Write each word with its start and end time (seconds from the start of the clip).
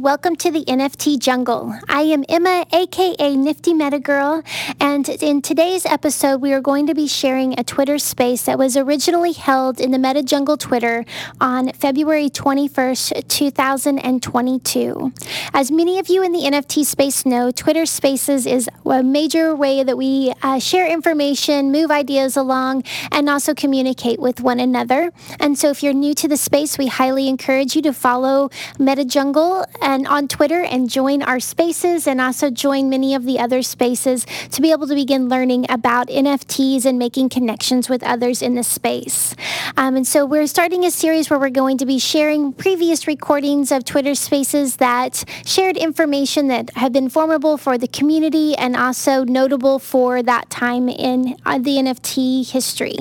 welcome 0.00 0.34
to 0.34 0.50
the 0.50 0.64
NFT 0.64 1.18
jungle. 1.18 1.74
I 1.86 2.00
am 2.02 2.24
Emma, 2.26 2.64
aka 2.72 3.36
Nifty 3.36 3.74
Meta 3.74 3.98
Girl, 3.98 4.42
and 4.80 5.06
in 5.06 5.42
today's 5.42 5.84
episode, 5.84 6.40
we 6.40 6.54
are 6.54 6.62
going 6.62 6.86
to 6.86 6.94
be 6.94 7.06
sharing 7.06 7.58
a 7.60 7.64
Twitter 7.64 7.98
space 7.98 8.44
that 8.44 8.58
was 8.58 8.78
originally 8.78 9.32
held 9.32 9.78
in 9.78 9.90
the 9.90 9.98
Meta 9.98 10.22
Jungle 10.22 10.56
Twitter 10.56 11.04
on 11.38 11.72
February 11.72 12.30
21st, 12.30 13.28
2022. 13.28 15.12
As 15.52 15.70
many 15.70 15.98
of 15.98 16.08
you 16.08 16.22
in 16.22 16.32
the 16.32 16.44
NFT 16.44 16.86
space 16.86 17.26
know, 17.26 17.50
Twitter 17.50 17.84
Spaces 17.84 18.46
is 18.46 18.70
a 18.86 19.02
major 19.02 19.54
way 19.54 19.82
that 19.84 19.98
we 19.98 20.32
uh, 20.42 20.58
share 20.60 20.90
information, 20.90 21.70
move 21.70 21.90
ideas 21.90 22.38
along, 22.38 22.84
and 23.12 23.28
also 23.28 23.52
communicate 23.52 24.18
with 24.18 24.40
one 24.40 24.60
another. 24.60 25.12
And 25.38 25.58
so, 25.58 25.68
if 25.68 25.82
you're 25.82 25.92
new 25.92 26.14
to 26.14 26.26
the 26.26 26.38
space, 26.38 26.78
we 26.78 26.86
highly 26.86 27.28
encourage 27.28 27.76
you 27.76 27.82
to 27.82 27.92
follow 27.92 28.48
Meta 28.78 29.04
Jungle 29.04 29.66
and 29.90 30.06
on 30.06 30.28
Twitter 30.28 30.62
and 30.62 30.88
join 30.88 31.20
our 31.20 31.40
spaces 31.40 32.06
and 32.06 32.20
also 32.20 32.48
join 32.48 32.88
many 32.88 33.12
of 33.12 33.24
the 33.24 33.40
other 33.40 33.60
spaces 33.60 34.24
to 34.52 34.62
be 34.62 34.70
able 34.70 34.86
to 34.86 34.94
begin 34.94 35.28
learning 35.28 35.66
about 35.68 36.06
NFTs 36.06 36.84
and 36.84 36.96
making 36.96 37.28
connections 37.28 37.88
with 37.88 38.02
others 38.04 38.40
in 38.40 38.54
the 38.54 38.62
space. 38.62 39.34
Um, 39.76 39.96
and 39.96 40.06
so 40.06 40.24
we're 40.24 40.46
starting 40.46 40.84
a 40.84 40.92
series 40.92 41.28
where 41.28 41.40
we're 41.40 41.50
going 41.50 41.76
to 41.78 41.86
be 41.86 41.98
sharing 41.98 42.52
previous 42.52 43.08
recordings 43.08 43.72
of 43.72 43.84
Twitter 43.84 44.14
spaces 44.14 44.76
that 44.76 45.24
shared 45.44 45.76
information 45.76 46.46
that 46.48 46.70
have 46.76 46.92
been 46.92 47.08
formable 47.08 47.56
for 47.56 47.76
the 47.76 47.88
community 47.88 48.54
and 48.56 48.76
also 48.76 49.24
notable 49.24 49.80
for 49.80 50.22
that 50.22 50.48
time 50.50 50.88
in 50.88 51.36
uh, 51.44 51.58
the 51.58 51.76
NFT 51.76 52.48
history. 52.48 52.98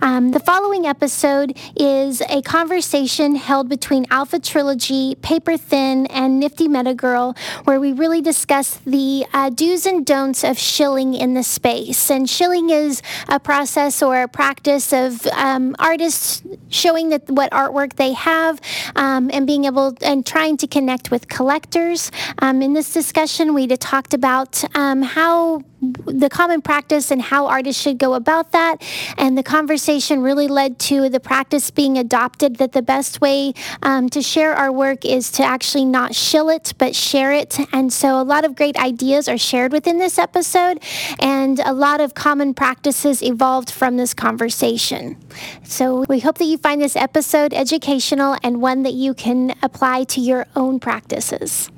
Um, 0.00 0.30
the 0.30 0.40
following 0.40 0.86
episode 0.86 1.58
is 1.74 2.20
a 2.28 2.42
conversation 2.42 3.34
held 3.34 3.68
between 3.68 4.06
Alpha 4.10 4.38
Trilogy, 4.38 5.16
Paper 5.16 5.56
Thin, 5.56 6.06
and 6.12 6.38
Nifty 6.38 6.68
Meta 6.68 6.94
Girl, 6.94 7.34
where 7.64 7.80
we 7.80 7.92
really 7.92 8.20
discuss 8.20 8.76
the 8.86 9.26
uh, 9.32 9.50
do's 9.50 9.86
and 9.86 10.06
don'ts 10.06 10.44
of 10.44 10.58
shilling 10.58 11.14
in 11.14 11.34
the 11.34 11.42
space. 11.42 12.10
And 12.10 12.28
shilling 12.28 12.70
is 12.70 13.02
a 13.28 13.40
process 13.40 14.02
or 14.02 14.22
a 14.22 14.28
practice 14.28 14.92
of 14.92 15.26
um, 15.28 15.74
artists 15.78 16.42
showing 16.68 17.10
that 17.10 17.28
what 17.28 17.50
artwork 17.50 17.94
they 17.94 18.12
have 18.12 18.60
um, 18.96 19.30
and 19.32 19.46
being 19.46 19.64
able 19.64 19.96
and 20.02 20.24
trying 20.24 20.56
to 20.58 20.66
connect 20.66 21.10
with 21.10 21.28
collectors. 21.28 22.10
Um, 22.38 22.62
in 22.62 22.72
this 22.72 22.92
discussion, 22.92 23.54
we 23.54 23.66
talked 23.76 24.14
about 24.14 24.62
um, 24.76 25.02
how 25.02 25.62
the 25.82 26.28
common 26.30 26.62
practice 26.62 27.10
and 27.10 27.20
how 27.20 27.46
artists 27.46 27.82
should 27.82 27.98
go 27.98 28.14
about 28.14 28.52
that. 28.52 28.82
And 29.18 29.36
the 29.36 29.42
conversation 29.42 30.22
really 30.22 30.46
led 30.46 30.78
to 30.80 31.08
the 31.08 31.18
practice 31.20 31.70
being 31.70 31.98
adopted 31.98 32.56
that 32.56 32.72
the 32.72 32.82
best 32.82 33.20
way 33.20 33.52
um, 33.82 34.08
to 34.10 34.22
share 34.22 34.54
our 34.54 34.70
work 34.70 35.04
is 35.04 35.30
to 35.32 35.42
actually 35.42 35.84
not 35.84 36.14
shill 36.14 36.48
it, 36.48 36.72
but 36.78 36.94
share 36.94 37.32
it. 37.32 37.58
And 37.72 37.92
so 37.92 38.20
a 38.20 38.22
lot 38.22 38.44
of 38.44 38.54
great 38.54 38.76
ideas 38.76 39.28
are 39.28 39.38
shared 39.38 39.72
within 39.72 39.98
this 39.98 40.18
episode, 40.18 40.82
and 41.18 41.58
a 41.60 41.72
lot 41.72 42.00
of 42.00 42.14
common 42.14 42.54
practices 42.54 43.22
evolved 43.22 43.70
from 43.70 43.96
this 43.96 44.14
conversation. 44.14 45.16
So 45.64 46.04
we 46.08 46.20
hope 46.20 46.38
that 46.38 46.44
you 46.44 46.58
find 46.58 46.80
this 46.80 46.96
episode 46.96 47.52
educational 47.52 48.36
and 48.42 48.62
one 48.62 48.82
that 48.84 48.94
you 48.94 49.14
can 49.14 49.54
apply 49.62 50.04
to 50.04 50.20
your 50.20 50.46
own 50.54 50.78
practices. 50.78 51.70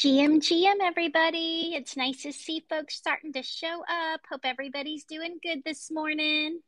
GM, 0.00 0.36
GM, 0.36 0.80
everybody. 0.80 1.74
It's 1.74 1.94
nice 1.94 2.22
to 2.22 2.32
see 2.32 2.64
folks 2.70 2.94
starting 2.94 3.34
to 3.34 3.42
show 3.42 3.82
up. 3.86 4.22
Hope 4.30 4.40
everybody's 4.44 5.04
doing 5.04 5.36
good 5.42 5.62
this 5.62 5.90
morning. 5.90 6.60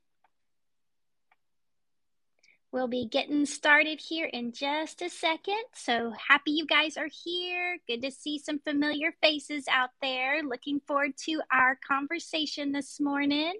We'll 2.72 2.88
be 2.88 3.06
getting 3.06 3.46
started 3.46 4.02
here 4.02 4.26
in 4.26 4.52
just 4.52 5.00
a 5.00 5.08
second. 5.08 5.64
So 5.74 6.12
happy 6.28 6.50
you 6.50 6.66
guys 6.66 6.98
are 6.98 7.08
here. 7.24 7.78
Good 7.88 8.02
to 8.02 8.10
see 8.10 8.38
some 8.38 8.58
familiar 8.58 9.14
faces 9.22 9.64
out 9.66 9.92
there. 10.02 10.42
Looking 10.42 10.82
forward 10.86 11.16
to 11.24 11.40
our 11.50 11.78
conversation 11.88 12.72
this 12.72 13.00
morning. 13.00 13.54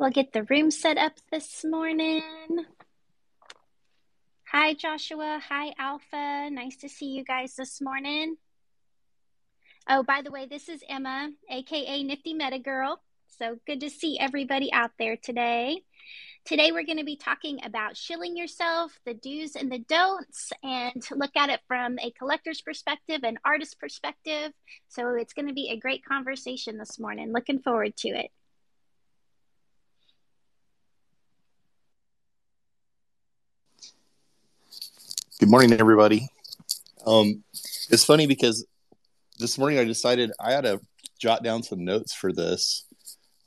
We'll 0.00 0.08
get 0.08 0.32
the 0.32 0.44
room 0.44 0.70
set 0.70 0.96
up 0.96 1.12
this 1.30 1.62
morning. 1.62 2.22
Hi, 4.50 4.72
Joshua. 4.72 5.42
Hi, 5.46 5.74
Alpha. 5.78 6.48
Nice 6.50 6.78
to 6.78 6.88
see 6.88 7.08
you 7.08 7.22
guys 7.22 7.54
this 7.54 7.82
morning. 7.82 8.36
Oh, 9.86 10.02
by 10.02 10.22
the 10.22 10.30
way, 10.30 10.46
this 10.46 10.70
is 10.70 10.82
Emma, 10.88 11.28
aka 11.50 12.02
Nifty 12.02 12.32
Meta 12.32 12.58
Girl. 12.58 13.02
So 13.26 13.58
good 13.66 13.80
to 13.80 13.90
see 13.90 14.18
everybody 14.18 14.72
out 14.72 14.92
there 14.98 15.18
today. 15.18 15.82
Today, 16.46 16.72
we're 16.72 16.86
going 16.86 16.96
to 16.96 17.04
be 17.04 17.16
talking 17.16 17.60
about 17.62 17.94
shilling 17.94 18.38
yourself, 18.38 18.98
the 19.04 19.12
do's 19.12 19.54
and 19.54 19.70
the 19.70 19.80
don'ts, 19.80 20.50
and 20.62 21.04
look 21.10 21.36
at 21.36 21.50
it 21.50 21.60
from 21.68 21.98
a 21.98 22.10
collector's 22.12 22.62
perspective 22.62 23.20
and 23.22 23.36
artist 23.44 23.78
perspective. 23.78 24.52
So, 24.88 25.14
it's 25.16 25.34
going 25.34 25.48
to 25.48 25.52
be 25.52 25.68
a 25.68 25.78
great 25.78 26.06
conversation 26.06 26.78
this 26.78 26.98
morning. 26.98 27.34
Looking 27.34 27.58
forward 27.58 27.98
to 27.98 28.08
it. 28.08 28.30
Good 35.40 35.48
morning, 35.48 35.72
everybody. 35.72 36.28
Um, 37.06 37.42
it's 37.88 38.04
funny 38.04 38.26
because 38.26 38.66
this 39.38 39.56
morning 39.56 39.78
I 39.78 39.84
decided 39.84 40.32
I 40.38 40.52
had 40.52 40.64
to 40.64 40.82
jot 41.18 41.42
down 41.42 41.62
some 41.62 41.82
notes 41.82 42.12
for 42.12 42.30
this 42.30 42.84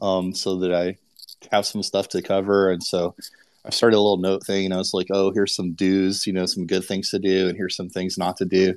um, 0.02 0.34
so 0.34 0.58
that 0.62 0.74
I 0.74 0.98
have 1.52 1.68
some 1.68 1.84
stuff 1.84 2.09
to 2.09 2.24
cover. 2.24 2.72
And 2.72 2.81
so 2.84 3.14
I 3.64 3.70
started 3.70 3.96
a 3.96 4.02
little 4.02 4.18
note 4.18 4.44
thing 4.44 4.66
and 4.66 4.74
I 4.74 4.78
was 4.78 4.96
like, 4.96 5.06
oh, 5.12 5.31
here's 5.31 5.54
some 5.54 5.74
do's, 5.74 6.26
you 6.26 6.34
know, 6.34 6.48
some 6.48 6.66
good 6.66 6.84
things 6.84 7.12
to 7.12 7.20
do, 7.20 7.48
and 7.48 7.56
here's 7.56 7.76
some 7.76 7.90
things 7.90 8.18
not 8.18 8.38
to 8.38 8.46
do. 8.46 8.74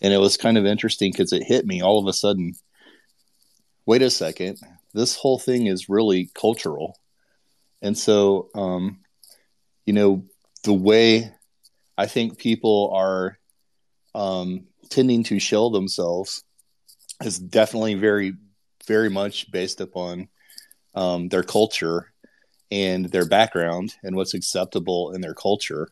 And 0.00 0.14
it 0.14 0.18
was 0.18 0.36
kind 0.36 0.56
of 0.56 0.64
interesting 0.64 1.10
because 1.10 1.32
it 1.32 1.42
hit 1.42 1.66
me 1.66 1.82
all 1.82 1.98
of 1.98 2.06
a 2.06 2.12
sudden. 2.12 2.54
Wait 3.84 4.00
a 4.00 4.10
second, 4.10 4.60
this 4.92 5.16
whole 5.16 5.40
thing 5.40 5.66
is 5.66 5.88
really 5.88 6.30
cultural. 6.34 7.00
And 7.82 7.98
so, 7.98 8.50
um, 8.54 9.00
you 9.86 9.92
know, 9.92 10.24
the 10.62 10.72
way 10.72 11.32
I 11.96 12.06
think 12.06 12.38
people 12.38 12.90
are 12.94 13.38
um, 14.14 14.66
tending 14.90 15.24
to 15.24 15.38
shill 15.38 15.70
themselves 15.70 16.44
is 17.22 17.38
definitely 17.38 17.94
very, 17.94 18.34
very 18.86 19.10
much 19.10 19.50
based 19.50 19.80
upon 19.80 20.28
um, 20.94 21.28
their 21.28 21.42
culture 21.42 22.12
and 22.70 23.06
their 23.06 23.26
background 23.26 23.94
and 24.02 24.16
what's 24.16 24.34
acceptable 24.34 25.12
in 25.12 25.20
their 25.20 25.34
culture. 25.34 25.88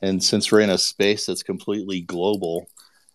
And 0.00 0.22
since 0.22 0.50
we're 0.50 0.60
in 0.60 0.70
a 0.70 0.78
space 0.78 1.26
that's 1.26 1.42
completely 1.42 2.00
global, 2.00 2.68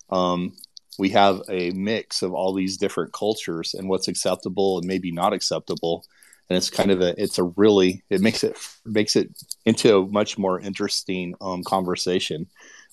um, 0.10 0.56
we 1.00 1.10
have 1.10 1.42
a 1.50 1.72
mix 1.72 2.22
of 2.22 2.34
all 2.34 2.54
these 2.54 2.78
different 2.78 3.14
cultures 3.14 3.74
and 3.74 3.90
what's 3.90 4.08
acceptable 4.08 4.78
and 4.78 4.88
maybe 4.88 5.12
not 5.12 5.34
acceptable 5.34 6.06
and 6.50 6.58
it's 6.58 6.70
kind 6.70 6.92
of 6.92 7.02
a 7.02 7.22
it's 7.22 7.38
a 7.38 7.44
really 7.44 8.04
it 8.10 8.22
makes 8.22 8.44
it 8.44 8.58
makes 8.86 9.16
it 9.16 9.30
into 9.66 9.98
a 9.98 10.08
much 10.08 10.38
more 10.38 10.60
interesting 10.60 11.36
um, 11.42 11.64
conversation 11.64 12.48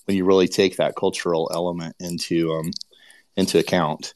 when 0.05 0.17
you 0.17 0.25
really 0.25 0.47
take 0.47 0.77
that 0.77 0.95
cultural 0.95 1.49
element 1.53 1.95
into 1.99 2.53
um, 2.53 2.71
into 3.35 3.59
account. 3.59 4.13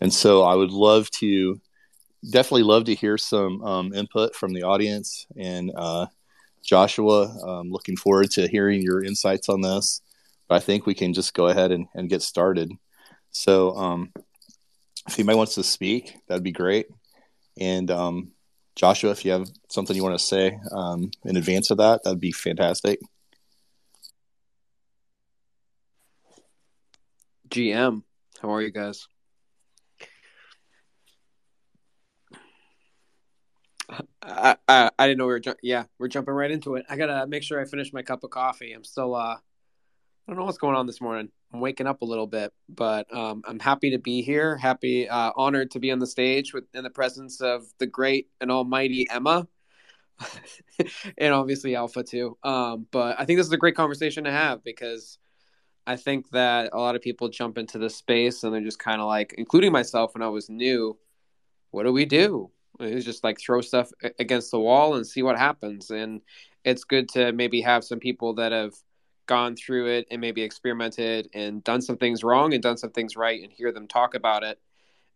And 0.00 0.12
so 0.12 0.42
I 0.42 0.54
would 0.54 0.70
love 0.70 1.10
to 1.12 1.60
definitely 2.28 2.64
love 2.64 2.84
to 2.84 2.94
hear 2.94 3.18
some 3.18 3.62
um, 3.62 3.92
input 3.92 4.34
from 4.34 4.52
the 4.52 4.62
audience 4.62 5.26
and 5.36 5.72
uh, 5.76 6.06
Joshua. 6.62 7.34
Um, 7.46 7.70
looking 7.70 7.96
forward 7.96 8.30
to 8.32 8.48
hearing 8.48 8.82
your 8.82 9.02
insights 9.02 9.48
on 9.48 9.60
this. 9.60 10.00
But 10.48 10.56
I 10.56 10.60
think 10.60 10.86
we 10.86 10.94
can 10.94 11.14
just 11.14 11.34
go 11.34 11.48
ahead 11.48 11.72
and, 11.72 11.86
and 11.94 12.10
get 12.10 12.22
started. 12.22 12.72
So 13.30 13.74
um, 13.76 14.12
if 15.08 15.18
anybody 15.18 15.36
wants 15.36 15.54
to 15.54 15.64
speak, 15.64 16.14
that'd 16.28 16.44
be 16.44 16.52
great. 16.52 16.86
And 17.58 17.90
um, 17.90 18.32
Joshua, 18.74 19.10
if 19.10 19.24
you 19.24 19.32
have 19.32 19.50
something 19.70 19.94
you 19.94 20.02
want 20.02 20.18
to 20.18 20.24
say 20.24 20.58
um, 20.70 21.10
in 21.24 21.36
advance 21.36 21.70
of 21.70 21.78
that, 21.78 22.02
that'd 22.04 22.20
be 22.20 22.32
fantastic. 22.32 23.00
GM, 27.48 28.02
how 28.40 28.54
are 28.54 28.62
you 28.62 28.70
guys? 28.70 29.06
I, 34.22 34.56
I, 34.66 34.90
I 34.98 35.06
didn't 35.06 35.18
know 35.18 35.26
we 35.26 35.32
were 35.32 35.40
ju- 35.40 35.54
yeah 35.62 35.84
we're 35.98 36.08
jumping 36.08 36.32
right 36.34 36.50
into 36.50 36.76
it. 36.76 36.86
I 36.88 36.96
gotta 36.96 37.26
make 37.26 37.42
sure 37.42 37.60
I 37.60 37.66
finish 37.66 37.92
my 37.92 38.02
cup 38.02 38.24
of 38.24 38.30
coffee. 38.30 38.72
I'm 38.72 38.84
still 38.84 39.14
uh 39.14 39.36
I 40.26 40.30
don't 40.30 40.38
know 40.38 40.44
what's 40.44 40.58
going 40.58 40.76
on 40.76 40.86
this 40.86 41.00
morning. 41.00 41.30
I'm 41.52 41.60
waking 41.60 41.88
up 41.88 42.02
a 42.02 42.04
little 42.04 42.28
bit, 42.28 42.52
but 42.68 43.12
um, 43.14 43.42
I'm 43.46 43.58
happy 43.58 43.90
to 43.90 43.98
be 43.98 44.22
here. 44.22 44.56
Happy, 44.56 45.08
uh, 45.08 45.32
honored 45.36 45.72
to 45.72 45.80
be 45.80 45.90
on 45.90 45.98
the 45.98 46.06
stage 46.06 46.54
with 46.54 46.64
in 46.74 46.84
the 46.84 46.90
presence 46.90 47.40
of 47.40 47.64
the 47.78 47.86
great 47.86 48.28
and 48.40 48.50
almighty 48.50 49.06
Emma, 49.10 49.48
and 51.18 51.34
obviously 51.34 51.74
Alpha 51.74 52.04
too. 52.04 52.38
Um, 52.44 52.86
but 52.92 53.18
I 53.18 53.24
think 53.24 53.38
this 53.38 53.46
is 53.46 53.52
a 53.52 53.58
great 53.58 53.74
conversation 53.74 54.24
to 54.24 54.30
have 54.30 54.62
because 54.62 55.18
I 55.88 55.96
think 55.96 56.30
that 56.30 56.70
a 56.72 56.78
lot 56.78 56.94
of 56.94 57.02
people 57.02 57.28
jump 57.28 57.58
into 57.58 57.78
this 57.78 57.96
space 57.96 58.44
and 58.44 58.54
they're 58.54 58.60
just 58.62 58.78
kind 58.78 59.00
of 59.00 59.08
like, 59.08 59.34
including 59.36 59.72
myself 59.72 60.14
when 60.14 60.22
I 60.22 60.28
was 60.28 60.48
new, 60.48 60.96
what 61.72 61.82
do 61.82 61.92
we 61.92 62.04
do? 62.04 62.50
It's 62.78 63.04
just 63.04 63.24
like 63.24 63.40
throw 63.40 63.60
stuff 63.60 63.90
against 64.20 64.52
the 64.52 64.60
wall 64.60 64.94
and 64.94 65.04
see 65.04 65.22
what 65.24 65.36
happens. 65.36 65.90
And 65.90 66.20
it's 66.64 66.84
good 66.84 67.08
to 67.10 67.32
maybe 67.32 67.60
have 67.62 67.82
some 67.82 67.98
people 67.98 68.34
that 68.34 68.52
have 68.52 68.72
gone 69.32 69.56
through 69.56 69.86
it 69.86 70.06
and 70.10 70.20
maybe 70.20 70.42
experimented 70.42 71.30
and 71.32 71.64
done 71.64 71.80
some 71.80 71.96
things 71.96 72.22
wrong 72.22 72.52
and 72.52 72.62
done 72.62 72.76
some 72.76 72.90
things 72.90 73.16
right 73.16 73.42
and 73.42 73.50
hear 73.50 73.72
them 73.72 73.88
talk 73.88 74.14
about 74.14 74.42
it. 74.42 74.60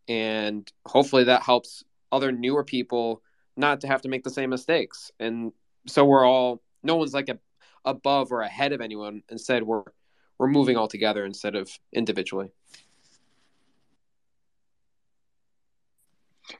And 0.09 0.73
hopefully 0.87 1.25
that 1.25 1.43
helps 1.43 1.85
other 2.11 2.33
newer 2.33 2.65
people 2.65 3.21
not 3.59 3.83
to 3.83 3.89
have 3.89 4.01
to 4.03 4.09
make 4.09 4.25
the 4.25 4.31
same 4.31 4.49
mistakes. 4.49 5.13
And 5.21 5.53
so 5.87 6.07
we're 6.07 6.25
all, 6.25 6.63
no 6.83 6.97
one's 6.97 7.13
like 7.13 7.29
a, 7.29 7.39
above 7.85 8.33
or 8.33 8.41
ahead 8.41 8.73
of 8.73 8.81
anyone. 8.81 9.23
Instead, 9.29 9.65
we're 9.65 9.83
we're 10.39 10.49
moving 10.49 10.77
all 10.77 10.89
together 10.89 11.25
instead 11.25 11.55
of 11.55 11.71
individually. 11.93 12.51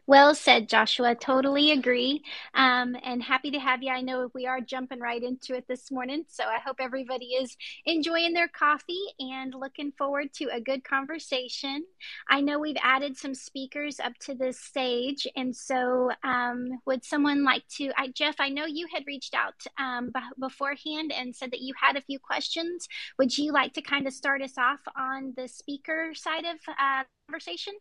Well 0.05 0.35
said, 0.35 0.69
Joshua. 0.69 1.15
Totally 1.15 1.71
agree. 1.73 2.23
Um, 2.55 2.97
and 3.03 3.23
happy 3.23 3.51
to 3.51 3.59
have 3.59 3.83
you. 3.83 3.91
I 3.91 4.01
know 4.01 4.31
we 4.35 4.47
are 4.47 4.61
jumping 4.61 5.01
right 5.01 5.23
into 5.23 5.55
it 5.55 5.67
this 5.69 5.91
morning. 5.91 6.25
So 6.29 6.45
I 6.45 6.59
hope 6.65 6.77
everybody 6.81 7.35
is 7.35 7.57
enjoying 7.87 8.33
their 8.33 8.49
coffee 8.49 9.05
and 9.19 9.55
looking 9.55 9.93
forward 9.99 10.33
to 10.35 10.49
a 10.53 10.61
good 10.61 10.85
conversation. 10.85 11.85
I 12.29 12.41
know 12.41 12.59
we've 12.59 12.77
added 12.83 13.17
some 13.17 13.35
speakers 13.35 13.99
up 14.01 14.13
to 14.21 14.35
this 14.35 14.61
stage. 14.61 15.27
And 15.37 15.55
so 15.55 16.11
um, 16.23 16.81
would 16.87 17.05
someone 17.05 17.45
like 17.45 17.67
to, 17.77 17.91
I, 17.97 18.09
Jeff, 18.09 18.37
I 18.39 18.49
know 18.49 18.67
you 18.67 18.87
had 18.93 19.05
reached 19.07 19.35
out 19.35 19.55
um, 19.79 20.11
b- 20.15 20.21
beforehand 20.39 21.13
and 21.13 21.35
said 21.35 21.51
that 21.53 21.61
you 21.61 21.75
had 21.81 21.97
a 21.97 22.03
few 22.03 22.19
questions. 22.19 22.89
Would 23.19 23.37
you 23.37 23.53
like 23.53 23.73
to 23.75 23.83
kind 23.83 24.07
of 24.07 24.13
start 24.13 24.43
us 24.43 24.59
off 24.59 24.81
on 24.97 25.35
the 25.37 25.49
speaker 25.49 26.13
side 26.15 26.45
of 26.45 26.57
uh, 26.69 27.05
conversation? 27.29 27.75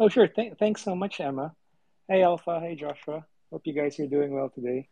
Oh, 0.00 0.08
sure. 0.08 0.26
Th- 0.26 0.54
thanks 0.58 0.82
so 0.82 0.96
much, 0.96 1.20
Emma. 1.20 1.52
Hey, 2.08 2.22
Alpha. 2.22 2.58
Hey, 2.58 2.74
Joshua. 2.74 3.22
Hope 3.52 3.60
you 3.66 3.74
guys 3.74 4.00
are 4.00 4.06
doing 4.06 4.32
well 4.32 4.48
today. 4.48 4.88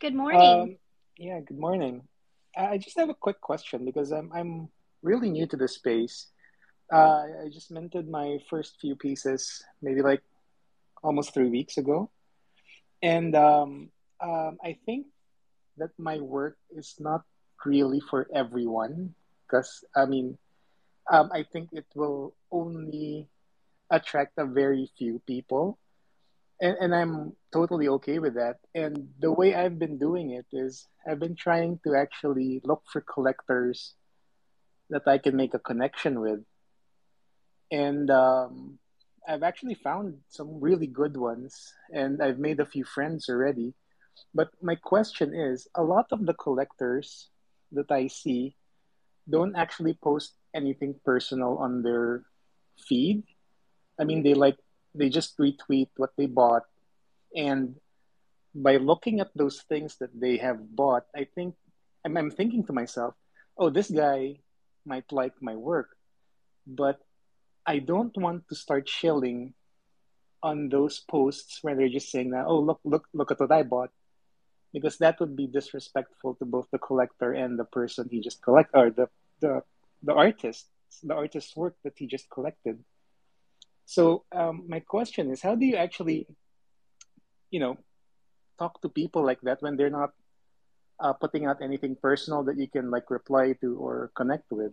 Good 0.00 0.14
morning. 0.14 0.40
Um, 0.40 0.76
yeah, 1.18 1.40
good 1.40 1.58
morning. 1.58 2.08
I 2.56 2.78
just 2.78 2.96
have 2.96 3.10
a 3.10 3.14
quick 3.14 3.42
question 3.42 3.84
because 3.84 4.10
I'm 4.10 4.32
I'm 4.32 4.70
really 5.02 5.28
new 5.28 5.46
to 5.48 5.56
the 5.58 5.68
space. 5.68 6.28
Uh, 6.90 7.28
I 7.44 7.52
just 7.52 7.70
minted 7.70 8.08
my 8.08 8.38
first 8.48 8.80
few 8.80 8.96
pieces 8.96 9.62
maybe 9.82 10.00
like 10.00 10.22
almost 11.04 11.34
three 11.34 11.50
weeks 11.50 11.76
ago, 11.76 12.08
and 13.02 13.36
um, 13.36 13.90
um, 14.24 14.56
I 14.64 14.78
think 14.86 15.08
that 15.76 15.90
my 15.98 16.20
work 16.24 16.56
is 16.72 16.96
not 16.98 17.20
really 17.66 18.00
for 18.00 18.26
everyone 18.34 19.12
because 19.44 19.84
I 19.94 20.06
mean 20.06 20.38
um, 21.12 21.28
I 21.34 21.44
think 21.44 21.68
it 21.72 21.84
will 21.94 22.32
only 22.50 23.28
attract 23.90 24.38
a 24.38 24.44
very 24.46 24.90
few 24.98 25.20
people. 25.26 25.78
And, 26.60 26.76
and 26.80 26.94
I'm 26.94 27.32
totally 27.52 27.88
okay 27.88 28.18
with 28.18 28.34
that. 28.34 28.56
And 28.74 29.08
the 29.20 29.32
way 29.32 29.54
I've 29.54 29.78
been 29.78 29.98
doing 29.98 30.32
it 30.32 30.46
is 30.52 30.86
I've 31.06 31.20
been 31.20 31.36
trying 31.36 31.78
to 31.84 31.94
actually 31.94 32.60
look 32.64 32.82
for 32.92 33.00
collectors 33.00 33.94
that 34.90 35.06
I 35.06 35.18
can 35.18 35.36
make 35.36 35.54
a 35.54 35.58
connection 35.58 36.20
with. 36.20 36.40
And 37.70 38.10
um, 38.10 38.78
I've 39.28 39.42
actually 39.42 39.74
found 39.74 40.18
some 40.28 40.58
really 40.58 40.86
good 40.86 41.16
ones, 41.16 41.74
and 41.92 42.22
I've 42.22 42.38
made 42.38 42.60
a 42.60 42.66
few 42.66 42.84
friends 42.84 43.28
already. 43.28 43.74
But 44.34 44.48
my 44.62 44.74
question 44.74 45.34
is 45.34 45.68
a 45.74 45.82
lot 45.82 46.06
of 46.10 46.24
the 46.24 46.34
collectors 46.34 47.28
that 47.72 47.90
I 47.90 48.08
see 48.08 48.56
don't 49.28 49.54
actually 49.54 49.94
post 50.02 50.34
anything 50.54 50.94
personal 51.04 51.58
on 51.58 51.82
their 51.82 52.24
feed. 52.88 53.22
I 53.98 54.04
mean, 54.04 54.22
they 54.22 54.34
like 54.34 54.56
they 54.94 55.08
just 55.08 55.36
retweet 55.38 55.88
what 55.96 56.10
they 56.16 56.26
bought, 56.26 56.64
and 57.34 57.76
by 58.54 58.76
looking 58.76 59.20
at 59.20 59.30
those 59.34 59.60
things 59.68 59.96
that 59.98 60.10
they 60.18 60.38
have 60.38 60.58
bought, 60.74 61.04
I 61.14 61.26
think 61.34 61.54
I'm, 62.04 62.16
I'm 62.16 62.30
thinking 62.30 62.64
to 62.66 62.72
myself, 62.72 63.14
oh, 63.56 63.70
this 63.70 63.90
guy 63.90 64.40
might 64.84 65.10
like 65.12 65.34
my 65.40 65.54
work, 65.54 65.90
but 66.66 66.98
I 67.66 67.78
don't 67.78 68.16
want 68.16 68.48
to 68.48 68.54
start 68.54 68.88
shilling 68.88 69.54
on 70.42 70.68
those 70.68 71.00
posts 71.00 71.58
where 71.62 71.74
they're 71.74 71.92
just 71.92 72.10
saying 72.10 72.30
that, 72.30 72.46
oh, 72.46 72.60
look, 72.60 72.80
look, 72.84 73.06
look 73.12 73.30
at 73.30 73.40
what 73.40 73.52
I 73.52 73.62
bought, 73.62 73.90
because 74.72 74.98
that 74.98 75.20
would 75.20 75.36
be 75.36 75.46
disrespectful 75.46 76.34
to 76.36 76.44
both 76.44 76.66
the 76.72 76.78
collector 76.78 77.32
and 77.32 77.58
the 77.58 77.64
person 77.64 78.08
he 78.10 78.20
just 78.20 78.42
collect 78.42 78.70
or 78.74 78.90
the 78.90 79.08
the 79.40 79.62
the 80.02 80.14
artist, 80.14 80.66
the 81.02 81.14
artist's 81.14 81.54
work 81.56 81.76
that 81.84 81.94
he 81.96 82.06
just 82.06 82.30
collected. 82.30 82.82
So 83.88 84.24
um, 84.32 84.64
my 84.68 84.80
question 84.80 85.30
is, 85.30 85.40
how 85.40 85.54
do 85.54 85.64
you 85.64 85.76
actually, 85.76 86.26
you 87.50 87.58
know, 87.58 87.78
talk 88.58 88.82
to 88.82 88.90
people 88.90 89.24
like 89.24 89.40
that 89.48 89.62
when 89.62 89.78
they're 89.78 89.88
not 89.88 90.12
uh, 91.00 91.14
putting 91.14 91.46
out 91.46 91.62
anything 91.62 91.96
personal 91.96 92.44
that 92.44 92.58
you 92.58 92.68
can 92.68 92.90
like 92.90 93.10
reply 93.10 93.54
to 93.62 93.78
or 93.78 94.10
connect 94.14 94.52
with? 94.52 94.72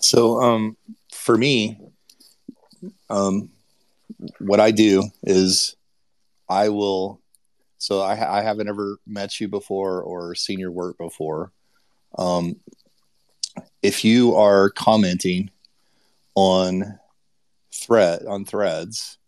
So, 0.00 0.40
um, 0.40 0.78
for 1.12 1.36
me, 1.36 1.76
um, 3.10 3.50
what 4.38 4.60
I 4.60 4.70
do 4.70 5.02
is 5.22 5.76
I 6.48 6.70
will. 6.70 7.20
So 7.76 8.00
I, 8.00 8.38
I 8.38 8.40
haven't 8.40 8.68
ever 8.68 8.96
met 9.06 9.40
you 9.40 9.48
before 9.48 10.00
or 10.00 10.34
seen 10.34 10.58
your 10.58 10.72
work 10.72 10.96
before. 10.96 11.52
Um, 12.16 12.56
if 13.84 14.02
you 14.02 14.34
are 14.34 14.70
commenting 14.70 15.50
on 16.34 16.98
thread 17.70 18.24
on 18.26 18.46
threads 18.46 19.18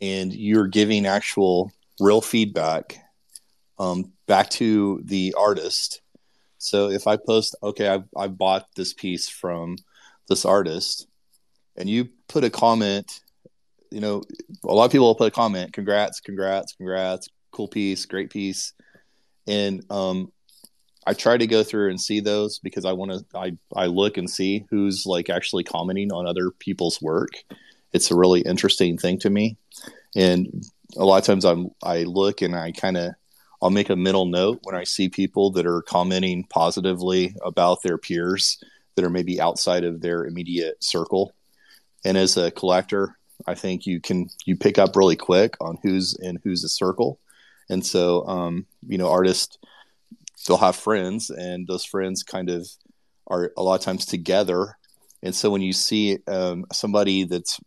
and 0.00 0.32
you're 0.32 0.68
giving 0.68 1.06
actual 1.06 1.72
real 1.98 2.20
feedback 2.20 2.98
um, 3.80 4.12
back 4.28 4.48
to 4.48 5.02
the 5.04 5.34
artist. 5.36 6.00
So 6.58 6.88
if 6.88 7.08
i 7.08 7.16
post 7.16 7.56
okay 7.62 7.88
I, 7.88 8.04
I 8.16 8.28
bought 8.28 8.68
this 8.76 8.94
piece 8.94 9.28
from 9.28 9.76
this 10.28 10.44
artist 10.44 11.08
and 11.76 11.90
you 11.90 12.08
put 12.28 12.44
a 12.44 12.50
comment 12.50 13.20
you 13.90 14.00
know 14.00 14.22
a 14.62 14.72
lot 14.72 14.86
of 14.86 14.92
people 14.92 15.08
will 15.08 15.14
put 15.16 15.28
a 15.28 15.34
comment 15.42 15.72
congrats 15.72 16.20
congrats 16.20 16.72
congrats 16.74 17.28
cool 17.50 17.68
piece 17.68 18.06
great 18.06 18.30
piece. 18.30 18.72
And 19.46 19.84
um, 19.90 20.32
I 21.06 21.14
try 21.14 21.36
to 21.36 21.46
go 21.46 21.62
through 21.62 21.90
and 21.90 22.00
see 22.00 22.20
those 22.20 22.58
because 22.58 22.84
I 22.84 22.92
want 22.92 23.12
to. 23.12 23.24
I 23.36 23.56
I 23.74 23.86
look 23.86 24.16
and 24.16 24.28
see 24.28 24.66
who's 24.70 25.04
like 25.06 25.30
actually 25.30 25.64
commenting 25.64 26.12
on 26.12 26.26
other 26.26 26.50
people's 26.50 27.00
work. 27.02 27.30
It's 27.92 28.10
a 28.10 28.16
really 28.16 28.40
interesting 28.40 28.98
thing 28.98 29.18
to 29.20 29.30
me, 29.30 29.56
and 30.16 30.64
a 30.96 31.04
lot 31.04 31.18
of 31.18 31.24
times 31.24 31.44
I'm 31.44 31.70
I 31.82 32.04
look 32.04 32.42
and 32.42 32.56
I 32.56 32.72
kind 32.72 32.96
of 32.96 33.12
I'll 33.62 33.70
make 33.70 33.90
a 33.90 33.96
mental 33.96 34.26
note 34.26 34.60
when 34.62 34.74
I 34.74 34.84
see 34.84 35.08
people 35.08 35.50
that 35.52 35.66
are 35.66 35.82
commenting 35.82 36.44
positively 36.44 37.34
about 37.44 37.82
their 37.82 37.98
peers 37.98 38.62
that 38.94 39.04
are 39.04 39.10
maybe 39.10 39.40
outside 39.40 39.84
of 39.84 40.00
their 40.00 40.24
immediate 40.24 40.82
circle. 40.82 41.34
And 42.04 42.16
as 42.16 42.36
a 42.36 42.50
collector, 42.50 43.16
I 43.46 43.54
think 43.54 43.86
you 43.86 44.00
can 44.00 44.28
you 44.44 44.56
pick 44.56 44.78
up 44.78 44.96
really 44.96 45.16
quick 45.16 45.56
on 45.60 45.78
who's 45.82 46.16
in 46.20 46.38
who's 46.44 46.64
a 46.64 46.68
circle. 46.68 47.20
And 47.70 47.84
so, 47.84 48.26
um, 48.26 48.66
you 48.86 48.98
know, 48.98 49.08
artists 49.08 49.58
they'll 50.46 50.56
have 50.56 50.76
friends 50.76 51.30
and 51.30 51.66
those 51.66 51.84
friends 51.84 52.22
kind 52.22 52.50
of 52.50 52.68
are 53.26 53.52
a 53.56 53.62
lot 53.62 53.76
of 53.76 53.80
times 53.80 54.06
together. 54.06 54.76
And 55.22 55.34
so 55.34 55.50
when 55.50 55.62
you 55.62 55.72
see 55.72 56.18
um, 56.26 56.66
somebody 56.72 57.24
that's 57.24 57.60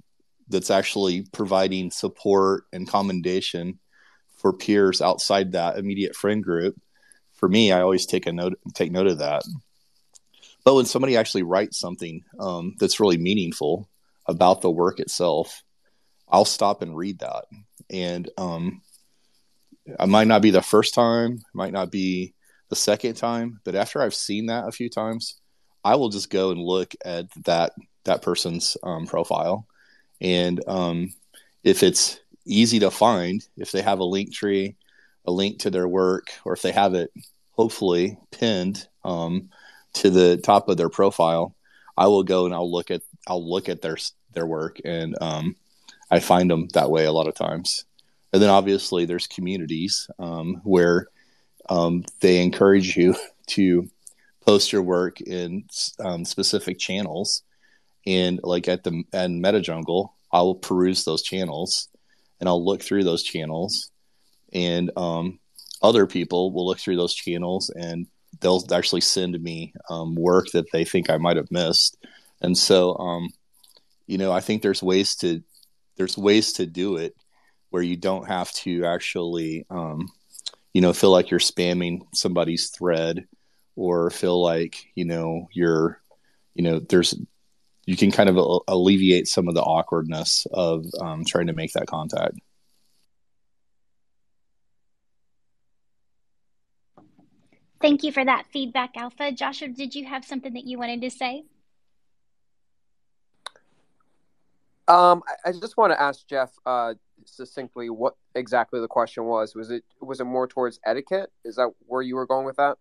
that's 0.50 0.72
actually 0.72 1.24
providing 1.34 1.92
support 1.92 2.64
and 2.72 2.88
commendation 2.88 3.80
for 4.38 4.54
peers 4.54 5.02
outside 5.02 5.52
that 5.52 5.78
immediate 5.78 6.16
friend 6.16 6.44
group 6.44 6.80
for 7.34 7.50
me 7.50 7.72
i 7.72 7.82
always 7.82 8.06
take 8.06 8.28
a 8.28 8.32
note 8.32 8.58
take 8.74 8.92
note 8.92 9.08
of 9.08 9.18
that. 9.20 9.44
But 10.64 10.76
when 10.76 10.86
somebody 10.86 11.16
actually 11.16 11.44
writes 11.44 11.80
something 11.80 12.24
um, 12.40 12.76
that's 12.80 13.00
really 13.00 13.18
meaningful 13.18 13.90
about 14.26 14.62
the 14.62 14.72
work 14.72 15.00
itself 15.00 15.64
i'll 16.30 16.46
stop 16.46 16.82
and 16.82 16.96
read 16.96 17.20
that. 17.20 17.46
And 17.90 18.30
um, 18.38 18.82
i 20.00 20.06
might 20.06 20.28
not 20.28 20.42
be 20.42 20.52
the 20.52 20.62
first 20.62 20.94
time 20.94 21.40
might 21.54 21.74
not 21.74 21.92
be 21.92 22.34
the 22.70 22.76
second 22.76 23.16
time, 23.16 23.60
but 23.64 23.76
after 23.76 24.02
I've 24.02 24.16
seen 24.16 24.48
that 24.48 24.68
a 24.68 24.72
few 24.72 24.90
times, 24.90 25.36
I 25.84 25.96
will 25.96 26.10
just 26.10 26.30
go 26.30 26.52
and 26.52 26.60
look 26.60 26.94
at 27.06 27.26
that 27.46 27.74
that 28.04 28.22
person's 28.22 28.78
um, 28.84 29.06
profile, 29.06 29.68
and 30.22 30.62
um, 30.68 31.14
if 31.64 31.84
it's 31.84 32.20
easy 32.46 32.80
to 32.80 32.92
find 32.92 33.46
if 33.58 33.72
they 33.72 33.82
have 33.82 34.00
a 34.00 34.04
Linktree, 34.04 34.76
a 35.26 35.32
link 35.32 35.60
to 35.60 35.70
their 35.70 35.88
work, 35.88 36.32
or 36.46 36.54
if 36.54 36.62
they 36.62 36.72
have 36.72 36.94
it 36.94 37.12
hopefully 37.52 38.18
pinned 38.32 38.88
um, 39.04 39.50
to 39.94 40.10
the 40.10 40.38
top 40.38 40.70
of 40.70 40.78
their 40.78 40.90
profile, 40.90 41.56
I 41.98 42.08
will 42.08 42.24
go 42.24 42.46
and 42.46 42.54
I'll 42.54 42.72
look 42.72 42.92
at 42.92 43.02
I'll 43.28 43.48
look 43.48 43.70
at 43.70 43.82
their 43.82 43.98
their 44.34 44.46
work 44.46 44.80
and 44.86 45.16
um, 45.22 45.56
I 46.10 46.20
find 46.20 46.50
them 46.50 46.68
that 46.74 46.92
way 46.92 47.06
a 47.06 47.12
lot 47.12 47.28
of 47.28 47.36
times. 47.36 47.86
And 48.32 48.42
then 48.42 48.50
obviously 48.50 49.06
there's 49.06 49.28
communities 49.28 50.10
um, 50.20 50.62
where 50.64 51.08
um, 51.70 52.04
they 52.22 52.42
encourage 52.42 52.96
you 52.96 53.16
to 53.48 53.90
post 54.46 54.72
your 54.72 54.82
work 54.82 55.22
in 55.22 55.66
um, 56.00 56.26
specific 56.26 56.80
channels. 56.80 57.44
And 58.06 58.40
like 58.44 58.68
at 58.68 58.84
the 58.84 59.04
at 59.14 59.30
Meta 59.30 59.60
Jungle, 59.60 60.14
I 60.32 60.42
will 60.42 60.56
peruse 60.56 61.04
those 61.04 61.22
channels 61.22 61.90
and 62.40 62.48
I'll 62.48 62.64
look 62.64 62.82
through 62.82 63.04
those 63.04 63.24
channels. 63.24 63.92
And 64.54 64.92
um, 64.96 65.40
other 65.82 66.08
people 66.08 66.52
will 66.52 66.66
look 66.66 66.80
through 66.80 66.96
those 66.96 67.14
channels 67.14 67.70
and 67.70 68.08
they'll 68.40 68.64
actually 68.72 69.02
send 69.02 69.42
me 69.42 69.74
um, 69.90 70.16
work 70.16 70.48
that 70.54 70.72
they 70.72 70.86
think 70.86 71.10
I 71.10 71.18
might 71.18 71.38
have 71.38 71.52
missed. 71.52 71.98
And 72.42 72.58
so, 72.58 72.96
um, 72.98 73.30
you 74.06 74.18
know, 74.18 74.32
I 74.32 74.40
think 74.40 74.62
there's 74.62 74.84
ways 74.84 75.16
to 75.18 75.44
there's 75.98 76.18
ways 76.18 76.54
to 76.54 76.66
do 76.66 76.98
it 76.98 77.16
where 77.72 77.82
you 77.84 77.98
don't 77.98 78.28
have 78.28 78.52
to 78.54 78.86
actually, 78.86 79.66
um, 79.70 80.08
you 80.74 80.82
know, 80.82 80.94
feel 80.94 81.12
like 81.12 81.32
you're 81.32 81.40
spamming 81.40 82.02
somebody's 82.14 82.70
thread 82.70 83.26
or 83.76 84.10
feel 84.10 84.42
like 84.42 84.78
you 84.96 85.06
know 85.06 85.48
you're, 85.54 86.02
you 86.56 86.64
know, 86.64 86.80
there's 86.80 87.14
you 87.86 87.96
can 87.96 88.12
kind 88.12 88.30
of 88.30 88.64
alleviate 88.68 89.28
some 89.28 89.48
of 89.48 89.56
the 89.56 89.62
awkwardness 89.62 90.46
of 90.52 90.86
um, 91.00 91.24
trying 91.24 91.48
to 91.48 91.54
make 91.54 91.72
that 91.74 91.88
contact. 91.88 92.38
Thank 97.80 98.04
you 98.04 98.12
for 98.12 98.26
that 98.26 98.46
feedback, 98.52 98.98
Alpha. 98.98 99.32
Joshua, 99.32 99.70
did 99.70 99.94
you 99.96 100.06
have 100.06 100.26
something 100.26 100.54
that 100.54 100.66
you 100.66 100.78
wanted 100.78 101.02
to 101.02 101.12
say? 101.12 101.44
Um, 104.88 105.22
I, 105.28 105.50
I 105.50 105.52
just 105.54 105.78
want 105.78 105.94
to 105.94 106.02
ask 106.02 106.28
Jeff 106.28 106.52
uh, 106.66 106.96
succinctly 107.28 107.90
what 107.90 108.16
exactly 108.36 108.80
the 108.80 108.88
question 108.88 109.26
was. 109.26 109.56
Was 109.56 109.70
it 109.70 109.84
was 110.02 110.20
it 110.20 110.26
more 110.26 110.48
towards 110.48 110.80
etiquette? 110.86 111.32
Is 111.44 111.56
that 111.56 111.72
where 111.86 112.02
you 112.02 112.16
were 112.16 112.26
going 112.26 112.46
with 112.46 112.58
that? 112.58 112.78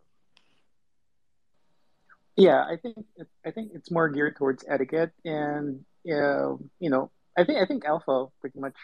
Yeah, 2.36 2.60
I 2.60 2.76
think 2.76 2.96
I 3.46 3.50
think 3.50 3.72
it's 3.74 3.90
more 3.90 4.08
geared 4.08 4.36
towards 4.36 4.64
etiquette, 4.68 5.12
and 5.24 5.84
uh, 6.06 6.56
you 6.78 6.90
know, 6.90 7.10
I 7.36 7.44
think 7.44 7.58
I 7.60 7.66
think 7.66 7.84
Alpha 7.84 8.26
pretty 8.40 8.60
much 8.60 8.76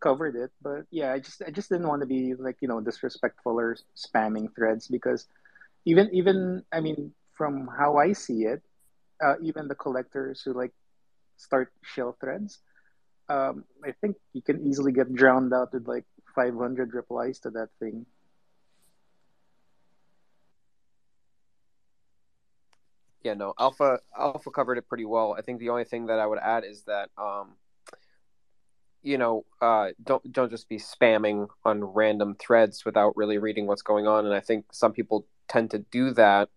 covered 0.00 0.34
it. 0.34 0.50
But 0.60 0.86
yeah, 0.90 1.12
I 1.12 1.20
just 1.20 1.42
I 1.46 1.50
just 1.50 1.70
didn't 1.70 1.86
want 1.86 2.00
to 2.02 2.06
be 2.06 2.34
like 2.34 2.56
you 2.60 2.68
know 2.68 2.80
disrespectful 2.80 3.58
or 3.58 3.76
spamming 3.96 4.48
threads 4.54 4.88
because 4.88 5.26
even 5.84 6.10
even 6.12 6.64
I 6.72 6.80
mean 6.80 7.12
from 7.34 7.68
how 7.68 7.96
I 7.96 8.12
see 8.12 8.44
it, 8.44 8.62
uh, 9.24 9.34
even 9.42 9.68
the 9.68 9.76
collectors 9.76 10.42
who 10.42 10.52
like 10.52 10.72
start 11.36 11.72
shill 11.82 12.16
threads, 12.20 12.58
um, 13.30 13.64
I 13.84 13.92
think 13.92 14.16
you 14.32 14.42
can 14.42 14.66
easily 14.66 14.92
get 14.92 15.14
drowned 15.14 15.54
out 15.54 15.72
with 15.72 15.86
like 15.86 16.04
500 16.34 16.92
replies 16.94 17.38
to 17.40 17.50
that 17.50 17.68
thing. 17.78 18.04
Yeah, 23.22 23.34
no, 23.34 23.54
Alpha 23.58 24.00
Alpha 24.18 24.50
covered 24.50 24.78
it 24.78 24.88
pretty 24.88 25.04
well. 25.04 25.36
I 25.38 25.42
think 25.42 25.60
the 25.60 25.68
only 25.68 25.84
thing 25.84 26.06
that 26.06 26.18
I 26.18 26.26
would 26.26 26.38
add 26.38 26.64
is 26.64 26.82
that 26.84 27.10
um, 27.18 27.56
you 29.02 29.18
know, 29.18 29.44
uh, 29.60 29.88
don't 30.02 30.32
don't 30.32 30.50
just 30.50 30.68
be 30.68 30.78
spamming 30.78 31.48
on 31.64 31.84
random 31.84 32.36
threads 32.38 32.84
without 32.84 33.16
really 33.16 33.38
reading 33.38 33.66
what's 33.66 33.82
going 33.82 34.06
on. 34.06 34.26
And 34.26 34.34
I 34.34 34.40
think 34.40 34.66
some 34.72 34.92
people 34.92 35.26
tend 35.48 35.70
to 35.72 35.78
do 35.78 36.12
that. 36.14 36.48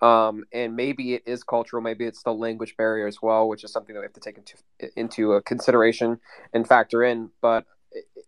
Um, 0.00 0.44
and 0.52 0.76
maybe 0.76 1.14
it 1.14 1.24
is 1.26 1.42
cultural, 1.42 1.82
maybe 1.82 2.04
it's 2.04 2.22
the 2.22 2.32
language 2.32 2.76
barrier 2.76 3.06
as 3.06 3.20
well, 3.20 3.48
which 3.48 3.64
is 3.64 3.72
something 3.72 3.94
that 3.94 4.00
we 4.00 4.04
have 4.04 4.12
to 4.12 4.20
take 4.20 4.38
into 4.38 4.54
into 4.96 5.40
consideration 5.42 6.20
and 6.52 6.68
factor 6.68 7.02
in. 7.02 7.30
But 7.40 7.64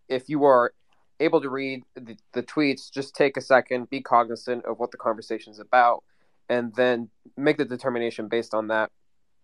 if 0.08 0.28
you 0.28 0.44
are 0.44 0.72
able 1.20 1.40
to 1.42 1.50
read 1.50 1.82
the, 1.94 2.16
the 2.32 2.42
tweets, 2.42 2.90
just 2.90 3.14
take 3.14 3.36
a 3.36 3.40
second, 3.40 3.88
be 3.90 4.00
cognizant 4.00 4.64
of 4.64 4.78
what 4.78 4.90
the 4.90 4.96
conversation 4.96 5.52
is 5.52 5.60
about, 5.60 6.02
and 6.48 6.74
then 6.74 7.08
make 7.36 7.58
the 7.58 7.64
determination 7.64 8.28
based 8.28 8.54
on 8.54 8.68
that. 8.68 8.90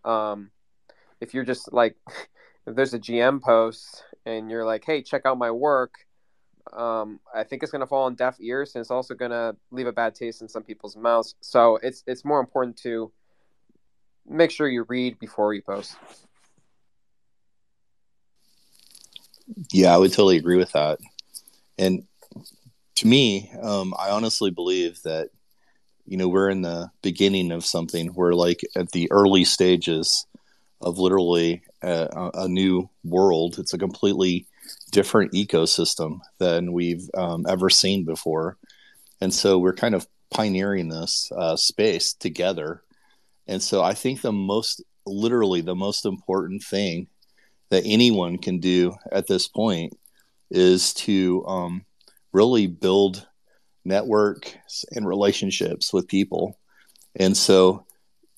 Um, 0.03 0.51
if 1.21 1.33
you're 1.33 1.45
just 1.45 1.71
like 1.71 1.95
if 2.67 2.75
there's 2.75 2.93
a 2.93 2.99
GM 2.99 3.41
post 3.41 4.03
and 4.25 4.51
you're 4.51 4.65
like, 4.65 4.83
hey, 4.85 5.01
check 5.01 5.21
out 5.25 5.37
my 5.37 5.51
work, 5.51 5.93
um, 6.73 7.19
I 7.33 7.43
think 7.43 7.63
it's 7.63 7.71
going 7.71 7.81
to 7.81 7.87
fall 7.87 8.05
on 8.05 8.15
deaf 8.15 8.37
ears 8.39 8.75
and 8.75 8.81
it's 8.81 8.91
also 8.91 9.13
going 9.13 9.31
to 9.31 9.55
leave 9.71 9.87
a 9.87 9.91
bad 9.91 10.15
taste 10.15 10.41
in 10.41 10.49
some 10.49 10.63
people's 10.63 10.95
mouths. 10.95 11.35
So 11.41 11.77
it's 11.81 12.03
it's 12.07 12.25
more 12.25 12.39
important 12.39 12.77
to 12.77 13.11
make 14.27 14.51
sure 14.51 14.67
you 14.67 14.83
read 14.87 15.19
before 15.19 15.53
you 15.53 15.61
post. 15.61 15.95
Yeah, 19.71 19.93
I 19.93 19.97
would 19.97 20.11
totally 20.11 20.37
agree 20.37 20.57
with 20.57 20.71
that. 20.73 20.99
And 21.77 22.03
to 22.95 23.07
me, 23.07 23.51
um, 23.61 23.93
I 23.97 24.09
honestly 24.09 24.51
believe 24.51 25.01
that 25.03 25.29
you 26.05 26.17
know 26.17 26.27
we're 26.27 26.49
in 26.49 26.61
the 26.61 26.91
beginning 27.01 27.51
of 27.51 27.65
something. 27.65 28.13
We're 28.13 28.33
like 28.33 28.61
at 28.75 28.91
the 28.91 29.09
early 29.11 29.45
stages 29.45 30.25
of 30.81 30.97
literally 30.97 31.61
a, 31.81 32.31
a 32.33 32.47
new 32.47 32.89
world. 33.03 33.59
It's 33.59 33.73
a 33.73 33.77
completely 33.77 34.47
different 34.91 35.33
ecosystem 35.33 36.19
than 36.39 36.73
we've 36.73 37.09
um, 37.13 37.45
ever 37.47 37.69
seen 37.69 38.05
before. 38.05 38.57
And 39.21 39.33
so 39.33 39.57
we're 39.57 39.73
kind 39.73 39.95
of 39.95 40.07
pioneering 40.29 40.89
this 40.89 41.31
uh, 41.35 41.55
space 41.55 42.13
together. 42.13 42.83
And 43.47 43.61
so 43.61 43.81
I 43.81 43.93
think 43.93 44.21
the 44.21 44.31
most, 44.31 44.83
literally, 45.05 45.61
the 45.61 45.75
most 45.75 46.05
important 46.05 46.63
thing 46.63 47.07
that 47.69 47.83
anyone 47.85 48.37
can 48.37 48.59
do 48.59 48.95
at 49.11 49.27
this 49.27 49.47
point 49.47 49.97
is 50.49 50.93
to 50.93 51.45
um, 51.47 51.85
really 52.31 52.67
build 52.67 53.27
networks 53.83 54.85
and 54.91 55.07
relationships 55.07 55.93
with 55.93 56.07
people. 56.07 56.57
And 57.15 57.35
so 57.35 57.85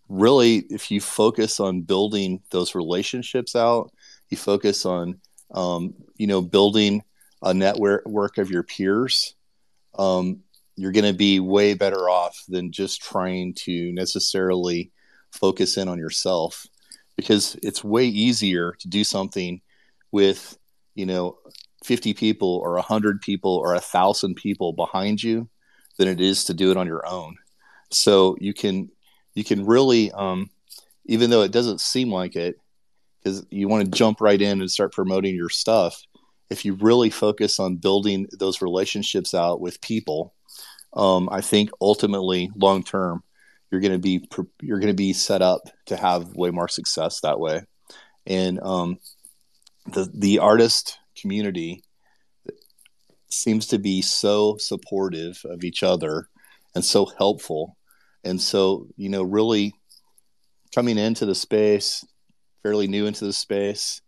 really, 0.07 0.57
if 0.69 0.89
you 0.89 1.01
focus 1.01 1.59
on 1.59 1.81
building 1.81 2.41
those 2.51 2.75
relationships 2.75 3.55
out, 3.55 3.91
you 4.29 4.37
focus 4.37 4.85
on, 4.85 5.19
um, 5.51 5.93
you 6.17 6.27
know, 6.27 6.41
building 6.41 7.03
a 7.41 7.53
network 7.53 8.37
of 8.37 8.51
your 8.51 8.63
peers, 8.63 9.35
um, 9.97 10.41
you're 10.75 10.91
going 10.91 11.11
to 11.11 11.17
be 11.17 11.39
way 11.39 11.73
better 11.73 12.09
off 12.09 12.43
than 12.47 12.71
just 12.71 13.01
trying 13.01 13.53
to 13.53 13.91
necessarily 13.93 14.91
focus 15.31 15.77
in 15.77 15.87
on 15.87 15.97
yourself 15.97 16.65
because 17.15 17.57
it's 17.61 17.83
way 17.83 18.05
easier 18.05 18.73
to 18.79 18.87
do 18.87 19.03
something 19.03 19.61
with, 20.11 20.57
you 20.95 21.05
know, 21.05 21.37
50 21.83 22.13
people 22.13 22.61
or 22.63 22.73
100 22.73 23.21
people 23.21 23.55
or 23.55 23.71
a 23.71 23.75
1,000 23.75 24.35
people 24.35 24.73
behind 24.73 25.21
you 25.21 25.49
than 25.97 26.07
it 26.07 26.21
is 26.21 26.45
to 26.45 26.53
do 26.53 26.71
it 26.71 26.77
on 26.77 26.87
your 26.87 27.05
own. 27.05 27.35
So 27.91 28.37
you 28.39 28.53
can 28.53 28.89
you 29.35 29.43
can 29.43 29.65
really, 29.65 30.11
um, 30.11 30.49
even 31.05 31.29
though 31.29 31.43
it 31.43 31.51
doesn't 31.51 31.81
seem 31.81 32.11
like 32.11 32.35
it, 32.35 32.59
because 33.21 33.45
you 33.49 33.67
want 33.67 33.85
to 33.85 33.91
jump 33.91 34.21
right 34.21 34.41
in 34.41 34.61
and 34.61 34.71
start 34.71 34.93
promoting 34.93 35.35
your 35.35 35.49
stuff. 35.49 36.01
If 36.49 36.65
you 36.65 36.73
really 36.75 37.09
focus 37.09 37.59
on 37.59 37.77
building 37.77 38.27
those 38.38 38.61
relationships 38.61 39.33
out 39.33 39.61
with 39.61 39.81
people, 39.81 40.33
um, 40.93 41.29
I 41.31 41.41
think 41.41 41.69
ultimately, 41.79 42.49
long 42.55 42.83
term, 42.83 43.23
you're 43.71 43.81
going 43.81 43.93
to 43.93 43.99
be 43.99 44.27
you're 44.61 44.79
going 44.79 44.91
to 44.91 44.97
be 44.97 45.13
set 45.13 45.41
up 45.41 45.61
to 45.88 45.95
have 45.95 46.35
way 46.35 46.49
more 46.49 46.67
success 46.67 47.21
that 47.21 47.39
way. 47.39 47.61
And 48.25 48.59
um, 48.61 48.97
the 49.85 50.09
the 50.13 50.39
artist 50.39 50.97
community 51.19 51.83
seems 53.29 53.67
to 53.67 53.77
be 53.77 54.01
so 54.01 54.57
supportive 54.57 55.39
of 55.45 55.63
each 55.63 55.83
other 55.83 56.27
and 56.73 56.83
so 56.83 57.05
helpful 57.05 57.77
and 58.23 58.41
so, 58.41 58.88
you 58.97 59.09
know, 59.09 59.23
really 59.23 59.73
coming 60.73 60.97
into 60.97 61.25
the 61.25 61.35
space, 61.35 62.05
fairly 62.63 62.87
new 62.87 63.05
into 63.05 63.25
the 63.25 63.33
space, 63.33 64.01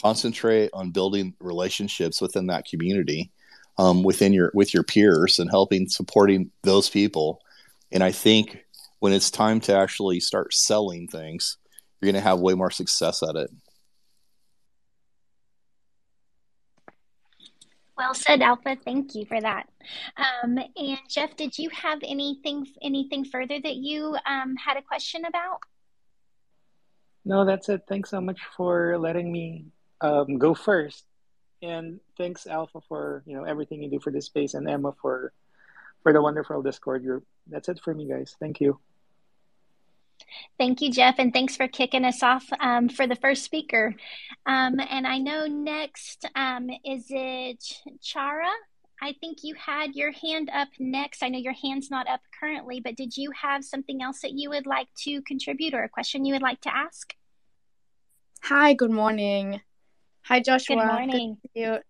concentrate 0.00 0.70
on 0.72 0.90
building 0.90 1.34
relationships 1.40 2.20
within 2.20 2.46
that 2.48 2.66
community, 2.66 3.30
um, 3.78 4.02
within 4.02 4.32
your 4.32 4.50
with 4.54 4.74
your 4.74 4.82
peers, 4.82 5.38
and 5.38 5.50
helping 5.50 5.88
supporting 5.88 6.50
those 6.62 6.90
people. 6.90 7.40
And 7.92 8.02
I 8.02 8.12
think 8.12 8.64
when 9.00 9.12
it's 9.12 9.30
time 9.30 9.60
to 9.60 9.76
actually 9.76 10.20
start 10.20 10.54
selling 10.54 11.08
things, 11.08 11.58
you're 12.00 12.10
going 12.10 12.22
to 12.22 12.28
have 12.28 12.40
way 12.40 12.54
more 12.54 12.70
success 12.70 13.22
at 13.22 13.36
it. 13.36 13.50
Well 17.96 18.14
said, 18.14 18.42
Alpha. 18.42 18.76
Thank 18.84 19.14
you 19.14 19.24
for 19.24 19.40
that. 19.40 19.68
Um, 20.16 20.58
and 20.76 20.98
Jeff, 21.08 21.36
did 21.36 21.56
you 21.56 21.70
have 21.70 22.00
anything 22.02 22.66
anything 22.82 23.24
further 23.24 23.60
that 23.62 23.76
you 23.76 24.16
um, 24.26 24.56
had 24.56 24.76
a 24.76 24.82
question 24.82 25.24
about? 25.24 25.60
No, 27.24 27.44
that's 27.44 27.68
it. 27.68 27.82
Thanks 27.88 28.10
so 28.10 28.20
much 28.20 28.40
for 28.56 28.98
letting 28.98 29.32
me 29.32 29.66
um, 30.00 30.38
go 30.38 30.54
first. 30.54 31.04
And 31.62 32.00
thanks, 32.18 32.46
Alpha, 32.46 32.80
for 32.88 33.22
you 33.26 33.36
know 33.36 33.44
everything 33.44 33.82
you 33.82 33.90
do 33.90 34.00
for 34.00 34.10
this 34.10 34.26
space, 34.26 34.54
and 34.54 34.68
Emma 34.68 34.92
for 35.00 35.32
for 36.02 36.12
the 36.12 36.20
wonderful 36.20 36.62
Discord 36.62 37.02
group. 37.02 37.24
That's 37.46 37.68
it 37.68 37.80
for 37.82 37.94
me, 37.94 38.06
guys. 38.06 38.36
Thank 38.38 38.60
you. 38.60 38.78
Thank 40.58 40.82
you, 40.82 40.90
Jeff, 40.90 41.16
and 41.18 41.32
thanks 41.32 41.56
for 41.56 41.66
kicking 41.66 42.04
us 42.04 42.22
off 42.22 42.46
um, 42.60 42.88
for 42.88 43.06
the 43.06 43.16
first 43.16 43.44
speaker. 43.44 43.94
Um, 44.46 44.78
and 44.78 45.06
I 45.06 45.18
know 45.18 45.46
next 45.46 46.26
um, 46.36 46.70
is 46.84 47.06
it 47.08 47.64
Chara? 48.02 48.50
I 49.04 49.12
think 49.20 49.40
you 49.42 49.54
had 49.54 49.94
your 49.94 50.12
hand 50.12 50.50
up 50.50 50.68
next. 50.78 51.22
I 51.22 51.28
know 51.28 51.38
your 51.38 51.52
hand's 51.52 51.90
not 51.90 52.08
up 52.08 52.22
currently, 52.40 52.80
but 52.80 52.96
did 52.96 53.18
you 53.18 53.30
have 53.32 53.62
something 53.62 54.00
else 54.00 54.22
that 54.22 54.32
you 54.32 54.48
would 54.48 54.64
like 54.64 54.88
to 55.02 55.20
contribute 55.20 55.74
or 55.74 55.82
a 55.82 55.90
question 55.90 56.24
you 56.24 56.32
would 56.32 56.40
like 56.40 56.62
to 56.62 56.74
ask? 56.74 57.14
Hi, 58.44 58.72
good 58.72 58.90
morning. 58.90 59.60
Hi, 60.22 60.40
Joshua. 60.40 60.76
Good 60.76 60.86
morning. 60.86 61.36
Thank 61.52 61.82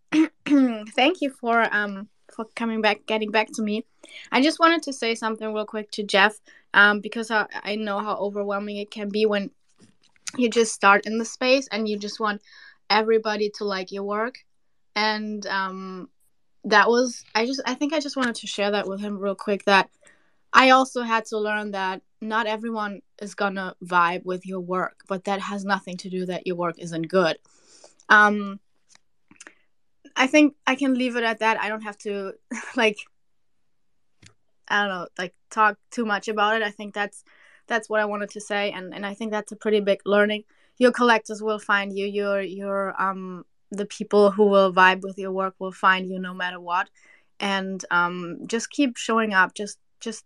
you. 0.45 0.85
Thank 0.97 1.21
you 1.21 1.31
for 1.31 1.73
um 1.73 2.09
for 2.35 2.47
coming 2.57 2.81
back, 2.81 3.07
getting 3.07 3.31
back 3.31 3.47
to 3.53 3.63
me. 3.63 3.87
I 4.33 4.43
just 4.43 4.59
wanted 4.59 4.83
to 4.83 4.93
say 4.93 5.15
something 5.15 5.55
real 5.55 5.67
quick 5.67 5.93
to 5.93 6.03
Jeff, 6.03 6.41
um, 6.73 6.99
because 6.99 7.31
I, 7.31 7.47
I 7.63 7.77
know 7.77 8.01
how 8.01 8.17
overwhelming 8.17 8.79
it 8.79 8.91
can 8.91 9.09
be 9.09 9.25
when 9.25 9.53
you 10.37 10.51
just 10.51 10.75
start 10.75 11.07
in 11.07 11.19
the 11.19 11.25
space 11.25 11.69
and 11.71 11.89
you 11.89 11.97
just 11.97 12.19
want 12.19 12.43
everybody 12.91 13.53
to 13.59 13.65
like 13.65 13.93
your 13.93 14.03
work. 14.03 14.35
And 14.97 15.47
um, 15.47 16.09
that 16.65 16.89
was 16.89 17.25
I 17.35 17.47
just 17.47 17.61
I 17.67 17.75
think 17.75 17.93
I 17.93 18.01
just 18.01 18.17
wanted 18.17 18.37
to 18.37 18.47
share 18.47 18.71
that 18.71 18.89
with 18.89 19.01
him 19.01 19.19
real 19.19 19.35
quick 19.35 19.65
that 19.65 19.91
I 20.53 20.71
also 20.71 21.03
had 21.03 21.27
to 21.27 21.39
learn 21.39 21.73
that 21.73 22.03
not 22.21 22.47
everyone 22.47 23.03
is 23.21 23.35
gonna 23.35 23.75
vibe 23.85 24.25
with 24.25 24.47
your 24.47 24.61
work, 24.61 25.01
but 25.09 25.25
that 25.25 25.41
has 25.41 25.65
nothing 25.65 25.97
to 25.99 26.09
do 26.09 26.27
that 26.27 26.47
your 26.47 26.57
work 26.57 26.79
isn't 26.79 27.09
good. 27.09 27.39
Um, 28.09 28.61
I 30.17 30.27
think 30.27 30.55
I 30.67 30.75
can 30.75 30.95
leave 30.95 31.17
it 31.17 31.25
at 31.25 31.41
that. 31.41 31.61
I 31.61 31.69
don't 31.69 31.83
have 31.83 31.99
to 31.99 32.33
like 32.77 32.99
I 34.69 34.81
don't 34.81 34.89
know, 34.89 35.09
like 35.19 35.35
talk 35.51 35.77
too 35.91 36.07
much 36.07 36.29
about 36.29 36.57
it. 36.57 36.63
I 36.63 36.71
think 36.71 36.95
that's 36.95 37.25
that's 37.67 37.89
what 37.91 38.01
I 38.01 38.05
wanted 38.07 38.31
to 38.31 38.41
say 38.41 38.71
and 38.71 38.95
and 38.95 39.05
I 39.05 39.15
think 39.15 39.33
that's 39.33 39.53
a 39.53 39.57
pretty 39.57 39.81
big 39.81 40.01
learning. 40.07 40.45
Your 40.79 40.93
collectors 40.93 41.43
will 41.43 41.59
find 41.59 41.97
you. 41.97 42.07
Your 42.07 42.41
your 42.41 43.01
um 43.01 43.45
the 43.77 43.87
people 43.87 44.31
who 44.31 44.47
will 44.47 44.73
vibe 44.73 45.03
with 45.03 45.19
your 45.19 45.33
work 45.33 45.55
will 45.59 45.73
find 45.73 46.09
you 46.09 46.19
no 46.19 46.35
matter 46.35 46.61
what. 46.61 46.89
And 47.41 47.85
um 47.91 48.39
just 48.47 48.71
keep 48.71 48.97
showing 48.97 49.35
up 49.35 49.55
just 49.55 49.79
just 50.01 50.25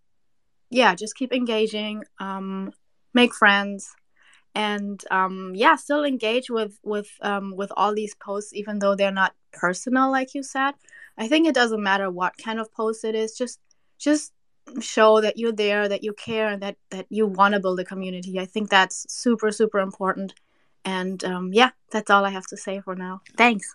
yeah 0.71 0.95
just 0.95 1.15
keep 1.17 1.33
engaging 1.33 2.05
um 2.19 2.73
make 3.15 3.35
friends. 3.35 3.95
And 4.55 5.03
um 5.11 5.53
yeah 5.55 5.77
still 5.77 6.05
engage 6.05 6.51
with 6.51 6.79
with 6.83 7.11
um 7.23 7.55
with 7.57 7.73
all 7.77 7.95
these 7.95 8.15
posts 8.15 8.53
even 8.55 8.79
though 8.79 8.95
they're 8.95 9.11
not 9.13 9.35
personal 9.53 10.11
like 10.11 10.35
you 10.35 10.43
said. 10.43 10.73
I 11.17 11.29
think 11.29 11.47
it 11.47 11.55
doesn't 11.55 11.83
matter 11.83 12.11
what 12.11 12.35
kind 12.43 12.61
of 12.61 12.73
post 12.73 13.05
it 13.05 13.15
is 13.15 13.37
just 13.37 13.59
just 13.99 14.33
show 14.81 15.21
that 15.21 15.39
you're 15.39 15.53
there 15.53 15.89
that 15.89 16.05
you 16.05 16.13
care 16.13 16.49
and 16.49 16.63
that 16.63 16.77
that 16.91 17.07
you 17.09 17.27
want 17.27 17.55
to 17.55 17.61
build 17.61 17.81
a 17.81 17.85
community. 17.85 18.39
I 18.39 18.45
think 18.47 18.69
that's 18.69 19.07
super 19.13 19.51
super 19.51 19.79
important 19.79 20.35
and 20.89 21.25
um, 21.25 21.53
yeah 21.53 21.71
that's 21.93 22.11
all 22.11 22.25
i 22.25 22.31
have 22.31 22.47
to 22.47 22.57
say 22.57 22.81
for 22.81 22.95
now 22.95 23.21
thanks 23.37 23.75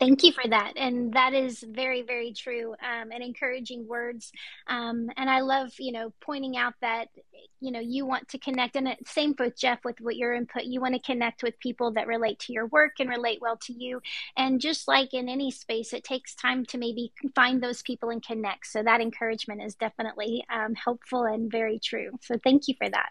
Thank 0.00 0.22
you 0.24 0.32
for 0.32 0.48
that. 0.48 0.72
And 0.76 1.12
that 1.12 1.34
is 1.34 1.62
very, 1.62 2.00
very 2.00 2.32
true 2.32 2.72
um, 2.72 3.12
and 3.12 3.22
encouraging 3.22 3.86
words. 3.86 4.32
Um, 4.66 5.10
and 5.18 5.28
I 5.28 5.40
love, 5.40 5.72
you 5.78 5.92
know, 5.92 6.10
pointing 6.22 6.56
out 6.56 6.72
that, 6.80 7.08
you 7.60 7.70
know, 7.70 7.80
you 7.80 8.06
want 8.06 8.26
to 8.28 8.38
connect. 8.38 8.76
And 8.76 8.96
same 9.04 9.34
with 9.38 9.58
Jeff 9.58 9.84
with 9.84 10.00
what 10.00 10.16
your 10.16 10.32
input, 10.32 10.64
you 10.64 10.80
want 10.80 10.94
to 10.94 11.00
connect 11.00 11.42
with 11.42 11.58
people 11.58 11.92
that 11.92 12.06
relate 12.06 12.38
to 12.40 12.54
your 12.54 12.66
work 12.68 12.92
and 12.98 13.10
relate 13.10 13.40
well 13.42 13.58
to 13.64 13.74
you. 13.74 14.00
And 14.38 14.58
just 14.58 14.88
like 14.88 15.12
in 15.12 15.28
any 15.28 15.50
space, 15.50 15.92
it 15.92 16.02
takes 16.02 16.34
time 16.34 16.64
to 16.66 16.78
maybe 16.78 17.12
find 17.34 17.62
those 17.62 17.82
people 17.82 18.08
and 18.08 18.24
connect. 18.24 18.68
So 18.68 18.82
that 18.82 19.02
encouragement 19.02 19.62
is 19.62 19.74
definitely 19.74 20.46
um, 20.50 20.74
helpful 20.74 21.24
and 21.24 21.52
very 21.52 21.78
true. 21.78 22.12
So 22.22 22.36
thank 22.42 22.68
you 22.68 22.74
for 22.78 22.88
that. 22.88 23.10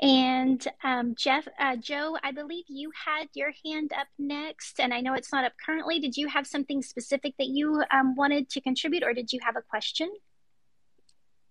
And 0.00 0.64
um, 0.84 1.14
Jeff, 1.16 1.48
uh, 1.58 1.74
Joe, 1.76 2.16
I 2.22 2.30
believe 2.30 2.64
you 2.68 2.92
had 3.04 3.28
your 3.34 3.50
hand 3.64 3.92
up 3.98 4.06
next, 4.16 4.78
and 4.78 4.94
I 4.94 5.00
know 5.00 5.14
it's 5.14 5.32
not 5.32 5.44
up 5.44 5.54
currently. 5.64 5.98
Did 5.98 6.16
you 6.16 6.28
have 6.28 6.46
something 6.46 6.82
specific 6.82 7.34
that 7.38 7.48
you 7.48 7.82
um, 7.90 8.14
wanted 8.14 8.48
to 8.50 8.60
contribute, 8.60 9.02
or 9.02 9.12
did 9.12 9.32
you 9.32 9.40
have 9.42 9.56
a 9.56 9.62
question? 9.62 10.08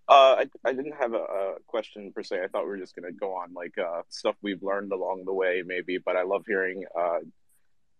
Uh, 0.07 0.37
I, 0.39 0.45
I 0.63 0.71
didn't 0.71 0.93
have 0.93 1.13
a, 1.13 1.17
a, 1.17 1.55
question 1.65 2.13
per 2.13 2.23
se. 2.23 2.41
I 2.41 2.47
thought 2.47 2.63
we 2.63 2.69
were 2.69 2.77
just 2.77 2.95
going 2.95 3.11
to 3.11 3.17
go 3.17 3.33
on 3.33 3.53
like 3.53 3.77
uh, 3.77 4.03
stuff 4.07 4.35
we've 4.41 4.63
learned 4.63 4.93
along 4.93 5.25
the 5.25 5.33
way, 5.33 5.63
maybe. 5.65 5.97
But 5.97 6.15
I 6.15 6.23
love 6.23 6.45
hearing 6.47 6.85
uh, 6.97 7.17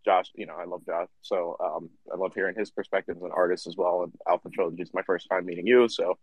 Josh. 0.05 0.31
You 0.33 0.45
know, 0.45 0.55
I 0.57 0.63
love 0.63 0.86
Josh, 0.86 1.10
so 1.21 1.57
um, 1.60 1.89
I 2.10 2.15
love 2.15 2.33
hearing 2.33 2.55
his 2.57 2.71
perspective 2.71 3.17
as 3.17 3.23
an 3.23 3.31
artist 3.36 3.67
as 3.67 3.75
well. 3.75 4.03
And 4.03 4.13
Alpha 4.25 4.49
Trilogy 4.49 4.83
is 4.83 4.93
my 4.93 5.01
first 5.01 5.27
time 5.29 5.45
meeting 5.45 5.67
you, 5.67 5.89
so 5.89 6.17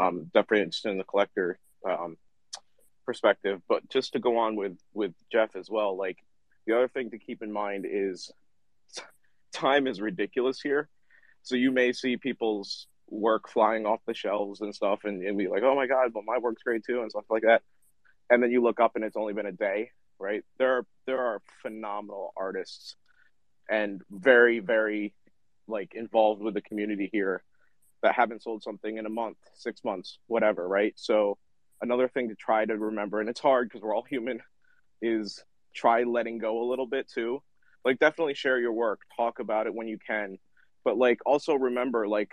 um, 0.00 0.30
definitely 0.32 0.62
interested 0.62 0.92
in 0.92 0.96
the 0.96 1.04
collector 1.04 1.58
um, 1.86 2.16
perspective, 3.06 3.62
but 3.68 3.88
just 3.88 4.12
to 4.12 4.18
go 4.18 4.38
on 4.38 4.56
with 4.56 4.76
with 4.92 5.14
Jeff 5.32 5.56
as 5.56 5.70
well, 5.70 5.96
like 5.96 6.18
the 6.66 6.76
other 6.76 6.88
thing 6.88 7.10
to 7.10 7.18
keep 7.18 7.42
in 7.42 7.52
mind 7.52 7.86
is 7.88 8.30
time 9.52 9.86
is 9.86 10.00
ridiculous 10.00 10.60
here. 10.60 10.88
So 11.42 11.54
you 11.54 11.70
may 11.70 11.92
see 11.92 12.16
people's 12.16 12.88
work 13.08 13.48
flying 13.48 13.86
off 13.86 14.00
the 14.06 14.14
shelves 14.14 14.60
and 14.60 14.74
stuff 14.74 15.00
and, 15.04 15.22
and 15.22 15.38
be 15.38 15.48
like, 15.48 15.62
oh 15.62 15.76
my 15.76 15.86
God, 15.86 16.12
but 16.12 16.24
my 16.26 16.38
work's 16.38 16.62
great 16.62 16.84
too 16.84 17.02
and 17.02 17.10
stuff 17.10 17.24
like 17.30 17.42
that. 17.42 17.62
And 18.28 18.42
then 18.42 18.50
you 18.50 18.62
look 18.62 18.80
up 18.80 18.96
and 18.96 19.04
it's 19.04 19.16
only 19.16 19.32
been 19.32 19.46
a 19.46 19.52
day, 19.52 19.92
right? 20.18 20.44
There 20.58 20.78
are 20.78 20.86
there 21.06 21.22
are 21.22 21.40
phenomenal 21.62 22.32
artists 22.36 22.96
and 23.68 24.02
very, 24.10 24.58
very 24.58 25.14
like 25.68 25.94
involved 25.94 26.42
with 26.42 26.54
the 26.54 26.60
community 26.60 27.08
here 27.12 27.42
that 28.02 28.14
haven't 28.14 28.42
sold 28.42 28.62
something 28.62 28.98
in 28.98 29.06
a 29.06 29.10
month, 29.10 29.38
six 29.54 29.82
months, 29.84 30.18
whatever, 30.26 30.66
right? 30.66 30.92
So 30.96 31.38
another 31.82 32.08
thing 32.08 32.28
to 32.28 32.34
try 32.34 32.64
to 32.64 32.76
remember, 32.76 33.20
and 33.20 33.28
it's 33.28 33.40
hard 33.40 33.68
because 33.68 33.82
we're 33.82 33.94
all 33.94 34.04
human, 34.08 34.40
is 35.02 35.44
try 35.74 36.02
letting 36.02 36.38
go 36.38 36.62
a 36.62 36.68
little 36.68 36.86
bit 36.86 37.10
too. 37.10 37.42
Like 37.84 37.98
definitely 37.98 38.34
share 38.34 38.58
your 38.58 38.72
work, 38.72 39.00
talk 39.16 39.38
about 39.38 39.66
it 39.66 39.74
when 39.74 39.86
you 39.86 39.98
can, 40.04 40.38
but 40.84 40.96
like 40.96 41.18
also 41.24 41.54
remember 41.54 42.08
like 42.08 42.32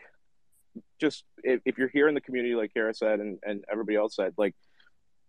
just 0.99 1.23
if, 1.43 1.62
if 1.65 1.77
you're 1.77 1.89
here 1.89 2.08
in 2.08 2.15
the 2.15 2.21
community, 2.21 2.56
like 2.56 2.73
Kara 2.73 2.93
said 2.93 3.19
and, 3.19 3.39
and 3.43 3.63
everybody 3.71 3.97
else 3.97 4.15
said, 4.15 4.34
like 4.38 4.56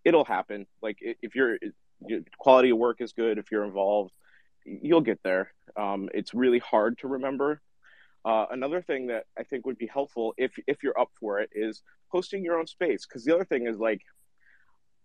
it'll 0.04 0.24
happen. 0.24 0.66
Like 0.80 0.98
if 1.00 1.34
your 1.34 1.58
quality 2.38 2.70
of 2.70 2.78
work 2.78 3.00
is 3.00 3.12
good, 3.12 3.38
if 3.38 3.50
you're 3.50 3.64
involved, 3.64 4.12
you'll 4.64 5.00
get 5.00 5.20
there. 5.22 5.52
Um, 5.76 6.08
it's 6.14 6.32
really 6.32 6.58
hard 6.58 6.98
to 6.98 7.08
remember 7.08 7.60
uh, 8.24 8.46
another 8.50 8.80
thing 8.80 9.08
that 9.08 9.24
I 9.38 9.42
think 9.42 9.66
would 9.66 9.78
be 9.78 9.86
helpful 9.86 10.34
if 10.38 10.52
if 10.66 10.82
you're 10.82 10.98
up 10.98 11.10
for 11.20 11.40
it 11.40 11.50
is 11.52 11.82
hosting 12.08 12.42
your 12.42 12.58
own 12.58 12.66
space. 12.66 13.06
Because 13.06 13.24
the 13.24 13.34
other 13.34 13.44
thing 13.44 13.66
is 13.66 13.78
like, 13.78 14.00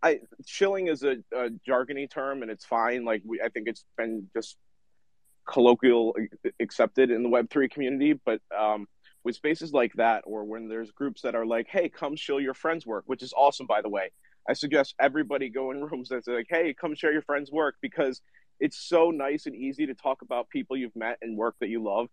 I 0.01 0.21
shilling 0.45 0.87
is 0.87 1.03
a, 1.03 1.17
a 1.33 1.49
jargony 1.67 2.09
term 2.09 2.41
and 2.41 2.51
it's 2.51 2.65
fine. 2.65 3.03
Like 3.03 3.21
we, 3.25 3.41
I 3.41 3.49
think 3.49 3.67
it's 3.67 3.83
been 3.97 4.29
just 4.33 4.55
colloquial 5.45 6.15
accepted 6.61 7.11
in 7.11 7.23
the 7.23 7.29
Web 7.29 7.49
three 7.49 7.67
community, 7.67 8.13
but 8.13 8.39
um, 8.57 8.87
with 9.25 9.35
spaces 9.35 9.73
like 9.73 9.93
that, 9.95 10.23
or 10.25 10.45
when 10.45 10.69
there's 10.69 10.91
groups 10.91 11.21
that 11.23 11.35
are 11.35 11.45
like, 11.45 11.67
"Hey, 11.67 11.89
come 11.89 12.15
shill 12.15 12.39
your 12.39 12.53
friends' 12.53 12.85
work," 12.85 13.03
which 13.07 13.21
is 13.21 13.33
awesome, 13.35 13.67
by 13.67 13.81
the 13.81 13.89
way. 13.89 14.11
I 14.47 14.53
suggest 14.53 14.95
everybody 14.99 15.49
go 15.49 15.71
in 15.71 15.83
rooms 15.91 16.07
that's 16.07 16.27
like, 16.27 16.47
"Hey, 16.49 16.73
come 16.73 16.95
share 16.95 17.11
your 17.11 17.21
friends' 17.23 17.51
work," 17.51 17.75
because 17.81 18.21
it's 18.61 18.77
so 18.77 19.11
nice 19.11 19.45
and 19.45 19.55
easy 19.55 19.85
to 19.87 19.93
talk 19.93 20.21
about 20.21 20.49
people 20.49 20.77
you've 20.77 20.95
met 20.95 21.17
and 21.21 21.37
work 21.37 21.55
that 21.59 21.69
you 21.69 21.83
love 21.83 22.09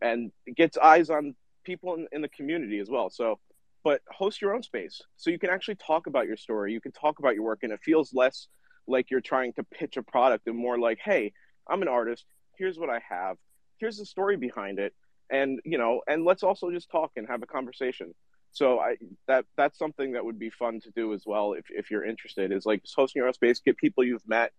and 0.00 0.32
gets 0.56 0.76
eyes 0.76 1.10
on 1.10 1.34
people 1.64 1.94
in, 1.94 2.06
in 2.12 2.22
the 2.22 2.28
community 2.28 2.78
as 2.78 2.88
well. 2.88 3.10
So, 3.10 3.38
but 3.84 4.00
host 4.10 4.42
your 4.42 4.54
own 4.54 4.62
space 4.62 5.00
so 5.16 5.30
you 5.30 5.38
can 5.38 5.50
actually 5.50 5.76
talk 5.76 6.06
about 6.06 6.26
your 6.26 6.36
story. 6.36 6.72
You 6.72 6.80
can 6.80 6.92
talk 6.92 7.18
about 7.18 7.34
your 7.34 7.44
work, 7.44 7.60
and 7.62 7.72
it 7.72 7.80
feels 7.82 8.12
less 8.12 8.48
like 8.86 9.10
you're 9.10 9.20
trying 9.20 9.52
to 9.54 9.62
pitch 9.62 9.96
a 9.96 10.02
product 10.02 10.46
and 10.46 10.56
more 10.56 10.78
like, 10.78 10.98
hey, 11.02 11.32
I'm 11.68 11.82
an 11.82 11.88
artist. 11.88 12.24
Here's 12.56 12.78
what 12.78 12.90
I 12.90 13.00
have. 13.08 13.36
Here's 13.78 13.98
the 13.98 14.06
story 14.06 14.36
behind 14.36 14.78
it, 14.78 14.94
and 15.30 15.60
you 15.64 15.78
know, 15.78 16.00
and 16.08 16.24
let's 16.24 16.42
also 16.42 16.70
just 16.70 16.90
talk 16.90 17.12
and 17.16 17.28
have 17.28 17.42
a 17.42 17.46
conversation. 17.46 18.14
So 18.50 18.80
I 18.80 18.96
that 19.28 19.44
that's 19.56 19.78
something 19.78 20.12
that 20.12 20.24
would 20.24 20.38
be 20.38 20.50
fun 20.50 20.80
to 20.80 20.90
do 20.90 21.12
as 21.12 21.24
well 21.26 21.52
if 21.52 21.66
if 21.70 21.90
you're 21.90 22.04
interested. 22.04 22.50
Is 22.50 22.66
like 22.66 22.82
hosting 22.96 23.20
your 23.20 23.28
own 23.28 23.34
space, 23.34 23.60
get 23.60 23.76
people 23.76 24.04
you've 24.04 24.26
met, 24.26 24.52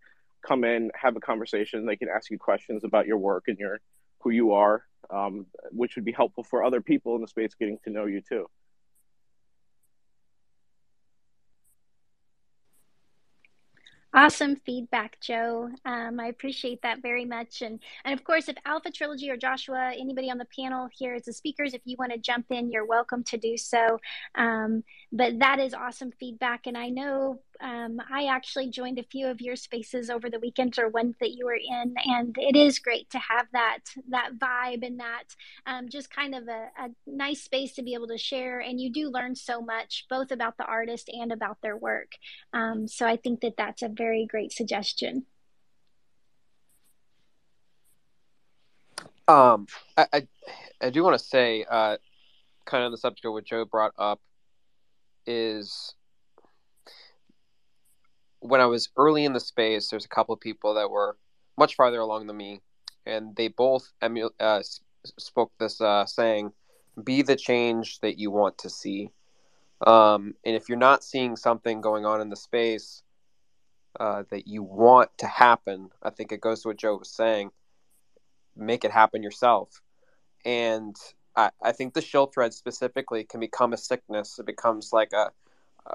come 0.46 0.64
in, 0.64 0.92
have 0.96 1.16
a 1.16 1.20
conversation. 1.20 1.86
They 1.86 1.98
can 1.98 2.08
ask 2.08 2.30
you 2.30 2.38
questions 2.38 2.84
about 2.84 3.08
your 3.08 3.18
work 3.18 3.46
and 3.48 3.58
your 3.58 3.82
who 4.22 4.32
you 4.32 4.54
are, 4.54 4.84
um, 5.10 5.46
which 5.72 5.96
would 5.96 6.06
be 6.06 6.12
helpful 6.12 6.44
for 6.44 6.64
other 6.64 6.82
people 6.82 7.16
in 7.16 7.22
the 7.22 7.28
space 7.28 7.54
getting 7.56 7.80
to 7.84 7.90
know 7.90 8.06
you 8.06 8.22
too. 8.22 8.48
Awesome 14.12 14.56
feedback, 14.56 15.20
Joe. 15.22 15.70
Um, 15.86 16.20
I 16.20 16.28
appreciate 16.28 16.82
that 16.82 17.04
very 17.04 17.26
much. 17.26 17.62
And, 17.62 17.80
and 18.04 18.12
of 18.12 18.24
course, 18.24 18.50
if 18.50 18.56
Alpha 18.66 18.90
Trilogy 18.90 19.30
or 19.30 19.38
Joshua, 19.38 19.92
anybody 19.96 20.32
on 20.32 20.40
the 20.40 20.48
panel 20.60 20.90
here 20.92 21.14
as 21.14 21.26
the 21.26 21.34
speakers, 21.34 21.76
if 21.76 21.82
you 21.86 21.96
want 22.00 22.12
to 22.14 22.18
jump 22.18 22.48
in, 22.50 22.72
you're 22.72 22.88
welcome 22.88 23.24
to 23.26 23.38
do 23.38 23.56
so. 23.56 24.00
Um, 24.34 24.84
but 25.12 25.38
that 25.40 25.60
is 25.60 25.76
awesome 25.76 26.12
feedback. 26.20 26.66
And 26.66 26.76
I 26.76 26.90
know 26.90 27.42
Um, 27.62 28.00
I 28.12 28.28
actually 28.28 28.70
joined 28.70 29.00
a 29.00 29.04
few 29.04 29.28
of 29.28 29.42
your 29.42 29.56
spaces 29.56 30.10
over 30.10 30.30
the 30.30 30.40
weekend 30.40 30.80
or 30.80 30.88
ones 30.88 31.16
that 31.20 31.32
you 31.32 31.46
were 31.46 31.56
in, 31.56 31.94
and 32.06 32.36
it 32.40 32.56
is 32.56 32.80
great 32.80 33.10
to 33.10 33.20
have 33.20 33.48
that 33.52 33.80
that 34.10 34.32
vibe 34.38 34.86
and 34.86 35.00
that 35.00 35.36
um, 35.66 35.90
just 35.90 36.10
kind 36.10 36.36
of 36.36 36.48
a, 36.48 36.70
a 36.78 36.90
nice 37.06 37.44
space 37.44 37.74
to 37.76 37.84
be 37.84 37.96
able 37.96 38.08
to 38.08 38.18
share. 38.18 38.60
And 38.60 38.80
you 38.80 38.92
do 38.92 39.10
learn 39.10 39.36
so 39.36 39.62
much, 39.62 40.06
both 40.10 40.32
about 40.32 40.58
the 40.58 40.66
artist 40.66 41.10
and 41.10 41.32
about 41.32 41.58
their 41.62 41.76
work. 41.76 42.14
Um, 42.54 42.88
so 42.88 43.06
I 43.06 43.18
think 43.18 43.42
that 43.42 43.58
that's 43.58 43.82
a 43.82 43.90
very 43.90 44.26
great 44.26 44.54
suggestion. 44.54 45.26
Um, 49.28 49.68
I, 49.96 50.08
I, 50.12 50.28
I 50.82 50.90
do 50.90 51.04
want 51.04 51.20
to 51.20 51.24
say, 51.24 51.64
uh, 51.70 51.98
kind 52.66 52.84
of 52.84 52.92
the 52.92 52.98
subject 52.98 53.26
of 53.26 53.34
what 53.34 53.46
Joe 53.46 53.64
brought 53.64 53.94
up 53.98 54.20
is 55.28 55.94
when 58.40 58.62
I 58.62 58.66
was 58.66 58.90
early 58.98 59.26
in 59.26 59.34
the 59.34 59.40
space, 59.40 59.90
there's 59.90 60.06
a 60.06 60.10
couple 60.10 60.34
of 60.34 60.40
people 60.40 60.74
that 60.76 60.90
were 60.90 61.18
much 61.58 61.76
farther 61.76 62.00
along 62.00 62.28
than 62.28 62.38
me, 62.38 62.62
and 63.06 63.36
they 63.36 63.50
both 63.50 63.92
emu- 64.04 64.30
uh, 64.40 64.62
spoke 65.18 65.52
this 65.60 65.82
uh, 65.82 66.06
saying, 66.06 66.54
"Be 67.04 67.22
the 67.22 67.36
change 67.36 68.00
that 68.00 68.18
you 68.18 68.32
want 68.32 68.58
to 68.60 68.70
see." 68.70 69.12
Um, 69.86 70.36
and 70.46 70.56
if 70.56 70.68
you're 70.70 70.78
not 70.78 71.04
seeing 71.04 71.36
something 71.36 71.82
going 71.82 72.06
on 72.06 72.22
in 72.22 72.30
the 72.30 72.36
space 72.36 73.04
uh, 74.00 74.24
that 74.30 74.48
you 74.48 74.62
want 74.64 75.10
to 75.20 75.28
happen, 75.28 75.90
I 76.04 76.10
think 76.10 76.32
it 76.32 76.42
goes 76.42 76.62
to 76.62 76.70
what 76.70 76.78
Joe 76.78 76.98
was 76.98 77.10
saying. 77.10 77.52
Make 78.56 78.84
it 78.84 78.92
happen 78.92 79.24
yourself, 79.24 79.82
and 80.46 80.96
I, 81.36 81.52
I 81.62 81.72
think 81.72 81.94
the 81.94 82.02
shill 82.02 82.26
thread 82.28 82.54
specifically 82.54 83.24
can 83.24 83.40
become 83.40 83.74
a 83.74 83.78
sickness. 83.78 84.40
It 84.40 84.46
becomes 84.46 84.92
like 84.94 85.14
a 85.14 85.32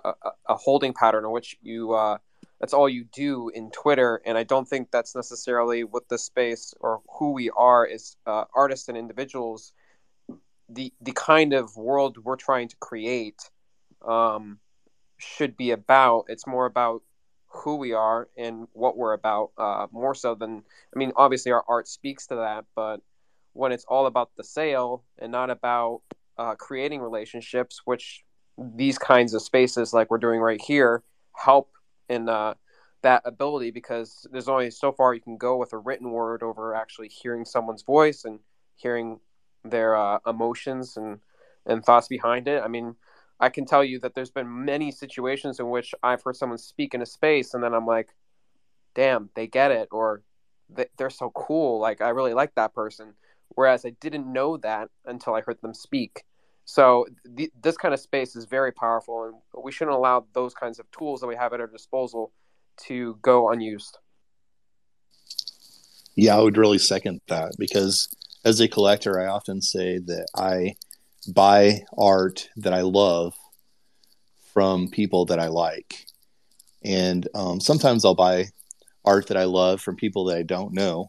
a, 0.05 0.15
a 0.49 0.55
holding 0.57 0.93
pattern 0.93 1.25
in 1.25 1.31
which 1.31 1.57
you 1.63 1.93
uh, 1.93 2.19
that's 2.65 2.73
all 2.73 2.89
you 2.89 3.05
do 3.13 3.51
in 3.51 3.71
Twitter, 3.73 4.23
and 4.25 4.39
I 4.39 4.43
don't 4.43 4.67
think 4.67 4.91
that's 4.91 5.15
necessarily 5.15 5.85
what 5.85 6.09
the 6.09 6.17
space 6.17 6.73
or 6.81 7.03
who 7.19 7.33
we 7.33 7.51
are 7.51 7.87
as 7.87 8.17
uh, 8.25 8.45
artists 8.57 8.89
and 8.89 8.97
individuals. 8.97 9.75
The 10.71 10.91
the 11.03 11.13
kind 11.13 11.53
of 11.53 11.77
world 11.77 12.17
we're 12.25 12.37
trying 12.37 12.69
to 12.69 12.77
create 12.77 13.51
um, 14.01 14.61
should 15.19 15.59
be 15.59 15.73
about. 15.73 16.25
It's 16.29 16.47
more 16.47 16.65
about 16.65 17.03
who 17.49 17.77
we 17.77 17.93
are 17.93 18.31
and 18.35 18.67
what 18.73 18.97
we're 18.97 19.13
about, 19.13 19.51
uh, 19.59 19.89
more 19.93 20.15
so 20.15 20.35
than 20.35 20.63
I 20.97 20.99
mean. 20.99 21.13
Obviously, 21.17 21.53
our 21.53 21.67
art 21.69 21.87
speaks 21.87 22.27
to 22.29 22.37
that, 22.37 22.65
but 22.75 23.03
when 23.53 23.73
it's 23.73 23.85
all 23.85 24.07
about 24.07 24.31
the 24.39 24.45
sale 24.45 25.05
and 25.19 25.31
not 25.31 25.51
about 25.51 26.01
uh, 26.39 26.55
creating 26.55 27.03
relationships, 27.03 27.83
which 27.85 28.25
these 28.57 28.97
kinds 28.97 29.35
of 29.35 29.43
spaces 29.43 29.93
like 29.93 30.11
we're 30.11 30.17
doing 30.17 30.41
right 30.41 30.63
here 30.63 31.03
help 31.37 31.74
in 32.09 32.29
uh, 32.29 32.55
that 33.03 33.23
ability 33.25 33.71
because 33.71 34.27
there's 34.31 34.49
only 34.49 34.71
so 34.71 34.93
far 34.93 35.15
you 35.15 35.21
can 35.21 35.37
go 35.37 35.57
with 35.57 35.73
a 35.73 35.79
written 35.79 36.11
word 36.11 36.43
over 36.43 36.75
actually 36.75 37.09
hearing 37.09 37.45
someone's 37.45 37.83
voice 37.83 38.25
and 38.25 38.41
hearing 38.77 39.21
their 39.65 39.97
uh, 39.97 40.19
emotions 40.27 40.97
and, 40.97 41.21
and 41.67 41.85
thoughts 41.85 42.09
behind 42.09 42.49
it. 42.49 42.63
I 42.63 42.69
mean, 42.69 42.97
I 43.41 43.49
can 43.49 43.67
tell 43.67 43.85
you 43.85 43.99
that 44.01 44.15
there's 44.15 44.31
been 44.31 44.65
many 44.65 44.91
situations 44.91 45.61
in 45.61 45.71
which 45.71 45.95
I've 46.03 46.23
heard 46.23 46.37
someone 46.37 46.59
speak 46.59 46.95
in 46.95 47.03
a 47.03 47.07
space 47.07 47.55
and 47.55 47.63
then 47.63 47.75
I'm 47.75 47.87
like, 47.87 48.09
damn, 48.95 49.31
they 49.35 49.49
get 49.49 49.73
it, 49.73 49.89
or 49.91 50.23
they're 50.97 51.11
so 51.11 51.31
cool. 51.35 51.81
Like, 51.81 52.01
I 52.01 52.11
really 52.11 52.33
like 52.33 52.55
that 52.55 52.75
person 52.75 53.15
whereas 53.55 53.85
I 53.85 53.91
didn't 54.01 54.31
know 54.31 54.57
that 54.59 54.89
until 55.05 55.35
I 55.35 55.41
heard 55.41 55.61
them 55.61 55.75
speak. 55.75 56.25
So 56.65 57.07
th- 57.37 57.53
this 57.61 57.77
kind 57.77 57.93
of 57.93 58.01
space 58.01 58.37
is 58.37 58.47
very 58.47 58.73
powerful, 58.73 59.25
and 59.25 59.63
we 59.63 59.73
shouldn't 59.73 59.97
allow 59.97 60.27
those 60.33 60.55
kinds 60.55 60.79
of 60.79 60.91
tools 60.91 61.21
that 61.21 61.27
we 61.27 61.37
have 61.37 61.53
at 61.53 61.61
our 61.61 61.67
disposal 61.67 62.33
to 62.87 63.19
go 63.23 63.51
unused. 63.51 63.99
Yeah, 66.17 66.37
I 66.37 66.41
would 66.41 66.57
really 66.57 66.79
second 66.79 67.21
that 67.29 67.53
because 67.59 68.09
as 68.45 68.61
a 68.61 68.69
collector, 68.69 69.21
I 69.21 69.27
often 69.27 69.61
say 69.61 69.99
that 69.99 70.27
I 70.35 70.77
buy 71.33 71.83
art 71.97 72.49
that 72.57 72.73
I 72.73 72.83
love 72.83 73.35
from 74.53 74.89
people 74.89 75.25
that 75.27 75.41
I 75.41 75.49
like. 75.49 76.07
And 76.85 77.27
um, 77.35 77.61
sometimes 77.61 78.05
I'll 78.05 78.15
buy 78.15 78.47
art 79.05 79.29
that 79.29 79.37
I 79.37 79.45
love 79.45 79.81
from 79.81 79.97
people 79.97 80.27
that 80.27 80.39
I 80.39 80.43
don't 80.43 80.73
know. 80.73 81.09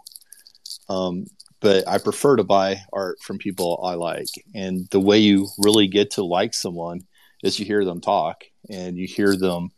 Um, 0.89 1.25
but 1.65 1.87
I 1.87 1.97
prefer 1.97 2.35
to 2.35 2.43
buy 2.43 2.83
art 2.93 3.19
from 3.21 3.39
people 3.39 3.81
I 3.83 3.95
like. 3.95 4.27
And 4.53 4.87
the 4.91 4.99
way 4.99 5.17
you 5.17 5.47
really 5.57 5.87
get 5.87 6.11
to 6.11 6.23
like 6.23 6.53
someone 6.53 7.01
is 7.41 7.57
you 7.57 7.65
hear 7.65 7.83
them 7.83 8.01
talk 8.01 8.43
and 8.69 8.95
you 8.95 9.07
hear 9.07 9.35
them 9.35 9.71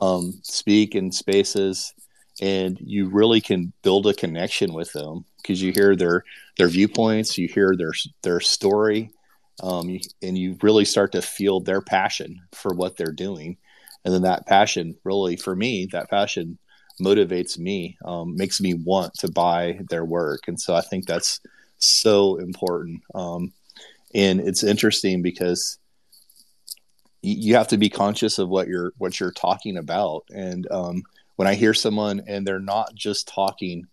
um, 0.00 0.38
speak 0.44 0.94
in 0.94 1.10
spaces, 1.10 1.94
and 2.40 2.78
you 2.80 3.08
really 3.08 3.40
can 3.40 3.72
build 3.82 4.06
a 4.06 4.14
connection 4.14 4.72
with 4.72 4.92
them 4.92 5.24
because 5.38 5.60
you 5.60 5.72
hear 5.72 5.96
their 5.96 6.22
their 6.58 6.68
viewpoints, 6.68 7.36
you 7.36 7.48
hear 7.48 7.74
their 7.76 7.92
their 8.22 8.38
story, 8.38 9.10
um, 9.64 9.98
and 10.22 10.38
you 10.38 10.56
really 10.62 10.84
start 10.84 11.10
to 11.10 11.22
feel 11.22 11.58
their 11.58 11.80
passion 11.80 12.40
for 12.52 12.72
what 12.72 12.96
they're 12.96 13.10
doing. 13.10 13.56
And 14.04 14.14
then 14.14 14.22
that 14.22 14.46
passion, 14.46 14.94
really, 15.02 15.34
for 15.34 15.56
me, 15.56 15.88
that 15.90 16.08
passion 16.08 16.56
motivates 17.02 17.58
me, 17.58 17.98
um, 18.04 18.36
makes 18.36 18.60
me 18.60 18.74
want 18.74 19.14
to 19.14 19.30
buy 19.30 19.80
their 19.88 20.04
work. 20.04 20.48
And 20.48 20.60
so 20.60 20.74
I 20.74 20.80
think 20.80 21.06
that's 21.06 21.40
so 21.78 22.36
important. 22.36 23.02
Um, 23.14 23.52
and 24.14 24.40
it's 24.40 24.62
interesting 24.62 25.22
because 25.22 25.78
you 27.22 27.54
have 27.54 27.68
to 27.68 27.78
be 27.78 27.88
conscious 27.88 28.38
of 28.38 28.48
what 28.48 28.68
you're 28.68 28.92
what 28.98 29.18
you're 29.20 29.32
talking 29.32 29.76
about. 29.76 30.24
And 30.34 30.70
um, 30.70 31.02
when 31.36 31.48
I 31.48 31.54
hear 31.54 31.74
someone 31.74 32.22
and 32.26 32.46
they're 32.46 32.58
not 32.58 32.94
just 32.94 33.28
talking 33.28 33.86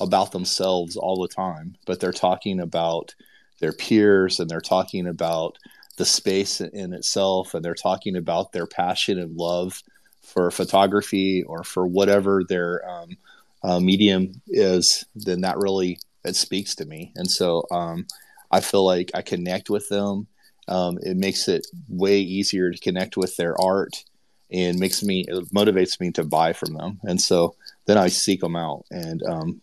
about 0.00 0.32
themselves 0.32 0.96
all 0.96 1.20
the 1.20 1.28
time, 1.28 1.76
but 1.86 2.00
they're 2.00 2.12
talking 2.12 2.60
about 2.60 3.14
their 3.60 3.72
peers 3.72 4.38
and 4.38 4.48
they're 4.48 4.60
talking 4.60 5.08
about 5.08 5.58
the 5.96 6.04
space 6.04 6.60
in 6.60 6.92
itself 6.92 7.54
and 7.54 7.64
they're 7.64 7.74
talking 7.74 8.16
about 8.16 8.52
their 8.52 8.66
passion 8.66 9.18
and 9.18 9.36
love 9.36 9.82
for 10.28 10.50
photography 10.50 11.42
or 11.42 11.64
for 11.64 11.86
whatever 11.86 12.44
their 12.48 12.88
um, 12.88 13.16
uh, 13.62 13.80
medium 13.80 14.40
is, 14.46 15.04
then 15.14 15.40
that 15.40 15.58
really 15.58 15.98
it 16.24 16.36
speaks 16.36 16.74
to 16.76 16.84
me. 16.84 17.12
And 17.16 17.30
so 17.30 17.64
um, 17.70 18.06
I 18.50 18.60
feel 18.60 18.84
like 18.84 19.10
I 19.14 19.22
connect 19.22 19.70
with 19.70 19.88
them. 19.88 20.26
Um, 20.68 20.98
it 21.02 21.16
makes 21.16 21.48
it 21.48 21.66
way 21.88 22.20
easier 22.20 22.70
to 22.70 22.78
connect 22.78 23.16
with 23.16 23.36
their 23.36 23.58
art 23.60 24.04
and 24.50 24.78
makes 24.78 25.02
me 25.02 25.24
it 25.28 25.52
motivates 25.52 25.98
me 26.00 26.10
to 26.12 26.24
buy 26.24 26.52
from 26.52 26.74
them. 26.74 27.00
And 27.04 27.20
so 27.20 27.56
then 27.86 27.98
I 27.98 28.08
seek 28.08 28.40
them 28.40 28.56
out. 28.56 28.84
And 28.90 29.22
um, 29.22 29.60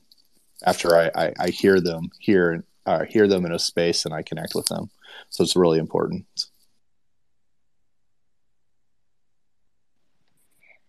after 0.66 0.96
I, 0.96 1.12
I, 1.16 1.34
I, 1.40 1.50
hear 1.50 1.80
them 1.80 2.10
here, 2.20 2.64
uh, 2.86 3.06
hear 3.06 3.28
them 3.28 3.46
in 3.46 3.52
a 3.52 3.60
space 3.60 4.06
and 4.06 4.14
I 4.14 4.24
connect 4.24 4.56
with 4.56 4.66
them. 4.68 4.90
So 5.30 5.44
it's 5.44 5.56
really 5.56 5.80
important. 5.80 6.26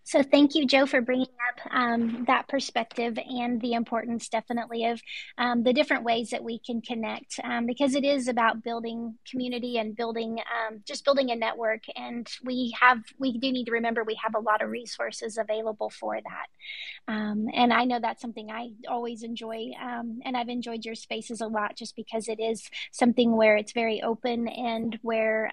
So 0.07 0.23
thank 0.23 0.55
you, 0.55 0.65
Joe, 0.65 0.85
for 0.85 1.01
bringing 1.01 1.27
up 1.49 1.69
um, 1.69 2.23
that 2.27 2.47
perspective 2.47 3.19
and 3.19 3.59
the 3.59 3.73
importance, 3.73 4.29
definitely, 4.29 4.85
of 4.85 5.01
um, 5.37 5.63
the 5.63 5.73
different 5.73 6.05
ways 6.05 6.29
that 6.29 6.45
we 6.45 6.59
can 6.59 6.79
connect, 6.79 7.41
um, 7.43 7.65
because 7.65 7.93
it 7.93 8.05
is 8.05 8.29
about 8.29 8.63
building 8.63 9.15
community 9.29 9.77
and 9.77 9.97
building 9.97 10.39
um, 10.39 10.79
just 10.87 11.03
building 11.03 11.29
a 11.31 11.35
network. 11.35 11.83
And 11.97 12.25
we 12.41 12.73
have 12.79 12.99
we 13.19 13.37
do 13.37 13.51
need 13.51 13.65
to 13.65 13.73
remember 13.73 14.05
we 14.05 14.17
have 14.23 14.33
a 14.33 14.39
lot 14.39 14.61
of 14.61 14.69
resources 14.69 15.37
available 15.37 15.89
for 15.89 16.17
that. 16.21 17.13
Um, 17.13 17.47
and 17.53 17.73
I 17.73 17.83
know 17.83 17.99
that's 17.99 18.21
something 18.21 18.49
I 18.49 18.69
always 18.87 19.23
enjoy, 19.23 19.71
um, 19.81 20.19
and 20.23 20.37
I've 20.37 20.47
enjoyed 20.47 20.85
your 20.85 20.95
spaces 20.95 21.41
a 21.41 21.47
lot 21.47 21.75
just 21.75 21.97
because 21.97 22.29
it 22.29 22.39
is 22.39 22.69
something 22.93 23.35
where 23.35 23.57
it's 23.57 23.73
very 23.73 24.01
open 24.01 24.47
and 24.47 24.97
where 25.01 25.51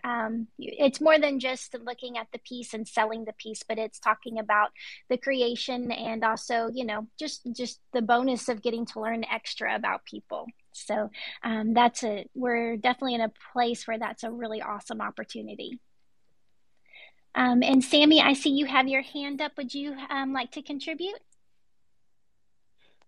it's 0.59 1.01
more 1.01 1.19
than 1.19 1.41
just 1.41 1.75
looking 1.85 2.19
at 2.19 2.29
the 2.33 2.39
piece 2.39 2.73
and 2.73 2.87
selling 2.87 3.25
the 3.25 3.33
piece, 3.33 3.65
but 3.69 3.79
it's 3.79 3.99
talking 3.99 4.39
about 4.39 4.44
the 5.09 5.17
creation 5.17 5.91
and 5.91 6.25
also 6.25 6.71
you 6.73 6.85
know 6.85 7.07
just 7.19 7.47
just 7.53 7.81
the 7.93 8.03
bonus 8.03 8.49
of 8.49 8.63
getting 8.63 8.87
to 8.87 9.01
learn 9.01 9.25
extra 9.25 9.75
about 9.75 10.05
people. 10.05 10.47
So 10.73 11.11
um, 11.43 11.75
that's 11.75 12.03
a 12.05 12.27
we're 12.35 12.77
definitely 12.77 13.15
in 13.15 13.21
a 13.21 13.33
place 13.53 13.87
where 13.87 13.99
that's 13.99 14.25
a 14.25 14.31
really 14.31 14.61
awesome 14.63 15.01
opportunity. 15.01 15.81
Um, 17.37 17.65
and 17.65 17.83
sammy 17.83 18.21
i 18.21 18.33
see 18.33 18.51
you 18.51 18.67
have 18.67 18.87
your 18.87 19.03
hand 19.03 19.41
up. 19.41 19.53
Would 19.57 19.75
you 19.75 19.97
um, 20.09 20.33
like 20.33 20.53
to 20.53 20.63
contribute 20.63 21.19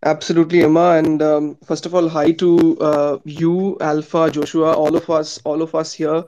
Absolutely, 0.05 0.63
Emma. 0.63 0.93
And 0.97 1.21
um, 1.23 1.57
first 1.65 1.85
of 1.87 1.95
all, 1.95 2.09
hi 2.09 2.31
to 2.33 2.79
uh, 2.81 3.19
you, 3.25 3.77
Alpha, 3.81 4.31
Joshua, 4.31 4.73
all 4.73 4.95
of 4.95 5.09
us, 5.11 5.41
all 5.45 5.63
of 5.63 5.75
us 5.75 5.93
here. 5.93 6.25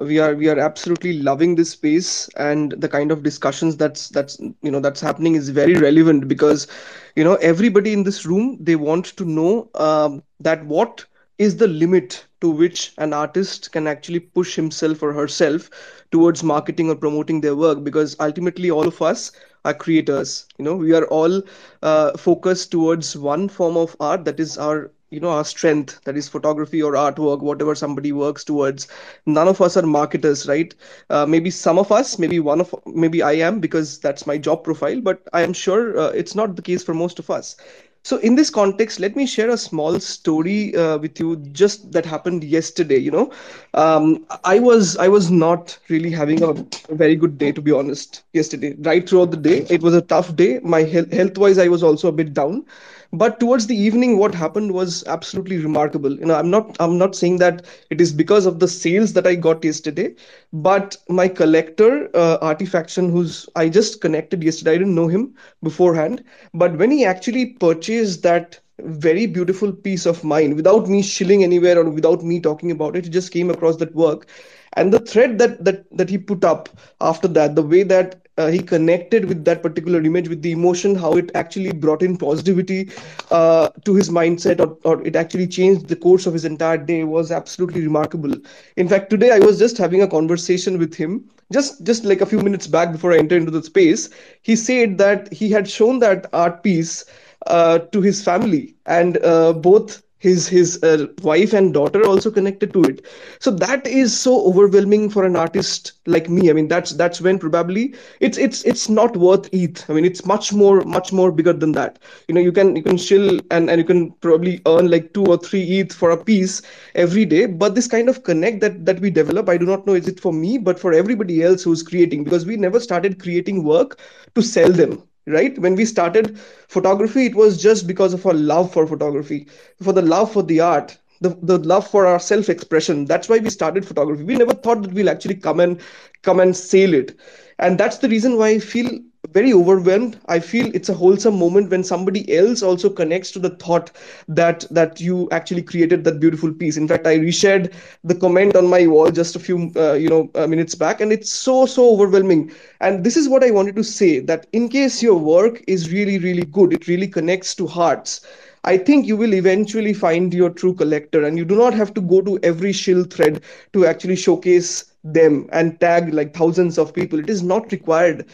We 0.00 0.18
are 0.20 0.34
we 0.34 0.48
are 0.48 0.58
absolutely 0.58 1.18
loving 1.20 1.56
this 1.56 1.70
space, 1.70 2.28
and 2.36 2.72
the 2.72 2.88
kind 2.88 3.10
of 3.10 3.22
discussions 3.24 3.76
that's 3.76 4.08
that's 4.10 4.38
you 4.62 4.70
know 4.70 4.80
that's 4.80 5.00
happening 5.00 5.34
is 5.34 5.48
very 5.48 5.74
relevant 5.74 6.28
because 6.28 6.68
you 7.16 7.24
know 7.24 7.34
everybody 7.36 7.92
in 7.92 8.04
this 8.04 8.24
room 8.24 8.56
they 8.60 8.76
want 8.76 9.06
to 9.16 9.24
know 9.24 9.68
um, 9.74 10.22
that 10.40 10.64
what 10.64 11.04
is 11.38 11.56
the 11.56 11.66
limit 11.68 12.24
to 12.40 12.48
which 12.50 12.92
an 12.98 13.12
artist 13.12 13.72
can 13.72 13.86
actually 13.88 14.20
push 14.20 14.54
himself 14.54 15.02
or 15.02 15.12
herself 15.12 15.68
towards 16.12 16.42
marketing 16.44 16.88
or 16.90 16.94
promoting 16.96 17.40
their 17.40 17.56
work 17.56 17.82
because 17.84 18.16
ultimately 18.20 18.70
all 18.70 18.86
of 18.86 19.02
us 19.02 19.32
are 19.64 19.74
creators. 19.74 20.46
You 20.58 20.64
know 20.64 20.76
we 20.76 20.92
are 20.94 21.06
all 21.06 21.42
uh, 21.82 22.12
focused 22.16 22.70
towards 22.70 23.16
one 23.16 23.48
form 23.48 23.76
of 23.76 23.96
art 24.00 24.24
that 24.24 24.38
is 24.40 24.56
our 24.58 24.90
you 25.10 25.20
know 25.20 25.30
our 25.30 25.44
strength 25.44 26.00
that 26.04 26.16
is 26.16 26.28
photography 26.28 26.82
or 26.82 26.92
artwork 26.92 27.40
whatever 27.40 27.74
somebody 27.74 28.12
works 28.12 28.44
towards. 28.44 28.88
None 29.26 29.48
of 29.48 29.60
us 29.60 29.76
are 29.76 29.82
marketers 29.86 30.46
right? 30.48 30.74
Uh, 31.10 31.26
maybe 31.26 31.50
some 31.50 31.78
of 31.78 31.90
us 31.92 32.18
maybe 32.18 32.38
one 32.40 32.60
of 32.60 32.74
maybe 32.86 33.22
i 33.22 33.32
am 33.32 33.60
because 33.60 33.98
that's 33.98 34.26
my 34.26 34.36
job 34.38 34.64
profile 34.64 35.00
but 35.00 35.22
i 35.32 35.42
am 35.42 35.52
sure 35.52 35.98
uh, 35.98 36.08
it's 36.10 36.34
not 36.34 36.56
the 36.56 36.62
case 36.62 36.82
for 36.82 36.94
most 36.94 37.18
of 37.18 37.30
us 37.30 37.56
so 38.02 38.16
in 38.18 38.34
this 38.34 38.50
context 38.50 39.00
let 39.00 39.16
me 39.16 39.26
share 39.26 39.50
a 39.50 39.56
small 39.56 39.98
story 40.00 40.74
uh, 40.76 40.98
with 40.98 41.18
you 41.20 41.36
just 41.52 41.90
that 41.92 42.04
happened 42.06 42.44
yesterday 42.44 42.96
you 42.98 43.10
know. 43.10 43.30
Um, 43.74 44.24
i 44.44 44.58
was 44.58 44.96
i 44.96 45.08
was 45.08 45.30
not 45.30 45.78
really 45.88 46.10
having 46.10 46.42
a 46.42 46.52
very 46.94 47.16
good 47.16 47.38
day 47.38 47.52
to 47.52 47.60
be 47.62 47.72
honest 47.72 48.22
yesterday. 48.32 48.74
Right 48.80 49.08
throughout 49.08 49.30
the 49.30 49.36
day 49.36 49.66
it 49.70 49.82
was 49.82 49.94
a 49.94 50.02
tough 50.02 50.34
day. 50.36 50.60
My 50.62 50.82
health 50.82 51.36
wise 51.38 51.58
i 51.58 51.68
was 51.68 51.82
also 51.82 52.08
a 52.08 52.12
bit 52.12 52.34
down 52.34 52.64
but 53.12 53.40
towards 53.40 53.66
the 53.66 53.74
evening 53.76 54.18
what 54.18 54.34
happened 54.34 54.72
was 54.72 55.04
absolutely 55.06 55.58
remarkable. 55.58 56.12
You 56.18 56.26
know 56.26 56.34
i'm 56.34 56.50
not 56.50 56.76
i'm 56.80 56.98
not 56.98 57.14
saying 57.16 57.38
that 57.38 57.64
it 57.90 58.00
is 58.00 58.12
because 58.12 58.46
of 58.46 58.58
the 58.60 58.68
sales 58.68 59.12
that 59.14 59.26
i 59.26 59.34
got 59.34 59.64
yesterday 59.64 60.14
but 60.52 60.96
my 61.08 61.28
collector 61.28 62.08
uh, 62.14 62.38
artifaction 62.42 63.10
who's 63.10 63.48
i 63.56 63.68
just 63.68 64.00
connected 64.00 64.42
yesterday 64.42 64.72
i 64.72 64.78
didn't 64.78 64.94
know 64.94 65.08
him 65.08 65.34
beforehand 65.62 66.22
but 66.54 66.76
when 66.78 66.90
he 66.90 67.04
actually 67.04 67.46
purchased 67.46 68.22
that 68.22 68.60
very 68.80 69.26
beautiful 69.26 69.72
piece 69.72 70.06
of 70.06 70.24
mine 70.24 70.54
without 70.56 70.88
me 70.88 71.02
shilling 71.02 71.42
anywhere 71.42 71.78
or 71.78 71.88
without 71.90 72.22
me 72.22 72.40
talking 72.40 72.70
about 72.70 72.96
it 72.96 73.04
he 73.04 73.10
just 73.10 73.32
came 73.32 73.50
across 73.50 73.76
that 73.76 73.94
work. 73.94 74.26
And 74.74 74.92
the 74.92 75.00
thread 75.00 75.38
that 75.38 75.64
that 75.64 75.84
that 75.96 76.10
he 76.10 76.18
put 76.18 76.44
up 76.44 76.68
after 77.00 77.28
that 77.28 77.54
the 77.56 77.62
way 77.62 77.82
that 77.84 78.27
uh, 78.38 78.48
he 78.48 78.60
connected 78.60 79.26
with 79.26 79.44
that 79.44 79.62
particular 79.62 80.00
image 80.02 80.28
with 80.28 80.42
the 80.42 80.52
emotion 80.52 80.94
how 80.94 81.12
it 81.16 81.30
actually 81.34 81.72
brought 81.72 82.02
in 82.02 82.16
positivity 82.16 82.90
uh, 83.30 83.68
to 83.84 83.94
his 83.94 84.10
mindset 84.10 84.60
or, 84.60 84.78
or 84.84 85.06
it 85.06 85.16
actually 85.16 85.46
changed 85.46 85.88
the 85.88 85.96
course 85.96 86.26
of 86.26 86.34
his 86.34 86.44
entire 86.44 86.78
day 86.78 87.04
was 87.04 87.32
absolutely 87.32 87.82
remarkable. 87.82 88.34
In 88.76 88.88
fact 88.88 89.10
today 89.10 89.30
i 89.32 89.38
was 89.40 89.58
just 89.58 89.78
having 89.78 90.02
a 90.02 90.08
conversation 90.08 90.78
with 90.78 90.94
him 90.94 91.28
just 91.52 91.84
just 91.84 92.04
like 92.04 92.20
a 92.22 92.26
few 92.26 92.40
minutes 92.40 92.66
back 92.66 92.92
before 92.92 93.12
i 93.12 93.18
entered 93.18 93.38
into 93.42 93.52
the 93.52 93.62
space. 93.62 94.08
He 94.42 94.56
said 94.56 94.98
that 94.98 95.32
he 95.32 95.50
had 95.50 95.68
shown 95.68 95.98
that 96.00 96.26
art 96.32 96.62
piece 96.62 97.04
uh, 97.46 97.78
to 97.78 98.00
his 98.00 98.22
family 98.22 98.76
and 98.86 99.18
uh, 99.24 99.52
both 99.52 100.02
his 100.18 100.48
his 100.48 100.82
uh, 100.82 101.06
wife 101.22 101.52
and 101.52 101.72
daughter 101.74 102.04
also 102.06 102.30
connected 102.30 102.72
to 102.72 102.82
it. 102.84 103.04
So 103.40 103.50
that 103.52 103.86
is 103.86 104.18
so 104.18 104.46
overwhelming 104.46 105.10
for 105.10 105.24
an 105.24 105.36
artist 105.36 105.92
like 106.06 106.28
me. 106.28 106.50
I 106.50 106.52
mean 106.52 106.68
that's 106.68 106.92
that's 106.92 107.20
when 107.20 107.38
probably 107.38 107.94
it's 108.20 108.38
it's 108.38 108.64
it's 108.64 108.88
not 108.88 109.16
worth 109.16 109.48
ETH 109.52 109.84
i 109.88 109.92
mean 109.92 110.04
it's 110.04 110.24
much 110.26 110.52
more 110.52 110.80
much 110.82 111.12
more 111.12 111.30
bigger 111.32 111.52
than 111.52 111.72
that. 111.72 111.98
You 112.28 112.34
know 112.34 112.40
you 112.40 112.52
can 112.52 112.76
you 112.76 112.82
can 112.82 112.96
chill 112.96 113.38
and 113.50 113.70
and 113.70 113.78
you 113.78 113.84
can 113.84 114.12
probably 114.20 114.60
earn 114.66 114.90
like 114.90 115.12
2 115.14 115.24
or 115.26 115.38
3 115.38 115.62
ETH 115.80 115.92
for 115.92 116.10
a 116.10 116.22
piece 116.24 116.62
every 116.94 117.24
day. 117.24 117.46
But 117.46 117.74
this 117.74 117.86
kind 117.86 118.08
of 118.08 118.22
connect 118.24 118.60
that 118.60 118.84
that 118.86 119.00
we 119.00 119.10
develop 119.10 119.48
i 119.48 119.56
do 119.56 119.66
not 119.66 119.86
know 119.86 119.94
is 119.94 120.08
it 120.08 120.20
for 120.20 120.32
me 120.32 120.58
but 120.58 120.78
for 120.78 120.92
everybody 120.92 121.42
else 121.42 121.62
who's 121.62 121.82
creating 121.82 122.24
because 122.24 122.46
we 122.46 122.56
never 122.56 122.80
started 122.80 123.20
creating 123.20 123.64
work 123.64 123.98
to 124.34 124.42
sell 124.42 124.70
them 124.70 125.02
right? 125.30 125.58
When 125.58 125.74
we 125.76 125.84
started 125.84 126.38
photography 126.68 127.26
it 127.26 127.34
was 127.34 127.60
just 127.62 127.86
because 127.86 128.12
of 128.14 128.26
our 128.26 128.34
love 128.34 128.72
for 128.72 128.86
photography 128.86 129.46
for 129.82 129.92
the 129.92 130.02
love 130.02 130.32
for 130.32 130.42
the 130.42 130.60
art 130.60 130.98
the, 131.20 131.30
the 131.42 131.58
love 131.58 131.86
for 131.86 132.06
our 132.06 132.20
self 132.20 132.48
expression 132.48 133.04
that's 133.04 133.28
why 133.28 133.38
we 133.38 133.50
started 133.50 133.84
photography. 133.86 134.24
We 134.24 134.36
never 134.36 134.54
thought 134.54 134.82
that 134.82 134.92
we'll 134.92 135.10
actually 135.10 135.36
come 135.36 135.60
and 135.60 135.80
come 136.22 136.40
and 136.40 136.56
sail 136.56 136.94
it. 136.94 137.16
And 137.58 137.78
that's 137.78 137.98
the 137.98 138.08
reason 138.08 138.36
why 138.36 138.48
i 138.48 138.58
feel 138.58 138.90
very 139.32 139.52
overwhelmed. 139.52 140.18
I 140.26 140.38
feel 140.40 140.70
it's 140.74 140.88
a 140.88 140.94
wholesome 140.94 141.38
moment 141.38 141.70
when 141.70 141.84
somebody 141.84 142.34
else 142.36 142.62
also 142.62 142.88
connects 142.90 143.30
to 143.32 143.38
the 143.38 143.50
thought 143.50 143.90
that 144.28 144.64
that 144.70 145.00
you 145.00 145.28
actually 145.30 145.62
created 145.62 146.04
that 146.04 146.20
beautiful 146.20 146.52
piece. 146.52 146.76
In 146.76 146.88
fact 146.88 147.06
i 147.06 147.16
reshared 147.18 147.72
the 148.04 148.14
comment 148.14 148.56
on 148.56 148.66
my 148.66 148.86
wall 148.86 149.10
just 149.10 149.36
a 149.36 149.38
few 149.38 149.70
uh, 149.76 149.92
you 149.94 150.08
know 150.08 150.30
uh, 150.34 150.46
minutes 150.46 150.74
back 150.74 151.00
and 151.00 151.12
it's 151.12 151.30
so 151.30 151.66
so 151.66 151.90
overwhelming. 151.92 152.50
And 152.80 153.04
this 153.04 153.16
is 153.16 153.28
what 153.28 153.44
i 153.44 153.50
wanted 153.50 153.76
to 153.76 153.84
say 153.84 154.18
that 154.20 154.46
in 154.52 154.68
case 154.68 155.02
your 155.02 155.18
work 155.18 155.62
is 155.66 155.92
really 155.92 156.18
really 156.18 156.44
good 156.44 156.72
it 156.72 156.86
really 156.88 157.08
connects 157.08 157.54
to 157.56 157.66
hearts 157.66 158.20
I 158.64 158.76
think 158.76 159.06
you 159.06 159.16
will 159.16 159.34
eventually 159.34 159.92
find 159.94 160.32
your 160.34 160.50
true 160.50 160.74
collector, 160.74 161.22
and 161.24 161.38
you 161.38 161.44
do 161.44 161.54
not 161.56 161.74
have 161.74 161.94
to 161.94 162.00
go 162.00 162.20
to 162.22 162.38
every 162.42 162.72
shill 162.72 163.04
thread 163.04 163.40
to 163.72 163.86
actually 163.86 164.16
showcase 164.16 164.84
them 165.04 165.48
and 165.52 165.80
tag 165.80 166.12
like 166.12 166.34
thousands 166.34 166.78
of 166.78 166.92
people. 166.92 167.18
It 167.18 167.30
is 167.30 167.42
not 167.42 167.70
required 167.72 168.26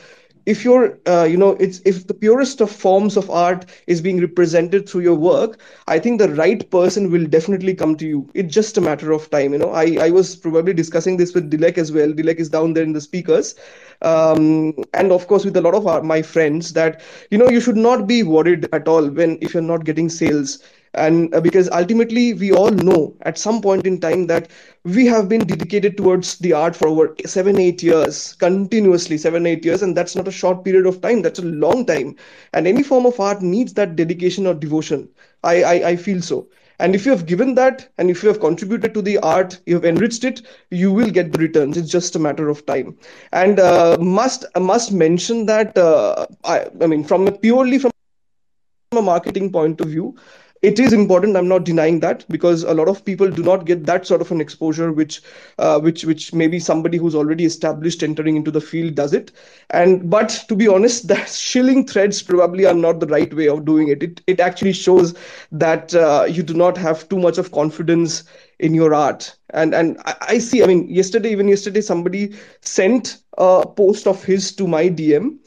if 0.47 0.65
you're 0.65 0.99
uh, 1.07 1.25
you 1.25 1.37
know 1.37 1.51
it's 1.61 1.81
if 1.85 2.07
the 2.07 2.15
purest 2.15 2.61
of 2.61 2.71
forms 2.71 3.17
of 3.17 3.31
art 3.31 3.65
is 3.87 4.01
being 4.01 4.21
represented 4.21 4.89
through 4.89 5.01
your 5.01 5.15
work 5.15 5.59
i 5.89 5.99
think 5.99 6.19
the 6.19 6.29
right 6.35 6.69
person 6.71 7.11
will 7.11 7.27
definitely 7.27 7.75
come 7.75 7.97
to 7.97 8.07
you. 8.07 8.29
It's 8.35 8.55
just 8.55 8.77
a 8.77 8.81
matter 8.81 9.13
of 9.13 9.31
time 9.31 9.53
you 9.53 9.59
know. 9.59 9.71
I 9.71 9.97
i 10.01 10.11
was 10.11 10.37
probably 10.37 10.73
discussing 10.75 11.17
this 11.17 11.35
with 11.35 11.51
dilek 11.51 11.79
as 11.79 11.93
well. 11.93 12.13
Dilek 12.13 12.37
is 12.39 12.49
down 12.49 12.75
there 12.75 12.85
in 12.85 12.93
the 12.93 13.01
speakers. 13.01 13.55
Um, 14.03 14.75
and 14.93 15.13
of 15.13 15.27
course 15.27 15.45
with 15.45 15.57
a 15.57 15.61
lot 15.61 15.75
of 15.75 15.87
our, 15.87 16.03
my 16.03 16.23
friends 16.23 16.73
that 16.75 17.01
you 17.31 17.39
know 17.39 17.49
you 17.49 17.61
should 17.61 17.77
not 17.77 18.07
be 18.07 18.23
worried 18.23 18.69
at 18.73 18.89
all 18.89 19.09
when 19.09 19.39
if 19.41 19.55
you're 19.55 19.63
not 19.63 19.85
getting 19.85 20.09
sales 20.09 20.59
and 20.95 21.35
uh, 21.35 21.41
because 21.41 21.69
ultimately 21.71 22.35
we 22.35 22.53
all 22.53 22.71
know 22.71 23.15
at 23.23 23.39
some 23.39 23.61
point 23.61 23.87
in 23.87 24.01
time 24.01 24.27
that 24.27 24.49
we 24.85 25.07
have 25.07 25.29
been 25.29 25.47
dedicated 25.47 25.97
towards 25.97 26.39
the 26.39 26.53
art 26.53 26.77
for 26.77 26.89
over 26.89 27.15
seven 27.27 27.59
eight 27.59 27.83
years 27.83 28.35
continuously 28.35 29.19
seven 29.19 29.47
eight 29.47 29.65
years 29.65 29.83
and 29.83 29.97
that's 29.97 30.17
not 30.17 30.29
a 30.29 30.33
short 30.33 30.65
period 30.65 30.87
of 30.87 31.01
time 31.01 31.23
that's 31.23 31.39
a 31.39 31.45
long 31.45 31.85
time. 31.87 32.17
And 32.53 32.67
any 32.67 32.83
form 32.83 33.07
of 33.07 33.21
art 33.21 33.43
needs 33.43 33.75
that 33.75 33.97
dedication 33.97 34.47
or 34.47 34.55
devotion. 34.55 35.09
I 35.43 35.63
i, 35.63 35.75
I 35.91 35.97
feel 35.97 36.21
so. 36.23 36.49
And 36.79 36.95
if 36.95 37.05
you 37.07 37.13
have 37.13 37.27
given 37.27 37.55
that 37.55 37.89
and 37.99 38.11
if 38.11 38.23
you 38.23 38.29
have 38.29 38.41
contributed 38.41 38.95
to 38.95 39.03
the 39.03 39.19
art 39.19 39.61
you 39.67 39.75
have 39.75 39.85
enriched 39.85 40.25
it 40.25 40.43
you 40.71 40.93
will 40.93 41.11
get 41.11 41.33
the 41.33 41.39
returns. 41.39 41.77
It's 41.77 41.91
just 41.91 42.17
a 42.17 42.19
matter 42.19 42.49
of 42.49 42.67
time. 42.67 42.97
And 43.33 43.59
uh, 43.61 43.97
must 44.01 44.45
must 44.59 44.93
mention 44.93 45.47
that 45.47 45.77
uh, 45.79 46.27
I, 46.45 46.69
I 46.81 46.87
mean 46.87 47.05
from 47.05 47.27
a 47.29 47.33
purely 47.33 47.79
from 47.79 47.93
a 48.97 49.03
marketing 49.03 49.51
point 49.53 49.81
of 49.81 49.89
view 49.89 50.17
it 50.69 50.79
is 50.79 50.93
important 50.93 51.37
i'm 51.37 51.49
not 51.49 51.65
denying 51.65 52.01
that 52.01 52.25
because 52.29 52.63
a 52.63 52.75
lot 52.75 52.89
of 52.89 53.05
people 53.05 53.31
do 53.31 53.43
not 53.43 53.65
get 53.67 53.85
that 53.87 54.07
sort 54.07 54.21
of 54.21 54.31
an 54.33 54.41
exposure 54.41 54.93
which 54.93 55.21
uh, 55.59 55.79
which 55.81 56.05
which 56.05 56.33
maybe 56.33 56.59
somebody 56.59 56.99
who's 56.99 57.15
already 57.15 57.45
established 57.45 58.03
entering 58.03 58.37
into 58.37 58.51
the 58.51 58.61
field 58.61 58.95
does 58.95 59.13
it. 59.13 59.33
And 59.71 60.09
but 60.11 60.45
to 60.49 60.57
be 60.57 60.69
honest 60.69 61.09
the 61.13 61.17
shilling 61.27 61.87
threads 61.87 62.23
probably 62.23 62.67
are 62.67 62.75
not 62.75 63.01
the 63.01 63.07
right 63.07 63.33
way 63.35 63.49
of 63.49 63.65
doing 63.65 63.89
it. 63.89 64.03
It, 64.03 64.21
it 64.27 64.41
actually 64.41 64.73
shows 64.73 65.15
that 65.53 65.95
uh, 65.95 66.27
you 66.29 66.43
do 66.43 66.55
not 66.55 66.77
have 66.79 67.09
too 67.09 67.19
much 67.19 67.39
of 67.39 67.53
confidence 67.53 68.25
in 68.59 68.75
your 68.75 68.95
art. 68.95 69.37
And 69.51 69.75
and 69.75 69.99
I, 70.05 70.15
I 70.35 70.39
see 70.39 70.63
i 70.63 70.67
mean 70.67 70.89
yesterday 70.89 71.31
even 71.31 71.49
yesterday 71.49 71.81
somebody 71.81 72.35
sent 72.61 73.19
a 73.39 73.67
post 73.67 74.07
of 74.07 74.25
his 74.25 74.53
to 74.57 74.67
my 74.67 74.89
dm 74.89 75.39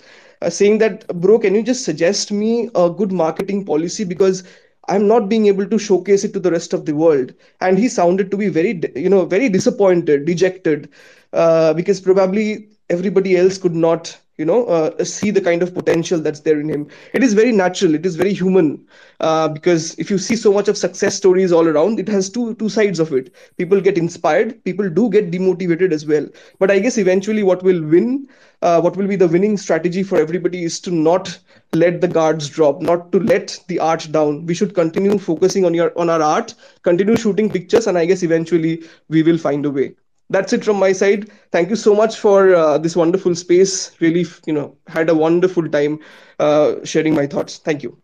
uh, 0.42 0.50
saying 0.50 0.78
that 0.80 1.08
bro 1.20 1.40
can 1.40 1.56
you 1.56 1.64
just 1.64 1.84
suggest 1.84 2.32
me 2.32 2.70
a 2.76 2.90
good 2.90 3.12
marketing 3.12 3.66
policy? 3.66 4.04
Because 4.04 4.44
i'm 4.88 5.08
not 5.08 5.30
being 5.30 5.48
able 5.48 5.66
to 5.68 5.78
showcase 5.78 6.24
it 6.24 6.34
to 6.34 6.40
the 6.40 6.52
rest 6.52 6.74
of 6.74 6.86
the 6.86 6.94
world. 6.96 7.34
And 7.62 7.78
he 7.78 7.88
sounded 7.90 8.32
to 8.32 8.38
be 8.38 8.48
very 8.50 8.82
you 8.96 9.10
know 9.10 9.26
very 9.26 9.50
disappointed 9.50 10.26
dejected 10.26 10.90
uh, 11.34 11.74
because 11.74 12.00
probably 12.02 12.70
everybody 12.90 13.36
else 13.38 13.58
could 13.58 13.76
not 13.76 14.18
you 14.38 14.46
know 14.46 14.66
uh, 14.66 15.04
see 15.04 15.32
the 15.32 15.42
kind 15.42 15.62
of 15.64 15.74
potential 15.74 16.20
that's 16.20 16.42
there 16.42 16.60
in 16.60 16.70
him. 16.70 16.88
It 17.14 17.24
is 17.24 17.34
very 17.34 17.52
natural. 17.52 17.96
It 17.96 18.06
is 18.06 18.16
very 18.16 18.34
human 18.34 18.86
uh, 19.20 19.48
because 19.50 19.98
if 19.98 20.10
you 20.12 20.18
see 20.18 20.36
so 20.36 20.54
much 20.54 20.68
of 20.68 20.78
success 20.78 21.16
stories 21.16 21.52
all 21.52 21.68
around 21.68 22.00
it 22.00 22.08
has 22.10 22.30
two 22.30 22.54
two 22.56 22.70
sides 22.70 23.00
of 23.00 23.14
it. 23.14 23.34
People 23.58 23.82
get 23.82 23.98
inspired. 23.98 24.64
People 24.64 24.90
do 24.90 25.10
get 25.10 25.32
demotivated 25.32 25.92
as 25.92 26.06
well. 26.06 26.28
But 26.60 26.72
i 26.72 26.80
guess 26.80 26.98
eventually 26.98 27.44
what 27.44 27.64
will 27.64 27.82
win 27.96 28.28
uh, 28.62 28.82
what 28.82 28.96
will 28.98 29.08
be 29.08 29.16
the 29.16 29.28
winning 29.28 29.58
strategy 29.58 30.04
for 30.04 30.18
everybody 30.18 30.64
is 30.64 30.80
to 30.82 30.92
not 30.92 31.38
let 31.74 32.02
the 32.02 32.08
guards 32.08 32.50
drop 32.50 32.82
not 32.82 33.12
to 33.12 33.20
let 33.20 33.60
the 33.68 33.80
art 33.80 34.12
down. 34.12 34.46
We 34.46 34.54
should 34.54 34.74
continue 34.74 35.18
focusing 35.18 35.66
on 35.66 35.74
your 35.74 35.92
on 35.98 36.10
our 36.10 36.22
art 36.22 36.54
continue 36.84 37.16
shooting 37.18 37.50
pictures 37.50 37.88
and 37.88 37.98
i 37.98 38.06
guess 38.06 38.24
eventually 38.24 38.84
we 39.10 39.24
will 39.24 39.38
find 39.38 39.66
a 39.66 39.70
way 39.72 39.96
that's 40.30 40.54
it 40.54 40.64
from 40.64 40.78
my 40.78 40.92
side. 40.92 41.30
Thank 41.52 41.70
you 41.70 41.76
so 41.76 41.96
much 41.96 42.18
for 42.18 42.54
uh, 42.56 42.78
this 42.78 42.96
wonderful 42.96 43.36
space. 43.36 43.92
Really 44.00 44.26
you 44.46 44.54
know 44.54 44.78
had 44.88 45.10
a 45.10 45.16
wonderful 45.16 45.68
time 45.70 46.00
uh, 46.40 46.76
sharing 46.84 47.16
my 47.16 47.28
thoughts. 47.28 47.58
Thank 47.58 47.84
you 47.84 47.98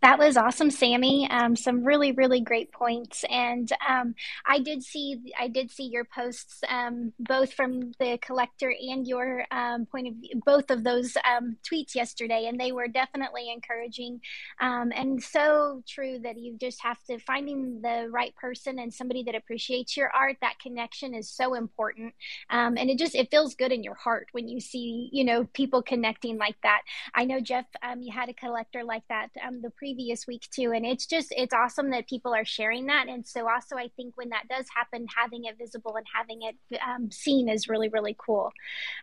That 0.00 0.18
was 0.20 0.36
awesome, 0.36 0.70
Sammy. 0.70 1.28
Um, 1.28 1.56
some 1.56 1.82
really, 1.82 2.12
really 2.12 2.40
great 2.40 2.70
points, 2.70 3.24
and 3.28 3.68
um, 3.88 4.14
I 4.46 4.60
did 4.60 4.84
see 4.84 5.34
I 5.38 5.48
did 5.48 5.72
see 5.72 5.86
your 5.86 6.04
posts, 6.04 6.60
um, 6.68 7.12
both 7.18 7.52
from 7.52 7.92
the 7.98 8.16
collector 8.22 8.72
and 8.80 9.08
your 9.08 9.44
um, 9.50 9.86
point 9.86 10.06
of 10.06 10.14
view, 10.14 10.40
both 10.46 10.70
of 10.70 10.84
those 10.84 11.16
um, 11.24 11.56
tweets 11.68 11.96
yesterday, 11.96 12.46
and 12.46 12.60
they 12.60 12.70
were 12.70 12.86
definitely 12.86 13.50
encouraging, 13.52 14.20
um, 14.60 14.92
and 14.94 15.20
so 15.20 15.82
true 15.88 16.20
that 16.22 16.38
you 16.38 16.56
just 16.60 16.80
have 16.80 17.02
to 17.04 17.18
finding 17.18 17.80
the 17.82 18.06
right 18.12 18.34
person 18.36 18.78
and 18.78 18.94
somebody 18.94 19.24
that 19.24 19.34
appreciates 19.34 19.96
your 19.96 20.10
art. 20.14 20.36
That 20.42 20.60
connection 20.60 21.12
is 21.12 21.28
so 21.28 21.54
important, 21.54 22.14
and 22.50 22.78
it 22.78 22.98
just 22.98 23.16
it 23.16 23.32
feels 23.32 23.56
good 23.56 23.72
in 23.72 23.82
your 23.82 23.96
heart 23.96 24.28
when 24.30 24.46
you 24.46 24.60
see 24.60 25.08
you 25.12 25.24
know 25.24 25.44
people 25.54 25.82
connecting 25.82 26.38
like 26.38 26.56
that. 26.62 26.82
I 27.16 27.24
know 27.24 27.40
Jeff, 27.40 27.66
you 27.98 28.12
had 28.12 28.28
a 28.28 28.34
collector 28.34 28.84
like 28.84 29.02
that 29.08 29.30
the 29.60 29.70
previous 29.88 30.26
week 30.26 30.46
too 30.50 30.72
and 30.72 30.84
it's 30.84 31.06
just 31.06 31.32
it's 31.34 31.54
awesome 31.54 31.90
that 31.90 32.06
people 32.06 32.34
are 32.34 32.44
sharing 32.44 32.86
that 32.86 33.06
and 33.08 33.26
so 33.26 33.48
also 33.48 33.74
i 33.76 33.88
think 33.96 34.14
when 34.18 34.28
that 34.28 34.42
does 34.50 34.66
happen 34.74 35.06
having 35.16 35.46
it 35.46 35.56
visible 35.56 35.96
and 35.96 36.04
having 36.14 36.42
it 36.42 36.78
um, 36.86 37.10
seen 37.10 37.48
is 37.48 37.68
really 37.68 37.88
really 37.88 38.14
cool. 38.18 38.52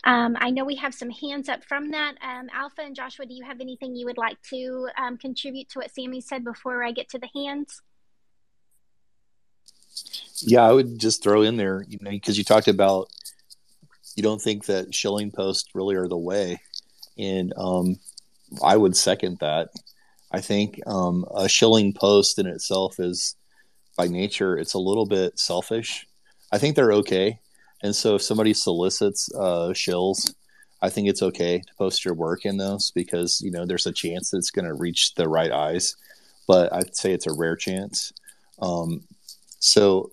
Um, 0.03 0.37
i 0.39 0.51
know 0.51 0.63
we 0.63 0.75
have 0.75 0.93
some 0.93 1.09
hands 1.09 1.49
up 1.49 1.63
from 1.63 1.89
that. 1.91 2.15
Um, 2.21 2.49
alpha 2.53 2.81
and 2.81 2.95
joshua 2.95 3.25
do 3.25 3.33
you 3.33 3.43
have 3.43 3.61
anything 3.61 3.95
you 3.95 4.05
would 4.05 4.19
like 4.19 4.39
to 4.51 4.87
um, 4.95 5.17
contribute 5.17 5.69
to 5.69 5.79
what 5.79 5.91
sammy 5.91 6.21
said 6.21 6.43
before 6.43 6.83
i 6.83 6.91
get 6.91 7.09
to 7.09 7.17
the 7.17 7.29
hands? 7.33 7.81
Yeah 10.41 10.61
i 10.61 10.71
would 10.71 10.99
just 10.99 11.23
throw 11.23 11.41
in 11.41 11.57
there 11.57 11.83
you 11.87 11.97
know 11.99 12.11
because 12.11 12.37
you 12.37 12.43
talked 12.43 12.67
about 12.67 13.07
you 14.15 14.21
don't 14.21 14.41
think 14.41 14.65
that 14.65 14.93
shilling 14.93 15.31
posts 15.31 15.67
really 15.73 15.95
are 15.95 16.07
the 16.07 16.15
way 16.15 16.59
and 17.17 17.53
um, 17.57 17.97
I 18.63 18.77
would 18.77 18.95
second 18.95 19.39
that. 19.39 19.69
I 20.31 20.41
think 20.41 20.79
um, 20.87 21.25
a 21.33 21.47
shilling 21.47 21.93
post 21.93 22.39
in 22.39 22.47
itself 22.47 22.99
is, 22.99 23.35
by 23.97 24.07
nature, 24.07 24.57
it's 24.57 24.73
a 24.73 24.79
little 24.79 25.05
bit 25.05 25.39
selfish. 25.39 26.05
I 26.51 26.57
think 26.57 26.75
they're 26.75 26.93
okay, 26.93 27.39
and 27.81 27.95
so 27.95 28.15
if 28.15 28.21
somebody 28.21 28.53
solicits 28.53 29.29
uh, 29.33 29.69
shills, 29.73 30.33
I 30.81 30.89
think 30.89 31.07
it's 31.07 31.23
okay 31.23 31.59
to 31.59 31.73
post 31.77 32.05
your 32.05 32.13
work 32.13 32.45
in 32.45 32.57
those 32.57 32.91
because 32.91 33.41
you 33.41 33.51
know 33.51 33.65
there's 33.65 33.85
a 33.85 33.91
chance 33.91 34.29
that 34.31 34.37
it's 34.37 34.51
going 34.51 34.65
to 34.65 34.73
reach 34.73 35.15
the 35.15 35.27
right 35.27 35.51
eyes, 35.51 35.95
but 36.47 36.71
I'd 36.73 36.95
say 36.95 37.13
it's 37.13 37.27
a 37.27 37.33
rare 37.33 37.55
chance. 37.55 38.11
Um, 38.61 39.03
so 39.59 40.11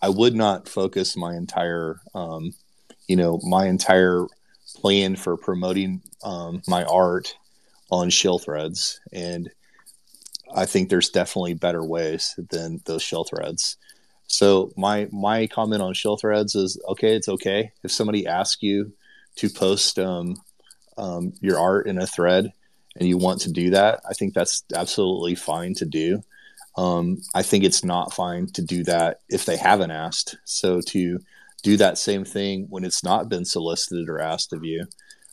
I 0.00 0.08
would 0.08 0.34
not 0.34 0.68
focus 0.68 1.16
my 1.16 1.34
entire, 1.34 2.00
um, 2.14 2.52
you 3.08 3.16
know, 3.16 3.40
my 3.42 3.66
entire 3.66 4.26
plan 4.76 5.16
for 5.16 5.36
promoting 5.36 6.02
um, 6.22 6.62
my 6.66 6.84
art 6.84 7.34
on 7.90 8.10
shill 8.10 8.38
threads 8.38 9.00
and 9.12 9.50
I 10.54 10.66
think 10.66 10.88
there's 10.88 11.10
definitely 11.10 11.54
better 11.54 11.84
ways 11.84 12.34
than 12.50 12.80
those 12.84 13.02
shill 13.02 13.24
threads. 13.24 13.76
So 14.28 14.72
my 14.76 15.08
my 15.12 15.46
comment 15.46 15.82
on 15.82 15.94
shill 15.94 16.16
threads 16.16 16.54
is 16.54 16.80
okay. 16.88 17.14
It's 17.14 17.28
okay 17.28 17.72
if 17.82 17.92
somebody 17.92 18.26
asks 18.26 18.62
you 18.62 18.92
to 19.36 19.48
post 19.50 19.98
um, 19.98 20.36
um, 20.96 21.32
your 21.40 21.58
art 21.58 21.86
in 21.86 21.98
a 21.98 22.06
thread 22.06 22.52
and 22.98 23.08
you 23.08 23.18
want 23.18 23.42
to 23.42 23.52
do 23.52 23.70
that. 23.70 24.00
I 24.08 24.14
think 24.14 24.34
that's 24.34 24.64
absolutely 24.74 25.34
fine 25.34 25.74
to 25.74 25.84
do. 25.84 26.22
Um, 26.76 27.18
I 27.34 27.42
think 27.42 27.64
it's 27.64 27.84
not 27.84 28.12
fine 28.12 28.46
to 28.48 28.62
do 28.62 28.84
that 28.84 29.20
if 29.28 29.44
they 29.44 29.56
haven't 29.56 29.90
asked. 29.90 30.36
So 30.44 30.80
to 30.88 31.18
do 31.62 31.76
that 31.76 31.98
same 31.98 32.24
thing 32.24 32.66
when 32.68 32.84
it's 32.84 33.04
not 33.04 33.28
been 33.28 33.44
solicited 33.44 34.08
or 34.08 34.20
asked 34.20 34.52
of 34.52 34.64
you, 34.64 34.86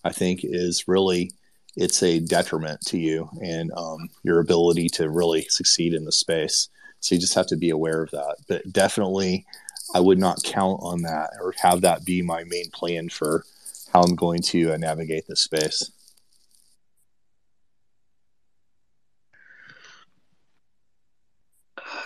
I 0.03 0.11
think 0.11 0.41
is 0.43 0.87
really 0.87 1.31
it's 1.75 2.03
a 2.03 2.19
detriment 2.19 2.81
to 2.81 2.97
you 2.97 3.29
and 3.41 3.71
um, 3.75 4.09
your 4.23 4.39
ability 4.39 4.89
to 4.89 5.09
really 5.09 5.43
succeed 5.49 5.93
in 5.93 6.05
the 6.05 6.11
space. 6.11 6.69
So 6.99 7.15
you 7.15 7.21
just 7.21 7.35
have 7.35 7.47
to 7.47 7.57
be 7.57 7.71
aware 7.71 8.03
of 8.03 8.11
that. 8.11 8.37
But 8.47 8.71
definitely, 8.71 9.45
I 9.93 9.99
would 9.99 10.19
not 10.19 10.43
count 10.43 10.79
on 10.81 11.01
that 11.01 11.31
or 11.41 11.53
have 11.61 11.81
that 11.81 12.05
be 12.05 12.21
my 12.21 12.43
main 12.45 12.69
plan 12.71 13.09
for 13.09 13.43
how 13.91 14.01
I'm 14.01 14.15
going 14.15 14.41
to 14.43 14.73
uh, 14.73 14.77
navigate 14.77 15.27
this 15.27 15.41
space. 15.41 15.91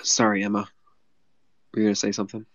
Sorry, 0.04 0.44
Emma. 0.44 0.68
Were 1.74 1.82
you 1.82 1.86
going 1.86 1.94
to 1.94 2.00
say 2.00 2.12
something? 2.12 2.46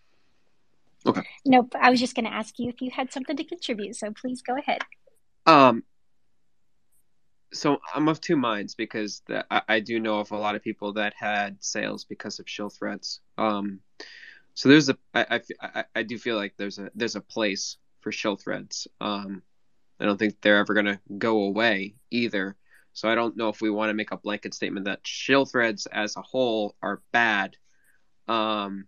Okay. 1.07 1.23
Nope. 1.45 1.75
I 1.79 1.91
was 1.91 2.01
just 2.01 2.15
going 2.15 2.25
to 2.25 2.33
ask 2.33 2.59
you 2.59 2.69
if 2.69 2.81
you 2.81 2.91
had 2.91 3.13
something 3.13 3.37
to 3.37 3.45
contribute. 3.45 3.97
So 3.97 4.13
please 4.13 4.43
go 4.43 4.57
ahead. 4.57 4.81
Um, 5.47 5.83
so 7.53 7.81
I'm 7.95 8.09
of 8.09 8.21
two 8.21 8.37
minds 8.37 8.75
because 8.75 9.23
the, 9.27 9.45
I, 9.51 9.63
I, 9.69 9.81
do 9.81 10.01
know 10.01 10.21
of 10.21 10.31
a 10.33 10.39
lot 10.39 10.55
of 10.55 10.63
people 10.63 10.95
that 10.95 11.13
had 11.17 11.57
sales 11.61 12.05
because 12.05 12.39
of 12.39 12.49
shill 12.49 12.71
threads. 12.71 13.21
Um, 13.37 13.81
so 14.55 14.69
there's 14.69 14.89
a 14.89 14.97
I, 15.15 15.41
I, 15.61 15.85
I 15.95 16.03
do 16.03 16.19
feel 16.19 16.37
like 16.37 16.55
there's 16.57 16.79
a 16.79 16.91
there's 16.95 17.17
a 17.17 17.21
place 17.21 17.77
for 18.01 18.13
shill 18.13 18.37
threads. 18.37 18.89
Um, 19.01 19.43
I 20.01 20.05
don't 20.05 20.19
think 20.19 20.41
they're 20.41 20.59
ever 20.59 20.75
gonna 20.75 21.01
go 21.19 21.43
away 21.43 21.95
either. 22.11 22.57
So 22.95 23.09
I 23.09 23.15
don't 23.15 23.37
know 23.37 23.49
if 23.49 23.61
we 23.61 23.71
want 23.71 23.91
to 23.91 23.95
make 23.95 24.11
a 24.11 24.19
blanket 24.19 24.53
statement 24.53 24.85
that 24.85 25.01
shill 25.07 25.47
threads 25.47 25.87
as 25.87 26.17
a 26.17 26.23
whole 26.23 26.77
are 26.83 27.01
bad. 27.11 27.57
Um, 28.29 28.87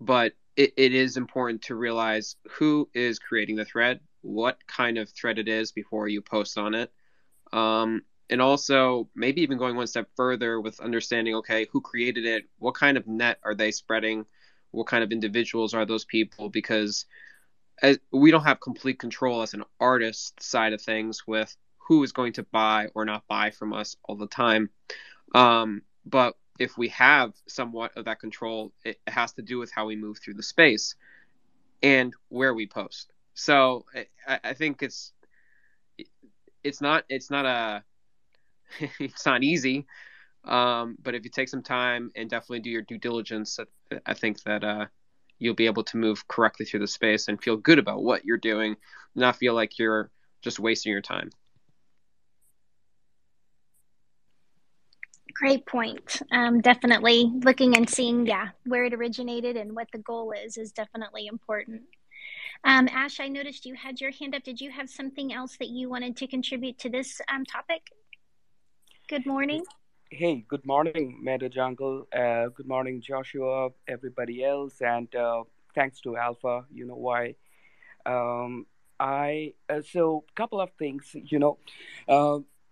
but 0.00 0.34
it, 0.54 0.74
it 0.76 0.94
is 0.94 1.16
important 1.16 1.62
to 1.62 1.74
realize 1.74 2.36
who 2.50 2.88
is 2.94 3.18
creating 3.18 3.56
the 3.56 3.64
thread, 3.64 4.00
what 4.22 4.64
kind 4.68 4.98
of 4.98 5.08
thread 5.10 5.38
it 5.38 5.48
is 5.48 5.72
before 5.72 6.06
you 6.06 6.22
post 6.22 6.56
on 6.56 6.74
it 6.74 6.92
um, 7.52 8.02
and 8.28 8.42
also 8.42 9.08
maybe 9.14 9.42
even 9.42 9.58
going 9.58 9.76
one 9.76 9.86
step 9.86 10.08
further 10.16 10.60
with 10.60 10.80
understanding 10.80 11.36
okay 11.36 11.66
who 11.70 11.80
created 11.80 12.24
it? 12.24 12.44
What 12.58 12.74
kind 12.74 12.96
of 12.96 13.06
net 13.06 13.38
are 13.44 13.54
they 13.54 13.70
spreading? 13.70 14.26
What 14.70 14.86
kind 14.86 15.04
of 15.04 15.12
individuals 15.12 15.74
are 15.74 15.86
those 15.86 16.04
people? 16.04 16.48
Because 16.48 17.06
as, 17.82 17.98
we 18.10 18.30
don't 18.30 18.44
have 18.44 18.60
complete 18.60 18.98
control 18.98 19.42
as 19.42 19.54
an 19.54 19.64
artist 19.80 20.42
side 20.42 20.72
of 20.72 20.80
things 20.80 21.26
with 21.26 21.54
who 21.78 22.02
is 22.02 22.12
going 22.12 22.32
to 22.34 22.42
buy 22.42 22.88
or 22.94 23.04
not 23.04 23.26
buy 23.28 23.50
from 23.50 23.72
us 23.72 23.96
all 24.04 24.16
the 24.16 24.26
time. 24.26 24.70
Um, 25.34 25.82
but 26.04 26.36
if 26.58 26.76
we 26.78 26.88
have 26.88 27.32
somewhat 27.46 27.92
of 27.96 28.06
that 28.06 28.18
control 28.18 28.72
it 28.84 28.98
has 29.06 29.32
to 29.34 29.42
do 29.42 29.58
with 29.58 29.70
how 29.70 29.86
we 29.86 29.94
move 29.96 30.18
through 30.18 30.34
the 30.34 30.42
space 30.42 30.94
and 31.82 32.14
where 32.28 32.54
we 32.54 32.66
post. 32.66 33.12
So 33.34 33.84
I, 34.26 34.40
I 34.42 34.54
think 34.54 34.82
it's 34.82 35.12
it's 36.66 36.80
not 36.80 37.04
it's 37.08 37.30
not 37.30 37.46
a 37.46 37.82
it's 39.00 39.24
not 39.24 39.42
easy. 39.42 39.86
Um, 40.44 40.96
but 41.02 41.14
if 41.14 41.24
you 41.24 41.30
take 41.30 41.48
some 41.48 41.62
time 41.62 42.10
and 42.14 42.30
definitely 42.30 42.60
do 42.60 42.70
your 42.70 42.82
due 42.82 42.98
diligence, 42.98 43.58
I 44.04 44.14
think 44.14 44.42
that 44.44 44.62
uh, 44.62 44.86
you'll 45.38 45.54
be 45.54 45.66
able 45.66 45.82
to 45.84 45.96
move 45.96 46.26
correctly 46.28 46.66
through 46.66 46.80
the 46.80 46.86
space 46.86 47.28
and 47.28 47.42
feel 47.42 47.56
good 47.56 47.78
about 47.78 48.02
what 48.02 48.24
you're 48.24 48.36
doing, 48.36 48.76
not 49.14 49.36
feel 49.36 49.54
like 49.54 49.78
you're 49.78 50.10
just 50.42 50.60
wasting 50.60 50.92
your 50.92 51.00
time. 51.00 51.30
Great 55.34 55.66
point. 55.66 56.22
Um, 56.32 56.60
definitely 56.60 57.30
looking 57.44 57.76
and 57.76 57.90
seeing, 57.90 58.26
yeah, 58.26 58.48
where 58.64 58.84
it 58.84 58.94
originated 58.94 59.56
and 59.56 59.74
what 59.74 59.88
the 59.92 59.98
goal 59.98 60.32
is 60.32 60.56
is 60.56 60.72
definitely 60.72 61.26
important. 61.26 61.82
Um, 62.64 62.88
Ash, 62.92 63.20
I 63.20 63.28
noticed 63.28 63.66
you 63.66 63.74
had 63.74 64.00
your 64.00 64.10
hand 64.12 64.34
up. 64.34 64.42
Did 64.42 64.60
you 64.60 64.70
have 64.70 64.88
something 64.88 65.32
else 65.32 65.56
that 65.58 65.68
you 65.68 65.88
wanted 65.88 66.16
to 66.18 66.26
contribute 66.26 66.78
to 66.78 66.90
this 66.90 67.20
um, 67.32 67.44
topic? 67.44 67.82
Good 69.08 69.26
morning. 69.26 69.64
Hey, 70.10 70.44
good 70.48 70.64
morning, 70.64 71.20
Meta 71.22 71.48
Jungle. 71.48 72.06
Uh, 72.12 72.46
good 72.48 72.68
morning, 72.68 73.00
Joshua, 73.00 73.70
everybody 73.88 74.44
else, 74.44 74.80
and 74.80 75.12
uh, 75.14 75.42
thanks 75.74 76.00
to 76.02 76.16
Alpha. 76.16 76.64
You 76.72 76.86
know 76.86 76.94
why? 76.94 77.34
Um, 78.04 78.66
I 78.98 79.54
uh, 79.68 79.82
so 79.82 80.24
couple 80.34 80.60
of 80.60 80.70
things. 80.78 81.14
You 81.14 81.38
know, 81.38 81.58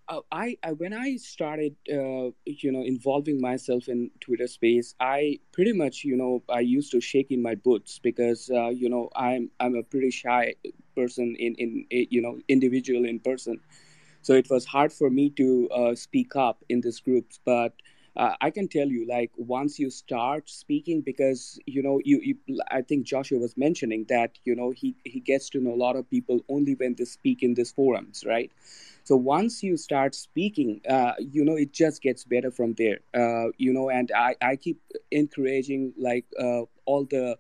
uh, 0.09 0.15
uh, 0.17 0.21
I, 0.33 0.57
I, 0.63 0.73
when 0.73 0.93
I 0.93 1.17
started, 1.17 1.77
uh, 1.91 2.31
you 2.45 2.73
know, 2.73 2.83
involving 2.83 3.41
myself 3.41 3.89
in 3.89 4.11
Twitter 4.21 4.47
space, 4.47 4.95
I 5.01 5.39
pretty 5.53 5.73
much, 5.73 6.05
you 6.05 6.17
know, 6.17 6.43
I 6.49 6.61
used 6.61 6.91
to 6.93 7.01
shake 7.01 7.31
in 7.31 7.43
my 7.43 7.55
boots 7.55 7.99
because, 7.99 8.51
uh, 8.51 8.69
you 8.69 8.89
know, 8.89 9.11
I'm 9.17 9.51
I'm 9.61 9.75
a 9.75 9.83
pretty 9.83 10.11
shy 10.11 10.55
person 10.97 11.37
in 11.39 11.55
in 11.57 11.87
you 11.91 12.21
know 12.23 12.39
individual 12.49 13.05
in 13.05 13.19
person, 13.21 13.61
so 14.23 14.35
it 14.35 14.49
was 14.51 14.65
hard 14.65 14.93
for 14.93 15.11
me 15.11 15.31
to 15.31 15.69
uh, 15.71 15.95
speak 15.95 16.37
up 16.37 16.65
in 16.69 16.81
these 16.81 17.01
groups. 17.01 17.41
But 17.45 17.75
uh, 18.17 18.35
I 18.41 18.51
can 18.51 18.69
tell 18.69 18.89
you, 18.89 19.07
like 19.09 19.31
once 19.37 19.79
you 19.79 19.91
start 19.91 20.49
speaking, 20.49 21.01
because 21.03 21.59
you 21.67 21.83
know, 21.83 22.01
you, 22.05 22.21
you 22.23 22.61
I 22.71 22.83
think 22.83 23.07
Joshua 23.07 23.39
was 23.39 23.57
mentioning 23.57 24.07
that 24.09 24.39
you 24.45 24.55
know 24.55 24.71
he 24.71 24.97
he 25.05 25.21
gets 25.21 25.51
to 25.51 25.61
know 25.61 25.75
a 25.75 25.83
lot 25.87 25.97
of 25.97 26.09
people 26.11 26.41
only 26.49 26.75
when 26.75 26.95
they 26.95 27.05
speak 27.05 27.43
in 27.43 27.55
these 27.55 27.73
forums, 27.73 28.25
right? 28.27 28.53
so 29.05 29.17
once 29.17 29.63
you 29.63 29.77
start 29.77 30.15
speaking 30.15 30.81
uh, 30.89 31.13
you 31.19 31.45
know 31.45 31.57
it 31.57 31.73
just 31.73 32.03
gets 32.03 32.25
better 32.25 32.51
from 32.51 32.75
there 32.75 33.01
uh, 33.15 33.49
you 33.59 33.73
know 33.73 33.91
and 33.91 34.11
i, 34.17 34.35
I 34.43 34.57
keep 34.57 34.81
encouraging 35.11 35.93
like 35.99 36.27
uh, 36.41 36.63
all 36.87 37.05
the 37.05 37.39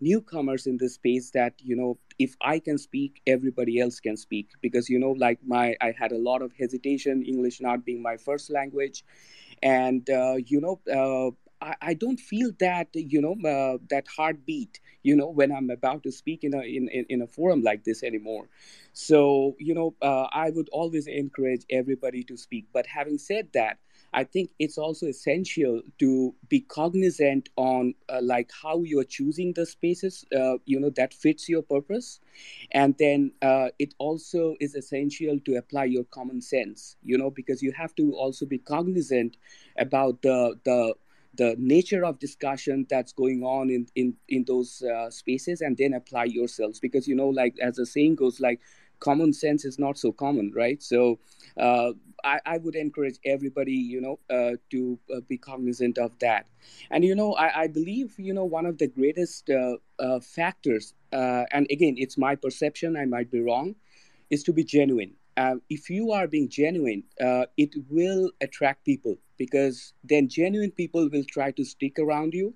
newcomers 0.00 0.66
in 0.66 0.76
this 0.78 0.94
space 0.94 1.30
that 1.30 1.54
you 1.58 1.76
know 1.76 1.98
if 2.18 2.36
i 2.42 2.58
can 2.58 2.76
speak 2.78 3.22
everybody 3.26 3.80
else 3.80 4.00
can 4.00 4.16
speak 4.16 4.48
because 4.60 4.88
you 4.88 4.98
know 4.98 5.12
like 5.12 5.38
my 5.46 5.76
i 5.80 5.92
had 5.98 6.12
a 6.12 6.18
lot 6.18 6.42
of 6.42 6.52
hesitation 6.58 7.22
english 7.24 7.60
not 7.60 7.84
being 7.84 8.02
my 8.02 8.16
first 8.16 8.50
language 8.50 9.04
and 9.64 10.08
uh, 10.10 10.36
you 10.46 10.60
know 10.60 10.80
uh, 10.92 11.30
I, 11.64 11.76
I 11.82 11.94
don't 11.94 12.20
feel 12.20 12.52
that 12.60 12.88
you 12.94 13.22
know 13.22 13.36
uh, 13.48 13.78
that 13.90 14.06
heartbeat 14.16 14.80
you 15.02 15.16
know 15.16 15.28
when 15.28 15.52
i'm 15.52 15.70
about 15.70 16.04
to 16.04 16.12
speak 16.12 16.44
in 16.44 16.54
a 16.54 16.62
in, 16.62 16.88
in 16.90 17.22
a 17.22 17.28
forum 17.28 17.62
like 17.62 17.84
this 17.84 18.04
anymore. 18.04 18.48
So 18.92 19.56
you 19.60 19.74
know 19.74 19.96
i 20.02 20.50
would 20.50 20.68
always 20.72 21.08
encourage 21.08 21.64
everybody 21.70 22.24
to 22.24 22.36
speak. 22.36 22.66
But 22.72 22.86
having 22.86 23.18
said 23.18 23.48
that 23.54 23.78
I 24.14 24.24
think 24.24 24.50
it's 24.60 24.78
also 24.78 25.06
essential 25.08 25.82
to 25.98 26.34
be 26.48 26.60
cognizant 26.60 27.50
on 27.56 27.94
uh, 28.08 28.20
like 28.22 28.50
how 28.62 28.82
you 28.82 29.00
are 29.00 29.04
choosing 29.04 29.52
the 29.54 29.66
spaces, 29.66 30.24
uh, 30.36 30.58
you 30.66 30.80
know, 30.80 30.90
that 30.90 31.12
fits 31.12 31.48
your 31.48 31.62
purpose, 31.62 32.20
and 32.72 32.94
then 32.98 33.32
uh, 33.42 33.68
it 33.78 33.94
also 33.98 34.56
is 34.60 34.74
essential 34.76 35.38
to 35.40 35.56
apply 35.56 35.84
your 35.86 36.04
common 36.04 36.40
sense, 36.40 36.96
you 37.02 37.18
know, 37.18 37.30
because 37.30 37.62
you 37.62 37.72
have 37.72 37.94
to 37.96 38.12
also 38.14 38.46
be 38.46 38.58
cognizant 38.58 39.36
about 39.78 40.22
the 40.22 40.58
the 40.64 40.94
the 41.36 41.56
nature 41.58 42.04
of 42.04 42.20
discussion 42.20 42.86
that's 42.88 43.12
going 43.12 43.42
on 43.42 43.70
in 43.70 43.86
in 43.96 44.14
in 44.28 44.44
those 44.44 44.82
uh, 44.82 45.10
spaces 45.10 45.60
and 45.60 45.76
then 45.76 45.92
apply 45.94 46.24
yourselves. 46.24 46.78
Because 46.80 47.08
you 47.08 47.16
know 47.16 47.28
like 47.28 47.56
as 47.60 47.76
the 47.76 47.86
saying 47.86 48.14
goes 48.16 48.40
like 48.40 48.60
common 49.00 49.32
sense 49.32 49.64
is 49.64 49.78
not 49.78 49.98
so 49.98 50.12
common 50.12 50.52
right? 50.54 50.82
So 50.82 51.18
uh, 51.58 51.92
I, 52.24 52.40
I 52.46 52.58
would 52.58 52.74
encourage 52.74 53.18
everybody, 53.24 53.74
you 53.74 54.00
know, 54.00 54.18
uh, 54.30 54.56
to 54.70 54.98
uh, 55.14 55.20
be 55.28 55.38
cognizant 55.38 55.98
of 55.98 56.18
that. 56.20 56.46
And, 56.90 57.04
you 57.04 57.14
know, 57.14 57.34
I, 57.34 57.62
I 57.62 57.66
believe, 57.68 58.18
you 58.18 58.32
know, 58.32 58.44
one 58.44 58.66
of 58.66 58.78
the 58.78 58.88
greatest 58.88 59.50
uh, 59.50 59.76
uh 59.98 60.20
factors, 60.20 60.94
uh, 61.12 61.44
and 61.52 61.66
again, 61.70 61.94
it's 61.98 62.18
my 62.18 62.34
perception, 62.34 62.96
I 62.96 63.04
might 63.04 63.30
be 63.30 63.40
wrong, 63.40 63.76
is 64.30 64.42
to 64.44 64.52
be 64.52 64.64
genuine. 64.64 65.12
Um, 65.36 65.62
if 65.68 65.90
you 65.90 66.12
are 66.12 66.26
being 66.28 66.48
genuine, 66.48 67.02
uh, 67.20 67.46
it 67.56 67.74
will 67.90 68.30
attract 68.40 68.84
people 68.84 69.16
because 69.36 69.92
then 70.04 70.28
genuine 70.28 70.70
people 70.70 71.08
will 71.10 71.24
try 71.28 71.50
to 71.52 71.64
stick 71.64 71.98
around 71.98 72.34
you 72.34 72.54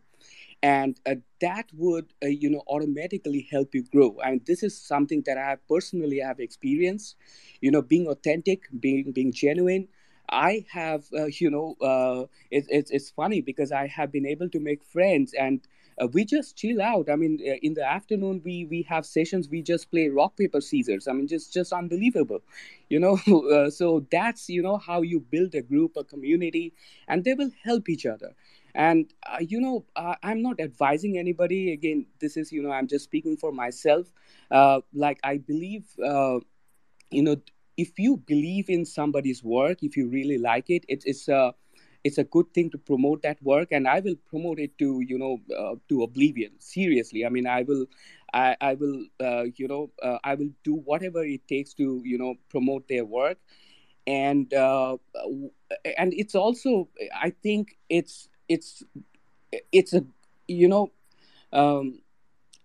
and 0.62 0.98
uh, 1.06 1.14
that 1.40 1.66
would 1.74 2.06
uh, 2.22 2.26
you 2.28 2.50
know 2.50 2.62
automatically 2.68 3.46
help 3.50 3.74
you 3.74 3.84
grow. 3.84 4.16
And 4.24 4.40
this 4.46 4.62
is 4.62 4.76
something 4.76 5.22
that 5.26 5.38
i 5.38 5.56
personally 5.68 6.18
have 6.18 6.40
experienced 6.40 7.16
you 7.61 7.70
know 7.70 7.82
being 7.82 8.06
authentic 8.09 8.62
being 8.80 9.12
being 9.12 9.32
genuine. 9.32 9.88
I 10.30 10.66
have 10.72 11.04
uh, 11.16 11.26
you 11.26 11.50
know 11.50 11.76
uh, 11.80 12.26
it, 12.50 12.66
it's, 12.68 12.90
it's 12.90 13.11
funny 13.11 13.40
because 13.40 13.72
i 13.72 13.86
have 13.86 14.12
been 14.12 14.26
able 14.26 14.48
to 14.50 14.61
make 14.61 14.82
friends 14.84 15.32
and 15.32 15.61
uh, 16.00 16.06
we 16.12 16.24
just 16.24 16.56
chill 16.56 16.80
out. 16.80 17.09
I 17.11 17.16
mean 17.16 17.38
uh, 17.40 17.54
in 17.62 17.74
the 17.74 17.84
afternoon 17.84 18.42
we 18.44 18.64
we 18.66 18.82
have 18.82 19.04
sessions. 19.06 19.48
We 19.48 19.62
just 19.62 19.90
play 19.90 20.09
rock 20.09 20.36
paper 20.36 20.61
scissors. 20.61 21.09
I 21.09 21.12
mean 21.12 21.28
just 21.28 21.52
just 21.52 21.72
unbelievable 21.72 22.40
you 22.88 22.98
know? 23.00 23.18
So 23.70 24.06
that's 24.11 24.48
you 24.48 24.62
know 24.62 24.78
how 24.78 25.02
you 25.02 25.20
build 25.20 25.54
a 25.54 25.62
group 25.62 25.96
a 25.96 26.04
community 26.04 26.72
and 27.06 27.24
they 27.24 27.34
will 27.34 27.50
help 27.64 27.88
each 27.88 28.06
other 28.06 28.34
and 28.74 29.12
uh, 29.26 29.38
you 29.40 29.60
know 29.60 29.84
uh, 29.96 30.14
i'm 30.22 30.42
not 30.42 30.60
advising 30.60 31.18
anybody. 31.18 31.72
Again 31.72 32.06
this 32.20 32.36
is 32.36 32.52
you 32.52 32.62
know 32.62 32.70
i'm 32.70 32.86
just 32.88 33.04
speaking 33.04 33.36
for 33.36 33.52
myself. 33.52 34.12
Uh, 34.50 34.80
like 34.94 35.18
i 35.24 35.38
believe 35.38 35.84
uh, 36.04 36.38
you 37.10 37.22
know 37.22 37.36
if 37.76 37.98
you 37.98 38.16
believe 38.16 38.68
in 38.68 38.84
somebody's 38.84 39.42
work 39.44 39.82
if 39.82 39.96
you 39.96 40.08
really 40.08 40.38
like 40.38 40.68
it, 40.68 40.84
it 40.88 41.02
it's 41.06 41.28
a 41.28 41.54
it's 42.04 42.18
a 42.18 42.24
good 42.24 42.46
thing 42.54 42.70
to 42.70 42.78
promote 42.78 43.22
that 43.22 43.42
work. 43.42 43.68
And 43.72 43.88
i 43.88 44.00
will 44.00 44.16
promote 44.28 44.58
it 44.58 44.78
to 44.78 45.00
you 45.06 45.18
know 45.18 45.38
uh, 45.56 45.74
to 45.88 46.02
oblivion. 46.02 46.52
Seriously. 46.58 47.24
I 47.26 47.28
mean 47.28 47.46
i 47.46 47.62
will 47.62 47.86
i, 48.32 48.56
I 48.60 48.74
will 48.74 49.04
uh, 49.20 49.44
you 49.56 49.68
know 49.68 49.90
i 50.24 50.34
will 50.34 50.50
do 50.64 50.74
whatever 50.74 51.24
it 51.24 51.46
takes 51.48 51.74
to 51.74 52.02
you 52.04 52.18
know 52.18 52.34
promote 52.48 52.88
their 52.88 53.04
work. 53.04 53.38
And 54.06 54.52
and 54.54 56.14
it's 56.14 56.34
also 56.34 56.88
i 57.14 57.30
think 57.42 57.76
it's 57.90 58.28
it's 58.49 58.82
it's 59.72 59.92
a 59.92 60.05
you 60.46 60.68
know 60.68 60.90
um, 61.53 62.01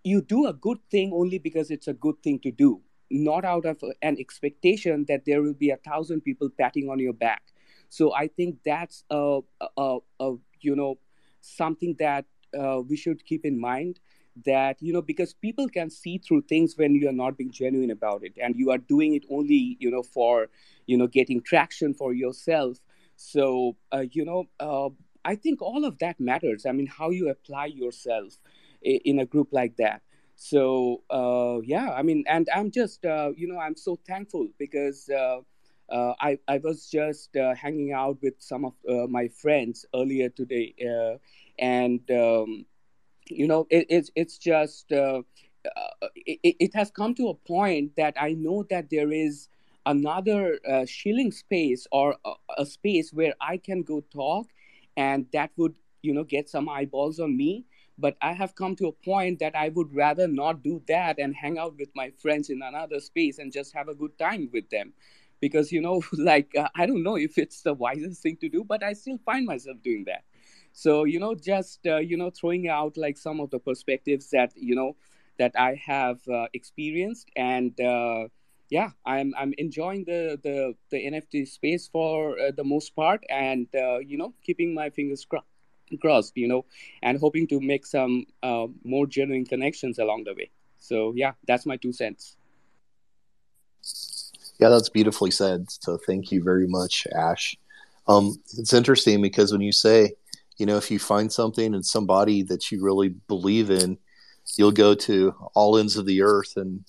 you 0.03 0.21
do 0.21 0.47
a 0.47 0.53
good 0.53 0.79
thing 0.91 1.11
only 1.13 1.39
because 1.39 1.71
it's 1.71 1.87
a 1.87 1.93
good 1.93 2.21
thing 2.23 2.39
to 2.39 2.51
do 2.51 2.81
not 3.11 3.45
out 3.45 3.65
of 3.65 3.77
an 4.01 4.17
expectation 4.19 5.05
that 5.07 5.25
there 5.25 5.41
will 5.41 5.53
be 5.53 5.69
a 5.69 5.77
thousand 5.77 6.21
people 6.21 6.49
patting 6.49 6.89
on 6.89 6.99
your 6.99 7.13
back. 7.13 7.43
So 7.89 8.13
i 8.15 8.27
think 8.27 8.57
that's 8.65 9.03
a, 9.09 9.39
a, 9.77 9.97
a 10.19 10.35
you 10.61 10.75
know 10.75 10.97
something 11.41 11.95
that 11.99 12.25
uh, 12.59 12.81
we 12.87 12.95
should 12.97 13.25
keep 13.25 13.45
in 13.45 13.59
mind 13.59 13.99
that 14.45 14.81
you 14.81 14.93
know 14.93 15.01
because 15.01 15.33
people 15.33 15.69
can 15.69 15.89
see 15.89 16.17
through 16.17 16.41
things 16.41 16.75
when 16.77 16.95
you 16.95 17.07
are 17.07 17.17
not 17.23 17.37
being 17.37 17.51
genuine 17.51 17.91
about 17.91 18.23
it 18.23 18.33
and 18.41 18.55
you 18.55 18.71
are 18.71 18.79
doing 18.79 19.13
it 19.13 19.23
only 19.29 19.77
you 19.79 19.91
know 19.91 20.01
for 20.01 20.47
you 20.87 20.97
know 20.97 21.07
getting 21.07 21.41
traction 21.41 21.93
for 21.93 22.13
yourself. 22.13 22.79
So 23.15 23.75
uh, 23.91 24.05
you 24.11 24.25
know 24.25 24.45
uh, 24.59 24.89
I 25.25 25.35
think 25.35 25.61
all 25.61 25.85
of 25.85 25.99
that 25.99 26.19
matters. 26.19 26.65
I 26.65 26.71
mean, 26.71 26.87
how 26.87 27.09
you 27.09 27.29
apply 27.29 27.67
yourself 27.67 28.37
in 28.81 29.19
a 29.19 29.25
group 29.25 29.49
like 29.51 29.77
that. 29.77 30.01
So 30.35 31.03
uh, 31.09 31.61
yeah, 31.63 31.91
I 31.91 32.03
mean, 32.03 32.23
and 32.27 32.49
I'm 32.53 32.71
just 32.71 33.05
uh, 33.05 33.31
you 33.35 33.47
know 33.47 33.59
I'm 33.59 33.75
so 33.75 33.97
thankful 34.07 34.49
because 34.57 35.09
uh, 35.09 35.39
uh 35.89 36.13
I 36.19 36.39
I 36.47 36.57
was 36.57 36.89
just 36.89 37.35
uh, 37.37 37.53
hanging 37.55 37.93
out 37.93 38.17
with 38.21 38.35
some 38.39 38.65
of 38.65 38.73
uh, 38.89 39.07
my 39.07 39.27
friends 39.27 39.85
earlier 39.95 40.29
today, 40.29 40.73
and 41.59 42.01
um, 42.11 42.65
you 43.29 43.47
know 43.47 43.67
it, 43.69 43.85
it's 43.89 44.11
it's 44.15 44.37
just 44.37 44.91
it, 44.91 45.25
it, 46.25 46.75
has 46.75 46.91
come 46.91 47.15
to 47.15 47.29
a 47.29 47.35
point 47.35 47.95
that 47.95 48.15
I 48.19 48.33
know 48.33 48.63
that 48.69 48.89
there 48.89 49.11
is 49.11 49.47
another 49.85 50.59
shilling 50.85 51.31
space 51.31 51.87
or 51.91 52.17
a, 52.25 52.33
a 52.57 52.65
space 52.65 53.13
where 53.13 53.33
I 53.39 53.57
can 53.57 53.83
go 53.83 54.01
talk 54.11 54.47
and 54.97 55.25
that 55.33 55.51
would 55.57 55.75
you 56.01 56.13
know 56.13 56.23
get 56.23 56.49
some 56.49 56.69
eyeballs 56.69 57.19
on 57.19 57.35
me. 57.35 57.65
But 57.97 58.17
i 58.21 58.33
have 58.33 58.55
come 58.55 58.75
to 58.77 58.87
a 58.87 58.91
point 58.91 59.39
that 59.39 59.55
i 59.55 59.69
would 59.69 59.93
rather 59.93 60.27
not 60.27 60.63
do 60.63 60.81
that 60.87 61.19
and 61.19 61.35
hang 61.35 61.57
out 61.57 61.77
with 61.77 61.89
my 61.95 62.11
friends 62.21 62.49
in 62.49 62.61
another 62.63 62.99
space 62.99 63.37
and 63.39 63.51
just 63.51 63.73
have 63.73 63.87
a 63.87 63.95
good 63.95 64.17
time 64.17 64.49
with 64.53 64.69
them. 64.69 64.93
Because 65.39 65.71
you 65.71 65.81
know 65.81 66.01
like 66.13 66.51
uh, 66.57 66.69
i 66.75 66.85
don't 66.85 67.03
know 67.03 67.17
if 67.17 67.37
it's 67.37 67.61
the 67.61 67.73
wisest 67.73 68.21
thing 68.23 68.37
to 68.37 68.49
do 68.49 68.63
but 68.63 68.83
i 68.83 68.93
still 68.93 69.19
find 69.25 69.45
myself 69.45 69.77
doing 69.83 70.05
that. 70.05 70.23
So 70.71 71.03
you 71.03 71.19
know 71.19 71.35
just 71.35 71.85
uh, 71.85 71.97
you 71.97 72.17
know 72.17 72.29
throwing 72.31 72.67
out 72.67 72.97
like 72.97 73.17
some 73.17 73.39
of 73.39 73.49
the 73.51 73.59
perspectives 73.59 74.29
that 74.31 74.53
you 74.55 74.75
know 74.75 74.95
that 75.39 75.51
i 75.57 75.75
have 75.85 76.19
uh, 76.27 76.47
experienced 76.53 77.29
and 77.35 77.79
uh, 77.81 78.27
yeah, 78.73 78.89
I'm 79.05 79.35
I'm 79.37 79.53
enjoying 79.59 80.03
the 80.05 80.39
the, 80.41 80.73
the 80.89 80.97
NFT 80.97 81.47
space 81.47 81.87
for 81.87 82.39
uh, 82.39 82.51
the 82.57 82.63
most 82.63 82.95
part, 82.95 83.23
and 83.29 83.67
uh, 83.75 83.99
you 83.99 84.17
know, 84.17 84.33
keeping 84.41 84.73
my 84.73 84.89
fingers 84.89 85.23
cro- 85.25 85.45
crossed, 86.01 86.35
you 86.35 86.47
know, 86.47 86.65
and 87.03 87.19
hoping 87.19 87.45
to 87.49 87.61
make 87.61 87.85
some 87.85 88.25
uh, 88.41 88.65
more 88.83 89.05
genuine 89.05 89.45
connections 89.45 89.99
along 89.99 90.23
the 90.23 90.33
way. 90.33 90.49
So 90.79 91.13
yeah, 91.15 91.33
that's 91.47 91.67
my 91.67 91.77
two 91.77 91.93
cents. 91.93 92.35
Yeah, 94.59 94.69
that's 94.69 94.89
beautifully 94.89 95.29
said. 95.29 95.69
So 95.69 95.97
thank 95.97 96.31
you 96.31 96.41
very 96.43 96.67
much, 96.67 97.05
Ash. 97.15 97.55
Um, 98.07 98.41
it's 98.57 98.73
interesting 98.73 99.21
because 99.21 99.51
when 99.51 99.61
you 99.61 99.71
say, 99.71 100.13
you 100.57 100.65
know, 100.65 100.77
if 100.77 100.89
you 100.89 100.97
find 100.97 101.31
something 101.31 101.75
and 101.75 101.85
somebody 101.85 102.41
that 102.49 102.71
you 102.71 102.83
really 102.83 103.09
believe 103.27 103.69
in, 103.69 103.99
you'll 104.57 104.71
go 104.85 104.95
to 104.95 105.35
all 105.53 105.77
ends 105.77 105.95
of 105.95 106.07
the 106.07 106.23
earth 106.23 106.53
and 106.57 106.83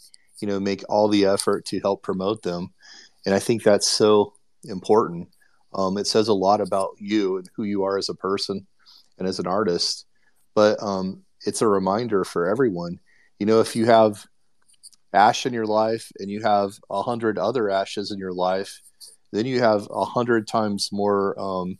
you 0.45 0.51
know 0.51 0.61
make 0.61 0.85
all 0.91 1.09
the 1.09 1.25
effort 1.25 1.65
to 1.65 1.81
help 1.81 2.03
promote 2.03 2.43
them. 2.43 2.75
And 3.25 3.35
i 3.35 3.39
think 3.39 3.63
that's 3.63 3.89
so 3.89 4.35
important. 4.65 5.29
Um, 5.73 5.97
it 5.97 6.07
says 6.07 6.29
a 6.29 6.35
lot 6.35 6.61
about 6.61 6.91
you 6.99 7.39
and 7.39 7.49
who 7.57 7.65
you 7.65 7.85
are 7.85 7.97
as 7.97 8.11
a 8.11 8.15
person 8.15 8.67
and 9.19 9.27
as 9.27 9.39
an 9.39 9.47
artist. 9.47 10.05
But 10.55 10.83
um, 10.83 11.23
it's 11.47 11.63
a 11.63 11.67
reminder 11.67 12.25
for 12.25 12.47
everyone 12.47 13.01
you 13.39 13.47
know 13.47 13.61
if 13.61 13.75
you 13.75 13.87
have 13.87 14.27
ash 15.15 15.47
in 15.47 15.55
your 15.55 15.67
life 15.67 16.13
and 16.19 16.31
you 16.31 16.43
have 16.43 16.73
a 16.91 17.03
hundred 17.03 17.39
other 17.39 17.71
ashes 17.71 18.11
in 18.11 18.19
your 18.19 18.33
life 18.33 18.83
then 19.33 19.47
you 19.47 19.61
have 19.61 19.89
a 19.91 20.05
hundred 20.05 20.47
times 20.47 20.91
more 20.93 21.35
um, 21.41 21.79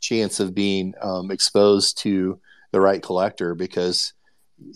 chance 0.00 0.38
of 0.38 0.54
being 0.54 0.94
um, 1.02 1.32
exposed 1.32 1.98
to 1.98 2.40
the 2.70 2.80
right 2.80 3.02
collector 3.02 3.56
because 3.56 4.12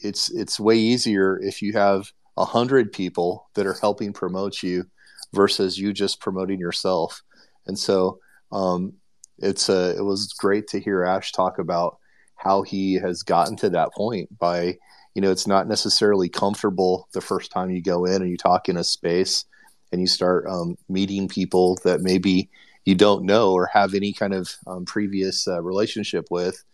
it's 0.03 0.31
it's 0.33 0.59
way 0.59 0.77
easier 0.77 1.39
if 1.39 1.63
you 1.63 1.73
have 1.75 2.11
a 2.37 2.45
hundred 2.45 2.93
people 2.93 3.49
that 3.55 3.67
are 3.67 3.75
helping 3.81 4.13
promote 4.13 4.63
you 4.63 4.85
versus 5.33 5.79
you 5.79 5.93
just 5.93 6.21
promoting 6.21 6.59
yourself. 6.59 7.23
And 7.67 7.79
so 7.79 8.19
um, 8.53 8.95
it's 9.39 9.69
a, 9.69 9.97
it 9.97 10.05
was 10.05 10.33
great 10.33 10.69
to 10.69 10.81
hear 10.81 11.05
Ash 11.05 11.33
talk 11.33 11.59
about 11.59 11.99
how 12.37 12.63
he 12.63 12.95
has 12.95 13.23
gotten 13.23 13.57
to 13.57 13.71
that 13.71 13.93
point 13.93 14.39
by, 14.39 14.79
you 15.15 15.23
know, 15.23 15.31
it's 15.31 15.47
not 15.47 15.69
necessarily 15.69 16.29
comfortable 16.29 17.09
the 17.13 17.21
first 17.21 17.51
time 17.51 17.71
you 17.71 17.83
go 17.83 18.07
in 18.07 18.23
and 18.23 18.31
you 18.31 18.37
talk 18.37 18.69
in 18.69 18.77
a 18.77 18.85
space 18.85 19.45
and 19.93 20.01
you 20.01 20.07
start 20.07 20.47
um, 20.47 20.77
meeting 20.89 21.29
people 21.29 21.79
that 21.85 22.01
maybe 22.01 22.49
you 22.85 22.95
don't 22.95 23.25
know 23.25 23.53
or 23.53 23.67
have 23.67 23.95
any 23.95 24.13
kind 24.13 24.33
of 24.33 24.49
um, 24.67 24.85
previous 24.85 25.47
uh, 25.47 25.63
relationship 25.63 26.27
with, 26.31 26.65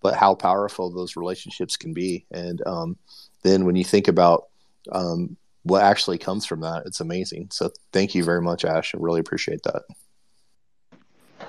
but 0.00 0.14
how 0.14 0.34
powerful 0.34 0.90
those 0.90 1.16
relationships 1.16 1.76
can 1.76 1.92
be. 1.92 2.24
And 2.30 2.64
um, 2.66 2.96
then 3.42 3.64
when 3.64 3.76
you 3.76 3.84
think 3.84 4.08
about 4.08 4.44
um, 4.92 5.36
what 5.62 5.82
actually 5.82 6.18
comes 6.18 6.46
from 6.46 6.60
that. 6.60 6.84
It's 6.86 7.00
amazing. 7.00 7.48
So 7.50 7.70
thank 7.92 8.14
you 8.14 8.22
very 8.22 8.40
much, 8.40 8.64
Ash. 8.64 8.94
I 8.94 8.98
really 8.98 9.20
appreciate 9.20 9.62
that. 9.64 9.82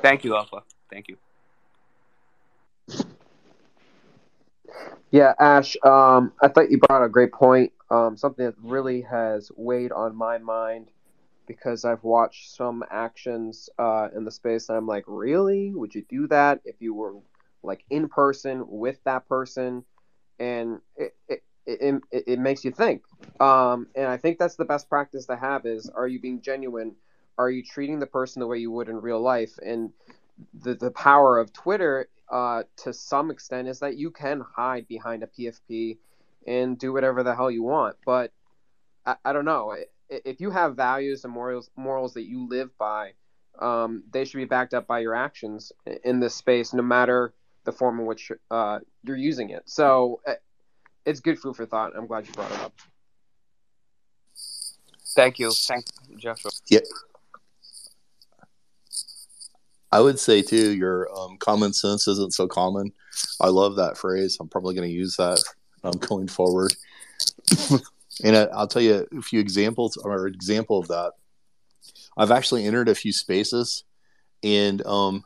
Thank 0.02 0.24
you, 0.24 0.36
Alpha. 0.36 0.64
Thank 0.90 1.08
you. 1.08 1.18
Yeah, 5.12 5.34
Ash, 5.40 5.78
um, 5.84 6.34
I 6.42 6.48
thought 6.48 6.70
you 6.70 6.80
brought 6.80 7.04
a 7.04 7.10
great 7.10 7.32
point. 7.32 7.72
Um, 7.90 8.18
something 8.18 8.46
that 8.46 8.56
really 8.62 9.02
has 9.02 9.52
weighed 9.56 9.92
on 9.94 10.16
my 10.16 10.38
mind 10.38 10.90
because 11.48 11.86
I've 11.86 12.04
watched 12.04 12.54
some 12.56 12.84
actions 12.92 13.70
uh, 13.80 14.10
in 14.16 14.26
the 14.26 14.32
space, 14.32 14.68
and 14.68 14.78
I'm 14.78 14.86
like, 14.86 15.06
really? 15.08 15.72
Would 15.74 15.96
you 15.96 16.04
do 16.10 16.28
that 16.28 16.60
if 16.66 16.76
you 16.80 16.94
were 16.94 17.16
like 17.64 17.86
in 17.90 18.10
person 18.10 18.66
with 18.68 19.02
that 19.06 19.28
person? 19.30 19.86
And 20.40 20.82
it 20.98 21.16
it, 21.30 21.44
it, 21.68 22.02
it, 22.12 22.24
it 22.28 22.40
makes 22.40 22.66
you 22.66 22.72
think. 22.72 23.04
Um, 23.40 23.88
and 23.96 24.08
I 24.08 24.18
think 24.18 24.40
that's 24.40 24.56
the 24.56 24.66
best 24.66 24.90
practice 24.90 25.26
to 25.28 25.36
have 25.36 25.66
is: 25.66 25.90
Are 25.90 26.08
you 26.08 26.20
being 26.20 26.42
genuine? 26.42 26.96
Are 27.38 27.50
you 27.50 27.64
treating 27.64 28.00
the 28.00 28.08
person 28.08 28.40
the 28.40 28.48
way 28.48 28.58
you 28.58 28.72
would 28.72 28.90
in 28.90 28.98
real 29.02 29.22
life? 29.22 29.60
And 29.64 29.92
the 30.64 30.76
the 30.76 30.92
power 30.92 31.38
of 31.38 31.54
Twitter, 31.54 32.10
uh, 32.32 32.64
to 32.78 32.94
some 32.94 33.32
extent, 33.32 33.68
is 33.68 33.80
that 33.80 33.98
you 33.98 34.12
can 34.12 34.44
hide 34.56 34.88
behind 34.88 35.24
a 35.24 35.28
PFP 35.28 35.98
and 36.48 36.80
do 36.80 36.94
whatever 36.94 37.24
the 37.24 37.36
hell 37.36 37.52
you 37.52 37.64
want. 37.64 37.98
But 38.06 38.32
I, 39.06 39.16
I 39.26 39.34
don't 39.34 39.46
know 39.46 39.76
if 40.10 40.40
you 40.40 40.52
have 40.52 40.76
values 40.76 41.24
and 41.24 41.34
morals 41.34 41.70
morals 41.76 42.14
that 42.14 42.24
you 42.24 42.48
live 42.48 42.76
by, 42.78 43.14
um, 43.60 44.04
they 44.12 44.26
should 44.26 44.38
be 44.38 44.46
backed 44.46 44.74
up 44.74 44.88
by 44.88 45.00
your 45.00 45.16
actions 45.16 45.72
in 46.04 46.20
this 46.20 46.36
space, 46.36 46.74
no 46.74 46.84
matter 46.84 47.34
the 47.66 47.72
form 47.72 48.00
in 48.00 48.06
which 48.06 48.32
uh, 48.50 48.80
you're 49.04 49.18
using 49.18 49.50
it. 49.50 49.64
So 49.66 50.22
eh, 50.26 50.36
it's 51.08 51.20
good 51.20 51.40
food 51.40 51.56
for 51.56 51.66
thought. 51.66 51.94
I'm 51.96 52.06
glad 52.06 52.28
you 52.28 52.34
brought 52.34 52.52
it 52.52 52.60
up. 52.60 52.74
Thank 55.16 55.40
you. 55.40 55.52
Thanks, 55.52 55.92
Joshua. 56.18 56.52
Yep. 56.70 56.84
I 59.92 60.02
would 60.02 60.20
say 60.20 60.42
too, 60.42 60.74
your 60.74 61.10
um, 61.18 61.38
common 61.38 61.74
sense 61.74 62.08
isn't 62.08 62.34
so 62.34 62.48
common. 62.48 62.92
I 63.42 63.48
love 63.48 63.78
that 63.78 63.98
phrase. 63.98 64.38
I'm 64.40 64.50
probably 64.50 64.76
going 64.76 64.88
to 64.88 64.94
use 64.94 65.16
that 65.16 65.42
um, 65.84 65.94
going 65.94 66.28
forward. 66.28 66.74
And 68.24 68.36
I'll 68.36 68.68
tell 68.68 68.82
you 68.82 69.08
a 69.16 69.22
few 69.22 69.40
examples 69.40 69.98
or 69.98 70.28
example 70.28 70.80
of 70.80 70.88
that. 70.88 71.14
I've 72.18 72.32
actually 72.32 72.66
entered 72.66 72.90
a 72.90 72.96
few 72.96 73.14
spaces, 73.14 73.84
and 74.44 74.84
um, 74.86 75.24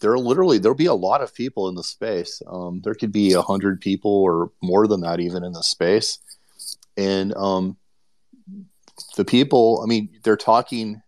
there 0.00 0.16
literally 0.18 0.58
there'll 0.58 0.76
be 0.76 0.86
a 0.86 0.94
lot 0.94 1.22
of 1.22 1.34
people 1.34 1.68
in 1.68 1.74
the 1.74 1.82
space. 1.82 2.42
Um, 2.46 2.80
there 2.84 2.94
could 2.94 3.12
be 3.12 3.32
a 3.32 3.42
hundred 3.42 3.80
people 3.80 4.10
or 4.10 4.50
more 4.62 4.86
than 4.86 5.00
that 5.02 5.20
even 5.20 5.44
in 5.44 5.52
the 5.52 5.62
space, 5.62 6.18
and 6.96 7.34
um, 7.36 7.76
the 9.16 9.24
people. 9.24 9.80
I 9.82 9.86
mean, 9.86 10.10
they're 10.22 10.36
talking 10.36 11.02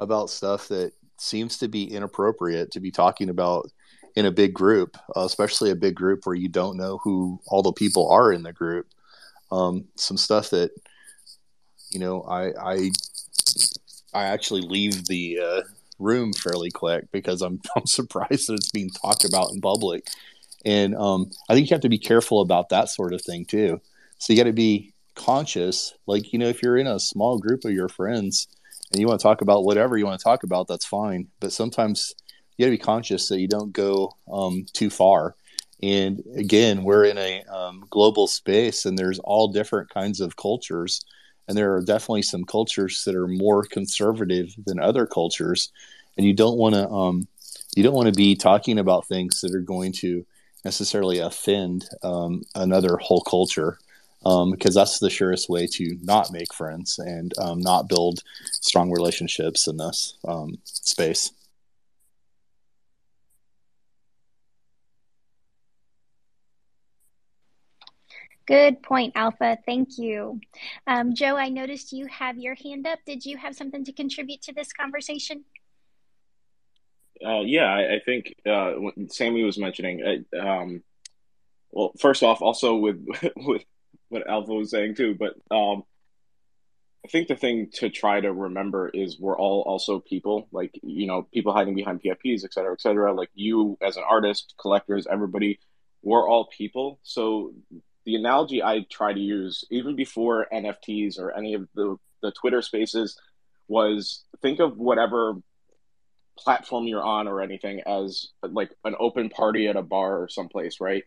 about 0.00 0.30
stuff 0.30 0.68
that 0.68 0.92
seems 1.18 1.58
to 1.58 1.68
be 1.68 1.84
inappropriate 1.84 2.72
to 2.72 2.80
be 2.80 2.90
talking 2.90 3.28
about 3.28 3.70
in 4.16 4.26
a 4.26 4.30
big 4.30 4.52
group, 4.54 4.96
uh, 5.16 5.24
especially 5.24 5.70
a 5.70 5.76
big 5.76 5.94
group 5.94 6.20
where 6.24 6.34
you 6.34 6.48
don't 6.48 6.76
know 6.76 6.98
who 6.98 7.40
all 7.46 7.62
the 7.62 7.72
people 7.72 8.10
are 8.10 8.32
in 8.32 8.42
the 8.42 8.52
group 8.52 8.86
um, 9.54 9.84
some 9.96 10.16
stuff 10.16 10.50
that 10.50 10.70
you 11.90 12.00
know 12.00 12.22
I 12.22 12.52
I 12.60 12.90
I 14.12 14.24
actually 14.24 14.62
leave 14.62 15.06
the 15.06 15.38
uh, 15.40 15.62
room 15.98 16.32
fairly 16.32 16.70
quick 16.70 17.10
because 17.12 17.42
I'm 17.42 17.60
I'm 17.76 17.86
surprised 17.86 18.48
that 18.48 18.54
it's 18.54 18.70
being 18.70 18.90
talked 18.90 19.24
about 19.24 19.52
in 19.52 19.60
public, 19.60 20.06
and 20.64 20.94
um, 20.96 21.30
I 21.48 21.54
think 21.54 21.68
you 21.68 21.74
have 21.74 21.82
to 21.82 21.88
be 21.88 21.98
careful 21.98 22.40
about 22.40 22.68
that 22.70 22.88
sort 22.88 23.12
of 23.12 23.22
thing 23.22 23.44
too. 23.44 23.80
So 24.18 24.32
you 24.32 24.38
got 24.38 24.44
to 24.44 24.52
be 24.52 24.92
conscious, 25.14 25.94
like 26.06 26.32
you 26.32 26.38
know, 26.38 26.48
if 26.48 26.62
you're 26.62 26.76
in 26.78 26.86
a 26.86 27.00
small 27.00 27.38
group 27.38 27.64
of 27.64 27.72
your 27.72 27.88
friends 27.88 28.48
and 28.92 29.00
you 29.00 29.06
want 29.06 29.20
to 29.20 29.22
talk 29.22 29.40
about 29.40 29.64
whatever 29.64 29.96
you 29.96 30.06
want 30.06 30.18
to 30.18 30.24
talk 30.24 30.42
about, 30.42 30.68
that's 30.68 30.86
fine. 30.86 31.28
But 31.40 31.52
sometimes 31.52 32.14
you 32.56 32.64
got 32.64 32.70
to 32.70 32.78
be 32.78 32.78
conscious 32.78 33.28
that 33.28 33.40
you 33.40 33.48
don't 33.48 33.72
go 33.72 34.12
um, 34.30 34.66
too 34.72 34.90
far 34.90 35.34
and 35.84 36.22
again, 36.34 36.82
we're 36.82 37.04
in 37.04 37.18
a 37.18 37.42
um, 37.44 37.84
global 37.90 38.26
space, 38.26 38.86
and 38.86 38.96
there's 38.96 39.18
all 39.18 39.48
different 39.48 39.90
kinds 39.90 40.20
of 40.20 40.36
cultures. 40.36 41.04
And 41.46 41.56
there 41.56 41.74
are 41.74 41.82
definitely 41.82 42.22
some 42.22 42.44
cultures 42.44 43.04
that 43.04 43.14
are 43.14 43.28
more 43.28 43.64
conservative 43.64 44.54
than 44.64 44.80
other 44.80 45.06
cultures. 45.06 45.70
And 46.16 46.26
you 46.26 46.34
don't 46.34 46.56
want 46.56 46.74
to 46.74 46.88
um, 46.88 47.28
you 47.76 47.82
don't 47.82 47.94
want 47.94 48.08
to 48.08 48.14
be 48.14 48.36
talking 48.36 48.78
about 48.78 49.06
things 49.06 49.40
that 49.40 49.54
are 49.54 49.60
going 49.60 49.92
to 49.92 50.24
necessarily 50.64 51.18
offend 51.18 51.84
um, 52.02 52.42
another 52.54 52.96
whole 52.96 53.20
culture 53.20 53.78
um, 54.24 54.50
because 54.52 54.74
that's 54.74 54.98
the 54.98 55.10
surest 55.10 55.48
way 55.48 55.66
to 55.66 55.98
not 56.02 56.32
make 56.32 56.54
friends 56.54 56.98
and 56.98 57.32
um, 57.38 57.60
not 57.60 57.88
build 57.88 58.22
strong 58.44 58.90
relationships 58.90 59.66
in 59.66 59.76
this 59.76 60.16
um, 60.26 60.56
space. 60.64 61.30
Good 68.46 68.82
point, 68.82 69.12
Alpha. 69.16 69.56
Thank 69.64 69.96
you. 69.96 70.40
Um, 70.86 71.14
Joe, 71.14 71.36
I 71.36 71.48
noticed 71.48 71.92
you 71.92 72.06
have 72.06 72.36
your 72.36 72.54
hand 72.54 72.86
up. 72.86 72.98
Did 73.06 73.24
you 73.24 73.38
have 73.38 73.56
something 73.56 73.84
to 73.84 73.92
contribute 73.92 74.42
to 74.42 74.52
this 74.52 74.72
conversation? 74.72 75.44
Uh, 77.24 77.40
yeah, 77.40 77.72
I, 77.72 77.94
I 77.94 78.00
think 78.04 78.34
uh, 78.46 78.72
Sammy 79.08 79.44
was 79.44 79.56
mentioning. 79.56 80.24
Uh, 80.34 80.38
um, 80.38 80.82
well, 81.70 81.92
first 81.98 82.22
off, 82.22 82.42
also 82.42 82.76
with 82.76 83.04
with 83.36 83.64
what 84.08 84.28
Alpha 84.28 84.52
was 84.52 84.70
saying 84.70 84.96
too, 84.96 85.16
but 85.18 85.34
um, 85.50 85.84
I 87.04 87.08
think 87.08 87.28
the 87.28 87.36
thing 87.36 87.70
to 87.74 87.88
try 87.88 88.20
to 88.20 88.32
remember 88.32 88.88
is 88.88 89.18
we're 89.18 89.38
all 89.38 89.62
also 89.62 90.00
people. 90.00 90.48
Like 90.52 90.78
you 90.82 91.06
know, 91.06 91.26
people 91.32 91.52
hiding 91.52 91.74
behind 91.74 92.02
PFPs, 92.02 92.44
et 92.44 92.52
cetera, 92.52 92.72
et 92.72 92.80
cetera. 92.80 93.14
Like 93.14 93.30
you 93.34 93.78
as 93.82 93.96
an 93.96 94.04
artist, 94.08 94.54
collectors, 94.60 95.06
everybody, 95.10 95.60
we're 96.02 96.28
all 96.28 96.46
people. 96.46 97.00
So 97.02 97.54
the 98.04 98.16
analogy 98.16 98.62
I 98.62 98.86
try 98.90 99.12
to 99.12 99.20
use, 99.20 99.64
even 99.70 99.96
before 99.96 100.46
NFTs 100.52 101.18
or 101.18 101.32
any 101.36 101.54
of 101.54 101.68
the, 101.74 101.96
the 102.22 102.32
Twitter 102.32 102.62
spaces, 102.62 103.18
was 103.68 104.24
think 104.42 104.60
of 104.60 104.76
whatever 104.76 105.34
platform 106.38 106.86
you're 106.86 107.02
on 107.02 107.28
or 107.28 107.40
anything 107.40 107.80
as 107.86 108.28
like 108.42 108.70
an 108.84 108.94
open 108.98 109.30
party 109.30 109.68
at 109.68 109.76
a 109.76 109.82
bar 109.82 110.22
or 110.22 110.28
someplace, 110.28 110.80
right? 110.80 111.04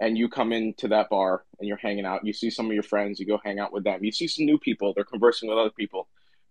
And 0.00 0.18
you 0.18 0.28
come 0.28 0.52
into 0.52 0.88
that 0.88 1.08
bar 1.08 1.44
and 1.58 1.68
you're 1.68 1.76
hanging 1.76 2.04
out. 2.04 2.26
You 2.26 2.32
see 2.32 2.50
some 2.50 2.66
of 2.66 2.72
your 2.72 2.82
friends, 2.82 3.20
you 3.20 3.26
go 3.26 3.40
hang 3.42 3.58
out 3.58 3.72
with 3.72 3.84
them. 3.84 4.04
You 4.04 4.12
see 4.12 4.26
some 4.26 4.44
new 4.44 4.58
people, 4.58 4.92
they're 4.94 5.04
conversing 5.04 5.48
with 5.48 5.58
other 5.58 5.70
people. 5.70 6.08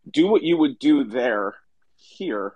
Do 0.09 0.27
what 0.27 0.43
you 0.43 0.57
would 0.57 0.79
do 0.79 1.03
there, 1.03 1.55
here. 1.95 2.55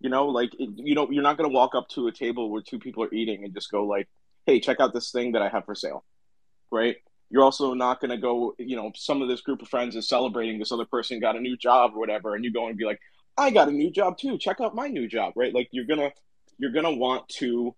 You 0.00 0.10
know, 0.10 0.26
like 0.26 0.50
you 0.58 0.94
know, 0.94 1.10
you're 1.10 1.24
not 1.24 1.36
going 1.36 1.50
to 1.50 1.54
walk 1.54 1.74
up 1.74 1.88
to 1.90 2.06
a 2.06 2.12
table 2.12 2.50
where 2.50 2.62
two 2.62 2.78
people 2.78 3.02
are 3.02 3.12
eating 3.12 3.42
and 3.42 3.52
just 3.52 3.68
go 3.68 3.84
like, 3.84 4.08
"Hey, 4.46 4.60
check 4.60 4.78
out 4.78 4.94
this 4.94 5.10
thing 5.10 5.32
that 5.32 5.42
I 5.42 5.48
have 5.48 5.64
for 5.64 5.74
sale." 5.74 6.04
Right? 6.70 6.96
You're 7.30 7.44
also 7.44 7.74
not 7.74 8.00
going 8.00 8.10
to 8.10 8.16
go, 8.16 8.54
you 8.58 8.76
know, 8.76 8.90
some 8.94 9.20
of 9.20 9.28
this 9.28 9.42
group 9.42 9.60
of 9.60 9.68
friends 9.68 9.96
is 9.96 10.08
celebrating 10.08 10.58
this 10.58 10.72
other 10.72 10.86
person 10.86 11.20
got 11.20 11.36
a 11.36 11.40
new 11.40 11.56
job 11.56 11.92
or 11.94 11.98
whatever, 11.98 12.34
and 12.34 12.44
you 12.44 12.52
go 12.52 12.68
and 12.68 12.76
be 12.76 12.84
like, 12.84 13.00
I 13.38 13.50
got 13.50 13.68
a 13.68 13.72
new 13.72 13.90
job 13.90 14.18
too. 14.18 14.36
Check 14.36 14.60
out 14.60 14.74
my 14.74 14.88
new 14.88 15.06
job, 15.06 15.34
right? 15.36 15.54
Like 15.54 15.68
you're 15.70 15.84
gonna 15.84 16.10
you're 16.58 16.72
gonna 16.72 16.92
want 16.92 17.28
to 17.38 17.74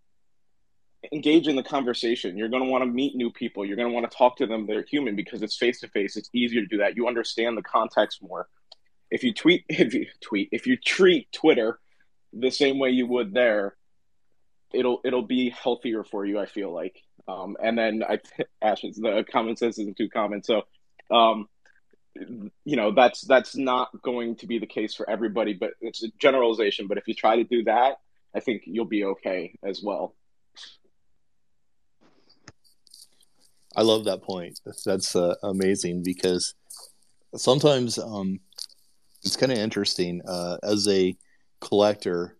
engage 1.13 1.49
in 1.49 1.57
the 1.57 1.63
conversation. 1.63 2.37
You're 2.37 2.49
gonna 2.49 2.65
want 2.65 2.83
to 2.83 2.87
meet 2.87 3.15
new 3.15 3.31
people. 3.31 3.67
You're 3.67 3.77
gonna 3.77 3.91
want 3.91 4.11
to 4.11 4.17
talk 4.17 4.39
to 4.39 4.47
them. 4.47 4.67
They're 4.67 4.85
human 4.85 5.17
because 5.17 5.43
it's 5.43 5.57
face 5.57 5.81
to 5.81 5.89
face. 5.89 6.17
It's 6.17 6.31
easier 6.33 6.63
to 6.63 6.67
do 6.67 6.79
that. 6.79 6.97
You 6.97 7.07
understand 7.07 7.59
the 7.59 7.63
context 7.63 8.23
more. 8.23 8.49
If 9.11 9.23
you 9.23 9.35
tweet, 9.35 9.65
if 9.69 9.93
you 9.93 10.07
tweet, 10.23 10.49
if 10.51 10.67
you 10.67 10.79
treat 10.79 11.31
Twitter 11.31 11.79
the 12.33 12.51
same 12.51 12.79
way 12.79 12.91
you 12.91 13.07
would 13.07 13.35
there, 13.35 13.77
it'll 14.73 15.01
it'll 15.05 15.27
be 15.27 15.51
healthier 15.51 16.05
for 16.05 16.25
you. 16.25 16.39
I 16.39 16.47
feel 16.47 16.73
like. 16.73 17.03
Um, 17.31 17.57
and 17.63 17.79
then 17.79 18.03
I 18.09 18.19
Ashes 18.63 18.97
the 18.97 19.25
common 19.31 19.57
sense 19.57 19.79
isn't 19.79 19.97
too 19.97 20.09
common. 20.09 20.43
So, 20.43 20.63
um, 21.11 21.49
you 22.65 22.77
know, 22.77 22.93
that's 22.93 23.23
that's 23.23 23.57
not 23.57 23.91
going 24.03 24.37
to 24.37 24.47
be 24.47 24.59
the 24.59 24.67
case 24.67 24.95
for 24.95 25.09
everybody, 25.09 25.55
but 25.55 25.71
it's 25.81 26.03
a 26.03 26.09
generalization. 26.19 26.87
But 26.87 26.99
if 26.99 27.07
you 27.07 27.15
try 27.15 27.37
to 27.37 27.45
do 27.45 27.65
that, 27.65 27.99
I 28.35 28.41
think 28.41 28.63
you'll 28.67 28.85
be 28.85 29.05
okay 29.05 29.55
as 29.63 29.83
well. 29.83 30.15
I 33.77 33.83
love 33.83 34.05
that 34.05 34.23
point. 34.23 34.59
That's 34.85 35.15
uh, 35.15 35.37
amazing 35.45 36.03
because 36.03 36.55
sometimes 37.37 37.99
um, 37.99 38.41
it's 39.23 39.37
kind 39.37 39.53
of 39.53 39.59
interesting 39.59 40.23
uh, 40.27 40.59
as 40.63 40.89
a 40.89 41.17
collector 41.61 42.37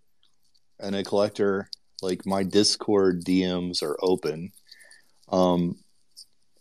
and 0.79 0.97
a 0.97 1.05
collector 1.05 1.69
like 2.03 2.25
my 2.25 2.43
discord 2.43 3.23
dms 3.23 3.83
are 3.83 3.99
open 4.01 4.51
um, 5.31 5.77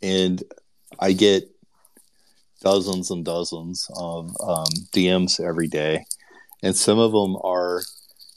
and 0.01 0.43
I 0.99 1.13
get 1.13 1.49
dozens 2.61 3.11
and 3.11 3.23
dozens 3.23 3.87
of 3.95 4.29
um, 4.41 4.67
DMs 4.91 5.39
every 5.39 5.67
day. 5.67 6.05
And 6.61 6.75
some 6.75 6.99
of 6.99 7.11
them 7.11 7.37
are 7.43 7.81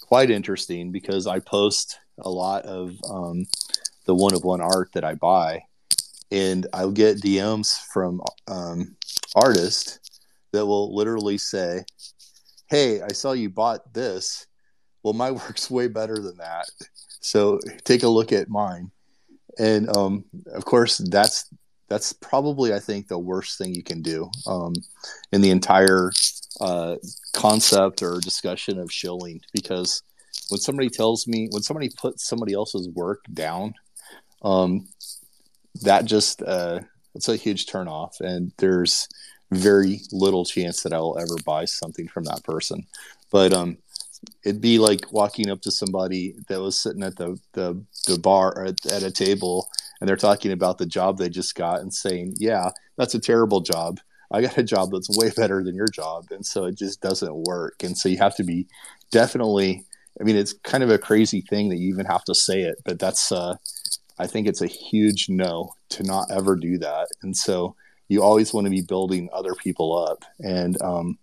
quite 0.01 0.31
interesting 0.31 0.93
because 0.93 1.27
I 1.27 1.41
post 1.41 1.99
a 2.19 2.31
lot 2.31 2.65
of 2.65 2.97
um, 3.09 3.47
the 4.07 4.15
one 4.15 4.35
of 4.35 4.45
one 4.45 4.61
art 4.61 4.91
that 4.93 5.05
I 5.05 5.15
buy. 5.15 5.63
And 6.31 6.67
I'll 6.73 6.93
get 6.93 7.21
DMs 7.21 7.79
from 7.93 8.23
um, 8.49 8.97
artists 9.35 9.99
that 10.53 10.67
will 10.67 10.95
literally 10.95 11.39
say, 11.39 11.85
Hey, 12.69 13.03
I 13.03 13.13
saw 13.13 13.33
you 13.33 13.51
bought 13.51 13.93
this. 13.93 14.47
Well, 15.03 15.13
my 15.15 15.31
work's 15.31 15.71
way 15.71 15.89
better 15.89 16.17
than 16.17 16.37
that. 16.39 16.67
So 17.21 17.61
take 17.85 18.03
a 18.03 18.09
look 18.09 18.33
at 18.33 18.49
mine, 18.49 18.91
and 19.59 19.95
um, 19.97 20.25
of 20.53 20.65
course 20.65 20.99
that's 20.99 21.49
that's 21.89 22.13
probably 22.15 22.73
I 22.73 22.79
think 22.79 23.09
the 23.09 23.19
worst 23.19 23.59
thing 23.59 23.75
you 23.75 23.83
can 23.83 24.01
do 24.01 24.31
um, 24.47 24.75
in 25.33 25.43
the 25.43 25.51
entire 25.51 26.11
uh, 26.61 26.97
concept 27.35 28.03
or 28.03 28.21
discussion 28.21 28.79
of 28.79 28.91
shilling 28.91 29.41
because 29.53 30.03
when 30.49 30.61
somebody 30.61 30.89
tells 30.89 31.27
me 31.27 31.49
when 31.51 31.63
somebody 31.63 31.91
puts 31.91 32.25
somebody 32.27 32.55
else's 32.55 32.89
work 32.89 33.25
down, 33.33 33.75
um, 34.43 34.89
that 35.83 36.05
just 36.05 36.43
uh, 36.43 36.81
it's 37.15 37.29
a 37.29 37.37
huge 37.37 37.67
turnoff, 37.67 38.21
and 38.21 38.53
there's 38.59 39.09
very 39.51 40.01
little 40.13 40.45
chance 40.45 40.83
that 40.83 40.93
I 40.93 40.99
will 40.99 41.19
ever 41.19 41.37
buy 41.45 41.67
something 41.67 42.09
from 42.09 42.25
that 42.25 42.43
person. 42.43 42.87
But 43.31 43.53
um, 43.53 43.79
it'd 44.45 44.61
be 44.61 44.79
like 44.79 45.13
walking 45.13 45.51
up 45.51 45.61
to 45.63 45.71
somebody 45.71 46.35
that 46.49 46.61
was 46.61 46.79
sitting 46.79 47.03
at 47.03 47.17
the 47.17 47.39
the, 47.53 47.83
the 48.07 48.19
bar 48.19 48.65
at, 48.65 48.85
at 48.87 49.03
a 49.03 49.11
table 49.11 49.69
and 50.01 50.09
they're 50.09 50.17
talking 50.17 50.53
about 50.53 50.79
the 50.79 50.87
job 50.87 51.19
they 51.19 51.29
just 51.29 51.55
got 51.55 51.81
and 51.81 51.95
saying, 51.95 52.35
"Yeah, 52.39 52.71
that's 52.97 53.15
a 53.15 53.21
terrible 53.21 53.61
job. 53.61 54.01
I 54.31 54.41
got 54.41 54.59
a 54.59 54.63
job 54.63 54.91
that's 54.91 55.17
way 55.17 55.31
better 55.37 55.63
than 55.63 55.77
your 55.77 55.89
job," 55.89 56.27
and 56.31 56.45
so 56.45 56.65
it 56.65 56.77
just 56.77 57.01
doesn't 57.01 57.45
work. 57.45 57.83
And 57.83 57.97
so 57.97 58.09
you 58.09 58.19
have 58.19 58.37
to 58.37 58.45
be 58.45 58.67
definitely. 59.11 59.85
I 60.21 60.25
mean, 60.25 60.37
it's 60.37 60.53
kind 60.53 60.85
of 60.85 60.91
a 60.91 60.99
crazy 60.99 61.41
thing 61.41 61.71
that 61.71 61.79
you 61.79 61.89
even 61.89 62.05
have 62.05 62.25
to 62.25 62.35
say 62.35 62.63
it, 62.63 62.77
but 62.85 62.99
that's. 62.99 63.33
Uh, 63.33 63.57
I 64.19 64.27
think 64.27 64.47
it's 64.47 64.63
a 64.63 64.67
huge 64.67 65.29
no 65.29 65.75
to 65.91 66.03
not 66.03 66.31
ever 66.31 66.57
do 66.57 66.79
that. 66.79 67.09
And 67.23 67.37
so 67.37 67.75
you 68.09 68.23
always 68.23 68.53
want 68.53 68.67
to 68.67 68.71
be 68.71 68.83
building 68.83 69.29
other 69.33 69.55
people 69.55 69.97
up. 69.99 70.25
And 70.39 70.81
um, 70.83 71.19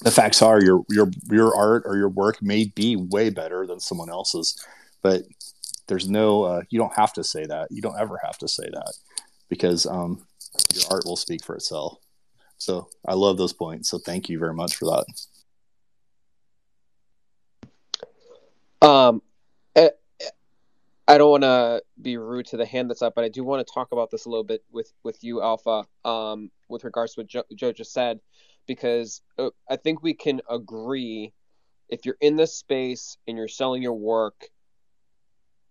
the 0.00 0.10
facts 0.10 0.42
are 0.42 0.62
your 0.62 0.84
your 0.88 1.10
your 1.30 1.56
art 1.56 1.82
or 1.86 1.96
your 1.96 2.08
work 2.08 2.40
may 2.42 2.66
be 2.66 2.96
way 2.96 3.30
better 3.30 3.66
than 3.66 3.80
someone 3.80 4.10
else's, 4.10 4.64
but 5.02 5.22
there's 5.88 6.08
no 6.08 6.44
uh, 6.44 6.62
you 6.70 6.78
don't 6.78 6.94
have 6.94 7.12
to 7.14 7.24
say 7.24 7.44
that. 7.46 7.68
You 7.70 7.82
don't 7.82 7.98
ever 7.98 8.18
have 8.22 8.38
to 8.38 8.48
say 8.48 8.68
that 8.70 8.92
because 9.48 9.86
um, 9.86 10.26
your 10.74 10.84
art 10.90 11.04
will 11.04 11.16
speak 11.16 11.44
for 11.44 11.56
itself. 11.56 11.98
So 12.58 12.88
I 13.06 13.14
love 13.14 13.38
those 13.38 13.52
points. 13.52 13.88
So 13.88 13.98
thank 13.98 14.28
you 14.28 14.38
very 14.38 14.54
much 14.54 14.76
for 14.76 14.84
that. 14.86 15.04
Um, 18.86 19.22
eh, 19.74 19.90
I 21.06 21.18
don't 21.18 21.30
want 21.30 21.42
to 21.44 21.82
be 22.00 22.16
rude 22.16 22.46
to 22.46 22.56
the 22.56 22.66
hand 22.66 22.90
that's 22.90 23.02
up, 23.02 23.14
but 23.14 23.24
I 23.24 23.28
do 23.28 23.42
want 23.42 23.66
to 23.66 23.72
talk 23.72 23.92
about 23.92 24.10
this 24.10 24.26
a 24.26 24.28
little 24.28 24.44
bit 24.44 24.62
with 24.70 24.92
with 25.02 25.24
you, 25.24 25.42
Alpha. 25.42 25.84
Um, 26.04 26.50
with 26.68 26.84
regards 26.84 27.14
to 27.14 27.22
what 27.22 27.56
Joe 27.56 27.72
just 27.72 27.92
said, 27.92 28.20
because 28.68 29.22
uh, 29.38 29.50
I 29.68 29.74
think 29.74 30.02
we 30.02 30.14
can 30.14 30.40
agree 30.48 31.32
if 31.88 32.04
you're 32.06 32.18
in 32.20 32.36
this 32.36 32.54
space 32.54 33.16
and 33.26 33.36
you're 33.36 33.48
selling 33.48 33.82
your 33.82 33.94
work, 33.94 34.46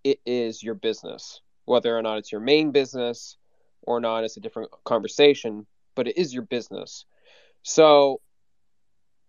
it 0.03 0.19
is 0.25 0.61
your 0.61 0.73
business. 0.73 1.41
Whether 1.65 1.97
or 1.97 2.01
not 2.01 2.17
it's 2.17 2.31
your 2.31 2.41
main 2.41 2.71
business 2.71 3.37
or 3.83 4.01
not, 4.01 4.23
it's 4.25 4.35
a 4.35 4.41
different 4.41 4.71
conversation, 4.83 5.65
but 5.95 6.07
it 6.07 6.17
is 6.17 6.33
your 6.33 6.43
business. 6.43 7.05
So, 7.63 8.19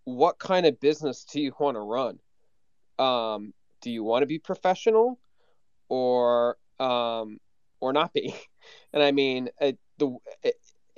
what 0.05 0.39
kind 0.39 0.65
of 0.65 0.81
business 0.81 1.25
do 1.25 1.41
you 1.41 1.53
want 1.61 1.77
to 1.77 1.81
run? 1.81 2.19
Um, 2.99 3.53
do 3.83 3.91
you 3.91 4.03
want 4.03 4.23
to 4.23 4.27
be 4.27 4.39
professional 4.39 5.21
or 5.89 6.57
um, 6.81 7.39
or 7.81 7.93
not 7.93 8.13
be? 8.13 8.35
And 8.93 9.03
I 9.03 9.13
mean, 9.13 9.51
it, 9.61 9.79
the 9.99 10.17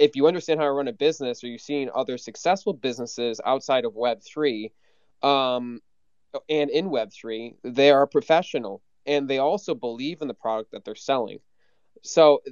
if 0.00 0.16
you 0.16 0.26
understand 0.26 0.58
how 0.58 0.64
to 0.64 0.72
run 0.72 0.88
a 0.88 0.94
business 0.94 1.44
or 1.44 1.48
you've 1.48 1.60
seen 1.60 1.90
other 1.94 2.16
successful 2.16 2.72
businesses 2.72 3.38
outside 3.44 3.84
of 3.84 3.92
Web3 3.92 4.70
um, 5.22 5.82
and 6.48 6.70
in 6.70 6.88
Web3, 6.88 7.56
they 7.62 7.90
are 7.90 8.06
professional 8.06 8.80
and 9.04 9.28
they 9.28 9.38
also 9.38 9.74
believe 9.74 10.22
in 10.22 10.28
the 10.28 10.34
product 10.34 10.72
that 10.72 10.86
they're 10.86 10.94
selling. 10.94 11.38
So, 12.02 12.42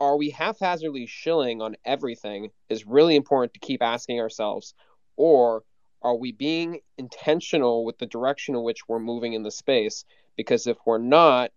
are 0.00 0.16
we 0.16 0.30
haphazardly 0.30 1.06
shilling 1.06 1.60
on 1.60 1.74
everything 1.84 2.50
is 2.68 2.86
really 2.86 3.16
important 3.16 3.54
to 3.54 3.60
keep 3.60 3.82
asking 3.82 4.20
ourselves, 4.20 4.74
or 5.16 5.64
are 6.02 6.14
we 6.14 6.30
being 6.30 6.78
intentional 6.96 7.84
with 7.84 7.98
the 7.98 8.06
direction 8.06 8.54
in 8.54 8.62
which 8.62 8.86
we're 8.86 9.00
moving 9.00 9.32
in 9.32 9.42
the 9.42 9.50
space? 9.50 10.04
Because 10.36 10.68
if 10.68 10.76
we're 10.86 10.98
not, 10.98 11.50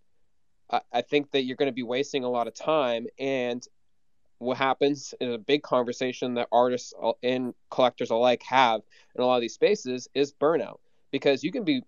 I 0.92 1.02
think 1.02 1.30
that 1.30 1.44
you're 1.44 1.56
going 1.56 1.70
to 1.70 1.72
be 1.72 1.84
wasting 1.84 2.24
a 2.24 2.28
lot 2.28 2.48
of 2.48 2.54
time 2.54 3.06
and 3.20 3.64
what 4.42 4.56
happens 4.56 5.14
in 5.20 5.32
a 5.32 5.38
big 5.38 5.62
conversation 5.62 6.34
that 6.34 6.48
artists 6.52 6.92
and 7.22 7.54
collectors 7.70 8.10
alike 8.10 8.42
have 8.42 8.80
in 9.14 9.22
a 9.22 9.26
lot 9.26 9.36
of 9.36 9.40
these 9.40 9.54
spaces 9.54 10.08
is 10.14 10.32
burnout. 10.32 10.78
Because 11.10 11.44
you 11.44 11.52
can 11.52 11.64
be 11.64 11.82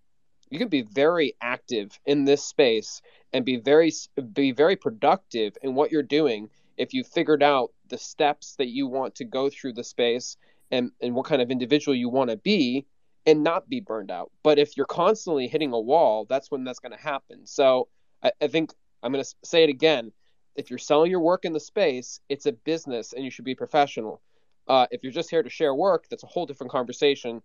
you 0.50 0.59
can 0.59 0.68
be 0.68 0.82
very 0.82 1.34
active 1.40 1.98
in 2.07 2.24
this 2.24 2.44
space 2.44 3.02
and 3.32 3.44
be 3.44 3.57
very 3.57 3.92
be 4.32 4.52
very 4.52 4.76
productive 4.76 5.57
in 5.62 5.74
what 5.74 5.90
you're 5.90 6.02
doing 6.02 6.48
if 6.76 6.92
you 6.92 7.02
figured 7.02 7.42
out 7.42 7.72
the 7.88 7.98
steps 7.98 8.55
that 8.57 8.68
you 8.68 8.86
want 8.86 9.14
to 9.16 9.24
go 9.24 9.50
through 9.50 9.72
the 9.72 9.84
space 9.84 10.36
and 10.70 10.92
and 11.00 11.14
what 11.14 11.26
kind 11.26 11.42
of 11.42 11.50
individual 11.50 11.94
you 11.94 12.09
want 12.09 12.30
to 12.30 12.36
be 12.36 12.86
and 13.26 13.42
not 13.42 13.70
be 13.70 13.80
burned 13.80 14.11
out. 14.11 14.30
But 14.42 14.59
if 14.59 14.76
you're 14.76 14.86
constantly 14.86 15.48
hitting 15.48 15.72
a 15.72 15.80
wall 15.80 16.26
that's 16.28 16.50
when 16.50 16.64
that's 16.64 16.78
going 16.78 16.92
to 16.92 17.02
happen. 17.02 17.46
So 17.46 17.88
I, 18.22 18.32
I 18.40 18.46
think 18.48 18.72
i'm 19.02 19.12
going 19.12 19.24
to 19.24 19.34
say 19.44 19.62
it 19.62 19.68
again 19.68 20.12
if 20.57 20.70
you're 20.70 20.78
selling 20.78 21.11
your 21.11 21.20
work 21.20 21.44
in 21.44 21.52
the 21.52 21.61
space, 21.61 22.20
it's 22.28 22.46
a 22.46 22.52
business 22.52 23.12
and 23.12 23.24
you 23.24 23.30
should 23.30 23.44
be 23.44 23.55
professional. 23.55 24.20
Uh, 24.66 24.86
if 24.90 25.02
you're 25.02 25.12
just 25.12 25.30
here 25.30 25.42
to 25.42 25.50
share 25.50 25.74
work, 25.74 26.07
that's 26.09 26.22
a 26.22 26.26
whole 26.26 26.46
different 26.46 26.70
conversation. 26.70 27.42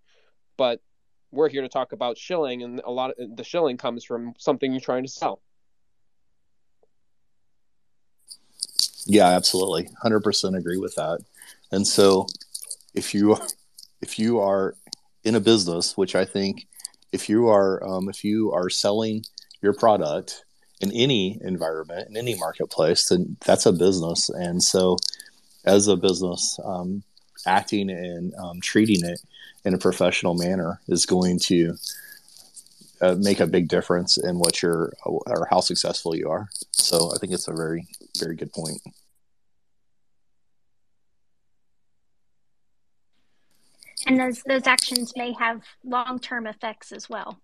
But 0.57 0.81
we're 1.31 1.49
here 1.49 1.61
to 1.61 1.69
talk 1.69 1.91
about 1.91 2.17
shilling, 2.17 2.63
and 2.63 2.81
a 2.83 2.91
lot 2.91 3.11
of 3.11 3.35
the 3.35 3.43
shilling 3.43 3.77
comes 3.77 4.03
from 4.03 4.33
something 4.37 4.71
you're 4.71 4.81
trying 4.81 5.03
to 5.03 5.09
sell. 5.09 5.41
Yeah, 9.05 9.27
absolutely, 9.27 9.89
hundred 10.01 10.21
percent 10.21 10.55
agree 10.55 10.77
with 10.77 10.95
that. 10.95 11.19
And 11.71 11.85
so, 11.87 12.27
if 12.93 13.13
you 13.13 13.37
if 14.01 14.17
you 14.17 14.39
are 14.39 14.75
in 15.23 15.35
a 15.35 15.39
business, 15.39 15.97
which 15.97 16.15
I 16.15 16.25
think, 16.25 16.67
if 17.11 17.29
you 17.29 17.47
are 17.49 17.83
um, 17.83 18.09
if 18.09 18.23
you 18.23 18.51
are 18.53 18.69
selling 18.69 19.23
your 19.61 19.73
product 19.73 20.45
in 20.81 20.91
any 20.93 21.39
environment 21.43 22.09
in 22.09 22.17
any 22.17 22.35
marketplace 22.35 23.09
then 23.09 23.37
that's 23.45 23.65
a 23.65 23.71
business. 23.71 24.29
And 24.29 24.61
so 24.63 24.97
as 25.65 25.87
a 25.87 25.95
business 25.95 26.59
um, 26.63 27.03
acting 27.45 27.89
and 27.89 28.33
um, 28.35 28.61
treating 28.61 29.03
it 29.03 29.19
in 29.65 29.73
a 29.73 29.77
professional 29.77 30.35
manner 30.35 30.79
is 30.87 31.05
going 31.05 31.39
to 31.39 31.75
uh, 33.01 33.15
make 33.15 33.39
a 33.39 33.47
big 33.47 33.67
difference 33.67 34.17
in 34.17 34.39
what 34.39 34.61
you're 34.61 34.93
or 35.05 35.47
how 35.49 35.59
successful 35.59 36.15
you 36.15 36.29
are. 36.29 36.47
So 36.71 37.11
i 37.13 37.17
think 37.17 37.33
it's 37.33 37.47
a 37.47 37.53
very 37.53 37.87
very 38.17 38.35
good 38.35 38.51
point. 38.53 38.81
And 44.07 44.17
those 44.17 44.41
those 44.43 44.65
actions 44.65 45.13
may 45.17 45.33
have 45.33 45.61
long-term 45.83 46.47
effects 46.47 46.93
as 46.93 47.09
well 47.09 47.39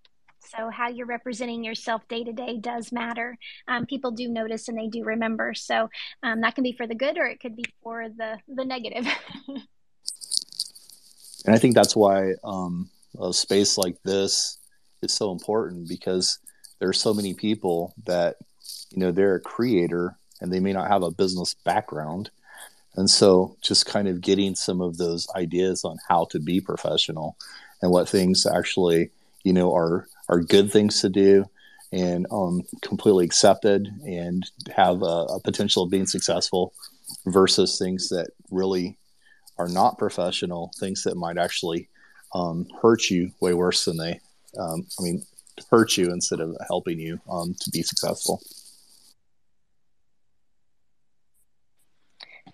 so, 0.45 0.69
how 0.69 0.89
you're 0.89 1.05
representing 1.05 1.63
yourself 1.63 2.07
day 2.07 2.23
to 2.23 2.31
day 2.31 2.57
does 2.57 2.91
matter. 2.91 3.37
Um, 3.67 3.85
people 3.85 4.11
do 4.11 4.27
notice 4.27 4.67
and 4.67 4.77
they 4.77 4.87
do 4.87 5.03
remember. 5.03 5.53
So, 5.53 5.89
um, 6.23 6.41
that 6.41 6.55
can 6.55 6.63
be 6.63 6.73
for 6.73 6.87
the 6.87 6.95
good 6.95 7.17
or 7.17 7.25
it 7.25 7.39
could 7.39 7.55
be 7.55 7.65
for 7.81 8.07
the, 8.09 8.37
the 8.47 8.65
negative. 8.65 9.07
and 11.45 11.55
I 11.55 11.57
think 11.57 11.75
that's 11.75 11.95
why 11.95 12.33
um, 12.43 12.89
a 13.19 13.33
space 13.33 13.77
like 13.77 14.01
this 14.03 14.57
is 15.01 15.13
so 15.13 15.31
important 15.31 15.87
because 15.87 16.39
there 16.79 16.89
are 16.89 16.93
so 16.93 17.13
many 17.13 17.33
people 17.33 17.93
that, 18.05 18.35
you 18.91 18.99
know, 18.99 19.11
they're 19.11 19.35
a 19.35 19.41
creator 19.41 20.17
and 20.41 20.51
they 20.51 20.59
may 20.59 20.73
not 20.73 20.89
have 20.89 21.03
a 21.03 21.11
business 21.11 21.55
background. 21.63 22.29
And 22.95 23.09
so, 23.09 23.57
just 23.61 23.85
kind 23.85 24.07
of 24.07 24.21
getting 24.21 24.55
some 24.55 24.79
of 24.79 24.97
those 24.97 25.27
ideas 25.35 25.83
on 25.83 25.97
how 26.07 26.25
to 26.31 26.39
be 26.39 26.61
professional 26.61 27.37
and 27.81 27.91
what 27.91 28.07
things 28.07 28.45
actually, 28.45 29.09
you 29.43 29.51
know, 29.51 29.75
are 29.75 30.07
are 30.29 30.41
good 30.41 30.71
things 30.71 31.01
to 31.01 31.09
do 31.09 31.45
and 31.91 32.25
um, 32.31 32.63
completely 32.81 33.25
accepted 33.25 33.87
and 34.05 34.49
have 34.75 35.01
a, 35.01 35.25
a, 35.35 35.39
potential 35.43 35.83
of 35.83 35.91
being 35.91 36.05
successful 36.05 36.73
versus 37.27 37.77
things 37.77 38.09
that 38.09 38.27
really 38.51 38.97
are 39.57 39.69
not 39.69 39.97
professional, 39.97 40.71
things 40.79 41.03
that 41.03 41.15
might 41.15 41.37
actually 41.37 41.87
um, 42.33 42.67
hurt 42.81 43.09
you 43.09 43.31
way 43.39 43.53
worse 43.53 43.85
than 43.85 43.97
they, 43.97 44.19
um, 44.59 44.85
I 44.99 45.03
mean, 45.03 45.23
hurt 45.71 45.95
you 45.95 46.11
instead 46.11 46.41
of 46.41 46.55
helping 46.67 46.99
you 46.99 47.19
um, 47.29 47.55
to 47.61 47.69
be 47.69 47.81
successful. 47.81 48.41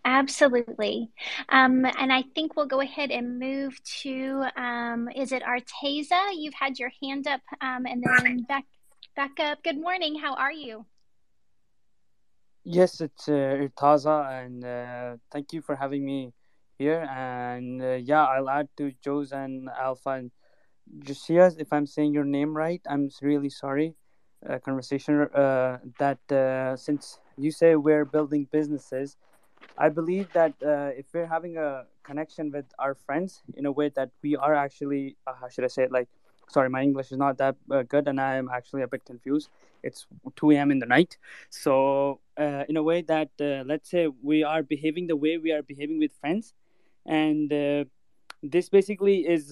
Absolutely. 0.04 1.12
Um, 1.49 1.86
and 1.86 2.12
I 2.12 2.24
think 2.34 2.56
we'll 2.56 2.66
go 2.66 2.82
ahead 2.82 3.12
and 3.12 3.39
move 3.39 3.82
to 4.02 4.45
um, 4.56 5.10
is 5.16 5.32
it 5.32 5.43
Arteza? 5.43 6.32
You've 6.34 6.56
had 6.56 6.80
your 6.80 6.91
hand 7.02 7.28
up 7.28 7.41
um, 7.62 7.86
and 7.86 8.04
then 8.04 8.43
back 8.47 8.66
back 9.16 9.39
up. 9.39 9.64
Good 9.64 9.80
morning. 9.80 10.18
How 10.18 10.34
are 10.36 10.52
you? 10.52 10.86
Yes, 12.64 13.02
it's 13.02 13.28
uh, 13.28 13.32
Irtaza, 13.32 14.45
and 14.45 14.64
uh, 14.64 15.18
thank 15.32 15.54
you 15.54 15.62
for 15.62 15.76
having 15.76 16.06
me 16.06 16.34
here. 16.78 17.02
And 17.10 17.82
uh, 17.82 17.93
yeah, 18.02 18.26
I'll 18.26 18.49
add 18.49 18.70
to 18.78 18.91
Joe's 19.04 19.32
and 19.32 19.70
Alpha 19.70 20.10
and 20.12 20.32
Josias 20.99 21.58
if 21.60 21.72
I'm 21.74 21.86
saying 21.86 22.14
your 22.14 22.26
name 22.26 22.56
right. 22.56 22.82
I'm 22.88 23.10
really 23.22 23.49
sorry. 23.49 23.95
uh, 24.47 24.60
conversation 24.60 25.22
uh, 25.36 25.78
that 25.99 26.20
uh, 26.32 26.76
since 26.76 27.20
you 27.38 27.52
say 27.52 27.76
we're 27.76 28.06
building 28.06 28.47
businesses, 28.52 29.18
I 29.78 29.89
believe 29.89 30.32
that 30.34 30.53
uh, 30.64 30.91
if 30.97 31.05
we're 31.14 31.28
having 31.28 31.57
a 31.57 31.86
connection 32.03 32.51
with 32.51 32.66
our 32.78 32.95
friends 32.95 33.41
in 33.55 33.66
a 33.66 33.72
way 33.72 33.89
that 33.95 34.09
we 34.22 34.36
are 34.36 34.53
actually, 34.53 35.18
uh, 35.26 35.34
how 35.39 35.49
should 35.49 35.64
I 35.64 35.68
say 35.68 35.84
it? 35.84 35.91
Like, 35.91 36.07
sorry, 36.49 36.70
my 36.70 36.82
English 36.82 37.12
is 37.12 37.18
not 37.18 37.38
that 37.38 37.55
uh, 37.70 37.84
good, 37.84 38.07
and 38.07 38.20
I 38.20 38.36
am 38.36 38.49
actually 38.49 38.82
a 38.82 38.88
bit 38.88 39.05
confused. 39.05 39.49
It's 39.84 40.05
2 40.36 40.51
a.m. 40.51 40.72
in 40.72 40.80
the 40.80 40.86
night, 40.86 41.18
so 41.49 42.20
in 42.38 42.78
a 42.78 42.84
way 42.84 43.01
that 43.03 43.30
let's 43.39 43.89
say 43.89 44.07
we 44.22 44.43
are 44.43 44.62
behaving 44.62 45.07
the 45.07 45.16
way 45.16 45.38
we 45.38 45.51
are 45.51 45.64
behaving 45.64 45.99
with 45.99 46.12
friends, 46.20 46.53
and 47.05 47.49
this 48.43 48.70
basically 48.70 49.28
is 49.28 49.51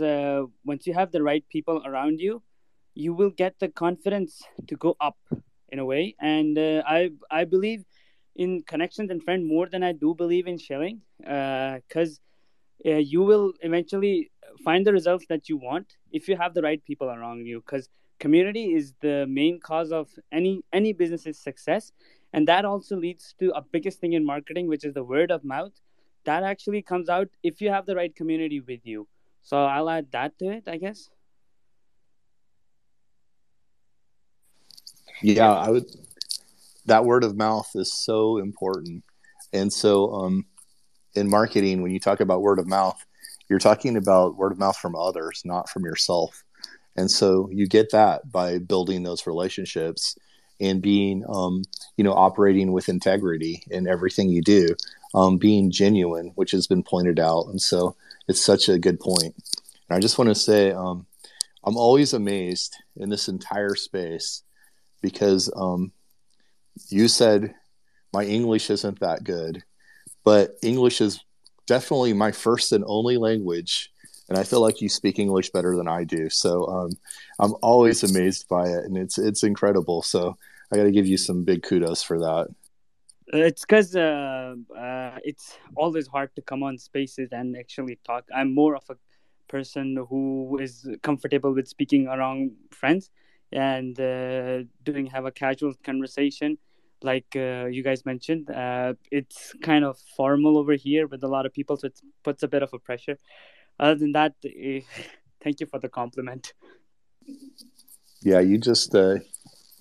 once 0.64 0.86
you 0.86 0.94
have 0.94 1.12
the 1.12 1.24
right 1.24 1.46
people 1.50 1.82
around 1.86 2.20
you 2.20 2.42
you 2.96 3.14
will 3.14 3.30
get 3.30 3.60
the 3.60 3.70
confidence 3.70 4.44
to 4.68 4.76
go 4.76 4.96
up 5.00 5.18
in 5.70 5.80
a 5.80 5.86
way 5.86 6.16
and 6.20 6.58
uh, 6.58 6.82
i 6.88 7.10
i 7.32 7.44
believe 7.44 7.86
in 8.46 8.64
connections 8.74 9.12
and 9.12 9.24
friend 9.28 9.48
more 9.54 9.68
than 9.76 9.84
i 9.84 9.92
do 9.92 10.16
believe 10.24 10.48
in 10.48 10.58
shilling 10.58 11.00
because 11.20 12.20
uh, 12.86 12.92
uh, 12.92 13.02
you 13.14 13.22
will 13.22 13.52
eventually 13.62 14.32
find 14.64 14.88
the 14.88 14.94
results 14.94 15.26
that 15.30 15.50
you 15.50 15.58
want 15.58 15.98
if 16.12 16.28
you 16.30 16.38
have 16.38 16.54
the 16.54 16.62
right 16.62 16.84
people 16.86 17.10
around 17.10 17.46
you 17.46 17.60
because 17.60 17.90
community 18.20 18.74
is 18.76 18.94
the 19.02 19.26
main 19.28 19.60
cause 19.60 19.92
of 19.92 20.10
any 20.32 20.62
any 20.74 20.94
business's 20.94 21.40
success. 21.40 21.92
And 22.32 22.48
that 22.48 22.64
also 22.64 22.96
leads 22.96 23.34
to 23.40 23.52
a 23.56 23.62
biggest 23.62 24.00
thing 24.00 24.14
in 24.14 24.26
marketing 24.26 24.68
which 24.68 24.86
is 24.86 24.94
the 24.94 25.04
word 25.04 25.32
of 25.32 25.44
mouth. 25.44 25.72
That 26.26 26.44
actually 26.44 26.82
comes 26.82 27.10
out 27.10 27.30
if 27.44 27.62
you 27.62 27.70
have 27.72 27.86
the 27.86 27.96
right 27.96 28.16
community 28.16 28.60
with 28.60 28.82
you. 28.84 29.08
So 29.42 29.58
i'll 29.58 29.90
add 29.90 30.12
that 30.12 30.38
to 30.40 30.50
it 30.58 30.68
i 30.68 30.78
guess. 30.78 31.10
Yeah 35.22 35.54
i 35.54 35.70
would 35.70 35.86
that 36.86 37.06
word 37.06 37.24
of 37.24 37.36
mouth 37.36 37.70
is 37.76 37.94
so 37.94 38.38
important. 38.38 39.04
And 39.54 39.72
so 39.72 40.12
um, 40.14 40.46
in 41.16 41.30
marketing 41.30 41.82
when 41.82 41.92
you 41.92 42.00
talk 42.00 42.20
about 42.20 42.42
word 42.42 42.60
of 42.60 42.68
mouth 42.68 43.04
you're 43.50 43.60
talking 43.60 43.98
about 43.98 44.38
word 44.38 44.52
of 44.52 44.60
mouth 44.60 44.78
from 44.78 44.96
others 44.96 45.42
not 45.44 45.70
from 45.70 45.84
yourself. 45.84 46.44
And 46.96 47.10
so 47.10 47.50
you 47.52 47.68
get 47.68 47.92
that 47.92 48.32
by 48.32 48.60
building 48.60 49.04
those 49.04 49.26
relationships 49.26 50.16
and 50.60 50.82
being 50.82 51.24
um, 51.30 51.64
you 51.98 52.04
know 52.04 52.14
operating 52.14 52.72
with 52.72 52.90
integrity 52.90 53.64
in 53.70 53.88
everything 53.88 54.30
you 54.30 54.42
do 54.42 54.68
um, 55.16 55.38
being 55.38 55.72
genuine 55.72 56.32
which 56.36 56.52
has 56.52 56.68
been 56.68 56.84
pointed 56.84 57.20
out. 57.20 57.46
And 57.48 57.62
so 57.62 57.96
it's 58.28 58.44
such 58.44 58.70
a 58.70 58.78
good 58.78 59.00
point. 59.00 59.34
and 59.90 59.98
i 59.98 60.00
just 60.00 60.18
want 60.18 60.30
to 60.30 60.36
say 60.36 60.72
um, 60.72 61.06
i'm 61.64 61.78
always 61.78 62.14
amazed 62.14 62.76
in 62.98 63.10
this 63.10 63.28
entire 63.28 63.76
space 63.76 64.44
because 65.02 65.52
um, 65.56 65.92
you 66.88 67.08
said 67.08 67.54
my 68.14 68.24
English 68.24 68.70
isn't 68.70 69.00
that 69.00 69.24
good, 69.24 69.64
but 70.24 70.58
English 70.62 71.02
is 71.02 71.24
definitely 71.68 72.14
my 72.14 72.32
first 72.32 72.72
and 72.72 72.84
only 72.88 73.18
language. 73.18 73.92
And 74.30 74.38
I 74.38 74.44
feel 74.44 74.62
like 74.62 74.82
you 74.82 74.90
speak 74.90 75.18
English 75.18 75.50
better 75.50 75.76
than 75.76 75.88
I 75.88 76.04
do. 76.04 76.30
So 76.30 76.66
um, 76.68 76.92
I'm 77.40 77.56
always 77.62 78.04
amazed 78.04 78.48
by 78.48 78.68
it, 78.68 78.86
and 78.86 78.98
it's 78.98 79.18
it's 79.18 79.44
incredible. 79.44 80.02
So 80.04 80.38
I 80.72 80.78
got 80.78 80.84
to 80.84 80.92
give 80.92 81.08
you 81.08 81.18
some 81.18 81.44
big 81.44 81.64
kudos 81.64 82.04
for 82.04 82.20
that. 82.20 82.48
It's 83.32 83.62
because 83.62 83.96
uh, 83.96 84.56
uh, 84.76 85.18
it's 85.24 85.58
always 85.76 86.08
hard 86.08 86.36
to 86.36 86.42
come 86.42 86.64
on 86.64 86.78
spaces 86.78 87.30
and 87.32 87.56
actually 87.58 88.00
talk. 88.04 88.26
I'm 88.34 88.54
more 88.54 88.76
of 88.76 88.84
a 88.90 88.96
person 89.48 89.98
who 90.10 90.60
is 90.62 90.88
comfortable 91.02 91.54
with 91.54 91.68
speaking 91.68 92.08
around 92.08 92.52
friends 92.72 93.10
and 93.52 94.00
uh, 94.00 94.64
doing 94.84 95.08
have 95.08 95.26
a 95.26 95.32
casual 95.32 95.74
conversation 95.84 96.58
like 97.04 97.36
uh, 97.36 97.66
you 97.66 97.84
guys 97.84 98.06
mentioned 98.06 98.50
uh, 98.50 98.94
it's 99.12 99.54
kind 99.62 99.86
of 99.86 99.98
formal 100.18 100.58
over 100.58 100.74
here 100.74 101.08
with 101.08 101.24
a 101.24 101.28
lot 101.28 101.46
of 101.46 101.54
people 101.54 101.78
so 101.78 101.88
it 101.88 102.00
puts 102.24 102.44
a 102.44 102.48
bit 102.48 102.64
of 102.64 102.74
a 102.74 102.80
pressure 102.80 103.18
other 103.80 103.96
than 103.96 104.12
that 104.12 104.34
eh, 104.46 104.82
thank 105.44 105.60
you 105.60 105.66
for 105.66 105.80
the 105.80 105.90
compliment 105.90 106.54
yeah 108.22 108.40
you 108.40 108.58
just 108.58 108.94
uh, 108.96 109.16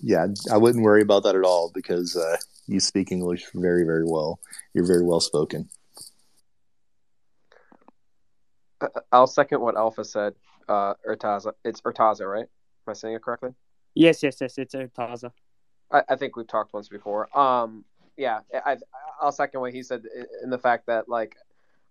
yeah 0.01 0.27
i 0.51 0.57
wouldn't 0.57 0.83
worry 0.83 1.01
about 1.01 1.23
that 1.23 1.35
at 1.35 1.43
all 1.43 1.71
because 1.73 2.15
uh, 2.15 2.37
you 2.67 2.79
speak 2.79 3.11
english 3.11 3.45
very 3.53 3.83
very 3.83 4.05
well 4.05 4.39
you're 4.73 4.87
very 4.87 5.03
well 5.03 5.19
spoken 5.19 5.69
i'll 9.11 9.27
second 9.27 9.59
what 9.59 9.75
alpha 9.75 10.05
said 10.05 10.33
uh 10.69 10.93
urtaza 11.07 11.51
it's 11.65 11.81
urtaza 11.81 12.25
right 12.25 12.47
Am 12.89 12.91
I 12.91 12.93
saying 12.93 13.13
it 13.13 13.21
correctly? 13.21 13.51
Yes, 13.93 14.23
yes, 14.23 14.37
yes. 14.41 14.57
It's 14.57 14.73
Urtaza. 14.73 15.31
I, 15.91 16.03
I 16.09 16.15
think 16.15 16.35
we've 16.35 16.47
talked 16.47 16.73
once 16.73 16.89
before. 16.89 17.35
Um, 17.37 17.83
yeah, 18.17 18.39
I, 18.53 18.77
I'll 19.21 19.31
second 19.31 19.61
what 19.61 19.73
he 19.73 19.83
said 19.83 20.03
in 20.43 20.49
the 20.49 20.57
fact 20.57 20.87
that 20.87 21.07
like 21.07 21.35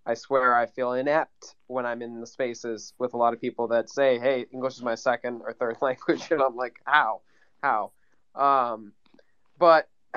I 0.07 0.15
swear 0.15 0.55
I 0.55 0.67
feel 0.67 0.93
inept 0.93 1.55
when 1.67 1.87
I'm 1.87 2.03
in 2.03 2.21
the 2.21 2.27
spaces 2.27 2.95
with 2.99 3.15
a 3.15 3.17
lot 3.17 3.35
of 3.35 3.41
people 3.41 3.69
that 3.69 3.91
say, 3.91 4.19
"Hey, 4.19 4.47
English 4.53 4.75
is 4.75 4.83
my 4.83 4.95
second 4.95 5.43
or 5.45 5.53
third 5.53 5.77
language," 5.83 6.31
and 6.31 6.43
I'm 6.43 6.57
like, 6.57 6.81
"How? 6.85 7.21
How?" 7.63 7.93
Um, 8.35 8.93
but 9.59 9.89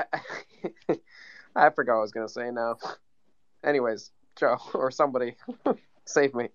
I, 1.55 1.69
forgot 1.71 1.93
what 1.93 1.99
I 1.99 2.01
was 2.01 2.11
gonna 2.11 2.29
say 2.29 2.51
now. 2.51 2.77
Anyways, 3.63 4.11
Joe 4.35 4.57
or 4.73 4.91
somebody, 4.91 5.35
save 6.05 6.33
me 6.35 6.49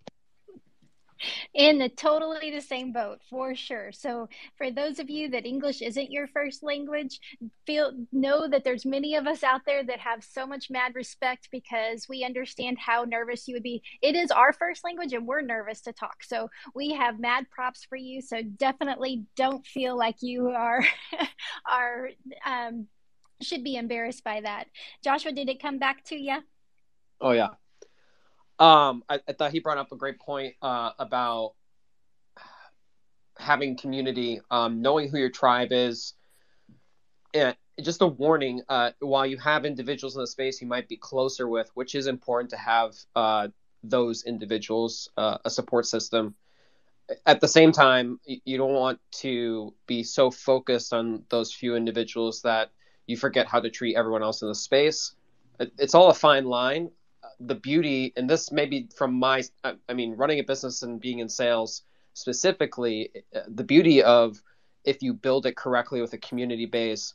in 1.54 1.78
the 1.78 1.88
totally 1.88 2.50
the 2.50 2.60
same 2.60 2.92
boat 2.92 3.20
for 3.28 3.54
sure. 3.54 3.92
So 3.92 4.28
for 4.56 4.70
those 4.70 4.98
of 4.98 5.10
you 5.10 5.30
that 5.30 5.46
english 5.46 5.82
isn't 5.82 6.10
your 6.10 6.26
first 6.26 6.62
language 6.62 7.20
feel 7.66 7.92
know 8.12 8.48
that 8.48 8.64
there's 8.64 8.84
many 8.84 9.14
of 9.14 9.26
us 9.26 9.42
out 9.42 9.62
there 9.66 9.84
that 9.84 10.00
have 10.00 10.22
so 10.22 10.46
much 10.46 10.70
mad 10.70 10.94
respect 10.94 11.48
because 11.50 12.06
we 12.08 12.24
understand 12.24 12.78
how 12.78 13.04
nervous 13.04 13.48
you 13.48 13.54
would 13.54 13.62
be. 13.62 13.82
It 14.02 14.14
is 14.14 14.30
our 14.30 14.52
first 14.52 14.84
language 14.84 15.12
and 15.12 15.26
we're 15.26 15.42
nervous 15.42 15.80
to 15.82 15.92
talk. 15.92 16.22
So 16.22 16.48
we 16.74 16.92
have 16.92 17.20
mad 17.20 17.50
props 17.50 17.84
for 17.84 17.96
you. 17.96 18.20
So 18.20 18.42
definitely 18.42 19.24
don't 19.36 19.66
feel 19.66 19.96
like 19.96 20.16
you 20.20 20.48
are 20.48 20.82
are 21.70 22.10
um, 22.44 22.86
should 23.42 23.64
be 23.64 23.76
embarrassed 23.76 24.24
by 24.24 24.40
that. 24.40 24.68
Joshua 25.04 25.32
did 25.32 25.48
it 25.48 25.60
come 25.60 25.78
back 25.78 26.04
to 26.04 26.16
you 26.16 26.38
oh 27.20 27.32
yeah 27.32 27.48
um, 28.58 29.04
I, 29.08 29.20
I, 29.28 29.32
thought 29.32 29.50
he 29.50 29.60
brought 29.60 29.78
up 29.78 29.92
a 29.92 29.96
great 29.96 30.18
point 30.18 30.54
uh, 30.62 30.90
about 30.98 31.52
having 33.38 33.76
community, 33.76 34.40
um, 34.50 34.80
knowing 34.80 35.10
who 35.10 35.18
your 35.18 35.30
tribe 35.30 35.72
is. 35.72 36.14
And 37.34 37.54
just 37.82 38.00
a 38.00 38.06
warning: 38.06 38.62
uh, 38.68 38.92
while 39.00 39.26
you 39.26 39.36
have 39.38 39.66
individuals 39.66 40.16
in 40.16 40.22
the 40.22 40.26
space 40.26 40.62
you 40.62 40.66
might 40.66 40.88
be 40.88 40.96
closer 40.96 41.46
with, 41.46 41.70
which 41.74 41.94
is 41.94 42.06
important 42.06 42.50
to 42.50 42.56
have 42.56 42.94
uh, 43.14 43.48
those 43.82 44.24
individuals, 44.24 45.10
uh, 45.18 45.36
a 45.44 45.50
support 45.50 45.86
system. 45.86 46.34
At 47.24 47.40
the 47.40 47.48
same 47.48 47.70
time, 47.70 48.18
you 48.24 48.56
don't 48.56 48.72
want 48.72 48.98
to 49.18 49.74
be 49.86 50.02
so 50.02 50.30
focused 50.30 50.92
on 50.92 51.22
those 51.28 51.52
few 51.52 51.76
individuals 51.76 52.42
that 52.42 52.70
you 53.06 53.16
forget 53.16 53.46
how 53.46 53.60
to 53.60 53.70
treat 53.70 53.96
everyone 53.96 54.22
else 54.22 54.42
in 54.42 54.48
the 54.48 54.54
space. 54.54 55.14
It's 55.60 55.94
all 55.94 56.10
a 56.10 56.14
fine 56.14 56.46
line 56.46 56.90
the 57.40 57.54
beauty, 57.54 58.12
and 58.16 58.28
this 58.28 58.50
maybe 58.50 58.88
from 58.96 59.14
my, 59.14 59.42
I 59.64 59.92
mean, 59.92 60.14
running 60.16 60.38
a 60.38 60.44
business 60.44 60.82
and 60.82 61.00
being 61.00 61.18
in 61.18 61.28
sales 61.28 61.82
specifically, 62.14 63.10
the 63.48 63.64
beauty 63.64 64.02
of 64.02 64.42
if 64.84 65.02
you 65.02 65.12
build 65.12 65.46
it 65.46 65.56
correctly 65.56 66.00
with 66.00 66.12
a 66.12 66.18
community 66.18 66.66
base 66.66 67.14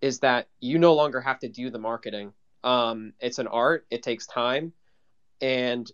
is 0.00 0.20
that 0.20 0.48
you 0.60 0.78
no 0.78 0.94
longer 0.94 1.20
have 1.20 1.38
to 1.40 1.48
do 1.48 1.70
the 1.70 1.78
marketing. 1.78 2.32
Um, 2.64 3.12
it's 3.20 3.38
an 3.38 3.46
art, 3.46 3.86
it 3.90 4.02
takes 4.02 4.26
time, 4.26 4.72
and 5.40 5.90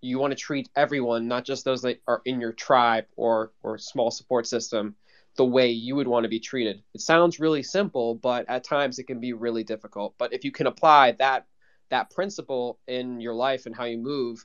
you 0.00 0.18
want 0.18 0.32
to 0.32 0.36
treat 0.36 0.68
everyone, 0.76 1.28
not 1.28 1.44
just 1.44 1.64
those 1.64 1.82
that 1.82 2.00
are 2.06 2.22
in 2.24 2.40
your 2.40 2.52
tribe 2.52 3.06
or 3.16 3.52
or 3.62 3.78
small 3.78 4.10
support 4.10 4.46
system, 4.46 4.94
the 5.36 5.44
way 5.44 5.70
you 5.70 5.96
would 5.96 6.08
want 6.08 6.24
to 6.24 6.28
be 6.28 6.40
treated. 6.40 6.82
It 6.94 7.00
sounds 7.00 7.40
really 7.40 7.62
simple, 7.62 8.14
but 8.14 8.48
at 8.48 8.64
times 8.64 8.98
it 8.98 9.04
can 9.04 9.20
be 9.20 9.32
really 9.32 9.64
difficult. 9.64 10.14
But 10.18 10.32
if 10.32 10.44
you 10.44 10.52
can 10.52 10.66
apply 10.66 11.12
that 11.12 11.46
that 11.90 12.10
principle 12.10 12.78
in 12.86 13.20
your 13.20 13.34
life 13.34 13.66
and 13.66 13.74
how 13.74 13.84
you 13.84 13.98
move, 13.98 14.44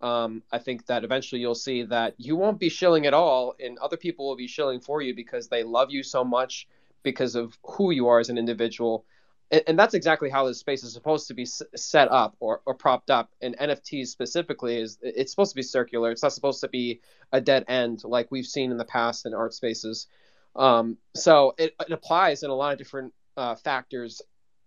um, 0.00 0.42
I 0.52 0.58
think 0.58 0.86
that 0.86 1.04
eventually 1.04 1.40
you'll 1.40 1.54
see 1.54 1.82
that 1.84 2.14
you 2.18 2.36
won't 2.36 2.60
be 2.60 2.68
shilling 2.68 3.06
at 3.06 3.14
all, 3.14 3.54
and 3.58 3.78
other 3.78 3.96
people 3.96 4.28
will 4.28 4.36
be 4.36 4.46
shilling 4.46 4.80
for 4.80 5.00
you 5.00 5.14
because 5.14 5.48
they 5.48 5.62
love 5.62 5.90
you 5.90 6.02
so 6.02 6.24
much 6.24 6.68
because 7.02 7.34
of 7.34 7.56
who 7.62 7.92
you 7.92 8.08
are 8.08 8.18
as 8.18 8.28
an 8.28 8.36
individual. 8.36 9.04
And, 9.50 9.62
and 9.68 9.78
that's 9.78 9.94
exactly 9.94 10.28
how 10.28 10.46
this 10.46 10.58
space 10.58 10.82
is 10.82 10.92
supposed 10.92 11.28
to 11.28 11.34
be 11.34 11.42
s- 11.42 11.62
set 11.74 12.10
up 12.10 12.36
or, 12.40 12.62
or 12.66 12.74
propped 12.74 13.10
up. 13.10 13.30
And 13.40 13.56
NFTs 13.56 14.08
specifically 14.08 14.76
is 14.78 14.98
it's 15.02 15.32
supposed 15.32 15.52
to 15.52 15.56
be 15.56 15.62
circular. 15.62 16.10
It's 16.10 16.22
not 16.22 16.32
supposed 16.32 16.60
to 16.60 16.68
be 16.68 17.00
a 17.32 17.40
dead 17.40 17.64
end 17.68 18.02
like 18.04 18.30
we've 18.30 18.46
seen 18.46 18.70
in 18.70 18.76
the 18.76 18.84
past 18.84 19.24
in 19.24 19.34
art 19.34 19.54
spaces. 19.54 20.08
Um, 20.56 20.98
so 21.14 21.54
it, 21.58 21.74
it 21.80 21.92
applies 21.92 22.42
in 22.42 22.50
a 22.50 22.54
lot 22.54 22.72
of 22.72 22.78
different 22.78 23.12
uh, 23.36 23.54
factors 23.54 24.20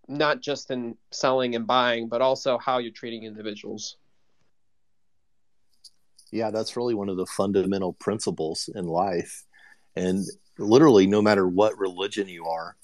not 0.09 0.41
just 0.41 0.71
in 0.71 0.97
selling 1.11 1.55
and 1.55 1.67
buying, 1.67 2.09
but 2.09 2.21
also 2.21 2.57
how 2.57 2.79
you're 2.79 2.91
treating 2.91 3.23
individuals. 3.23 3.97
Yeah, 6.31 6.51
that's 6.51 6.75
really 6.75 6.95
one 6.95 7.09
of 7.09 7.17
the 7.17 7.25
fundamental 7.25 7.93
principles 7.93 8.69
in 8.73 8.85
life. 8.85 9.45
And 9.95 10.25
literally 10.57 11.07
no 11.07 11.21
matter 11.21 11.47
what 11.47 11.77
religion 11.77 12.27
you 12.27 12.45
are 12.45 12.75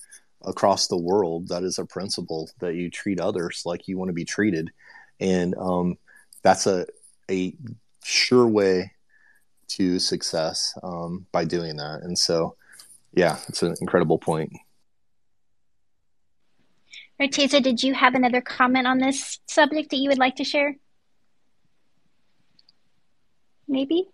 across 0.43 0.87
the 0.87 0.97
world, 0.97 1.47
that 1.49 1.63
is 1.63 1.79
a 1.79 1.85
principle 1.85 2.49
that 2.59 2.75
you 2.75 2.89
treat 2.89 3.19
others 3.19 3.63
like 3.65 3.87
you 3.87 3.97
want 3.97 4.09
to 4.09 4.13
be 4.13 4.25
treated, 4.25 4.71
and 5.19 5.55
um, 5.57 5.97
that's 6.43 6.67
a 6.67 6.85
a 7.29 7.55
sure 8.03 8.47
way 8.47 8.91
to 9.67 9.97
success 9.97 10.77
um, 10.83 11.25
by 11.31 11.43
doing 11.43 11.77
that. 11.77 12.01
And 12.03 12.17
so, 12.17 12.55
yeah, 13.13 13.39
it's 13.47 13.63
an 13.63 13.75
incredible 13.81 14.19
point. 14.19 14.51
Arteza, 17.21 17.61
did 17.63 17.81
you 17.81 17.93
have 17.93 18.13
another 18.13 18.41
comment 18.41 18.87
on 18.87 18.99
this 18.99 19.39
subject 19.47 19.89
that 19.91 19.97
you 19.97 20.09
would 20.09 20.17
like 20.17 20.35
to 20.35 20.43
share? 20.43 20.75
Maybe? 23.67 24.09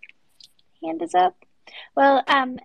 Hand 0.84 1.02
is 1.02 1.14
up. 1.14 1.36
Well, 1.96 2.22
um, 2.28 2.58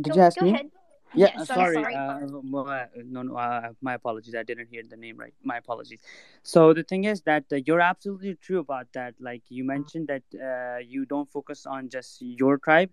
Did 0.00 0.08
go, 0.08 0.14
you 0.14 0.22
ask 0.22 0.40
go 0.40 0.46
me? 0.46 0.52
ahead. 0.52 0.66
Yeah, 1.14 1.28
Yes, 1.28 1.50
I'm 1.50 1.56
sorry. 1.56 1.82
sorry. 1.82 1.94
Uh, 1.94 2.26
mo- 2.42 2.66
uh, 2.66 2.86
no, 3.04 3.22
no, 3.22 3.36
uh, 3.36 3.70
my 3.80 3.94
apologies. 3.94 4.34
I 4.34 4.42
didn't 4.42 4.68
hear 4.68 4.82
the 4.88 4.96
name 4.96 5.16
right. 5.16 5.34
My 5.44 5.58
apologies. 5.58 6.00
So 6.42 6.72
the 6.72 6.82
thing 6.82 7.04
is 7.04 7.20
that 7.22 7.44
uh, 7.52 7.56
you're 7.56 7.80
absolutely 7.80 8.34
true 8.34 8.58
about 8.58 8.88
that. 8.94 9.14
Like 9.20 9.42
you 9.48 9.64
mentioned 9.64 10.08
that 10.08 10.22
uh, 10.34 10.78
you 10.78 11.04
don't 11.06 11.30
focus 11.30 11.66
on 11.66 11.88
just 11.88 12.20
your 12.20 12.58
tribe. 12.58 12.90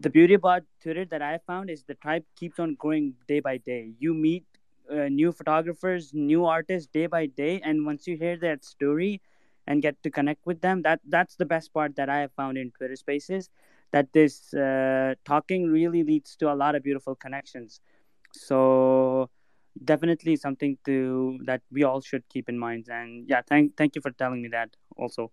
The 0.00 0.08
beauty 0.08 0.32
about 0.34 0.62
Twitter 0.82 1.04
that 1.06 1.20
I 1.20 1.38
found 1.46 1.68
is 1.68 1.82
the 1.82 1.94
tribe 1.94 2.24
keeps 2.36 2.58
on 2.58 2.74
growing 2.76 3.14
day 3.28 3.40
by 3.40 3.58
day. 3.58 3.92
You 3.98 4.14
meet 4.14 4.44
uh, 4.90 5.08
new 5.08 5.32
photographers, 5.32 6.12
new 6.14 6.44
artists 6.44 6.88
day 6.88 7.06
by 7.06 7.26
day, 7.26 7.60
and 7.62 7.86
once 7.86 8.06
you 8.06 8.16
hear 8.16 8.36
that 8.38 8.64
story 8.64 9.20
and 9.66 9.82
get 9.82 10.02
to 10.02 10.10
connect 10.10 10.46
with 10.46 10.60
them, 10.60 10.82
that 10.82 11.00
that's 11.08 11.36
the 11.36 11.44
best 11.46 11.72
part 11.72 11.96
that 11.96 12.08
I 12.08 12.18
have 12.20 12.32
found 12.32 12.58
in 12.58 12.70
Twitter 12.72 12.96
Spaces. 12.96 13.50
That 13.92 14.12
this 14.12 14.52
uh, 14.54 15.14
talking 15.24 15.70
really 15.70 16.02
leads 16.04 16.36
to 16.36 16.52
a 16.52 16.54
lot 16.54 16.74
of 16.74 16.82
beautiful 16.82 17.14
connections. 17.14 17.80
So 18.32 19.30
definitely 19.84 20.36
something 20.36 20.78
to 20.84 21.38
that 21.44 21.62
we 21.70 21.84
all 21.84 22.00
should 22.00 22.28
keep 22.28 22.48
in 22.48 22.58
mind. 22.58 22.88
And 22.88 23.28
yeah, 23.28 23.42
thank 23.48 23.76
thank 23.76 23.94
you 23.96 24.02
for 24.02 24.10
telling 24.12 24.42
me 24.42 24.48
that 24.48 24.76
also. 24.96 25.32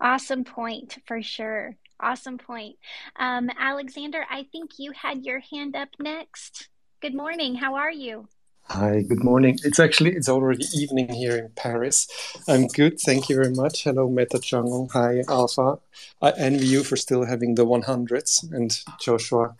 Awesome 0.00 0.44
point 0.44 0.98
for 1.06 1.22
sure. 1.22 1.76
Awesome 2.00 2.38
point. 2.38 2.76
Um, 3.16 3.50
Alexander, 3.58 4.24
I 4.30 4.46
think 4.50 4.72
you 4.78 4.92
had 4.92 5.24
your 5.24 5.40
hand 5.40 5.76
up 5.76 5.90
next. 5.98 6.68
Good 7.00 7.14
morning. 7.14 7.54
How 7.54 7.76
are 7.76 7.92
you? 7.92 8.28
Hi, 8.68 9.02
good 9.02 9.22
morning. 9.22 9.58
It's 9.62 9.78
actually 9.78 10.12
it's 10.12 10.28
already 10.28 10.64
evening 10.74 11.12
here 11.12 11.36
in 11.36 11.50
Paris. 11.54 12.08
I'm 12.48 12.66
good, 12.66 12.98
thank 12.98 13.28
you 13.28 13.36
very 13.36 13.54
much. 13.54 13.84
Hello, 13.84 14.08
Meta 14.08 14.38
Jungle. 14.38 14.88
Hi, 14.94 15.22
Alpha. 15.28 15.78
I 16.22 16.30
envy 16.30 16.66
you 16.66 16.82
for 16.82 16.96
still 16.96 17.24
having 17.24 17.54
the 17.54 17.66
100s, 17.66 18.50
and 18.52 18.76
Joshua, 18.98 19.54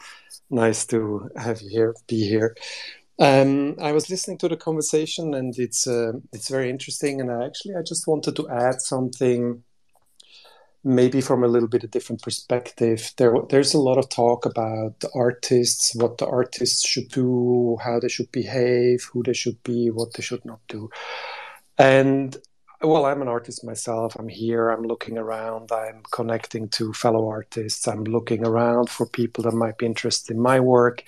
nice 0.48 0.86
to 0.86 1.28
have 1.36 1.60
you 1.60 1.68
here, 1.68 1.94
be 2.08 2.26
here. 2.26 2.56
Um, 3.18 3.76
I 3.80 3.92
was 3.92 4.08
listening 4.08 4.38
to 4.38 4.48
the 4.48 4.56
conversation, 4.56 5.34
and 5.34 5.56
it's 5.58 5.86
uh, 5.86 6.12
it's 6.32 6.48
very 6.48 6.70
interesting. 6.70 7.20
And 7.20 7.30
I 7.30 7.44
actually 7.44 7.76
I 7.76 7.82
just 7.82 8.06
wanted 8.08 8.34
to 8.36 8.48
add 8.48 8.80
something 8.80 9.62
maybe 10.84 11.20
from 11.20 11.42
a 11.42 11.48
little 11.48 11.68
bit 11.68 11.82
of 11.82 11.90
different 11.90 12.22
perspective. 12.22 13.12
There, 13.16 13.34
there's 13.48 13.74
a 13.74 13.80
lot 13.80 13.98
of 13.98 14.08
talk 14.10 14.44
about 14.44 15.00
the 15.00 15.10
artists, 15.14 15.94
what 15.94 16.18
the 16.18 16.26
artists 16.26 16.86
should 16.86 17.08
do, 17.08 17.78
how 17.82 17.98
they 17.98 18.08
should 18.08 18.30
behave, 18.30 19.08
who 19.12 19.22
they 19.22 19.32
should 19.32 19.62
be, 19.62 19.90
what 19.90 20.12
they 20.14 20.22
should 20.22 20.44
not 20.44 20.60
do. 20.68 20.90
And 21.78 22.36
well, 22.82 23.06
I'm 23.06 23.22
an 23.22 23.28
artist 23.28 23.64
myself. 23.64 24.14
I'm 24.16 24.28
here. 24.28 24.68
I'm 24.68 24.82
looking 24.82 25.16
around. 25.16 25.72
I'm 25.72 26.02
connecting 26.12 26.68
to 26.70 26.92
fellow 26.92 27.26
artists. 27.28 27.88
I'm 27.88 28.04
looking 28.04 28.46
around 28.46 28.90
for 28.90 29.06
people 29.06 29.44
that 29.44 29.54
might 29.54 29.78
be 29.78 29.86
interested 29.86 30.34
in 30.34 30.42
my 30.42 30.60
work. 30.60 31.02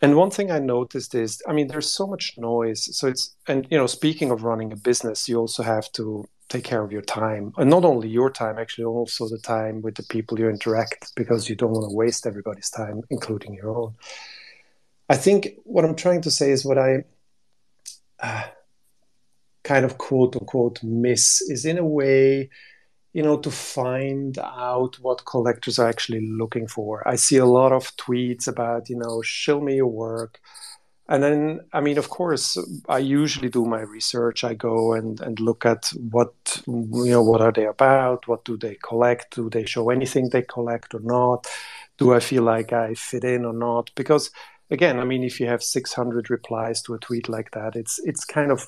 And 0.00 0.16
one 0.16 0.30
thing 0.30 0.50
I 0.50 0.58
noticed 0.58 1.14
is, 1.14 1.42
I 1.46 1.52
mean, 1.52 1.68
there's 1.68 1.92
so 1.92 2.06
much 2.06 2.34
noise. 2.38 2.96
So 2.96 3.08
it's, 3.08 3.36
and 3.46 3.66
you 3.70 3.76
know, 3.76 3.86
speaking 3.86 4.30
of 4.30 4.42
running 4.42 4.72
a 4.72 4.76
business, 4.76 5.28
you 5.28 5.38
also 5.38 5.62
have 5.62 5.92
to 5.92 6.24
take 6.52 6.64
care 6.64 6.84
of 6.84 6.92
your 6.92 7.02
time 7.02 7.54
and 7.56 7.70
not 7.70 7.82
only 7.82 8.08
your 8.08 8.30
time 8.30 8.58
actually 8.58 8.84
also 8.84 9.26
the 9.26 9.38
time 9.38 9.80
with 9.80 9.94
the 9.94 10.02
people 10.02 10.38
you 10.38 10.50
interact 10.50 11.10
because 11.16 11.48
you 11.48 11.56
don't 11.56 11.72
want 11.72 11.88
to 11.88 11.96
waste 11.96 12.26
everybody's 12.26 12.68
time 12.68 13.00
including 13.08 13.54
your 13.54 13.70
own. 13.74 13.94
I 15.08 15.16
think 15.16 15.40
what 15.64 15.84
i'm 15.84 15.96
trying 15.96 16.22
to 16.22 16.30
say 16.30 16.50
is 16.50 16.64
what 16.64 16.78
i 16.78 17.04
uh, 18.20 18.44
kind 19.64 19.84
of 19.86 19.96
quote 19.96 20.36
unquote 20.36 20.82
miss 20.82 21.40
is 21.40 21.64
in 21.64 21.78
a 21.78 21.84
way 22.00 22.50
you 23.14 23.22
know 23.22 23.38
to 23.38 23.50
find 23.50 24.38
out 24.38 24.98
what 25.00 25.24
collectors 25.24 25.78
are 25.78 25.88
actually 25.88 26.26
looking 26.26 26.66
for. 26.66 27.06
I 27.06 27.16
see 27.16 27.36
a 27.36 27.44
lot 27.44 27.72
of 27.72 27.94
tweets 27.96 28.48
about 28.48 28.88
you 28.90 28.96
know 28.96 29.22
show 29.22 29.60
me 29.60 29.76
your 29.76 29.86
work 30.06 30.40
and 31.12 31.22
then 31.22 31.60
i 31.74 31.80
mean 31.80 31.98
of 31.98 32.08
course 32.08 32.56
i 32.88 32.98
usually 32.98 33.50
do 33.50 33.64
my 33.66 33.82
research. 33.82 34.44
I 34.44 34.54
go 34.54 34.94
and, 34.94 35.20
and 35.20 35.38
look 35.38 35.66
at 35.66 35.92
what 36.10 36.34
you 36.66 37.12
know 37.14 37.22
what 37.22 37.42
are 37.42 37.52
they 37.52 37.66
about? 37.66 38.26
What 38.26 38.44
do 38.46 38.56
they 38.56 38.76
collect? 38.82 39.36
Do 39.36 39.50
they 39.50 39.66
show 39.66 39.90
anything 39.90 40.30
they 40.30 40.42
collect 40.42 40.94
or 40.94 41.00
not? 41.00 41.46
Do 41.98 42.14
i 42.14 42.20
feel 42.20 42.44
like 42.44 42.72
i 42.72 42.94
fit 42.94 43.24
in 43.24 43.44
or 43.44 43.52
not? 43.52 43.90
Because 43.94 44.30
again 44.70 44.98
i 44.98 45.04
mean 45.04 45.22
if 45.22 45.38
you 45.38 45.46
have 45.46 45.62
600 45.62 46.30
replies 46.30 46.80
to 46.82 46.94
a 46.94 46.98
tweet 46.98 47.28
like 47.28 47.50
that 47.50 47.76
it's 47.76 47.98
it's 48.04 48.24
kind 48.24 48.50
of 48.50 48.66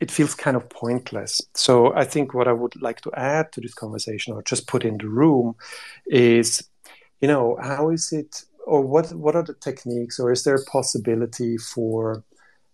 it 0.00 0.10
feels 0.10 0.34
kind 0.34 0.56
of 0.56 0.68
pointless. 0.70 1.42
So 1.54 1.94
i 1.94 2.04
think 2.04 2.32
what 2.32 2.48
i 2.48 2.52
would 2.52 2.80
like 2.80 3.02
to 3.02 3.10
add 3.14 3.52
to 3.52 3.60
this 3.60 3.74
conversation 3.74 4.32
or 4.32 4.42
just 4.42 4.66
put 4.66 4.86
in 4.86 4.96
the 4.96 5.08
room 5.08 5.54
is 6.06 6.66
you 7.20 7.28
know 7.28 7.58
how 7.60 7.90
is 7.90 8.10
it 8.12 8.44
or 8.66 8.80
what 8.80 9.12
what 9.12 9.36
are 9.36 9.42
the 9.42 9.54
techniques 9.54 10.18
or 10.18 10.32
is 10.32 10.44
there 10.44 10.56
a 10.56 10.64
possibility 10.64 11.56
for 11.56 12.24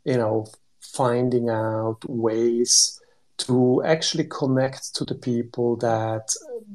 you 0.04 0.16
know 0.16 0.46
finding 0.80 1.48
out 1.48 1.98
ways 2.08 3.00
to 3.36 3.82
actually 3.84 4.24
connect 4.24 4.94
to 4.94 5.04
the 5.04 5.14
people 5.14 5.76
that 5.76 6.34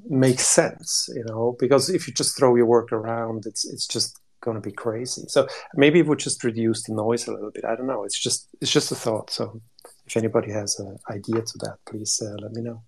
make 0.10 0.40
sense 0.40 1.10
you 1.16 1.24
know? 1.26 1.56
Because 1.60 1.90
if 1.90 2.08
you 2.08 2.14
just 2.14 2.38
throw 2.38 2.56
your 2.56 2.66
work 2.66 2.92
around 2.92 3.46
it's 3.46 3.66
it's 3.66 3.88
just 3.88 4.20
going 4.42 4.56
to 4.56 4.62
be 4.62 4.72
crazy. 4.72 5.24
So 5.28 5.48
maybe 5.74 6.00
it 6.00 6.06
would 6.06 6.20
just 6.20 6.44
reduce 6.44 6.84
the 6.84 6.94
noise 6.94 7.28
a 7.28 7.32
little 7.34 7.50
bit. 7.50 7.66
I 7.66 7.76
don't 7.76 7.88
know. 7.88 8.04
It's 8.04 8.20
just 8.20 8.48
it's 8.62 8.72
just 8.72 8.92
a 8.92 8.96
thought. 8.96 9.32
So 9.32 9.60
if 10.06 10.16
anybody 10.16 10.52
has 10.52 10.80
an 10.80 10.98
idea 11.10 11.42
to 11.42 11.58
that 11.60 11.78
please 11.86 12.22
uh, 12.24 12.36
let 12.42 12.52
me 12.54 12.62
know 12.62 12.84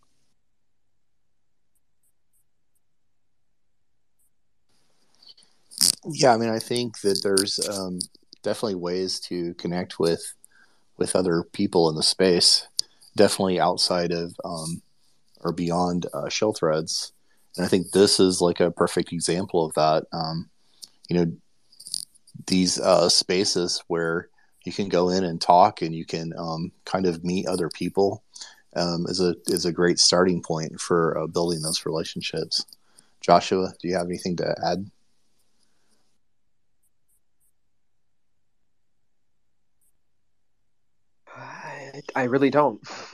Yeah, 6.05 6.33
I 6.33 6.37
mean, 6.37 6.49
I 6.49 6.59
think 6.59 7.01
that 7.01 7.21
there's 7.23 7.59
um, 7.67 7.99
definitely 8.43 8.75
ways 8.75 9.19
to 9.21 9.53
connect 9.55 9.99
with 9.99 10.33
with 10.97 11.15
other 11.15 11.43
people 11.43 11.89
in 11.89 11.95
the 11.95 12.03
space, 12.03 12.67
definitely 13.15 13.59
outside 13.59 14.11
of 14.11 14.35
um, 14.43 14.81
or 15.41 15.51
beyond 15.51 16.07
uh, 16.13 16.29
shill 16.29 16.53
threads. 16.53 17.13
And 17.55 17.65
I 17.65 17.69
think 17.69 17.91
this 17.91 18.19
is 18.19 18.41
like 18.41 18.59
a 18.59 18.71
perfect 18.71 19.11
example 19.11 19.65
of 19.65 19.73
that. 19.75 20.05
Um, 20.11 20.49
you 21.09 21.17
know, 21.17 21.31
these 22.47 22.79
uh, 22.79 23.09
spaces 23.09 23.83
where 23.87 24.29
you 24.63 24.71
can 24.71 24.89
go 24.89 25.09
in 25.09 25.23
and 25.23 25.39
talk 25.39 25.81
and 25.81 25.95
you 25.95 26.05
can 26.05 26.33
um, 26.37 26.71
kind 26.85 27.05
of 27.05 27.23
meet 27.23 27.47
other 27.47 27.69
people 27.69 28.23
um, 28.75 29.05
is 29.07 29.21
a 29.21 29.35
is 29.47 29.65
a 29.65 29.71
great 29.71 29.99
starting 29.99 30.41
point 30.41 30.79
for 30.79 31.17
uh, 31.17 31.27
building 31.27 31.61
those 31.61 31.85
relationships. 31.85 32.65
Joshua, 33.21 33.73
do 33.81 33.87
you 33.87 33.95
have 33.95 34.07
anything 34.07 34.35
to 34.37 34.55
add? 34.63 34.89
I, 41.97 42.21
I 42.21 42.23
really 42.25 42.49
don't. 42.49 42.79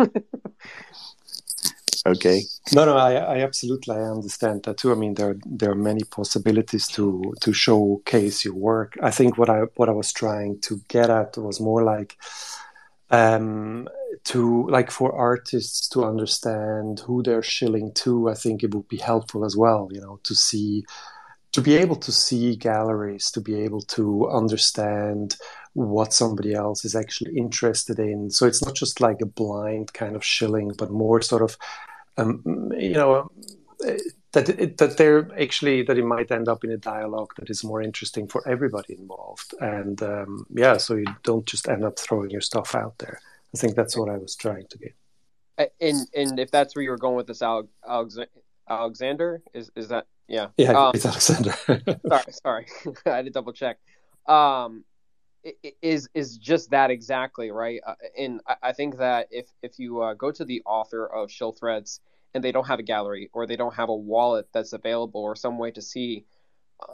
okay. 2.06 2.42
No, 2.74 2.86
no, 2.86 2.98
I, 2.98 3.14
I 3.14 3.42
absolutely 3.42 3.96
I 3.96 4.02
understand 4.02 4.64
that 4.64 4.78
too. 4.78 4.92
I 4.92 4.96
mean, 4.96 5.14
there 5.16 5.36
there 5.46 5.72
are 5.72 5.76
many 5.76 6.04
possibilities 6.04 6.88
to 6.90 7.34
to 7.42 7.54
showcase 7.54 8.46
your 8.46 8.56
work. 8.56 8.98
I 9.02 9.12
think 9.12 9.38
what 9.38 9.50
I 9.50 9.62
what 9.76 9.90
I 9.90 9.94
was 9.94 10.12
trying 10.12 10.60
to 10.62 10.82
get 10.88 11.10
at 11.10 11.38
was 11.38 11.60
more 11.60 11.84
like 11.84 12.18
um, 13.10 13.88
to 14.26 14.68
like 14.70 14.92
for 14.92 15.16
artists 15.16 15.88
to 15.90 16.04
understand 16.04 17.02
who 17.02 17.24
they're 17.24 17.44
shilling 17.44 17.94
to. 17.94 18.30
I 18.30 18.34
think 18.34 18.64
it 18.64 18.74
would 18.74 18.88
be 18.88 18.98
helpful 18.98 19.46
as 19.46 19.56
well. 19.56 19.90
You 19.92 20.02
know, 20.02 20.20
to 20.24 20.36
see 20.36 20.84
to 21.54 21.62
be 21.62 21.76
able 21.76 21.96
to 21.96 22.12
see 22.12 22.56
galleries, 22.56 23.32
to 23.32 23.40
be 23.40 23.62
able 23.62 23.82
to 23.82 24.28
understand 24.30 25.38
what 25.74 26.14
somebody 26.14 26.54
else 26.54 26.86
is 26.86 26.96
actually 26.96 27.36
interested 27.36 28.00
in. 28.00 28.30
So 28.30 28.46
it's 28.46 28.64
not 28.64 28.76
just 28.76 29.02
like 29.02 29.22
a 29.22 29.26
blind 29.26 29.94
kind 29.94 30.16
of 30.16 30.24
shilling, 30.24 30.72
but 30.78 30.92
more 30.92 31.22
sort 31.22 31.42
of, 31.42 31.58
um, 32.18 32.72
you 32.78 32.94
know, 32.94 33.32
that 34.34 34.50
it, 34.50 34.78
that 34.78 34.98
they're 34.98 35.30
actually 35.40 35.84
that 35.84 35.98
it 35.98 36.06
might 36.06 36.32
end 36.32 36.48
up 36.48 36.64
in 36.64 36.72
a 36.72 36.78
dialogue 36.78 37.34
that 37.38 37.50
is 37.50 37.64
more 37.64 37.82
interesting 37.82 38.28
for 38.28 38.48
everybody 38.48 38.96
involved. 38.98 39.54
And 39.60 40.02
um, 40.02 40.46
yeah, 40.50 40.78
so 40.78 40.96
you 40.96 41.06
don't 41.24 41.46
just 41.46 41.68
end 41.68 41.84
up 41.84 41.98
throwing 41.98 42.30
your 42.30 42.42
stuff 42.42 42.76
out 42.76 42.98
there. 43.00 43.20
I 43.54 43.58
think 43.58 43.76
that's 43.76 43.96
what 43.96 44.10
I 44.10 44.18
was 44.18 44.36
trying 44.36 44.68
to 44.68 44.78
get. 44.78 44.96
And 45.80 46.08
and 46.16 46.40
if 46.40 46.50
that's 46.50 46.76
where 46.76 46.84
you 46.84 46.90
were 46.90 46.98
going 46.98 47.16
with 47.16 47.28
this, 47.28 47.42
Alex, 47.42 47.70
Alexander, 48.68 49.44
is 49.54 49.72
is 49.76 49.88
that 49.90 50.08
Yeah. 50.28 50.48
Yeah, 50.58 50.72
Um, 50.72 50.92
it's 50.96 51.06
Alexander. 51.06 51.54
sorry, 52.08 52.34
sorry, 52.44 52.68
I 53.06 53.18
had 53.18 53.26
to 53.26 53.32
double 53.32 53.54
check. 53.54 53.78
Um, 54.28 54.84
is 55.82 56.10
is 56.14 56.38
just 56.38 56.72
that 56.72 56.91
exactly 56.91 57.52
right? 57.52 57.82
Uh, 57.86 57.96
and 58.18 58.41
I, 58.62 58.72
think 58.72 58.98
that 58.98 59.28
if 59.32 59.48
if 59.62 59.78
you 59.78 60.02
uh, 60.02 60.14
go 60.14 60.32
to 60.32 60.46
the 60.46 60.62
author 60.66 61.06
of 61.06 61.32
Shill 61.32 61.52
Threads 61.52 62.00
and 62.34 62.44
they 62.44 62.52
don't 62.52 62.68
have 62.68 62.80
a 62.80 62.84
gallery 62.84 63.30
or 63.34 63.46
they 63.46 63.56
don't 63.56 63.74
have 63.74 63.89
a 63.89 63.96
wallet 63.96 64.48
that's 64.54 64.74
available 64.74 65.22
or 65.22 65.36
some 65.36 65.58
way 65.58 65.72
to 65.72 65.82
see, 65.82 66.26
uh, 66.82 66.94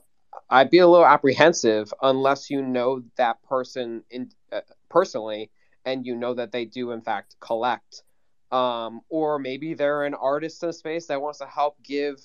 I'd 0.50 0.72
be 0.72 0.80
a 0.80 0.88
little 0.88 1.06
apprehensive 1.06 1.94
unless 2.02 2.50
you 2.50 2.62
know 2.62 3.04
that 3.18 3.42
person 3.44 4.04
in 4.10 4.32
uh, 4.52 4.62
personally 4.90 5.52
and 5.86 6.06
you 6.06 6.16
know 6.16 6.34
that 6.34 6.52
they 6.52 6.66
do 6.66 6.92
in 6.92 7.02
fact 7.02 7.36
collect. 7.40 8.04
Um, 8.52 9.02
or 9.10 9.38
maybe 9.38 9.76
they're 9.76 10.06
an 10.06 10.16
artist 10.16 10.64
in 10.64 10.70
a 10.70 10.74
space 10.74 11.06
that 11.08 11.22
wants 11.22 11.38
to 11.38 11.46
help 11.46 11.82
give 11.84 12.20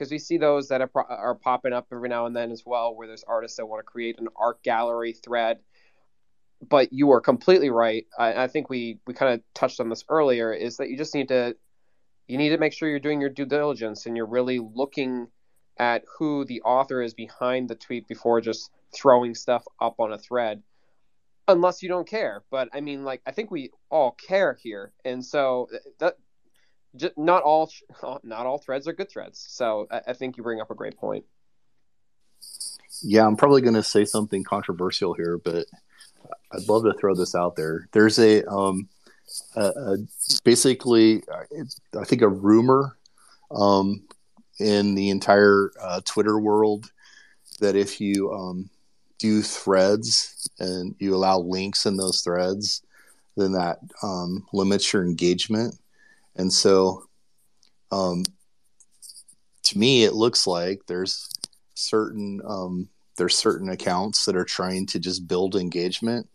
because 0.00 0.10
we 0.10 0.18
see 0.18 0.38
those 0.38 0.68
that 0.68 0.80
are, 0.80 0.90
are 0.94 1.34
popping 1.34 1.74
up 1.74 1.86
every 1.92 2.08
now 2.08 2.24
and 2.24 2.34
then 2.34 2.50
as 2.50 2.64
well, 2.64 2.94
where 2.94 3.06
there's 3.06 3.22
artists 3.24 3.58
that 3.58 3.66
want 3.66 3.80
to 3.80 3.84
create 3.84 4.18
an 4.18 4.28
art 4.34 4.62
gallery 4.62 5.12
thread. 5.12 5.58
But 6.68 6.92
you 6.92 7.10
are 7.12 7.20
completely 7.20 7.70
right. 7.70 8.06
I, 8.18 8.44
I 8.44 8.48
think 8.48 8.68
we 8.68 8.98
we 9.06 9.14
kind 9.14 9.34
of 9.34 9.40
touched 9.54 9.80
on 9.80 9.88
this 9.88 10.04
earlier. 10.08 10.52
Is 10.52 10.76
that 10.76 10.90
you 10.90 10.96
just 10.96 11.14
need 11.14 11.28
to 11.28 11.56
you 12.26 12.38
need 12.38 12.50
to 12.50 12.58
make 12.58 12.72
sure 12.72 12.88
you're 12.88 13.00
doing 13.00 13.20
your 13.20 13.30
due 13.30 13.46
diligence 13.46 14.06
and 14.06 14.16
you're 14.16 14.26
really 14.26 14.60
looking 14.60 15.28
at 15.78 16.04
who 16.18 16.44
the 16.44 16.62
author 16.62 17.02
is 17.02 17.14
behind 17.14 17.68
the 17.68 17.74
tweet 17.74 18.06
before 18.06 18.40
just 18.40 18.70
throwing 18.94 19.34
stuff 19.34 19.64
up 19.80 19.98
on 19.98 20.12
a 20.12 20.18
thread 20.18 20.62
unless 21.48 21.82
you 21.82 21.88
don't 21.88 22.06
care 22.06 22.44
but 22.50 22.68
i 22.72 22.80
mean 22.80 23.02
like 23.02 23.20
i 23.26 23.32
think 23.32 23.50
we 23.50 23.70
all 23.90 24.12
care 24.12 24.56
here 24.62 24.92
and 25.04 25.24
so 25.24 25.68
that 25.98 26.16
just, 26.94 27.16
not 27.16 27.42
all 27.42 27.70
not 28.22 28.46
all 28.46 28.58
threads 28.58 28.86
are 28.86 28.92
good 28.92 29.10
threads 29.10 29.44
so 29.48 29.86
I, 29.90 30.02
I 30.08 30.12
think 30.12 30.36
you 30.36 30.42
bring 30.42 30.60
up 30.60 30.70
a 30.70 30.74
great 30.74 30.96
point 30.96 31.24
Yeah, 33.02 33.26
I'm 33.26 33.36
probably 33.36 33.62
going 33.62 33.74
to 33.74 33.82
say 33.82 34.04
something 34.04 34.44
controversial 34.44 35.14
here, 35.14 35.38
but 35.38 35.66
I'd 36.52 36.68
love 36.68 36.84
to 36.84 36.94
throw 36.94 37.14
this 37.14 37.34
out 37.34 37.56
there. 37.56 37.88
There's 37.92 38.18
a, 38.18 38.44
um, 38.50 38.88
a, 39.56 39.62
a 39.62 39.96
basically, 40.44 41.22
I 41.98 42.04
think 42.04 42.22
a 42.22 42.28
rumor 42.28 42.96
um, 43.50 44.02
in 44.58 44.94
the 44.94 45.10
entire 45.10 45.70
uh, 45.80 46.00
Twitter 46.04 46.38
world 46.38 46.90
that 47.60 47.76
if 47.76 48.00
you 48.00 48.32
um, 48.32 48.70
do 49.18 49.42
threads 49.42 50.48
and 50.58 50.94
you 50.98 51.14
allow 51.14 51.38
links 51.38 51.86
in 51.86 51.96
those 51.96 52.22
threads, 52.22 52.82
then 53.36 53.52
that 53.52 53.78
um, 54.02 54.46
limits 54.52 54.92
your 54.92 55.04
engagement. 55.04 55.76
And 56.36 56.52
so, 56.52 57.06
um, 57.92 58.24
to 59.64 59.78
me, 59.78 60.04
it 60.04 60.14
looks 60.14 60.46
like 60.46 60.80
there's 60.86 61.28
certain 61.74 62.40
um, 62.46 62.88
there's 63.20 63.36
certain 63.36 63.68
accounts 63.68 64.24
that 64.24 64.34
are 64.34 64.46
trying 64.46 64.86
to 64.86 64.98
just 64.98 65.28
build 65.28 65.54
engagement, 65.54 66.26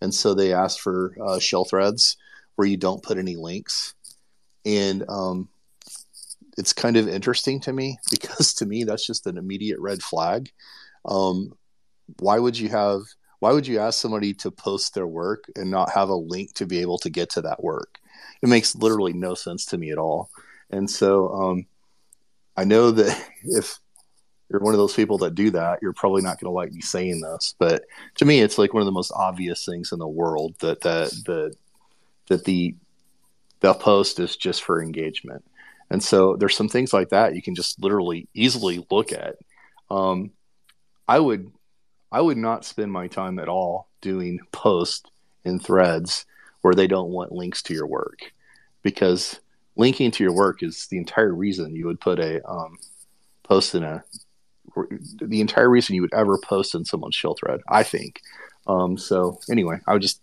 and 0.00 0.12
so 0.12 0.34
they 0.34 0.52
ask 0.52 0.80
for 0.80 1.14
uh, 1.24 1.38
shill 1.38 1.64
threads 1.64 2.16
where 2.56 2.66
you 2.66 2.76
don't 2.76 3.02
put 3.02 3.16
any 3.16 3.36
links, 3.36 3.94
and 4.66 5.04
um, 5.08 5.48
it's 6.58 6.72
kind 6.72 6.96
of 6.96 7.06
interesting 7.06 7.60
to 7.60 7.72
me 7.72 7.96
because 8.10 8.54
to 8.54 8.66
me 8.66 8.82
that's 8.82 9.06
just 9.06 9.28
an 9.28 9.38
immediate 9.38 9.78
red 9.78 10.02
flag. 10.02 10.50
Um, 11.04 11.52
why 12.18 12.40
would 12.40 12.58
you 12.58 12.68
have? 12.70 13.02
Why 13.38 13.52
would 13.52 13.68
you 13.68 13.78
ask 13.78 14.00
somebody 14.00 14.34
to 14.34 14.50
post 14.50 14.94
their 14.94 15.06
work 15.06 15.44
and 15.54 15.70
not 15.70 15.92
have 15.92 16.08
a 16.08 16.14
link 16.14 16.54
to 16.54 16.66
be 16.66 16.80
able 16.80 16.98
to 16.98 17.10
get 17.10 17.30
to 17.30 17.42
that 17.42 17.62
work? 17.62 17.98
It 18.42 18.48
makes 18.48 18.74
literally 18.74 19.12
no 19.12 19.34
sense 19.34 19.64
to 19.66 19.78
me 19.78 19.92
at 19.92 19.98
all. 19.98 20.28
And 20.70 20.90
so 20.90 21.28
um, 21.32 21.66
I 22.56 22.64
know 22.64 22.90
that 22.90 23.28
if 23.44 23.78
you're 24.52 24.60
one 24.60 24.74
of 24.74 24.78
those 24.78 24.94
people 24.94 25.18
that 25.18 25.34
do 25.34 25.50
that, 25.50 25.80
you're 25.82 25.92
probably 25.92 26.22
not 26.22 26.38
going 26.38 26.50
to 26.50 26.54
like 26.54 26.72
me 26.72 26.80
saying 26.80 27.20
this, 27.20 27.54
but 27.58 27.84
to 28.16 28.24
me, 28.24 28.40
it's 28.40 28.58
like 28.58 28.74
one 28.74 28.82
of 28.82 28.86
the 28.86 28.92
most 28.92 29.12
obvious 29.14 29.64
things 29.64 29.92
in 29.92 29.98
the 29.98 30.06
world 30.06 30.54
that 30.60 30.80
that 30.82 31.10
the 31.26 31.54
that 32.28 32.44
the 32.44 32.74
the 33.60 33.74
post 33.74 34.20
is 34.20 34.36
just 34.36 34.62
for 34.62 34.82
engagement. 34.82 35.44
And 35.90 36.02
so 36.02 36.36
there's 36.36 36.56
some 36.56 36.68
things 36.68 36.92
like 36.92 37.10
that 37.10 37.34
you 37.34 37.42
can 37.42 37.54
just 37.54 37.82
literally 37.82 38.28
easily 38.34 38.86
look 38.90 39.12
at. 39.12 39.36
Um, 39.90 40.30
I 41.08 41.18
would 41.18 41.50
I 42.10 42.20
would 42.20 42.38
not 42.38 42.64
spend 42.64 42.92
my 42.92 43.08
time 43.08 43.38
at 43.38 43.48
all 43.48 43.88
doing 44.00 44.40
posts 44.52 45.08
in 45.44 45.58
threads 45.58 46.26
where 46.60 46.74
they 46.74 46.86
don't 46.86 47.10
want 47.10 47.32
links 47.32 47.62
to 47.62 47.74
your 47.74 47.86
work 47.86 48.32
because 48.82 49.40
linking 49.76 50.10
to 50.10 50.24
your 50.24 50.34
work 50.34 50.62
is 50.62 50.86
the 50.88 50.98
entire 50.98 51.34
reason 51.34 51.74
you 51.74 51.86
would 51.86 52.00
put 52.00 52.18
a 52.18 52.46
um, 52.48 52.78
post 53.42 53.74
in 53.74 53.82
a 53.82 54.04
the 55.20 55.40
entire 55.40 55.68
reason 55.68 55.94
you 55.94 56.02
would 56.02 56.14
ever 56.14 56.38
post 56.38 56.74
in 56.74 56.84
someone's 56.84 57.14
shill 57.14 57.34
thread 57.34 57.60
i 57.68 57.82
think. 57.82 58.20
Um, 58.66 58.96
so 58.96 59.38
anyway 59.50 59.78
i 59.86 59.92
would 59.92 60.02
just 60.02 60.22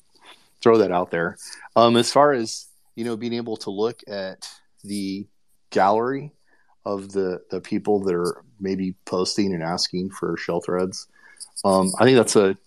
throw 0.62 0.78
that 0.80 0.92
out 0.92 1.12
there. 1.12 1.38
Um, 1.76 1.96
as 1.96 2.12
far 2.12 2.34
as 2.34 2.68
you 2.96 3.06
know 3.06 3.18
being 3.18 3.34
able 3.34 3.58
to 3.58 3.70
look 3.70 4.02
at 4.08 4.50
the 4.84 5.28
gallery 5.70 6.32
of 6.86 7.12
the 7.12 7.42
the 7.52 7.62
people 7.62 8.00
that 8.02 8.16
are 8.16 8.44
maybe 8.60 8.96
posting 9.06 9.54
and 9.54 9.64
asking 9.64 10.10
for 10.10 10.36
shill 10.38 10.62
threads 10.62 11.08
um, 11.64 11.92
i 12.00 12.06
think 12.06 12.18
that's 12.18 12.36
a 12.36 12.58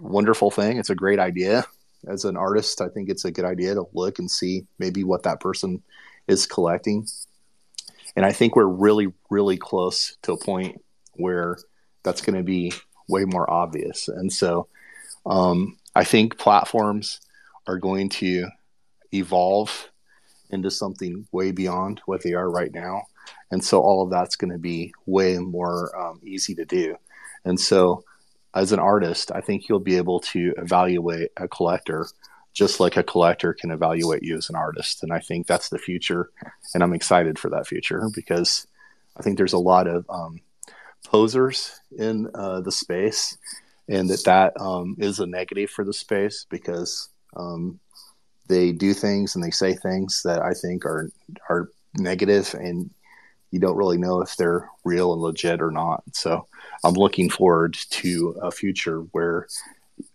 wonderful 0.00 0.50
thing. 0.50 0.78
It's 0.78 0.90
a 0.90 0.94
great 0.94 1.18
idea. 1.18 1.64
As 2.06 2.24
an 2.24 2.36
artist 2.36 2.80
i 2.80 2.88
think 2.88 3.08
it's 3.08 3.24
a 3.24 3.32
good 3.32 3.44
idea 3.44 3.74
to 3.74 3.84
look 3.92 4.20
and 4.20 4.30
see 4.30 4.66
maybe 4.78 5.02
what 5.02 5.24
that 5.24 5.40
person 5.40 5.82
is 6.28 6.46
collecting. 6.46 7.06
And 8.14 8.24
i 8.24 8.32
think 8.32 8.54
we're 8.54 8.66
really 8.66 9.12
really 9.30 9.56
close 9.56 10.16
to 10.22 10.32
a 10.32 10.38
point 10.38 10.80
where 11.18 11.58
that's 12.02 12.20
going 12.20 12.36
to 12.36 12.42
be 12.42 12.72
way 13.08 13.24
more 13.24 13.50
obvious. 13.50 14.08
And 14.08 14.32
so 14.32 14.68
um, 15.26 15.76
i 15.94 16.04
think 16.04 16.38
platforms 16.38 17.20
are 17.66 17.78
going 17.78 18.08
to 18.08 18.46
evolve 19.12 19.90
into 20.50 20.70
something 20.70 21.26
way 21.32 21.50
beyond 21.50 22.00
what 22.06 22.22
they 22.22 22.32
are 22.32 22.50
right 22.50 22.72
now. 22.72 23.02
And 23.50 23.62
so 23.62 23.80
all 23.80 24.02
of 24.02 24.10
that's 24.10 24.36
going 24.36 24.52
to 24.52 24.58
be 24.58 24.94
way 25.04 25.36
more 25.36 25.94
um, 25.98 26.20
easy 26.24 26.54
to 26.54 26.64
do. 26.64 26.96
And 27.44 27.60
so 27.60 28.04
as 28.54 28.72
an 28.72 28.78
artist 28.78 29.30
i 29.32 29.40
think 29.40 29.68
you'll 29.68 29.78
be 29.78 29.96
able 29.96 30.20
to 30.20 30.54
evaluate 30.56 31.30
a 31.36 31.46
collector 31.48 32.06
just 32.54 32.80
like 32.80 32.96
a 32.96 33.02
collector 33.02 33.52
can 33.52 33.70
evaluate 33.70 34.22
you 34.22 34.36
as 34.36 34.48
an 34.48 34.56
artist. 34.56 35.02
And 35.02 35.12
i 35.12 35.20
think 35.20 35.46
that's 35.46 35.68
the 35.68 35.78
future 35.78 36.30
and 36.74 36.82
i'm 36.82 36.94
excited 36.94 37.38
for 37.38 37.50
that 37.50 37.66
future 37.66 38.08
because 38.14 38.66
i 39.16 39.22
think 39.22 39.36
there's 39.36 39.52
a 39.52 39.58
lot 39.58 39.86
of 39.86 40.06
um, 40.08 40.40
posers 41.08 41.80
in 41.96 42.28
uh, 42.34 42.60
the 42.60 42.72
space 42.72 43.38
and 43.88 44.10
that 44.10 44.24
that 44.24 44.60
um, 44.60 44.94
is 44.98 45.18
a 45.18 45.26
negative 45.26 45.70
for 45.70 45.84
the 45.84 45.92
space 45.92 46.46
because 46.50 47.08
um, 47.36 47.80
they 48.48 48.72
do 48.72 48.92
things 48.92 49.34
and 49.34 49.42
they 49.42 49.50
say 49.50 49.74
things 49.74 50.22
that 50.24 50.42
I 50.42 50.52
think 50.52 50.84
are 50.84 51.10
are 51.48 51.70
negative 51.96 52.54
and 52.54 52.90
you 53.50 53.58
don't 53.58 53.76
really 53.76 53.96
know 53.96 54.20
if 54.20 54.36
they're 54.36 54.68
real 54.84 55.14
and 55.14 55.22
legit 55.22 55.62
or 55.62 55.70
not. 55.70 56.04
So 56.12 56.46
I'm 56.84 56.94
looking 56.94 57.30
forward 57.30 57.78
to 57.90 58.36
a 58.42 58.50
future 58.50 59.00
where 59.12 59.46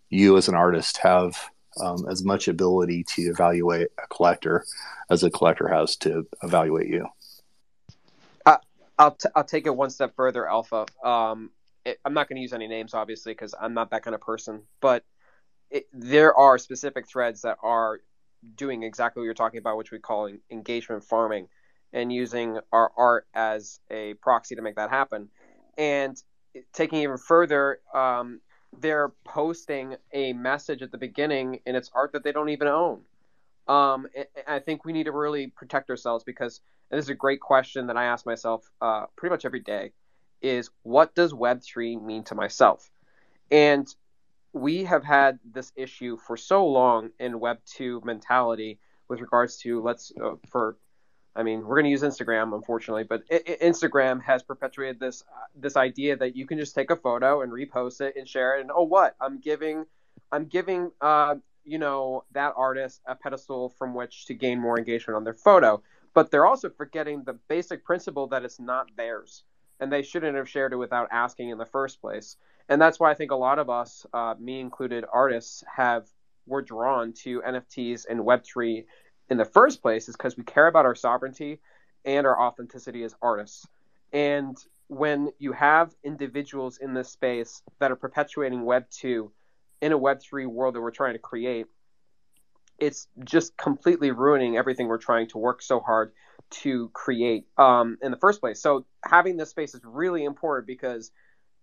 you 0.09 0.37
as 0.37 0.47
an 0.47 0.53
artist 0.53 0.97
have 0.97 1.35
um, 1.81 2.05
as 2.07 2.23
much 2.23 2.47
ability 2.47 3.03
to 3.15 3.23
evaluate 3.23 3.87
a 3.97 4.07
collector 4.07 4.63
as 5.09 5.23
a 5.23 5.31
collector 5.31 5.67
has 5.67 5.95
to 5.97 6.27
evaluate 6.43 6.87
you. 6.87 7.07
I'll 8.97 9.11
t- 9.11 9.29
I'll 9.35 9.43
take 9.43 9.65
it 9.65 9.75
one 9.75 9.89
step 9.89 10.15
further, 10.15 10.47
Alpha. 10.49 10.85
Um, 11.03 11.51
it, 11.85 11.99
I'm 12.05 12.13
not 12.13 12.29
going 12.29 12.37
to 12.37 12.41
use 12.41 12.53
any 12.53 12.67
names, 12.67 12.93
obviously, 12.93 13.33
because 13.33 13.55
I'm 13.59 13.73
not 13.73 13.91
that 13.91 14.03
kind 14.03 14.15
of 14.15 14.21
person. 14.21 14.61
But 14.81 15.03
it, 15.71 15.87
there 15.91 16.35
are 16.35 16.57
specific 16.57 17.07
threads 17.07 17.41
that 17.41 17.57
are 17.63 17.99
doing 18.55 18.83
exactly 18.83 19.21
what 19.21 19.25
you're 19.25 19.33
talking 19.33 19.59
about, 19.59 19.77
which 19.77 19.91
we 19.91 19.99
call 19.99 20.27
en- 20.27 20.39
engagement 20.51 21.03
farming, 21.03 21.47
and 21.91 22.11
using 22.11 22.59
our 22.71 22.91
art 22.97 23.27
as 23.33 23.79
a 23.89 24.13
proxy 24.15 24.55
to 24.55 24.61
make 24.61 24.75
that 24.75 24.89
happen. 24.89 25.29
And 25.77 26.21
taking 26.71 26.99
even 26.99 27.17
further, 27.17 27.79
um, 27.93 28.41
they're 28.79 29.11
posting 29.23 29.95
a 30.13 30.33
message 30.33 30.81
at 30.81 30.91
the 30.91 30.97
beginning 30.97 31.59
in 31.65 31.75
its 31.75 31.89
art 31.93 32.11
that 32.13 32.23
they 32.23 32.31
don't 32.31 32.49
even 32.49 32.67
own. 32.67 33.01
Um, 33.67 34.07
I 34.47 34.59
think 34.59 34.85
we 34.85 34.93
need 34.93 35.05
to 35.05 35.11
really 35.11 35.47
protect 35.47 35.89
ourselves 35.89 36.23
because 36.23 36.59
and 36.93 36.99
this 36.99 37.07
is 37.07 37.09
a 37.09 37.15
great 37.15 37.39
question 37.39 37.87
that 37.87 37.97
I 37.97 38.03
ask 38.03 38.23
myself 38.23 38.69
uh, 38.79 39.07
pretty 39.15 39.31
much 39.33 39.45
every 39.45 39.61
day 39.61 39.93
is 40.43 40.69
what 40.83 41.15
does 41.15 41.33
Web3 41.33 41.99
mean 41.99 42.23
to 42.25 42.35
myself? 42.35 42.87
And 43.49 43.87
we 44.53 44.83
have 44.83 45.03
had 45.03 45.39
this 45.43 45.71
issue 45.75 46.17
for 46.17 46.37
so 46.37 46.67
long 46.67 47.09
in 47.19 47.39
Web2 47.39 48.05
mentality 48.05 48.77
with 49.07 49.21
regards 49.21 49.57
to 49.61 49.81
let's 49.81 50.11
uh, 50.23 50.35
for 50.51 50.77
I 51.35 51.41
mean, 51.41 51.61
we're 51.61 51.77
going 51.77 51.85
to 51.85 51.89
use 51.89 52.03
Instagram, 52.03 52.53
unfortunately, 52.53 53.05
but 53.05 53.23
I- 53.31 53.57
Instagram 53.59 54.21
has 54.21 54.43
perpetuated 54.43 54.99
this 54.99 55.23
uh, 55.23 55.45
this 55.55 55.75
idea 55.75 56.15
that 56.17 56.35
you 56.35 56.45
can 56.45 56.59
just 56.59 56.75
take 56.75 56.91
a 56.91 56.95
photo 56.95 57.41
and 57.41 57.51
repost 57.51 58.01
it 58.01 58.15
and 58.15 58.29
share 58.29 58.57
it, 58.57 58.61
and 58.61 58.69
oh, 58.71 58.83
what 58.83 59.15
I'm 59.19 59.39
giving, 59.39 59.85
I'm 60.31 60.45
giving, 60.45 60.91
uh, 61.01 61.37
you 61.65 61.79
know, 61.79 62.23
that 62.33 62.53
artist 62.55 63.01
a 63.07 63.15
pedestal 63.15 63.69
from 63.79 63.95
which 63.95 64.27
to 64.27 64.35
gain 64.35 64.59
more 64.59 64.77
engagement 64.77 65.15
on 65.15 65.23
their 65.23 65.33
photo. 65.33 65.81
But 66.13 66.31
they're 66.31 66.45
also 66.45 66.69
forgetting 66.69 67.23
the 67.23 67.33
basic 67.49 67.83
principle 67.85 68.27
that 68.27 68.43
it's 68.45 68.59
not 68.59 68.95
theirs. 68.97 69.43
and 69.79 69.91
they 69.91 70.01
shouldn't 70.03 70.37
have 70.37 70.49
shared 70.49 70.73
it 70.73 70.77
without 70.77 71.09
asking 71.11 71.49
in 71.49 71.57
the 71.57 71.65
first 71.65 72.01
place. 72.01 72.37
And 72.69 72.81
that's 72.81 72.99
why 72.99 73.11
I 73.11 73.15
think 73.15 73.31
a 73.31 73.35
lot 73.35 73.59
of 73.59 73.69
us, 73.69 74.05
uh, 74.13 74.35
me 74.39 74.59
included, 74.59 75.05
artists 75.11 75.63
have 75.75 76.07
were 76.45 76.61
drawn 76.61 77.13
to 77.13 77.41
NFTs 77.41 78.05
and 78.09 78.21
Web3 78.21 78.85
in 79.29 79.37
the 79.37 79.45
first 79.45 79.81
place 79.81 80.07
is 80.09 80.15
because 80.15 80.37
we 80.37 80.43
care 80.43 80.67
about 80.67 80.85
our 80.85 80.95
sovereignty 80.95 81.59
and 82.05 82.25
our 82.27 82.39
authenticity 82.41 83.03
as 83.03 83.15
artists. 83.21 83.67
And 84.13 84.57
when 84.87 85.31
you 85.39 85.53
have 85.53 85.95
individuals 86.03 86.77
in 86.77 86.93
this 86.93 87.09
space 87.09 87.61
that 87.79 87.91
are 87.91 87.95
perpetuating 87.95 88.63
Web 88.63 88.89
2 88.89 89.31
in 89.81 89.91
a 89.91 89.97
Web 89.97 90.21
3 90.21 90.45
world 90.45 90.75
that 90.75 90.81
we're 90.81 90.91
trying 90.91 91.13
to 91.13 91.19
create, 91.19 91.67
it's 92.85 93.07
just 93.23 93.55
completely 93.57 94.11
ruining 94.11 94.57
everything 94.57 94.87
we're 94.87 94.97
trying 94.97 95.27
to 95.29 95.37
work 95.37 95.61
so 95.61 95.79
hard 95.79 96.11
to 96.49 96.89
create 96.89 97.45
um, 97.57 97.97
in 98.01 98.11
the 98.11 98.17
first 98.17 98.41
place. 98.41 98.61
So 98.61 98.85
having 99.03 99.37
this 99.37 99.49
space 99.49 99.73
is 99.73 99.81
really 99.83 100.25
important 100.25 100.67
because 100.67 101.11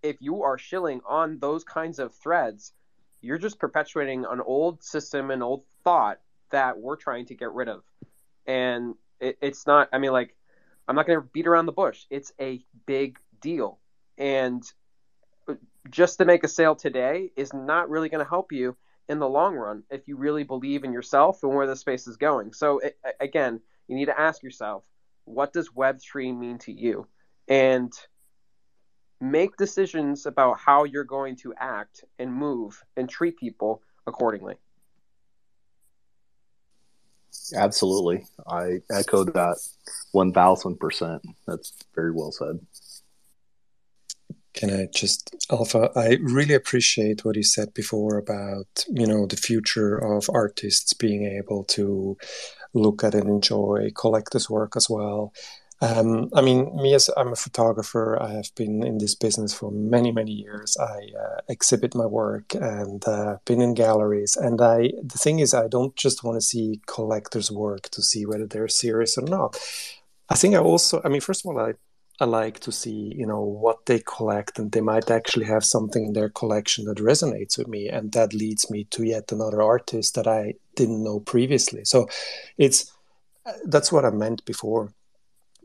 if 0.03 0.17
you 0.21 0.43
are 0.43 0.57
shilling 0.57 1.01
on 1.07 1.39
those 1.39 1.63
kinds 1.63 1.99
of 1.99 2.15
threads, 2.15 2.73
you're 3.21 3.39
just 3.39 3.59
perpetuating 3.59 4.25
an 4.25 4.41
old 4.41 4.83
system 4.83 5.31
and 5.31 5.43
old 5.43 5.65
thought 5.85 6.21
that 6.51 6.79
we're 6.79 6.97
trying 6.97 7.27
to 7.27 7.35
get 7.35 7.53
rid 7.53 7.69
of. 7.69 7.83
And 8.47 8.95
it, 9.21 9.37
it's 9.43 9.67
not, 9.67 9.91
I 9.93 9.99
mean, 9.99 10.13
like, 10.13 10.35
I'm 10.89 10.97
not 10.97 11.07
going 11.07 11.21
to 11.21 11.29
beat 11.33 11.47
around 11.47 11.67
the 11.67 11.73
bush. 11.73 12.07
It's 12.09 12.33
a 12.41 12.65
big 12.87 13.19
deal. 13.43 13.79
And 14.17 14.65
just 15.91 16.19
to 16.19 16.25
make 16.25 16.45
a 16.45 16.49
sale 16.49 16.75
today 16.75 17.31
is 17.37 17.53
not 17.53 17.91
really 17.91 18.09
going 18.09 18.25
to 18.25 18.29
help 18.29 18.53
you 18.53 18.77
in 19.11 19.19
the 19.19 19.29
long 19.29 19.57
run 19.57 19.83
if 19.91 20.07
you 20.09 20.17
really 20.17 20.45
believe 20.45 20.85
in 20.85 20.93
yourself 20.93 21.43
and 21.43 21.55
where 21.55 21.67
the 21.67 21.77
space 21.77 22.07
is 22.07 22.17
going. 22.17 22.53
So, 22.53 22.79
it, 22.79 22.97
again, 23.21 23.61
you 23.89 23.97
need 23.97 24.07
to 24.07 24.19
ask 24.19 24.43
yourself, 24.43 24.85
what 25.25 25.53
does 25.53 25.69
Web3 25.71 26.37
mean 26.39 26.59
to 26.59 26.73
you? 26.73 27.07
And 27.49 27.93
make 29.21 29.57
decisions 29.57 30.25
about 30.27 30.59
how 30.59 30.85
you're 30.85 31.05
going 31.05 31.37
to 31.37 31.53
act 31.59 32.05
and 32.19 32.33
move 32.33 32.83
and 32.97 33.09
treat 33.09 33.37
people 33.37 33.83
accordingly. 34.07 34.55
Absolutely. 37.55 38.25
I 38.47 38.81
echo 38.91 39.25
that 39.25 39.59
1000%. 40.15 41.21
That's 41.47 41.75
very 41.95 42.13
well 42.13 42.33
said. 42.33 42.59
Can 44.53 44.71
I 44.71 44.89
just, 44.93 45.35
Alpha, 45.51 45.91
I 45.95 46.19
really 46.21 46.55
appreciate 46.55 47.25
what 47.25 47.37
you 47.37 47.45
said 47.45 47.73
before 47.73 48.19
about, 48.19 48.85
you 48.89 49.07
know, 49.07 49.27
the 49.27 49.37
future 49.37 49.97
of 49.97 50.29
artists 50.33 50.93
being 50.93 51.25
able 51.25 51.65
to 51.65 52.17
look 52.75 53.05
at 53.05 53.15
and 53.15 53.29
enjoy 53.29 53.91
collectors' 53.95 54.51
work 54.51 54.77
as 54.77 54.91
well. 54.91 55.33
Um, 55.83 56.29
I 56.35 56.43
mean, 56.43 56.77
me 56.77 56.95
as 56.95 57.09
I'm 57.17 57.33
a 57.33 57.37
photographer, 57.37 58.21
I 58.21 58.33
have 58.33 58.55
been 58.55 58.83
in 58.83 58.99
this 58.99 59.15
business 59.15 59.55
for 59.55 59.71
many, 59.71 60.13
many 60.13 60.33
years. 60.33 60.77
I 60.79 61.09
uh, 61.19 61.41
exhibit 61.49 61.95
my 61.95 62.05
work 62.05 62.55
and 62.55 63.03
uh, 63.09 63.39
been 63.47 63.63
in 63.63 63.73
galleries. 63.73 64.37
And 64.37 64.61
I, 64.61 64.91
the 65.03 65.19
thing 65.19 65.39
is, 65.39 65.55
I 65.55 65.69
don't 65.69 65.97
just 65.97 66.23
want 66.23 66.37
to 66.37 66.47
see 66.47 66.83
collectors' 66.87 67.51
work 67.51 67.89
to 67.91 68.03
see 68.03 68.27
whether 68.27 68.47
they're 68.47 68.69
serious 68.69 69.17
or 69.17 69.23
not. 69.23 69.59
I 70.29 70.35
think 70.35 70.55
I 70.55 70.59
also, 70.59 71.01
I 71.03 71.09
mean, 71.09 71.23
first 71.23 71.47
of 71.47 71.51
all, 71.51 71.59
I, 71.61 71.73
I 72.21 72.27
like 72.27 72.61
to 72.61 72.73
see, 72.73 73.15
you 73.17 73.27
know, 73.27 73.41
what 73.41 73.87
they 73.87 74.01
collect, 74.01 74.59
and 74.59 74.71
they 74.71 74.83
might 74.83 75.11
actually 75.11 75.47
have 75.47 75.65
something 75.65 76.05
in 76.05 76.13
their 76.13 76.29
collection 76.29 76.85
that 76.85 76.99
resonates 76.99 77.57
with 77.57 77.67
me, 77.67 77.89
and 77.89 78.13
that 78.13 78.35
leads 78.35 78.71
me 78.71 78.85
to 78.91 79.05
yet 79.05 79.33
another 79.33 79.63
artist 79.63 80.15
that 80.17 80.27
I 80.27 80.55
didn't 80.77 81.03
know 81.03 81.21
previously. 81.21 81.85
So, 81.85 82.09
it's 82.59 82.93
uh, 83.47 83.53
that's 83.65 83.91
what 83.91 84.05
I 84.05 84.11
meant 84.11 84.45
before 84.45 84.93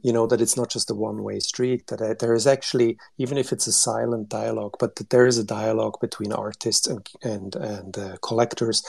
you 0.02 0.14
know 0.14 0.28
that 0.28 0.42
it's 0.42 0.58
not 0.58 0.70
just 0.70 0.92
a 0.92 0.96
one-way 0.96 1.40
street 1.40 1.88
that 1.88 2.02
uh, 2.02 2.14
there 2.20 2.34
is 2.34 2.48
actually 2.48 2.98
even 3.18 3.38
if 3.38 3.52
it's 3.52 3.68
a 3.68 3.72
silent 3.72 4.30
dialogue 4.30 4.76
but 4.80 4.96
that 4.96 5.10
there 5.10 5.26
is 5.26 5.38
a 5.38 5.44
dialogue 5.44 5.98
between 6.02 6.32
artists 6.34 6.88
and 6.88 7.08
and 7.24 7.56
and 7.56 7.98
uh, 7.98 8.16
collectors 8.22 8.84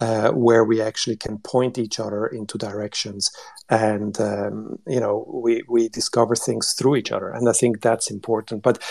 uh, 0.00 0.32
where 0.32 0.64
we 0.64 0.80
actually 0.82 1.16
can 1.16 1.38
point 1.38 1.78
each 1.78 2.00
other 2.00 2.26
into 2.26 2.58
directions 2.58 3.30
and 3.70 4.20
um, 4.20 4.78
you 4.86 4.98
know 4.98 5.24
we 5.32 5.62
we 5.68 5.88
discover 5.88 6.34
things 6.34 6.72
through 6.72 6.96
each 6.96 7.12
other. 7.12 7.30
And 7.30 7.48
i 7.48 7.52
think 7.52 7.80
that's 7.80 8.10
important. 8.10 8.62
But 8.62 8.82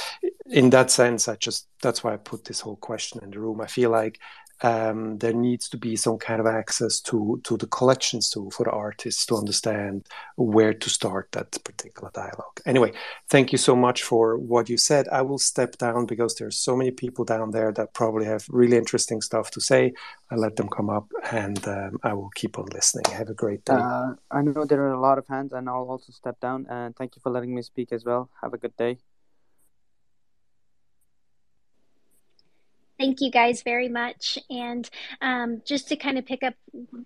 in 0.46 0.70
that 0.72 0.92
sense 0.92 1.28
i 1.28 1.36
just 1.36 1.68
that's 1.82 2.04
why 2.04 2.14
i 2.14 2.18
put 2.18 2.46
this 2.46 2.62
whole 2.62 2.78
question 2.78 3.22
in 3.24 3.32
the 3.32 3.40
room. 3.40 3.62
I 3.62 3.68
feel 3.68 3.90
like 3.90 4.20
um, 4.64 5.18
there 5.18 5.34
needs 5.34 5.68
to 5.70 5.78
be 5.78 5.96
some 5.96 6.18
kind 6.18 6.40
of 6.40 6.46
access 6.46 7.00
to 7.02 7.42
to 7.44 7.58
the 7.58 7.68
collections 7.68 8.30
too 8.30 8.50
for 8.52 8.64
the 8.64 8.72
artists 8.72 9.26
to 9.26 9.36
understand 9.36 10.08
where 10.36 10.74
to 10.74 10.90
start 10.90 11.30
that 11.32 11.52
particular 11.64 12.12
dialogue. 12.14 12.60
Anyway, 12.66 12.92
thank 13.30 13.52
you 13.52 13.58
so 13.58 13.76
much 13.76 14.04
for 14.04 14.38
what 14.38 14.70
you 14.70 14.78
said. 14.78 15.08
I 15.10 15.22
will 15.24 15.40
step 15.40 15.78
down 15.78 16.06
because 16.06 16.36
there's 16.36 16.58
so 16.58 16.76
many 16.76 16.92
people 16.92 17.26
down 17.26 17.52
there 17.52 17.72
that 17.74 17.94
probably 17.94 18.26
have 18.26 18.46
really 18.50 18.78
interesting 18.78 19.22
stuff 19.22 19.52
to 19.52 19.62
say. 19.62 19.94
I 20.30 20.36
let 20.36 20.56
them 20.56 20.70
come 20.70 20.90
up, 20.90 21.12
and 21.32 21.68
um, 21.68 22.00
I 22.04 22.14
will 22.14 22.32
keep 22.36 22.58
on 22.58 22.68
listening. 22.74 23.06
Have 23.12 23.30
a 23.30 23.34
great 23.34 23.66
day. 23.66 23.74
Uh, 23.74 24.14
I 24.30 24.42
know 24.42 24.66
there 24.66 24.82
are 24.84 24.94
a 24.94 25.00
lot 25.02 25.18
of 25.18 25.28
hands, 25.28 25.52
and 25.54 25.68
I'll 25.68 25.90
also 25.90 26.12
step 26.12 26.40
down. 26.40 26.68
And 26.70 26.96
thank 26.96 27.16
you 27.16 27.22
for 27.22 27.32
letting 27.32 27.54
me 27.54 27.62
speak 27.62 27.92
as 27.92 28.06
well. 28.06 28.30
Have 28.42 28.54
a 28.54 28.58
good 28.58 28.76
day. 28.78 29.00
Thank 33.02 33.20
you 33.20 33.32
guys 33.32 33.64
very 33.64 33.90
much. 33.90 34.38
And 34.52 34.88
um, 35.24 35.64
just 35.66 35.88
to 35.88 35.96
kind 35.96 36.20
of 36.20 36.26
pick 36.28 36.44
up 36.44 36.54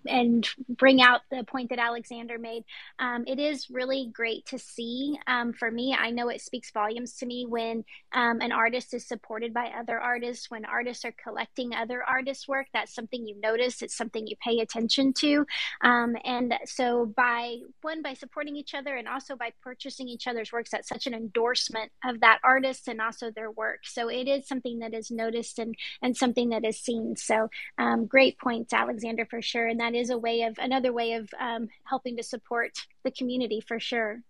and 0.06 0.46
bring 0.68 1.00
out 1.00 1.22
the 1.30 1.42
point 1.44 1.70
that 1.70 1.78
Alexander 1.78 2.38
made, 2.38 2.64
um, 2.98 3.24
it 3.26 3.38
is 3.38 3.70
really 3.70 4.10
great 4.12 4.44
to 4.48 4.58
see. 4.58 5.18
Um, 5.26 5.54
for 5.54 5.70
me, 5.70 5.96
I 5.98 6.10
know 6.10 6.28
it 6.28 6.42
speaks 6.42 6.70
volumes 6.70 7.16
to 7.16 7.26
me 7.26 7.46
when 7.48 7.82
um, 8.12 8.42
an 8.42 8.52
artist 8.52 8.92
is 8.92 9.08
supported 9.08 9.54
by 9.54 9.68
other 9.68 9.98
artists, 9.98 10.50
when 10.50 10.66
artists 10.66 11.02
are 11.06 11.14
collecting 11.22 11.72
other 11.72 12.02
artists' 12.02 12.46
work. 12.46 12.66
That's 12.74 12.94
something 12.94 13.26
you 13.26 13.40
notice, 13.40 13.80
it's 13.80 13.96
something 13.96 14.26
you 14.26 14.36
pay 14.44 14.60
attention 14.60 15.14
to. 15.20 15.46
Um, 15.80 16.14
and 16.26 16.52
so, 16.66 17.06
by 17.06 17.56
one, 17.80 18.02
by 18.02 18.12
supporting 18.12 18.54
each 18.54 18.74
other 18.74 18.96
and 18.96 19.08
also 19.08 19.34
by 19.34 19.52
purchasing 19.62 20.08
each 20.08 20.26
other's 20.26 20.52
works, 20.52 20.72
that's 20.72 20.90
such 20.90 21.06
an 21.06 21.14
endorsement 21.14 21.90
of 22.04 22.20
that 22.20 22.40
artist 22.44 22.86
and 22.86 23.00
also 23.00 23.30
their 23.30 23.50
work. 23.50 23.80
So, 23.84 24.08
it 24.10 24.28
is 24.28 24.46
something 24.46 24.80
that 24.80 24.92
is 24.92 25.10
noticed 25.10 25.58
and 25.58 25.74
and 26.02 26.16
something 26.16 26.50
that 26.50 26.64
is 26.64 26.80
seen. 26.80 27.16
So 27.16 27.48
um, 27.78 28.06
great 28.06 28.38
points, 28.38 28.72
Alexander, 28.72 29.26
for 29.26 29.42
sure. 29.42 29.66
And 29.66 29.80
that 29.80 29.94
is 29.94 30.10
a 30.10 30.18
way 30.18 30.42
of 30.42 30.58
another 30.58 30.92
way 30.92 31.14
of 31.14 31.28
um, 31.38 31.68
helping 31.84 32.16
to 32.16 32.22
support 32.22 32.72
the 33.04 33.10
community 33.10 33.60
for 33.60 33.80
sure. 33.80 34.20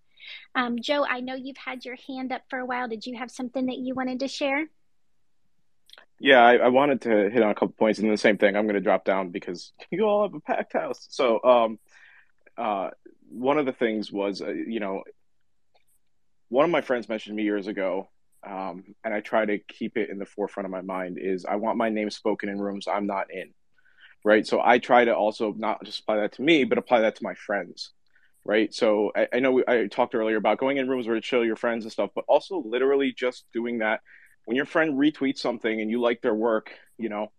Um, 0.55 0.81
Joe, 0.81 1.05
I 1.09 1.21
know 1.21 1.35
you've 1.35 1.57
had 1.57 1.85
your 1.85 1.97
hand 2.09 2.33
up 2.33 2.43
for 2.49 2.59
a 2.59 2.67
while. 2.67 2.89
Did 2.89 3.07
you 3.07 3.17
have 3.17 3.31
something 3.31 3.67
that 3.67 3.79
you 3.79 3.95
wanted 3.95 4.21
to 4.21 4.29
share? 4.29 4.67
Yeah, 6.19 6.43
I, 6.43 6.57
I 6.57 6.69
wanted 6.69 7.03
to 7.03 7.31
hit 7.31 7.43
on 7.43 7.51
a 7.51 7.55
couple 7.55 7.75
points, 7.79 7.99
and 7.99 8.11
the 8.11 8.17
same 8.17 8.39
thing. 8.39 8.57
I'm 8.57 8.65
going 8.65 8.75
to 8.75 8.81
drop 8.81 9.05
down 9.05 9.31
because 9.31 9.73
you 9.91 10.05
all 10.05 10.23
have 10.23 10.35
a 10.35 10.41
packed 10.41 10.73
house. 10.73 11.07
So, 11.11 11.43
um, 11.45 11.79
uh, 12.57 12.91
one 13.29 13.59
of 13.59 13.67
the 13.67 13.73
things 13.73 14.11
was, 14.11 14.41
uh, 14.41 14.49
you 14.49 14.81
know, 14.81 15.03
one 16.49 16.65
of 16.65 16.71
my 16.71 16.81
friends 16.81 17.09
mentioned 17.09 17.37
me 17.37 17.43
years 17.43 17.67
ago 17.67 18.09
um, 18.45 18.85
and 19.05 19.15
I 19.15 19.21
try 19.21 19.45
to 19.45 19.59
keep 19.59 19.97
it 19.97 20.11
in 20.11 20.19
the 20.19 20.27
forefront 20.27 20.67
of 20.67 20.71
my 20.71 20.83
mind 20.83 21.19
is 21.21 21.45
I 21.45 21.57
want 21.57 21.79
my 21.79 21.89
name 21.89 22.11
spoken 22.11 22.49
in 22.49 22.61
rooms 22.61 22.87
I'm 22.89 23.07
not 23.07 23.27
in, 23.33 23.51
right? 24.25 24.47
So 24.47 24.61
I 24.65 24.79
try 24.79 25.05
to 25.05 25.15
also 25.15 25.55
not 25.57 25.85
just 25.85 26.01
apply 26.01 26.17
that 26.17 26.33
to 26.33 26.43
me, 26.43 26.65
but 26.65 26.79
apply 26.79 27.01
that 27.01 27.17
to 27.17 27.25
my 27.25 27.35
friends, 27.35 27.93
right? 28.45 28.73
So 28.73 29.13
I, 29.17 29.29
I 29.35 29.41
know 29.41 29.53
we, 29.53 29.65
I 29.67 29.87
talked 29.87 30.15
earlier 30.15 30.37
about 30.37 30.59
going 30.59 30.77
in 30.77 30.89
rooms 30.89 31.07
where 31.07 31.17
to 31.17 31.27
show 31.27 31.43
your 31.43 31.57
friends 31.57 31.85
and 31.85 31.93
stuff, 31.93 32.11
but 32.15 32.25
also 32.29 32.63
literally 32.65 33.13
just 33.13 33.45
doing 33.53 33.79
that 33.79 34.01
when 34.47 34.57
your 34.57 34.65
friend 34.65 34.95
retweets 34.95 35.39
something 35.39 35.81
and 35.81 35.91
you 35.91 36.01
like 36.01 36.23
their 36.23 36.35
work, 36.35 36.73
you 36.99 37.09
know, 37.09 37.31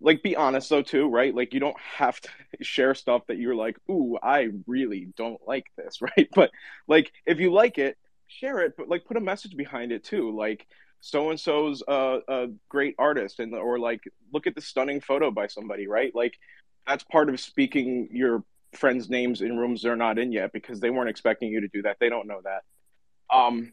like 0.00 0.22
be 0.22 0.36
honest 0.36 0.68
though 0.68 0.82
too, 0.82 1.08
right? 1.08 1.34
Like 1.34 1.54
you 1.54 1.60
don't 1.60 1.78
have 1.80 2.20
to 2.20 2.28
share 2.62 2.94
stuff 2.94 3.22
that 3.28 3.38
you're 3.38 3.54
like, 3.54 3.76
ooh, 3.90 4.18
I 4.22 4.48
really 4.66 5.08
don't 5.16 5.40
like 5.46 5.66
this, 5.76 6.00
right? 6.00 6.28
But 6.34 6.50
like 6.88 7.12
if 7.26 7.38
you 7.38 7.52
like 7.52 7.78
it, 7.78 7.96
share 8.28 8.60
it, 8.60 8.74
but 8.76 8.88
like 8.88 9.04
put 9.04 9.16
a 9.16 9.20
message 9.20 9.56
behind 9.56 9.92
it 9.92 10.04
too. 10.04 10.36
Like 10.36 10.66
so 11.00 11.30
and 11.30 11.38
so's 11.38 11.82
a, 11.86 12.20
a 12.28 12.46
great 12.68 12.94
artist, 12.98 13.40
and 13.40 13.54
or 13.54 13.78
like 13.78 14.02
look 14.32 14.46
at 14.46 14.54
the 14.54 14.60
stunning 14.60 15.00
photo 15.00 15.30
by 15.30 15.46
somebody, 15.46 15.86
right? 15.86 16.14
Like 16.14 16.34
that's 16.86 17.04
part 17.04 17.28
of 17.28 17.38
speaking 17.40 18.08
your 18.12 18.44
friends' 18.74 19.08
names 19.08 19.40
in 19.40 19.56
rooms 19.56 19.82
they're 19.82 19.96
not 19.96 20.18
in 20.18 20.32
yet 20.32 20.52
because 20.52 20.80
they 20.80 20.90
weren't 20.90 21.08
expecting 21.08 21.50
you 21.50 21.60
to 21.60 21.68
do 21.68 21.82
that. 21.82 21.96
They 22.00 22.08
don't 22.08 22.26
know 22.26 22.40
that. 22.44 22.62
Um, 23.34 23.72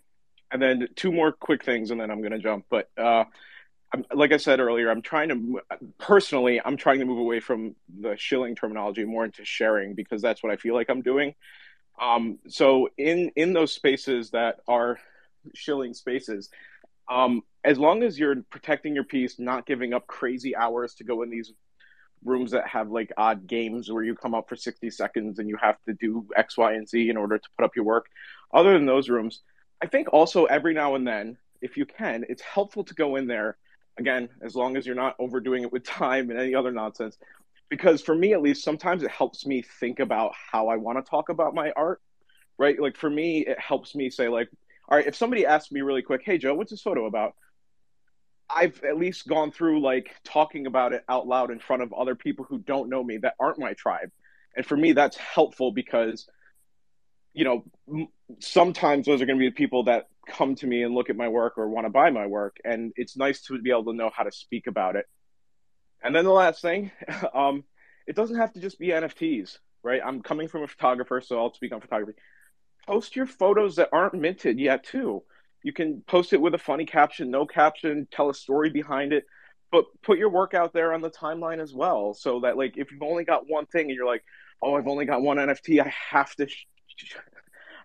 and 0.52 0.62
then 0.62 0.88
two 0.96 1.12
more 1.12 1.32
quick 1.32 1.64
things, 1.64 1.92
and 1.92 2.00
then 2.00 2.12
I'm 2.12 2.22
gonna 2.22 2.40
jump. 2.40 2.66
But 2.70 2.90
uh, 2.98 3.26
I'm, 3.94 4.06
like 4.14 4.32
I 4.32 4.38
said 4.38 4.60
earlier, 4.60 4.90
I'm 4.90 5.02
trying 5.02 5.30
to 5.30 5.62
personally, 6.00 6.62
I'm 6.64 6.78
trying 6.78 7.00
to 7.00 7.06
move 7.06 7.20
away 7.20 7.40
from 7.40 7.76
the 8.02 8.16
shilling 8.18 8.56
terminology 8.56 9.06
more 9.06 9.26
into 9.26 9.46
sharing 9.46 9.94
because 9.94 10.22
that's 10.22 10.42
what 10.42 10.52
I 10.52 10.58
feel 10.58 10.74
like 10.74 10.90
I'm 10.90 11.02
doing. 11.02 11.36
Um, 12.02 12.40
so 12.48 12.90
in 12.98 13.32
in 13.36 13.54
those 13.54 13.74
spaces 13.74 14.32
that 14.32 14.60
are 14.68 15.00
shilling 15.54 15.94
spaces, 15.94 16.50
um, 17.10 17.44
as 17.64 17.78
long 17.78 18.04
as 18.04 18.18
you're 18.18 18.42
protecting 18.50 18.96
your 18.96 19.04
piece, 19.04 19.40
not 19.40 19.66
giving 19.66 19.94
up 19.94 20.08
crazy 20.08 20.56
hours 20.56 20.96
to 20.96 21.04
go 21.04 21.22
in 21.22 21.30
these 21.30 21.54
rooms 22.24 22.52
that 22.52 22.68
have 22.68 22.90
like 22.90 23.12
odd 23.18 23.48
games 23.48 23.92
where 23.92 24.04
you 24.04 24.16
come 24.16 24.34
up 24.34 24.48
for 24.48 24.56
60 24.56 24.90
seconds 24.90 25.40
and 25.40 25.50
you 25.50 25.58
have 25.62 25.78
to 25.86 25.94
do 25.94 26.26
X, 26.36 26.58
Y, 26.58 26.74
and 26.74 26.88
Z 26.88 27.10
in 27.10 27.18
order 27.18 27.38
to 27.38 27.50
put 27.58 27.66
up 27.66 27.76
your 27.76 27.86
work. 27.86 28.08
Other 28.54 28.74
than 28.74 28.86
those 28.86 29.10
rooms, 29.10 29.42
I 29.82 29.88
think 29.88 30.14
also 30.14 30.46
every 30.46 30.74
now 30.74 30.96
and 30.96 31.06
then, 31.06 31.38
if 31.62 31.78
you 31.78 31.86
can, 31.86 32.26
it's 32.30 32.42
helpful 32.42 32.84
to 32.86 32.94
go 32.94 33.16
in 33.16 33.28
there 33.28 33.58
again, 33.98 34.30
as 34.42 34.56
long 34.56 34.78
as 34.78 34.86
you're 34.86 34.96
not 34.96 35.16
overdoing 35.20 35.64
it 35.64 35.72
with 35.72 35.84
time 35.86 36.30
and 36.30 36.40
any 36.40 36.56
other 36.56 36.72
nonsense. 36.72 37.18
Because 37.74 38.04
for 38.04 38.14
me, 38.14 38.34
at 38.34 38.42
least, 38.44 38.64
sometimes 38.64 39.02
it 39.02 39.10
helps 39.10 39.48
me 39.48 39.64
think 39.64 40.00
about 40.00 40.34
how 40.52 40.68
I 40.68 40.76
want 40.76 41.04
to 41.04 41.10
talk 41.10 41.30
about 41.30 41.56
my 41.56 41.72
art, 41.72 42.00
right? 42.60 42.80
Like 42.80 42.96
for 42.96 43.10
me, 43.10 43.40
it 43.48 43.60
helps 43.60 43.96
me 43.96 44.12
say, 44.12 44.30
like, 44.30 44.48
all 44.88 44.96
right, 44.96 45.08
if 45.08 45.16
somebody 45.16 45.48
asks 45.48 45.72
me 45.72 45.82
really 45.82 46.04
quick, 46.04 46.22
hey, 46.24 46.38
Joe, 46.38 46.54
what's 46.54 46.70
this 46.70 46.84
photo 46.84 47.08
about? 47.08 47.34
I've 48.48 48.84
at 48.84 49.00
least 49.00 49.28
gone 49.28 49.52
through 49.52 49.82
like 49.82 50.14
talking 50.24 50.68
about 50.68 50.94
it 50.94 51.04
out 51.10 51.26
loud 51.26 51.50
in 51.50 51.58
front 51.58 51.82
of 51.82 51.92
other 51.94 52.14
people 52.14 52.46
who 52.48 52.60
don't 52.60 52.90
know 52.90 53.04
me 53.04 53.18
that 53.18 53.34
aren't 53.40 53.58
my 53.58 53.74
tribe. 53.74 54.12
And 54.56 54.64
for 54.64 54.78
me, 54.78 54.92
that's 54.92 55.18
helpful 55.18 55.72
because, 55.72 56.28
you 57.34 57.44
know, 57.44 58.08
sometimes 58.38 59.08
those 59.08 59.20
are 59.20 59.26
going 59.26 59.40
to 59.40 59.44
be 59.44 59.50
the 59.50 59.56
people 59.56 59.86
that 59.86 60.10
come 60.28 60.54
to 60.58 60.68
me 60.68 60.84
and 60.84 60.94
look 60.94 61.10
at 61.10 61.16
my 61.16 61.28
work 61.28 61.58
or 61.58 61.68
want 61.70 61.88
to 61.88 61.90
buy 61.90 62.12
my 62.12 62.28
work. 62.28 62.58
And 62.64 62.94
it's 62.98 63.18
nice 63.18 63.42
to 63.46 63.60
be 63.60 63.72
able 63.72 63.86
to 63.86 63.94
know 63.94 64.12
how 64.16 64.22
to 64.22 64.32
speak 64.32 64.68
about 64.68 64.96
it. 64.96 65.08
And 66.04 66.16
then 66.16 66.26
the 66.26 66.32
last 66.32 66.62
thing, 66.62 66.92
um, 67.34 67.64
it 68.06 68.16
doesn't 68.16 68.38
have 68.38 68.54
to 68.54 68.60
just 68.60 68.80
be 68.80 68.88
NFTs, 68.88 69.58
right? 69.84 70.02
I'm 70.04 70.22
coming 70.22 70.48
from 70.48 70.64
a 70.64 70.68
photographer, 70.68 71.22
so 71.22 71.40
I'll 71.40 71.54
speak 71.54 71.74
on 71.74 71.82
photography. 71.82 72.20
Post 72.86 73.16
your 73.16 73.26
photos 73.26 73.78
that 73.78 73.90
aren't 73.94 74.14
minted 74.14 74.60
yet, 74.60 74.84
too. 74.84 75.24
You 75.64 75.72
can 75.72 76.02
post 76.06 76.34
it 76.34 76.42
with 76.42 76.54
a 76.54 76.58
funny 76.58 76.86
caption, 76.86 77.32
no 77.32 77.46
caption, 77.46 78.08
tell 78.12 78.30
a 78.30 78.34
story 78.34 78.70
behind 78.70 79.14
it, 79.14 79.26
but 79.72 79.86
put 80.02 80.18
your 80.18 80.30
work 80.30 80.54
out 80.54 80.74
there 80.74 80.94
on 80.94 81.02
the 81.02 81.10
timeline 81.10 81.62
as 81.62 81.74
well. 81.74 82.14
So 82.14 82.42
that, 82.42 82.58
like, 82.58 82.78
if 82.78 82.92
you've 82.92 83.02
only 83.02 83.24
got 83.24 83.50
one 83.50 83.66
thing 83.66 83.88
and 83.88 83.96
you're 83.96 84.06
like, 84.06 84.24
oh, 84.62 84.76
I've 84.76 84.88
only 84.88 85.06
got 85.06 85.22
one 85.22 85.38
NFT, 85.38 85.82
I 85.82 85.94
have 86.12 86.36
to. 86.36 86.48
Sh- 86.48 86.68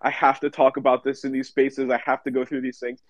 I 0.01 0.09
have 0.11 0.39
to 0.41 0.49
talk 0.49 0.77
about 0.77 1.03
this 1.03 1.25
in 1.25 1.31
these 1.31 1.49
spaces. 1.49 1.89
I 1.89 2.01
have 2.05 2.23
to 2.23 2.31
go 2.31 2.45
through 2.45 2.61
these 2.61 2.79
things. 2.79 3.01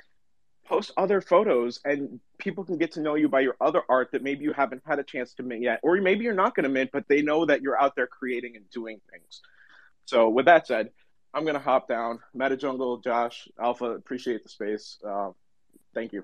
Post 0.69 0.91
other 0.97 1.19
photos, 1.19 1.79
and 1.83 2.19
people 2.37 2.63
can 2.63 2.77
get 2.77 2.91
to 2.91 3.01
know 3.01 3.15
you 3.15 3.27
by 3.27 3.39
your 3.39 3.55
other 3.59 3.81
art 3.89 4.11
that 4.11 4.21
maybe 4.21 4.43
you 4.43 4.53
haven't 4.53 4.83
had 4.85 4.99
a 4.99 5.03
chance 5.03 5.33
to 5.33 5.43
mint 5.43 5.63
yet, 5.63 5.79
or 5.81 5.97
maybe 5.97 6.23
you're 6.23 6.35
not 6.35 6.55
going 6.55 6.63
to 6.63 6.69
mint, 6.69 6.91
but 6.93 7.07
they 7.07 7.23
know 7.23 7.43
that 7.47 7.63
you're 7.63 7.81
out 7.81 7.95
there 7.95 8.05
creating 8.05 8.55
and 8.55 8.69
doing 8.69 9.01
things. 9.09 9.41
So, 10.05 10.29
with 10.29 10.45
that 10.45 10.67
said, 10.67 10.91
I'm 11.33 11.43
going 11.43 11.55
to 11.55 11.59
hop 11.59 11.87
down. 11.87 12.19
MetaJungle, 12.37 13.03
Josh, 13.03 13.47
Alpha, 13.59 13.85
appreciate 13.85 14.43
the 14.43 14.49
space. 14.49 14.99
Uh, 15.03 15.31
thank 15.95 16.13
you. 16.13 16.23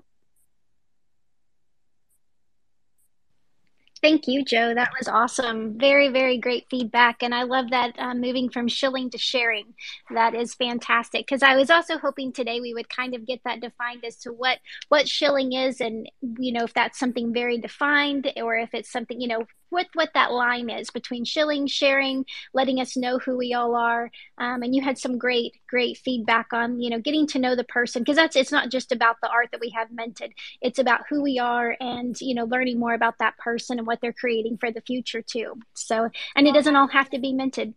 Thank 4.06 4.28
you, 4.28 4.44
Joe. 4.44 4.72
That 4.72 4.92
was 4.96 5.08
awesome. 5.08 5.76
Very, 5.80 6.10
very 6.10 6.38
great 6.38 6.68
feedback. 6.70 7.24
And 7.24 7.34
I 7.34 7.42
love 7.42 7.70
that 7.70 7.98
um, 7.98 8.20
moving 8.20 8.48
from 8.48 8.68
shilling 8.68 9.10
to 9.10 9.18
sharing. 9.18 9.74
That 10.14 10.32
is 10.32 10.54
fantastic. 10.54 11.26
Because 11.26 11.42
I 11.42 11.56
was 11.56 11.70
also 11.70 11.98
hoping 11.98 12.30
today 12.32 12.60
we 12.60 12.72
would 12.72 12.88
kind 12.88 13.16
of 13.16 13.26
get 13.26 13.40
that 13.44 13.60
defined 13.60 14.04
as 14.04 14.16
to 14.18 14.30
what, 14.30 14.60
what 14.90 15.08
shilling 15.08 15.54
is 15.54 15.80
and, 15.80 16.08
you 16.38 16.52
know, 16.52 16.62
if 16.62 16.72
that's 16.72 17.00
something 17.00 17.34
very 17.34 17.58
defined 17.58 18.32
or 18.36 18.54
if 18.54 18.74
it's 18.74 18.92
something, 18.92 19.20
you 19.20 19.26
know, 19.26 19.44
what 19.70 19.86
what 19.94 20.10
that 20.14 20.32
line 20.32 20.70
is 20.70 20.90
between 20.90 21.24
shilling, 21.24 21.66
sharing, 21.66 22.24
letting 22.52 22.80
us 22.80 22.96
know 22.96 23.18
who 23.18 23.36
we 23.36 23.54
all 23.54 23.74
are. 23.74 24.10
Um, 24.38 24.62
and 24.62 24.74
you 24.74 24.82
had 24.82 24.98
some 24.98 25.18
great 25.18 25.54
great 25.68 25.98
feedback 25.98 26.52
on 26.52 26.80
you 26.80 26.90
know 26.90 27.00
getting 27.00 27.26
to 27.28 27.38
know 27.38 27.54
the 27.54 27.64
person 27.64 28.02
because 28.02 28.16
that's 28.16 28.36
it's 28.36 28.52
not 28.52 28.70
just 28.70 28.92
about 28.92 29.16
the 29.22 29.28
art 29.28 29.48
that 29.52 29.60
we 29.60 29.70
have 29.70 29.90
minted. 29.90 30.32
It's 30.60 30.78
about 30.78 31.02
who 31.08 31.22
we 31.22 31.38
are 31.38 31.76
and 31.80 32.18
you 32.20 32.34
know 32.34 32.44
learning 32.44 32.78
more 32.78 32.94
about 32.94 33.18
that 33.18 33.36
person 33.38 33.78
and 33.78 33.86
what 33.86 34.00
they're 34.00 34.12
creating 34.12 34.58
for 34.58 34.70
the 34.70 34.80
future 34.80 35.22
too. 35.22 35.54
So 35.74 36.08
and 36.34 36.46
it 36.46 36.54
doesn't 36.54 36.76
all 36.76 36.88
have 36.88 37.10
to 37.10 37.18
be 37.18 37.32
minted. 37.32 37.74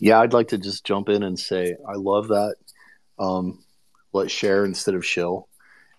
Yeah, 0.00 0.20
I'd 0.20 0.32
like 0.32 0.48
to 0.48 0.58
just 0.58 0.84
jump 0.84 1.08
in 1.08 1.22
and 1.22 1.38
say 1.38 1.76
I 1.86 1.94
love 1.94 2.28
that. 2.28 2.54
Um, 3.18 3.64
let's 4.12 4.32
share 4.32 4.64
instead 4.64 4.94
of 4.94 5.04
shill. 5.04 5.48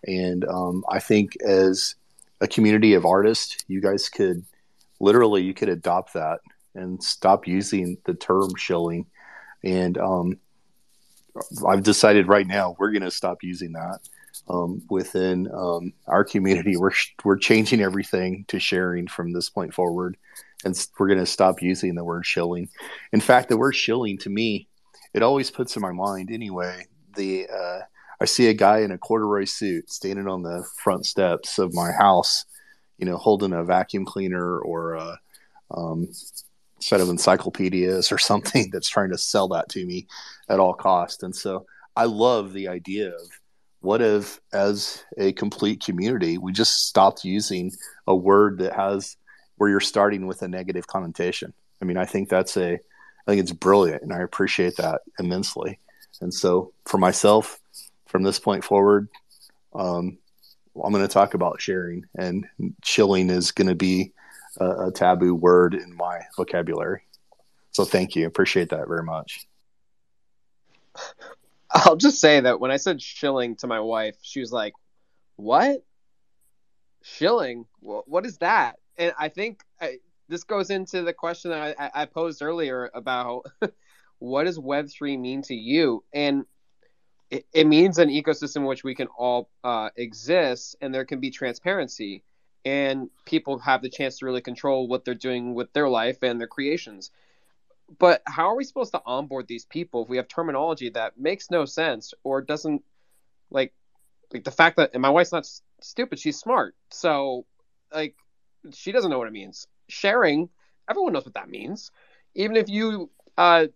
And 0.06 0.46
um, 0.46 0.86
I 0.90 1.00
think 1.00 1.36
as 1.46 1.96
a 2.42 2.48
community 2.48 2.94
of 2.94 3.06
artists, 3.06 3.58
you 3.68 3.82
guys 3.82 4.10
could 4.10 4.44
literally 5.00 5.44
you 5.44 5.54
could 5.54 5.70
adopt 5.70 6.14
that 6.14 6.40
and 6.76 7.04
stop 7.04 7.48
using 7.48 7.98
the 8.06 8.14
term 8.14 8.56
shilling. 8.56 9.06
And 9.64 9.98
um, 9.98 10.40
I've 11.68 11.84
decided 11.84 12.28
right 12.28 12.48
now 12.48 12.76
we're 12.80 12.92
going 12.92 13.04
to 13.04 13.12
stop 13.12 13.44
using 13.44 13.74
that 13.74 14.00
um, 14.50 14.82
within 14.90 15.50
um, 15.54 15.94
our 16.08 16.24
community. 16.24 16.78
We're 16.78 16.92
we're 17.24 17.38
changing 17.38 17.82
everything 17.82 18.46
to 18.50 18.60
sharing 18.60 19.08
from 19.08 19.34
this 19.34 19.50
point 19.50 19.74
forward, 19.74 20.18
and 20.64 20.76
we're 20.98 21.08
going 21.08 21.20
to 21.20 21.26
stop 21.26 21.62
using 21.62 21.96
the 21.96 22.04
word 22.04 22.26
shilling. 22.26 22.70
In 23.12 23.22
fact, 23.22 23.50
the 23.50 23.58
word 23.58 23.76
shilling 23.76 24.18
to 24.20 24.30
me, 24.30 24.68
it 25.14 25.24
always 25.24 25.52
puts 25.52 25.76
in 25.76 25.82
my 25.82 25.92
mind 25.92 26.30
anyway 26.32 26.86
the 27.16 27.48
uh, 27.48 27.80
I 28.22 28.26
see 28.26 28.48
a 28.48 28.54
guy 28.54 28.80
in 28.80 28.92
a 28.92 28.98
corduroy 28.98 29.46
suit 29.46 29.92
standing 29.92 30.28
on 30.28 30.44
the 30.44 30.66
front 30.84 31.06
steps 31.06 31.58
of 31.58 31.74
my 31.74 31.92
house, 31.92 32.46
you 32.98 33.06
know, 33.06 33.18
holding 33.18 33.54
a 33.54 33.64
vacuum 33.64 34.06
cleaner 34.06 34.60
or 34.60 34.94
a 34.94 35.20
um, 35.72 36.10
set 36.80 37.02
of 37.02 37.10
encyclopedias 37.10 38.12
or 38.12 38.18
something 38.20 38.70
that's 38.72 38.90
trying 38.90 39.12
to 39.12 39.18
sell 39.18 39.48
that 39.50 39.70
to 39.70 39.86
me 39.86 40.08
at 40.50 40.60
all 40.60 40.74
cost. 40.74 41.24
And 41.24 41.36
so 41.36 41.66
I 41.96 42.06
love 42.06 42.54
the 42.54 42.68
idea 42.68 43.10
of 43.10 43.40
what 43.82 44.02
if, 44.02 44.42
as 44.52 45.04
a 45.18 45.32
complete 45.32 45.84
community, 45.84 46.38
we 46.38 46.52
just 46.52 46.88
stopped 46.88 47.24
using 47.24 47.72
a 48.08 48.16
word 48.16 48.58
that 48.60 48.74
has 48.74 49.16
where 49.56 49.70
you're 49.70 49.80
starting 49.80 50.28
with 50.28 50.42
a 50.42 50.48
negative 50.48 50.88
connotation. 50.88 51.54
I 51.82 51.86
mean, 51.86 51.98
I 51.98 52.06
think 52.06 52.30
that's 52.30 52.58
a, 52.58 52.74
I 52.74 53.26
think 53.26 53.42
it's 53.42 53.52
brilliant, 53.52 54.02
and 54.02 54.14
I 54.14 54.20
appreciate 54.20 54.76
that 54.78 55.02
immensely. 55.18 55.80
And 56.22 56.34
so 56.34 56.74
for 56.86 56.98
myself, 56.98 57.60
from 58.10 58.24
this 58.24 58.40
point 58.40 58.64
forward, 58.64 59.08
um, 59.74 60.18
I'm 60.84 60.92
going 60.92 61.06
to 61.06 61.14
talk 61.14 61.36
about 61.36 61.62
sharing, 61.62 62.06
and 62.18 62.46
shilling 62.84 63.30
is 63.30 63.52
going 63.52 63.68
to 63.68 63.76
be 63.76 64.14
a, 64.60 64.88
a, 64.88 64.92
taboo 64.92 65.36
word 65.36 65.76
in 65.76 65.96
my 65.96 66.22
vocabulary. 66.36 67.04
So 67.72 67.86
thank 67.86 68.16
you. 68.16 68.26
Appreciate 68.26 68.70
that 68.70 68.88
very 68.88 69.04
much. 69.04 69.46
I'll 71.72 71.96
just 71.96 72.20
say 72.20 72.40
that 72.40 72.60
when 72.60 72.72
I 72.72 72.78
said 72.78 73.02
shilling 73.02 73.56
to 73.58 73.68
my 73.68 73.80
wife, 73.80 74.16
she 74.22 74.40
was 74.40 74.52
like, 74.52 74.74
What? 75.36 75.84
Shilling? 77.04 77.66
What 77.82 78.26
is 78.26 78.38
that? 78.40 78.78
And 78.98 79.14
I 79.18 79.30
think 79.30 79.62
I, 79.80 80.00
this 80.28 80.44
goes 80.44 80.72
into 80.72 81.04
the 81.04 81.14
question 81.14 81.52
that 81.52 81.76
I, 81.80 81.92
I 82.02 82.06
posed 82.06 82.42
earlier 82.42 82.90
about 82.94 83.46
what 84.20 84.46
does 84.46 84.58
Web3 84.58 85.20
mean 85.20 85.42
to 85.44 85.56
you? 85.56 86.04
And 86.12 86.46
it, 87.30 87.46
it 87.54 87.68
means 87.68 87.98
an 87.98 88.10
ecosystem 88.10 88.58
in 88.58 88.66
which 88.66 88.84
we 88.84 88.96
can 88.96 89.08
all 89.18 89.50
uh, 89.64 89.90
exist 89.96 90.76
and 90.82 90.94
there 90.94 91.06
can 91.06 91.20
be 91.20 91.30
transparency 91.30 92.24
and 92.66 93.10
people 93.26 93.60
have 93.60 93.82
the 93.82 93.90
chance 93.90 94.20
to 94.20 94.26
really 94.26 94.42
control 94.42 94.88
what 94.88 95.06
they're 95.06 95.14
doing 95.14 95.54
with 95.54 95.72
their 95.74 95.88
life 95.88 96.24
and 96.24 96.40
their 96.40 96.48
creations. 96.48 97.12
But 97.98 98.22
how 98.26 98.50
are 98.50 98.56
we 98.56 98.64
supposed 98.64 98.92
to 98.92 99.02
onboard 99.06 99.48
these 99.48 99.66
people 99.66 100.04
if 100.04 100.10
we 100.10 100.18
have 100.18 100.28
terminology 100.28 100.90
that 100.90 101.18
makes 101.18 101.50
no 101.50 101.66
sense 101.66 102.14
or 102.24 102.42
doesn't 102.42 102.84
like 103.50 103.74
like 104.32 104.44
the 104.44 104.52
fact 104.52 104.78
that 104.78 104.96
my 105.00 105.10
wife's 105.10 105.32
not 105.32 105.50
stupid, 105.82 106.20
she's 106.20 106.38
smart. 106.38 106.76
So 106.92 107.46
like 107.92 108.16
she 108.74 108.92
doesn't 108.92 109.10
know 109.10 109.18
what 109.18 109.28
it 109.28 109.34
means. 109.34 109.68
Sharing, 109.88 110.50
everyone 110.90 111.14
knows 111.14 111.26
what 111.26 111.34
that 111.34 111.50
means. 111.50 111.92
Even 112.36 112.56
if 112.58 112.70
you 112.70 113.10
uh, 113.38 113.68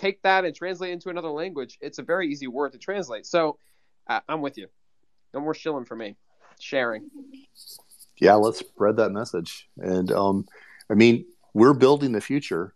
take 0.00 0.22
that 0.22 0.44
and 0.44 0.54
translate 0.54 0.92
into 0.92 1.10
another 1.10 1.28
language, 1.28 1.78
it's 1.80 1.98
a 1.98 2.02
very 2.02 2.28
easy 2.28 2.46
word 2.46 2.72
to 2.72 2.78
translate. 2.78 3.26
So 3.26 3.58
uh, 4.08 4.20
I'm 4.28 4.40
with 4.40 4.56
you. 4.56 4.68
No 5.34 5.40
more 5.40 5.54
shilling 5.54 5.84
for 5.84 5.96
me. 5.96 6.16
Sharing. 6.58 7.10
Yeah, 8.18 8.34
let's 8.34 8.58
spread 8.58 8.96
that 8.96 9.10
message. 9.10 9.68
And 9.78 10.10
um, 10.12 10.46
I 10.90 10.94
mean, 10.94 11.24
we're 11.54 11.74
building 11.74 12.12
the 12.12 12.20
future. 12.20 12.74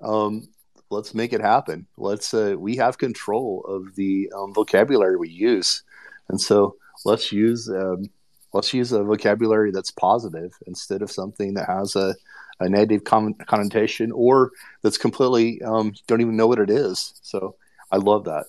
Um, 0.00 0.48
let's 0.90 1.14
make 1.14 1.32
it 1.32 1.40
happen. 1.40 1.86
Let's. 1.96 2.32
Uh, 2.32 2.54
we 2.58 2.76
have 2.76 2.98
control 2.98 3.64
of 3.66 3.94
the 3.96 4.30
um, 4.36 4.54
vocabulary 4.54 5.16
we 5.16 5.28
use, 5.28 5.82
and 6.28 6.40
so 6.40 6.76
let's 7.04 7.32
use 7.32 7.68
um, 7.68 8.06
let's 8.52 8.72
use 8.72 8.92
a 8.92 9.02
vocabulary 9.02 9.70
that's 9.70 9.90
positive 9.90 10.52
instead 10.66 11.02
of 11.02 11.10
something 11.10 11.54
that 11.54 11.68
has 11.68 11.96
a 11.96 12.14
a 12.60 12.68
negative 12.68 13.04
con- 13.04 13.34
connotation 13.34 14.12
or 14.12 14.52
that's 14.82 14.98
completely 14.98 15.62
um, 15.62 15.92
don't 16.06 16.20
even 16.20 16.36
know 16.36 16.46
what 16.46 16.58
it 16.58 16.70
is. 16.70 17.14
So 17.22 17.56
I 17.90 17.96
love 17.96 18.24
that. 18.24 18.46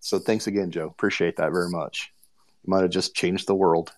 So 0.00 0.18
thanks 0.18 0.46
again, 0.46 0.70
Joe. 0.70 0.86
Appreciate 0.86 1.36
that 1.36 1.52
very 1.52 1.70
much. 1.70 2.12
You 2.64 2.70
might 2.70 2.82
have 2.82 2.90
just 2.90 3.14
changed 3.14 3.46
the 3.46 3.54
world. 3.54 3.92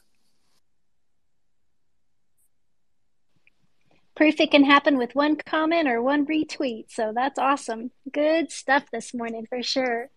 Proof 4.17 4.41
it 4.41 4.51
can 4.51 4.65
happen 4.65 4.99
with 4.99 5.15
one 5.15 5.37
comment 5.37 5.89
or 5.89 6.03
one 6.03 6.27
retweet. 6.27 6.87
So 6.91 7.13
that's 7.15 7.39
awesome. 7.39 7.91
Good 8.13 8.53
stuff 8.53 8.85
this 8.93 9.15
morning 9.15 9.47
for 9.49 9.63
sure. 9.63 10.11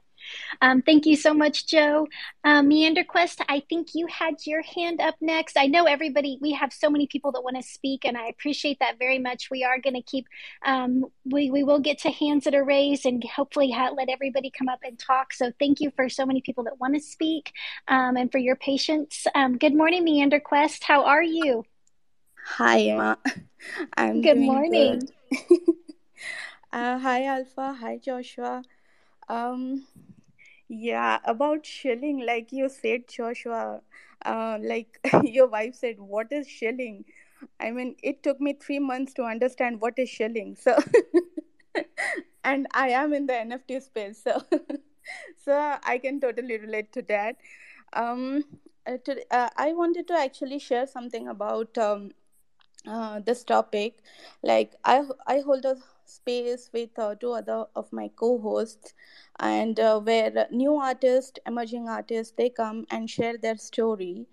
Um, 0.61 0.81
thank 0.81 1.05
you 1.05 1.15
so 1.15 1.33
much, 1.33 1.67
Joe. 1.67 2.07
Um, 2.43 2.67
Meander 2.67 3.03
Quest, 3.03 3.41
I 3.49 3.61
think 3.69 3.89
you 3.93 4.07
had 4.07 4.35
your 4.45 4.61
hand 4.61 5.01
up 5.01 5.15
next. 5.21 5.57
I 5.57 5.67
know 5.67 5.85
everybody, 5.85 6.37
we 6.41 6.51
have 6.53 6.71
so 6.73 6.89
many 6.89 7.07
people 7.07 7.31
that 7.33 7.41
want 7.43 7.55
to 7.57 7.63
speak, 7.63 8.05
and 8.05 8.17
I 8.17 8.27
appreciate 8.27 8.79
that 8.79 8.99
very 8.99 9.19
much. 9.19 9.49
We 9.49 9.63
are 9.63 9.79
going 9.79 9.95
to 9.95 10.01
keep, 10.01 10.27
um, 10.65 11.05
we, 11.25 11.49
we 11.49 11.63
will 11.63 11.79
get 11.79 11.99
to 11.99 12.09
hands 12.11 12.43
that 12.45 12.55
are 12.55 12.63
raised 12.63 13.05
and 13.05 13.23
hopefully 13.23 13.71
ha- 13.71 13.93
let 13.95 14.09
everybody 14.09 14.51
come 14.51 14.69
up 14.69 14.79
and 14.83 14.97
talk. 14.97 15.33
So 15.33 15.51
thank 15.59 15.79
you 15.79 15.91
for 15.95 16.09
so 16.09 16.25
many 16.25 16.41
people 16.41 16.63
that 16.65 16.79
want 16.79 16.95
to 16.95 17.01
speak 17.01 17.51
um, 17.87 18.17
and 18.17 18.31
for 18.31 18.37
your 18.37 18.55
patience. 18.55 19.25
Um, 19.35 19.57
good 19.57 19.75
morning, 19.75 20.03
Meander 20.03 20.39
Quest. 20.39 20.83
How 20.83 21.03
are 21.05 21.23
you? 21.23 21.65
Hi, 22.45 22.81
Emma. 22.81 23.17
I'm 23.97 24.21
good 24.21 24.37
morning. 24.37 25.09
good. 25.31 25.49
uh, 26.73 26.99
hi, 26.99 27.25
Alpha. 27.25 27.73
Hi, 27.79 27.97
Joshua. 27.97 28.63
Um, 29.29 29.85
yeah, 30.73 31.19
about 31.25 31.65
shilling, 31.65 32.25
like 32.25 32.51
you 32.51 32.69
said, 32.69 33.07
Joshua, 33.07 33.81
uh, 34.25 34.57
like 34.61 34.99
your 35.23 35.47
wife 35.47 35.75
said, 35.75 35.99
what 35.99 36.31
is 36.31 36.47
shilling? 36.47 37.05
I 37.59 37.71
mean, 37.71 37.95
it 38.01 38.23
took 38.23 38.39
me 38.39 38.53
three 38.53 38.79
months 38.79 39.13
to 39.15 39.23
understand 39.23 39.81
what 39.81 39.99
is 39.99 40.09
shilling. 40.09 40.55
So, 40.55 40.77
and 42.43 42.67
I 42.73 42.89
am 42.89 43.13
in 43.13 43.25
the 43.25 43.33
NFT 43.33 43.81
space, 43.81 44.21
so 44.23 44.41
so 45.45 45.77
I 45.83 45.97
can 45.97 46.19
totally 46.19 46.57
relate 46.57 46.91
to 46.93 47.01
that. 47.03 47.37
Um, 47.93 48.43
uh, 48.87 48.97
to, 49.05 49.23
uh, 49.31 49.49
I 49.57 49.73
wanted 49.73 50.07
to 50.09 50.13
actually 50.13 50.59
share 50.59 50.87
something 50.87 51.27
about 51.27 51.77
um, 51.77 52.11
uh, 52.87 53.19
this 53.19 53.43
topic. 53.43 53.99
Like 54.41 54.75
I, 54.83 55.03
I 55.27 55.39
hold 55.39 55.65
a 55.65 55.77
space 56.05 56.69
with 56.73 56.97
uh, 56.97 57.15
two 57.15 57.31
other 57.33 57.65
of 57.75 57.91
my 57.93 58.09
co-hosts, 58.15 58.93
and 59.39 59.79
uh, 59.79 59.99
where 59.99 60.47
new 60.51 60.75
artists, 60.75 61.39
emerging 61.45 61.87
artists, 61.89 62.33
they 62.37 62.49
come 62.49 62.85
and 62.89 63.09
share 63.09 63.37
their 63.37 63.57
story 63.57 64.27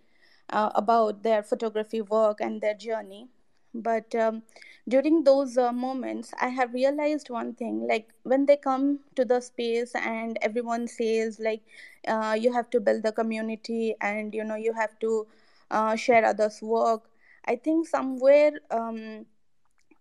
uh, 0.51 0.71
about 0.75 1.23
their 1.23 1.43
photography 1.43 2.01
work 2.01 2.41
and 2.41 2.61
their 2.61 2.75
journey. 2.75 3.29
But 3.73 4.15
um, 4.17 4.43
during 4.89 5.23
those 5.25 5.57
uh, 5.57 5.73
moments, 5.73 6.33
I 6.41 6.49
have 6.49 6.75
realized 6.75 7.31
one 7.31 7.55
thing: 7.55 7.87
like 7.87 8.09
when 8.25 8.47
they 8.47 8.57
come 8.57 9.01
to 9.15 9.25
the 9.25 9.41
space 9.41 9.95
and 9.95 10.39
everyone 10.43 10.89
says 10.89 11.39
like, 11.39 11.63
uh, 12.09 12.37
you 12.41 12.53
have 12.53 12.69
to 12.71 12.81
build 12.81 13.03
the 13.05 13.13
community, 13.13 13.95
and 14.01 14.35
you 14.35 14.45
know 14.45 14.57
you 14.57 14.73
have 14.73 14.99
to 15.01 15.27
uh, 15.71 15.95
share 15.97 16.25
others' 16.25 16.61
work. 16.63 17.09
I 17.45 17.57
think 17.57 17.87
somewhere 17.89 18.53
um, 18.71 19.27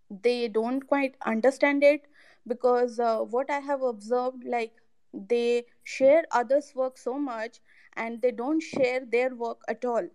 they 0.10 0.48
don't 0.48 0.82
quite 0.88 1.16
understand 1.26 1.84
it 1.84 2.06
because 2.48 3.00
uh, 3.00 3.20
what 3.20 3.50
I 3.50 3.60
have 3.60 3.82
observed, 3.82 4.44
like 4.46 4.74
they 5.14 5.66
share 5.84 6.24
others' 6.32 6.74
work 6.76 6.98
so 6.98 7.18
much 7.20 7.60
and 7.96 8.22
they 8.22 8.32
don't 8.32 8.62
share 8.62 9.06
their 9.06 9.36
work 9.36 9.62
at 9.68 9.86
all. 9.86 10.08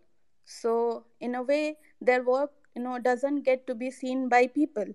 So 0.44 1.06
in 1.20 1.34
a 1.34 1.42
way, 1.42 1.76
their 2.00 2.22
work, 2.24 2.52
you 2.74 2.82
know, 2.82 2.98
doesn't 2.98 3.42
get 3.42 3.66
to 3.66 3.74
be 3.74 3.90
seen 3.90 4.28
by 4.28 4.46
people. 4.48 4.86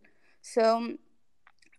So 0.41 0.95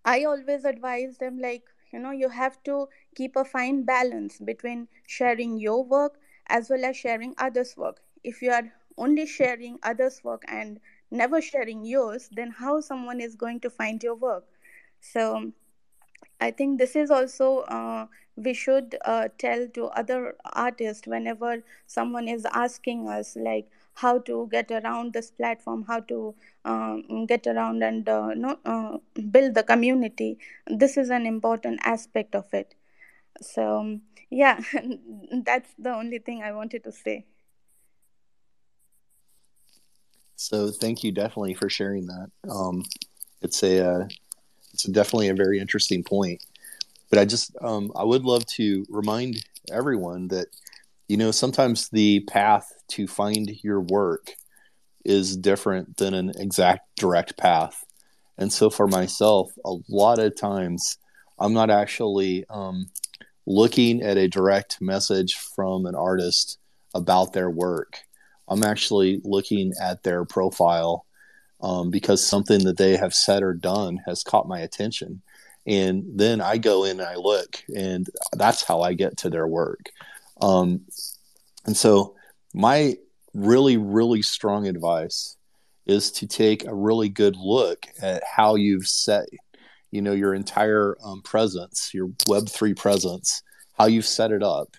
I 0.05 0.25
always 0.25 0.65
advise 0.65 1.19
them 1.19 1.39
like, 1.39 1.65
you 1.93 1.99
know, 1.99 2.11
you 2.11 2.29
have 2.29 2.63
to 2.65 2.89
keep 3.15 3.37
a 3.37 3.45
fine 3.45 3.85
balance 3.85 4.39
between 4.39 4.89
sharing 5.07 5.59
your 5.59 5.85
work 5.85 6.19
as 6.49 6.71
well 6.71 6.85
as 6.85 6.97
sharing 6.97 7.35
others' 7.39 7.77
work. 7.77 8.01
If 8.23 8.43
you 8.43 8.53
are 8.53 8.73
only 8.97 9.27
sharing 9.27 9.79
others' 9.83 10.23
work 10.23 10.45
and 10.49 10.81
never 11.11 11.41
sharing 11.41 11.85
yours, 11.85 12.29
then 12.33 12.51
how 12.51 12.81
someone 12.81 13.21
is 13.21 13.35
going 13.35 13.61
to 13.61 13.71
find 13.71 14.03
your 14.03 14.15
work? 14.15 14.45
So 15.01 15.53
I 16.41 16.51
think 16.51 16.79
this 16.79 16.97
is 16.97 17.11
also 17.11 17.59
uh, 17.61 18.07
we 18.37 18.55
should 18.55 18.97
uh, 19.05 19.29
tell 19.39 19.69
to 19.69 19.87
other 19.87 20.37
artists 20.53 21.07
whenever 21.07 21.63
someone 21.87 22.29
is 22.29 22.47
asking 22.53 23.09
us 23.09 23.37
like 23.37 23.69
how 23.95 24.19
to 24.19 24.49
get 24.51 24.71
around 24.71 25.13
this 25.13 25.31
platform, 25.31 25.85
how 25.87 26.01
to 26.01 26.35
um, 26.65 27.27
get 27.27 27.47
around 27.47 27.83
and 27.83 28.09
uh, 28.09 28.33
no, 28.35 28.59
uh, 28.65 28.97
build 29.31 29.55
the 29.55 29.63
community. 29.63 30.39
This 30.67 30.97
is 30.97 31.11
an 31.11 31.27
important 31.27 31.81
aspect 31.83 32.35
of 32.35 32.53
it. 32.55 32.75
So 33.43 33.99
yeah, 34.31 34.61
that's 35.45 35.71
the 35.79 35.95
only 35.95 36.19
thing 36.19 36.43
I 36.43 36.53
wanted 36.53 36.85
to 36.85 36.93
say. 36.93 37.27
So 40.41 40.71
thank 40.71 41.05
you 41.05 41.13
definitely 41.13 41.53
for 41.53 41.69
sharing 41.69 42.07
that. 42.07 42.31
Um, 42.49 42.83
it's 43.43 43.63
a 43.63 43.87
uh, 43.87 44.09
it's 44.73 44.85
definitely 44.85 45.29
a 45.29 45.35
very 45.35 45.61
interesting 45.61 46.03
point. 46.03 46.43
But 47.11 47.19
I 47.19 47.27
just 47.27 47.55
um, 47.61 47.93
I 47.95 48.05
would 48.05 48.25
love 48.25 48.47
to 48.57 48.87
remind 48.89 49.45
everyone 49.71 50.29
that 50.29 50.47
you 51.09 51.19
know 51.19 51.31
sometimes 51.31 51.91
the 51.91 52.21
path 52.21 52.73
to 52.89 53.07
find 53.07 53.53
your 53.63 53.83
work 53.83 54.33
is 55.05 55.37
different 55.37 55.99
than 55.99 56.15
an 56.15 56.33
exact 56.39 56.89
direct 56.97 57.37
path. 57.37 57.85
And 58.39 58.51
so 58.51 58.71
for 58.71 58.89
myself, 58.89 59.53
a 59.67 59.75
lot 59.91 60.19
of 60.19 60.37
times 60.37 60.97
I'm 61.39 61.53
not 61.53 61.69
actually 61.69 62.47
um, 62.49 62.87
looking 63.45 64.01
at 64.01 64.17
a 64.17 64.27
direct 64.27 64.81
message 64.81 65.35
from 65.35 65.85
an 65.85 65.95
artist 65.95 66.59
about 66.95 67.35
their 67.35 67.51
work. 67.51 67.99
I'm 68.51 68.65
actually 68.65 69.21
looking 69.25 69.73
at 69.81 70.03
their 70.03 70.25
profile 70.25 71.07
um, 71.63 71.91
because 71.91 72.27
something 72.27 72.65
that 72.65 72.77
they 72.77 72.97
have 72.97 73.15
said 73.15 73.43
or 73.43 73.55
done 73.55 74.01
has 74.07 74.25
caught 74.25 74.49
my 74.49 74.61
attention. 74.61 75.23
And 75.67 76.05
then 76.15 76.41
I 76.41 76.59
go 76.59 76.85
in 76.85 76.99
and 77.01 77.09
I 77.09 77.15
look, 77.15 77.63
and 77.75 78.09
that's 78.33 78.65
how 78.65 78.81
I 78.81 78.95
get 78.95 79.19
to 79.19 79.31
their 79.31 79.47
work. 79.47 79.91
Um, 80.41 80.81
and 81.67 81.77
so, 81.77 82.17
my 82.53 82.97
really, 83.35 83.77
really 83.77 84.23
strong 84.23 84.67
advice 84.67 85.37
is 85.87 86.11
to 86.13 86.27
take 86.27 86.67
a 86.67 86.75
really 86.75 87.09
good 87.09 87.37
look 87.37 87.87
at 88.01 88.23
how 88.25 88.57
you've 88.57 88.89
set, 88.89 89.27
you 89.91 90.03
know, 90.03 90.13
your 90.13 90.35
entire 90.35 90.97
um, 91.05 91.23
presence, 91.23 91.93
your 91.93 92.09
Web3 92.27 92.77
presence, 92.77 93.43
how 93.79 93.87
you've 93.87 94.07
set 94.07 94.33
it 94.33 94.43
up. 94.43 94.77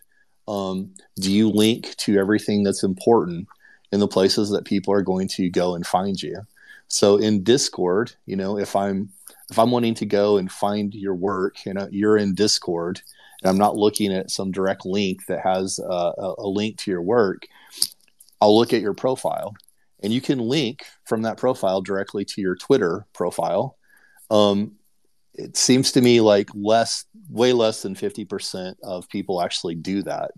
Um, 0.47 0.95
do 1.17 1.31
you 1.31 1.49
link 1.49 1.95
to 1.97 2.17
everything 2.17 2.63
that's 2.63 2.83
important 2.83 3.47
in 3.91 3.99
the 3.99 4.07
places 4.07 4.49
that 4.49 4.65
people 4.65 4.93
are 4.93 5.01
going 5.01 5.27
to 5.29 5.49
go 5.49 5.75
and 5.75 5.85
find 5.85 6.21
you? 6.21 6.41
So 6.87 7.17
in 7.17 7.43
Discord, 7.43 8.13
you 8.25 8.35
know, 8.35 8.57
if 8.57 8.75
I'm 8.75 9.09
if 9.49 9.59
I'm 9.59 9.71
wanting 9.71 9.95
to 9.95 10.05
go 10.05 10.37
and 10.37 10.51
find 10.51 10.93
your 10.93 11.15
work, 11.15 11.65
you 11.65 11.73
know, 11.73 11.87
you're 11.91 12.17
in 12.17 12.35
Discord, 12.35 13.01
and 13.41 13.49
I'm 13.49 13.57
not 13.57 13.75
looking 13.75 14.13
at 14.13 14.31
some 14.31 14.51
direct 14.51 14.85
link 14.85 15.25
that 15.27 15.41
has 15.41 15.79
a, 15.79 16.13
a 16.37 16.47
link 16.47 16.77
to 16.79 16.91
your 16.91 17.01
work, 17.01 17.47
I'll 18.39 18.57
look 18.57 18.73
at 18.73 18.81
your 18.81 18.93
profile, 18.93 19.55
and 20.01 20.11
you 20.11 20.21
can 20.21 20.39
link 20.39 20.85
from 21.05 21.23
that 21.23 21.37
profile 21.37 21.81
directly 21.81 22.25
to 22.25 22.41
your 22.41 22.55
Twitter 22.55 23.05
profile. 23.13 23.77
Um, 24.29 24.73
it 25.33 25.57
seems 25.57 25.91
to 25.93 26.01
me 26.01 26.21
like 26.21 26.49
less, 26.53 27.05
way 27.29 27.53
less 27.53 27.81
than 27.81 27.95
50% 27.95 28.75
of 28.83 29.09
people 29.09 29.41
actually 29.41 29.75
do 29.75 30.01
that. 30.03 30.31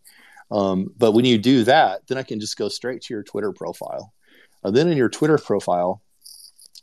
Um, 0.53 0.93
but 0.97 1.13
when 1.13 1.25
you 1.25 1.39
do 1.39 1.63
that, 1.63 2.07
then 2.07 2.17
I 2.19 2.23
can 2.23 2.39
just 2.39 2.57
go 2.57 2.69
straight 2.69 3.01
to 3.03 3.13
your 3.13 3.23
Twitter 3.23 3.51
profile. 3.51 4.13
Uh, 4.63 4.69
then 4.69 4.87
in 4.87 4.95
your 4.95 5.09
Twitter 5.09 5.39
profile, 5.39 6.01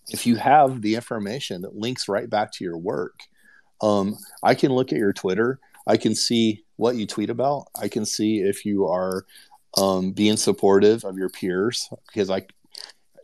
if 0.09 0.27
you 0.27 0.37
have 0.37 0.83
the 0.83 0.97
information 0.97 1.63
that 1.63 1.77
links 1.77 2.09
right 2.09 2.29
back 2.29 2.53
to 2.55 2.65
your 2.65 2.77
work, 2.77 3.21
um, 3.81 4.17
I 4.43 4.57
can 4.57 4.73
look 4.73 4.93
at 4.93 4.99
your 4.99 5.13
Twitter. 5.13 5.61
I 5.87 5.97
can 5.97 6.17
see 6.17 6.65
what 6.77 6.97
you 6.97 7.07
tweet 7.07 7.31
about. 7.31 7.69
I 7.81 7.87
can 7.87 8.05
see 8.05 8.41
if 8.41 8.67
you 8.67 8.89
are 8.89 9.25
um, 9.79 10.11
being 10.11 10.37
supportive 10.37 11.05
of 11.05 11.17
your 11.17 11.29
peers 11.29 11.89
because 12.09 12.29
I, 12.29 12.47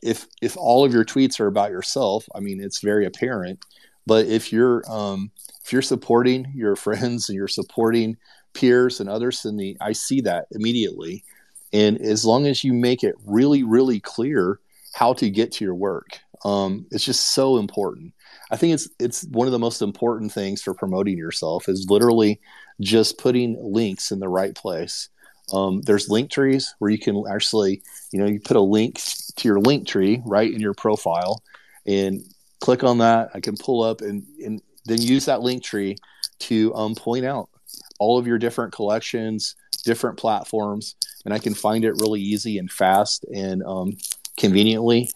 if 0.01 0.27
if 0.41 0.57
all 0.57 0.85
of 0.85 0.93
your 0.93 1.05
tweets 1.05 1.41
are 1.41 1.49
about 1.49 1.73
yourself, 1.73 2.29
I 2.35 2.41
mean 2.41 2.61
it's 2.63 2.81
very 2.81 3.05
apparent. 3.05 3.65
But 4.07 4.27
if 4.27 4.53
you're 4.53 4.85
um, 4.89 5.33
if 5.65 5.73
you're 5.73 5.83
supporting 5.83 6.53
your 6.55 6.77
friends 6.87 7.29
and 7.29 7.37
you're 7.37 7.49
supporting 7.49 8.17
peers 8.57 9.01
and 9.01 9.09
others, 9.09 9.43
then 9.43 9.57
the 9.57 9.77
I 9.81 9.93
see 9.93 10.21
that 10.23 10.47
immediately. 10.51 11.25
And 11.73 12.01
as 12.01 12.25
long 12.25 12.47
as 12.47 12.65
you 12.65 12.73
make 12.73 13.05
it 13.05 13.15
really, 13.25 13.63
really 13.63 14.01
clear 14.01 14.61
how 14.95 15.13
to 15.15 15.31
get 15.31 15.53
to 15.53 15.65
your 15.65 15.75
work, 15.75 16.19
um, 16.45 16.87
it's 16.91 17.05
just 17.05 17.35
so 17.35 17.59
important. 17.59 18.15
I 18.51 18.57
think 18.57 18.75
it's 18.75 18.89
it's 18.99 19.25
one 19.25 19.47
of 19.47 19.53
the 19.53 19.59
most 19.59 19.83
important 19.83 20.33
things 20.33 20.63
for 20.63 20.75
promoting 20.75 21.19
yourself 21.19 21.69
is 21.69 21.87
literally 21.91 22.41
just 22.81 23.19
putting 23.19 23.57
links 23.61 24.11
in 24.13 24.21
the 24.21 24.29
right 24.29 24.55
place. 24.55 25.09
Um, 25.53 25.81
there's 25.83 26.09
Linktrees 26.09 26.71
where 26.79 26.91
you 26.91 26.99
can 26.99 27.23
actually, 27.31 27.83
you 28.13 28.21
know, 28.21 28.27
you 28.27 28.41
put 28.41 28.57
a 28.57 28.61
link 28.61 29.01
to 29.37 29.49
your 29.49 29.59
Linktree 29.59 30.23
right 30.25 30.53
in 30.53 30.61
your 30.61 30.75
profile 30.75 31.43
and 31.87 32.23
click 32.61 32.83
on 32.83 32.99
that. 32.99 33.31
I 33.35 33.41
can 33.41 33.57
pull 33.57 33.83
up 33.83 34.01
and, 34.01 34.25
and 34.45 34.61
then 34.87 35.01
use 35.01 35.27
that 35.27 35.41
Linktree 35.41 35.99
to 36.41 36.75
um, 36.75 36.95
point 36.97 37.25
out 37.25 37.49
all 37.99 38.19
of 38.19 38.27
your 38.27 38.39
different 38.39 38.73
collections, 38.73 39.57
different 39.85 40.17
platforms, 40.17 40.97
and 41.25 41.33
I 41.33 41.39
can 41.39 41.55
find 41.55 41.85
it 41.85 42.01
really 42.01 42.21
easy 42.21 42.59
and 42.59 42.71
fast 42.71 43.25
and 43.33 43.63
um, 43.65 43.97
conveniently. 44.37 45.11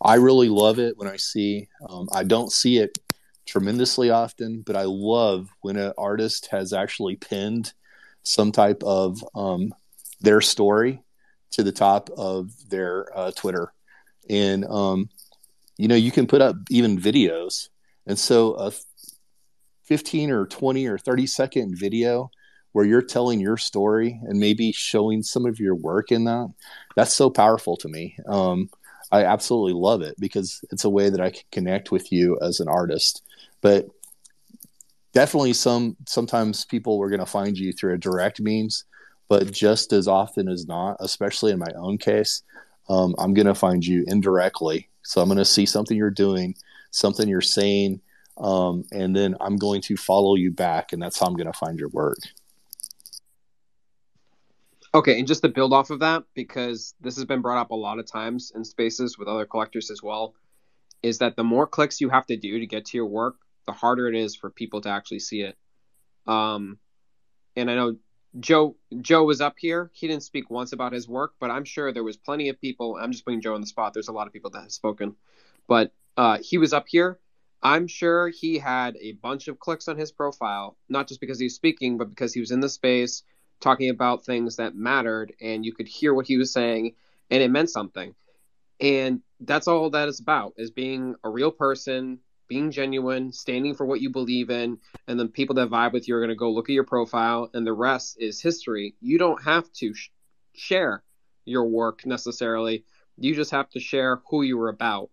I 0.00 0.14
really 0.16 0.48
love 0.48 0.78
it 0.78 0.96
when 0.96 1.08
I 1.08 1.16
see. 1.16 1.68
Um, 1.88 2.08
I 2.12 2.24
don't 2.24 2.50
see 2.50 2.78
it 2.78 2.98
tremendously 3.46 4.10
often, 4.10 4.62
but 4.62 4.76
I 4.76 4.84
love 4.84 5.48
when 5.60 5.76
an 5.76 5.92
artist 5.98 6.46
has 6.46 6.72
actually 6.72 7.16
pinned 7.16 7.72
some 8.22 8.52
type 8.52 8.82
of 8.82 9.24
um, 9.34 9.74
their 10.20 10.40
story 10.40 11.02
to 11.52 11.62
the 11.62 11.72
top 11.72 12.10
of 12.16 12.50
their 12.68 13.06
uh, 13.16 13.30
Twitter, 13.32 13.72
and 14.30 14.64
um, 14.64 15.10
you 15.76 15.88
know 15.88 15.94
you 15.94 16.10
can 16.10 16.26
put 16.26 16.40
up 16.40 16.56
even 16.70 16.98
videos, 16.98 17.68
and 18.06 18.18
so 18.18 18.54
a 18.54 18.72
15 19.84 20.30
or 20.30 20.46
20 20.46 20.86
or 20.86 20.98
30 20.98 21.26
second 21.26 21.78
video 21.78 22.30
where 22.72 22.84
you're 22.84 23.02
telling 23.02 23.40
your 23.40 23.56
story 23.56 24.18
and 24.24 24.38
maybe 24.38 24.72
showing 24.72 25.22
some 25.22 25.46
of 25.46 25.60
your 25.60 25.74
work 25.74 26.10
in 26.10 26.24
that 26.24 26.50
that's 26.96 27.14
so 27.14 27.30
powerful 27.30 27.76
to 27.76 27.88
me. 27.88 28.16
Um, 28.26 28.70
i 29.10 29.24
absolutely 29.24 29.78
love 29.78 30.00
it 30.00 30.18
because 30.18 30.64
it's 30.70 30.84
a 30.84 30.90
way 30.90 31.10
that 31.10 31.20
i 31.20 31.28
can 31.28 31.42
connect 31.50 31.90
with 31.90 32.10
you 32.12 32.38
as 32.40 32.60
an 32.60 32.68
artist. 32.68 33.22
But 33.60 33.88
definitely 35.12 35.52
some 35.52 35.96
sometimes 36.06 36.64
people 36.64 36.98
were 36.98 37.10
going 37.10 37.20
to 37.20 37.26
find 37.26 37.56
you 37.58 37.72
through 37.72 37.94
a 37.94 37.98
direct 37.98 38.40
means 38.40 38.84
but 39.28 39.50
just 39.50 39.92
as 39.92 40.08
often 40.08 40.48
as 40.48 40.66
not 40.66 40.96
especially 41.00 41.52
in 41.52 41.58
my 41.58 41.72
own 41.76 41.98
case 41.98 42.42
um, 42.88 43.14
i'm 43.18 43.34
going 43.34 43.46
to 43.46 43.54
find 43.54 43.84
you 43.86 44.04
indirectly. 44.06 44.88
So 45.02 45.20
i'm 45.20 45.28
going 45.28 45.38
to 45.38 45.44
see 45.44 45.66
something 45.66 45.96
you're 45.96 46.10
doing 46.10 46.54
something 46.90 47.28
you're 47.28 47.40
saying 47.40 48.00
um, 48.42 48.84
and 48.92 49.16
then 49.16 49.34
i'm 49.40 49.56
going 49.56 49.80
to 49.80 49.96
follow 49.96 50.34
you 50.34 50.50
back 50.50 50.92
and 50.92 51.00
that's 51.00 51.18
how 51.18 51.26
i'm 51.26 51.34
going 51.34 51.46
to 51.46 51.58
find 51.58 51.78
your 51.78 51.88
work 51.88 52.18
Okay, 54.94 55.18
and 55.18 55.26
just 55.26 55.40
to 55.40 55.48
build 55.48 55.72
off 55.72 55.88
of 55.88 56.00
that, 56.00 56.24
because 56.34 56.94
this 57.00 57.16
has 57.16 57.24
been 57.24 57.40
brought 57.40 57.58
up 57.58 57.70
a 57.70 57.74
lot 57.74 57.98
of 57.98 58.06
times 58.06 58.52
in 58.54 58.62
spaces 58.62 59.16
with 59.16 59.26
other 59.26 59.46
collectors 59.46 59.90
as 59.90 60.02
well, 60.02 60.34
is 61.02 61.18
that 61.18 61.34
the 61.34 61.44
more 61.44 61.66
clicks 61.66 62.00
you 62.00 62.10
have 62.10 62.26
to 62.26 62.36
do 62.36 62.58
to 62.58 62.66
get 62.66 62.84
to 62.86 62.98
your 62.98 63.06
work, 63.06 63.36
the 63.66 63.72
harder 63.72 64.06
it 64.08 64.14
is 64.14 64.36
for 64.36 64.50
people 64.50 64.82
to 64.82 64.90
actually 64.90 65.20
see 65.20 65.40
it. 65.40 65.56
Um, 66.26 66.78
and 67.56 67.70
I 67.70 67.74
know 67.74 67.96
Joe 68.38 68.76
Joe 69.00 69.24
was 69.24 69.40
up 69.40 69.54
here. 69.58 69.90
He 69.94 70.08
didn't 70.08 70.24
speak 70.24 70.50
once 70.50 70.72
about 70.72 70.92
his 70.92 71.08
work, 71.08 71.34
but 71.40 71.50
I'm 71.50 71.64
sure 71.64 71.92
there 71.92 72.04
was 72.04 72.18
plenty 72.18 72.50
of 72.50 72.60
people. 72.60 72.98
I'm 73.00 73.12
just 73.12 73.24
putting 73.24 73.40
Joe 73.40 73.54
on 73.54 73.62
the 73.62 73.66
spot. 73.66 73.94
There's 73.94 74.08
a 74.08 74.12
lot 74.12 74.26
of 74.26 74.32
people 74.32 74.50
that 74.50 74.62
have 74.62 74.72
spoken, 74.72 75.16
but 75.68 75.92
uh, 76.18 76.38
he 76.42 76.58
was 76.58 76.74
up 76.74 76.84
here. 76.86 77.18
I'm 77.62 77.86
sure 77.86 78.28
he 78.28 78.58
had 78.58 78.96
a 79.00 79.12
bunch 79.12 79.46
of 79.46 79.58
clicks 79.60 79.86
on 79.86 79.96
his 79.96 80.10
profile, 80.10 80.76
not 80.88 81.06
just 81.06 81.20
because 81.20 81.38
he 81.38 81.46
was 81.46 81.54
speaking, 81.54 81.96
but 81.96 82.10
because 82.10 82.34
he 82.34 82.40
was 82.40 82.50
in 82.50 82.60
the 82.60 82.68
space 82.68 83.22
talking 83.60 83.90
about 83.90 84.24
things 84.24 84.56
that 84.56 84.74
mattered 84.74 85.32
and 85.40 85.64
you 85.64 85.72
could 85.72 85.86
hear 85.86 86.12
what 86.12 86.26
he 86.26 86.36
was 86.36 86.52
saying 86.52 86.94
and 87.30 87.42
it 87.42 87.50
meant 87.50 87.70
something. 87.70 88.14
And 88.80 89.20
that's 89.40 89.68
all 89.68 89.90
that 89.90 90.08
is 90.08 90.18
about 90.18 90.54
is 90.56 90.72
being 90.72 91.14
a 91.22 91.30
real 91.30 91.52
person 91.52 92.18
being 92.48 92.72
genuine 92.72 93.32
standing 93.32 93.74
for 93.74 93.86
what 93.86 94.00
you 94.00 94.10
believe 94.10 94.50
in 94.50 94.76
and 95.06 95.18
then 95.18 95.28
people 95.28 95.54
that 95.54 95.70
vibe 95.70 95.92
with 95.92 96.08
you 96.08 96.16
are 96.16 96.20
going 96.20 96.28
to 96.28 96.34
go 96.34 96.50
look 96.50 96.68
at 96.68 96.74
your 96.74 96.84
profile 96.84 97.48
and 97.54 97.66
the 97.66 97.72
rest 97.72 98.16
is 98.20 98.40
history. 98.42 98.94
You 99.00 99.18
don't 99.18 99.42
have 99.44 99.72
to 99.74 99.94
sh- 99.94 100.10
share 100.52 101.02
your 101.44 101.64
work 101.64 102.04
necessarily. 102.04 102.84
You 103.16 103.34
just 103.34 103.52
have 103.52 103.70
to 103.70 103.80
share 103.80 104.20
who 104.28 104.42
you 104.42 104.58
were 104.58 104.68
about. 104.68 105.10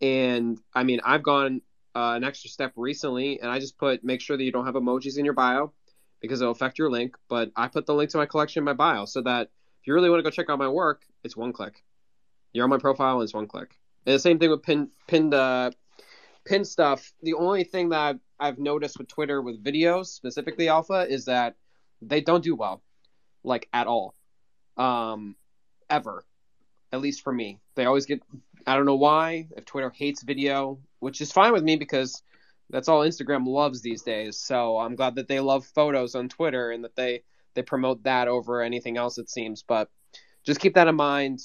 And 0.00 0.58
i 0.74 0.84
mean 0.84 1.00
i've 1.04 1.24
gone 1.24 1.60
uh, 1.98 2.14
an 2.14 2.24
extra 2.24 2.48
step 2.48 2.72
recently 2.76 3.40
and 3.40 3.50
i 3.50 3.58
just 3.58 3.76
put 3.78 4.04
make 4.04 4.20
sure 4.20 4.36
that 4.36 4.44
you 4.44 4.52
don't 4.52 4.66
have 4.66 4.74
emojis 4.74 5.18
in 5.18 5.24
your 5.24 5.34
bio 5.34 5.72
because 6.20 6.40
it'll 6.40 6.52
affect 6.52 6.78
your 6.78 6.90
link. 6.90 7.16
But 7.28 7.50
I 7.56 7.68
put 7.68 7.86
the 7.86 7.94
link 7.94 8.10
to 8.10 8.18
my 8.18 8.26
collection 8.26 8.60
in 8.60 8.64
my 8.64 8.72
bio 8.72 9.04
so 9.04 9.22
that 9.22 9.50
if 9.80 9.86
you 9.86 9.94
really 9.94 10.10
want 10.10 10.20
to 10.20 10.24
go 10.24 10.30
check 10.30 10.50
out 10.50 10.58
my 10.58 10.68
work, 10.68 11.02
it's 11.24 11.36
one 11.36 11.52
click. 11.52 11.84
You're 12.52 12.64
on 12.64 12.70
my 12.70 12.78
profile 12.78 13.16
and 13.16 13.24
it's 13.24 13.34
one 13.34 13.46
click. 13.46 13.78
And 14.06 14.14
the 14.14 14.18
same 14.18 14.38
thing 14.38 14.50
with 14.50 14.62
pin 14.62 14.90
pinned 15.06 15.34
uh, 15.34 15.70
pin 16.44 16.64
stuff. 16.64 17.12
The 17.22 17.34
only 17.34 17.64
thing 17.64 17.90
that 17.90 18.00
I've, 18.00 18.20
I've 18.40 18.58
noticed 18.58 18.98
with 18.98 19.08
Twitter 19.08 19.42
with 19.42 19.62
videos, 19.62 20.06
specifically 20.06 20.68
Alpha, 20.68 21.06
is 21.08 21.26
that 21.26 21.56
they 22.00 22.20
don't 22.20 22.44
do 22.44 22.54
well, 22.54 22.82
like 23.44 23.68
at 23.72 23.86
all, 23.86 24.14
um, 24.76 25.36
ever. 25.90 26.24
At 26.90 27.00
least 27.00 27.22
for 27.22 27.32
me, 27.32 27.60
they 27.74 27.84
always 27.84 28.06
get. 28.06 28.22
I 28.66 28.76
don't 28.76 28.86
know 28.86 28.96
why. 28.96 29.48
If 29.56 29.64
Twitter 29.64 29.90
hates 29.90 30.22
video, 30.22 30.78
which 31.00 31.20
is 31.20 31.32
fine 31.32 31.52
with 31.52 31.62
me 31.62 31.76
because 31.76 32.22
that's 32.70 32.88
all 32.88 33.00
Instagram 33.00 33.46
loves 33.46 33.80
these 33.80 34.02
days. 34.02 34.38
So 34.38 34.78
I'm 34.78 34.94
glad 34.94 35.14
that 35.16 35.28
they 35.28 35.40
love 35.40 35.66
photos 35.66 36.14
on 36.14 36.28
Twitter 36.28 36.70
and 36.70 36.84
that 36.84 36.96
they 36.96 37.22
they 37.54 37.62
promote 37.62 38.02
that 38.04 38.28
over 38.28 38.62
anything 38.62 38.96
else 38.96 39.18
it 39.18 39.30
seems. 39.30 39.62
But 39.62 39.90
just 40.44 40.60
keep 40.60 40.74
that 40.74 40.88
in 40.88 40.94
mind. 40.94 41.40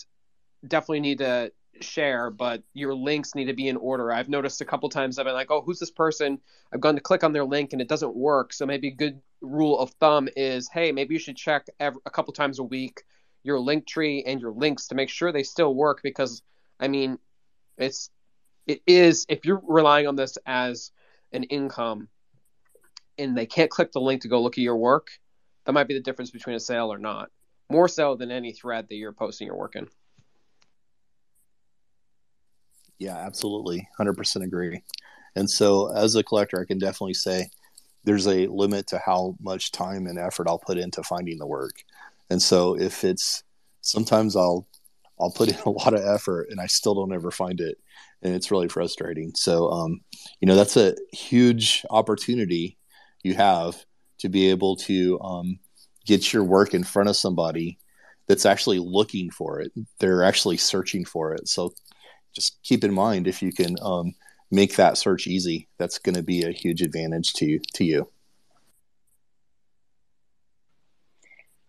Definitely 0.68 1.00
need 1.00 1.18
to 1.20 1.52
share, 1.82 2.30
but 2.30 2.62
your 2.74 2.94
links 2.94 3.36
need 3.36 3.46
to 3.46 3.54
be 3.54 3.68
in 3.68 3.78
order. 3.78 4.12
I've 4.12 4.30
noticed 4.30 4.62
a 4.62 4.66
couple 4.66 4.90
times 4.90 5.18
I've 5.18 5.26
been 5.26 5.34
like, 5.34 5.50
oh, 5.50 5.62
who's 5.62 5.80
this 5.80 5.92
person? 5.92 6.40
I've 6.72 6.82
gone 6.82 6.96
to 6.96 7.02
click 7.02 7.24
on 7.24 7.34
their 7.34 7.46
link 7.46 7.74
and 7.74 7.82
it 7.82 7.90
doesn't 7.90 8.16
work. 8.16 8.54
So 8.54 8.66
maybe 8.66 8.90
a 8.90 8.96
good 8.96 9.20
rule 9.42 9.80
of 9.80 9.90
thumb 10.00 10.30
is, 10.38 10.70
hey, 10.70 10.92
maybe 10.92 11.16
you 11.16 11.20
should 11.20 11.36
check 11.36 11.66
every, 11.80 12.00
a 12.06 12.12
couple 12.12 12.34
times 12.34 12.60
a 12.60 12.64
week 12.64 13.04
your 13.44 13.58
Linktree 13.58 14.24
and 14.26 14.42
your 14.42 14.52
links 14.52 14.88
to 14.88 14.96
make 14.96 15.10
sure 15.10 15.32
they 15.32 15.44
still 15.44 15.76
work 15.76 16.00
because 16.02 16.42
I 16.80 16.88
mean, 16.88 17.18
it's 17.78 18.10
it 18.68 18.82
is 18.88 19.26
if 19.30 19.46
you're 19.46 19.62
relying 19.68 20.08
on 20.08 20.16
this 20.16 20.38
as 20.46 20.92
an 21.32 21.44
income 21.44 22.08
and 23.18 23.38
they 23.38 23.46
can't 23.46 23.70
click 23.70 23.92
the 23.92 24.02
link 24.02 24.22
to 24.22 24.28
go 24.28 24.42
look 24.42 24.58
at 24.58 24.64
your 24.64 24.78
work, 24.78 25.08
that 25.66 25.74
might 25.74 25.88
be 25.88 25.94
the 25.94 26.00
difference 26.00 26.32
between 26.32 26.56
a 26.56 26.60
sale 26.60 26.92
or 26.92 26.98
not. 26.98 27.30
More 27.70 27.88
so 27.88 28.16
than 28.16 28.32
any 28.32 28.52
thread 28.52 28.88
that 28.90 28.96
you're 28.96 29.14
posting 29.14 29.48
your 29.48 29.58
work 29.58 29.76
in. 29.76 29.88
Yeah, 33.00 33.18
absolutely. 33.18 33.88
100% 34.00 34.44
agree. 34.44 34.84
And 35.36 35.50
so, 35.50 35.92
as 35.94 36.16
a 36.16 36.24
collector, 36.24 36.62
I 36.62 36.66
can 36.66 36.78
definitely 36.78 37.16
say 37.16 37.50
there's 38.04 38.28
a 38.28 38.48
limit 38.48 38.88
to 38.88 39.02
how 39.04 39.36
much 39.42 39.72
time 39.72 40.06
and 40.06 40.20
effort 40.20 40.48
I'll 40.48 40.60
put 40.60 40.78
into 40.78 41.04
finding 41.04 41.38
the 41.38 41.48
work. 41.48 41.84
And 42.30 42.42
so, 42.42 42.78
if 42.80 43.04
it's 43.04 43.44
sometimes 43.82 44.36
I'll 44.36 44.68
I'll 45.24 45.32
put 45.32 45.50
in 45.50 45.58
a 45.66 45.70
lot 45.70 45.94
of 45.94 46.06
effort 46.06 46.48
and 46.50 46.60
I 46.60 46.68
still 46.68 46.96
don't 46.96 47.14
ever 47.14 47.32
find 47.32 47.60
it 47.62 47.78
and 48.22 48.34
it's 48.34 48.52
really 48.52 48.70
frustrating. 48.70 49.32
So, 49.36 49.70
um, 49.70 50.02
you 50.40 50.48
know, 50.48 50.56
that's 50.56 50.78
a 50.78 50.96
huge 51.12 51.86
opportunity 51.90 52.78
you 53.24 53.34
have 53.36 53.86
to 54.20 54.30
be 54.30 54.50
able 54.50 54.76
to 54.76 55.20
um, 55.22 55.60
get 56.06 56.34
your 56.34 56.44
work 56.44 56.74
in 56.74 56.84
front 56.84 57.10
of 57.10 57.16
somebody 57.16 57.80
that's 58.28 58.46
actually 58.46 58.80
looking 58.80 59.30
for 59.30 59.60
it. 59.60 59.72
They're 60.00 60.24
actually 60.24 60.58
searching 60.58 61.06
for 61.06 61.34
it. 61.34 61.48
So, 61.48 61.74
just 62.34 62.58
keep 62.64 62.84
in 62.84 62.94
mind 62.94 63.28
if 63.28 63.44
you 63.44 63.52
can 63.52 63.76
um, 63.84 64.16
make 64.50 64.76
that 64.78 64.98
search 64.98 65.28
easy, 65.28 65.68
that's 65.78 66.00
going 66.00 66.16
to 66.16 66.24
be 66.24 66.44
a 66.44 66.52
huge 66.52 66.82
advantage 66.82 67.34
to 67.34 67.60
to 67.76 67.84
you. 67.84 68.10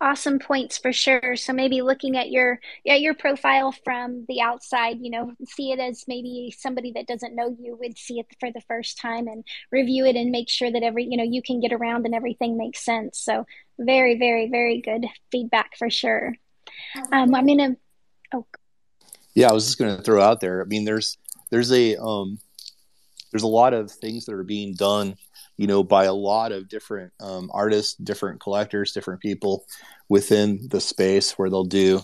Awesome 0.04 0.38
points 0.38 0.76
for 0.76 0.92
sure. 0.92 1.34
So 1.34 1.54
maybe 1.54 1.80
looking 1.80 2.16
at 2.16 2.30
your 2.30 2.60
yeah 2.84 2.96
your 2.96 3.14
profile 3.14 3.72
from 3.72 4.26
the 4.28 4.42
outside 4.42 4.98
you 5.00 5.10
know 5.10 5.32
see 5.46 5.72
it 5.72 5.80
as 5.80 6.04
maybe 6.06 6.54
somebody 6.56 6.92
that 6.92 7.06
doesn't 7.06 7.34
know 7.34 7.56
you 7.58 7.74
would 7.80 7.96
see 7.96 8.20
it 8.20 8.26
for 8.38 8.52
the 8.52 8.60
first 8.68 8.98
time 8.98 9.26
and 9.26 9.44
review 9.72 10.04
it 10.04 10.14
and 10.14 10.30
make 10.30 10.50
sure 10.50 10.70
that 10.70 10.82
every 10.82 11.04
you 11.04 11.16
know 11.16 11.24
you 11.24 11.42
can 11.42 11.58
get 11.58 11.72
around 11.72 12.04
and 12.04 12.14
everything 12.14 12.58
makes 12.58 12.84
sense. 12.84 13.18
So 13.18 13.46
very 13.78 14.18
very 14.18 14.48
very 14.50 14.82
good 14.82 15.06
feedback 15.32 15.76
for 15.78 15.88
sure. 15.88 16.34
Um, 17.12 17.34
i'm 17.34 17.46
gonna 17.46 17.76
oh. 18.34 18.46
Yeah 19.34 19.48
i 19.48 19.52
was 19.52 19.64
just 19.64 19.78
gonna 19.78 20.02
throw 20.02 20.20
out 20.20 20.40
there. 20.40 20.60
I 20.60 20.66
mean 20.66 20.84
there's 20.84 21.16
there's 21.50 21.72
a 21.72 21.96
um 21.96 22.38
there's 23.32 23.42
a 23.42 23.48
lot 23.48 23.72
of 23.72 23.90
things 23.90 24.26
that 24.26 24.34
are 24.34 24.44
being 24.44 24.74
done 24.74 25.16
you 25.56 25.66
know, 25.66 25.82
by 25.84 26.04
a 26.04 26.12
lot 26.12 26.52
of 26.52 26.68
different 26.68 27.12
um, 27.20 27.50
artists, 27.52 27.94
different 27.94 28.40
collectors, 28.40 28.92
different 28.92 29.20
people 29.20 29.64
within 30.08 30.68
the 30.70 30.80
space 30.80 31.32
where 31.32 31.48
they'll 31.48 31.64
do, 31.64 32.00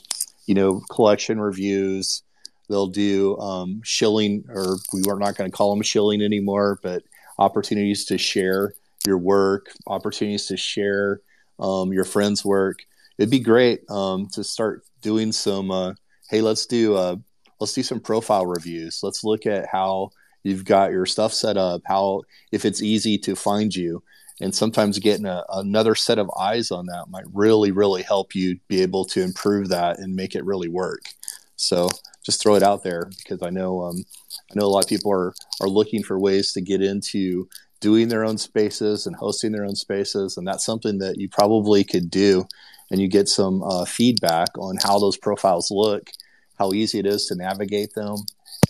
you 0.47 0.55
know, 0.55 0.81
collection 0.91 1.41
reviews. 1.41 2.23
They'll 2.69 2.87
do 2.87 3.37
um, 3.39 3.81
shilling, 3.83 4.45
or 4.49 4.77
we 4.93 5.03
are 5.09 5.19
not 5.19 5.37
going 5.37 5.51
to 5.51 5.57
call 5.57 5.75
them 5.75 5.83
shilling 5.83 6.23
anymore, 6.23 6.79
but 6.83 7.03
opportunities 7.39 8.05
to 8.07 8.19
share 8.19 8.75
your 9.05 9.19
work, 9.19 9.73
opportunities 9.87 10.47
to 10.47 10.57
share 10.57 11.21
um, 11.59 11.93
your 11.93 12.05
friends' 12.05 12.45
work. 12.45 12.79
It'd 13.19 13.31
be 13.31 13.41
great 13.41 13.81
um, 13.91 14.29
to 14.35 14.45
start 14.45 14.85
doing 15.03 15.33
some. 15.33 15.71
Uh, 15.71 15.95
hey, 16.29 16.41
let's 16.41 16.67
do 16.67 16.95
uh, 16.95 17.17
let's 17.59 17.75
do 17.75 17.83
some 17.83 18.01
profile 18.01 18.47
reviews. 18.47 19.01
Let's 19.03 19.25
look 19.25 19.47
at 19.47 19.67
how 19.67 20.11
you've 20.43 20.65
got 20.65 20.93
your 20.93 21.07
stuff 21.07 21.33
set 21.33 21.57
up, 21.57 21.83
how 21.85 22.23
if 22.53 22.65
it's 22.65 22.83
easy 22.83 23.19
to 23.19 23.37
find 23.37 23.75
you. 23.75 24.03
And 24.43 24.55
sometimes 24.55 24.99
getting 24.99 25.27
a, 25.27 25.45
another 25.51 25.95
set 25.95 26.19
of 26.19 26.31
eyes 26.39 26.71
on 26.71 26.87
that 26.87 27.11
might 27.11 27.27
really, 27.35 27.73
really 27.73 28.03
help 28.03 28.35
you 28.35 28.59
be 28.69 28.81
able 28.81 29.05
to 29.07 29.23
improve 29.23 29.69
that 29.69 29.99
and 29.99 30.17
make 30.17 30.35
it 30.35 30.47
really 30.47 30.69
work. 30.69 31.03
So 31.57 31.91
just 32.25 32.43
throw 32.43 32.55
it 32.55 32.62
out 32.62 32.83
there 32.83 33.11
because 33.19 33.43
I 33.43 33.51
know 33.51 33.83
um, 33.83 33.97
I 34.51 34.55
know 34.55 34.65
a 34.65 34.69
lot 34.69 34.85
of 34.85 34.89
people 34.89 35.12
are 35.12 35.35
are 35.61 35.69
looking 35.69 36.03
for 36.03 36.19
ways 36.19 36.53
to 36.53 36.61
get 36.61 36.81
into 36.83 37.49
doing 37.81 38.09
their 38.09 38.25
own 38.25 38.39
spaces 38.39 39.07
and 39.07 39.17
hosting 39.17 39.53
their 39.53 39.65
own 39.65 39.77
spaces, 39.77 40.37
and 40.37 40.47
that's 40.47 40.65
something 40.65 40.99
that 40.99 41.19
you 41.19 41.29
probably 41.29 41.85
could 41.85 42.11
do. 42.11 42.47
And 42.91 43.01
you 43.01 43.09
get 43.09 43.29
some 43.29 43.62
uh, 43.62 43.85
feedback 43.85 44.49
on 44.59 44.77
how 44.83 44.99
those 44.99 45.17
profiles 45.17 45.71
look, 45.71 46.11
how 46.59 46.73
easy 46.73 46.99
it 46.99 47.07
is 47.07 47.27
to 47.27 47.37
navigate 47.37 47.95
them, 47.95 48.17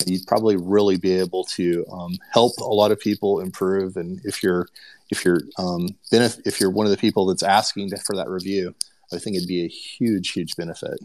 you'd 0.06 0.27
probably 0.27 0.56
really 0.56 0.97
be 0.97 1.12
able 1.12 1.44
to 1.44 1.85
um, 1.93 2.16
help 2.32 2.56
a 2.59 2.64
lot 2.64 2.90
of 2.90 3.01
people 3.01 3.40
improve. 3.40 3.97
And 3.97 4.20
if 4.24 4.43
you're 4.43 4.68
if 5.10 5.24
you're 5.24 5.40
um, 5.59 5.89
benef- 6.12 6.40
if 6.44 6.60
you're 6.60 6.70
one 6.70 6.86
of 6.86 6.90
the 6.90 6.98
people 6.98 7.27
that's 7.27 7.43
asking 7.43 7.90
to, 7.90 7.98
for 7.98 8.16
that 8.16 8.28
review, 8.28 8.74
I 9.12 9.18
think 9.18 9.36
it'd 9.36 9.48
be 9.48 9.64
a 9.64 9.68
huge 9.68 10.32
huge 10.32 10.56
benefit. 10.56 10.98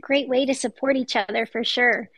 Great 0.00 0.28
way 0.28 0.46
to 0.46 0.54
support 0.54 0.96
each 0.96 1.16
other 1.16 1.46
for 1.46 1.62
sure. 1.62 2.08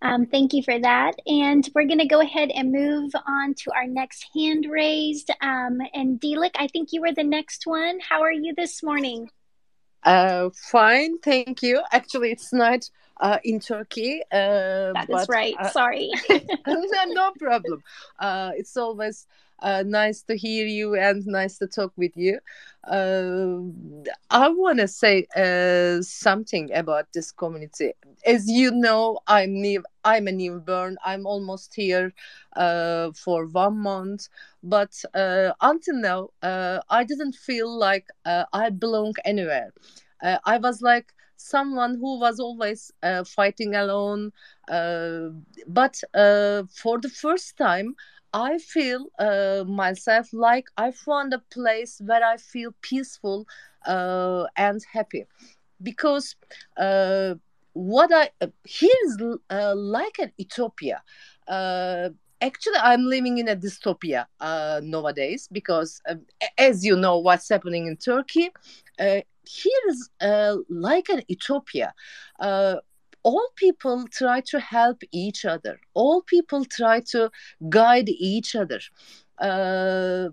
Um, 0.00 0.26
thank 0.26 0.52
you 0.52 0.62
for 0.62 0.78
that. 0.78 1.14
And 1.26 1.68
we're 1.74 1.86
going 1.86 1.98
to 1.98 2.06
go 2.06 2.20
ahead 2.20 2.50
and 2.54 2.70
move 2.70 3.12
on 3.26 3.54
to 3.54 3.72
our 3.72 3.86
next 3.86 4.26
hand 4.34 4.66
raised. 4.70 5.30
Um, 5.40 5.78
and 5.92 6.20
Dilek, 6.20 6.52
I 6.54 6.68
think 6.68 6.90
you 6.92 7.00
were 7.00 7.12
the 7.12 7.24
next 7.24 7.66
one. 7.66 7.98
How 8.00 8.22
are 8.22 8.32
you 8.32 8.54
this 8.56 8.82
morning? 8.82 9.28
Uh, 10.04 10.50
fine, 10.54 11.18
thank 11.18 11.62
you. 11.62 11.82
Actually, 11.92 12.30
it's 12.32 12.52
night 12.52 12.90
uh, 13.20 13.38
in 13.44 13.60
Turkey. 13.60 14.22
Uh, 14.30 14.92
that 14.92 15.06
but, 15.08 15.22
is 15.22 15.28
right. 15.28 15.54
uh, 15.58 15.70
Sorry. 15.70 16.10
no 16.66 17.32
problem. 17.38 17.82
Uh, 18.18 18.52
it's 18.56 18.76
always 18.76 19.26
uh, 19.60 19.82
nice 19.86 20.22
to 20.22 20.36
hear 20.36 20.66
you 20.66 20.94
and 20.94 21.26
nice 21.26 21.58
to 21.58 21.66
talk 21.66 21.92
with 21.96 22.16
you. 22.16 22.38
Uh, 22.90 23.60
I 24.30 24.48
want 24.48 24.78
to 24.78 24.88
say 24.88 25.26
uh, 25.36 26.00
something 26.02 26.72
about 26.72 27.12
this 27.12 27.30
community. 27.32 27.92
As 28.24 28.48
you 28.48 28.70
know, 28.70 29.18
I'm 29.26 29.60
new. 29.60 29.84
I'm 30.04 30.26
a 30.26 30.32
newborn. 30.32 30.96
I'm 31.04 31.26
almost 31.26 31.74
here 31.74 32.14
uh, 32.56 33.10
for 33.12 33.46
one 33.46 33.78
month, 33.78 34.28
but 34.62 35.02
uh, 35.14 35.52
until 35.60 35.96
now, 35.96 36.28
uh, 36.42 36.80
I 36.88 37.04
didn't 37.04 37.34
feel 37.34 37.70
like 37.78 38.06
uh, 38.24 38.44
I 38.52 38.70
belong 38.70 39.14
anywhere. 39.24 39.72
I 40.22 40.58
was 40.58 40.82
like 40.82 41.12
someone 41.36 41.94
who 42.00 42.18
was 42.18 42.40
always 42.40 42.90
fighting 43.26 43.74
alone. 43.74 44.32
But 44.68 46.02
for 46.12 46.98
the 47.00 47.08
first 47.12 47.56
time, 47.56 47.94
I 48.32 48.58
feel 48.58 49.06
uh, 49.18 49.64
myself 49.66 50.32
like 50.32 50.66
I 50.76 50.90
found 50.90 51.32
a 51.32 51.38
place 51.50 52.00
where 52.04 52.24
I 52.24 52.36
feel 52.36 52.74
peaceful 52.82 53.46
uh, 53.86 54.44
and 54.56 54.80
happy 54.92 55.24
because 55.82 56.36
uh, 56.76 57.34
what 57.72 58.10
I 58.12 58.30
here 58.64 58.90
is 59.06 59.18
uh, 59.50 59.74
like 59.76 60.18
an 60.18 60.32
utopia. 60.36 61.02
Uh, 61.46 62.10
actually, 62.40 62.78
I'm 62.82 63.04
living 63.04 63.38
in 63.38 63.48
a 63.48 63.56
dystopia 63.56 64.26
uh, 64.40 64.80
nowadays 64.82 65.48
because, 65.50 66.00
uh, 66.08 66.16
as 66.58 66.84
you 66.84 66.96
know, 66.96 67.18
what's 67.18 67.48
happening 67.48 67.86
in 67.86 67.96
Turkey. 67.96 68.50
Uh, 68.98 69.20
here 69.44 69.82
is 69.88 70.10
uh, 70.20 70.56
like 70.68 71.08
an 71.08 71.22
utopia. 71.28 71.94
All 73.30 73.46
people 73.64 73.98
try 74.20 74.38
to 74.52 74.58
help 74.76 74.98
each 75.24 75.40
other. 75.54 75.74
All 76.00 76.18
people 76.34 76.62
try 76.80 76.96
to 77.12 77.20
guide 77.78 78.08
each 78.32 78.50
other. 78.62 78.80
Uh, 79.48 80.28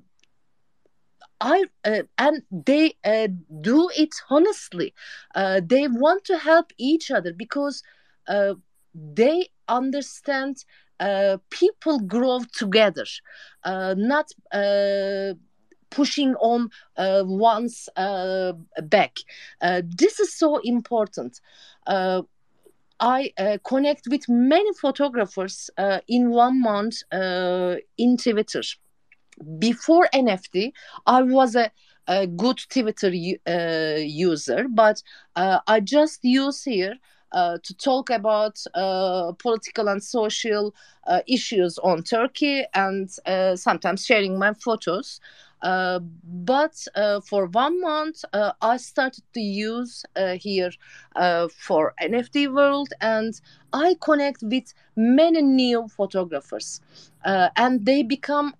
I 1.42 1.66
uh, 1.84 2.04
and 2.18 2.44
they 2.70 2.94
uh, 3.04 3.28
do 3.62 3.90
it 4.04 4.14
honestly. 4.30 4.94
Uh, 5.36 5.62
they 5.74 5.88
want 5.88 6.24
to 6.26 6.38
help 6.38 6.68
each 6.78 7.12
other 7.12 7.34
because 7.34 7.84
uh, 8.28 8.54
they 8.94 9.50
understand 9.68 10.66
uh, 11.00 11.38
people 11.50 12.00
grow 12.00 12.40
together, 12.54 13.06
uh, 13.64 13.96
not 13.98 14.28
pushing 15.90 16.36
on 16.36 16.70
one's 17.48 17.90
back. 18.96 19.14
This 20.02 20.20
is 20.20 20.34
so 20.34 20.58
important. 20.64 21.42
I 23.00 23.34
uh, 23.38 23.58
connect 23.64 24.08
with 24.10 24.28
many 24.30 24.74
photographers 24.74 25.70
uh, 25.78 26.00
in 26.08 26.30
one 26.30 26.62
month 26.62 26.98
uh, 27.12 27.76
in 27.98 28.18
Twitter. 28.18 28.62
Before 29.60 30.08
NFT, 30.14 30.72
I 31.06 31.22
was 31.24 31.56
a, 31.56 31.72
a 32.08 32.26
good 32.26 32.60
Twitter 32.70 33.12
uh, 33.48 34.00
user, 34.00 34.68
but 34.70 35.04
uh, 35.36 35.60
I 35.68 35.82
just 35.82 36.24
use 36.24 36.64
here 36.64 36.96
uh, 37.36 37.58
to 37.64 37.74
talk 37.76 38.10
about 38.10 38.64
uh, 38.74 39.34
political 39.34 39.90
and 39.90 40.02
social 40.02 40.74
uh, 41.08 41.20
issues 41.28 41.78
on 41.80 42.02
Turkey 42.02 42.64
and 42.74 43.10
uh, 43.26 43.56
sometimes 43.56 44.06
sharing 44.06 44.40
my 44.40 44.54
photos. 44.54 45.20
Uh, 45.66 46.00
but 46.24 46.88
uh, 46.94 47.20
for 47.22 47.48
one 47.48 47.82
month, 47.82 48.24
uh, 48.34 48.52
I 48.62 48.78
started 48.78 49.24
to 49.34 49.42
use 49.42 50.06
here 50.36 50.70
for 51.50 51.94
NFT 52.00 52.54
World, 52.54 52.90
and 53.02 53.34
I 53.74 53.96
connect 54.00 54.44
with 54.44 54.76
many 54.96 55.42
new 55.42 55.88
photographers, 55.88 56.82
and 57.24 57.84
they 57.84 58.04
become 58.04 58.54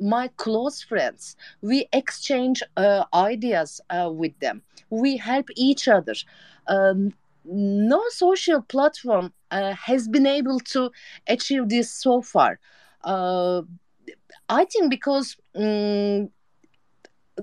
my 0.00 0.28
close 0.36 0.82
friends. 0.82 1.36
We 1.62 1.86
exchange 1.92 2.64
uh, 2.76 3.04
ideas 3.14 3.80
uh, 3.88 4.10
with 4.12 4.36
them. 4.40 4.62
We 4.90 5.16
help 5.16 5.48
each 5.54 5.86
other. 5.86 6.14
Um, 6.66 7.12
no 7.44 8.02
social 8.08 8.60
platform 8.62 9.32
uh, 9.52 9.74
has 9.74 10.08
been 10.08 10.26
able 10.26 10.58
to 10.60 10.90
achieve 11.28 11.68
this 11.68 11.92
so 11.92 12.22
far. 12.22 12.58
I 14.60 14.64
think 14.64 14.90
because 14.90 15.36
um, 15.56 16.30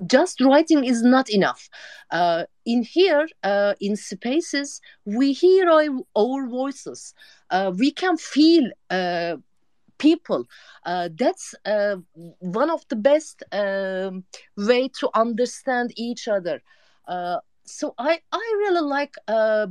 just 0.06 0.40
writing 0.40 0.84
is 0.84 1.02
not 1.02 1.28
enough. 1.28 1.68
Uh, 2.10 2.44
in 2.64 2.82
here, 2.82 3.28
uh, 3.42 3.74
in 3.80 3.96
spaces, 3.96 4.80
we 5.04 5.32
hear 5.32 5.68
our, 5.68 5.88
our 6.16 6.46
voices. 6.48 7.14
Uh, 7.50 7.72
we 7.76 7.90
can 7.90 8.16
feel 8.16 8.64
uh, 8.90 9.36
people. 9.98 10.46
Uh, 10.86 11.08
that's 11.14 11.54
uh, 11.66 11.96
one 12.38 12.70
of 12.70 12.82
the 12.88 12.96
best 12.96 13.42
um, 13.52 14.24
way 14.56 14.88
to 15.00 15.10
understand 15.14 15.92
each 15.96 16.28
other. 16.28 16.62
So 17.64 17.94
I, 17.96 18.20
I 18.32 18.44
really 18.62 18.80
like 18.80 19.14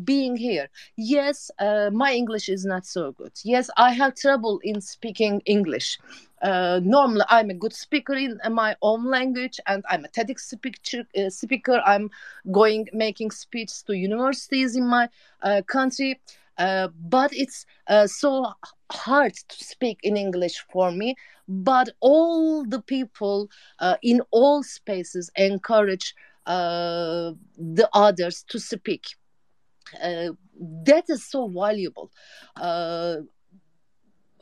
being 0.05 0.37
here. 0.37 0.69
Yes, 0.95 1.51
my 1.59 2.13
English 2.13 2.47
is 2.47 2.63
not 2.65 2.85
so 2.85 3.11
good. 3.11 3.33
Yes, 3.43 3.69
I 3.75 3.91
have 3.91 4.15
trouble 4.15 4.59
in 4.63 4.79
speaking 4.79 5.41
English. 5.45 5.99
Uh, 6.41 6.79
normally, 6.83 7.23
I'm 7.29 7.49
a 7.49 7.53
good 7.53 7.73
speaker 7.73 8.13
in 8.13 8.39
my 8.49 8.75
own 8.81 9.05
language, 9.05 9.59
and 9.67 9.83
I'm 9.89 10.05
a 10.05 10.07
TEDx 10.07 10.39
speaker. 10.39 11.03
Uh, 11.17 11.29
speaker. 11.29 11.81
I'm 11.85 12.09
going 12.51 12.87
making 12.93 13.31
speeches 13.31 13.83
to 13.83 13.95
universities 13.95 14.75
in 14.75 14.87
my 14.87 15.09
uh, 15.43 15.61
country. 15.67 16.19
Uh, 16.57 16.89
but 17.09 17.31
it's 17.33 17.65
uh, 17.87 18.05
so 18.05 18.45
hard 18.91 19.33
to 19.33 19.63
speak 19.63 19.99
in 20.03 20.17
English 20.17 20.63
for 20.71 20.91
me. 20.91 21.15
But 21.47 21.89
all 21.99 22.65
the 22.65 22.81
people 22.81 23.49
uh, 23.79 23.97
in 24.01 24.21
all 24.31 24.63
spaces 24.63 25.31
encourage 25.35 26.15
the 26.45 27.89
others 27.93 28.43
to 28.49 28.59
speak. 28.59 29.05
That 29.93 31.03
is 31.07 31.25
so 31.29 31.47
valuable. 31.47 32.11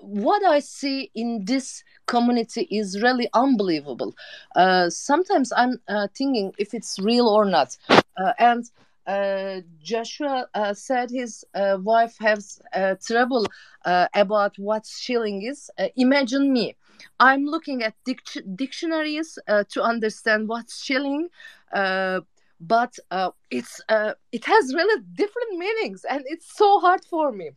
What 0.02 0.44
I 0.44 0.60
see 0.60 1.12
in 1.14 1.46
this 1.46 1.84
community 2.08 2.68
is 2.72 3.02
really 3.02 3.30
unbelievable. 3.34 4.16
Uh, 4.56 4.90
sometimes 4.90 5.52
I'm 5.56 5.80
uh, 5.88 6.08
thinking 6.16 6.54
if 6.58 6.74
it's 6.74 6.98
real 7.00 7.28
or 7.28 7.46
not. 7.46 7.78
Uh, 7.90 8.34
and 8.40 8.70
uh, 9.08 9.62
Joshua 9.82 10.48
uh, 10.54 10.74
said 10.74 11.10
his 11.10 11.44
uh, 11.56 11.78
wife 11.82 12.16
has 12.20 12.60
trouble 13.06 13.46
about 13.86 14.58
what 14.58 14.86
shilling 14.86 15.44
is. 15.44 15.70
Imagine 15.96 16.54
me. 16.54 16.76
I'm 17.20 17.46
looking 17.46 17.82
at 17.84 17.96
dic- 18.06 18.44
dictionaries 18.56 19.40
to 19.48 19.82
understand 19.82 20.48
what's 20.48 20.84
shilling, 20.84 21.30
but 21.72 23.00
uh, 23.12 23.32
it's 23.50 23.82
uh, 23.90 24.14
it 24.32 24.46
has 24.46 24.74
really 24.74 25.04
different 25.14 25.58
meanings, 25.58 26.06
and 26.10 26.24
it's 26.26 26.56
so 26.56 26.80
hard 26.80 27.04
for 27.06 27.32
me. 27.32 27.52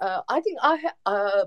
Uh, 0.00 0.20
I 0.28 0.40
think 0.40 0.58
I 0.62 0.76
ha- 0.76 1.44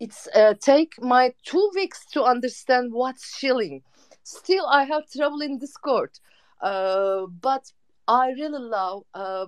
it's 0.00 0.28
uh, 0.34 0.54
take 0.60 0.94
my 1.02 1.32
two 1.44 1.70
weeks 1.74 2.06
to 2.12 2.22
understand 2.24 2.92
what's 2.92 3.36
shilling. 3.36 3.82
Still, 4.22 4.66
I 4.66 4.84
have 4.84 5.10
trouble 5.10 5.40
in 5.40 5.58
Discord, 5.58 6.10
uh, 6.60 7.26
but 7.40 7.72
I 8.06 8.30
really 8.30 8.58
love 8.58 9.04
uh, 9.14 9.46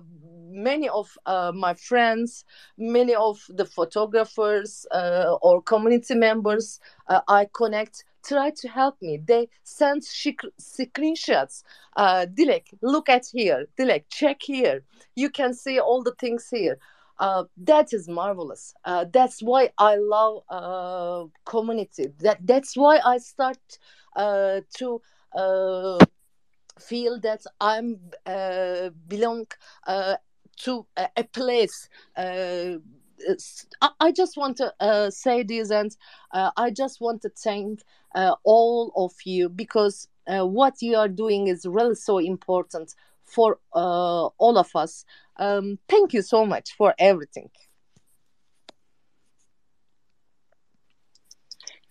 many 0.49 0.87
of 0.89 1.09
uh, 1.25 1.51
my 1.53 1.73
friends, 1.73 2.45
many 2.77 3.15
of 3.15 3.39
the 3.49 3.65
photographers 3.65 4.85
uh, 4.91 5.35
or 5.41 5.61
community 5.61 6.15
members 6.15 6.79
uh, 7.07 7.21
I 7.27 7.47
connect 7.53 8.03
try 8.23 8.51
to 8.51 8.67
help 8.67 9.01
me. 9.01 9.17
They 9.17 9.49
send 9.63 10.03
sh- 10.05 10.29
screenshots. 10.59 11.63
Uh, 11.95 12.25
Dilek, 12.31 12.67
look 12.81 13.09
at 13.09 13.25
here. 13.31 13.65
Dilek, 13.79 14.05
check 14.09 14.41
here. 14.43 14.83
You 15.15 15.29
can 15.29 15.53
see 15.53 15.79
all 15.79 16.03
the 16.03 16.13
things 16.19 16.47
here. 16.49 16.77
Uh, 17.21 17.43
that 17.55 17.93
is 17.93 18.09
marvelous. 18.09 18.73
Uh, 18.83 19.05
that's 19.13 19.43
why 19.43 19.69
I 19.77 19.95
love 19.95 20.41
uh, 20.49 21.25
community. 21.45 22.07
That 22.19 22.39
that's 22.41 22.75
why 22.75 22.99
I 23.05 23.19
start 23.19 23.59
uh, 24.15 24.61
to 24.77 25.01
uh, 25.35 25.99
feel 26.79 27.19
that 27.19 27.43
I'm 27.59 27.99
uh, 28.25 28.89
belong 29.07 29.45
to 30.63 30.85
a, 30.97 31.09
a 31.15 31.23
place. 31.25 31.89
I 32.17 34.11
just 34.15 34.35
want 34.35 34.57
to 34.57 35.11
say 35.11 35.43
this, 35.43 35.69
and 35.69 35.95
I 36.33 36.71
just 36.75 37.01
want 37.01 37.21
to 37.21 37.29
thank 37.29 37.81
all 38.43 38.91
of 38.95 39.13
you 39.25 39.47
because 39.47 40.07
what 40.25 40.81
you 40.81 40.95
are 40.97 41.07
doing 41.07 41.49
is 41.49 41.67
really 41.67 41.95
so 41.95 42.17
important 42.17 42.95
for 43.31 43.59
uh, 43.73 44.25
all 44.37 44.57
of 44.57 44.69
us. 44.75 45.05
Um, 45.37 45.79
thank 45.87 46.13
you 46.13 46.21
so 46.21 46.45
much 46.45 46.75
for 46.77 46.93
everything. 46.99 47.49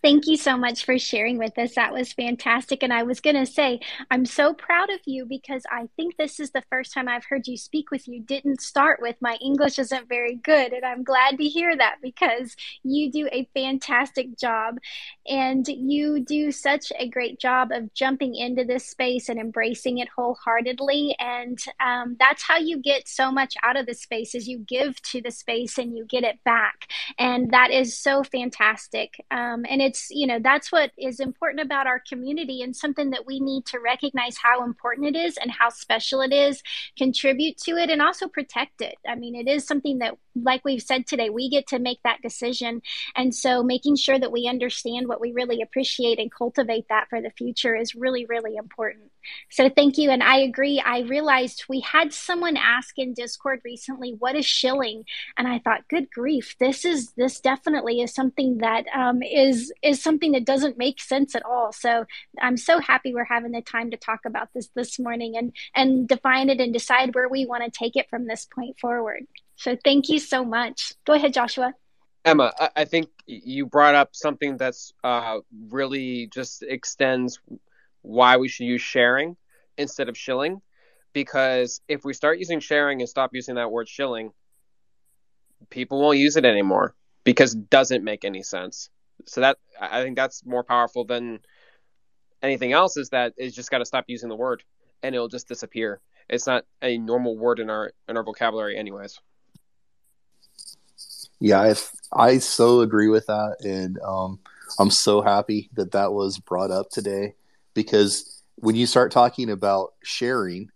Thank 0.03 0.27
you 0.27 0.39
so 0.39 0.57
much 0.57 0.87
for 0.87 0.99
sharing 0.99 1.37
with 1.37 1.59
us. 1.59 1.75
That 1.75 1.93
was 1.93 2.15
fantastic. 2.15 2.83
And 2.83 2.91
I 2.91 3.03
was 3.03 3.21
going 3.21 3.37
to 3.37 3.45
say, 3.45 3.81
I'm 4.11 4.25
so 4.25 4.55
proud 4.55 4.89
of 4.89 5.01
you 5.05 5.27
because 5.27 5.63
I 5.71 5.89
think 5.95 6.17
this 6.17 6.41
is 6.41 6.53
the 6.53 6.63
first 6.71 6.95
time 6.95 7.07
I've 7.07 7.27
heard 7.27 7.47
you 7.47 7.59
speak 7.59 7.91
with 7.91 8.09
you. 8.09 8.23
Didn't 8.23 8.63
start 8.63 9.01
with 9.03 9.17
my 9.21 9.37
English 9.43 9.79
isn't 9.79 10.09
very 10.09 10.37
good. 10.37 10.73
And 10.73 10.87
I'm 10.87 11.05
glad 11.05 11.37
to 11.37 11.45
hear 11.45 11.77
that 11.77 11.97
because 12.03 12.57
you 12.83 13.13
do 13.13 13.29
a 13.31 13.47
fantastic 13.53 14.39
job 14.39 14.79
and 15.27 15.69
you 15.69 16.21
do 16.21 16.51
such 16.51 16.93
a 16.99 17.07
great 17.07 17.39
job 17.39 17.71
of 17.71 17.93
jumping 17.93 18.35
into 18.35 18.65
this 18.65 18.87
space 18.87 19.29
and 19.29 19.39
embracing 19.39 19.99
it 19.99 20.09
wholeheartedly. 20.17 21.15
And 21.19 21.59
um, 21.79 22.17
that's 22.19 22.43
how 22.43 22.57
you 22.57 22.79
get 22.79 23.07
so 23.07 23.31
much 23.31 23.55
out 23.63 23.77
of 23.77 23.85
the 23.85 23.95
space 23.95 24.35
is 24.35 24.49
you 24.49 24.65
give 24.67 25.01
to 25.03 25.21
the 25.21 25.31
space 25.31 25.77
and 25.77 25.95
you 25.95 26.07
get 26.07 26.25
it 26.25 26.39
back. 26.43 26.89
And 27.19 27.51
that 27.51 27.71
is 27.71 27.99
so 27.99 28.23
fantastic. 28.25 29.23
Um, 29.31 29.67
and 29.69 29.90
it's 29.91 30.09
you 30.11 30.27
know 30.27 30.39
that's 30.39 30.71
what 30.71 30.93
is 30.97 31.19
important 31.19 31.61
about 31.61 31.87
our 31.87 32.01
community 32.09 32.63
and 32.63 32.77
something 32.77 33.11
that 33.11 33.27
we 33.27 33.41
need 33.41 33.67
to 33.67 33.79
recognize 33.81 34.37
how 34.37 34.65
important 34.65 35.15
it 35.15 35.19
is 35.19 35.37
and 35.37 35.51
how 35.51 35.69
special 35.69 36.21
it 36.21 36.33
is 36.33 36.63
contribute 36.97 37.57
to 37.57 37.73
it 37.73 37.91
and 37.91 38.01
also 38.01 38.29
protect 38.29 38.81
it. 38.81 38.95
I 39.07 39.17
mean 39.17 39.35
it 39.35 39.49
is 39.49 39.67
something 39.67 39.99
that 39.99 40.15
like 40.35 40.65
we've 40.65 40.83
said 40.83 41.07
today 41.07 41.31
we 41.31 41.49
get 41.49 41.67
to 41.69 41.79
make 41.79 42.01
that 42.05 42.23
decision. 42.23 42.83
And 43.17 43.35
so 43.35 43.63
making 43.63 43.97
sure 43.97 44.19
that 44.19 44.33
we 44.33 44.49
understand 44.49 45.09
what 45.09 45.21
we 45.21 45.33
really 45.33 45.63
appreciate 45.63 46.19
and 46.19 46.33
cultivate 46.33 46.87
that 46.89 47.09
for 47.09 47.21
the 47.21 47.31
future 47.31 47.75
is 47.75 47.95
really 47.95 48.27
really 48.27 48.57
important. 48.57 49.11
So 49.51 49.69
thank 49.69 49.99
you. 49.99 50.11
And 50.11 50.23
i 50.23 50.39
agree. 50.39 50.81
I 50.85 51.01
realized 51.01 51.65
we 51.69 51.81
had 51.81 52.13
someone 52.13 52.57
ask 52.57 52.99
in 52.99 53.15
discord 53.15 53.61
recently 53.65 54.15
what 54.19 54.37
is 54.37 54.47
shilling? 54.47 55.05
And 55.37 55.49
i 55.49 55.59
thought 55.59 55.89
good 55.89 56.11
grief 56.11 56.57
this 56.59 56.85
is 56.85 57.13
this 57.13 57.41
definitely 57.41 58.01
is 58.01 58.15
something 58.15 58.59
that 58.59 58.85
um, 58.95 59.23
is 59.23 59.73
is 59.83 60.03
something 60.03 60.33
that 60.33 60.45
doesn't 60.45 60.79
make 60.79 61.01
sense 61.01 61.35
at 61.35 61.45
all. 61.45 61.73
So 61.73 62.05
I'm 62.41 62.57
so 62.57 62.79
happy 62.79 63.15
we're 63.15 63.25
having 63.25 63.53
the 63.53 63.63
time 63.63 63.91
to 63.91 63.97
talk 63.97 64.21
about 64.25 64.49
this 64.55 64.69
this 64.75 64.99
morning 64.99 65.37
and 65.37 65.53
and 65.75 66.09
define 66.09 66.51
it 66.51 66.61
and 66.61 66.73
decide 66.73 67.15
where 67.15 67.29
we 67.29 67.47
want 67.47 67.65
to 67.65 67.71
take 67.71 67.97
it 67.97 68.09
from 68.11 68.27
this 68.27 68.47
point 68.47 68.79
forward. 68.79 69.27
So 69.61 69.77
thank 69.85 70.09
you 70.09 70.19
so 70.19 70.43
much. 70.43 70.95
Go 71.05 71.13
ahead, 71.13 71.35
Joshua. 71.35 71.75
Emma, 72.25 72.51
I, 72.75 72.87
think 72.87 73.09
you 73.27 73.67
brought 73.67 73.95
up 73.95 74.11
something 74.13 74.57
that's 74.57 74.95
uh, 75.05 75.41
really 75.69 76.29
just 76.29 76.63
extends 76.63 77.39
why 78.01 78.39
we 78.39 78.49
should 78.49 78.65
use 78.65 78.81
sharing 78.81 79.37
instead 79.77 80.09
of 80.09 80.17
shilling. 80.17 80.63
Because 81.13 81.83
if 81.89 82.07
we 82.07 82.15
start 82.15 82.39
using 82.39 82.61
sharing 82.61 83.03
and 83.03 83.09
stop 83.09 83.31
using 83.35 83.57
that 83.57 83.71
word 83.71 83.87
shilling, 83.87 84.33
people 85.69 86.01
won't 86.01 86.17
use 86.17 86.37
it 86.37 86.47
anymore 86.47 86.95
because 87.25 87.55
it 87.55 87.69
doesn't 87.69 88.03
make 88.03 88.25
any 88.25 88.43
sense 88.43 88.89
so 89.27 89.43
that 89.43 89.59
I 89.79 90.03
think 90.03 90.17
that's 90.17 90.43
more 90.47 90.65
powerful 90.65 91.05
than 91.05 91.41
anything 92.43 92.73
else. 92.73 92.97
Is 92.97 93.11
that 93.11 93.35
it's 93.37 93.55
just 93.55 93.71
got 93.71 93.79
to 93.79 93.85
stop 93.85 94.07
using 94.09 94.31
the 94.31 94.37
word, 94.37 94.63
and 95.03 95.15
it'll 95.15 95.29
just 95.29 95.49
disappear. 95.49 96.01
It's 96.31 96.47
not 96.47 96.65
a 96.81 96.97
normal 96.97 97.37
word 97.37 97.59
in 97.59 97.69
our 97.69 97.93
in 98.09 98.17
our 98.17 98.25
vocabulary, 98.25 98.79
anyways. 98.79 99.21
Yeah, 101.41 101.61
I 101.61 101.75
I 102.13 102.39
so 102.39 102.81
agree 102.81 103.09
with 103.09 103.27
that, 103.27 103.57
and 103.65 103.99
um, 104.01 104.41
I'm 104.79 104.91
so 104.91 105.23
happy 105.23 105.71
that 105.75 105.93
that 105.93 106.13
was 106.13 106.39
brought 106.39 106.71
up 106.71 106.91
today 106.91 107.35
because 107.75 108.43
when 108.57 108.77
you 108.77 108.87
start 108.87 109.11
talking 109.11 109.51
about 109.51 109.95
sharing, 110.03 110.71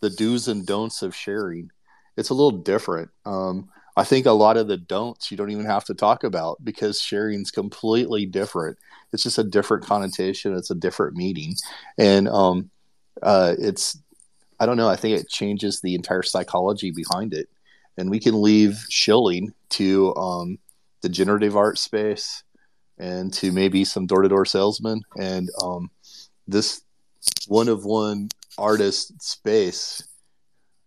the 0.00 0.10
do's 0.10 0.48
and 0.48 0.66
don'ts 0.66 1.02
of 1.02 1.14
sharing, 1.14 1.70
it's 2.16 2.30
a 2.30 2.34
little 2.34 2.58
different. 2.58 3.10
Um, 3.26 3.70
I 3.96 4.04
think 4.04 4.26
a 4.26 4.32
lot 4.32 4.58
of 4.58 4.68
the 4.68 4.76
don'ts 4.76 5.30
you 5.30 5.36
don't 5.38 5.50
even 5.50 5.66
have 5.66 5.84
to 5.86 5.94
talk 5.94 6.24
about 6.24 6.64
because 6.64 7.00
sharing's 7.00 7.50
completely 7.50 8.26
different. 8.26 8.78
It's 9.12 9.24
just 9.24 9.38
a 9.38 9.44
different 9.44 9.84
connotation. 9.86 10.56
It's 10.56 10.70
a 10.70 10.74
different 10.76 11.16
meaning, 11.16 11.54
and 11.98 12.28
um, 12.28 12.70
uh, 13.22 13.54
it's 13.58 13.98
I 14.60 14.66
don't 14.66 14.76
know. 14.78 14.88
I 14.88 14.96
think 14.96 15.20
it 15.20 15.28
changes 15.28 15.80
the 15.80 15.94
entire 15.94 16.22
psychology 16.22 16.90
behind 16.92 17.34
it, 17.34 17.48
and 17.96 18.10
we 18.10 18.20
can 18.20 18.40
leave 18.40 18.84
shilling 18.88 19.52
to 19.70 20.14
um, 20.16 20.58
the 21.02 21.08
generative 21.08 21.56
art 21.56 21.78
space 21.78 22.42
and 22.98 23.32
to 23.34 23.52
maybe 23.52 23.84
some 23.84 24.06
door 24.06 24.22
to 24.22 24.28
door 24.28 24.44
salesmen 24.44 25.02
and 25.18 25.48
um, 25.62 25.90
this 26.46 26.82
one 27.48 27.68
of 27.68 27.84
one 27.84 28.28
artist 28.58 29.20
space 29.20 30.02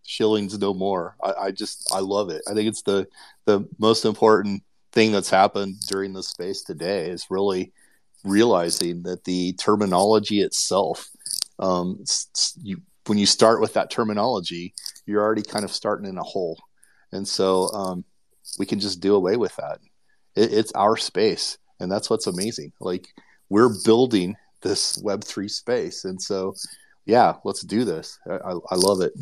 shillings 0.03 0.57
no 0.57 0.73
more. 0.73 1.15
I, 1.23 1.33
I, 1.33 1.51
just 1.51 1.91
I 1.93 1.99
love 1.99 2.29
it. 2.29 2.41
I 2.49 2.53
think 2.53 2.67
it's 2.67 2.81
the 2.81 3.07
the 3.45 3.67
most 3.77 4.05
important 4.05 4.63
thing 4.91 5.11
that's 5.11 5.29
happened 5.29 5.75
during 5.87 6.13
the 6.13 6.23
space 6.23 6.63
today 6.63 7.09
is 7.09 7.27
really 7.29 7.71
realizing 8.23 9.03
that 9.03 9.23
the 9.23 9.53
terminology 9.53 10.41
itself, 10.41 11.07
um, 11.59 12.03
you, 12.61 12.81
when 13.05 13.17
you 13.17 13.25
start 13.25 13.61
with 13.61 13.73
that 13.73 13.91
terminology, 13.91 14.73
you're 15.05 15.21
already 15.21 15.43
kind 15.43 15.63
of 15.63 15.71
starting 15.71 16.09
in 16.09 16.17
a 16.17 16.23
hole, 16.23 16.57
and 17.11 17.27
so 17.27 17.69
um, 17.69 18.03
we 18.57 18.65
can 18.65 18.79
just 18.79 18.99
do 18.99 19.15
away 19.15 19.37
with 19.37 19.55
that. 19.57 19.79
It, 20.35 20.53
it's 20.53 20.71
our 20.73 20.97
space, 20.97 21.57
and 21.79 21.91
that's 21.91 22.09
what's 22.09 22.27
amazing. 22.27 22.73
Like 22.79 23.07
we're 23.49 23.73
building 23.85 24.35
this 24.61 24.97
Web 25.03 25.23
three 25.23 25.49
space, 25.49 26.05
and 26.05 26.21
so 26.21 26.55
yeah, 27.05 27.35
let's 27.43 27.61
do 27.61 27.85
this. 27.85 28.19
I, 28.29 28.35
I, 28.35 28.51
I 28.71 28.75
love 28.75 29.01
it. 29.01 29.13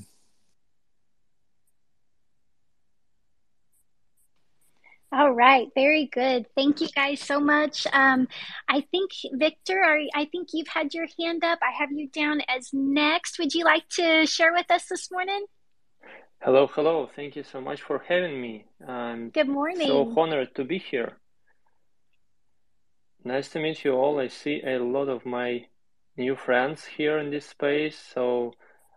All 5.10 5.32
right, 5.32 5.70
very 5.74 6.10
good. 6.12 6.48
Thank 6.54 6.82
you 6.82 6.90
guys 6.94 7.22
so 7.22 7.40
much. 7.40 7.88
Um, 7.94 8.28
I 8.68 8.82
think 8.92 9.12
Victor, 9.32 9.82
I 10.14 10.26
think 10.26 10.50
you've 10.54 10.68
had 10.68 10.94
your 10.94 11.08
hand 11.18 11.46
up. 11.46 11.60
I 11.62 11.72
have 11.72 11.92
you 11.94 12.10
down 12.10 12.42
as 12.50 12.70
next. 12.74 13.40
Would 13.40 13.54
you 13.54 13.64
like 13.64 13.88
to 13.92 14.26
share 14.26 14.52
with 14.52 14.70
us 14.70 14.88
this 14.90 15.10
morning? 15.10 15.46
Hello, 16.42 16.68
hello. 16.68 17.10
Thank 17.16 17.36
you 17.36 17.44
so 17.44 17.60
much 17.60 17.82
for 17.82 18.00
having 18.08 18.40
me. 18.40 18.66
I'm 18.88 19.30
Good 19.32 19.50
morning. 19.50 19.88
so 19.88 20.14
honored 20.16 20.54
to 20.56 20.64
be 20.64 20.78
here. 20.78 21.18
Nice 23.24 23.50
to 23.50 23.60
meet 23.60 23.84
you 23.84 23.94
all. 23.94 24.20
I 24.20 24.28
see 24.28 24.62
a 24.66 24.78
lot 24.80 25.10
of 25.10 25.26
my 25.26 25.66
new 26.16 26.36
friends 26.36 26.86
here 26.86 27.18
in 27.18 27.32
this 27.32 27.48
space, 27.48 27.98
so 28.14 28.54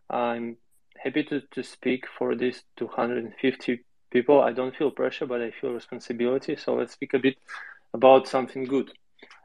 I'm 0.09 0.59
happy 0.99 1.25
to, 1.25 1.41
to 1.53 1.63
speak 1.63 2.05
for 2.07 2.35
these 2.37 2.63
250 2.77 3.85
people. 4.11 4.41
I 4.41 4.53
don't 4.53 4.77
feel 4.77 4.91
pressure, 4.91 5.27
but 5.27 5.41
I 5.41 5.51
feel 5.51 5.73
responsibility. 5.73 6.57
So 6.57 6.75
let's 6.75 6.93
speak 6.93 7.15
a 7.15 7.19
bit 7.19 7.37
about 7.95 8.29
something 8.29 8.65
good. 8.65 8.93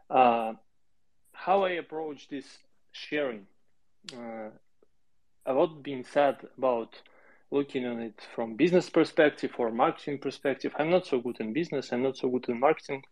Uh, 0.10 0.54
how 1.34 1.64
I 1.64 1.72
approach 1.72 2.28
this 2.28 2.46
sharing. 2.92 3.48
Uh, 4.14 4.50
a 5.46 5.54
lot 5.54 5.82
being 5.82 6.04
said 6.04 6.38
about 6.58 7.02
looking 7.52 7.86
on 7.86 8.00
it 8.02 8.20
from 8.36 8.56
business 8.56 8.90
perspective 8.90 9.52
or 9.58 9.72
marketing 9.72 10.20
perspective. 10.20 10.74
I'm 10.78 10.90
not 10.90 11.06
so 11.06 11.20
good 11.20 11.40
in 11.40 11.54
business. 11.54 11.92
I'm 11.92 12.04
not 12.04 12.18
so 12.18 12.30
good 12.30 12.50
in 12.50 12.60
marketing, 12.60 13.04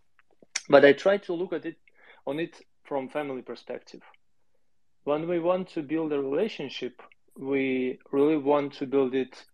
but 0.70 0.84
I 0.86 0.94
try 0.94 1.18
to 1.18 1.34
look 1.34 1.54
at 1.54 1.66
it 1.66 1.78
on 2.26 2.40
it 2.40 2.62
from 2.84 3.10
family 3.10 3.42
perspective. 3.42 4.02
When 5.04 5.28
we 5.28 5.40
want 5.40 5.70
to 5.70 5.82
build 5.82 6.14
a 6.14 6.22
relationship, 6.22 7.02
we 7.38 8.00
really 8.12 8.38
want 8.38 8.74
to 8.74 8.86
build 8.86 9.16
it 9.16 9.46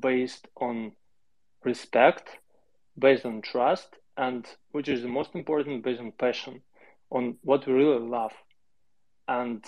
based 0.00 0.48
on 0.56 0.92
respect, 1.64 2.38
based 2.98 3.24
on 3.24 3.42
trust, 3.42 3.96
and 4.16 4.46
which 4.72 4.88
is 4.88 5.02
the 5.02 5.08
most 5.08 5.34
important, 5.34 5.84
based 5.84 6.00
on 6.00 6.12
passion, 6.12 6.62
on 7.10 7.36
what 7.42 7.66
we 7.66 7.72
really 7.72 8.06
love. 8.06 8.32
And 9.28 9.64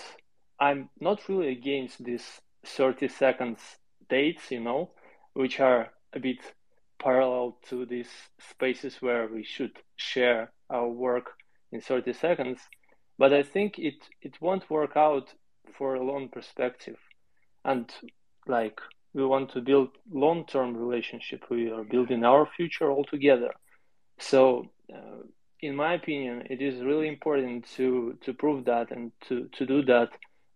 I'm 0.58 0.88
not 1.00 1.28
really 1.28 1.48
against 1.48 2.04
this 2.04 2.40
30 2.64 3.08
seconds 3.08 3.60
dates, 4.08 4.50
you 4.50 4.60
know, 4.60 4.90
which 5.34 5.60
are 5.60 5.90
a 6.12 6.20
bit 6.20 6.38
parallel 7.02 7.58
to 7.68 7.86
these 7.86 8.10
spaces 8.50 8.96
where 9.00 9.28
we 9.28 9.44
should 9.44 9.76
share 9.96 10.52
our 10.70 10.88
work 10.88 11.32
in 11.72 11.80
30 11.80 12.12
seconds. 12.12 12.60
But 13.18 13.32
I 13.32 13.42
think 13.42 13.78
it, 13.78 13.96
it 14.22 14.40
won't 14.40 14.70
work 14.70 14.96
out 14.96 15.32
for 15.76 15.94
a 15.94 16.04
long 16.04 16.28
perspective. 16.28 16.96
And 17.64 17.92
like 18.46 18.80
we 19.14 19.24
want 19.24 19.50
to 19.52 19.60
build 19.60 19.90
long-term 20.10 20.76
relationship 20.76 21.44
we 21.50 21.70
are 21.70 21.84
building 21.84 22.24
our 22.24 22.46
future 22.56 22.90
all 22.90 23.04
together 23.04 23.52
so 24.18 24.64
uh, 24.94 25.22
in 25.60 25.74
my 25.74 25.94
opinion 25.94 26.44
it 26.50 26.60
is 26.60 26.84
really 26.84 27.08
important 27.08 27.66
to 27.76 28.16
to 28.22 28.32
prove 28.32 28.64
that 28.64 28.90
and 28.90 29.12
to 29.26 29.48
to 29.56 29.66
do 29.66 29.82
that 29.82 30.08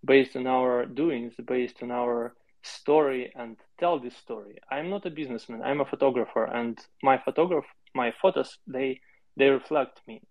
based 0.04 0.36
on 0.36 0.46
our 0.46 0.86
doings 0.86 1.32
based 1.46 1.82
on 1.82 1.90
our 1.90 2.34
story 2.62 3.32
and 3.34 3.56
tell 3.78 3.98
this 3.98 4.16
story. 4.16 4.58
I'm 4.70 4.90
not 4.90 5.06
a 5.06 5.10
businessman. 5.10 5.62
I'm 5.62 5.80
a 5.80 5.84
photographer, 5.84 6.44
and 6.44 6.78
my 7.02 7.18
photograph, 7.18 7.64
my 7.94 8.12
photos, 8.22 8.58
they 8.66 9.00
they 9.36 9.48
reflect 9.48 10.00
me, 10.06 10.22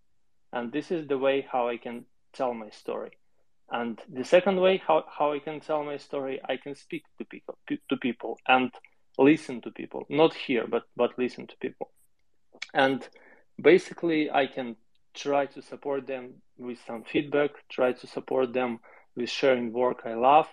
and 0.54 0.72
this 0.72 0.92
is 0.92 1.08
the 1.08 1.18
way 1.18 1.46
how 1.52 1.68
I 1.68 1.78
can 1.78 2.06
tell 2.34 2.54
my 2.54 2.70
story. 2.70 3.12
And 3.72 4.00
the 4.12 4.26
second 4.26 4.60
way 4.60 4.82
how, 4.86 5.06
how 5.08 5.32
I 5.32 5.40
can 5.40 5.62
tell 5.62 5.84
my 5.84 5.98
story, 5.98 6.42
I 6.48 6.58
can 6.58 6.76
speak 6.76 7.04
to 7.18 7.26
people 7.26 7.58
to 7.68 7.98
people 7.98 8.38
and 8.48 8.72
listen 9.18 9.62
to 9.62 9.72
people, 9.72 10.06
not 10.10 10.34
hear, 10.34 10.68
but 10.68 10.84
but 10.96 11.18
listen 11.18 11.48
to 11.48 11.56
people. 11.58 11.90
And 12.74 13.08
basically, 13.62 14.30
I 14.30 14.48
can 14.48 14.76
try 15.14 15.46
to 15.48 15.62
support 15.62 16.08
them 16.08 16.42
with 16.58 16.80
some 16.86 17.04
feedback, 17.04 17.52
try 17.70 17.94
to 17.94 18.08
support 18.08 18.54
them 18.54 18.80
with 19.16 19.30
sharing 19.30 19.74
work 19.74 20.02
I 20.06 20.14
love, 20.14 20.48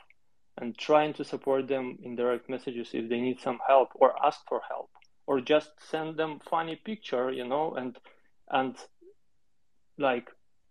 and 0.60 0.76
trying 0.76 1.12
to 1.14 1.24
support 1.24 1.68
them 1.68 1.98
in 2.02 2.16
direct 2.16 2.48
messages 2.48 2.90
if 2.92 3.08
they 3.08 3.20
need 3.20 3.40
some 3.40 3.58
help 3.66 3.90
or 3.94 4.14
ask 4.24 4.40
for 4.48 4.60
help 4.68 4.90
or 5.26 5.40
just 5.40 5.70
send 5.90 6.16
them 6.16 6.40
funny 6.50 6.76
picture 6.76 7.30
you 7.30 7.46
know 7.46 7.74
and 7.74 7.98
and 8.50 8.76
like 9.98 10.28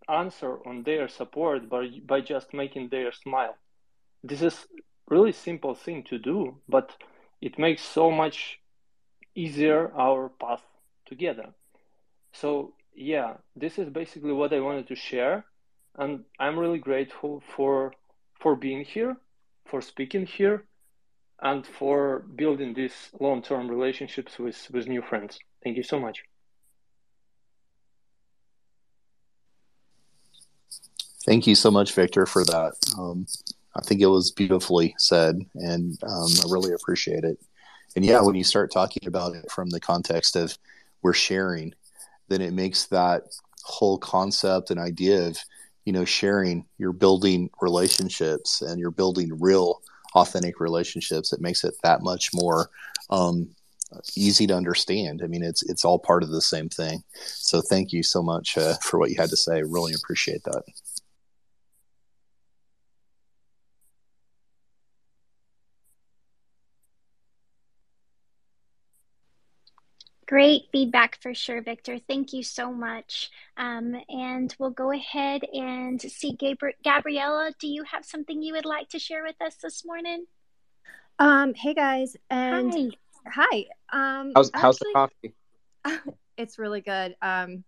answer 0.10 0.60
on 0.66 0.84
their 0.84 1.08
support 1.08 1.70
by 1.70 1.88
by 2.06 2.22
just 2.22 2.54
making 2.54 2.90
their 2.90 3.12
smile. 3.12 3.58
This 4.24 4.42
is 4.42 4.68
really 5.08 5.32
simple 5.32 5.76
thing 5.76 6.04
to 6.04 6.18
do 6.18 6.58
but 6.68 6.96
it 7.42 7.58
makes 7.60 7.82
so 7.82 8.12
much 8.12 8.60
easier 9.36 9.92
our 9.96 10.30
path 10.30 10.64
together. 11.06 11.54
So 12.32 12.74
yeah 12.98 13.36
this 13.56 13.78
is 13.78 13.90
basically 13.90 14.34
what 14.34 14.52
i 14.52 14.60
wanted 14.60 14.88
to 14.88 14.96
share 14.96 15.46
and 15.96 16.24
i'm 16.40 16.58
really 16.58 16.80
grateful 16.80 17.44
for 17.56 17.94
for 18.40 18.56
being 18.56 18.84
here 18.84 19.16
for 19.70 19.82
speaking 19.82 20.26
here 20.26 20.66
and 21.42 21.66
for 21.66 22.26
building 22.36 22.74
these 22.74 23.10
long-term 23.20 23.70
relationships 23.70 24.40
with, 24.40 24.68
with 24.72 24.88
new 24.88 25.02
friends. 25.02 25.38
Thank 25.64 25.78
you 25.78 25.84
so 25.84 26.00
much. 26.00 26.24
Thank 31.26 31.46
you 31.46 31.56
so 31.56 31.70
much, 31.70 31.94
Victor, 31.94 32.26
for 32.26 32.46
that. 32.46 32.74
Um, 32.98 33.28
I 33.76 33.82
think 33.82 34.02
it 34.02 34.08
was 34.08 34.32
beautifully 34.32 34.96
said, 34.98 35.40
and 35.56 36.02
um, 36.04 36.30
I 36.40 36.50
really 36.50 36.74
appreciate 36.74 37.24
it. 37.24 37.38
And 37.96 38.06
yeah, 38.06 38.22
when 38.22 38.36
you 38.36 38.44
start 38.44 38.72
talking 38.72 39.08
about 39.08 39.36
it 39.36 39.52
from 39.52 39.70
the 39.70 39.80
context 39.80 40.36
of 40.36 40.58
we're 41.02 41.14
sharing, 41.14 41.74
then 42.30 42.42
it 42.42 42.54
makes 42.54 42.86
that 42.86 43.24
whole 43.64 43.98
concept 43.98 44.72
and 44.72 44.80
idea 44.80 45.28
of 45.28 45.38
you 45.88 45.94
know 45.94 46.04
sharing 46.04 46.66
you're 46.78 46.92
building 46.92 47.50
relationships 47.62 48.62
and 48.62 48.78
you're 48.78 48.92
building 48.92 49.32
real 49.40 49.82
authentic 50.16 50.60
relationships 50.60 51.32
it 51.32 51.40
makes 51.40 51.64
it 51.64 51.76
that 51.82 52.02
much 52.02 52.30
more 52.34 52.70
um, 53.10 53.48
easy 54.16 54.46
to 54.48 54.54
understand. 54.54 55.22
I 55.24 55.28
mean 55.28 55.44
it's 55.44 55.64
it's 55.64 55.86
all 55.86 56.00
part 56.00 56.24
of 56.24 56.30
the 56.30 56.42
same 56.42 56.68
thing. 56.68 57.04
So 57.24 57.62
thank 57.62 57.94
you 57.94 58.04
so 58.04 58.22
much 58.22 58.58
uh, 58.58 58.76
for 58.82 59.00
what 59.00 59.12
you 59.12 59.16
had 59.18 59.30
to 59.30 59.38
say. 59.38 59.64
Really 59.64 59.94
appreciate 59.94 60.44
that 60.44 60.64
Great 70.28 70.64
feedback 70.74 71.18
for 71.22 71.34
sure, 71.34 71.62
Victor. 71.62 72.00
Thank 72.06 72.34
you 72.34 72.44
so 72.44 72.72
much. 72.72 73.32
Um, 73.56 73.96
and 74.10 74.54
we'll 74.60 74.72
go 74.72 74.92
ahead 74.92 75.44
and 75.54 76.02
see 76.02 76.36
Gabri- 76.36 76.74
Gabriella. 76.84 77.54
Do 77.62 77.68
you 77.68 77.84
have 77.84 78.04
something 78.04 78.42
you 78.42 78.54
would 78.54 78.66
like 78.66 78.90
to 78.90 79.00
share 79.00 79.24
with 79.24 79.42
us 79.42 79.56
this 79.56 79.86
morning? 79.86 80.26
Um, 81.18 81.54
hey 81.54 81.74
guys, 81.74 82.18
and 82.30 82.94
hi. 83.26 83.66
hi. 83.92 84.20
Um, 84.20 84.34
how's 84.36 84.52
how's 84.54 84.78
the 84.80 84.92
coffee? 84.94 85.34
it's 86.38 86.60
really 86.60 86.82
good. 86.82 87.16
Um, 87.22 87.64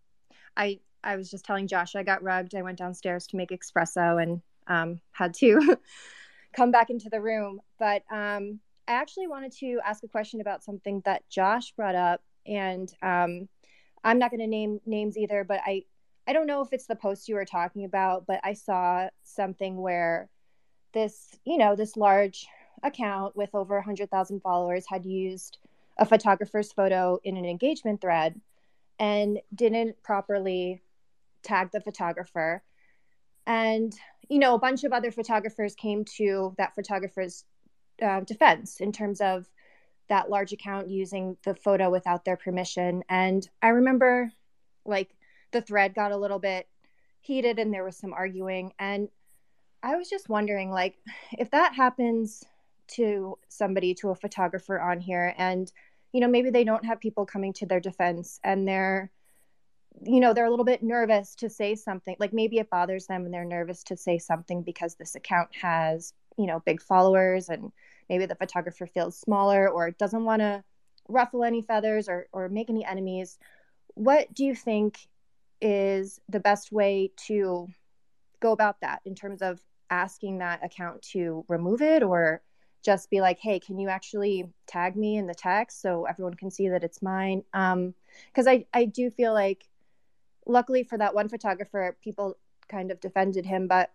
I 0.57 0.81
I 1.01 1.15
was 1.15 1.31
just 1.31 1.45
telling 1.45 1.65
Josh 1.65 1.95
I 1.95 2.03
got 2.03 2.21
rugged. 2.23 2.55
I 2.55 2.61
went 2.61 2.77
downstairs 2.77 3.25
to 3.27 3.37
make 3.37 3.51
espresso 3.51 4.21
and 4.21 4.41
um, 4.67 4.99
had 5.11 5.33
to 5.35 5.77
come 6.53 6.71
back 6.71 6.89
into 6.89 7.09
the 7.09 7.21
room. 7.21 7.61
But 7.79 8.03
um, 8.11 8.59
I 8.85 8.93
actually 8.93 9.27
wanted 9.27 9.53
to 9.59 9.79
ask 9.85 10.03
a 10.03 10.09
question 10.09 10.41
about 10.41 10.63
something 10.63 11.01
that 11.05 11.23
Josh 11.29 11.71
brought 11.71 11.95
up 11.95 12.21
and 12.45 12.91
um, 13.01 13.47
I'm 14.03 14.19
not 14.19 14.31
going 14.31 14.39
to 14.39 14.47
name 14.47 14.79
names 14.85 15.17
either, 15.17 15.43
but 15.43 15.61
I 15.65 15.83
I 16.27 16.33
don't 16.33 16.47
know 16.47 16.61
if 16.61 16.73
it's 16.73 16.85
the 16.85 16.95
post 16.95 17.27
you 17.27 17.35
were 17.35 17.45
talking 17.45 17.85
about, 17.85 18.27
but 18.27 18.39
I 18.43 18.53
saw 18.53 19.09
something 19.23 19.77
where 19.81 20.29
this 20.93 21.35
you 21.45 21.57
know 21.57 21.75
this 21.75 21.97
large 21.97 22.47
account 22.83 23.35
with 23.35 23.53
over 23.53 23.75
100,000 23.75 24.39
followers 24.41 24.85
had 24.87 25.05
used 25.05 25.57
a 25.97 26.05
photographer's 26.05 26.71
photo 26.71 27.19
in 27.23 27.35
an 27.35 27.45
engagement 27.45 27.99
thread 27.99 28.39
and 28.99 29.39
didn't 29.53 30.01
properly 30.01 30.81
tag 31.43 31.71
the 31.71 31.81
photographer. 31.81 32.63
And 33.45 33.93
you 34.29 34.39
know 34.39 34.53
a 34.55 34.59
bunch 34.59 34.83
of 34.83 34.93
other 34.93 35.11
photographers 35.11 35.75
came 35.75 36.05
to 36.17 36.53
that 36.57 36.75
photographer's 36.75 37.43
uh, 38.01 38.21
defense 38.21 38.79
in 38.79 38.91
terms 38.91 39.19
of 39.19 39.49
that 40.09 40.29
large 40.29 40.53
account 40.53 40.89
using 40.89 41.37
the 41.43 41.55
photo 41.55 41.89
without 41.89 42.25
their 42.25 42.37
permission. 42.37 43.03
And 43.09 43.47
I 43.61 43.69
remember 43.69 44.31
like 44.85 45.15
the 45.51 45.61
thread 45.61 45.95
got 45.95 46.11
a 46.11 46.17
little 46.17 46.39
bit 46.39 46.67
heated 47.21 47.59
and 47.59 47.73
there 47.73 47.83
was 47.83 47.97
some 47.97 48.13
arguing. 48.13 48.73
And 48.79 49.09
I 49.81 49.95
was 49.95 50.09
just 50.09 50.29
wondering, 50.29 50.71
like, 50.71 50.97
if 51.31 51.51
that 51.51 51.73
happens 51.73 52.43
to 52.89 53.37
somebody, 53.47 53.93
to 53.95 54.09
a 54.09 54.15
photographer 54.15 54.79
on 54.79 54.99
here, 54.99 55.33
and, 55.37 55.71
you 56.11 56.19
know, 56.19 56.27
maybe 56.27 56.49
they 56.49 56.63
don't 56.63 56.85
have 56.85 56.99
people 56.99 57.25
coming 57.25 57.53
to 57.53 57.65
their 57.65 57.79
defense 57.79 58.39
and 58.43 58.67
they're, 58.67 59.11
you 60.03 60.19
know, 60.19 60.33
they're 60.33 60.45
a 60.45 60.49
little 60.49 60.65
bit 60.65 60.83
nervous 60.83 61.35
to 61.35 61.49
say 61.49 61.75
something. 61.75 62.15
Like 62.19 62.33
maybe 62.33 62.57
it 62.57 62.69
bothers 62.69 63.05
them 63.05 63.25
and 63.25 63.33
they're 63.33 63.45
nervous 63.45 63.83
to 63.85 63.97
say 63.97 64.17
something 64.17 64.63
because 64.63 64.95
this 64.95 65.15
account 65.15 65.49
has, 65.61 66.13
you 66.37 66.47
know, 66.47 66.61
big 66.65 66.81
followers 66.81 67.49
and 67.49 67.71
maybe 68.09 68.25
the 68.25 68.35
photographer 68.35 68.87
feels 68.87 69.17
smaller 69.17 69.69
or 69.69 69.91
doesn't 69.91 70.25
want 70.25 70.41
to 70.41 70.63
ruffle 71.07 71.43
any 71.43 71.61
feathers 71.61 72.07
or, 72.07 72.27
or 72.31 72.49
make 72.49 72.69
any 72.69 72.85
enemies 72.85 73.37
what 73.95 74.33
do 74.33 74.45
you 74.45 74.55
think 74.55 75.07
is 75.61 76.21
the 76.29 76.39
best 76.39 76.71
way 76.71 77.11
to 77.17 77.67
go 78.39 78.51
about 78.51 78.79
that 78.81 79.01
in 79.05 79.13
terms 79.13 79.41
of 79.41 79.59
asking 79.89 80.37
that 80.37 80.63
account 80.63 81.01
to 81.01 81.43
remove 81.47 81.81
it 81.81 82.03
or 82.03 82.41
just 82.83 83.09
be 83.09 83.19
like 83.19 83.39
hey 83.39 83.59
can 83.59 83.77
you 83.77 83.89
actually 83.89 84.45
tag 84.67 84.95
me 84.95 85.17
in 85.17 85.27
the 85.27 85.33
text 85.33 85.81
so 85.81 86.05
everyone 86.05 86.33
can 86.33 86.49
see 86.49 86.69
that 86.69 86.83
it's 86.83 87.01
mine? 87.01 87.43
Um 87.53 87.93
because 88.27 88.47
i 88.47 88.65
i 88.73 88.85
do 88.85 89.09
feel 89.09 89.33
like 89.33 89.65
luckily 90.45 90.83
for 90.83 90.97
that 90.97 91.13
one 91.13 91.27
photographer 91.27 91.97
people 92.01 92.37
kind 92.69 92.91
of 92.91 92.99
defended 93.01 93.45
him 93.45 93.67
but 93.67 93.91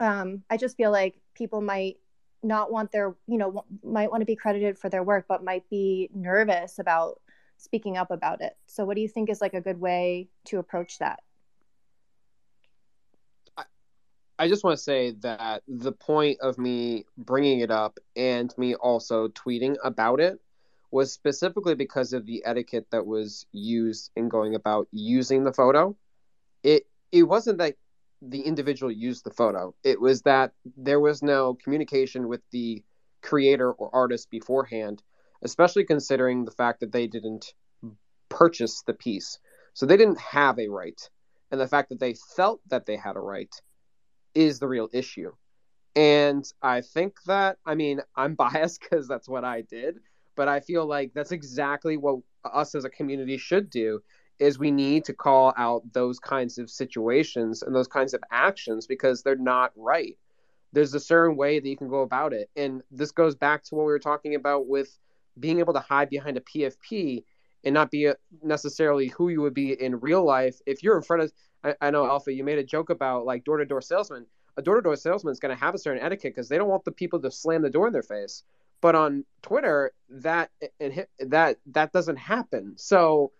um 0.00 0.42
i 0.50 0.56
just 0.56 0.76
feel 0.76 0.90
like 0.90 1.14
people 1.34 1.60
might 1.60 1.98
not 2.46 2.70
want 2.70 2.92
their 2.92 3.14
you 3.26 3.38
know 3.38 3.64
might 3.84 4.10
want 4.10 4.20
to 4.20 4.26
be 4.26 4.36
credited 4.36 4.78
for 4.78 4.88
their 4.88 5.02
work 5.02 5.26
but 5.28 5.44
might 5.44 5.68
be 5.68 6.08
nervous 6.14 6.78
about 6.78 7.20
speaking 7.58 7.96
up 7.96 8.10
about 8.10 8.40
it 8.40 8.56
so 8.66 8.84
what 8.84 8.94
do 8.94 9.00
you 9.00 9.08
think 9.08 9.28
is 9.30 9.40
like 9.40 9.54
a 9.54 9.60
good 9.60 9.80
way 9.80 10.28
to 10.44 10.58
approach 10.58 10.98
that 10.98 11.20
I 14.38 14.48
just 14.48 14.64
want 14.64 14.76
to 14.76 14.82
say 14.82 15.12
that 15.22 15.62
the 15.66 15.92
point 15.92 16.40
of 16.40 16.58
me 16.58 17.06
bringing 17.16 17.60
it 17.60 17.70
up 17.70 17.98
and 18.16 18.52
me 18.58 18.74
also 18.74 19.28
tweeting 19.28 19.76
about 19.82 20.20
it 20.20 20.38
was 20.90 21.12
specifically 21.12 21.74
because 21.74 22.12
of 22.12 22.26
the 22.26 22.44
etiquette 22.44 22.86
that 22.90 23.06
was 23.06 23.46
used 23.52 24.10
in 24.14 24.28
going 24.28 24.54
about 24.54 24.88
using 24.92 25.44
the 25.44 25.52
photo. 25.52 25.96
It 26.62 26.86
it 27.12 27.22
wasn't 27.22 27.58
that 27.58 27.76
the 28.22 28.40
individual 28.40 28.90
used 28.90 29.24
the 29.24 29.30
photo. 29.30 29.74
It 29.84 30.00
was 30.00 30.22
that 30.22 30.52
there 30.76 31.00
was 31.00 31.22
no 31.22 31.54
communication 31.54 32.28
with 32.28 32.40
the 32.50 32.82
creator 33.22 33.72
or 33.72 33.94
artist 33.94 34.30
beforehand, 34.30 35.02
especially 35.42 35.84
considering 35.84 36.44
the 36.44 36.50
fact 36.50 36.80
that 36.80 36.92
they 36.92 37.06
didn't 37.06 37.54
purchase 38.28 38.82
the 38.86 38.94
piece. 38.94 39.38
So 39.74 39.86
they 39.86 39.96
didn't 39.96 40.20
have 40.20 40.58
a 40.58 40.68
right. 40.68 41.00
And 41.50 41.60
the 41.60 41.68
fact 41.68 41.90
that 41.90 42.00
they 42.00 42.14
felt 42.36 42.60
that 42.68 42.86
they 42.86 42.96
had 42.96 43.16
a 43.16 43.20
right 43.20 43.54
is 44.34 44.58
the 44.58 44.68
real 44.68 44.88
issue. 44.92 45.32
And 45.94 46.44
I 46.60 46.82
think 46.82 47.16
that, 47.26 47.58
I 47.64 47.74
mean, 47.74 48.00
I'm 48.14 48.34
biased 48.46 48.80
because 48.80 49.08
that's 49.08 49.28
what 49.28 49.44
I 49.44 49.62
did, 49.62 49.98
but 50.34 50.48
I 50.48 50.60
feel 50.60 50.86
like 50.86 51.12
that's 51.14 51.32
exactly 51.32 51.96
what 51.96 52.20
us 52.44 52.74
as 52.74 52.84
a 52.84 52.90
community 52.90 53.38
should 53.38 53.70
do 53.70 54.00
is 54.38 54.58
we 54.58 54.70
need 54.70 55.04
to 55.04 55.12
call 55.12 55.52
out 55.56 55.82
those 55.92 56.18
kinds 56.18 56.58
of 56.58 56.70
situations 56.70 57.62
and 57.62 57.74
those 57.74 57.88
kinds 57.88 58.14
of 58.14 58.22
actions 58.30 58.86
because 58.86 59.22
they're 59.22 59.36
not 59.36 59.72
right. 59.76 60.18
There's 60.72 60.94
a 60.94 61.00
certain 61.00 61.36
way 61.36 61.58
that 61.58 61.68
you 61.68 61.76
can 61.76 61.88
go 61.88 62.02
about 62.02 62.32
it. 62.32 62.50
And 62.56 62.82
this 62.90 63.12
goes 63.12 63.34
back 63.34 63.62
to 63.64 63.74
what 63.74 63.86
we 63.86 63.92
were 63.92 63.98
talking 63.98 64.34
about 64.34 64.66
with 64.66 64.98
being 65.38 65.58
able 65.58 65.72
to 65.72 65.80
hide 65.80 66.10
behind 66.10 66.36
a 66.36 66.40
PFP 66.40 67.24
and 67.64 67.74
not 67.74 67.90
be 67.90 68.10
necessarily 68.42 69.08
who 69.08 69.28
you 69.28 69.40
would 69.40 69.54
be 69.54 69.72
in 69.72 70.00
real 70.00 70.24
life. 70.24 70.60
If 70.66 70.82
you're 70.82 70.96
in 70.96 71.02
front 71.02 71.22
of, 71.22 71.32
I, 71.64 71.74
I 71.80 71.90
know 71.90 72.06
Alpha, 72.06 72.32
you 72.32 72.44
made 72.44 72.58
a 72.58 72.64
joke 72.64 72.90
about 72.90 73.24
like 73.24 73.44
door 73.44 73.58
to 73.58 73.64
door 73.64 73.80
salesman. 73.80 74.26
a 74.56 74.62
door-to-door 74.62 74.96
salesman 74.96 75.32
is 75.32 75.40
going 75.40 75.54
to 75.54 75.60
have 75.60 75.74
a 75.74 75.78
certain 75.78 76.02
etiquette 76.02 76.34
because 76.34 76.48
they 76.48 76.58
don't 76.58 76.68
want 76.68 76.84
the 76.84 76.92
people 76.92 77.20
to 77.20 77.30
slam 77.30 77.62
the 77.62 77.70
door 77.70 77.86
in 77.86 77.92
their 77.92 78.02
face. 78.02 78.42
But 78.80 78.94
on 78.94 79.24
Twitter, 79.42 79.92
that 80.10 80.50
it, 80.78 81.08
that 81.18 81.58
that 81.72 81.92
doesn't 81.92 82.16
happen. 82.16 82.74
So 82.76 83.32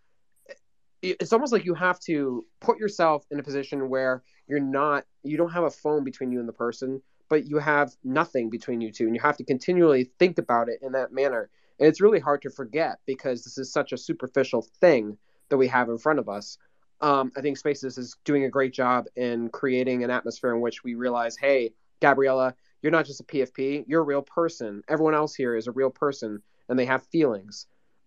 it's 1.20 1.32
almost 1.32 1.52
like 1.52 1.64
you 1.64 1.74
have 1.74 2.00
to 2.00 2.44
put 2.60 2.78
yourself 2.78 3.24
in 3.30 3.38
a 3.38 3.42
position 3.42 3.88
where 3.88 4.22
you're 4.48 4.60
not 4.60 5.04
you 5.22 5.36
don't 5.36 5.52
have 5.52 5.64
a 5.64 5.70
phone 5.70 6.04
between 6.04 6.32
you 6.32 6.40
and 6.40 6.48
the 6.48 6.52
person 6.52 7.00
but 7.28 7.46
you 7.46 7.58
have 7.58 7.94
nothing 8.04 8.50
between 8.50 8.80
you 8.80 8.90
two 8.92 9.06
and 9.06 9.14
you 9.14 9.20
have 9.20 9.36
to 9.36 9.44
continually 9.44 10.10
think 10.18 10.38
about 10.38 10.68
it 10.68 10.78
in 10.82 10.92
that 10.92 11.12
manner. 11.12 11.50
And 11.78 11.88
it's 11.88 12.00
really 12.00 12.20
hard 12.20 12.42
to 12.42 12.50
forget 12.50 12.98
because 13.06 13.44
this 13.44 13.58
is 13.58 13.72
such 13.72 13.92
a 13.92 13.98
superficial 13.98 14.62
thing 14.80 15.18
that 15.48 15.56
we 15.56 15.68
have 15.68 15.88
in 15.88 15.98
front 15.98 16.18
of 16.18 16.28
us. 16.28 16.58
Um, 17.02 17.30
i 17.36 17.42
think 17.42 17.58
spaces 17.58 17.98
is 17.98 18.16
doing 18.24 18.44
a 18.44 18.48
great 18.48 18.72
job 18.72 19.04
in 19.16 19.50
creating 19.50 20.02
an 20.02 20.08
atmosphere 20.08 20.54
in 20.54 20.62
which 20.62 20.82
we 20.82 20.94
realize 20.94 21.36
hey 21.36 21.74
gabriella 22.00 22.54
you're 22.80 22.90
not 22.90 23.04
just 23.04 23.20
a 23.20 23.24
pfp 23.24 23.84
you're 23.86 24.00
a 24.00 24.04
real 24.04 24.22
person. 24.22 24.82
Everyone 24.88 25.14
else 25.14 25.34
here 25.34 25.54
is 25.56 25.66
a 25.66 25.72
real 25.72 25.90
person 25.90 26.40
and 26.70 26.78
they 26.78 26.86
have 26.86 27.06
feelings. 27.08 27.66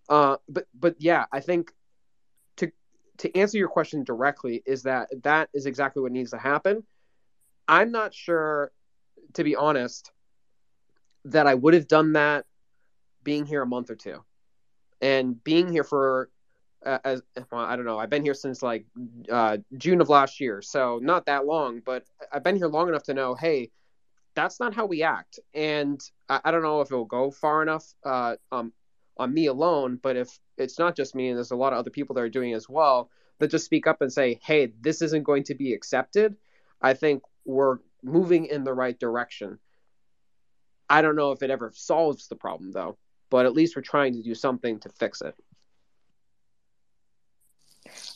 Uh, 0.09 0.37
but 0.47 0.65
but 0.73 0.95
yeah 0.97 1.25
i 1.31 1.39
think 1.39 1.71
to 3.19 3.37
answer 3.37 3.57
your 3.57 3.67
question 3.67 4.03
directly 4.03 4.63
is 4.65 4.83
that 4.83 5.09
that 5.23 5.49
is 5.53 5.65
exactly 5.65 6.01
what 6.01 6.11
needs 6.11 6.31
to 6.31 6.37
happen. 6.37 6.83
I'm 7.67 7.91
not 7.91 8.13
sure, 8.13 8.71
to 9.33 9.43
be 9.43 9.55
honest, 9.55 10.11
that 11.25 11.45
I 11.45 11.53
would 11.53 11.73
have 11.73 11.87
done 11.87 12.13
that 12.13 12.45
being 13.23 13.45
here 13.45 13.61
a 13.61 13.67
month 13.67 13.91
or 13.91 13.95
two, 13.95 14.23
and 15.01 15.41
being 15.43 15.71
here 15.71 15.83
for 15.83 16.29
uh, 16.85 16.99
as 17.03 17.21
well, 17.51 17.61
I 17.61 17.75
don't 17.75 17.85
know. 17.85 17.99
I've 17.99 18.09
been 18.09 18.23
here 18.23 18.33
since 18.33 18.63
like 18.63 18.85
uh, 19.29 19.57
June 19.77 19.99
of 19.99 20.07
last 20.07 20.39
year, 20.39 20.61
so 20.61 20.99
not 21.01 21.25
that 21.25 21.45
long, 21.45 21.81
but 21.85 22.05
I've 22.31 22.43
been 22.43 22.55
here 22.55 22.67
long 22.67 22.87
enough 22.87 23.03
to 23.03 23.13
know, 23.13 23.35
hey, 23.35 23.69
that's 24.33 24.61
not 24.61 24.73
how 24.73 24.85
we 24.85 25.03
act, 25.03 25.39
and 25.53 25.99
I, 26.29 26.39
I 26.45 26.51
don't 26.51 26.63
know 26.63 26.79
if 26.79 26.89
it 26.89 26.95
will 26.95 27.03
go 27.03 27.31
far 27.31 27.61
enough 27.61 27.85
uh, 28.05 28.37
um, 28.51 28.71
on 29.17 29.33
me 29.33 29.47
alone, 29.47 29.99
but 30.01 30.15
if 30.15 30.39
it's 30.59 30.79
not 30.79 30.95
just 30.95 31.15
me 31.15 31.29
and 31.29 31.37
there's 31.37 31.51
a 31.51 31.55
lot 31.55 31.73
of 31.73 31.79
other 31.79 31.89
people 31.89 32.13
that 32.15 32.21
are 32.21 32.29
doing 32.29 32.53
as 32.53 32.67
well 32.69 33.09
that 33.39 33.51
just 33.51 33.65
speak 33.65 33.87
up 33.87 34.01
and 34.01 34.11
say, 34.11 34.39
"Hey, 34.43 34.73
this 34.81 35.01
isn't 35.01 35.23
going 35.23 35.43
to 35.43 35.55
be 35.55 35.73
accepted," 35.73 36.35
I 36.81 36.93
think 36.93 37.23
we're 37.45 37.79
moving 38.03 38.45
in 38.45 38.63
the 38.63 38.73
right 38.73 38.97
direction. 38.99 39.59
I 40.89 41.01
don't 41.01 41.15
know 41.15 41.31
if 41.31 41.43
it 41.43 41.51
ever 41.51 41.71
solves 41.73 42.27
the 42.27 42.35
problem 42.35 42.71
though, 42.71 42.97
but 43.29 43.45
at 43.45 43.53
least 43.53 43.75
we're 43.75 43.81
trying 43.81 44.13
to 44.13 44.21
do 44.21 44.35
something 44.35 44.79
to 44.79 44.89
fix 44.89 45.21
it. 45.21 45.35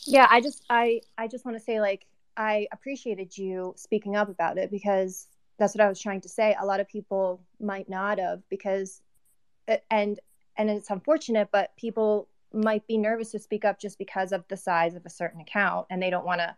Yeah, 0.06 0.28
I 0.30 0.41
just 0.41 0.64
I 0.70 1.02
I 1.18 1.28
just 1.28 1.45
want 1.45 1.57
to 1.57 1.64
say 1.64 1.80
like 1.80 2.06
I 2.36 2.68
appreciated 2.72 3.38
you 3.38 3.74
speaking 3.78 4.15
up 4.15 4.30
about 4.30 4.57
it 4.57 4.72
because 4.72 5.28
that's 5.57 5.76
what 5.76 5.82
I 5.82 5.90
was 5.90 5.99
trying 5.99 6.22
to 6.22 6.30
say. 6.30 6.56
A 6.60 6.65
lot 6.65 6.80
of 6.80 6.88
people 6.88 7.41
might 7.60 7.90
not 7.90 8.20
have 8.20 8.41
because 8.49 9.02
and 9.90 10.20
and 10.57 10.70
it's 10.70 10.90
unfortunate, 10.90 11.49
but 11.52 11.76
people 11.78 12.28
might 12.54 12.86
be 12.88 12.98
nervous 12.98 13.32
to 13.32 13.40
speak 13.40 13.66
up 13.66 13.80
just 13.80 13.98
because 13.98 14.32
of 14.32 14.48
the 14.48 14.58
size 14.58 14.96
of 14.96 15.06
a 15.06 15.10
certain 15.10 15.42
account 15.42 15.88
and 15.90 16.02
they 16.02 16.10
don't 16.10 16.26
want 16.26 16.40
to 16.40 16.56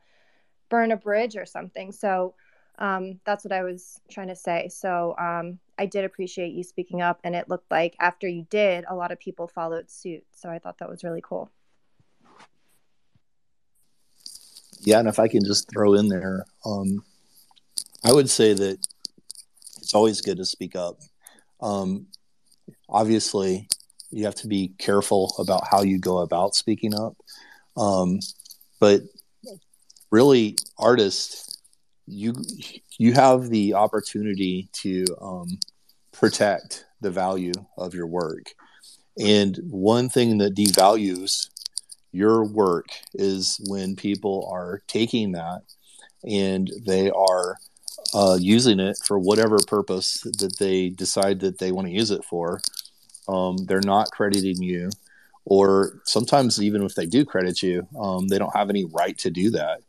burn 0.69 0.91
a 0.91 0.97
bridge 0.97 1.35
or 1.37 1.45
something. 1.45 1.91
So 1.91 2.33
um, 2.79 3.19
that's 3.25 3.45
what 3.45 3.53
I 3.53 3.63
was 3.63 3.99
trying 4.09 4.27
to 4.27 4.35
say. 4.35 4.69
So 4.69 5.15
um, 5.17 5.59
I 5.77 5.85
did 5.85 6.05
appreciate 6.05 6.53
you 6.53 6.63
speaking 6.63 7.01
up, 7.01 7.19
and 7.23 7.35
it 7.35 7.49
looked 7.49 7.71
like 7.71 7.95
after 7.99 8.27
you 8.27 8.45
did, 8.49 8.85
a 8.89 8.95
lot 8.95 9.11
of 9.11 9.19
people 9.19 9.47
followed 9.47 9.89
suit. 9.89 10.23
So 10.31 10.49
I 10.49 10.59
thought 10.59 10.79
that 10.79 10.89
was 10.89 11.03
really 11.03 11.21
cool. 11.23 11.49
Yeah, 14.81 14.99
and 14.99 15.07
if 15.07 15.19
I 15.19 15.27
can 15.27 15.43
just 15.43 15.69
throw 15.71 15.93
in 15.93 16.09
there, 16.09 16.45
um, 16.65 17.03
I 18.03 18.11
would 18.11 18.29
say 18.29 18.53
that 18.53 18.77
it's 19.77 19.95
always 19.95 20.21
good 20.21 20.37
to 20.37 20.45
speak 20.45 20.75
up. 20.75 20.99
Um, 21.61 22.07
obviously, 22.89 23.67
you 24.15 24.23
have 24.23 24.35
to 24.35 24.47
be 24.47 24.71
careful 24.77 25.35
about 25.39 25.67
how 25.69 25.81
you 25.81 25.99
go 25.99 26.19
about 26.19 26.55
speaking 26.55 26.95
up. 26.95 27.17
Um, 27.75 28.19
but 28.79 29.01
really, 30.09 30.55
artists, 30.77 31.61
you 32.07 32.33
you 32.97 33.11
have 33.11 33.49
the 33.49 33.73
opportunity 33.73 34.69
to 34.83 35.05
um, 35.21 35.59
protect 36.13 36.85
the 37.01 37.11
value 37.11 37.51
of 37.77 37.93
your 37.93 38.07
work. 38.07 38.45
And 39.19 39.59
one 39.69 40.07
thing 40.07 40.37
that 40.37 40.55
devalues 40.55 41.49
your 42.13 42.45
work 42.45 42.87
is 43.13 43.59
when 43.67 43.97
people 43.97 44.49
are 44.49 44.81
taking 44.87 45.33
that 45.33 45.61
and 46.23 46.71
they 46.85 47.11
are 47.11 47.57
uh, 48.13 48.37
using 48.39 48.79
it 48.79 48.97
for 49.05 49.19
whatever 49.19 49.57
purpose 49.67 50.21
that 50.21 50.55
they 50.57 50.89
decide 50.89 51.41
that 51.41 51.57
they 51.57 51.73
want 51.73 51.87
to 51.87 51.93
use 51.93 52.11
it 52.11 52.23
for 52.23 52.61
um, 53.27 53.57
they're 53.65 53.81
not 53.81 54.11
crediting 54.11 54.61
you 54.61 54.89
or 55.45 56.01
sometimes 56.05 56.61
even 56.61 56.83
if 56.83 56.95
they 56.95 57.05
do 57.05 57.23
credit 57.23 57.61
you 57.61 57.87
um, 57.99 58.27
they 58.27 58.37
don't 58.37 58.55
have 58.55 58.69
any 58.69 58.85
right 58.85 59.17
to 59.17 59.29
do 59.29 59.51
that. 59.51 59.81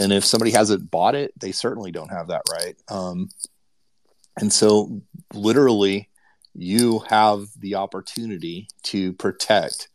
And 0.00 0.12
if 0.12 0.24
somebody 0.24 0.50
hasn't 0.50 0.90
bought 0.90 1.14
it 1.14 1.32
they 1.38 1.52
certainly 1.52 1.90
don't 1.90 2.10
have 2.10 2.28
that 2.28 2.42
right. 2.50 2.76
Um, 2.88 3.28
and 4.38 4.52
so 4.52 5.00
literally 5.34 6.08
you 6.54 7.00
have 7.08 7.46
the 7.58 7.76
opportunity 7.76 8.68
to 8.84 9.12
protect 9.14 9.88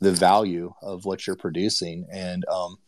the 0.00 0.12
value 0.12 0.72
of 0.82 1.04
what 1.04 1.26
you're 1.26 1.36
producing. 1.36 2.06
And 2.10 2.44
um, 2.48 2.78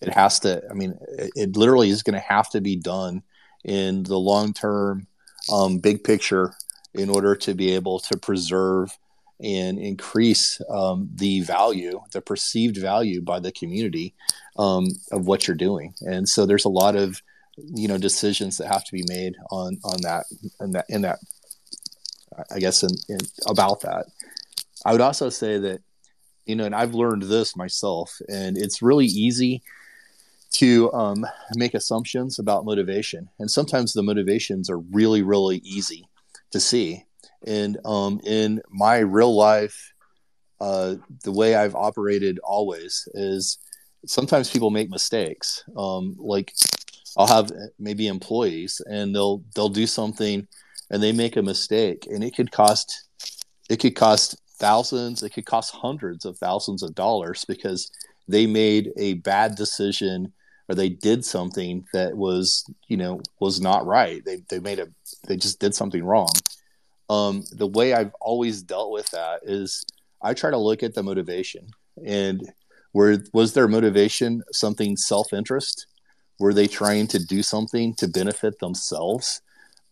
it 0.00 0.12
has 0.12 0.40
to 0.40 0.62
i 0.70 0.74
mean 0.74 0.98
it, 1.18 1.30
it 1.36 1.56
literally 1.56 1.90
is 1.90 2.02
going 2.02 2.14
to 2.14 2.20
have 2.20 2.48
to 2.50 2.60
be 2.60 2.76
done 2.76 3.22
in 3.64 4.02
the 4.04 4.18
long 4.18 4.52
term 4.52 5.06
um, 5.52 5.78
big 5.78 6.04
picture 6.04 6.54
in 6.94 7.08
order 7.08 7.34
to 7.34 7.54
be 7.54 7.74
able 7.74 7.98
to 7.98 8.16
preserve 8.16 8.96
and 9.42 9.78
increase 9.78 10.60
um, 10.68 11.08
the 11.14 11.40
value, 11.40 12.00
the 12.12 12.20
perceived 12.20 12.76
value 12.76 13.20
by 13.20 13.40
the 13.40 13.52
community 13.52 14.14
um, 14.58 14.88
of 15.12 15.26
what 15.26 15.46
you're 15.46 15.56
doing. 15.56 15.94
And 16.00 16.28
so 16.28 16.46
there's 16.46 16.64
a 16.64 16.70
lot 16.70 16.96
of 16.96 17.22
you 17.56 17.88
know 17.88 17.98
decisions 17.98 18.56
that 18.56 18.68
have 18.68 18.84
to 18.84 18.92
be 18.92 19.04
made 19.08 19.36
on 19.50 19.78
on 19.84 20.00
that 20.02 20.24
and 20.60 20.74
that 20.74 20.86
in 20.88 21.02
that 21.02 21.18
I 22.50 22.58
guess 22.58 22.82
in, 22.82 22.90
in 23.08 23.18
about 23.48 23.80
that. 23.82 24.06
I 24.84 24.92
would 24.92 25.00
also 25.00 25.28
say 25.28 25.58
that 25.58 25.82
you 26.46 26.56
know, 26.56 26.64
and 26.64 26.74
I've 26.74 26.94
learned 26.94 27.22
this 27.22 27.54
myself, 27.54 28.18
and 28.28 28.56
it's 28.56 28.82
really 28.82 29.06
easy 29.06 29.62
to 30.52 30.92
um, 30.92 31.24
make 31.54 31.74
assumptions 31.74 32.38
about 32.38 32.64
motivation, 32.64 33.28
and 33.38 33.50
sometimes 33.50 33.92
the 33.92 34.02
motivations 34.02 34.70
are 34.70 34.78
really 34.78 35.22
really 35.22 35.58
easy 35.58 36.08
to 36.50 36.60
see 36.60 37.04
and 37.46 37.78
um, 37.84 38.20
in 38.24 38.60
my 38.68 38.98
real 38.98 39.34
life, 39.34 39.92
uh, 40.60 40.96
the 41.24 41.32
way 41.32 41.54
I've 41.54 41.74
operated 41.74 42.38
always 42.40 43.08
is 43.14 43.58
sometimes 44.06 44.50
people 44.50 44.70
make 44.70 44.90
mistakes. 44.90 45.64
Um, 45.76 46.16
like 46.18 46.52
I'll 47.16 47.26
have 47.26 47.50
maybe 47.78 48.08
employees 48.08 48.80
and 48.86 49.14
they'll 49.14 49.42
they'll 49.54 49.68
do 49.68 49.86
something 49.86 50.46
and 50.90 51.02
they 51.02 51.12
make 51.12 51.36
a 51.36 51.42
mistake 51.42 52.06
and 52.10 52.22
it 52.22 52.34
could 52.34 52.52
cost 52.52 53.08
it 53.68 53.78
could 53.78 53.96
cost 53.96 54.36
thousands, 54.58 55.22
it 55.22 55.30
could 55.30 55.46
cost 55.46 55.74
hundreds 55.74 56.24
of 56.24 56.36
thousands 56.38 56.82
of 56.82 56.94
dollars 56.94 57.44
because 57.46 57.90
they 58.28 58.46
made 58.46 58.92
a 58.98 59.14
bad 59.14 59.54
decision 59.54 60.32
or 60.68 60.74
they 60.74 60.88
did 60.88 61.24
something 61.24 61.86
that 61.94 62.16
was 62.16 62.70
you 62.86 62.98
know 62.98 63.22
was 63.40 63.60
not 63.60 63.86
right. 63.86 64.22
They 64.24 64.42
they 64.50 64.60
made 64.60 64.78
a 64.78 64.88
they 65.26 65.36
just 65.36 65.58
did 65.58 65.74
something 65.74 66.04
wrong 66.04 66.28
um, 67.10 67.44
the 67.50 67.66
way 67.66 67.92
I've 67.92 68.14
always 68.20 68.62
dealt 68.62 68.92
with 68.92 69.10
that 69.10 69.40
is 69.42 69.84
I 70.22 70.32
try 70.32 70.50
to 70.50 70.56
look 70.56 70.84
at 70.84 70.94
the 70.94 71.02
motivation 71.02 71.68
and 72.06 72.40
where 72.92 73.18
was 73.32 73.52
their 73.52 73.66
motivation 73.66 74.44
something 74.52 74.96
self-interest? 74.96 75.86
Were 76.38 76.54
they 76.54 76.68
trying 76.68 77.08
to 77.08 77.18
do 77.18 77.42
something 77.42 77.94
to 77.94 78.06
benefit 78.06 78.60
themselves? 78.60 79.42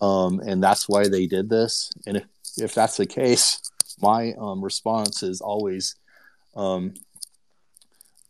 Um, 0.00 0.38
and 0.46 0.62
that's 0.62 0.88
why 0.88 1.08
they 1.08 1.26
did 1.26 1.50
this. 1.50 1.90
And 2.06 2.18
if, 2.18 2.24
if 2.56 2.74
that's 2.74 2.96
the 2.96 3.06
case, 3.06 3.60
my 4.00 4.34
um, 4.38 4.62
response 4.62 5.24
is 5.24 5.40
always 5.40 5.96
um, 6.54 6.94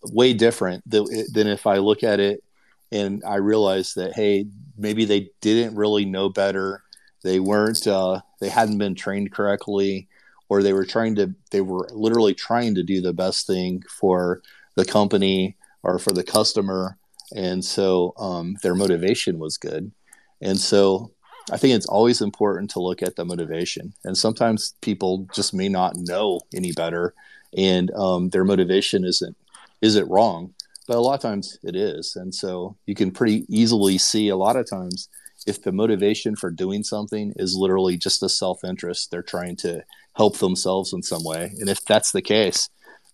way 0.02 0.32
different 0.32 0.82
than 0.88 1.46
if 1.46 1.66
I 1.66 1.76
look 1.76 2.02
at 2.02 2.20
it 2.20 2.42
and 2.90 3.22
I 3.26 3.36
realize 3.36 3.92
that, 3.94 4.14
hey, 4.14 4.46
maybe 4.78 5.04
they 5.04 5.30
didn't 5.42 5.76
really 5.76 6.06
know 6.06 6.30
better 6.30 6.82
they 7.22 7.40
weren't 7.40 7.86
uh, 7.86 8.20
they 8.40 8.48
hadn't 8.48 8.78
been 8.78 8.94
trained 8.94 9.32
correctly 9.32 10.08
or 10.48 10.62
they 10.62 10.72
were 10.72 10.84
trying 10.84 11.14
to 11.16 11.34
they 11.50 11.60
were 11.60 11.88
literally 11.92 12.34
trying 12.34 12.74
to 12.74 12.82
do 12.82 13.00
the 13.00 13.12
best 13.12 13.46
thing 13.46 13.82
for 13.88 14.42
the 14.76 14.84
company 14.84 15.56
or 15.82 15.98
for 15.98 16.12
the 16.12 16.24
customer. 16.24 16.98
And 17.34 17.64
so 17.64 18.14
um, 18.18 18.56
their 18.62 18.74
motivation 18.74 19.38
was 19.38 19.56
good. 19.56 19.92
And 20.40 20.58
so 20.58 21.12
i 21.50 21.56
think 21.56 21.74
it's 21.74 21.86
always 21.86 22.20
important 22.20 22.70
to 22.70 22.80
look 22.80 23.02
at 23.02 23.16
the 23.16 23.24
motivation. 23.24 23.94
And 24.04 24.16
sometimes 24.16 24.74
people 24.82 25.26
just 25.34 25.54
may 25.54 25.68
not 25.68 25.96
know 25.96 26.40
any 26.54 26.72
better. 26.72 27.14
And 27.56 27.90
um, 27.92 28.30
their 28.30 28.44
motivation 28.44 29.04
isn't 29.04 29.36
isn't 29.80 30.10
wrong 30.10 30.54
but 30.88 30.96
a 30.96 31.00
lot 31.00 31.14
of 31.14 31.20
times 31.20 31.58
it 31.62 31.76
is. 31.76 32.16
And 32.16 32.34
so 32.34 32.76
you 32.86 32.94
can 32.94 33.12
pretty 33.12 33.44
easily 33.48 33.98
see 33.98 34.30
a 34.30 34.36
lot 34.36 34.56
of 34.56 34.68
times 34.68 35.08
if 35.48 35.62
the 35.62 35.72
motivation 35.72 36.36
for 36.36 36.50
doing 36.50 36.84
something 36.84 37.32
is 37.36 37.56
literally 37.56 37.96
just 37.96 38.22
a 38.22 38.28
self 38.28 38.62
interest, 38.64 39.10
they're 39.10 39.22
trying 39.22 39.56
to 39.56 39.82
help 40.14 40.38
themselves 40.38 40.92
in 40.92 41.02
some 41.02 41.24
way. 41.24 41.52
And 41.58 41.68
if 41.68 41.84
that's 41.84 42.12
the 42.12 42.22
case, 42.22 42.68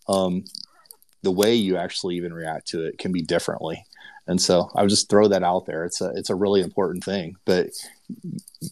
um, 0.09 0.44
the 1.23 1.31
way 1.31 1.55
you 1.55 1.77
actually 1.77 2.16
even 2.16 2.35
react 2.35 2.69
to 2.69 2.85
it 2.85 2.98
can 2.98 3.12
be 3.12 3.23
differently. 3.23 3.85
And 4.27 4.40
so 4.40 4.70
I 4.74 4.82
would 4.82 4.90
just 4.90 5.09
throw 5.09 5.28
that 5.28 5.43
out 5.43 5.66
there. 5.66 5.85
It's 5.85 6.01
a 6.01 6.11
it's 6.16 6.31
a 6.31 6.35
really 6.35 6.62
important 6.62 7.05
thing. 7.05 7.36
But 7.44 7.69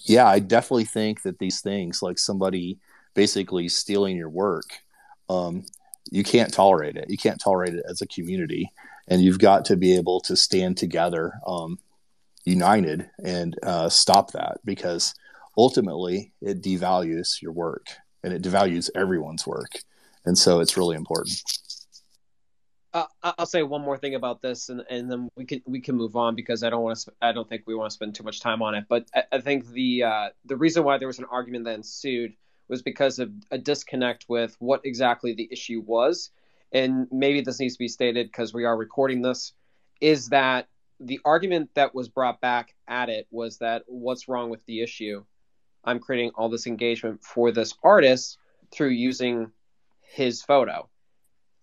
yeah, 0.05 0.27
I 0.27 0.39
definitely 0.39 0.85
think 0.87 1.23
that 1.23 1.39
these 1.39 1.61
things, 1.61 2.03
like 2.03 2.19
somebody 2.19 2.79
basically 3.15 3.69
stealing 3.69 4.17
your 4.17 4.31
work, 4.31 4.83
um, 5.29 5.65
you 6.11 6.25
can't 6.25 6.53
tolerate 6.53 6.97
it. 6.97 7.11
You 7.11 7.19
can't 7.19 7.41
tolerate 7.41 7.75
it 7.75 7.85
as 7.89 8.01
a 8.01 8.07
community, 8.07 8.73
and 9.09 9.21
you've 9.23 9.39
got 9.39 9.67
to 9.67 9.77
be 9.77 9.95
able 9.95 10.21
to 10.23 10.37
stand 10.37 10.79
together 10.79 11.35
um, 11.47 11.79
united 12.44 13.09
and 13.24 13.56
uh, 13.62 13.89
stop 13.89 14.32
that 14.32 14.59
because 14.64 15.14
ultimately 15.56 16.32
it 16.40 16.62
devalues 16.62 17.40
your 17.40 17.52
work 17.52 17.86
and 18.23 18.32
it 18.32 18.43
devalues 18.43 18.90
everyone's 18.94 19.47
work 19.47 19.70
and 20.24 20.36
so 20.36 20.60
it's 20.60 20.77
really 20.77 20.97
important 20.97 21.43
uh, 22.94 23.06
I'll 23.23 23.47
say 23.47 23.62
one 23.62 23.81
more 23.81 23.97
thing 23.97 24.14
about 24.14 24.43
this, 24.43 24.69
and, 24.69 24.82
and 24.90 25.10
then 25.10 25.31
we 25.35 25.47
can 25.47 25.62
we 25.66 25.81
can 25.81 25.97
move 25.97 26.14
on 26.14 26.35
because 26.35 26.62
I 26.62 26.69
don't 26.69 26.82
want 26.82 26.98
to. 26.98 27.12
I 27.23 27.32
don't 27.32 27.48
think 27.48 27.62
we 27.66 27.74
want 27.74 27.90
to 27.90 27.94
spend 27.94 28.14
too 28.14 28.23
much 28.23 28.40
time 28.40 28.60
on 28.60 28.74
it. 28.74 28.85
But 28.89 29.09
I, 29.14 29.23
I 29.32 29.40
think 29.40 29.66
the 29.69 30.02
uh, 30.02 30.28
the 30.44 30.56
reason 30.56 30.85
why 30.85 30.98
there 30.98 31.09
was 31.09 31.19
an 31.19 31.24
argument 31.31 31.64
that 31.64 31.74
ensued 31.74 32.35
was 32.69 32.82
because 32.82 33.19
of 33.19 33.31
a 33.51 33.56
disconnect 33.56 34.27
with 34.28 34.56
what 34.59 34.82
exactly 34.85 35.32
the 35.32 35.48
issue 35.51 35.82
was, 35.86 36.31
and 36.73 37.06
maybe 37.10 37.40
this 37.40 37.60
needs 37.60 37.74
to 37.74 37.78
be 37.78 37.89
stated 37.89 38.27
because 38.27 38.52
we 38.52 38.64
are 38.64 38.77
recording 38.77 39.23
this. 39.23 39.55
Is 40.02 40.28
that 40.28 40.69
the 41.05 41.20
argument 41.24 41.70
that 41.74 41.95
was 41.95 42.09
brought 42.09 42.41
back 42.41 42.74
at 42.87 43.09
it 43.09 43.27
was 43.31 43.59
that 43.59 43.83
what's 43.87 44.29
wrong 44.29 44.51
with 44.51 44.65
the 44.66 44.81
issue? 44.83 45.24
I'm 45.85 45.99
creating 45.99 46.31
all 46.37 46.49
this 46.49 46.66
engagement 46.66 47.24
for 47.24 47.51
this 47.51 47.74
artist 47.83 48.39
through 48.70 48.91
using 48.91 49.51
his 50.01 50.43
photo. 50.43 50.89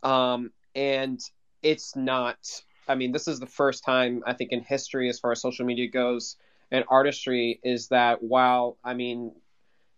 Um, 0.04 0.52
and 0.76 1.20
it's 1.64 1.96
not, 1.96 2.38
I 2.88 2.96
mean, 2.96 3.12
this 3.12 3.28
is 3.28 3.40
the 3.40 3.46
first 3.48 3.84
time 3.84 4.24
I 4.28 4.34
think 4.34 4.52
in 4.52 4.62
history, 4.62 5.10
as 5.10 5.20
far 5.20 5.32
as 5.32 5.42
social 5.42 5.66
media 5.66 5.88
goes 5.88 6.36
and 6.72 6.84
artistry, 6.90 7.60
is 7.64 7.88
that 7.88 8.22
while, 8.22 8.78
I 8.84 8.94
mean, 8.94 9.32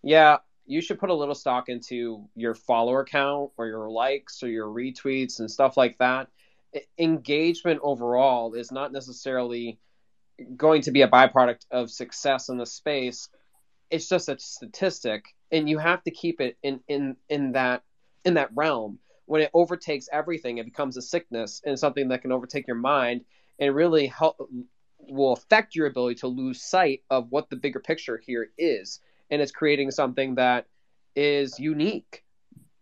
yeah, 0.04 0.38
you 0.68 0.82
should 0.82 1.00
put 1.00 1.10
a 1.10 1.16
little 1.16 1.36
stock 1.36 1.68
into 1.68 2.30
your 2.36 2.54
follower 2.54 3.04
count 3.04 3.52
or 3.58 3.66
your 3.66 3.90
likes 3.90 4.44
or 4.44 4.50
your 4.50 4.68
retweets 4.68 5.40
and 5.40 5.50
stuff 5.50 5.78
like 5.78 5.98
that 5.98 6.28
engagement 6.98 7.80
overall 7.84 8.54
is 8.54 8.72
not 8.72 8.92
necessarily 8.92 9.80
going 10.56 10.82
to 10.84 10.92
be 10.92 11.02
a 11.02 11.08
byproduct 11.08 11.66
of 11.72 11.92
success 11.92 12.50
in 12.50 12.58
the 12.58 12.66
space. 12.66 13.30
It's 13.90 14.08
just 14.08 14.30
a 14.30 14.40
statistic 14.40 15.26
and 15.52 15.70
you 15.70 15.78
have 15.78 16.04
to 16.04 16.12
keep 16.12 16.40
it 16.40 16.58
in 16.64 16.80
in 16.88 17.18
in 17.30 17.52
that 17.54 17.84
in 18.24 18.36
that 18.36 18.50
realm. 18.56 19.00
When 19.26 19.42
it 19.42 19.52
overtakes 19.54 20.08
everything 20.12 20.58
it 20.58 20.66
becomes 20.66 20.98
a 20.98 21.02
sickness 21.02 21.62
and 21.66 21.78
something 21.78 22.10
that 22.10 22.22
can 22.22 22.32
overtake 22.32 22.68
your 22.68 22.78
mind 22.78 23.22
and 23.60 23.76
really 23.76 24.08
help 24.08 24.38
will 25.10 25.34
affect 25.34 25.76
your 25.76 25.88
ability 25.88 26.16
to 26.16 26.28
lose 26.28 26.62
sight 26.62 27.02
of 27.10 27.28
what 27.32 27.50
the 27.50 27.56
bigger 27.56 27.80
picture 27.80 28.22
here 28.26 28.52
is. 28.58 29.00
And 29.30 29.42
it's 29.42 29.52
creating 29.52 29.92
something 29.92 30.36
that 30.36 30.68
is 31.16 31.60
unique 31.60 32.24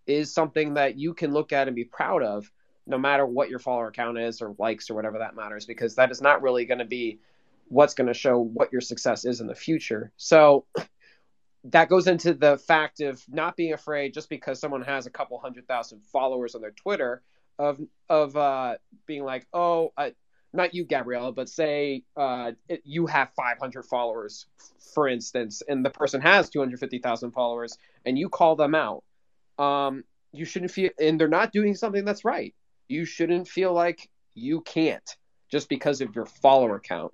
is 0.05 0.33
something 0.33 0.75
that 0.75 0.97
you 0.97 1.13
can 1.13 1.31
look 1.31 1.53
at 1.53 1.67
and 1.67 1.75
be 1.75 1.85
proud 1.85 2.23
of 2.23 2.51
no 2.87 2.97
matter 2.97 3.25
what 3.25 3.49
your 3.49 3.59
follower 3.59 3.91
count 3.91 4.17
is 4.17 4.41
or 4.41 4.55
likes 4.57 4.89
or 4.89 4.95
whatever 4.95 5.19
that 5.19 5.35
matters, 5.35 5.65
because 5.65 5.95
that 5.95 6.11
is 6.11 6.21
not 6.21 6.41
really 6.41 6.65
going 6.65 6.79
to 6.79 6.85
be 6.85 7.19
what's 7.67 7.93
going 7.93 8.07
to 8.07 8.13
show 8.13 8.39
what 8.39 8.71
your 8.71 8.81
success 8.81 9.25
is 9.25 9.41
in 9.41 9.47
the 9.47 9.55
future. 9.55 10.11
So 10.17 10.65
that 11.65 11.89
goes 11.89 12.07
into 12.07 12.33
the 12.33 12.57
fact 12.57 13.01
of 13.01 13.23
not 13.29 13.55
being 13.55 13.73
afraid 13.73 14.13
just 14.13 14.29
because 14.29 14.59
someone 14.59 14.81
has 14.81 15.05
a 15.05 15.09
couple 15.09 15.39
hundred 15.39 15.67
thousand 15.67 16.01
followers 16.05 16.55
on 16.55 16.61
their 16.61 16.71
Twitter 16.71 17.21
of 17.57 17.79
of 18.09 18.35
uh, 18.35 18.75
being 19.05 19.23
like, 19.23 19.45
oh, 19.53 19.91
not 20.53 20.73
you, 20.73 20.85
Gabriella, 20.85 21.31
but 21.31 21.49
say 21.49 22.03
uh, 22.17 22.53
it, 22.67 22.81
you 22.85 23.05
have 23.05 23.29
500 23.35 23.83
followers, 23.83 24.47
for 24.93 25.07
instance, 25.07 25.61
and 25.67 25.85
the 25.85 25.89
person 25.89 26.21
has 26.21 26.49
250,000 26.49 27.31
followers, 27.31 27.77
and 28.05 28.17
you 28.17 28.29
call 28.29 28.55
them 28.55 28.73
out. 28.73 29.03
Um, 29.59 30.03
you 30.31 30.45
shouldn't 30.45 30.71
feel, 30.71 30.89
and 30.99 31.19
they're 31.19 31.27
not 31.27 31.51
doing 31.51 31.75
something 31.75 32.05
that's 32.05 32.25
right 32.25 32.55
you 32.89 33.05
shouldn't 33.05 33.47
feel 33.47 33.71
like 33.71 34.09
you 34.33 34.61
can't 34.61 35.15
just 35.49 35.69
because 35.69 36.01
of 36.01 36.15
your 36.15 36.25
follower 36.25 36.79
count. 36.79 37.13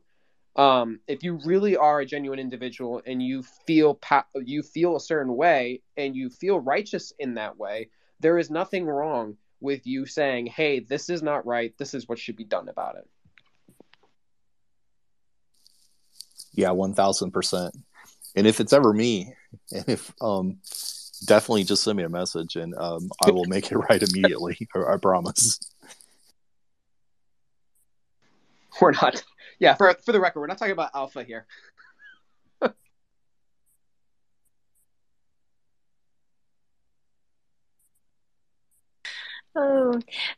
Um, 0.56 1.02
if 1.07 1.22
you 1.22 1.39
really 1.45 1.76
are 1.76 1.99
a 1.99 2.06
genuine 2.06 2.39
individual 2.39 3.02
and 3.06 3.22
you 3.22 3.43
feel 3.68 3.95
pa- 3.95 4.26
you 4.35 4.64
feel 4.64 4.95
a 4.95 5.02
certain 5.02 5.35
way 5.35 5.81
and 5.97 6.15
you 6.15 6.30
feel 6.30 6.60
righteous 6.60 7.11
in 7.19 7.34
that 7.35 7.57
way, 7.57 7.89
there 8.22 8.38
is 8.38 8.49
nothing 8.49 8.85
wrong 8.85 9.35
with 9.60 9.85
you 9.85 10.06
saying, 10.06 10.45
"Hey, 10.45 10.80
this 10.80 11.10
is 11.10 11.22
not 11.22 11.45
right. 11.45 11.77
This 11.77 11.93
is 11.93 12.07
what 12.07 12.19
should 12.19 12.38
be 12.38 12.45
done 12.45 12.69
about 12.69 12.95
it." 12.95 13.07
Yeah, 16.53 16.72
one 16.72 16.93
thousand 16.93 17.31
percent. 17.31 17.76
And 18.38 18.47
if 18.47 18.61
it's 18.61 18.73
ever 18.73 18.93
me, 18.93 19.34
and 19.72 19.89
if 19.89 20.14
um, 20.22 20.60
definitely 21.19 21.63
just 21.63 21.83
send 21.83 21.97
me 21.97 22.03
a 22.03 22.09
message 22.09 22.55
and 22.55 22.75
um, 22.75 23.09
I 23.23 23.31
will 23.31 23.45
make 23.45 23.71
it 23.71 23.77
right 23.77 24.01
immediately. 24.01 24.57
I, 24.75 24.97
promise. 24.97 25.59
We're 28.81 28.91
not. 28.91 29.23
Yeah, 29.59 29.75
for 29.75 29.93
for 30.05 30.11
the 30.11 30.19
record, 30.19 30.41
we're 30.41 30.47
not 30.47 30.57
talking 30.57 30.73
about 30.73 30.91
alpha 30.93 31.23
here. 31.23 31.45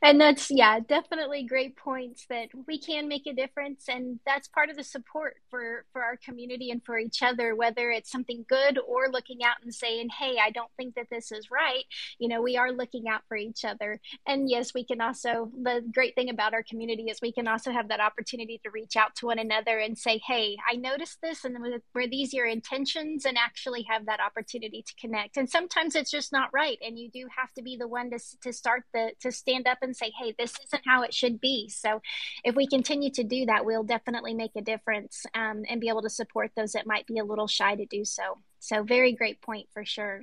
And 0.02 0.20
that's, 0.20 0.50
yeah, 0.50 0.80
definitely 0.80 1.44
great 1.44 1.76
points 1.76 2.26
that 2.28 2.48
we 2.66 2.78
can 2.78 3.08
make 3.08 3.26
a 3.26 3.32
difference. 3.32 3.86
And 3.88 4.20
that's 4.26 4.48
part 4.48 4.70
of 4.70 4.76
the 4.76 4.84
support 4.84 5.36
for, 5.50 5.84
for 5.92 6.02
our 6.02 6.16
community 6.16 6.70
and 6.70 6.84
for 6.84 6.98
each 6.98 7.22
other, 7.22 7.54
whether 7.56 7.90
it's 7.90 8.10
something 8.10 8.44
good 8.48 8.78
or 8.86 9.08
looking 9.10 9.42
out 9.42 9.56
and 9.62 9.74
saying, 9.74 10.08
hey, 10.18 10.36
I 10.42 10.50
don't 10.50 10.70
think 10.76 10.94
that 10.94 11.06
this 11.10 11.32
is 11.32 11.50
right. 11.50 11.84
You 12.18 12.28
know, 12.28 12.42
we 12.42 12.56
are 12.56 12.72
looking 12.72 13.08
out 13.08 13.22
for 13.28 13.36
each 13.36 13.64
other. 13.64 14.00
And 14.26 14.48
yes, 14.48 14.74
we 14.74 14.84
can 14.84 15.00
also, 15.00 15.50
the 15.62 15.82
great 15.92 16.14
thing 16.14 16.30
about 16.30 16.54
our 16.54 16.62
community 16.62 17.04
is 17.10 17.20
we 17.20 17.32
can 17.32 17.48
also 17.48 17.72
have 17.72 17.88
that 17.88 18.00
opportunity 18.00 18.60
to 18.64 18.70
reach 18.70 18.96
out 18.96 19.14
to 19.16 19.26
one 19.26 19.38
another 19.38 19.78
and 19.78 19.96
say, 19.96 20.20
hey, 20.26 20.56
I 20.70 20.76
noticed 20.76 21.18
this 21.22 21.44
and 21.44 21.56
were 21.94 22.06
these 22.06 22.32
your 22.32 22.46
intentions? 22.46 23.24
And 23.24 23.38
actually 23.38 23.86
have 23.88 24.06
that 24.06 24.20
opportunity 24.20 24.82
to 24.82 24.94
connect. 25.00 25.36
And 25.36 25.48
sometimes 25.48 25.94
it's 25.94 26.10
just 26.10 26.32
not 26.32 26.50
right. 26.52 26.78
And 26.84 26.98
you 26.98 27.10
do 27.10 27.26
have 27.36 27.52
to 27.54 27.62
be 27.62 27.76
the 27.76 27.88
one 27.88 28.10
to, 28.10 28.18
to 28.42 28.52
start 28.52 28.84
the, 28.92 29.12
to 29.20 29.32
stand 29.48 29.66
up 29.66 29.78
and 29.82 29.96
say, 29.96 30.12
hey, 30.20 30.34
this 30.38 30.52
isn't 30.66 30.82
how 30.86 31.02
it 31.02 31.14
should 31.14 31.40
be. 31.40 31.68
So 31.68 32.00
if 32.44 32.54
we 32.54 32.66
continue 32.66 33.10
to 33.12 33.24
do 33.24 33.46
that, 33.46 33.64
we'll 33.64 33.82
definitely 33.82 34.34
make 34.34 34.52
a 34.56 34.62
difference 34.62 35.24
um, 35.34 35.62
and 35.68 35.80
be 35.80 35.88
able 35.88 36.02
to 36.02 36.10
support 36.10 36.50
those 36.56 36.72
that 36.72 36.86
might 36.86 37.06
be 37.06 37.18
a 37.18 37.24
little 37.24 37.46
shy 37.46 37.74
to 37.74 37.86
do 37.86 38.04
so. 38.04 38.38
So 38.60 38.82
very 38.82 39.12
great 39.12 39.40
point 39.40 39.68
for 39.72 39.84
sure. 39.84 40.22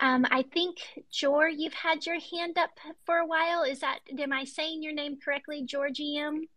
Um, 0.00 0.26
I 0.30 0.42
think 0.42 0.78
Jor, 1.12 1.48
you've 1.48 1.74
had 1.74 2.06
your 2.06 2.18
hand 2.18 2.56
up 2.56 2.70
for 3.04 3.18
a 3.18 3.26
while. 3.26 3.62
Is 3.62 3.80
that 3.80 3.98
am 4.18 4.32
I 4.32 4.44
saying 4.44 4.82
your 4.82 4.94
name 4.94 5.18
correctly, 5.22 5.62
Georgie 5.64 6.16
M? 6.16 6.48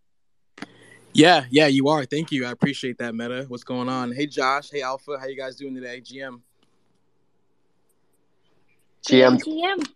Yeah, 1.13 1.45
yeah, 1.49 1.67
you 1.67 1.89
are. 1.89 2.05
Thank 2.05 2.31
you. 2.31 2.45
I 2.45 2.51
appreciate 2.51 2.97
that, 2.99 3.13
Meta. 3.13 3.45
What's 3.47 3.63
going 3.63 3.89
on? 3.89 4.13
Hey, 4.13 4.25
Josh. 4.25 4.69
Hey, 4.71 4.81
Alpha. 4.81 5.17
How 5.19 5.27
you 5.27 5.37
guys 5.37 5.55
doing 5.55 5.75
today? 5.75 6.01
GM. 6.01 6.41
GM. 9.05 9.39
GM. 9.41 9.94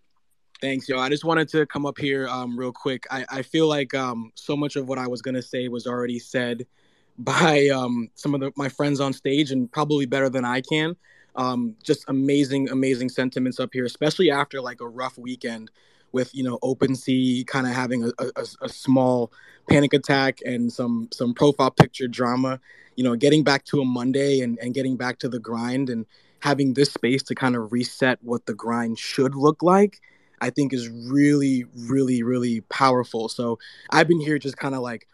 Thanks, 0.61 0.89
yo. 0.89 0.99
I 0.99 1.07
just 1.07 1.23
wanted 1.23 1.47
to 1.49 1.65
come 1.65 1.85
up 1.85 1.97
here 1.97 2.27
um, 2.27 2.59
real 2.59 2.73
quick. 2.73 3.07
I, 3.09 3.25
I 3.29 3.41
feel 3.43 3.69
like 3.69 3.93
um, 3.93 4.29
so 4.35 4.57
much 4.57 4.75
of 4.75 4.89
what 4.89 4.97
I 4.97 5.07
was 5.07 5.21
gonna 5.21 5.41
say 5.41 5.69
was 5.69 5.87
already 5.87 6.19
said 6.19 6.67
by 7.19 7.67
um, 7.67 8.09
some 8.15 8.33
of 8.35 8.41
the, 8.41 8.51
my 8.57 8.67
friends 8.67 8.99
on 8.99 9.13
stage, 9.13 9.51
and 9.51 9.71
probably 9.71 10.05
better 10.05 10.29
than 10.29 10.43
I 10.43 10.59
can. 10.59 10.97
Um, 11.37 11.75
just 11.81 12.03
amazing, 12.09 12.69
amazing 12.69 13.07
sentiments 13.07 13.57
up 13.61 13.69
here, 13.71 13.85
especially 13.85 14.31
after 14.31 14.59
like 14.59 14.81
a 14.81 14.87
rough 14.87 15.17
weekend 15.17 15.71
with 16.11 16.35
you 16.35 16.43
know 16.43 16.59
OpenSea 16.61 17.47
kind 17.47 17.65
of 17.65 17.73
having 17.73 18.03
a, 18.03 18.11
a, 18.35 18.45
a, 18.61 18.67
small 18.67 19.31
panic 19.69 19.93
attack 19.93 20.39
and 20.43 20.73
some 20.73 21.07
some 21.13 21.33
profile 21.33 21.71
picture 21.71 22.09
drama. 22.09 22.59
You 22.97 23.05
know, 23.05 23.15
getting 23.15 23.45
back 23.45 23.63
to 23.65 23.79
a 23.79 23.85
Monday 23.85 24.41
and, 24.41 24.59
and 24.59 24.73
getting 24.73 24.97
back 24.97 25.19
to 25.19 25.29
the 25.29 25.39
grind 25.39 25.89
and 25.89 26.05
having 26.39 26.73
this 26.73 26.91
space 26.91 27.23
to 27.23 27.35
kind 27.35 27.55
of 27.55 27.71
reset 27.71 28.19
what 28.23 28.45
the 28.45 28.53
grind 28.53 28.99
should 28.99 29.35
look 29.35 29.63
like 29.63 30.01
I 30.41 30.49
think 30.49 30.73
is 30.73 30.89
really, 30.89 31.65
really, 31.75 32.23
really 32.23 32.61
powerful. 32.61 33.29
So 33.29 33.59
I've 33.89 34.07
been 34.07 34.19
here 34.19 34.39
just 34.39 34.57
kind 34.57 34.75
of 34.75 34.81
like 34.81 35.07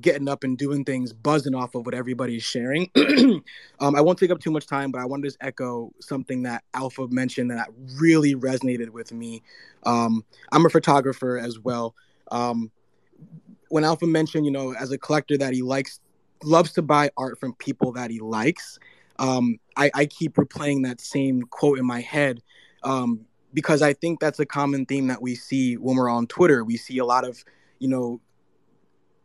getting 0.00 0.28
up 0.28 0.44
and 0.44 0.56
doing 0.56 0.84
things, 0.84 1.12
buzzing 1.12 1.54
off 1.54 1.74
of 1.74 1.84
what 1.84 1.94
everybody's 1.94 2.42
sharing. 2.42 2.90
um, 3.80 3.96
I 3.96 4.00
won't 4.00 4.18
take 4.18 4.30
up 4.30 4.40
too 4.40 4.50
much 4.50 4.66
time, 4.66 4.90
but 4.92 5.00
I 5.00 5.04
want 5.04 5.22
to 5.22 5.28
just 5.28 5.38
echo 5.40 5.92
something 6.00 6.44
that 6.44 6.62
Alpha 6.74 7.08
mentioned 7.08 7.50
that 7.50 7.68
really 8.00 8.34
resonated 8.34 8.90
with 8.90 9.12
me. 9.12 9.42
Um, 9.84 10.24
I'm 10.52 10.64
a 10.64 10.70
photographer 10.70 11.38
as 11.38 11.58
well. 11.58 11.94
Um, 12.30 12.70
when 13.68 13.84
Alpha 13.84 14.06
mentioned, 14.06 14.44
you 14.44 14.52
know, 14.52 14.74
as 14.74 14.92
a 14.92 14.98
collector, 14.98 15.36
that 15.38 15.52
he 15.52 15.62
likes 15.62 16.00
loves 16.42 16.72
to 16.72 16.82
buy 16.82 17.10
art 17.16 17.38
from 17.38 17.54
people 17.54 17.92
that 17.92 18.10
he 18.10 18.20
likes. 18.20 18.78
Um, 19.18 19.58
I, 19.76 19.90
I 19.94 20.06
keep 20.06 20.34
replaying 20.34 20.84
that 20.84 21.00
same 21.00 21.42
quote 21.42 21.78
in 21.78 21.86
my 21.86 22.00
head 22.00 22.42
um, 22.82 23.26
because 23.52 23.82
I 23.82 23.92
think 23.92 24.20
that's 24.20 24.38
a 24.38 24.46
common 24.46 24.86
theme 24.86 25.08
that 25.08 25.22
we 25.22 25.34
see 25.34 25.76
when 25.76 25.96
we're 25.96 26.08
on 26.08 26.26
Twitter. 26.26 26.64
We 26.64 26.76
see 26.76 26.98
a 26.98 27.04
lot 27.04 27.24
of, 27.24 27.44
you 27.78 27.88
know, 27.88 28.20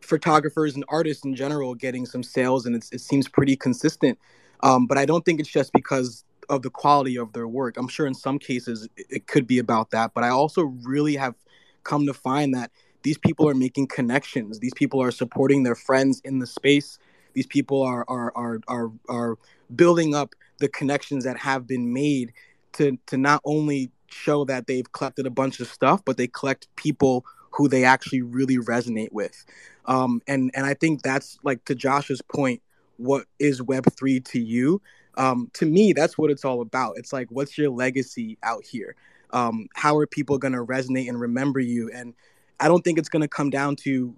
photographers 0.00 0.74
and 0.74 0.84
artists 0.88 1.24
in 1.24 1.34
general 1.34 1.74
getting 1.74 2.06
some 2.06 2.22
sales, 2.22 2.66
and 2.66 2.76
it 2.76 3.00
seems 3.00 3.28
pretty 3.28 3.56
consistent. 3.56 4.18
Um, 4.62 4.86
but 4.86 4.98
I 4.98 5.04
don't 5.04 5.24
think 5.24 5.40
it's 5.40 5.50
just 5.50 5.72
because 5.72 6.24
of 6.48 6.62
the 6.62 6.70
quality 6.70 7.18
of 7.18 7.32
their 7.32 7.48
work. 7.48 7.76
I'm 7.76 7.88
sure 7.88 8.06
in 8.06 8.14
some 8.14 8.38
cases 8.38 8.88
it, 8.96 9.26
could 9.26 9.46
be 9.46 9.58
about 9.58 9.90
that, 9.90 10.12
but 10.14 10.24
I 10.24 10.28
also 10.28 10.62
really 10.84 11.16
have 11.16 11.34
come 11.82 12.06
to 12.06 12.14
find 12.14 12.54
that 12.54 12.70
these 13.02 13.18
people 13.18 13.48
are 13.48 13.54
making 13.54 13.88
connections. 13.88 14.58
These 14.58 14.74
people 14.74 15.02
are 15.02 15.10
supporting 15.10 15.62
their 15.62 15.74
friends 15.74 16.20
in 16.24 16.38
the 16.38 16.46
space. 16.46 16.98
These 17.34 17.46
people 17.46 17.82
are 17.82 18.04
are 18.08 18.32
are 18.34 18.60
are, 18.68 18.90
are 19.08 19.38
building 19.74 20.14
up 20.14 20.34
the 20.58 20.68
connections 20.68 21.24
that 21.24 21.38
have 21.38 21.66
been 21.66 21.92
made 21.92 22.32
to 22.74 22.98
to 23.06 23.16
not 23.16 23.40
only 23.44 23.90
show 24.16 24.44
that 24.46 24.66
they've 24.66 24.90
collected 24.92 25.26
a 25.26 25.30
bunch 25.30 25.60
of 25.60 25.68
stuff, 25.68 26.02
but 26.04 26.16
they 26.16 26.26
collect 26.26 26.68
people 26.76 27.24
who 27.52 27.68
they 27.68 27.84
actually 27.84 28.22
really 28.22 28.58
resonate 28.58 29.12
with. 29.12 29.44
Um, 29.86 30.20
and 30.26 30.50
and 30.54 30.66
I 30.66 30.74
think 30.74 31.02
that's 31.02 31.38
like 31.42 31.64
to 31.66 31.74
Josh's 31.74 32.22
point, 32.22 32.60
what 32.96 33.26
is 33.38 33.62
Web 33.62 33.86
three 33.96 34.20
to 34.20 34.40
you? 34.40 34.82
Um, 35.16 35.50
to 35.54 35.66
me, 35.66 35.92
that's 35.92 36.18
what 36.18 36.30
it's 36.30 36.44
all 36.44 36.60
about. 36.60 36.98
It's 36.98 37.12
like, 37.12 37.28
what's 37.30 37.56
your 37.56 37.70
legacy 37.70 38.36
out 38.42 38.64
here? 38.64 38.94
Um, 39.30 39.68
how 39.74 39.96
are 39.96 40.06
people 40.06 40.38
going 40.38 40.52
to 40.52 40.64
resonate 40.64 41.08
and 41.08 41.20
remember 41.20 41.60
you? 41.60 41.90
And 41.94 42.14
I 42.60 42.68
don't 42.68 42.82
think 42.82 42.98
it's 42.98 43.08
going 43.08 43.22
to 43.22 43.28
come 43.28 43.50
down 43.50 43.76
to, 43.76 44.14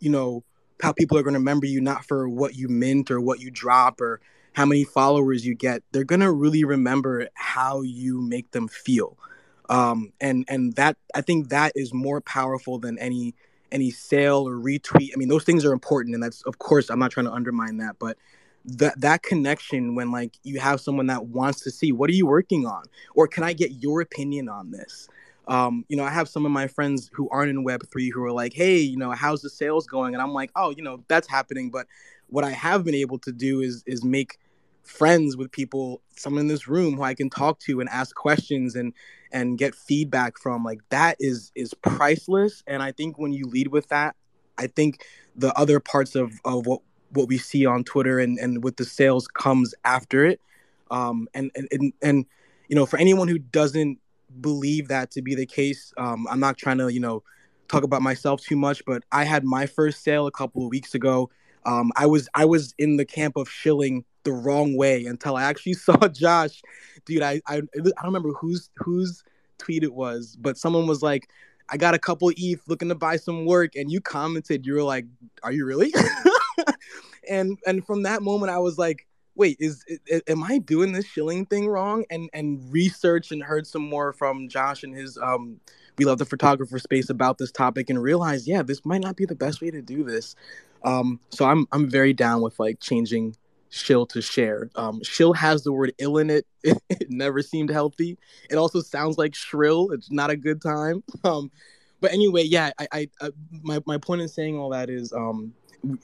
you 0.00 0.10
know, 0.10 0.44
how 0.82 0.92
people 0.92 1.18
are 1.18 1.22
going 1.22 1.34
to 1.34 1.40
remember 1.40 1.66
you 1.66 1.80
not 1.80 2.04
for 2.04 2.28
what 2.28 2.54
you 2.54 2.68
mint 2.68 3.10
or 3.10 3.20
what 3.20 3.40
you 3.40 3.50
drop 3.50 4.00
or 4.00 4.20
how 4.52 4.64
many 4.64 4.84
followers 4.84 5.44
you 5.44 5.54
get. 5.54 5.82
They're 5.92 6.04
going 6.04 6.20
to 6.20 6.32
really 6.32 6.64
remember 6.64 7.28
how 7.34 7.82
you 7.82 8.20
make 8.20 8.52
them 8.52 8.68
feel. 8.68 9.16
Um, 9.68 10.12
and 10.20 10.44
and 10.48 10.74
that 10.74 10.96
I 11.14 11.20
think 11.22 11.48
that 11.48 11.72
is 11.74 11.92
more 11.92 12.20
powerful 12.20 12.78
than 12.78 12.98
any 12.98 13.34
any 13.72 13.90
sale 13.90 14.48
or 14.48 14.54
retweet. 14.54 15.10
I 15.14 15.16
mean, 15.16 15.28
those 15.28 15.44
things 15.44 15.64
are 15.64 15.72
important, 15.72 16.14
and 16.14 16.22
that's 16.22 16.42
of 16.42 16.58
course 16.58 16.90
I'm 16.90 16.98
not 16.98 17.10
trying 17.10 17.26
to 17.26 17.32
undermine 17.32 17.78
that, 17.78 17.96
but 17.98 18.16
that 18.66 19.00
that 19.00 19.22
connection 19.22 19.94
when 19.94 20.10
like 20.10 20.32
you 20.42 20.58
have 20.58 20.80
someone 20.80 21.06
that 21.06 21.26
wants 21.26 21.60
to 21.60 21.70
see 21.70 21.92
what 21.92 22.10
are 22.10 22.14
you 22.14 22.26
working 22.26 22.66
on? 22.66 22.82
or 23.14 23.28
can 23.28 23.44
i 23.44 23.52
get 23.52 23.70
your 23.82 24.00
opinion 24.00 24.48
on 24.48 24.70
this? 24.70 25.08
Um, 25.48 25.84
you 25.88 25.96
know 25.96 26.04
i 26.04 26.10
have 26.10 26.28
some 26.28 26.44
of 26.44 26.50
my 26.52 26.66
friends 26.66 27.08
who 27.12 27.28
aren't 27.30 27.50
in 27.50 27.64
web3 27.64 28.10
who 28.12 28.24
are 28.24 28.32
like 28.32 28.52
hey 28.52 28.78
you 28.78 28.96
know 28.96 29.12
how's 29.12 29.42
the 29.42 29.50
sales 29.50 29.86
going? 29.86 30.14
And 30.14 30.22
i'm 30.22 30.32
like 30.32 30.50
oh 30.56 30.70
you 30.70 30.82
know 30.82 31.04
that's 31.08 31.28
happening. 31.28 31.70
But 31.70 31.86
what 32.28 32.44
i 32.44 32.50
have 32.50 32.84
been 32.84 32.94
able 32.94 33.18
to 33.20 33.32
do 33.32 33.60
is 33.60 33.84
is 33.86 34.02
make 34.04 34.38
friends 34.82 35.36
with 35.36 35.50
people 35.52 36.00
someone 36.16 36.40
in 36.40 36.48
this 36.48 36.66
room 36.68 36.96
who 36.96 37.02
i 37.02 37.14
can 37.14 37.30
talk 37.30 37.58
to 37.60 37.80
and 37.80 37.88
ask 37.88 38.14
questions 38.14 38.74
and 38.76 38.92
and 39.36 39.58
get 39.58 39.74
feedback 39.74 40.38
from 40.38 40.64
like 40.64 40.80
that 40.88 41.16
is 41.20 41.52
is 41.54 41.74
priceless 41.74 42.62
and 42.66 42.82
i 42.82 42.90
think 42.90 43.18
when 43.18 43.32
you 43.32 43.46
lead 43.46 43.68
with 43.68 43.88
that 43.88 44.16
i 44.58 44.66
think 44.66 45.04
the 45.36 45.52
other 45.58 45.78
parts 45.78 46.14
of 46.14 46.40
of 46.44 46.66
what 46.66 46.80
what 47.12 47.28
we 47.28 47.38
see 47.38 47.66
on 47.66 47.84
Twitter 47.84 48.18
and, 48.18 48.38
and 48.38 48.62
with 48.62 48.76
the 48.76 48.84
sales 48.84 49.26
comes 49.26 49.74
after 49.84 50.24
it. 50.24 50.40
Um, 50.90 51.28
and, 51.34 51.50
and, 51.54 51.68
and, 51.72 51.92
and, 52.02 52.26
you 52.68 52.76
know, 52.76 52.86
for 52.86 52.98
anyone 52.98 53.28
who 53.28 53.38
doesn't 53.38 53.98
believe 54.40 54.88
that 54.88 55.10
to 55.12 55.22
be 55.22 55.34
the 55.34 55.46
case, 55.46 55.92
um, 55.96 56.26
I'm 56.30 56.40
not 56.40 56.56
trying 56.56 56.78
to, 56.78 56.92
you 56.92 57.00
know, 57.00 57.22
talk 57.68 57.82
about 57.82 58.02
myself 58.02 58.40
too 58.42 58.56
much, 58.56 58.82
but 58.86 59.02
I 59.10 59.24
had 59.24 59.44
my 59.44 59.66
first 59.66 60.04
sale 60.04 60.26
a 60.26 60.30
couple 60.30 60.64
of 60.64 60.70
weeks 60.70 60.94
ago. 60.94 61.30
Um, 61.64 61.90
I 61.96 62.06
was 62.06 62.28
I 62.34 62.44
was 62.44 62.74
in 62.78 62.96
the 62.96 63.04
camp 63.04 63.36
of 63.36 63.48
shilling 63.48 64.04
the 64.26 64.32
wrong 64.32 64.76
way 64.76 65.06
until 65.06 65.36
I 65.36 65.44
actually 65.44 65.72
saw 65.86 65.96
Josh, 66.08 66.60
dude. 67.06 67.22
I 67.22 67.40
I, 67.46 67.56
I 67.56 67.60
don't 67.80 67.94
remember 68.04 68.32
whose 68.32 68.68
whose 68.76 69.24
tweet 69.58 69.82
it 69.82 69.94
was, 69.94 70.36
but 70.38 70.58
someone 70.58 70.86
was 70.86 71.02
like, 71.02 71.30
"I 71.70 71.78
got 71.78 71.94
a 71.94 71.98
couple 71.98 72.30
ETH 72.36 72.60
looking 72.68 72.90
to 72.90 72.94
buy 72.94 73.16
some 73.16 73.46
work," 73.46 73.74
and 73.74 73.90
you 73.90 74.02
commented, 74.02 74.66
you 74.66 74.74
were 74.74 74.82
like, 74.82 75.06
"Are 75.42 75.52
you 75.52 75.64
really?" 75.64 75.94
and 77.28 77.58
and 77.66 77.84
from 77.84 78.02
that 78.02 78.22
moment 78.22 78.50
i 78.50 78.58
was 78.58 78.78
like 78.78 79.06
wait 79.34 79.56
is, 79.60 79.84
is, 80.06 80.22
am 80.28 80.42
i 80.44 80.58
doing 80.58 80.92
this 80.92 81.06
shilling 81.06 81.44
thing 81.46 81.68
wrong 81.68 82.04
and 82.10 82.30
and 82.32 82.60
research 82.72 83.32
and 83.32 83.42
heard 83.42 83.66
some 83.66 83.82
more 83.82 84.12
from 84.12 84.48
josh 84.48 84.82
and 84.82 84.94
his 84.94 85.18
um 85.18 85.58
we 85.98 86.04
love 86.04 86.18
the 86.18 86.24
photographer 86.24 86.78
space 86.78 87.10
about 87.10 87.38
this 87.38 87.50
topic 87.50 87.90
and 87.90 88.02
realized 88.02 88.46
yeah 88.46 88.62
this 88.62 88.84
might 88.84 89.02
not 89.02 89.16
be 89.16 89.24
the 89.24 89.34
best 89.34 89.60
way 89.60 89.70
to 89.70 89.82
do 89.82 90.04
this 90.04 90.34
um 90.84 91.20
so 91.30 91.44
i'm 91.44 91.66
i'm 91.72 91.88
very 91.88 92.12
down 92.12 92.40
with 92.40 92.58
like 92.58 92.80
changing 92.80 93.34
shill 93.76 94.06
to 94.06 94.22
share 94.22 94.70
um 94.76 95.02
shill 95.02 95.32
has 95.32 95.62
the 95.64 95.72
word 95.72 95.92
ill 95.98 96.18
in 96.18 96.30
it 96.30 96.46
it 96.62 97.10
never 97.10 97.42
seemed 97.42 97.70
healthy 97.70 98.18
it 98.50 98.56
also 98.56 98.80
sounds 98.80 99.18
like 99.18 99.34
shrill 99.34 99.90
it's 99.92 100.10
not 100.10 100.30
a 100.30 100.36
good 100.36 100.60
time 100.60 101.02
um 101.24 101.50
but 102.00 102.12
anyway 102.12 102.42
yeah 102.42 102.70
i 102.78 102.88
i, 102.92 103.08
I 103.20 103.30
my, 103.62 103.80
my 103.86 103.98
point 103.98 104.22
in 104.22 104.28
saying 104.28 104.58
all 104.58 104.70
that 104.70 104.90
is 104.90 105.12
um 105.12 105.52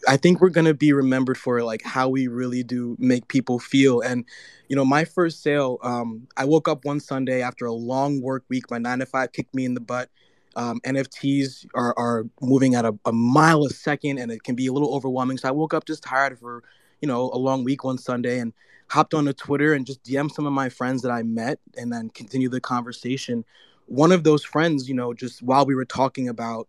I 0.08 0.16
think 0.16 0.40
we're 0.40 0.50
gonna 0.50 0.74
be 0.74 0.92
remembered 0.92 1.38
for 1.38 1.62
like 1.62 1.82
how 1.82 2.08
we 2.08 2.28
really 2.28 2.62
do 2.62 2.96
make 2.98 3.28
people 3.28 3.58
feel. 3.58 4.00
And 4.00 4.24
you 4.68 4.76
know, 4.76 4.84
my 4.84 5.04
first 5.04 5.42
sale, 5.42 5.78
um, 5.82 6.26
I 6.36 6.44
woke 6.44 6.68
up 6.68 6.84
one 6.84 7.00
Sunday 7.00 7.42
after 7.42 7.66
a 7.66 7.72
long 7.72 8.20
work 8.20 8.44
week. 8.48 8.70
My 8.70 8.78
nine 8.78 9.00
to 9.00 9.06
five 9.06 9.32
kicked 9.32 9.54
me 9.54 9.64
in 9.64 9.74
the 9.74 9.80
butt. 9.80 10.08
Um, 10.54 10.80
NFTs 10.84 11.66
are, 11.74 11.94
are 11.98 12.24
moving 12.40 12.74
at 12.74 12.84
a, 12.84 12.94
a 13.06 13.12
mile 13.12 13.64
a 13.64 13.70
second, 13.70 14.18
and 14.18 14.30
it 14.30 14.42
can 14.42 14.54
be 14.54 14.66
a 14.66 14.72
little 14.72 14.94
overwhelming. 14.94 15.38
So 15.38 15.48
I 15.48 15.52
woke 15.52 15.72
up 15.72 15.86
just 15.86 16.02
tired 16.02 16.38
for 16.38 16.62
you 17.02 17.08
know 17.08 17.30
a 17.32 17.36
long 17.36 17.64
week 17.64 17.84
one 17.84 17.98
Sunday, 17.98 18.38
and 18.38 18.54
hopped 18.88 19.12
onto 19.12 19.32
Twitter 19.32 19.74
and 19.74 19.84
just 19.84 20.02
DM 20.04 20.30
some 20.30 20.46
of 20.46 20.52
my 20.52 20.68
friends 20.68 21.02
that 21.02 21.10
I 21.10 21.22
met, 21.22 21.58
and 21.76 21.92
then 21.92 22.08
continue 22.10 22.48
the 22.48 22.60
conversation. 22.60 23.44
One 23.86 24.12
of 24.12 24.24
those 24.24 24.44
friends, 24.44 24.88
you 24.88 24.94
know, 24.94 25.12
just 25.12 25.42
while 25.42 25.66
we 25.66 25.74
were 25.74 25.84
talking 25.84 26.28
about 26.28 26.68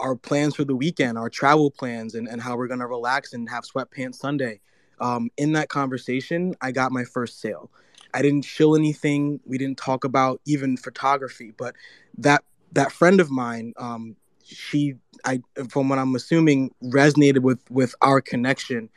our 0.00 0.14
plans 0.14 0.56
for 0.56 0.64
the 0.64 0.76
weekend, 0.76 1.16
our 1.16 1.30
travel 1.30 1.70
plans, 1.70 2.14
and, 2.14 2.28
and 2.28 2.40
how 2.40 2.56
we're 2.56 2.68
going 2.68 2.80
to 2.80 2.86
relax 2.86 3.32
and 3.32 3.48
have 3.48 3.64
sweatpants 3.64 4.16
Sunday. 4.16 4.60
Um, 5.00 5.30
in 5.36 5.52
that 5.52 5.68
conversation, 5.68 6.54
I 6.60 6.72
got 6.72 6.90
my 6.90 7.04
first 7.04 7.40
sale. 7.40 7.70
I 8.14 8.22
didn't 8.22 8.44
shill 8.44 8.74
anything. 8.74 9.40
We 9.44 9.58
didn't 9.58 9.78
talk 9.78 10.04
about 10.04 10.40
even 10.44 10.76
photography, 10.76 11.52
but 11.56 11.74
that 12.18 12.42
that 12.72 12.92
friend 12.92 13.20
of 13.20 13.30
mine, 13.30 13.72
um, 13.78 14.16
she, 14.44 14.94
I, 15.24 15.40
from 15.68 15.88
what 15.88 15.98
I'm 15.98 16.14
assuming, 16.14 16.74
resonated 16.82 17.40
with 17.40 17.60
with 17.70 17.94
our 18.02 18.20
connection, 18.20 18.88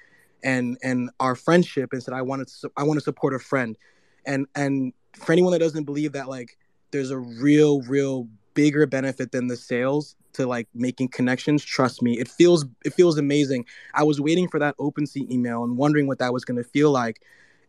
and 0.44 0.78
and 0.84 1.10
our 1.20 1.36
friendship, 1.36 1.94
and 1.94 2.02
said, 2.02 2.14
I 2.14 2.22
wanted 2.22 2.48
to, 2.48 2.72
I 2.78 2.84
want 2.84 2.98
to 2.98 3.04
support 3.04 3.34
a 3.34 3.40
friend, 3.40 3.78
and 4.26 4.48
and 4.56 4.94
for 5.16 5.32
anyone 5.32 5.52
that 5.52 5.60
doesn't 5.60 5.84
believe 5.84 6.14
that, 6.14 6.30
like, 6.30 6.58
there's 6.92 7.12
a 7.12 7.18
real, 7.18 7.82
real 7.82 8.28
bigger 8.54 8.86
benefit 8.86 9.32
than 9.32 9.48
the 9.48 9.56
sales 9.56 10.16
to 10.34 10.46
like 10.46 10.68
making 10.74 11.08
connections 11.08 11.64
trust 11.64 12.02
me 12.02 12.20
it 12.20 12.28
feels 12.28 12.66
it 12.86 12.94
feels 12.94 13.18
amazing. 13.18 13.66
I 13.94 14.04
was 14.04 14.20
waiting 14.22 14.48
for 14.48 14.60
that 14.60 14.78
OpenSea 14.78 15.30
email 15.30 15.64
and 15.64 15.78
wondering 15.78 16.08
what 16.08 16.20
that 16.20 16.34
was 16.34 16.46
going 16.46 16.58
to 16.58 16.64
feel 16.64 16.92
like. 16.92 17.22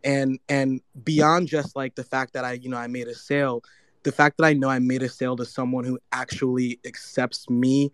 And 0.03 0.39
and 0.49 0.81
beyond 1.03 1.47
just 1.47 1.75
like 1.75 1.95
the 1.95 2.03
fact 2.03 2.33
that 2.33 2.43
i 2.43 2.53
you 2.53 2.69
know 2.69 2.77
i 2.77 2.87
made 2.87 3.07
a 3.07 3.15
sale 3.15 3.63
the 4.03 4.11
fact 4.11 4.37
that 4.37 4.45
i 4.45 4.51
know 4.51 4.67
i 4.67 4.79
made 4.79 5.01
a 5.01 5.07
sale 5.07 5.37
to 5.37 5.45
someone 5.45 5.85
who 5.85 5.97
actually 6.11 6.79
accepts 6.85 7.49
me 7.49 7.89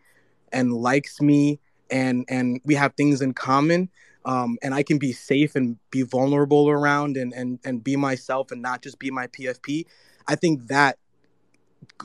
and 0.52 0.74
likes 0.74 1.22
me 1.22 1.60
and 1.92 2.26
and 2.28 2.62
we 2.66 2.74
have 2.74 2.94
things 2.96 3.22
in 3.22 3.34
common 3.34 3.90
um, 4.26 4.58
and 4.62 4.74
i 4.74 4.84
can 4.84 4.98
be 4.98 5.12
safe 5.12 5.56
and 5.56 5.78
be 5.92 6.02
vulnerable 6.02 6.70
around 6.70 7.18
and 7.18 7.34
and 7.34 7.60
and 7.64 7.84
be 7.84 7.96
myself 7.96 8.52
and 8.52 8.62
not 8.62 8.82
just 8.82 9.00
be 9.00 9.12
my 9.12 9.28
pfp 9.28 9.86
i 10.28 10.36
think 10.36 10.68
that 10.68 10.98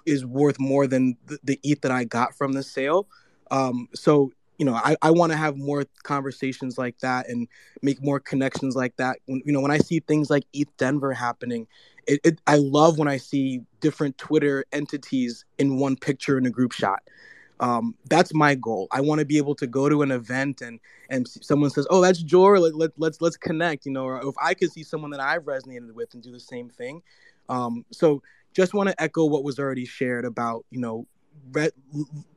is 0.07 0.24
worth 0.24 0.59
more 0.59 0.86
than 0.86 1.16
the, 1.27 1.39
the 1.45 1.61
ETH 1.62 1.81
that 1.82 1.91
I 1.91 2.05
got 2.05 2.35
from 2.35 2.53
the 2.53 2.62
sale. 2.62 3.07
Um, 3.51 3.89
so 3.95 4.32
you 4.59 4.65
know, 4.65 4.74
I, 4.74 4.97
I 5.03 5.11
want 5.11 5.32
to 5.32 5.36
have 5.36 5.57
more 5.57 5.85
conversations 6.05 6.78
like 6.78 6.97
that 7.01 7.28
and 7.28 7.49
make 7.82 8.01
more 8.01 8.20
connections 8.20 8.77
like 8.77 8.95
that. 8.99 9.19
When, 9.27 9.43
you 9.45 9.53
know, 9.53 9.61
when 9.61 9.73
I 9.73 9.78
see 9.78 9.99
things 9.99 10.31
like 10.31 10.45
ETH 10.53 10.69
Denver 10.77 11.12
happening, 11.12 11.66
it, 12.07 12.20
it, 12.23 12.41
I 12.47 12.59
love 12.59 12.97
when 12.97 13.09
I 13.09 13.16
see 13.16 13.62
different 13.81 14.16
Twitter 14.16 14.65
entities 14.70 15.45
in 15.59 15.78
one 15.81 15.97
picture 15.97 16.39
in 16.39 16.47
a 16.47 16.51
group 16.51 16.70
shot. 16.70 17.03
Um, 17.60 17.94
that's 18.09 18.35
my 18.35 18.55
goal. 18.55 18.89
I 18.90 19.01
want 19.01 19.20
to 19.20 19.24
be 19.24 19.39
able 19.39 19.55
to 19.56 19.66
go 19.66 19.89
to 19.89 20.02
an 20.02 20.10
event 20.10 20.60
and 20.60 20.81
and 21.10 21.28
someone 21.28 21.70
says, 21.70 21.86
"Oh, 21.90 22.01
that's 22.01 22.22
Jor. 22.22 22.59
Let, 22.59 22.74
let, 22.74 22.90
let's 22.97 23.20
let's 23.20 23.36
connect." 23.36 23.86
You 23.86 23.93
know, 23.93 24.05
or 24.05 24.26
if 24.28 24.35
I 24.43 24.55
could 24.55 24.72
see 24.72 24.82
someone 24.82 25.10
that 25.12 25.20
I've 25.20 25.43
resonated 25.43 25.93
with 25.93 26.14
and 26.14 26.22
do 26.22 26.32
the 26.32 26.40
same 26.40 26.68
thing. 26.68 27.02
Um, 27.48 27.85
so 27.90 28.22
just 28.55 28.72
want 28.72 28.89
to 28.89 29.02
echo 29.02 29.24
what 29.26 29.44
was 29.44 29.59
already 29.59 29.85
shared 29.85 30.24
about 30.24 30.64
you 30.70 30.81
know 30.81 31.06
re- 31.52 31.70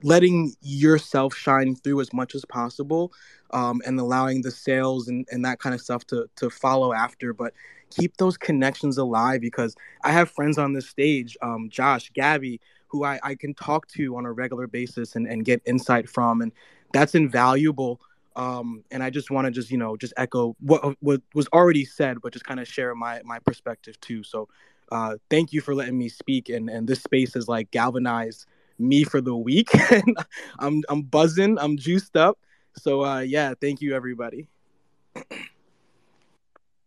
letting 0.04 0.54
yourself 0.62 1.34
shine 1.36 1.76
through 1.76 2.02
as 2.02 2.12
much 2.14 2.36
as 2.36 2.44
possible 2.46 3.12
um, 3.52 3.82
and 3.86 4.00
allowing 4.00 4.42
the 4.42 4.52
sales 4.52 5.08
and, 5.08 5.28
and 5.32 5.46
that 5.46 5.60
kind 5.60 5.74
of 5.74 5.82
stuff 5.82 6.06
to 6.08 6.30
to 6.36 6.50
follow 6.50 6.94
after 6.94 7.34
but 7.34 7.54
keep 7.90 8.18
those 8.18 8.38
connections 8.38 8.98
alive 8.98 9.40
because 9.40 9.76
i 10.04 10.12
have 10.12 10.30
friends 10.30 10.58
on 10.58 10.74
this 10.74 10.90
stage 10.90 11.38
um, 11.42 11.70
josh 11.70 12.12
gabby 12.14 12.60
who 12.88 13.04
I, 13.06 13.20
I 13.24 13.36
can 13.36 13.54
talk 13.54 13.88
to 13.90 14.18
on 14.18 14.26
a 14.26 14.32
regular 14.32 14.68
basis 14.68 15.16
and, 15.16 15.28
and 15.28 15.46
get 15.46 15.62
insight 15.66 16.10
from 16.10 16.42
and 16.42 16.52
that's 16.94 17.16
invaluable 17.16 18.00
Um, 18.36 18.84
and 18.92 19.02
I 19.04 19.10
just 19.10 19.32
want 19.32 19.46
to 19.46 19.52
just 19.52 19.72
you 19.72 19.78
know 19.78 19.98
just 19.98 20.14
echo 20.16 20.56
what 20.60 20.96
what 21.02 21.22
was 21.34 21.48
already 21.54 21.86
said, 21.86 22.22
but 22.22 22.34
just 22.34 22.46
kind 22.46 22.60
of 22.60 22.68
share 22.68 22.94
my 22.96 23.22
my 23.26 23.40
perspective 23.40 24.00
too. 24.00 24.24
So 24.24 24.48
uh, 24.92 25.16
thank 25.30 25.54
you 25.54 25.62
for 25.62 25.74
letting 25.76 25.98
me 25.98 26.08
speak, 26.10 26.50
and 26.50 26.70
and 26.70 26.88
this 26.88 27.02
space 27.04 27.34
has 27.34 27.48
like 27.48 27.72
galvanized 27.72 28.46
me 28.80 29.04
for 29.04 29.22
the 29.22 29.36
week. 29.36 29.70
and 29.92 30.18
I'm 30.60 30.84
I'm 30.90 31.02
buzzing, 31.02 31.58
I'm 31.58 31.78
juiced 31.78 32.16
up. 32.16 32.38
So 32.78 33.04
uh, 33.04 33.20
yeah, 33.22 33.56
thank 33.60 33.82
you 33.82 33.96
everybody. 33.96 34.50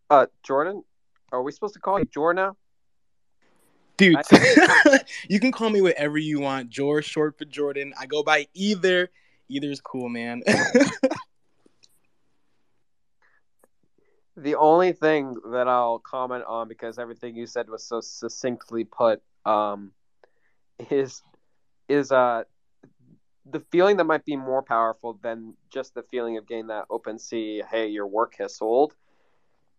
Uh, 0.09 0.27
Jordan, 0.43 0.83
are 1.33 1.43
we 1.43 1.51
supposed 1.51 1.73
to 1.73 1.81
call 1.81 1.99
you 1.99 2.05
Jordan 2.05 2.43
now? 2.45 2.57
Dude, 4.01 4.17
you 5.29 5.39
can 5.39 5.51
call 5.51 5.69
me 5.69 5.79
whatever 5.79 6.17
you 6.17 6.39
want. 6.39 6.71
George, 6.71 7.05
short 7.05 7.37
for 7.37 7.45
Jordan. 7.45 7.93
I 7.99 8.07
go 8.07 8.23
by 8.23 8.47
either. 8.55 9.11
Either 9.47 9.69
is 9.69 9.79
cool, 9.79 10.09
man. 10.09 10.41
the 14.35 14.55
only 14.55 14.93
thing 14.93 15.37
that 15.51 15.67
I'll 15.67 15.99
comment 15.99 16.45
on 16.45 16.67
because 16.67 16.97
everything 16.97 17.35
you 17.35 17.45
said 17.45 17.69
was 17.69 17.83
so 17.83 18.01
succinctly 18.01 18.85
put 18.85 19.21
um, 19.45 19.91
is 20.89 21.21
is 21.87 22.11
uh 22.11 22.41
the 23.45 23.59
feeling 23.71 23.97
that 23.97 24.05
might 24.05 24.25
be 24.25 24.35
more 24.35 24.63
powerful 24.63 25.19
than 25.21 25.53
just 25.69 25.93
the 25.93 26.01
feeling 26.09 26.37
of 26.37 26.47
getting 26.47 26.65
that 26.67 26.85
OpenSea, 26.89 27.65
hey, 27.69 27.85
your 27.89 28.07
work 28.07 28.33
has 28.39 28.55
sold, 28.55 28.95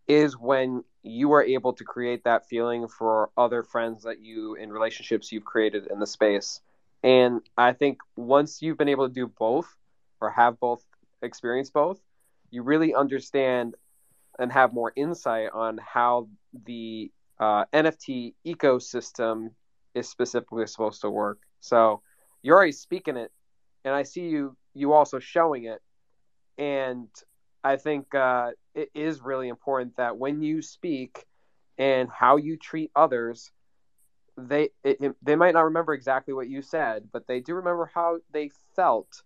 is 0.07 0.39
when 0.39 0.85
you 1.03 1.33
are 1.33 1.43
able 1.43 1.73
to 1.73 1.85
create 1.85 2.25
that 2.25 2.49
feeling 2.49 2.87
for 2.87 3.31
other 3.37 3.63
friends 3.63 4.05
that 4.05 4.21
you 4.21 4.55
in 4.55 4.73
relationships 4.73 5.33
you've 5.33 5.45
created 5.45 5.89
in 5.91 5.99
the 5.99 6.07
space. 6.07 6.61
And 7.03 7.41
I 7.59 7.73
think 7.73 7.99
once 8.17 8.63
you've 8.63 8.79
been 8.79 8.89
able 8.89 9.09
to 9.09 9.15
do 9.15 9.27
both 9.27 9.75
or 10.21 10.31
have 10.31 10.61
both 10.61 10.85
experience 11.21 11.71
both, 11.71 12.01
you 12.51 12.63
really 12.63 12.95
understand 12.95 13.75
and 14.39 14.53
have 14.53 14.73
more 14.73 14.93
insight 14.95 15.51
on 15.53 15.79
how 15.79 16.29
the 16.67 17.11
uh, 17.41 17.65
NFT 17.73 18.35
ecosystem 18.47 19.51
is 19.95 20.09
specifically 20.09 20.67
supposed 20.67 21.01
to 21.01 21.11
work. 21.11 21.39
So 21.61 22.03
you're 22.43 22.57
already 22.57 22.73
speaking 22.73 23.17
it, 23.17 23.33
and 23.85 23.95
I 23.95 24.05
see 24.05 24.23
you 24.23 24.57
you 24.75 24.93
also 24.93 25.19
showing 25.19 25.65
it, 25.65 25.83
and 26.57 27.09
I 27.63 27.77
think 27.77 28.15
uh, 28.15 28.53
it 28.75 28.91
is 28.95 29.21
really 29.21 29.49
important 29.49 29.97
that 29.97 30.17
when 30.17 30.43
you 30.43 30.63
speak 30.63 31.25
and 31.79 32.09
how 32.11 32.37
you 32.37 32.57
treat 32.57 32.91
others, 32.95 33.51
they 34.37 34.71
it, 34.85 34.99
it, 35.01 35.17
they 35.23 35.37
might 35.37 35.55
not 35.55 35.65
remember 35.65 35.95
exactly 35.95 36.35
what 36.35 36.49
you 36.49 36.63
said, 36.63 37.09
but 37.13 37.27
they 37.27 37.41
do 37.41 37.55
remember 37.55 37.91
how 37.95 38.19
they 38.33 38.51
felt 38.75 39.23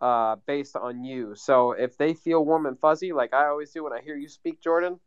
uh, 0.00 0.36
based 0.46 0.76
on 0.76 1.04
you. 1.04 1.34
So 1.34 1.72
if 1.72 1.96
they 1.96 2.14
feel 2.14 2.44
warm 2.44 2.66
and 2.66 2.78
fuzzy, 2.78 3.12
like 3.12 3.32
I 3.32 3.46
always 3.46 3.70
do 3.70 3.84
when 3.84 3.92
I 3.92 4.00
hear 4.02 4.16
you 4.16 4.28
speak, 4.28 4.60
Jordan, 4.60 4.98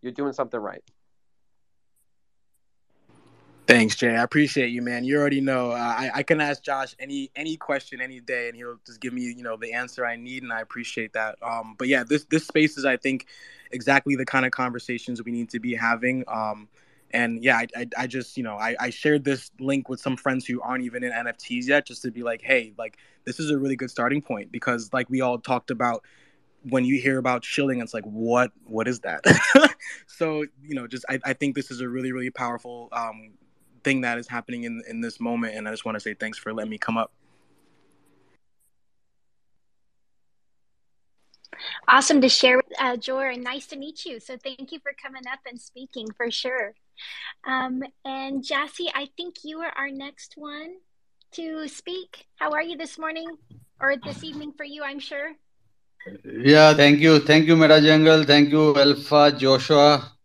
you're 0.00 0.12
doing 0.12 0.32
something 0.32 0.60
right. 0.60 0.82
Thanks, 3.68 3.96
Jay. 3.96 4.16
I 4.16 4.24
appreciate 4.24 4.70
you, 4.70 4.82
man. 4.82 5.04
You 5.04 5.18
already 5.18 5.40
know. 5.42 5.72
I, 5.72 6.12
I 6.16 6.24
can 6.24 6.40
ask 6.40 6.62
Josh 6.62 6.94
any 7.00 7.32
any 7.36 7.56
question 7.58 8.00
any 8.02 8.20
day, 8.20 8.48
and 8.48 8.56
he'll 8.56 8.78
just 8.86 9.00
give 9.00 9.14
me, 9.14 9.22
you 9.24 9.42
know, 9.42 9.56
the 9.58 9.72
answer 9.74 10.06
I 10.06 10.18
need, 10.18 10.44
and 10.44 10.52
I 10.52 10.60
appreciate 10.60 11.14
that. 11.14 11.36
Um, 11.42 11.76
but 11.78 11.88
yeah, 11.88 12.04
this 12.04 12.26
this 12.26 12.46
space 12.46 12.78
is, 12.78 12.84
I 12.84 12.98
think, 12.98 13.26
exactly 13.72 14.16
the 14.16 14.26
kind 14.26 14.46
of 14.46 14.52
conversations 14.52 15.24
we 15.24 15.32
need 15.32 15.50
to 15.52 15.60
be 15.60 15.74
having. 15.76 16.26
Um, 16.28 16.68
and 17.12 17.42
yeah, 17.44 17.58
I, 17.58 17.68
I, 17.76 17.88
I 18.00 18.08
just, 18.08 18.36
you 18.36 18.44
know, 18.44 18.56
I, 18.56 18.76
I 18.80 18.90
shared 18.90 19.24
this 19.24 19.50
link 19.60 19.88
with 19.88 20.02
some 20.02 20.18
friends 20.18 20.46
who 20.46 20.60
aren't 20.62 20.84
even 20.84 21.04
in 21.04 21.12
NFTs 21.12 21.68
yet, 21.68 21.86
just 21.86 22.02
to 22.02 22.12
be 22.12 22.22
like, 22.24 22.42
hey, 22.42 22.74
like 22.78 22.98
this 23.24 23.40
is 23.40 23.50
a 23.50 23.58
really 23.58 23.76
good 23.78 23.90
starting 23.90 24.22
point 24.22 24.52
because, 24.52 24.90
like 24.92 25.10
we 25.10 25.22
all 25.22 25.38
talked 25.40 25.72
about, 25.72 26.04
when 26.70 26.84
you 26.84 27.00
hear 27.00 27.18
about 27.18 27.44
shilling, 27.44 27.80
it's 27.80 27.94
like, 27.94 28.04
what 28.04 28.52
what 28.66 28.88
is 28.88 29.00
that? 29.00 29.22
so 30.08 30.44
you 30.62 30.76
know, 30.76 30.86
just 30.88 31.06
I, 31.10 31.20
I 31.24 31.34
think 31.34 31.56
this 31.56 31.70
is 31.72 31.80
a 31.82 31.88
really 31.88 32.12
really 32.12 32.30
powerful 32.30 32.90
um, 32.92 33.32
thing 33.84 34.00
that 34.02 34.18
is 34.18 34.28
happening 34.28 34.64
in 34.64 34.82
in 34.88 35.00
this 35.00 35.20
moment 35.20 35.54
and 35.54 35.68
i 35.68 35.70
just 35.70 35.84
want 35.84 35.94
to 35.96 36.00
say 36.00 36.14
thanks 36.14 36.38
for 36.38 36.52
letting 36.52 36.70
me 36.70 36.78
come 36.78 36.96
up 36.96 37.12
awesome 41.88 42.20
to 42.20 42.28
share 42.28 42.56
with 42.56 42.80
uh, 42.80 42.96
Jor, 42.96 43.30
and 43.30 43.42
nice 43.42 43.66
to 43.68 43.76
meet 43.76 44.04
you. 44.04 44.20
So 44.20 44.36
thank 44.36 44.72
you 44.72 44.78
for 44.80 44.92
coming 45.02 45.22
up 45.30 45.40
and 45.48 45.60
speaking 45.60 46.06
for 46.16 46.30
sure. 46.30 46.74
Um, 47.46 47.82
and 48.04 48.44
Jassy, 48.44 48.88
I 48.94 49.08
think 49.16 49.36
you 49.44 49.60
are 49.60 49.72
our 49.76 49.90
next 49.90 50.34
one 50.36 50.76
to 51.32 51.68
speak. 51.68 52.26
How 52.36 52.52
are 52.52 52.62
you 52.62 52.76
this 52.76 52.98
morning 52.98 53.36
or 53.80 53.96
this 53.96 54.24
evening 54.24 54.52
for 54.56 54.64
you? 54.64 54.82
I'm 54.82 54.98
sure. 54.98 55.32
Yeah, 56.24 56.74
thank 56.74 57.00
you, 57.00 57.18
thank 57.20 57.46
you, 57.46 57.56
Meta 57.56 57.80
Jungle. 57.80 58.24
Thank 58.24 58.50
you, 58.50 58.76
Alpha 58.76 59.32
Joshua. 59.36 60.17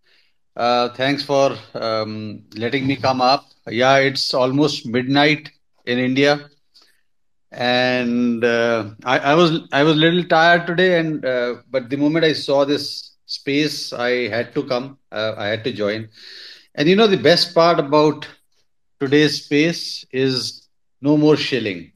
Uh, 0.56 0.90
thanks 0.90 1.24
for 1.24 1.58
um, 1.76 2.44
letting 2.56 2.86
me 2.88 2.96
come 2.96 3.22
up. 3.22 3.46
Yeah, 3.68 3.98
it's 3.98 4.34
almost 4.34 4.86
midnight 4.86 5.52
in 5.86 5.98
India, 6.00 6.50
and 7.52 8.44
uh, 8.44 8.90
I, 9.04 9.36
was 9.36 9.62
I 9.72 9.84
was 9.84 9.96
a 9.96 10.00
little 10.00 10.24
tired 10.24 10.66
today, 10.68 11.00
and 11.00 11.26
uh, 11.26 11.56
but 11.72 11.90
the 11.90 11.98
moment 11.98 12.26
I 12.26 12.34
saw 12.34 12.66
this 12.66 13.12
space, 13.26 13.94
I 13.94 14.28
had 14.30 14.54
to 14.56 14.64
come. 14.64 14.98
I 15.12 15.48
had 15.48 15.64
to 15.66 15.72
join. 15.72 16.10
And 16.76 16.88
you 16.90 16.96
know 16.96 17.08
the 17.08 17.18
best 17.18 17.54
part 17.54 17.80
about 17.80 18.28
today's 19.00 19.44
space 19.46 20.06
is 20.12 20.68
no 21.02 21.18
more 21.18 21.38
shilling. 21.38 21.92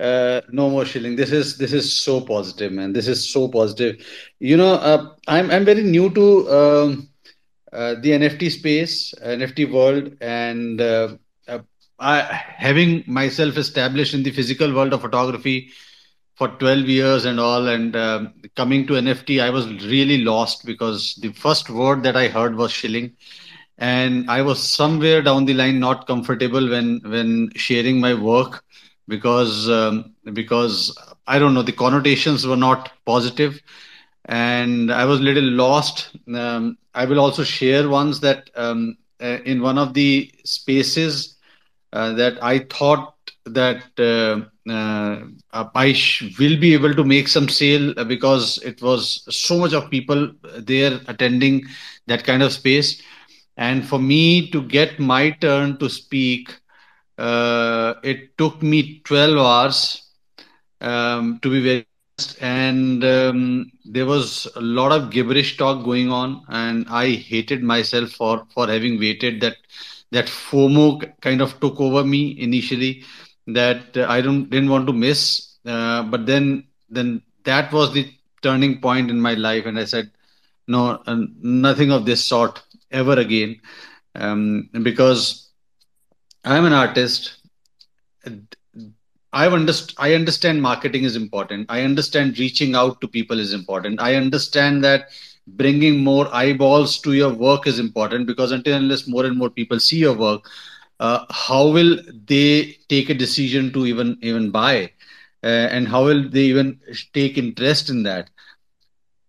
Uh, 0.00 0.40
no 0.50 0.70
more 0.70 0.84
shilling. 0.84 1.16
This 1.16 1.32
is 1.32 1.58
this 1.58 1.72
is 1.72 1.92
so 1.92 2.20
positive, 2.20 2.72
man. 2.72 2.92
This 2.92 3.08
is 3.08 3.28
so 3.32 3.48
positive. 3.48 4.04
You 4.40 4.56
know, 4.56 4.78
I'm 5.28 5.50
I'm 5.50 5.64
very 5.64 5.82
new 5.82 6.10
to. 6.14 7.08
Uh, 7.72 7.94
the 8.00 8.10
NFT 8.10 8.50
space, 8.50 9.14
NFT 9.24 9.72
world, 9.72 10.14
and 10.20 10.80
uh, 10.80 11.16
uh, 11.48 11.60
I, 11.98 12.20
having 12.20 13.02
myself 13.06 13.56
established 13.56 14.12
in 14.14 14.22
the 14.22 14.30
physical 14.30 14.74
world 14.74 14.92
of 14.92 15.00
photography 15.00 15.70
for 16.34 16.48
12 16.48 16.80
years 16.88 17.24
and 17.24 17.40
all, 17.40 17.68
and 17.68 17.94
coming 18.56 18.86
to 18.86 18.94
NFT, 18.94 19.42
I 19.42 19.50
was 19.50 19.66
really 19.86 20.18
lost 20.18 20.66
because 20.66 21.14
the 21.22 21.32
first 21.32 21.70
word 21.70 22.02
that 22.02 22.16
I 22.16 22.28
heard 22.28 22.56
was 22.56 22.72
shilling. 22.72 23.12
And 23.78 24.30
I 24.30 24.42
was 24.42 24.62
somewhere 24.62 25.22
down 25.22 25.46
the 25.46 25.54
line 25.54 25.80
not 25.80 26.06
comfortable 26.06 26.68
when 26.68 27.00
when 27.04 27.50
sharing 27.56 28.00
my 28.00 28.14
work 28.14 28.64
because 29.08 29.68
um, 29.68 30.14
because 30.32 30.96
I 31.26 31.38
don't 31.38 31.54
know 31.54 31.62
the 31.62 31.72
connotations 31.72 32.46
were 32.46 32.56
not 32.56 32.90
positive 33.06 33.60
and 34.26 34.92
I 34.92 35.04
was 35.04 35.20
a 35.20 35.22
little 35.22 35.44
lost. 35.44 36.10
Um, 36.32 36.76
I 36.94 37.04
will 37.04 37.20
also 37.20 37.44
share 37.44 37.88
ones 37.88 38.20
that 38.20 38.50
um, 38.56 38.96
uh, 39.22 39.38
in 39.44 39.62
one 39.62 39.78
of 39.78 39.94
the 39.94 40.30
spaces 40.44 41.36
uh, 41.92 42.12
that 42.14 42.42
I 42.42 42.60
thought 42.60 43.14
that 43.46 43.82
uh, 43.98 44.70
uh 44.70 45.20
I 45.74 45.92
sh- 45.92 46.36
will 46.38 46.58
be 46.60 46.72
able 46.74 46.94
to 46.94 47.04
make 47.04 47.28
some 47.28 47.48
sale 47.48 47.92
because 48.04 48.58
it 48.64 48.80
was 48.82 49.24
so 49.30 49.58
much 49.58 49.72
of 49.72 49.90
people 49.90 50.32
there 50.58 51.00
attending 51.08 51.64
that 52.06 52.24
kind 52.24 52.42
of 52.42 52.52
space. 52.52 53.02
And 53.56 53.86
for 53.86 53.98
me 53.98 54.50
to 54.50 54.62
get 54.62 54.98
my 54.98 55.30
turn 55.30 55.78
to 55.78 55.88
speak, 55.88 56.54
uh, 57.18 57.94
it 58.02 58.36
took 58.38 58.62
me 58.62 59.00
12 59.04 59.38
hours 59.38 60.02
um, 60.80 61.38
to 61.42 61.50
be 61.50 61.60
very 61.62 61.86
and 62.40 63.04
um, 63.04 63.70
there 63.84 64.06
was 64.06 64.46
a 64.56 64.60
lot 64.60 64.92
of 64.92 65.10
gibberish 65.10 65.56
talk 65.56 65.84
going 65.84 66.10
on 66.10 66.42
and 66.48 66.86
i 66.88 67.08
hated 67.10 67.62
myself 67.62 68.10
for 68.10 68.46
for 68.54 68.66
having 68.68 68.98
waited 68.98 69.40
that 69.40 69.56
that 70.10 70.26
fomo 70.26 70.84
kind 71.20 71.40
of 71.40 71.58
took 71.60 71.80
over 71.80 72.04
me 72.04 72.36
initially 72.38 73.02
that 73.46 73.96
uh, 73.96 74.06
i 74.08 74.20
don't 74.20 74.50
didn't 74.50 74.70
want 74.70 74.86
to 74.86 74.92
miss. 74.92 75.48
Uh, 75.64 76.02
but 76.02 76.26
then 76.26 76.64
then 76.90 77.22
that 77.44 77.72
was 77.72 77.92
the 77.92 78.06
turning 78.42 78.80
point 78.80 79.10
in 79.10 79.20
my 79.20 79.34
life 79.34 79.64
and 79.66 79.78
i 79.78 79.84
said 79.84 80.10
no 80.66 81.02
uh, 81.06 81.16
nothing 81.40 81.90
of 81.92 82.04
this 82.04 82.24
sort 82.24 82.62
ever 82.90 83.14
again. 83.18 83.60
Um, 84.14 84.68
because 84.82 85.48
i'm 86.44 86.64
an 86.66 86.72
artist 86.72 87.36
I 89.32 89.46
understand. 89.48 89.96
I 89.98 90.14
understand 90.14 90.62
marketing 90.62 91.04
is 91.04 91.16
important. 91.16 91.66
I 91.68 91.82
understand 91.82 92.38
reaching 92.38 92.74
out 92.74 93.00
to 93.00 93.08
people 93.08 93.38
is 93.40 93.52
important. 93.52 94.00
I 94.00 94.14
understand 94.16 94.84
that 94.84 95.08
bringing 95.46 96.04
more 96.04 96.28
eyeballs 96.34 96.98
to 97.00 97.12
your 97.12 97.32
work 97.32 97.66
is 97.66 97.78
important 97.78 98.26
because 98.26 98.52
until 98.52 98.76
unless 98.76 99.08
more 99.08 99.24
and 99.24 99.36
more 99.38 99.50
people 99.50 99.80
see 99.80 99.98
your 99.98 100.14
work, 100.14 100.44
uh, 101.00 101.24
how 101.30 101.68
will 101.68 101.98
they 102.26 102.76
take 102.88 103.10
a 103.10 103.14
decision 103.14 103.72
to 103.72 103.86
even 103.86 104.18
even 104.22 104.50
buy, 104.50 104.90
uh, 105.42 105.46
and 105.76 105.88
how 105.88 106.04
will 106.04 106.28
they 106.28 106.44
even 106.54 106.78
take 107.14 107.38
interest 107.38 107.90
in 107.90 108.02
that? 108.04 108.30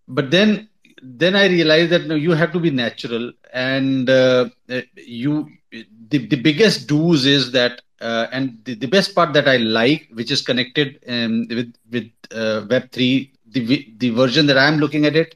But 0.07 0.31
then 0.31 0.69
then 1.01 1.35
I 1.35 1.47
realized 1.47 1.91
that 1.91 2.07
no, 2.07 2.15
you 2.15 2.31
have 2.31 2.53
to 2.53 2.59
be 2.59 2.71
natural, 2.71 3.33
and 3.53 4.09
uh, 4.09 4.49
you 4.95 5.49
the, 5.71 6.19
the 6.27 6.37
biggest 6.37 6.87
do's 6.87 7.25
is 7.25 7.51
that 7.53 7.81
uh, 8.03 8.27
and 8.33 8.59
the, 8.65 8.75
the 8.75 8.87
best 8.87 9.15
part 9.15 9.33
that 9.33 9.47
I 9.47 9.57
like, 9.57 10.09
which 10.13 10.31
is 10.31 10.41
connected 10.41 10.99
um, 11.07 11.47
with 11.49 11.73
with 11.91 12.11
uh, 12.35 12.65
Web 12.69 12.91
three 12.91 13.33
the 13.51 13.93
the 13.97 14.09
version 14.11 14.47
that 14.47 14.57
I'm 14.57 14.77
looking 14.79 15.05
at 15.05 15.15
it 15.15 15.35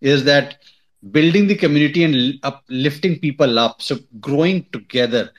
is 0.00 0.24
that 0.24 0.56
building 1.12 1.46
the 1.48 1.56
community 1.56 2.04
and 2.04 2.38
uplifting 2.42 3.18
people 3.20 3.58
up, 3.58 3.82
so 3.82 3.98
growing 4.20 4.66
together. 4.72 5.30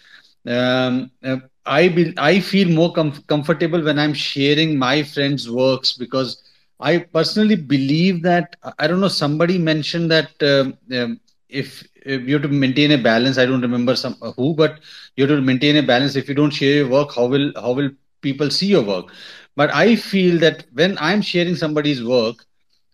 Um, 0.48 1.12
uh, 1.24 1.38
I 1.66 1.90
be, 1.90 2.14
I 2.18 2.40
feel 2.40 2.70
more 2.70 2.94
com- 2.94 3.24
comfortable 3.28 3.84
when 3.84 4.00
I'm 4.00 4.14
sharing 4.14 4.78
my 4.78 5.04
friends' 5.04 5.50
works 5.50 5.94
because 5.94 6.42
I 6.80 7.00
personally 7.00 7.56
believe 7.56 8.24
that 8.24 8.56
I 8.80 8.88
don't 8.88 9.02
know. 9.02 9.08
Somebody 9.10 9.58
mentioned 9.58 10.12
that 10.12 10.32
um, 10.42 10.78
um, 10.98 11.20
if, 11.50 11.84
if, 11.96 12.22
you 12.28 12.34
have 12.36 12.44
to 12.44 12.48
maintain 12.48 12.92
a 12.92 12.98
balance, 12.98 13.38
I 13.38 13.46
don't 13.46 13.62
remember 13.62 13.96
some 13.96 14.14
who, 14.38 14.54
but 14.54 14.80
you 15.16 15.26
have 15.28 15.38
to 15.38 15.42
maintain 15.42 15.78
a 15.78 15.84
balance. 15.84 16.16
If 16.16 16.30
you 16.30 16.36
don't 16.36 16.52
share 16.52 16.78
your 16.78 16.90
work, 16.90 17.16
how 17.16 17.26
will 17.28 17.52
how 17.56 17.74
will 17.74 17.90
people 18.22 18.50
see 18.50 18.68
your 18.68 18.84
work? 18.84 19.08
But 19.56 19.74
I 19.74 19.96
feel 19.96 20.40
that 20.40 20.66
when 20.74 20.98
I'm 21.00 21.22
sharing 21.22 21.56
somebody's 21.56 22.04
work, 22.04 22.46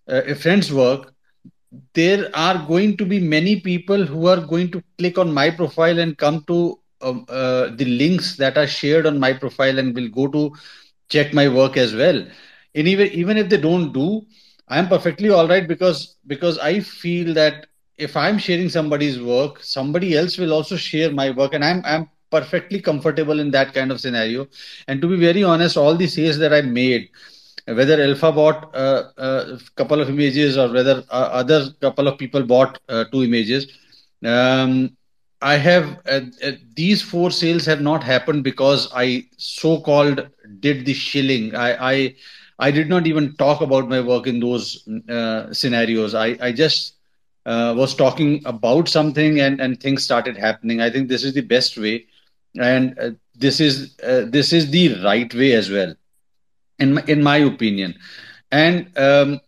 uh, 0.10 0.22
a 0.26 0.36
friend's 0.36 0.72
work, 0.72 1.14
there 1.94 2.30
are 2.36 2.65
going 2.68 2.98
to 2.98 3.06
be 3.06 3.19
many 3.19 3.60
people 3.60 4.06
who 4.06 4.27
are 4.27 4.40
going 4.40 4.72
to 4.72 4.84
click 4.98 5.18
on 5.18 5.34
my 5.34 5.49
profile 5.49 5.99
and 5.99 6.18
come 6.18 6.44
to 6.48 6.80
um, 7.02 7.26
uh, 7.30 7.69
the 7.76 7.86
links 7.86 8.38
that 8.38 8.57
are 8.57 8.68
shared 8.68 9.06
on 9.06 9.19
my 9.19 9.34
profile 9.34 9.77
and 9.80 9.95
will 9.95 10.10
go 10.10 10.27
to 10.27 10.52
check 11.10 11.34
my 11.34 11.48
work 11.48 11.77
as 11.77 11.94
well 11.94 12.26
anyway 12.73 13.10
even 13.10 13.38
if 13.38 13.49
they 13.49 13.57
don't 13.57 13.91
do 13.94 14.22
i'm 14.69 14.88
perfectly 14.88 15.30
all 15.30 15.48
right 15.48 15.68
because 15.68 16.18
because 16.27 16.57
i 16.60 16.80
feel 16.80 17.34
that 17.34 17.68
if 17.97 18.15
i'm 18.15 18.38
sharing 18.38 18.69
somebody's 18.69 19.22
work 19.22 19.61
somebody 19.63 20.15
else 20.17 20.38
will 20.38 20.53
also 20.53 20.76
share 20.76 21.11
my 21.11 21.30
work 21.31 21.53
and 21.53 21.63
i'm 21.63 21.81
i'm 21.85 22.09
perfectly 22.31 22.80
comfortable 22.80 23.39
in 23.39 23.51
that 23.51 23.73
kind 23.73 23.91
of 23.91 23.99
scenario. 24.01 24.47
And 24.88 25.01
to 25.01 25.07
be 25.07 25.15
very 25.17 25.43
honest 25.43 25.77
all 25.77 25.95
the 25.95 26.07
sales 26.07 26.38
that 26.39 26.53
i 26.53 26.61
made 26.61 27.09
whether 27.67 28.01
alpha 28.01 28.31
bought 28.31 28.76
uh, 28.76 29.03
a 29.17 29.59
couple 29.76 30.01
of 30.01 30.09
images 30.09 30.57
or 30.57 30.72
whether 30.72 31.03
uh, 31.09 31.30
other 31.41 31.67
couple 31.81 32.07
of 32.07 32.17
people 32.17 32.43
bought 32.43 32.77
uh, 32.89 33.05
two 33.11 33.23
images 33.23 33.67
um, 34.26 34.89
i 35.41 35.55
have 35.55 35.85
uh, 36.09 36.22
uh, 36.43 36.51
these 36.76 37.01
four 37.01 37.31
sales 37.31 37.65
have 37.65 37.81
not 37.81 38.03
happened 38.03 38.43
because 38.43 38.89
i 38.95 39.23
so 39.38 39.80
called 39.81 40.27
did 40.59 40.85
the 40.85 40.93
shilling. 40.93 41.55
I 41.55 41.69
i 41.93 42.15
i 42.59 42.72
did 42.72 42.89
not 42.89 43.07
even 43.07 43.35
talk 43.38 43.61
about 43.61 43.89
my 43.89 44.01
work 44.01 44.27
in 44.27 44.39
those 44.39 44.88
uh, 45.09 45.53
scenarios. 45.53 46.13
I 46.15 46.38
i 46.41 46.51
just 46.51 46.94
was 47.45 47.95
talking 47.95 48.41
about 48.45 48.88
something 48.88 49.39
and 49.39 49.59
and 49.59 49.80
things 49.80 50.03
started 50.03 50.38
happening. 50.38 50.81
I 50.81 50.89
think 50.89 51.09
this 51.09 51.23
is 51.23 51.34
the 51.34 51.41
best 51.41 51.77
way. 51.77 52.05
And 52.59 53.17
this 53.35 53.59
is 53.59 53.95
this 53.97 54.53
is 54.53 54.72
the 54.72 55.01
right 55.03 55.34
way 55.34 55.53
as 55.53 55.69
well 55.69 55.93
in 56.80 56.93
my, 56.93 57.03
in 57.07 57.23
my 57.23 57.38
opinion. 57.38 57.95
And 58.51 58.88
um, 58.97 59.41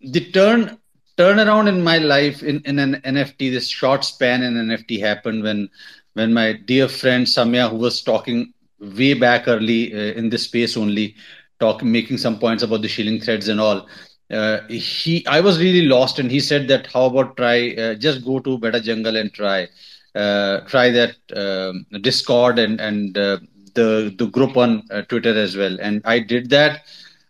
the 0.00 0.30
turn 0.32 0.78
turnaround 1.16 1.68
in 1.68 1.82
my 1.82 1.98
life 1.98 2.42
in, 2.42 2.60
in 2.64 2.78
an 2.78 2.94
nft 3.04 3.38
this 3.38 3.68
short 3.68 4.04
span 4.04 4.42
in 4.42 4.54
nft 4.54 5.00
happened 5.00 5.42
when 5.42 5.68
when 6.14 6.32
my 6.32 6.52
dear 6.52 6.88
friend 6.88 7.26
samya 7.26 7.68
who 7.68 7.76
was 7.76 8.02
talking 8.02 8.52
way 8.80 9.14
back 9.14 9.48
early 9.48 9.92
uh, 9.92 10.12
in 10.14 10.30
this 10.30 10.44
space 10.44 10.76
only 10.76 11.16
talking 11.58 11.90
making 11.90 12.16
some 12.18 12.38
points 12.38 12.62
about 12.62 12.82
the 12.82 12.88
shilling 12.88 13.20
threads 13.20 13.48
and 13.48 13.60
all 13.60 13.88
uh, 14.32 14.60
he 14.68 15.24
i 15.26 15.40
was 15.40 15.58
really 15.58 15.86
lost 15.86 16.18
and 16.18 16.30
he 16.30 16.40
said 16.40 16.68
that 16.68 16.86
how 16.92 17.04
about 17.06 17.36
try 17.36 17.74
uh, 17.74 17.94
just 17.94 18.24
go 18.24 18.38
to 18.38 18.58
MetaJungle 18.58 19.18
and 19.20 19.32
try 19.32 19.66
uh, 20.14 20.60
try 20.60 20.90
that 20.90 21.14
um, 21.36 21.86
discord 22.02 22.58
and 22.58 22.80
and 22.80 23.16
uh, 23.18 23.38
the 23.74 24.14
the 24.18 24.26
group 24.26 24.56
on 24.56 24.82
uh, 24.90 25.02
Twitter 25.02 25.36
as 25.38 25.56
well, 25.56 25.76
and 25.80 26.02
I 26.04 26.18
did 26.18 26.50
that, 26.50 26.82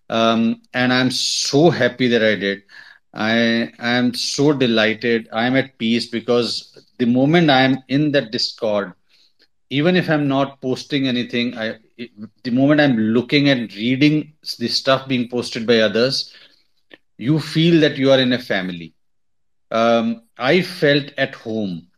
um, 0.08 0.60
and 0.74 0.92
I'm 0.92 1.10
so 1.10 1.70
happy 1.70 2.08
that 2.08 2.22
I 2.22 2.34
did. 2.34 2.62
I 3.14 3.72
am 3.78 4.14
so 4.14 4.52
delighted. 4.52 5.28
I'm 5.32 5.56
at 5.56 5.78
peace 5.78 6.06
because 6.06 6.86
the 6.98 7.06
moment 7.06 7.50
I'm 7.50 7.78
in 7.88 8.12
that 8.12 8.30
Discord, 8.32 8.92
even 9.70 9.96
if 9.96 10.08
I'm 10.08 10.28
not 10.28 10.60
posting 10.60 11.08
anything, 11.08 11.56
I 11.58 11.76
the 12.44 12.50
moment 12.50 12.80
I'm 12.80 12.96
looking 12.96 13.48
and 13.48 13.72
reading 13.74 14.32
the 14.58 14.68
stuff 14.68 15.08
being 15.08 15.28
posted 15.28 15.66
by 15.66 15.78
others, 15.80 16.32
you 17.18 17.38
feel 17.38 17.80
that 17.80 17.98
you 17.98 18.10
are 18.10 18.18
in 18.18 18.32
a 18.32 18.38
family. 18.38 18.94
Um, 19.70 20.22
I 20.38 20.62
felt 20.62 21.12
at 21.18 21.34
home 21.34 21.88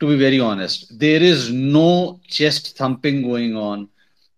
to 0.00 0.08
be 0.08 0.16
very 0.16 0.40
honest. 0.40 0.98
There 0.98 1.22
is 1.22 1.52
no 1.52 2.20
chest 2.26 2.76
thumping 2.76 3.22
going 3.22 3.56
on. 3.56 3.88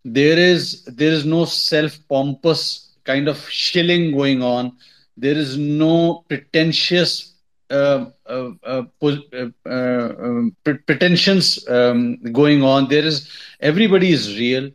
There 0.05 0.37
is 0.37 0.85
there 0.85 1.13
is 1.13 1.25
no 1.25 1.45
self 1.45 1.97
pompous 2.09 2.91
kind 3.05 3.29
of 3.29 3.49
shilling 3.49 4.13
going 4.13 4.43
on. 4.43 4.77
There 5.17 5.37
is 5.37 5.57
no 5.57 6.25
pretentious 6.29 7.35
uh, 7.71 8.07
uh, 8.27 8.51
uh, 8.65 8.83
uh, 9.01 9.47
uh 9.65 10.15
um, 10.19 10.57
pretensions 10.65 11.67
um, 11.69 12.17
going 12.33 12.65
on. 12.65 12.89
There 12.89 13.05
is 13.05 13.31
everybody 13.61 14.11
is 14.11 14.37
real. 14.37 14.71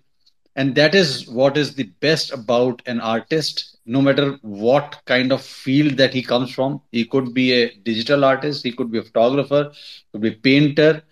And 0.56 0.74
that 0.74 0.96
is 0.96 1.28
what 1.30 1.56
is 1.56 1.76
the 1.76 1.84
best 2.02 2.32
about 2.32 2.82
an 2.88 3.00
artist 3.00 3.77
no 3.88 4.02
matter 4.02 4.38
what 4.42 4.98
kind 5.06 5.32
of 5.34 5.42
field 5.42 5.98
that 5.98 6.14
he 6.14 6.24
comes 6.24 6.52
from 6.54 6.82
he 6.92 7.06
could 7.06 7.34
be 7.34 7.46
a 7.54 7.64
digital 7.90 8.26
artist 8.26 8.64
he 8.64 8.72
could 8.72 8.92
be 8.92 9.00
a 9.00 9.04
photographer 9.10 9.72
could 10.12 10.22
be 10.22 10.30
a 10.30 10.40
painter 10.50 11.04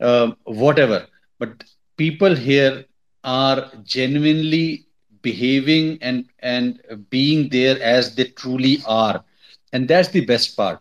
uh, 0.00 0.30
whatever. 0.44 1.06
But 1.38 1.64
people 1.96 2.34
here 2.36 2.84
are 3.24 3.70
genuinely 3.84 4.86
behaving 5.22 5.98
and 6.02 6.24
and 6.40 6.80
being 7.10 7.48
there 7.50 7.80
as 7.82 8.14
they 8.16 8.24
truly 8.24 8.78
are. 8.86 9.24
And 9.72 9.88
that's 9.88 10.08
the 10.08 10.24
best 10.24 10.56
part. 10.56 10.80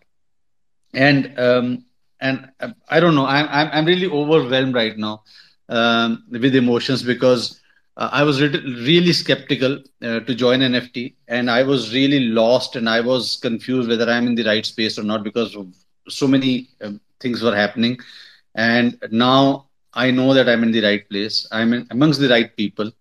And 0.93 1.37
um 1.39 1.85
and 2.19 2.49
i 2.89 2.99
don't 2.99 3.15
know 3.15 3.25
i'm 3.25 3.47
i'm, 3.49 3.69
I'm 3.73 3.85
really 3.85 4.07
overwhelmed 4.07 4.73
right 4.75 4.97
now 4.97 5.23
um, 5.69 6.23
with 6.31 6.55
emotions 6.55 7.03
because 7.03 7.56
uh, 7.97 8.09
i 8.13 8.23
was 8.23 8.41
re- 8.41 8.63
really 8.89 9.13
skeptical 9.13 9.73
uh, 10.03 10.19
to 10.27 10.35
join 10.35 10.61
nft 10.61 11.13
and 11.27 11.51
i 11.51 11.63
was 11.63 11.93
really 11.93 12.21
lost 12.41 12.75
and 12.75 12.89
i 12.89 13.01
was 13.01 13.37
confused 13.47 13.89
whether 13.89 14.09
i'm 14.09 14.27
in 14.27 14.35
the 14.35 14.43
right 14.51 14.65
space 14.65 14.97
or 14.99 15.03
not 15.03 15.23
because 15.23 15.57
so 16.09 16.27
many 16.27 16.69
um, 16.81 16.99
things 17.21 17.43
were 17.43 17.55
happening 17.55 17.97
and 18.55 18.97
now 19.11 19.65
I 19.93 20.11
know 20.11 20.33
that 20.35 20.47
I'm 20.47 20.63
in 20.63 20.71
the 20.71 20.81
right 20.83 21.09
place. 21.09 21.47
I'm 21.51 21.73
in, 21.73 21.87
amongst 21.89 22.19
the 22.21 22.29
right 22.29 22.55
people, 22.55 22.91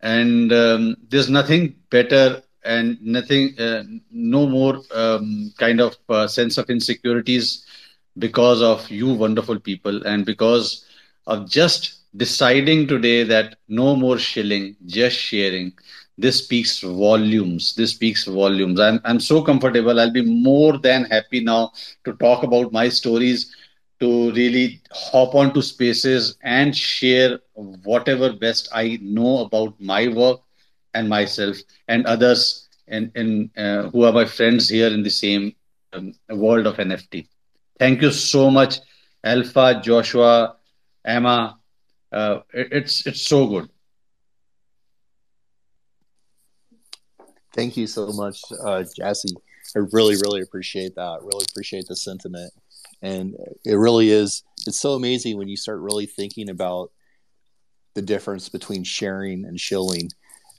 and 0.00 0.52
um, 0.52 0.96
there's 1.08 1.28
nothing 1.30 1.74
better 1.90 2.42
and 2.64 2.98
nothing, 3.02 3.54
uh, 3.58 3.82
no 4.10 4.46
more 4.46 4.80
um, 4.94 5.52
kind 5.58 5.80
of 5.80 5.96
uh, 6.08 6.26
sense 6.26 6.58
of 6.58 6.68
insecurities 6.70 7.64
because 8.18 8.62
of 8.62 8.88
you, 8.90 9.12
wonderful 9.12 9.58
people, 9.58 10.04
and 10.06 10.24
because 10.26 10.84
of 11.26 11.48
just 11.48 11.95
deciding 12.16 12.86
today 12.88 13.22
that 13.24 13.56
no 13.68 13.96
more 13.96 14.18
shilling, 14.18 14.76
just 14.86 15.16
sharing. 15.16 15.72
This 16.18 16.38
speaks 16.44 16.80
volumes. 16.80 17.74
This 17.74 17.90
speaks 17.92 18.24
volumes. 18.24 18.80
I'm 18.80 19.00
I'm 19.04 19.20
so 19.20 19.42
comfortable. 19.42 20.00
I'll 20.00 20.12
be 20.12 20.22
more 20.24 20.78
than 20.78 21.04
happy 21.04 21.40
now 21.40 21.72
to 22.04 22.12
talk 22.14 22.42
about 22.42 22.72
my 22.72 22.88
stories 22.88 23.54
to 24.00 24.30
really 24.32 24.80
hop 24.92 25.34
onto 25.34 25.62
spaces 25.62 26.36
and 26.42 26.76
share 26.76 27.38
whatever 27.54 28.32
best 28.32 28.68
I 28.74 28.98
know 29.02 29.38
about 29.40 29.74
my 29.80 30.08
work 30.08 30.40
and 30.94 31.08
myself 31.08 31.56
and 31.88 32.06
others 32.06 32.68
and, 32.88 33.10
and 33.14 33.50
uh, 33.56 33.88
who 33.90 34.04
are 34.04 34.12
my 34.12 34.24
friends 34.24 34.68
here 34.68 34.88
in 34.88 35.02
the 35.02 35.10
same 35.10 35.54
um, 35.92 36.12
world 36.30 36.66
of 36.66 36.78
NFT. 36.78 37.26
Thank 37.78 38.02
you 38.02 38.10
so 38.10 38.50
much, 38.50 38.80
Alpha, 39.24 39.80
Joshua, 39.82 40.56
Emma. 41.04 41.58
Uh, 42.16 42.40
it, 42.54 42.68
it's 42.72 43.06
it's 43.06 43.22
so 43.22 43.46
good. 43.46 43.68
Thank 47.54 47.76
you 47.76 47.86
so 47.86 48.06
much, 48.12 48.40
uh, 48.64 48.84
Jassy. 48.96 49.34
I 49.74 49.80
really, 49.92 50.16
really 50.16 50.42
appreciate 50.42 50.94
that. 50.94 51.18
Really 51.22 51.44
appreciate 51.50 51.86
the 51.88 51.96
sentiment 51.96 52.52
and 53.02 53.36
it 53.64 53.74
really 53.74 54.10
is 54.10 54.42
it's 54.66 54.80
so 54.80 54.92
amazing 54.92 55.36
when 55.36 55.48
you 55.48 55.56
start 55.56 55.80
really 55.80 56.06
thinking 56.06 56.48
about 56.48 56.90
the 57.94 58.02
difference 58.02 58.48
between 58.48 58.84
sharing 58.84 59.44
and 59.44 59.60
shilling 59.60 60.10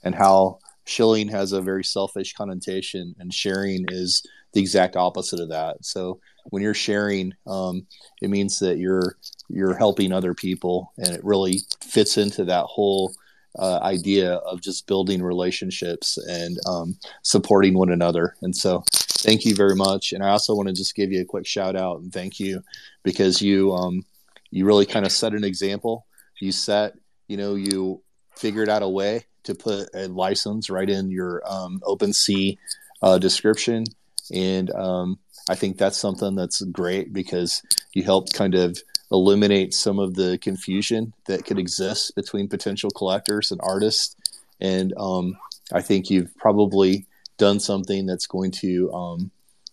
and 0.02 0.14
how 0.14 0.58
shilling 0.84 1.28
has 1.28 1.52
a 1.52 1.60
very 1.60 1.84
selfish 1.84 2.32
connotation 2.32 3.14
and 3.18 3.32
sharing 3.32 3.84
is 3.88 4.22
the 4.52 4.60
exact 4.60 4.96
opposite 4.96 5.40
of 5.40 5.48
that 5.48 5.76
so 5.84 6.20
when 6.44 6.62
you're 6.62 6.74
sharing 6.74 7.32
um, 7.46 7.86
it 8.22 8.30
means 8.30 8.58
that 8.58 8.78
you're 8.78 9.16
you're 9.48 9.76
helping 9.76 10.12
other 10.12 10.34
people 10.34 10.92
and 10.98 11.08
it 11.08 11.24
really 11.24 11.60
fits 11.82 12.16
into 12.18 12.44
that 12.44 12.64
whole 12.64 13.12
uh, 13.58 13.78
idea 13.82 14.34
of 14.34 14.60
just 14.60 14.86
building 14.86 15.22
relationships 15.22 16.16
and 16.28 16.58
um, 16.66 16.96
supporting 17.22 17.74
one 17.76 17.90
another. 17.90 18.36
And 18.42 18.54
so, 18.54 18.84
thank 18.92 19.44
you 19.44 19.54
very 19.54 19.74
much. 19.74 20.12
And 20.12 20.22
I 20.22 20.28
also 20.28 20.54
want 20.54 20.68
to 20.68 20.74
just 20.74 20.94
give 20.94 21.10
you 21.10 21.20
a 21.20 21.24
quick 21.24 21.46
shout 21.46 21.74
out 21.74 22.00
and 22.00 22.12
thank 22.12 22.38
you 22.38 22.62
because 23.02 23.42
you 23.42 23.72
um, 23.72 24.04
you 24.50 24.64
really 24.64 24.86
kind 24.86 25.04
of 25.04 25.12
set 25.12 25.34
an 25.34 25.44
example. 25.44 26.06
You 26.40 26.52
set, 26.52 26.94
you 27.26 27.36
know, 27.36 27.56
you 27.56 28.02
figured 28.36 28.68
out 28.68 28.82
a 28.82 28.88
way 28.88 29.24
to 29.42 29.54
put 29.54 29.88
a 29.94 30.06
license 30.06 30.70
right 30.70 30.88
in 30.88 31.10
your 31.10 31.42
um, 31.46 31.80
OpenSea 31.82 32.56
uh, 33.02 33.18
description, 33.18 33.84
and 34.32 34.70
um, 34.72 35.18
I 35.48 35.54
think 35.54 35.78
that's 35.78 35.98
something 35.98 36.34
that's 36.34 36.60
great 36.62 37.12
because 37.12 37.62
you 37.94 38.02
help 38.02 38.32
kind 38.32 38.54
of 38.54 38.78
eliminate 39.10 39.72
some 39.72 39.98
of 39.98 40.14
the 40.14 40.38
confusion 40.38 41.14
that 41.26 41.44
could 41.44 41.58
exist 41.58 42.14
between 42.14 42.48
potential 42.48 42.90
collectors 42.90 43.50
and 43.50 43.60
artists. 43.62 44.16
And 44.60 44.92
um, 44.98 45.38
I 45.72 45.80
think 45.80 46.10
you've 46.10 46.36
probably 46.36 47.06
done 47.38 47.60
something 47.60 48.04
that's 48.06 48.26
going 48.26 48.50
to, 48.50 48.92
um, 48.92 49.30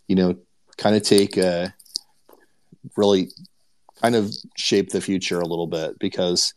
you 0.07 0.15
know, 0.15 0.37
kind 0.77 0.95
of 0.95 1.03
take 1.03 1.37
a 1.37 1.73
really 2.95 3.29
kind 4.01 4.15
of 4.15 4.31
shape 4.55 4.89
the 4.89 5.01
future 5.01 5.39
a 5.39 5.47
little 5.47 5.67
bit 5.67 5.99
because 5.99 6.53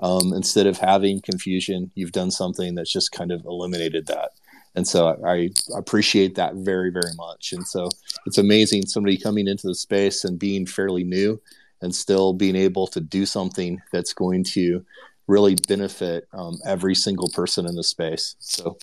um, 0.00 0.32
instead 0.32 0.66
of 0.66 0.78
having 0.78 1.20
confusion, 1.20 1.90
you've 1.94 2.12
done 2.12 2.30
something 2.30 2.74
that's 2.74 2.92
just 2.92 3.12
kind 3.12 3.32
of 3.32 3.44
eliminated 3.44 4.06
that. 4.06 4.30
And 4.78 4.86
so 4.86 5.08
I, 5.08 5.32
I 5.32 5.50
appreciate 5.76 6.36
that 6.36 6.54
very, 6.54 6.90
very 6.90 7.12
much. 7.16 7.52
And 7.52 7.66
so 7.66 7.88
it's 8.26 8.38
amazing 8.38 8.86
somebody 8.86 9.18
coming 9.18 9.48
into 9.48 9.66
the 9.66 9.74
space 9.74 10.24
and 10.24 10.38
being 10.38 10.66
fairly 10.66 11.02
new 11.02 11.42
and 11.82 11.92
still 11.92 12.32
being 12.32 12.54
able 12.54 12.86
to 12.86 13.00
do 13.00 13.26
something 13.26 13.82
that's 13.92 14.12
going 14.14 14.44
to 14.44 14.86
really 15.26 15.56
benefit 15.66 16.28
um, 16.32 16.58
every 16.64 16.94
single 16.94 17.28
person 17.30 17.66
in 17.66 17.74
the 17.74 17.82
space. 17.82 18.36
So 18.38 18.78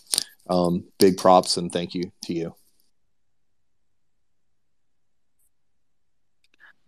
um, 0.49 0.83
big 0.99 1.15
props 1.15 1.55
and 1.55 1.71
thank 1.71 1.95
you 1.95 2.11
to 2.25 2.33
you. 2.33 2.55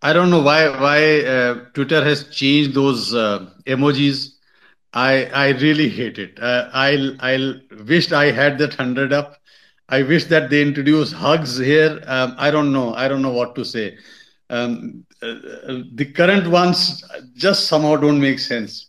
I 0.02 0.12
don't 0.12 0.30
know 0.30 0.42
why 0.42 0.68
why 0.68 1.22
uh, 1.22 1.54
Twitter 1.74 2.04
has 2.04 2.28
changed 2.28 2.76
those 2.76 3.14
uh, 3.16 3.50
emojis. 3.66 4.37
I 4.94 5.26
I 5.26 5.48
really 5.50 5.90
hate 5.90 6.18
it. 6.18 6.40
Uh, 6.42 6.70
I 6.74 7.12
I 7.20 7.54
wished 7.88 8.12
I 8.14 8.32
had 8.32 8.58
that 8.60 8.74
hundred 8.76 9.14
up. 9.14 9.38
I 9.90 10.02
wish 10.04 10.26
that 10.26 10.50
they 10.50 10.62
introduce 10.62 11.12
hugs 11.12 11.58
here. 11.58 12.02
Um, 12.06 12.36
I 12.38 12.52
don't 12.52 12.72
know. 12.74 12.94
I 12.94 13.08
don't 13.08 13.22
know 13.22 13.32
what 13.32 13.56
to 13.56 13.66
say. 13.66 13.98
Um, 14.50 15.04
uh, 15.22 15.36
the 15.94 16.06
current 16.16 16.48
ones 16.48 17.04
just 17.36 17.68
somehow 17.68 17.96
don't 17.98 18.20
make 18.20 18.40
sense. 18.40 18.88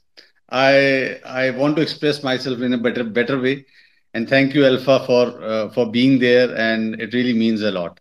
I 0.50 1.18
I 1.24 1.50
want 1.50 1.76
to 1.76 1.82
express 1.82 2.22
myself 2.22 2.60
in 2.60 2.72
a 2.74 2.78
better 2.78 3.04
better 3.04 3.38
way, 3.40 3.66
and 4.14 4.28
thank 4.28 4.54
you 4.54 4.64
Alpha 4.66 5.00
for 5.06 5.24
uh, 5.42 5.68
for 5.70 5.90
being 5.90 6.18
there, 6.18 6.54
and 6.56 7.00
it 7.00 7.14
really 7.14 7.34
means 7.34 7.62
a 7.62 7.70
lot. 7.70 8.00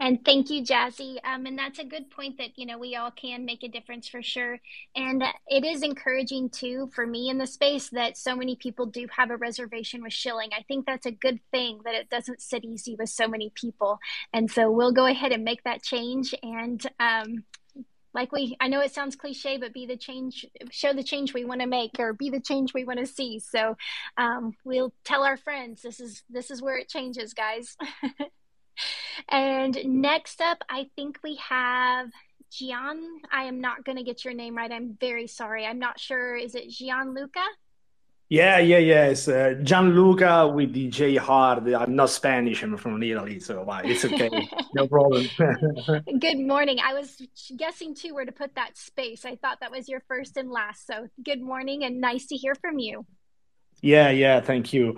And 0.00 0.24
thank 0.24 0.48
you, 0.48 0.62
Jazzy. 0.62 1.18
Um, 1.24 1.46
and 1.46 1.58
that's 1.58 1.80
a 1.80 1.84
good 1.84 2.08
point 2.10 2.38
that, 2.38 2.56
you 2.56 2.66
know, 2.66 2.78
we 2.78 2.94
all 2.94 3.10
can 3.10 3.44
make 3.44 3.64
a 3.64 3.68
difference 3.68 4.08
for 4.08 4.22
sure. 4.22 4.60
And 4.94 5.24
it 5.48 5.64
is 5.64 5.82
encouraging 5.82 6.50
too 6.50 6.88
for 6.94 7.04
me 7.04 7.30
in 7.30 7.38
the 7.38 7.48
space 7.48 7.88
that 7.90 8.16
so 8.16 8.36
many 8.36 8.54
people 8.54 8.86
do 8.86 9.08
have 9.10 9.30
a 9.30 9.36
reservation 9.36 10.02
with 10.02 10.12
shilling. 10.12 10.50
I 10.56 10.62
think 10.62 10.86
that's 10.86 11.06
a 11.06 11.10
good 11.10 11.40
thing 11.50 11.80
that 11.84 11.94
it 11.94 12.10
doesn't 12.10 12.40
sit 12.40 12.64
easy 12.64 12.94
with 12.96 13.08
so 13.08 13.26
many 13.26 13.50
people. 13.54 13.98
And 14.32 14.48
so 14.48 14.70
we'll 14.70 14.92
go 14.92 15.06
ahead 15.06 15.32
and 15.32 15.42
make 15.42 15.64
that 15.64 15.82
change. 15.82 16.32
And 16.44 16.80
um, 17.00 17.44
like 18.14 18.32
we 18.32 18.56
i 18.58 18.68
know 18.68 18.80
it 18.80 18.92
sounds 18.92 19.16
cliche 19.16 19.58
but 19.58 19.74
be 19.74 19.84
the 19.84 19.96
change 19.96 20.46
show 20.70 20.94
the 20.94 21.02
change 21.02 21.34
we 21.34 21.44
want 21.44 21.60
to 21.60 21.66
make 21.66 21.90
or 21.98 22.14
be 22.14 22.30
the 22.30 22.40
change 22.40 22.72
we 22.72 22.82
want 22.82 22.98
to 22.98 23.06
see 23.06 23.38
so 23.38 23.76
um, 24.16 24.54
we'll 24.64 24.92
tell 25.04 25.22
our 25.22 25.36
friends 25.36 25.82
this 25.82 26.00
is 26.00 26.22
this 26.30 26.50
is 26.50 26.62
where 26.62 26.78
it 26.78 26.88
changes 26.88 27.34
guys 27.34 27.76
And 29.28 29.76
next 29.84 30.40
up, 30.40 30.58
I 30.68 30.88
think 30.96 31.18
we 31.22 31.36
have 31.36 32.08
Gian. 32.50 33.20
I 33.32 33.44
am 33.44 33.60
not 33.60 33.84
going 33.84 33.98
to 33.98 34.04
get 34.04 34.24
your 34.24 34.34
name 34.34 34.56
right. 34.56 34.70
I'm 34.70 34.96
very 35.00 35.26
sorry. 35.26 35.66
I'm 35.66 35.78
not 35.78 36.00
sure. 36.00 36.36
Is 36.36 36.54
it 36.54 36.70
Gianluca? 36.70 37.44
Yeah, 38.30 38.58
yeah, 38.58 38.78
yeah. 38.78 39.06
It's 39.06 39.26
uh, 39.26 39.54
Gianluca 39.62 40.48
with 40.48 40.74
the 40.74 40.88
J 40.88 41.16
hard. 41.16 41.66
I'm 41.72 41.96
not 41.96 42.10
Spanish. 42.10 42.62
I'm 42.62 42.76
from 42.76 43.02
Italy, 43.02 43.40
so 43.40 43.62
uh, 43.62 43.80
it's 43.84 44.04
okay. 44.04 44.28
no 44.74 44.86
problem. 44.86 45.26
good 46.18 46.38
morning. 46.38 46.78
I 46.78 46.92
was 46.92 47.22
guessing 47.56 47.94
too 47.94 48.14
where 48.14 48.26
to 48.26 48.32
put 48.32 48.54
that 48.56 48.76
space. 48.76 49.24
I 49.24 49.36
thought 49.36 49.60
that 49.60 49.70
was 49.70 49.88
your 49.88 50.00
first 50.08 50.36
and 50.36 50.50
last. 50.50 50.86
So 50.86 51.08
good 51.24 51.40
morning 51.40 51.84
and 51.84 52.02
nice 52.02 52.26
to 52.26 52.36
hear 52.36 52.54
from 52.54 52.78
you. 52.78 53.06
Yeah, 53.80 54.10
yeah, 54.10 54.40
thank 54.40 54.72
you. 54.72 54.96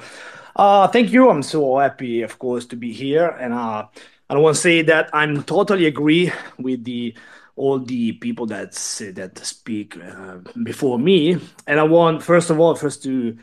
Uh, 0.56 0.88
thank 0.88 1.10
you. 1.10 1.30
I'm 1.30 1.42
so 1.42 1.78
happy, 1.78 2.22
of 2.22 2.38
course, 2.38 2.66
to 2.66 2.76
be 2.76 2.92
here. 2.92 3.28
And 3.28 3.52
uh, 3.52 3.86
I 4.28 4.36
want 4.38 4.56
to 4.56 4.60
say 4.60 4.82
that 4.82 5.10
I'm 5.12 5.42
totally 5.44 5.86
agree 5.86 6.32
with 6.58 6.84
the 6.84 7.14
all 7.56 7.78
the 7.78 8.12
people 8.12 8.46
that 8.46 8.72
that 9.14 9.38
speak 9.44 9.96
uh, 10.02 10.38
before 10.62 10.98
me. 10.98 11.38
And 11.66 11.78
I 11.78 11.82
want, 11.84 12.22
first 12.22 12.48
of 12.50 12.58
all, 12.58 12.74
first 12.74 13.02
to 13.04 13.36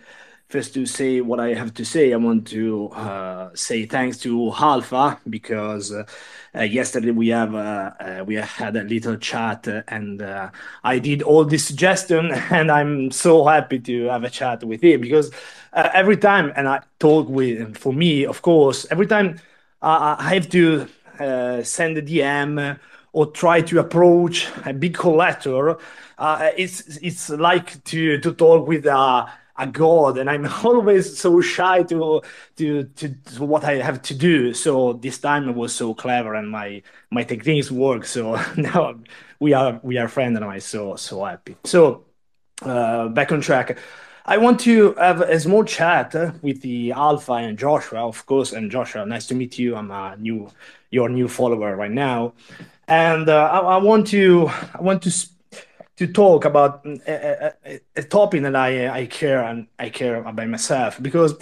first 0.48 0.74
to 0.74 0.86
say 0.86 1.19
what 1.19 1.40
I 1.40 1.53
have 1.53 1.74
to 1.74 1.86
say. 1.86 2.14
I 2.14 2.15
want 2.15 2.48
to 2.48 2.90
uh, 2.90 3.49
say 3.53 3.86
thanks 3.86 4.18
to 4.19 4.53
Alpha 4.53 5.19
because 5.30 5.91
uh, 5.91 6.06
uh, 6.56 6.61
yesterday 6.64 7.11
we 7.11 7.28
have 7.30 7.53
uh, 7.53 7.91
uh, 7.99 8.24
we 8.26 8.36
had 8.36 8.78
a 8.78 8.84
little 8.84 9.18
chat 9.18 9.68
uh, 9.68 9.84
and 9.90 10.22
I 10.84 10.99
did 10.99 11.22
all 11.22 11.44
the 11.44 11.57
suggestion 11.57 12.32
and 12.49 12.72
I'm 12.72 13.11
so 13.11 13.45
happy 13.45 13.80
to 13.80 14.06
have 14.06 14.24
a 14.24 14.30
chat 14.30 14.64
with 14.64 14.82
him 14.82 15.02
because 15.02 15.32
every 15.74 16.18
time 16.18 16.53
and 16.56 16.68
I 16.68 16.82
talk 16.99 17.28
with 17.28 17.57
him, 17.57 17.74
for 17.74 17.91
me 17.91 18.26
of 18.26 18.41
course 18.41 18.86
every 18.90 19.07
time 19.07 19.40
I 19.82 20.34
have 20.34 20.49
to 20.49 20.88
send 21.64 21.98
a 21.98 22.02
DM 22.02 22.80
or 23.11 23.26
try 23.28 23.61
to 23.61 23.80
approach 23.80 24.48
a 24.65 24.74
big 24.74 24.94
collector 24.94 25.78
it's 26.57 26.98
it's 26.98 27.30
like 27.30 27.84
to 27.86 28.19
to 28.19 28.34
talk 28.34 28.65
with 28.68 28.86
a 28.86 29.30
a 29.58 29.68
god 29.68 30.18
and 30.18 30.30
i'm 30.30 30.46
always 30.64 31.18
so 31.18 31.42
shy 31.42 31.84
to, 31.84 32.22
to 32.56 32.84
to 32.84 33.10
to 33.10 33.44
what 33.44 33.64
i 33.64 33.76
have 33.76 34.02
to 34.02 34.14
do. 34.14 34.54
So 34.54 34.94
this 34.94 35.20
time 35.20 35.50
it 35.50 35.56
was 35.56 35.74
so 35.74 35.94
clever 35.94 36.36
and 36.36 36.50
my 36.50 36.82
my 37.12 37.24
techniques 37.24 37.72
work. 37.72 38.06
So 38.06 38.40
now 38.58 39.00
we 39.40 39.54
are 39.54 39.80
we 39.84 39.98
are 39.98 40.08
friends 40.08 40.36
and 40.36 40.46
i'm 40.46 40.60
so 40.60 40.96
so 40.96 41.24
happy. 41.24 41.56
So 41.64 42.06
uh, 42.62 43.08
back 43.10 43.32
on 43.32 43.42
track. 43.42 43.78
I 44.26 44.38
want 44.38 44.60
to 44.62 44.94
have 44.96 45.22
a 45.22 45.40
small 45.40 45.64
chat 45.64 46.14
with 46.42 46.62
the 46.62 46.92
Alpha 46.92 47.34
and 47.34 47.58
Joshua, 47.58 48.06
of 48.06 48.26
course. 48.26 48.52
And 48.52 48.70
Joshua, 48.70 49.06
nice 49.06 49.26
to 49.28 49.36
meet 49.36 49.58
you. 49.58 49.76
I'm 49.76 49.90
a 49.90 50.18
new, 50.18 50.50
your 50.92 51.08
new 51.08 51.30
follower 51.30 51.78
right 51.78 51.92
now, 51.92 52.34
and 52.90 53.30
uh, 53.30 53.50
I, 53.50 53.60
I, 53.60 53.78
want 53.78 54.08
to, 54.08 54.50
I 54.74 54.82
want 54.82 55.02
to 55.04 55.12
to 55.98 56.07
talk 56.07 56.45
about 56.45 56.86
a, 56.86 57.53
a, 57.65 57.82
a, 57.95 58.03
topic 58.03 58.44
that 58.44 58.56
I 58.56 58.88
I 58.88 59.06
care 59.07 59.44
and 59.44 59.68
I 59.80 59.90
care 59.90 60.18
about 60.18 60.48
myself 60.48 61.02
because 61.02 61.36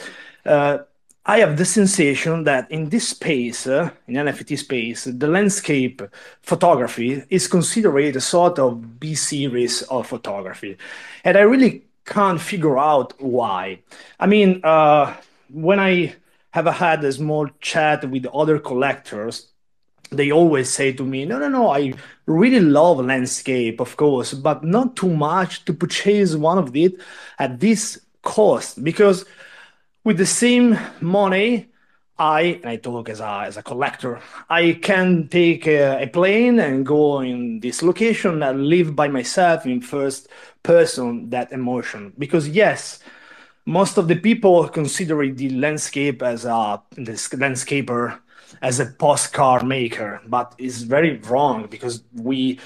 uh, 0.45 0.80
I 1.26 1.40
have 1.40 1.57
the 1.57 1.65
sensation 1.65 2.44
that 2.44 2.69
in 2.72 2.90
this 2.90 3.10
space, 3.10 3.68
uh, 3.68 3.90
in 4.07 4.15
NFT 4.15 4.57
space, 4.57 5.06
the 5.06 5.27
landscape 5.27 6.02
photography 6.41 7.23
is 7.30 7.48
considered 7.48 8.15
a 8.15 8.22
sort 8.22 8.60
of 8.60 8.99
B 8.99 9.15
series 9.15 9.82
of 9.84 10.07
photography, 10.07 10.77
and 11.23 11.38
I 11.38 11.41
really 11.41 11.86
can't 12.06 12.40
figure 12.40 12.77
out 12.77 13.19
why. 13.19 13.80
I 14.19 14.27
mean, 14.27 14.61
uh, 14.64 15.15
when 15.49 15.80
I 15.80 16.15
have 16.52 16.68
had 16.68 17.03
a 17.03 17.11
small 17.11 17.49
chat 17.60 18.10
with 18.10 18.26
other 18.27 18.60
collectors 18.60 19.52
they 20.18 20.32
always 20.32 20.70
say 20.70 20.92
to 20.94 21.04
me, 21.04 21.26
no, 21.26 21.40
no, 21.40 21.50
no, 21.50 21.70
I 21.70 21.94
really 22.26 22.60
love 22.60 23.00
landscape, 23.00 23.80
of 23.80 23.98
course, 23.98 24.34
but 24.34 24.64
not 24.64 24.96
too 24.96 25.14
much 25.14 25.66
to 25.66 25.74
purchase 25.74 26.36
one 26.36 26.58
of 26.58 26.76
it 26.76 27.00
at 27.40 27.60
this 27.60 28.00
cost. 28.22 28.84
Because 28.84 29.26
with 30.04 30.18
the 30.18 30.26
same 30.26 30.78
money, 31.02 31.68
I, 32.18 32.60
and 32.64 32.68
I 32.68 32.78
talk 32.78 33.10
as 33.10 33.20
a, 33.20 33.44
as 33.46 33.58
a 33.58 33.64
collector, 33.64 34.22
I 34.50 34.80
can 34.82 35.28
take 35.28 35.68
a, 35.68 36.04
a 36.04 36.08
plane 36.08 36.60
and 36.60 36.86
go 36.86 37.20
in 37.20 37.60
this 37.60 37.84
location 37.84 38.42
and 38.42 38.68
live 38.68 38.96
by 38.96 39.10
myself 39.10 39.66
in 39.66 39.82
first 39.82 40.30
person 40.64 41.30
that 41.32 41.52
emotion. 41.52 42.14
Because 42.18 42.48
yes, 42.48 43.00
most 43.66 43.98
of 43.98 44.08
the 44.08 44.16
people 44.16 44.68
consider 44.70 45.28
the 45.30 45.50
landscape 45.50 46.22
as 46.22 46.46
a 46.46 46.82
landscaper 46.96 48.20
as 48.61 48.80
a 48.80 48.85
postcard 48.85 49.65
maker, 49.65 50.22
but 50.27 50.55
it's 50.57 50.81
very 50.81 51.17
wrong 51.17 51.67
because 51.67 52.03
we 52.13 52.59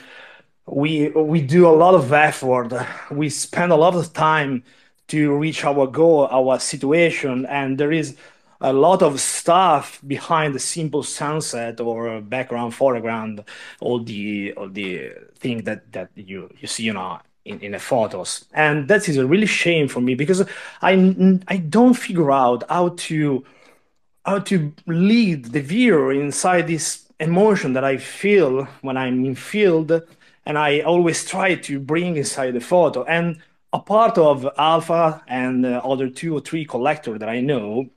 we 0.66 1.10
we 1.10 1.42
do 1.42 1.68
a 1.68 1.76
lot 1.84 1.96
of 1.96 2.14
effort. 2.14 2.72
We 3.12 3.30
spend 3.30 3.72
a 3.72 3.76
lot 3.76 3.96
of 3.96 4.14
time 4.14 4.64
to 5.08 5.36
reach 5.36 5.66
our 5.66 5.88
goal, 5.88 6.28
our 6.32 6.60
situation, 6.60 7.46
and 7.48 7.78
there 7.78 7.92
is 7.92 8.16
a 8.62 8.74
lot 8.74 9.02
of 9.02 9.20
stuff 9.20 10.02
behind 10.06 10.54
the 10.54 10.60
simple 10.60 11.02
sunset 11.02 11.80
or 11.80 12.22
background 12.22 12.76
foreground, 12.76 13.44
all 13.80 14.00
the 14.04 14.54
all 14.54 14.70
the 14.70 15.12
thing 15.36 15.64
that 15.64 15.92
that 15.94 16.10
you 16.16 16.50
you 16.60 16.68
see 16.68 16.84
you 16.84 16.94
know 16.94 17.20
in, 17.46 17.60
in 17.62 17.72
the 17.72 17.80
photos 17.80 18.46
and 18.54 18.88
that 18.90 19.08
is 19.10 19.18
a 19.18 19.26
really 19.26 19.46
shame 19.46 19.88
for 19.88 20.02
me 20.02 20.14
because 20.14 20.44
i 20.82 20.92
i 21.48 21.58
don't 21.58 21.96
figure 21.96 22.32
out 22.32 22.64
how 22.70 22.90
to 22.98 23.44
how 24.30 24.38
to 24.38 24.72
lead 24.86 25.46
the 25.46 25.60
viewer 25.60 26.14
inside 26.14 26.68
this 26.68 27.12
emotion 27.20 27.74
that 27.74 27.84
I 27.84 27.98
feel 27.98 28.66
when 28.82 28.96
I'm 28.96 29.26
in 29.26 29.36
field, 29.36 29.92
and 30.46 30.58
I 30.58 30.82
always 30.82 31.26
try 31.26 31.56
to 31.56 31.80
bring 31.80 32.16
inside 32.16 32.52
the 32.52 32.62
photo. 32.62 33.04
And 33.04 33.42
a 33.74 33.80
part 33.80 34.18
of 34.18 34.48
Alpha 34.58 35.24
and 35.28 35.66
uh, 35.66 35.82
other 35.84 36.10
two 36.10 36.36
or 36.38 36.42
three 36.42 36.64
collectors 36.64 37.20
that 37.20 37.30
I 37.30 37.42
know, 37.42 37.90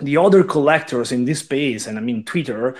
the 0.00 0.16
other 0.16 0.42
collectors 0.44 1.12
in 1.12 1.26
this 1.26 1.40
space, 1.40 1.86
and 1.86 1.98
I 1.98 2.00
mean 2.00 2.24
Twitter, 2.24 2.74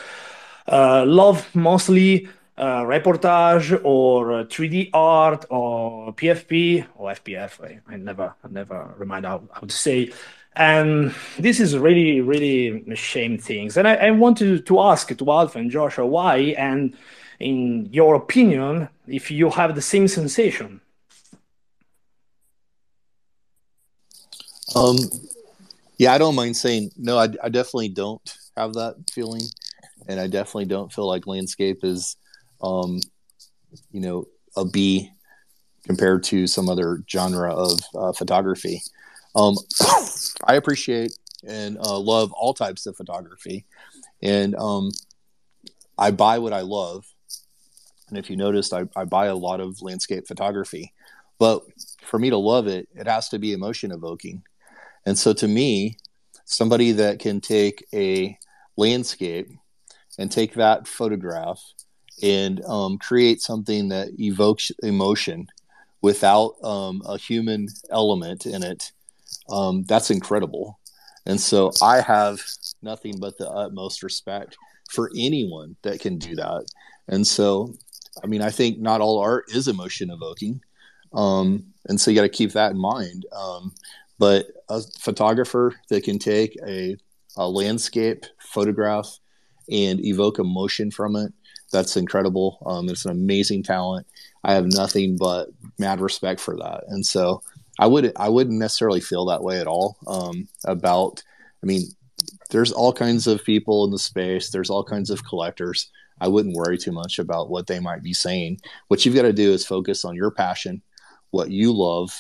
uh, 0.66 1.05
love 1.06 1.55
mostly 1.55 2.28
uh, 2.56 2.82
reportage 2.82 3.78
or 3.85 4.44
3D 4.44 4.90
art 4.94 5.44
or 5.51 6.14
PFP 6.14 6.86
or 6.97 7.10
FPF. 7.10 7.52
I, 7.62 7.81
I 7.93 7.97
never, 7.97 8.35
I 8.43 8.48
never 8.48 8.94
remind 8.97 9.27
how, 9.27 9.43
how 9.52 9.60
to 9.60 9.74
say. 9.74 10.12
And 10.57 11.15
this 11.39 11.61
is 11.61 11.77
really, 11.77 12.23
really 12.23 12.83
a 12.91 12.97
shame 12.97 13.37
things. 13.37 13.77
And 13.77 13.87
I, 13.87 13.95
I 13.97 14.11
want 14.11 14.39
to, 14.39 14.81
ask 14.81 15.15
to 15.15 15.31
Alpha 15.31 15.59
and 15.59 15.70
Joshua 15.70 16.07
why, 16.07 16.39
and 16.57 16.97
in 17.39 17.89
your 17.93 18.15
opinion, 18.15 18.89
if 19.07 19.31
you 19.31 19.51
have 19.51 19.74
the 19.74 19.83
same 19.83 20.09
sensation. 20.09 20.81
Um, 24.74 24.97
yeah, 25.99 26.15
I 26.15 26.19
don't 26.19 26.35
mind 26.35 26.57
saying 26.57 26.91
no. 26.97 27.19
I, 27.19 27.28
I 27.43 27.49
definitely 27.49 27.91
don't 27.91 28.37
have 28.57 28.74
that 28.74 28.97
feeling, 29.12 29.43
and 30.09 30.19
I 30.19 30.27
definitely 30.27 30.66
don't 30.66 30.93
feel 30.93 31.07
like 31.07 31.27
landscape 31.27 31.85
is, 31.85 32.16
um, 32.62 33.01
you 33.93 34.01
know, 34.01 34.24
a 34.57 34.65
B 34.65 35.11
compared 35.85 36.24
to 36.24 36.47
some 36.47 36.69
other 36.69 37.03
genre 37.09 37.55
of 37.55 37.81
uh, 37.95 38.12
photography. 38.12 38.83
Um, 39.37 39.55
I 40.45 40.55
appreciate 40.55 41.13
and 41.47 41.79
uh, 41.79 41.99
love 41.99 42.33
all 42.33 42.55
types 42.55 42.87
of 42.87 42.97
photography, 42.97 43.67
and 44.23 44.57
um, 44.57 44.91
I 45.99 46.11
buy 46.11 46.39
what 46.39 46.53
I 46.53 46.63
love. 46.63 47.07
And 48.09 48.19
if 48.19 48.31
you 48.31 48.37
noticed, 48.37 48.73
I, 48.73 48.85
I 48.97 49.05
buy 49.05 49.27
a 49.27 49.35
lot 49.35 49.61
of 49.61 49.83
landscape 49.83 50.27
photography, 50.27 50.93
but 51.39 51.63
for 52.03 52.19
me 52.19 52.31
to 52.31 52.37
love 52.37 52.67
it, 52.67 52.89
it 52.95 53.07
has 53.07 53.29
to 53.31 53.39
be 53.39 53.53
emotion 53.53 53.93
evoking. 53.93 54.43
And 55.05 55.19
so 55.19 55.33
to 55.35 55.49
me, 55.49 55.99
somebody 56.45 56.93
that 56.93 57.19
can 57.19 57.41
take 57.41 57.85
a 57.93 58.39
landscape 58.77 59.49
and 60.19 60.31
take 60.31 60.55
that 60.55 60.89
photograph 60.89 61.61
and 62.23 62.65
um, 62.65 62.99
create 62.99 63.41
something 63.41 63.89
that 63.91 64.09
evokes 64.19 64.71
emotion 64.83 65.49
without 66.01 66.55
um, 66.63 67.03
a 67.05 67.19
human 67.19 67.69
element 67.91 68.47
in 68.47 68.63
it, 68.63 68.93
um, 69.51 69.85
that's 69.85 70.10
incredible. 70.10 70.78
And 71.27 71.40
so 71.40 71.73
I 71.82 72.01
have 72.01 72.40
nothing 72.82 73.18
but 73.18 73.36
the 73.39 73.51
utmost 73.51 74.02
respect 74.02 74.56
for 74.90 75.10
anyone 75.16 75.77
that 75.82 76.01
can 76.01 76.18
do 76.18 76.36
that. 76.36 76.66
And 77.09 77.27
so, 77.27 77.74
I 78.23 78.27
mean, 78.27 78.43
I 78.43 78.51
think 78.51 78.78
not 78.78 79.01
all 79.01 79.18
art 79.18 79.47
is 79.48 79.68
emotion 79.68 80.10
evoking. 80.10 80.60
Um, 81.12 81.73
and 81.89 82.01
so 82.01 82.10
you 82.10 82.16
got 82.16 82.23
to 82.23 82.28
keep 82.28 82.52
that 82.52 82.73
in 82.73 82.78
mind. 82.78 83.27
Um, 83.32 83.73
but 84.18 84.47
a 84.68 84.82
photographer 84.98 85.74
that 85.89 86.05
can 86.05 86.18
take 86.18 86.56
a, 86.66 86.97
a 87.36 87.48
landscape 87.48 88.24
photograph 88.39 89.18
and 89.70 90.05
evoke 90.05 90.39
emotion 90.39 90.90
from 90.90 91.16
it, 91.16 91.32
that's 91.73 91.97
incredible. 91.97 92.59
Um, 92.64 92.89
it's 92.89 93.05
an 93.05 93.10
amazing 93.10 93.64
talent. 93.64 94.06
I 94.44 94.55
have 94.55 94.66
nothing 94.66 95.16
but 95.16 95.48
mad 95.78 96.01
respect 96.01 96.40
for 96.40 96.56
that. 96.56 96.85
And 96.89 97.05
so 97.05 97.43
I 97.78 97.86
would 97.86 98.12
I 98.16 98.28
wouldn't 98.28 98.59
necessarily 98.59 99.01
feel 99.01 99.27
that 99.27 99.43
way 99.43 99.61
at 99.61 99.66
all 99.66 99.97
um, 100.07 100.48
about. 100.65 101.23
I 101.62 101.66
mean, 101.66 101.82
there's 102.51 102.73
all 102.73 102.93
kinds 102.93 103.27
of 103.27 103.44
people 103.44 103.85
in 103.85 103.90
the 103.90 103.98
space. 103.98 104.51
There's 104.51 104.70
all 104.70 104.85
kinds 104.85 105.11
of 105.11 105.24
collectors. 105.24 105.90
I 106.20 106.28
wouldn't 106.28 106.57
worry 106.57 106.78
too 106.78 106.93
much 106.93 107.19
about 107.19 107.51
what 107.51 107.66
they 107.66 107.81
might 107.81 108.03
be 108.03 108.15
saying. 108.15 108.61
What 108.89 109.05
you've 109.05 109.15
got 109.15 109.23
to 109.23 109.32
do 109.32 109.53
is 109.53 109.66
focus 109.66 110.05
on 110.05 110.15
your 110.15 110.31
passion, 110.31 110.82
what 111.31 111.51
you 111.51 111.73
love, 111.73 112.19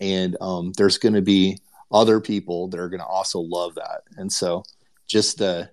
and 0.00 0.36
um, 0.40 0.72
there's 0.76 0.98
going 0.98 1.14
to 1.14 1.22
be 1.22 1.58
other 1.92 2.20
people 2.20 2.68
that 2.68 2.80
are 2.80 2.88
going 2.88 3.00
to 3.00 3.06
also 3.06 3.38
love 3.38 3.76
that. 3.76 4.02
And 4.16 4.32
so, 4.32 4.64
just 5.06 5.40
uh, 5.40 5.66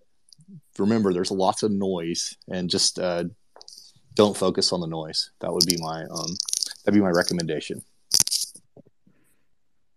remember, 0.77 1.13
there's 1.13 1.31
lots 1.31 1.63
of 1.63 1.71
noise, 1.71 2.37
and 2.47 2.69
just 2.69 2.99
uh, 2.99 3.23
don't 4.13 4.37
focus 4.37 4.71
on 4.71 4.79
the 4.79 4.87
noise. 4.87 5.31
That 5.39 5.51
would 5.51 5.65
be 5.65 5.77
my 5.79 6.03
um, 6.03 6.35
that'd 6.83 6.93
be 6.93 7.01
my 7.01 7.09
recommendation. 7.09 7.83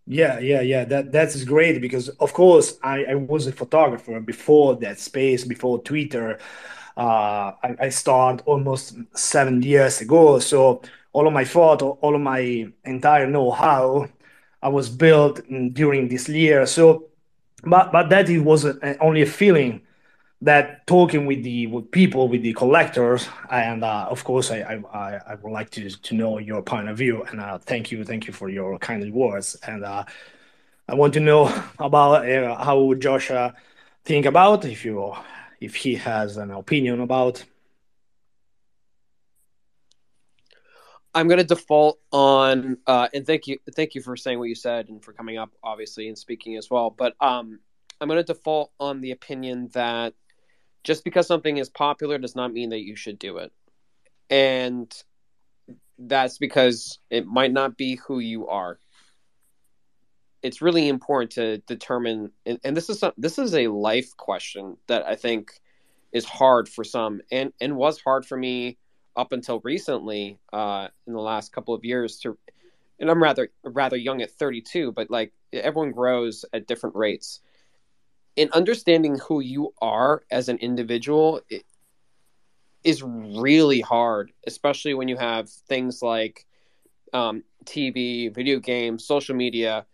Yeah, 0.06 0.38
yeah, 0.38 0.60
yeah. 0.60 0.84
That 0.84 1.10
that's 1.10 1.42
great 1.44 1.80
because 1.80 2.08
of 2.20 2.32
course 2.32 2.78
I, 2.82 3.04
I 3.06 3.14
was 3.16 3.46
a 3.48 3.52
photographer 3.52 4.20
before 4.20 4.76
that 4.76 5.00
space, 5.00 5.44
before 5.44 5.82
Twitter. 5.82 6.38
Uh, 6.96 7.52
I, 7.62 7.76
I 7.80 7.88
started 7.90 8.44
almost 8.46 8.96
seven 9.14 9.62
years 9.62 10.00
ago. 10.00 10.38
So 10.38 10.82
all 11.12 11.26
of 11.26 11.32
my 11.32 11.44
photo, 11.44 11.90
all 12.02 12.14
of 12.14 12.20
my 12.20 12.68
entire 12.84 13.26
know-how, 13.26 14.08
I 14.62 14.68
was 14.68 14.88
built 14.88 15.40
during 15.74 16.08
this 16.08 16.28
year. 16.28 16.66
So, 16.66 17.08
but 17.64 17.92
but 17.92 18.08
that 18.10 18.30
it 18.30 18.40
was 18.40 18.64
a, 18.64 18.98
only 19.00 19.22
a 19.22 19.26
feeling 19.26 19.82
that 20.42 20.86
talking 20.86 21.24
with 21.24 21.42
the 21.42 21.66
with 21.66 21.90
people 21.90 22.28
with 22.28 22.42
the 22.42 22.52
collectors 22.52 23.26
and 23.50 23.82
uh, 23.82 24.06
of 24.10 24.22
course 24.22 24.50
I, 24.50 24.78
I 24.92 25.20
I 25.26 25.34
would 25.36 25.50
like 25.50 25.70
to 25.70 25.88
to 25.88 26.14
know 26.14 26.38
your 26.38 26.62
point 26.62 26.88
of 26.88 26.98
view 26.98 27.22
and 27.24 27.40
uh, 27.40 27.58
thank 27.58 27.90
you 27.90 28.04
thank 28.04 28.26
you 28.26 28.34
for 28.34 28.48
your 28.50 28.78
kind 28.78 29.12
words 29.14 29.56
and 29.66 29.82
uh, 29.84 30.04
I 30.88 30.94
want 30.94 31.14
to 31.14 31.20
know 31.20 31.52
about 31.78 32.28
uh, 32.28 32.62
how 32.62 32.92
Joshua 32.94 33.54
think 34.04 34.26
about 34.26 34.64
if 34.64 34.84
you 34.84 35.14
if 35.60 35.74
he 35.74 35.94
has 35.94 36.36
an 36.36 36.50
opinion 36.50 37.00
about. 37.00 37.42
I'm 41.14 41.28
going 41.28 41.38
to 41.38 41.44
default 41.44 41.98
on 42.12 42.76
uh, 42.86 43.08
and 43.14 43.26
thank 43.26 43.46
you 43.46 43.58
thank 43.74 43.94
you 43.94 44.02
for 44.02 44.18
saying 44.18 44.38
what 44.38 44.50
you 44.50 44.54
said 44.54 44.90
and 44.90 45.02
for 45.02 45.14
coming 45.14 45.38
up 45.38 45.50
obviously 45.62 46.08
and 46.08 46.18
speaking 46.18 46.56
as 46.56 46.70
well 46.70 46.90
but 46.90 47.14
um 47.22 47.58
I'm 48.00 48.08
going 48.08 48.22
to 48.22 48.34
default 48.34 48.72
on 48.78 49.00
the 49.00 49.12
opinion 49.12 49.68
that 49.72 50.12
just 50.86 51.02
because 51.02 51.26
something 51.26 51.56
is 51.56 51.68
popular 51.68 52.16
does 52.16 52.36
not 52.36 52.52
mean 52.52 52.70
that 52.70 52.84
you 52.84 52.94
should 52.94 53.18
do 53.18 53.38
it. 53.38 53.52
And 54.30 54.90
that's 55.98 56.38
because 56.38 57.00
it 57.10 57.26
might 57.26 57.52
not 57.52 57.76
be 57.76 57.96
who 57.96 58.20
you 58.20 58.46
are. 58.46 58.78
It's 60.42 60.62
really 60.62 60.88
important 60.88 61.32
to 61.32 61.58
determine 61.58 62.30
and, 62.46 62.60
and 62.62 62.76
this 62.76 62.88
is 62.88 63.00
some, 63.00 63.12
this 63.18 63.36
is 63.36 63.52
a 63.54 63.66
life 63.66 64.16
question 64.16 64.76
that 64.86 65.04
I 65.04 65.16
think 65.16 65.60
is 66.12 66.24
hard 66.24 66.68
for 66.68 66.84
some 66.84 67.20
and 67.32 67.52
and 67.60 67.76
was 67.76 68.00
hard 68.00 68.24
for 68.24 68.36
me 68.36 68.78
up 69.16 69.32
until 69.32 69.60
recently 69.64 70.38
uh 70.52 70.86
in 71.08 71.14
the 71.14 71.20
last 71.20 71.52
couple 71.52 71.74
of 71.74 71.84
years 71.84 72.18
to 72.18 72.38
and 73.00 73.10
I'm 73.10 73.20
rather 73.20 73.48
rather 73.64 73.96
young 73.96 74.22
at 74.22 74.30
32 74.30 74.92
but 74.92 75.10
like 75.10 75.32
everyone 75.52 75.90
grows 75.90 76.44
at 76.52 76.68
different 76.68 76.94
rates 76.94 77.40
in 78.36 78.50
understanding 78.52 79.18
who 79.18 79.40
you 79.40 79.72
are 79.80 80.22
as 80.30 80.48
an 80.48 80.58
individual 80.58 81.40
is 82.84 83.02
really 83.02 83.80
hard, 83.80 84.30
especially 84.46 84.94
when 84.94 85.08
you 85.08 85.16
have 85.16 85.48
things 85.48 86.02
like 86.02 86.46
um, 87.12 87.42
TV, 87.64 88.32
video 88.32 88.60
games, 88.60 89.06
social 89.06 89.34
media, 89.34 89.86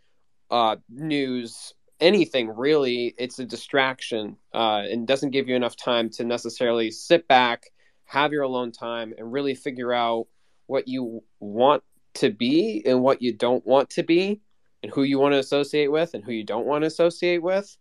uh, 0.50 0.76
news, 0.90 1.72
anything 2.00 2.48
really. 2.54 3.14
It's 3.16 3.38
a 3.38 3.44
distraction 3.44 4.36
uh, 4.52 4.82
and 4.90 5.06
doesn't 5.06 5.30
give 5.30 5.48
you 5.48 5.54
enough 5.54 5.76
time 5.76 6.10
to 6.10 6.24
necessarily 6.24 6.90
sit 6.90 7.26
back, 7.28 7.70
have 8.04 8.32
your 8.32 8.42
alone 8.42 8.72
time, 8.72 9.14
and 9.16 9.32
really 9.32 9.54
figure 9.54 9.92
out 9.92 10.26
what 10.66 10.88
you 10.88 11.22
want 11.38 11.82
to 12.14 12.30
be 12.30 12.82
and 12.84 13.00
what 13.02 13.22
you 13.22 13.32
don't 13.32 13.64
want 13.64 13.88
to 13.90 14.02
be, 14.02 14.40
and 14.82 14.92
who 14.92 15.04
you 15.04 15.18
want 15.18 15.32
to 15.32 15.38
associate 15.38 15.92
with 15.92 16.12
and 16.12 16.24
who 16.24 16.32
you 16.32 16.44
don't 16.44 16.66
want 16.66 16.82
to 16.82 16.88
associate 16.88 17.42
with 17.42 17.76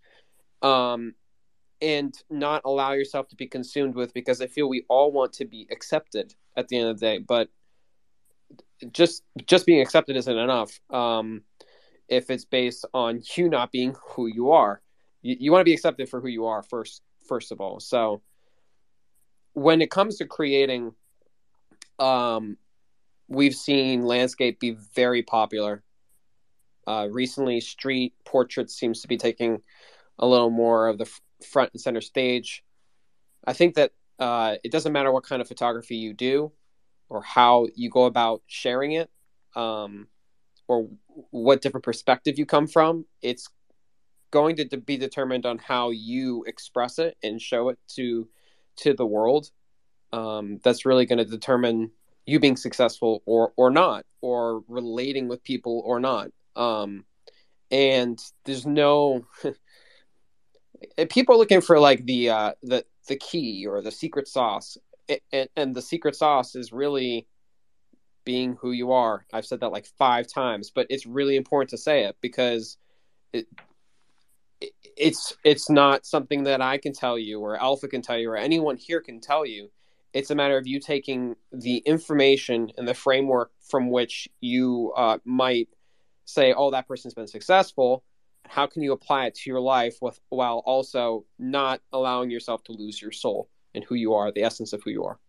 um, 0.61 1.13
and 1.81 2.13
not 2.29 2.61
allow 2.65 2.91
yourself 2.93 3.27
to 3.29 3.35
be 3.35 3.47
consumed 3.47 3.95
with 3.95 4.13
because 4.13 4.41
I 4.41 4.47
feel 4.47 4.69
we 4.69 4.85
all 4.87 5.11
want 5.11 5.33
to 5.33 5.45
be 5.45 5.67
accepted 5.71 6.35
at 6.55 6.67
the 6.67 6.77
end 6.77 6.89
of 6.89 6.99
the 6.99 7.05
day, 7.05 7.17
but 7.17 7.49
just 8.91 9.23
just 9.45 9.65
being 9.65 9.81
accepted 9.81 10.15
isn't 10.15 10.37
enough. 10.37 10.79
Um, 10.89 11.43
if 12.07 12.29
it's 12.29 12.45
based 12.45 12.85
on 12.93 13.21
you 13.35 13.49
not 13.49 13.71
being 13.71 13.95
who 14.09 14.27
you 14.27 14.51
are, 14.51 14.81
you, 15.21 15.37
you 15.39 15.51
want 15.51 15.61
to 15.61 15.65
be 15.65 15.73
accepted 15.73 16.09
for 16.09 16.19
who 16.19 16.27
you 16.27 16.45
are 16.47 16.63
first. 16.63 17.01
First 17.27 17.51
of 17.51 17.61
all, 17.61 17.79
so 17.79 18.21
when 19.53 19.81
it 19.81 19.91
comes 19.91 20.17
to 20.17 20.25
creating, 20.25 20.93
um, 21.99 22.57
we've 23.27 23.55
seen 23.55 24.01
landscape 24.01 24.59
be 24.59 24.71
very 24.95 25.23
popular. 25.23 25.83
Uh, 26.87 27.07
recently, 27.11 27.61
street 27.61 28.13
portraits 28.25 28.75
seems 28.75 29.01
to 29.01 29.07
be 29.07 29.17
taking 29.17 29.61
a 30.19 30.27
little 30.27 30.49
more 30.49 30.87
of 30.87 30.97
the 30.97 31.09
front 31.45 31.71
and 31.73 31.81
center 31.81 32.01
stage. 32.01 32.63
I 33.45 33.53
think 33.53 33.75
that 33.75 33.91
uh, 34.19 34.55
it 34.63 34.71
doesn't 34.71 34.93
matter 34.93 35.11
what 35.11 35.23
kind 35.23 35.41
of 35.41 35.47
photography 35.47 35.95
you 35.95 36.13
do 36.13 36.51
or 37.09 37.21
how 37.21 37.67
you 37.75 37.89
go 37.89 38.05
about 38.05 38.41
sharing 38.47 38.93
it 38.93 39.09
um, 39.55 40.07
or 40.67 40.87
what 41.31 41.61
different 41.61 41.83
perspective 41.83 42.37
you 42.37 42.45
come 42.45 42.67
from. 42.67 43.05
It's 43.21 43.49
going 44.29 44.55
to 44.55 44.77
be 44.77 44.97
determined 44.97 45.45
on 45.45 45.57
how 45.57 45.89
you 45.89 46.43
express 46.47 46.99
it 46.99 47.17
and 47.23 47.41
show 47.41 47.69
it 47.69 47.79
to 47.95 48.27
to 48.77 48.93
the 48.93 49.05
world. 49.05 49.49
Um, 50.13 50.59
that's 50.63 50.85
really 50.85 51.05
going 51.05 51.19
to 51.19 51.25
determine 51.25 51.91
you 52.25 52.39
being 52.39 52.57
successful 52.57 53.21
or 53.25 53.53
or 53.55 53.71
not 53.71 54.05
or 54.21 54.63
relating 54.67 55.27
with 55.27 55.43
people 55.43 55.81
or 55.85 55.99
not 55.99 56.29
um 56.55 57.03
and 57.71 58.19
there's 58.45 58.65
no 58.65 59.25
people 61.09 61.35
are 61.35 61.37
looking 61.37 61.61
for 61.61 61.79
like 61.79 62.05
the 62.05 62.29
uh 62.29 62.51
the 62.63 62.85
the 63.07 63.15
key 63.15 63.65
or 63.67 63.81
the 63.81 63.91
secret 63.91 64.27
sauce 64.27 64.77
and, 65.31 65.49
and 65.55 65.75
the 65.75 65.81
secret 65.81 66.15
sauce 66.15 66.55
is 66.55 66.71
really 66.71 67.27
being 68.23 68.55
who 68.61 68.71
you 68.71 68.91
are 68.91 69.25
i've 69.33 69.45
said 69.45 69.59
that 69.59 69.71
like 69.71 69.85
five 69.97 70.27
times 70.27 70.71
but 70.73 70.87
it's 70.89 71.05
really 71.05 71.35
important 71.35 71.69
to 71.69 71.77
say 71.77 72.05
it 72.05 72.15
because 72.21 72.77
it, 73.33 73.47
it 74.59 74.71
it's 74.95 75.35
it's 75.43 75.69
not 75.69 76.05
something 76.05 76.43
that 76.43 76.61
i 76.61 76.77
can 76.77 76.93
tell 76.93 77.17
you 77.17 77.39
or 77.39 77.59
alpha 77.61 77.87
can 77.87 78.01
tell 78.01 78.17
you 78.17 78.29
or 78.29 78.37
anyone 78.37 78.77
here 78.77 79.01
can 79.01 79.19
tell 79.19 79.45
you 79.45 79.69
it's 80.13 80.31
a 80.31 80.35
matter 80.35 80.57
of 80.57 80.67
you 80.67 80.79
taking 80.79 81.35
the 81.51 81.77
information 81.77 82.71
and 82.77 82.87
the 82.87 82.93
framework 82.93 83.51
from 83.69 83.89
which 83.89 84.27
you 84.41 84.93
uh, 84.97 85.17
might 85.23 85.69
say, 86.25 86.53
"Oh, 86.53 86.71
that 86.71 86.87
person's 86.87 87.13
been 87.13 87.27
successful." 87.27 88.03
How 88.47 88.67
can 88.67 88.81
you 88.81 88.91
apply 88.91 89.27
it 89.27 89.35
to 89.35 89.49
your 89.49 89.61
life 89.61 89.97
with 90.01 90.19
while 90.29 90.61
also 90.65 91.25
not 91.39 91.81
allowing 91.93 92.29
yourself 92.29 92.63
to 92.65 92.73
lose 92.73 93.01
your 93.01 93.11
soul 93.11 93.49
and 93.73 93.83
who 93.83 93.95
you 93.95 94.13
are, 94.13 94.31
the 94.31 94.43
essence 94.43 94.73
of 94.73 94.81
who 94.83 94.91
you 94.91 95.05
are? 95.05 95.19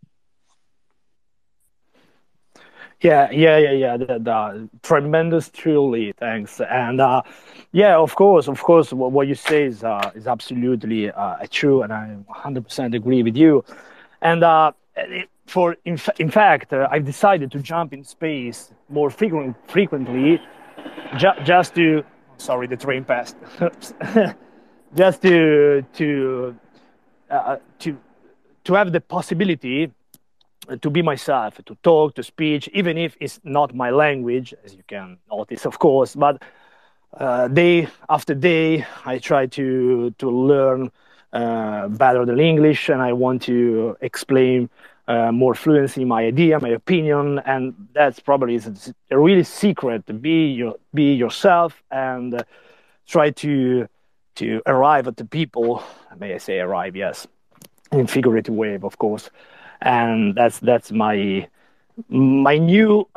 Yeah, 3.00 3.30
yeah, 3.32 3.58
yeah, 3.58 3.72
yeah. 3.72 3.96
The, 3.96 4.06
the 4.06 4.68
tremendous, 4.82 5.50
truly, 5.50 6.12
thanks. 6.18 6.60
And 6.60 7.00
uh, 7.00 7.22
yeah, 7.72 7.96
of 7.96 8.14
course, 8.14 8.46
of 8.46 8.62
course, 8.62 8.92
what, 8.92 9.10
what 9.10 9.26
you 9.26 9.34
say 9.34 9.64
is 9.64 9.82
uh, 9.82 10.12
is 10.14 10.28
absolutely 10.28 11.10
uh, 11.10 11.36
true, 11.50 11.82
and 11.82 11.92
I 11.92 12.16
100% 12.30 12.94
agree 12.94 13.24
with 13.24 13.36
you. 13.36 13.64
And 14.20 14.44
uh, 14.44 14.72
for 15.46 15.76
in, 15.84 15.96
fa- 15.96 16.14
in 16.20 16.30
fact, 16.30 16.72
uh, 16.72 16.86
I've 16.92 17.04
decided 17.04 17.50
to 17.52 17.58
jump 17.58 17.92
in 17.92 18.04
space 18.04 18.72
more 18.88 19.10
frequent, 19.10 19.56
frequently, 19.68 20.40
ju- 21.18 21.40
just 21.44 21.74
to 21.74 22.04
sorry, 22.42 22.66
the 22.66 22.76
train 22.76 23.04
passed. 23.04 23.36
just 24.94 25.22
to 25.22 25.84
to 25.94 26.56
uh, 27.30 27.56
to 27.78 27.96
to 28.64 28.74
have 28.74 28.92
the 28.92 29.00
possibility 29.00 29.90
to 30.80 30.90
be 30.90 31.02
myself, 31.02 31.60
to 31.64 31.74
talk, 31.82 32.14
to 32.14 32.22
speak, 32.22 32.68
even 32.68 32.96
if 32.96 33.16
it's 33.20 33.40
not 33.42 33.74
my 33.74 33.90
language, 33.90 34.54
as 34.64 34.74
you 34.74 34.82
can 34.86 35.18
notice, 35.30 35.66
of 35.66 35.78
course. 35.78 36.14
But 36.14 36.42
uh, 37.18 37.48
day 37.48 37.88
after 38.08 38.34
day, 38.34 38.86
I 39.04 39.18
try 39.18 39.46
to 39.46 40.10
to 40.18 40.30
learn 40.30 40.90
uh, 41.32 41.88
better 41.88 42.24
the 42.24 42.38
English, 42.38 42.88
and 42.88 43.00
I 43.02 43.12
want 43.12 43.42
to 43.42 43.96
explain 44.00 44.68
uh, 45.08 45.32
more 45.32 45.54
fluency 45.54 46.04
my 46.04 46.24
idea, 46.24 46.60
my 46.60 46.70
opinion, 46.70 47.40
and 47.40 47.74
that's 47.92 48.20
probably 48.20 48.54
is 48.54 48.92
a 49.10 49.18
really 49.18 49.42
secret. 49.42 50.04
Be 50.22 50.46
your 50.46 50.76
be 50.94 51.14
yourself 51.14 51.82
and 51.90 52.34
uh, 52.34 52.42
try 53.06 53.30
to 53.30 53.88
to 54.36 54.62
arrive 54.66 55.08
at 55.08 55.16
the 55.16 55.24
people. 55.24 55.82
May 56.18 56.34
I 56.34 56.38
say 56.38 56.60
arrive? 56.60 56.94
Yes, 56.96 57.26
in 57.90 58.06
figurative 58.06 58.54
way, 58.54 58.78
of 58.82 58.98
course, 58.98 59.30
and 59.80 60.34
that's 60.34 60.58
that's 60.60 60.92
my 60.92 61.48
my 62.08 62.58
new 62.58 63.08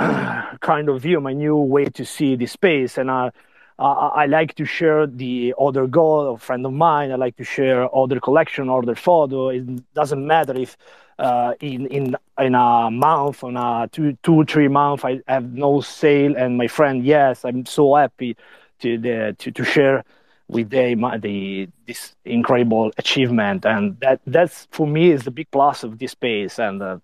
kind 0.60 0.90
of 0.90 1.02
view, 1.02 1.22
my 1.22 1.34
new 1.34 1.58
way 1.58 1.86
to 1.86 2.06
see 2.06 2.36
the 2.36 2.48
space, 2.48 2.98
and 2.98 3.12
I 3.12 3.32
uh, 3.78 4.10
I 4.16 4.26
like 4.26 4.56
to 4.56 4.66
share 4.66 5.06
the 5.06 5.54
other 5.60 5.86
goal, 5.86 6.34
a 6.34 6.38
friend 6.38 6.66
of 6.66 6.74
mine. 6.74 7.12
I 7.12 7.16
like 7.16 7.36
to 7.38 7.44
share 7.44 7.94
other 7.96 8.20
collection, 8.20 8.70
other 8.70 8.96
photo. 8.96 9.50
It 9.50 9.94
doesn't 9.94 10.26
matter 10.26 10.58
if 10.58 10.78
uh, 11.20 11.54
in 11.60 11.88
in 11.88 12.16
in 12.40 12.56
a 12.56 12.90
month, 12.92 13.44
on 13.44 13.58
a 13.58 13.88
two 13.92 14.18
two 14.24 14.44
three 14.46 14.68
month, 14.68 15.06
I 15.06 15.22
have 15.28 15.54
no 15.54 15.82
sale, 15.82 16.36
and 16.36 16.58
my 16.58 16.68
friend, 16.68 17.06
yes, 17.06 17.46
I'm 17.46 17.66
so 17.66 17.96
happy 17.96 18.36
to 18.80 18.98
the 18.98 19.36
to, 19.40 19.52
to 19.52 19.64
share 19.64 20.04
with 20.48 20.70
them 20.70 21.06
the 21.22 21.70
this 21.88 22.16
incredible 22.26 22.92
achievement, 22.98 23.66
and 23.66 24.00
that 24.02 24.20
that's 24.28 24.68
for 24.72 24.88
me 24.88 25.12
is 25.12 25.24
the 25.24 25.32
big 25.32 25.50
plus 25.52 25.84
of 25.84 25.98
this 25.98 26.12
space. 26.12 26.60
And 26.60 26.82
uh, 26.82 26.98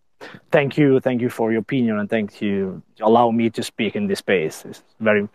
thank 0.52 0.78
you, 0.78 1.00
thank 1.00 1.22
you 1.22 1.30
for 1.30 1.52
your 1.52 1.62
opinion, 1.62 2.00
and 2.00 2.10
thank 2.10 2.42
you 2.42 2.82
to 2.98 3.06
allow 3.06 3.32
me 3.32 3.50
to 3.52 3.64
speak 3.64 3.96
in 3.96 4.08
this 4.08 4.20
space. 4.20 4.66
It's 4.66 4.84
very 5.00 5.28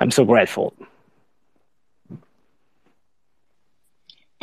I'm 0.00 0.10
so 0.10 0.24
grateful. 0.24 0.74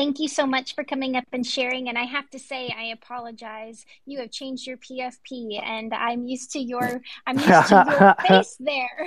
Thank 0.02 0.20
you 0.20 0.28
so 0.28 0.48
much 0.48 0.74
for 0.74 0.84
coming 0.84 1.16
up 1.16 1.26
and 1.32 1.46
sharing. 1.46 1.88
And 1.88 1.96
I 1.96 2.06
have 2.06 2.28
to 2.32 2.40
say, 2.40 2.74
I 2.76 2.86
apologize. 2.86 3.86
You 4.08 4.18
have 4.22 4.32
changed 4.32 4.66
your 4.66 4.78
PFP, 4.78 5.62
and 5.62 5.94
I'm 5.94 6.26
used 6.26 6.50
to 6.54 6.60
your 6.60 7.04
I'm 7.28 7.38
used 7.38 7.68
to 7.68 7.86
your 8.00 8.16
face 8.28 8.58
there. 8.60 8.98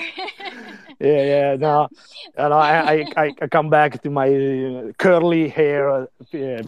yeah, 1.01 1.23
yeah, 1.33 1.57
no, 1.59 1.89
and 2.37 2.55
I, 2.55 3.07
I, 3.17 3.33
I 3.43 3.47
come 3.49 3.71
back 3.71 4.05
to 4.05 4.09
my 4.09 4.93
curly 4.97 5.49
hair 5.49 5.91
uh, 5.91 6.07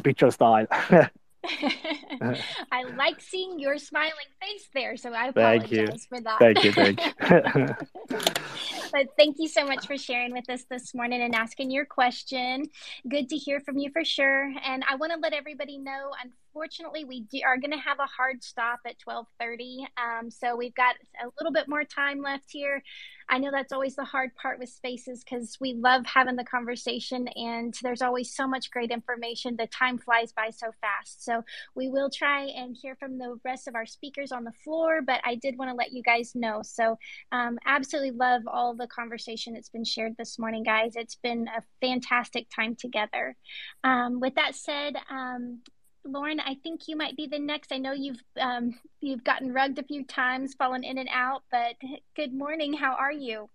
picture 0.02 0.32
style. 0.32 0.66
I 0.72 2.75
like 2.96 3.20
seeing 3.20 3.58
your 3.58 3.78
smiling 3.78 4.12
face 4.40 4.68
there, 4.74 4.96
so 4.96 5.12
I 5.12 5.28
apologize 5.28 5.70
thank 5.70 5.90
you. 5.90 5.98
for 6.08 6.20
that. 6.20 6.38
Thank 6.38 6.64
you, 6.64 6.72
thank 6.72 7.00
you. 7.04 7.76
but 8.92 9.08
thank 9.18 9.36
you 9.38 9.48
so 9.48 9.64
much 9.64 9.86
for 9.86 9.96
sharing 9.96 10.32
with 10.32 10.48
us 10.48 10.64
this 10.70 10.94
morning 10.94 11.22
and 11.22 11.34
asking 11.34 11.70
your 11.70 11.84
question. 11.84 12.66
Good 13.08 13.28
to 13.30 13.36
hear 13.36 13.60
from 13.60 13.78
you 13.78 13.90
for 13.90 14.04
sure. 14.04 14.52
And 14.64 14.84
I 14.88 14.96
want 14.96 15.12
to 15.12 15.18
let 15.18 15.32
everybody 15.32 15.78
know, 15.78 16.12
unfortunately, 16.56 17.04
we 17.04 17.22
do, 17.22 17.40
are 17.46 17.58
going 17.58 17.72
to 17.72 17.78
have 17.78 17.98
a 17.98 18.06
hard 18.06 18.42
stop 18.42 18.80
at 18.86 18.96
12:30. 18.98 19.86
Um, 19.96 20.30
so 20.30 20.56
we've 20.56 20.74
got 20.74 20.96
a 21.22 21.28
little 21.38 21.52
bit 21.52 21.68
more 21.68 21.84
time 21.84 22.22
left 22.22 22.50
here. 22.50 22.82
I 23.28 23.38
know 23.38 23.50
that's 23.50 23.72
always 23.72 23.96
the 23.96 24.04
hard 24.04 24.34
part 24.36 24.58
with 24.58 24.68
spaces 24.68 25.24
because 25.24 25.58
we 25.60 25.74
love 25.74 26.06
having 26.06 26.36
the 26.36 26.44
conversation 26.44 27.26
and 27.28 27.74
there's 27.82 28.02
always 28.02 28.34
so 28.34 28.46
much 28.46 28.70
great 28.70 28.90
information. 28.90 29.56
The 29.56 29.66
time 29.66 29.98
flies 29.98 30.32
by 30.32 30.50
so 30.50 30.68
fast. 30.80 31.24
So 31.24 31.42
we 31.74 31.88
will 31.88 32.08
try 32.08 32.44
and 32.44 32.75
hear 32.76 32.96
from 32.96 33.18
the 33.18 33.38
rest 33.44 33.68
of 33.68 33.74
our 33.74 33.86
speakers 33.86 34.32
on 34.32 34.44
the 34.44 34.52
floor, 34.64 35.00
but 35.02 35.20
I 35.24 35.34
did 35.34 35.58
want 35.58 35.70
to 35.70 35.76
let 35.76 35.92
you 35.92 36.02
guys 36.02 36.32
know. 36.34 36.60
So 36.62 36.98
um, 37.32 37.58
absolutely 37.64 38.12
love 38.12 38.42
all 38.46 38.74
the 38.74 38.86
conversation 38.86 39.54
that's 39.54 39.68
been 39.68 39.84
shared 39.84 40.16
this 40.16 40.38
morning, 40.38 40.62
guys. 40.62 40.92
It's 40.94 41.16
been 41.16 41.48
a 41.48 41.62
fantastic 41.80 42.46
time 42.54 42.76
together. 42.76 43.36
Um, 43.84 44.20
with 44.20 44.34
that 44.36 44.54
said, 44.54 44.96
um, 45.10 45.60
Lauren, 46.04 46.40
I 46.40 46.56
think 46.62 46.82
you 46.86 46.96
might 46.96 47.16
be 47.16 47.26
the 47.26 47.38
next. 47.38 47.72
I 47.72 47.78
know 47.78 47.92
you've 47.92 48.22
um, 48.40 48.78
you've 49.00 49.24
gotten 49.24 49.52
rugged 49.52 49.78
a 49.78 49.82
few 49.82 50.04
times, 50.04 50.54
fallen 50.54 50.84
in 50.84 50.98
and 50.98 51.08
out, 51.12 51.42
but 51.50 51.74
good 52.14 52.32
morning. 52.32 52.72
How 52.74 52.94
are 52.94 53.12
you? 53.12 53.50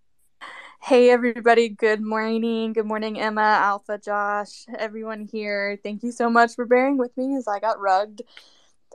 Hey 0.81 1.11
everybody, 1.11 1.69
good 1.69 2.01
morning. 2.01 2.73
Good 2.73 2.87
morning, 2.87 3.19
Emma, 3.19 3.41
Alpha, 3.41 3.99
Josh, 4.03 4.65
everyone 4.77 5.29
here. 5.31 5.79
Thank 5.83 6.01
you 6.01 6.11
so 6.11 6.29
much 6.29 6.55
for 6.55 6.65
bearing 6.65 6.97
with 6.97 7.15
me 7.15 7.35
as 7.35 7.47
I 7.47 7.59
got 7.59 7.79
rugged. 7.79 8.23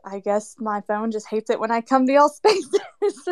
I 0.05 0.21
guess 0.21 0.57
my 0.59 0.81
phone 0.83 1.11
just 1.11 1.29
hates 1.29 1.51
it 1.51 1.61
when 1.61 1.71
I 1.71 1.81
come 1.81 2.07
to 2.07 2.13
y'all 2.13 2.29
spaces. 2.31 2.79
it's 3.03 3.25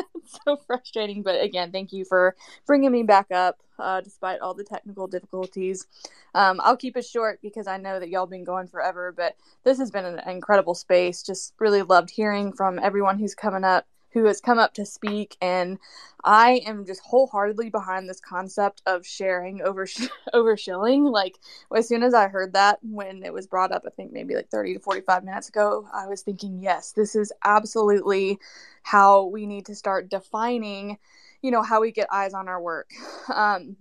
so 0.45 0.57
frustrating. 0.67 1.23
But 1.23 1.43
again, 1.43 1.73
thank 1.73 1.93
you 1.93 2.05
for 2.05 2.37
bringing 2.67 2.93
me 2.93 3.03
back 3.03 3.31
up 3.31 3.61
uh, 3.79 4.01
despite 4.01 4.41
all 4.41 4.55
the 4.55 4.65
technical 4.65 5.07
difficulties. 5.07 5.87
Um, 6.35 6.61
I'll 6.63 6.77
keep 6.77 6.97
it 6.97 7.05
short 7.05 7.41
because 7.43 7.67
I 7.67 7.77
know 7.77 8.01
that 8.01 8.09
y'all 8.09 8.27
been 8.27 8.45
going 8.45 8.67
forever. 8.67 9.13
But 9.17 9.37
this 9.65 9.79
has 9.79 9.91
been 9.91 10.05
an 10.05 10.21
incredible 10.29 10.75
space. 10.75 11.23
Just 11.23 11.55
really 11.59 11.83
loved 11.83 12.11
hearing 12.11 12.53
from 12.53 12.79
everyone 12.79 13.19
who's 13.19 13.35
coming 13.35 13.65
up 13.65 13.87
who 14.15 14.25
has 14.25 14.41
come 14.41 14.59
up 14.59 14.73
to 14.73 14.87
speak 14.87 15.37
and 15.43 15.79
i 16.25 16.63
am 16.67 16.87
just 16.87 17.03
wholeheartedly 17.03 17.69
behind 17.69 18.09
this 18.09 18.21
concept 18.21 18.81
of 18.87 19.07
sharing 19.07 19.61
over 19.61 19.87
over 20.33 20.57
shilling 20.57 21.05
like 21.05 21.39
as 21.77 21.87
soon 21.87 22.03
as 22.03 22.15
i 22.15 22.29
heard 22.29 22.55
that 22.55 22.79
when 22.83 23.23
it 23.23 23.33
was 23.33 23.47
brought 23.47 23.73
up 23.73 23.83
i 23.87 23.91
think 23.91 24.13
maybe 24.13 24.35
like 24.35 24.49
30 24.49 24.75
to 24.75 24.81
45 24.81 25.25
minutes 25.25 25.49
ago 25.49 25.87
i 25.93 26.07
was 26.07 26.23
thinking 26.23 26.61
yes 26.63 26.93
this 26.93 27.15
is 27.15 27.33
absolutely 27.45 28.39
how 28.83 29.25
we 29.25 29.47
need 29.47 29.67
to 29.67 29.75
start 29.75 30.09
defining 30.09 30.99
you 31.43 31.51
know 31.51 31.63
how 31.63 31.81
we 31.81 31.93
get 31.93 32.09
eyes 32.11 32.33
on 32.33 32.49
our 32.49 32.63
work 32.63 32.91
um, 33.35 33.77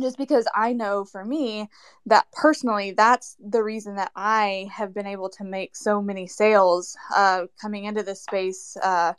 just 0.00 0.18
because 0.18 0.46
I 0.54 0.72
know 0.72 1.04
for 1.04 1.24
me 1.24 1.68
that 2.06 2.26
personally, 2.32 2.92
that's 2.92 3.36
the 3.38 3.62
reason 3.62 3.96
that 3.96 4.10
I 4.16 4.68
have 4.72 4.92
been 4.92 5.06
able 5.06 5.28
to 5.30 5.44
make 5.44 5.76
so 5.76 6.02
many 6.02 6.26
sales 6.26 6.96
uh, 7.14 7.46
coming 7.60 7.84
into 7.84 8.02
this 8.02 8.22
space. 8.22 8.76
Uh, 8.82 9.14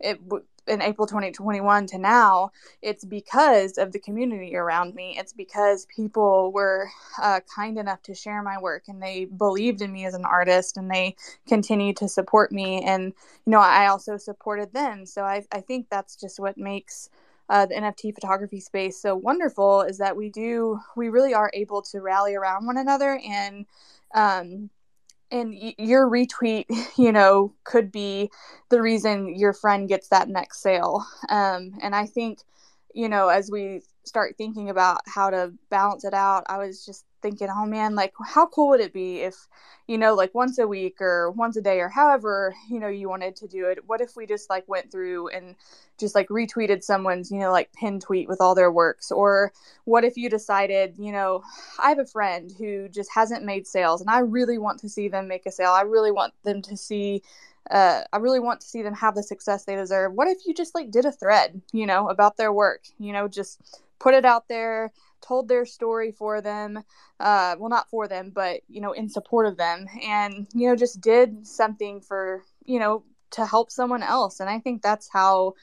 it 0.00 0.20
in 0.66 0.80
April 0.80 1.06
2021 1.06 1.86
to 1.88 1.98
now, 1.98 2.50
it's 2.80 3.04
because 3.04 3.76
of 3.78 3.92
the 3.92 3.98
community 3.98 4.56
around 4.56 4.94
me. 4.94 5.16
It's 5.18 5.32
because 5.32 5.86
people 5.86 6.52
were 6.52 6.88
uh, 7.20 7.40
kind 7.54 7.78
enough 7.78 8.02
to 8.02 8.14
share 8.14 8.42
my 8.42 8.58
work 8.58 8.84
and 8.88 9.02
they 9.02 9.26
believed 9.26 9.82
in 9.82 9.92
me 9.92 10.06
as 10.06 10.14
an 10.14 10.24
artist 10.24 10.76
and 10.76 10.90
they 10.90 11.16
continue 11.46 11.92
to 11.94 12.08
support 12.08 12.50
me. 12.50 12.82
And, 12.82 13.12
you 13.46 13.50
know, 13.50 13.60
I 13.60 13.88
also 13.88 14.16
supported 14.16 14.72
them. 14.72 15.06
So 15.06 15.22
I, 15.22 15.44
I 15.52 15.60
think 15.60 15.88
that's 15.90 16.16
just 16.16 16.40
what 16.40 16.56
makes 16.56 17.10
uh, 17.50 17.66
the 17.66 17.74
NFT 17.74 18.14
photography 18.14 18.60
space 18.60 18.98
so 18.98 19.14
wonderful 19.14 19.82
is 19.82 19.98
that 19.98 20.16
we 20.16 20.30
do, 20.30 20.80
we 20.96 21.10
really 21.10 21.34
are 21.34 21.50
able 21.52 21.82
to 21.82 22.00
rally 22.00 22.34
around 22.34 22.64
one 22.64 22.78
another 22.78 23.20
and, 23.22 23.66
um, 24.14 24.70
and 25.34 25.50
y- 25.52 25.76
your 25.78 26.08
retweet 26.08 26.66
you 26.98 27.12
know 27.12 27.54
could 27.64 27.92
be 27.92 28.30
the 28.70 28.82
reason 28.82 29.34
your 29.36 29.54
friend 29.54 29.88
gets 29.88 30.08
that 30.10 30.30
next 30.30 30.62
sale. 30.62 31.04
Um, 31.30 31.72
and 31.82 31.94
i 31.96 32.06
think 32.06 32.40
you 32.94 33.08
know 33.10 33.28
as 33.28 33.50
we 33.50 33.82
start 34.04 34.36
thinking 34.36 34.70
about 34.70 35.00
how 35.06 35.30
to 35.30 35.52
balance 35.70 36.04
it 36.04 36.14
out 36.14 36.44
i 36.48 36.58
was 36.58 36.84
just 36.84 37.04
thinking 37.22 37.48
oh 37.50 37.64
man 37.64 37.94
like 37.94 38.12
how 38.26 38.46
cool 38.46 38.68
would 38.68 38.80
it 38.80 38.92
be 38.92 39.20
if 39.20 39.48
you 39.86 39.96
know 39.96 40.14
like 40.14 40.34
once 40.34 40.58
a 40.58 40.66
week 40.66 41.00
or 41.00 41.30
once 41.30 41.56
a 41.56 41.62
day 41.62 41.80
or 41.80 41.88
however 41.88 42.54
you 42.68 42.78
know 42.78 42.88
you 42.88 43.08
wanted 43.08 43.34
to 43.34 43.48
do 43.48 43.66
it 43.66 43.78
what 43.86 44.02
if 44.02 44.14
we 44.14 44.26
just 44.26 44.50
like 44.50 44.68
went 44.68 44.92
through 44.92 45.28
and 45.28 45.54
just 45.98 46.14
like 46.14 46.28
retweeted 46.28 46.82
someone's 46.82 47.30
you 47.30 47.38
know 47.38 47.50
like 47.50 47.72
pin 47.72 47.98
tweet 47.98 48.28
with 48.28 48.42
all 48.42 48.54
their 48.54 48.70
works 48.70 49.10
or 49.10 49.52
what 49.84 50.04
if 50.04 50.18
you 50.18 50.28
decided 50.28 50.94
you 50.98 51.12
know 51.12 51.42
i 51.78 51.88
have 51.88 51.98
a 51.98 52.04
friend 52.04 52.52
who 52.58 52.88
just 52.90 53.10
hasn't 53.14 53.42
made 53.42 53.66
sales 53.66 54.02
and 54.02 54.10
i 54.10 54.18
really 54.18 54.58
want 54.58 54.78
to 54.78 54.88
see 54.88 55.08
them 55.08 55.26
make 55.26 55.46
a 55.46 55.50
sale 55.50 55.70
i 55.70 55.80
really 55.80 56.12
want 56.12 56.34
them 56.44 56.60
to 56.60 56.76
see 56.76 57.22
uh, 57.70 58.02
I 58.12 58.18
really 58.18 58.40
want 58.40 58.60
to 58.60 58.66
see 58.66 58.82
them 58.82 58.94
have 58.94 59.14
the 59.14 59.22
success 59.22 59.64
they 59.64 59.74
deserve. 59.74 60.12
What 60.12 60.28
if 60.28 60.46
you 60.46 60.52
just 60.52 60.74
like 60.74 60.90
did 60.90 61.06
a 61.06 61.12
thread, 61.12 61.62
you 61.72 61.86
know, 61.86 62.10
about 62.10 62.36
their 62.36 62.52
work? 62.52 62.82
You 62.98 63.12
know, 63.12 63.26
just 63.26 63.82
put 63.98 64.14
it 64.14 64.24
out 64.24 64.48
there, 64.48 64.92
told 65.24 65.48
their 65.48 65.64
story 65.64 66.12
for 66.12 66.40
them 66.40 66.82
uh, 67.20 67.56
well 67.58 67.70
not 67.70 67.88
for 67.88 68.06
them 68.06 68.30
but 68.34 68.60
you 68.68 68.80
know 68.80 68.92
in 68.92 69.08
support 69.08 69.46
of 69.46 69.56
them 69.56 69.86
and 70.02 70.46
you 70.52 70.68
know 70.68 70.76
just 70.76 71.00
did 71.00 71.46
something 71.46 72.00
for 72.00 72.42
you 72.64 72.78
know 72.78 73.02
to 73.30 73.44
help 73.44 73.70
someone 73.70 74.02
else. 74.02 74.40
And 74.40 74.50
i 74.50 74.58
think 74.58 74.82
that's 74.82 75.08
how 75.12 75.54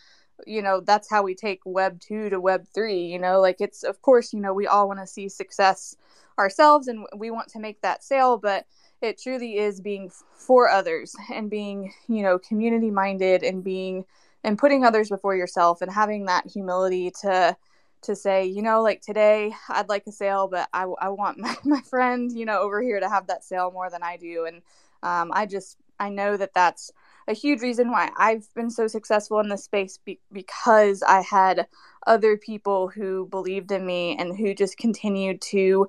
you 0.47 0.61
know 0.61 0.81
that's 0.81 1.09
how 1.09 1.21
we 1.21 1.35
take 1.35 1.59
web 1.65 1.99
2 1.99 2.31
to 2.31 2.39
web 2.39 2.65
3 2.73 3.05
you 3.05 3.19
know 3.19 3.39
like 3.39 3.57
it's 3.59 3.83
of 3.83 4.01
course 4.01 4.33
you 4.33 4.39
know 4.39 4.53
we 4.53 4.65
all 4.65 4.87
want 4.87 4.99
to 4.99 5.05
see 5.05 5.29
success 5.29 5.95
ourselves 6.39 6.87
and 6.87 7.05
we 7.15 7.29
want 7.29 7.47
to 7.49 7.59
make 7.59 7.79
that 7.81 8.03
sale 8.03 8.37
but 8.37 8.65
it 9.01 9.21
truly 9.21 9.57
is 9.57 9.79
being 9.79 10.11
for 10.33 10.67
others 10.67 11.15
and 11.33 11.51
being 11.51 11.93
you 12.07 12.23
know 12.23 12.39
community 12.39 12.89
minded 12.89 13.43
and 13.43 13.63
being 13.63 14.03
and 14.43 14.57
putting 14.57 14.83
others 14.83 15.09
before 15.09 15.35
yourself 15.35 15.83
and 15.83 15.91
having 15.91 16.25
that 16.25 16.47
humility 16.47 17.11
to 17.21 17.55
to 18.03 18.15
say, 18.15 18.45
you 18.45 18.61
know, 18.61 18.81
like 18.81 19.01
today 19.01 19.53
I'd 19.69 19.89
like 19.89 20.05
a 20.07 20.11
sale, 20.11 20.47
but 20.47 20.69
I, 20.73 20.83
I 20.99 21.09
want 21.09 21.37
my, 21.37 21.55
my 21.63 21.81
friend, 21.81 22.31
you 22.31 22.45
know, 22.45 22.59
over 22.59 22.81
here 22.81 22.99
to 22.99 23.09
have 23.09 23.27
that 23.27 23.43
sale 23.43 23.71
more 23.71 23.89
than 23.89 24.03
I 24.03 24.17
do. 24.17 24.45
And 24.45 24.61
um, 25.03 25.31
I 25.33 25.45
just, 25.45 25.77
I 25.99 26.09
know 26.09 26.37
that 26.37 26.53
that's 26.53 26.91
a 27.27 27.33
huge 27.33 27.61
reason 27.61 27.91
why 27.91 28.09
I've 28.17 28.51
been 28.55 28.71
so 28.71 28.87
successful 28.87 29.39
in 29.39 29.49
this 29.49 29.63
space 29.63 29.99
be- 30.03 30.19
because 30.31 31.03
I 31.03 31.21
had 31.21 31.67
other 32.07 32.37
people 32.37 32.87
who 32.87 33.27
believed 33.27 33.71
in 33.71 33.85
me 33.85 34.17
and 34.17 34.35
who 34.35 34.55
just 34.55 34.77
continued 34.77 35.41
to 35.41 35.87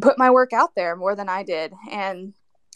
put 0.00 0.18
my 0.18 0.30
work 0.30 0.52
out 0.52 0.74
there 0.74 0.96
more 0.96 1.14
than 1.14 1.28
I 1.28 1.42
did. 1.42 1.74
And, 1.90 2.32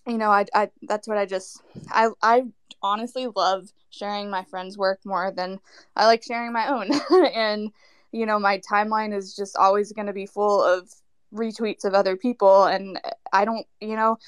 you 0.06 0.18
know, 0.18 0.30
I, 0.30 0.44
I, 0.54 0.70
that's 0.82 1.08
what 1.08 1.16
I 1.16 1.24
just, 1.24 1.62
I, 1.88 2.08
I 2.22 2.44
honestly 2.82 3.26
love 3.34 3.72
sharing 3.88 4.28
my 4.28 4.44
friends' 4.44 4.76
work 4.76 5.00
more 5.06 5.30
than 5.30 5.58
I 5.96 6.04
like 6.04 6.22
sharing 6.22 6.52
my 6.52 6.68
own. 6.68 6.90
and, 7.34 7.72
you 8.12 8.26
know, 8.26 8.38
my 8.38 8.60
timeline 8.70 9.14
is 9.14 9.34
just 9.34 9.56
always 9.56 9.92
going 9.92 10.06
to 10.06 10.12
be 10.12 10.26
full 10.26 10.62
of 10.62 10.90
retweets 11.34 11.84
of 11.84 11.94
other 11.94 12.16
people. 12.16 12.64
And 12.64 13.00
I 13.32 13.44
don't, 13.44 13.66
you 13.80 13.96
know, 13.96 14.18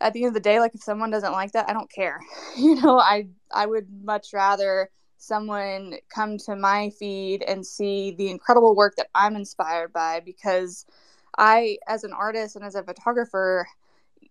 at 0.00 0.12
the 0.12 0.24
end 0.24 0.28
of 0.28 0.34
the 0.34 0.40
day, 0.40 0.60
like 0.60 0.74
if 0.74 0.82
someone 0.82 1.10
doesn't 1.10 1.32
like 1.32 1.52
that, 1.52 1.68
I 1.68 1.72
don't 1.72 1.90
care. 1.90 2.20
You 2.56 2.80
know, 2.80 2.98
I, 2.98 3.28
I 3.52 3.66
would 3.66 3.86
much 4.02 4.32
rather 4.32 4.90
someone 5.18 5.94
come 6.08 6.38
to 6.38 6.56
my 6.56 6.90
feed 6.90 7.42
and 7.42 7.66
see 7.66 8.12
the 8.12 8.30
incredible 8.30 8.74
work 8.74 8.96
that 8.96 9.08
I'm 9.14 9.36
inspired 9.36 9.92
by 9.92 10.20
because 10.20 10.86
I, 11.36 11.78
as 11.86 12.04
an 12.04 12.12
artist 12.12 12.56
and 12.56 12.64
as 12.64 12.74
a 12.74 12.82
photographer, 12.82 13.66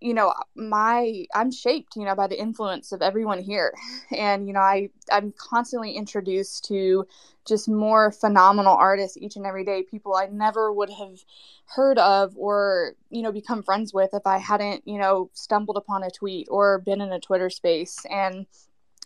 you 0.01 0.14
know 0.14 0.33
my 0.56 1.25
i'm 1.33 1.51
shaped 1.51 1.95
you 1.95 2.03
know 2.06 2.15
by 2.15 2.27
the 2.27 2.40
influence 2.40 2.91
of 2.91 3.01
everyone 3.01 3.41
here. 3.41 3.74
And 4.15 4.48
you 4.48 4.53
know 4.53 4.59
i 4.59 4.90
i'm 5.11 5.33
constantly 5.38 5.93
introduced 5.93 6.65
to 6.65 7.07
just 7.45 7.67
more 7.67 8.11
phenomenal 8.11 8.75
artists 8.75 9.17
each 9.17 9.35
and 9.35 9.45
every 9.45 9.64
day 9.64 9.83
people 9.83 10.15
i 10.15 10.27
never 10.27 10.72
would 10.72 10.90
have 10.90 11.24
heard 11.67 11.98
of 11.99 12.33
or 12.38 12.93
you 13.09 13.22
know 13.22 13.32
become 13.32 13.64
friends 13.64 13.93
with 13.93 14.14
if 14.14 14.25
i 14.25 14.38
hadn't 14.38 14.88
you 14.88 14.99
know 14.99 15.30
stumbled 15.33 15.77
upon 15.77 16.03
a 16.03 16.11
tweet 16.11 16.48
or 16.49 16.80
been 16.80 17.01
in 17.01 17.11
a 17.11 17.19
twitter 17.19 17.49
space. 17.49 17.98
And 18.09 18.45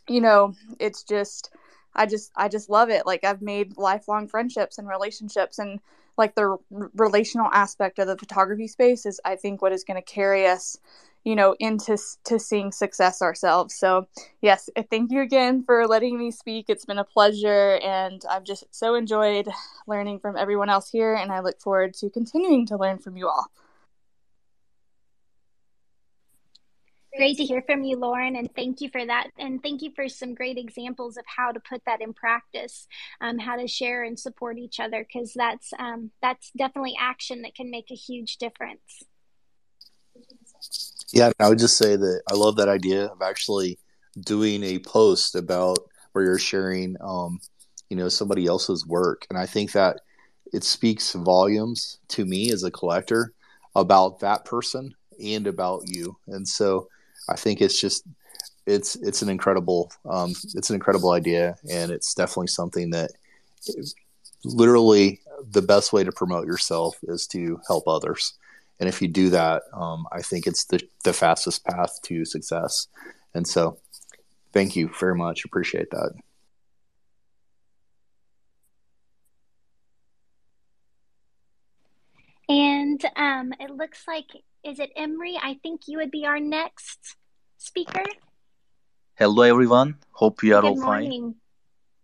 you 0.08 0.22
know 0.22 0.56
it's 0.80 1.03
just 1.03 1.51
i 1.95 2.06
just 2.06 2.32
i 2.35 2.48
just 2.48 2.69
love 2.69 2.90
it. 2.90 3.06
Like 3.06 3.24
i've 3.24 3.42
made 3.42 3.77
lifelong 3.77 4.27
friendships 4.27 4.77
and 4.77 4.88
relationships 4.88 5.59
and 5.59 5.80
like 6.19 6.35
the 6.35 6.43
r- 6.43 6.59
relational 6.95 7.49
aspect 7.53 7.99
of 7.99 8.07
the 8.07 8.17
photography 8.17 8.67
space 8.69 9.07
is 9.07 9.22
i 9.25 9.35
think 9.35 9.64
what 9.64 9.73
is 9.73 9.85
going 9.85 9.98
to 10.01 10.14
carry 10.14 10.48
us 10.48 10.77
you 11.25 11.35
know 11.35 11.56
into 11.59 11.98
to 12.25 12.39
seeing 12.39 12.72
success 12.72 13.22
ourselves. 13.22 13.75
So 13.75 14.07
yes 14.41 14.69
thank 14.91 15.11
you 15.11 15.22
again 15.22 15.64
for 15.65 15.88
letting 15.88 16.19
me 16.19 16.31
speak. 16.31 16.67
It's 16.69 16.85
been 16.85 16.99
a 16.99 17.06
pleasure 17.06 17.80
and 17.83 18.23
i've 18.31 18.45
just 18.45 18.65
so 18.72 18.95
enjoyed 18.95 19.49
learning 19.88 20.19
from 20.22 20.38
everyone 20.38 20.69
else 20.69 20.89
here 20.91 21.15
and 21.15 21.31
i 21.31 21.41
look 21.41 21.61
forward 21.61 21.95
to 21.95 22.11
continuing 22.11 22.67
to 22.67 22.77
learn 22.77 22.99
from 22.99 23.17
you 23.17 23.30
all 23.30 23.48
Great 27.18 27.38
to 27.38 27.44
hear 27.44 27.64
from 27.64 27.84
you, 27.84 27.98
Lauren, 27.98 28.36
and 28.36 28.54
thank 28.56 28.82
you 28.82 28.90
for 28.90 29.04
that. 29.04 29.30
And 29.38 29.62
thank 29.64 29.82
you 29.82 29.92
for 29.96 30.08
some 30.08 30.36
great 30.36 30.58
examples 30.58 31.18
of 31.18 31.26
how 31.26 31.52
to 31.52 31.60
put 31.60 31.82
that 31.86 32.02
in 32.02 32.14
practice, 32.14 32.88
um, 33.20 33.40
how 33.40 33.58
to 33.58 33.68
share 33.68 34.04
and 34.04 34.18
support 34.18 34.60
each 34.60 34.80
other, 34.80 35.06
because 35.06 35.34
that's 35.34 35.72
um, 35.80 36.12
that's 36.22 36.52
definitely 36.56 36.96
action 37.00 37.42
that 37.42 37.56
can 37.56 37.72
make 37.72 37.90
a 37.90 37.96
huge 37.96 38.38
difference. 38.38 39.04
Yeah, 41.12 41.32
I 41.40 41.50
would 41.50 41.58
just 41.58 41.78
say 41.78 41.96
that 41.96 42.22
I 42.32 42.36
love 42.36 42.58
that 42.58 42.70
idea 42.70 43.06
of 43.06 43.22
actually 43.24 43.80
doing 44.20 44.64
a 44.64 44.78
post 44.80 45.36
about 45.36 45.80
where 46.12 46.24
you're 46.24 46.38
sharing, 46.38 46.96
um, 47.02 47.40
you 47.90 47.98
know, 47.98 48.08
somebody 48.08 48.46
else's 48.46 48.86
work, 48.86 49.26
and 49.32 49.40
I 49.40 49.48
think 49.48 49.72
that 49.72 50.02
it 50.54 50.64
speaks 50.64 51.14
volumes 51.14 51.98
to 52.10 52.24
me 52.24 52.52
as 52.52 52.64
a 52.64 52.72
collector 52.72 53.34
about 53.76 54.20
that 54.20 54.46
person 54.46 54.94
and 55.22 55.48
about 55.48 55.82
you, 55.88 56.16
and 56.28 56.48
so 56.48 56.88
I 57.30 57.35
think 57.35 57.61
it's 57.61 57.80
just 57.80 58.03
it's 58.66 58.95
it's 58.98 59.22
an 59.22 59.30
incredible 59.30 59.91
um, 60.09 60.32
it's 60.56 60.69
an 60.69 60.75
incredible 60.75 61.11
idea, 61.11 61.58
and 61.72 61.91
it's 61.91 62.14
definitely 62.14 62.48
something 62.48 62.90
that 62.91 63.11
literally 64.43 65.22
the 65.51 65.61
best 65.61 65.93
way 65.93 66.03
to 66.03 66.11
promote 66.11 66.45
yourself 66.45 66.98
is 67.03 67.27
to 67.27 67.59
help 67.67 67.88
others. 67.88 68.33
And 68.80 68.88
if 68.88 69.01
you 69.01 69.08
do 69.08 69.30
that, 69.32 69.64
um, 69.74 70.08
I 70.11 70.22
think 70.22 70.48
it's 70.48 70.66
the, 70.66 70.82
the 71.03 71.14
fastest 71.14 71.66
path 71.66 71.99
to 72.03 72.24
success. 72.24 72.88
And 73.33 73.45
so, 73.45 73.77
thank 74.53 74.75
you 74.75 74.90
very 74.99 75.16
much. 75.16 75.43
Appreciate 75.43 75.91
that. 75.91 76.14
And 82.48 83.06
um, 83.16 83.53
it 83.59 83.69
looks 83.69 84.06
like, 84.08 84.25
is 84.64 84.80
it 84.80 84.91
Emery? 84.95 85.38
I 85.41 85.59
think 85.61 85.82
you 85.88 85.98
would 85.98 86.09
be 86.09 86.25
our 86.25 86.40
next 86.40 87.16
speaker. 87.60 88.04
Hello, 89.16 89.44
everyone. 89.44 89.98
Hope 90.14 90.44
you 90.44 90.56
are 90.56 90.62
Good 90.62 90.68
all 90.68 90.76
fine. 90.78 91.04
morning. 91.04 91.36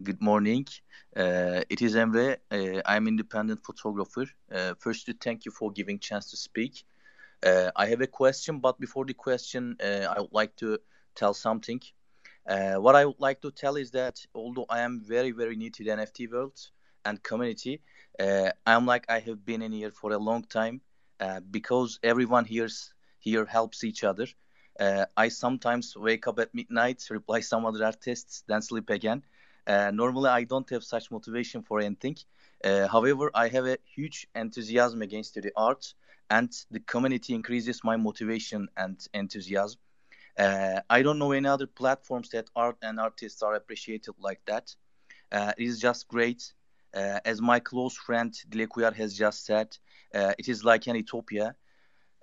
Good 0.03 0.21
morning. 0.21 0.67
Uh, 1.15 1.61
it 1.69 1.81
is 1.81 1.95
Emre. 1.95 2.37
Uh, 2.51 2.81
I'm 2.85 3.07
independent 3.07 3.63
photographer. 3.63 4.25
Uh, 4.51 4.73
firstly, 4.77 5.15
thank 5.19 5.45
you 5.45 5.51
for 5.51 5.71
giving 5.71 5.97
chance 5.97 6.29
to 6.31 6.37
speak. 6.37 6.83
Uh, 7.41 7.71
I 7.75 7.85
have 7.87 8.01
a 8.01 8.07
question, 8.07 8.59
but 8.59 8.79
before 8.79 9.05
the 9.05 9.13
question, 9.13 9.77
uh, 9.81 10.13
I 10.15 10.19
would 10.19 10.33
like 10.33 10.55
to 10.57 10.77
tell 11.15 11.33
something. 11.33 11.79
Uh, 12.45 12.75
what 12.75 12.95
I 12.95 13.05
would 13.05 13.19
like 13.19 13.41
to 13.41 13.51
tell 13.51 13.77
is 13.77 13.91
that 13.91 14.19
although 14.35 14.65
I 14.69 14.81
am 14.81 15.01
very, 15.07 15.31
very 15.31 15.55
new 15.55 15.69
to 15.71 15.83
the 15.85 15.91
NFT 15.91 16.29
world 16.29 16.59
and 17.05 17.23
community, 17.23 17.81
uh, 18.19 18.51
I'm 18.67 18.85
like 18.85 19.05
I 19.07 19.19
have 19.19 19.45
been 19.45 19.61
in 19.61 19.71
here 19.71 19.91
for 19.91 20.11
a 20.11 20.17
long 20.17 20.43
time 20.43 20.81
uh, 21.21 21.39
because 21.39 21.97
everyone 22.03 22.43
here's 22.43 22.93
here 23.19 23.45
helps 23.45 23.85
each 23.85 24.03
other. 24.03 24.27
Uh, 24.79 25.05
I 25.15 25.29
sometimes 25.29 25.95
wake 25.95 26.27
up 26.27 26.39
at 26.39 26.53
midnight, 26.53 27.05
reply 27.09 27.39
some 27.39 27.65
other 27.65 27.83
artists, 27.85 28.43
then 28.47 28.61
sleep 28.61 28.89
again. 28.89 29.23
Uh, 29.67 29.91
normally, 29.91 30.29
I 30.29 30.43
don't 30.43 30.69
have 30.69 30.83
such 30.83 31.11
motivation 31.11 31.63
for 31.63 31.79
anything. 31.79 32.17
Uh, 32.63 32.87
however, 32.87 33.31
I 33.33 33.47
have 33.47 33.65
a 33.65 33.77
huge 33.85 34.27
enthusiasm 34.35 35.01
against 35.01 35.35
the 35.35 35.51
art, 35.55 35.93
and 36.29 36.51
the 36.71 36.79
community 36.81 37.33
increases 37.33 37.83
my 37.83 37.95
motivation 37.95 38.67
and 38.77 38.97
enthusiasm. 39.13 39.79
Uh, 40.37 40.81
I 40.89 41.01
don't 41.01 41.19
know 41.19 41.31
any 41.31 41.47
other 41.47 41.67
platforms 41.67 42.29
that 42.29 42.49
art 42.55 42.77
and 42.81 42.99
artists 42.99 43.41
are 43.41 43.55
appreciated 43.55 44.15
like 44.19 44.41
that. 44.45 44.75
Uh, 45.31 45.53
it 45.57 45.65
is 45.65 45.79
just 45.79 46.07
great. 46.07 46.53
Uh, 46.93 47.19
as 47.25 47.41
my 47.41 47.59
close 47.59 47.95
friend 47.95 48.33
Dilekuyar 48.49 48.93
has 48.93 49.17
just 49.17 49.45
said, 49.45 49.77
it 50.13 50.47
is 50.47 50.63
like 50.63 50.87
an 50.87 50.95
utopia. 50.95 51.55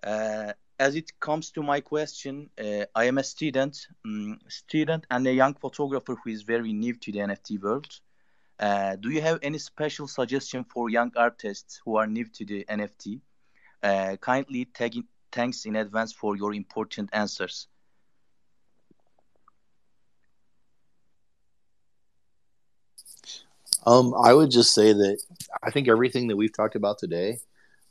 Uh, 0.02 0.52
as 0.82 0.96
it 0.96 1.08
comes 1.20 1.52
to 1.52 1.62
my 1.62 1.80
question, 1.80 2.50
uh, 2.58 2.84
I 2.92 3.04
am 3.04 3.18
a 3.18 3.22
student, 3.22 3.86
um, 4.04 4.40
student 4.48 5.06
and 5.12 5.24
a 5.28 5.32
young 5.32 5.54
photographer 5.54 6.16
who 6.16 6.30
is 6.30 6.42
very 6.42 6.72
new 6.72 6.94
to 6.94 7.12
the 7.12 7.20
NFT 7.20 7.62
world. 7.62 7.92
Uh, 8.58 8.96
do 8.96 9.08
you 9.10 9.20
have 9.20 9.38
any 9.42 9.58
special 9.58 10.08
suggestion 10.08 10.64
for 10.64 10.90
young 10.90 11.12
artists 11.16 11.80
who 11.84 11.96
are 11.96 12.08
new 12.08 12.24
to 12.36 12.44
the 12.44 12.64
NFT? 12.68 13.20
Uh, 13.80 14.16
kindly 14.20 14.68
in, 14.80 15.04
thanks 15.30 15.66
in 15.66 15.76
advance 15.76 16.12
for 16.12 16.36
your 16.36 16.52
important 16.52 17.10
answers. 17.12 17.68
Um, 23.86 24.14
I 24.14 24.32
would 24.34 24.50
just 24.50 24.74
say 24.74 24.92
that 24.92 25.18
I 25.62 25.70
think 25.70 25.86
everything 25.88 26.26
that 26.28 26.36
we've 26.36 26.56
talked 26.60 26.74
about 26.74 26.98
today 26.98 27.38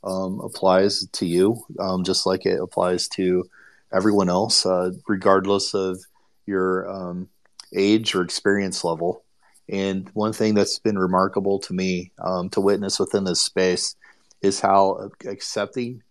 um, 0.04 0.40
applies 0.40 1.06
to 1.12 1.26
you, 1.26 1.64
um, 1.78 2.04
just 2.04 2.26
like 2.26 2.46
it 2.46 2.60
applies 2.60 3.08
to 3.08 3.44
everyone 3.92 4.28
else, 4.28 4.66
uh, 4.66 4.90
regardless 5.06 5.74
of 5.74 6.02
your 6.46 6.90
um, 6.90 7.28
age 7.74 8.14
or 8.14 8.22
experience 8.22 8.84
level. 8.84 9.24
And 9.68 10.08
one 10.12 10.32
thing 10.32 10.54
that's 10.54 10.78
been 10.78 10.98
remarkable 10.98 11.58
to 11.60 11.72
me 11.72 12.12
um, 12.18 12.50
to 12.50 12.60
witness 12.60 12.98
within 12.98 13.24
this 13.24 13.40
space 13.40 13.96
is 14.42 14.60
how 14.60 15.10
accepting 15.26 16.02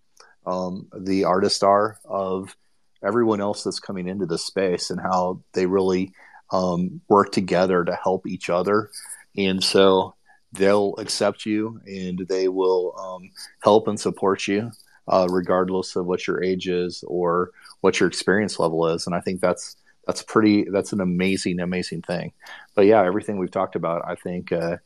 um, 0.45 0.87
the 0.97 1.25
artists 1.25 1.61
are 1.61 1.99
of 2.05 2.55
everyone 3.03 3.41
else 3.41 3.63
that's 3.63 3.79
coming 3.79 4.07
into 4.07 4.25
this 4.25 4.45
space 4.45 4.89
and 4.89 4.99
how 4.99 5.41
they 5.53 5.65
really 5.65 6.13
um, 6.51 7.01
work 7.09 7.31
together 7.31 7.83
to 7.83 7.95
help 7.95 8.25
each 8.25 8.49
other. 8.49 8.89
And 9.37 9.63
so 9.63 10.15
they'll 10.53 10.95
accept 10.97 11.45
you 11.45 11.79
and 11.85 12.19
they 12.27 12.47
will 12.47 12.95
um, 12.99 13.31
help 13.63 13.87
and 13.87 13.99
support 13.99 14.47
you 14.47 14.71
uh, 15.07 15.27
regardless 15.29 15.95
of 15.95 16.05
what 16.05 16.27
your 16.27 16.43
age 16.43 16.67
is 16.67 17.03
or 17.07 17.51
what 17.81 17.99
your 17.99 18.07
experience 18.07 18.59
level 18.59 18.87
is. 18.87 19.05
And 19.05 19.15
I 19.15 19.19
think 19.21 19.41
that's 19.41 19.75
that's 20.05 20.23
pretty 20.23 20.65
that's 20.69 20.93
an 20.93 21.01
amazing 21.01 21.59
amazing 21.59 22.01
thing. 22.01 22.33
But 22.75 22.85
yeah, 22.85 23.03
everything 23.03 23.37
we've 23.37 23.51
talked 23.51 23.75
about, 23.75 24.03
I 24.05 24.15
think 24.15 24.51
uh, 24.51 24.77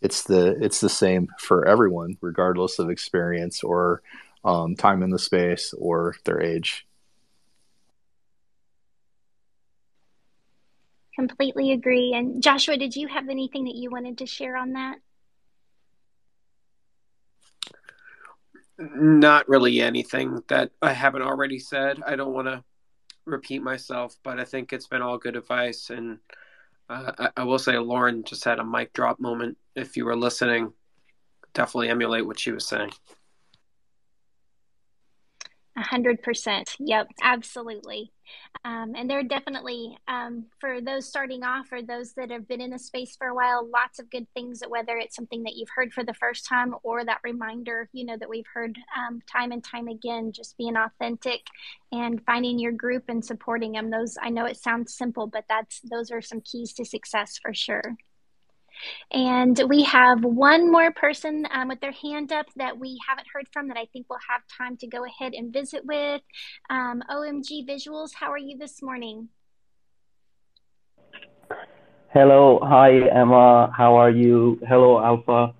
it's 0.00 0.24
the 0.24 0.62
it's 0.62 0.80
the 0.80 0.88
same 0.88 1.28
for 1.38 1.66
everyone, 1.66 2.16
regardless 2.20 2.78
of 2.78 2.90
experience 2.90 3.62
or 3.62 4.02
um, 4.44 4.76
time 4.76 5.02
in 5.02 5.10
the 5.10 5.18
space 5.18 5.74
or 5.76 6.14
their 6.24 6.40
age. 6.40 6.86
Completely 11.14 11.72
agree. 11.72 12.14
And 12.14 12.42
Joshua, 12.42 12.78
did 12.78 12.96
you 12.96 13.06
have 13.06 13.28
anything 13.28 13.64
that 13.64 13.74
you 13.74 13.90
wanted 13.90 14.18
to 14.18 14.26
share 14.26 14.56
on 14.56 14.72
that? 14.72 14.96
Not 18.90 19.48
really 19.48 19.80
anything 19.80 20.42
that 20.48 20.72
I 20.80 20.92
haven't 20.92 21.22
already 21.22 21.58
said. 21.58 22.02
I 22.04 22.16
don't 22.16 22.32
want 22.32 22.48
to 22.48 22.64
repeat 23.24 23.62
myself, 23.62 24.16
but 24.24 24.40
I 24.40 24.44
think 24.44 24.72
it's 24.72 24.88
been 24.88 25.02
all 25.02 25.18
good 25.18 25.36
advice. 25.36 25.90
And 25.90 26.18
uh, 26.88 27.12
I, 27.18 27.30
I 27.36 27.44
will 27.44 27.60
say, 27.60 27.78
Lauren 27.78 28.24
just 28.24 28.44
had 28.44 28.58
a 28.58 28.64
mic 28.64 28.92
drop 28.92 29.20
moment. 29.20 29.56
If 29.76 29.96
you 29.96 30.04
were 30.04 30.16
listening, 30.16 30.72
definitely 31.54 31.90
emulate 31.90 32.26
what 32.26 32.40
she 32.40 32.50
was 32.50 32.66
saying. 32.66 32.90
A 35.74 35.80
hundred 35.80 36.22
percent. 36.22 36.76
Yep, 36.80 37.08
absolutely. 37.22 38.12
Um, 38.64 38.92
and 38.94 39.08
there 39.08 39.18
are 39.18 39.22
definitely, 39.22 39.96
um, 40.06 40.46
for 40.60 40.82
those 40.82 41.08
starting 41.08 41.42
off 41.42 41.72
or 41.72 41.80
those 41.80 42.12
that 42.12 42.30
have 42.30 42.46
been 42.46 42.60
in 42.60 42.70
the 42.70 42.78
space 42.78 43.16
for 43.16 43.28
a 43.28 43.34
while, 43.34 43.66
lots 43.66 43.98
of 43.98 44.10
good 44.10 44.26
things. 44.34 44.62
Whether 44.68 44.98
it's 44.98 45.16
something 45.16 45.42
that 45.44 45.56
you've 45.56 45.70
heard 45.74 45.94
for 45.94 46.04
the 46.04 46.12
first 46.12 46.46
time 46.46 46.74
or 46.82 47.04
that 47.06 47.20
reminder, 47.24 47.88
you 47.94 48.04
know, 48.04 48.18
that 48.18 48.28
we've 48.28 48.46
heard 48.52 48.76
um, 48.96 49.22
time 49.26 49.50
and 49.50 49.64
time 49.64 49.88
again, 49.88 50.32
just 50.32 50.58
being 50.58 50.76
authentic 50.76 51.40
and 51.90 52.22
finding 52.26 52.58
your 52.58 52.72
group 52.72 53.04
and 53.08 53.24
supporting 53.24 53.72
them. 53.72 53.90
Those 53.90 54.18
I 54.20 54.28
know 54.28 54.44
it 54.44 54.58
sounds 54.58 54.94
simple, 54.94 55.26
but 55.26 55.44
that's 55.48 55.80
those 55.90 56.10
are 56.10 56.20
some 56.20 56.42
keys 56.42 56.74
to 56.74 56.84
success 56.84 57.38
for 57.40 57.54
sure. 57.54 57.96
And 59.10 59.60
we 59.68 59.82
have 59.84 60.24
one 60.24 60.70
more 60.70 60.92
person 60.92 61.46
um, 61.52 61.68
with 61.68 61.80
their 61.80 61.92
hand 61.92 62.32
up 62.32 62.46
that 62.56 62.78
we 62.78 62.98
haven't 63.08 63.26
heard 63.32 63.46
from 63.52 63.68
that 63.68 63.76
I 63.76 63.86
think 63.92 64.06
we'll 64.08 64.18
have 64.28 64.42
time 64.58 64.76
to 64.78 64.86
go 64.86 65.04
ahead 65.04 65.34
and 65.34 65.52
visit 65.52 65.84
with. 65.84 66.22
Um, 66.70 67.02
OMG 67.10 67.66
Visuals, 67.68 68.10
how 68.14 68.30
are 68.30 68.38
you 68.38 68.56
this 68.58 68.82
morning? 68.82 69.28
Hello, 72.12 72.60
hi 72.62 73.08
Emma, 73.08 73.72
how 73.74 73.96
are 73.96 74.10
you? 74.10 74.60
Hello 74.68 75.02
Alpha, 75.02 75.54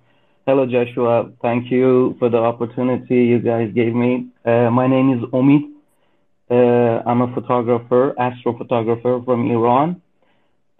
hello 0.45 0.67
Joshua. 0.67 1.31
Thank 1.41 1.71
you 1.71 2.15
for 2.19 2.29
the 2.29 2.37
opportunity 2.37 3.25
you 3.25 3.39
guys 3.39 3.71
gave 3.73 3.95
me. 3.95 4.27
Uh, 4.45 4.69
my 4.69 4.85
name 4.85 5.17
is 5.17 5.23
Omid. 5.31 5.73
Uh, 6.51 7.01
I'm 7.09 7.21
a 7.21 7.33
photographer, 7.33 8.13
astrophotographer 8.19 9.25
from 9.25 9.49
Iran. 9.49 10.02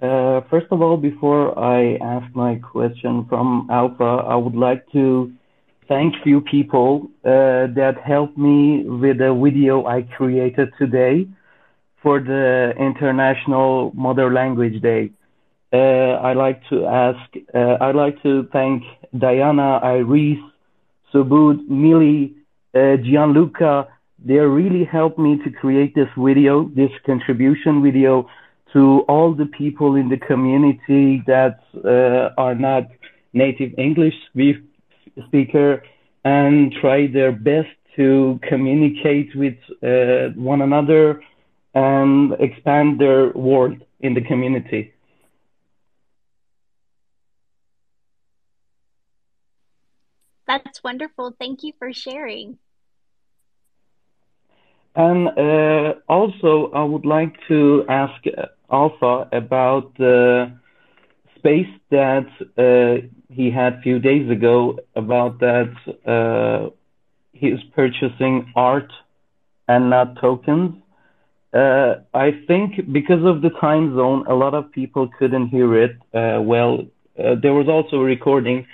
Uh, 0.03 0.41
first 0.49 0.67
of 0.69 0.81
all, 0.81 0.97
before 0.97 1.57
I 1.57 1.95
ask 2.03 2.35
my 2.35 2.55
question 2.55 3.25
from 3.29 3.67
Alpha, 3.71 4.03
I 4.27 4.35
would 4.35 4.53
like 4.53 4.83
to 4.91 5.31
thank 5.87 6.13
few 6.23 6.41
people 6.41 7.07
uh, 7.23 7.71
that 7.79 7.93
helped 8.03 8.37
me 8.37 8.83
with 8.83 9.21
a 9.21 9.33
video 9.33 9.85
I 9.85 10.01
created 10.01 10.73
today 10.77 11.25
for 12.01 12.19
the 12.19 12.73
International 12.77 13.93
Mother 13.95 14.33
Language 14.33 14.81
Day. 14.81 15.11
Uh, 15.71 16.19
I 16.19 16.33
like 16.33 16.59
to 16.69 16.85
ask, 16.85 17.23
I'd 17.55 17.95
like 17.95 18.21
to 18.23 18.45
thank 18.51 18.83
Diana, 19.17 19.79
Iris, 19.81 20.39
Subud, 21.13 21.65
Millie, 21.69 22.35
uh, 22.75 22.97
Gianluca. 22.97 23.87
They 24.19 24.35
really 24.35 24.83
helped 24.83 25.17
me 25.17 25.39
to 25.45 25.49
create 25.49 25.95
this 25.95 26.09
video, 26.17 26.69
this 26.75 26.91
contribution 27.05 27.81
video 27.81 28.27
to 28.73 29.01
all 29.07 29.33
the 29.33 29.45
people 29.45 29.95
in 29.95 30.09
the 30.09 30.17
community 30.17 31.23
that 31.27 31.59
uh, 31.85 32.33
are 32.41 32.55
not 32.55 32.83
native 33.33 33.71
English 33.77 34.15
speaker 35.27 35.83
and 36.25 36.73
try 36.81 37.07
their 37.07 37.31
best 37.31 37.69
to 37.95 38.39
communicate 38.47 39.35
with 39.35 39.55
uh, 39.83 40.33
one 40.35 40.61
another 40.61 41.21
and 41.75 42.33
expand 42.39 42.99
their 42.99 43.31
world 43.31 43.77
in 44.01 44.13
the 44.13 44.21
community. 44.21 44.93
That's 50.47 50.83
wonderful. 50.83 51.35
Thank 51.39 51.63
you 51.63 51.73
for 51.79 51.93
sharing. 51.93 52.57
And 54.95 55.29
uh, 55.29 55.95
also, 56.07 56.71
I 56.71 56.83
would 56.83 57.05
like 57.05 57.33
to 57.47 57.85
ask 57.89 58.23
Alpha 58.73 59.29
about 59.33 59.95
the 59.97 60.51
space 61.37 61.69
that 61.91 62.27
uh, 62.57 63.07
he 63.29 63.51
had 63.51 63.73
a 63.75 63.81
few 63.81 63.99
days 63.99 64.29
ago 64.31 64.79
about 64.95 65.39
that 65.39 65.71
uh, 66.07 66.69
he 67.33 67.47
is 67.47 67.59
purchasing 67.75 68.51
art 68.55 68.91
and 69.67 69.89
not 69.89 70.19
tokens. 70.21 70.75
Uh, 71.53 71.95
I 72.13 72.31
think 72.47 72.91
because 72.91 73.23
of 73.25 73.41
the 73.41 73.49
time 73.61 73.95
zone, 73.95 74.25
a 74.27 74.33
lot 74.35 74.53
of 74.55 74.71
people 74.71 75.09
couldn't 75.19 75.47
hear 75.49 75.75
it 75.83 75.95
uh, 76.13 76.41
well. 76.41 76.79
Uh, 77.17 77.35
there 77.41 77.53
was 77.53 77.67
also 77.67 77.97
a 77.97 78.03
recording, 78.03 78.65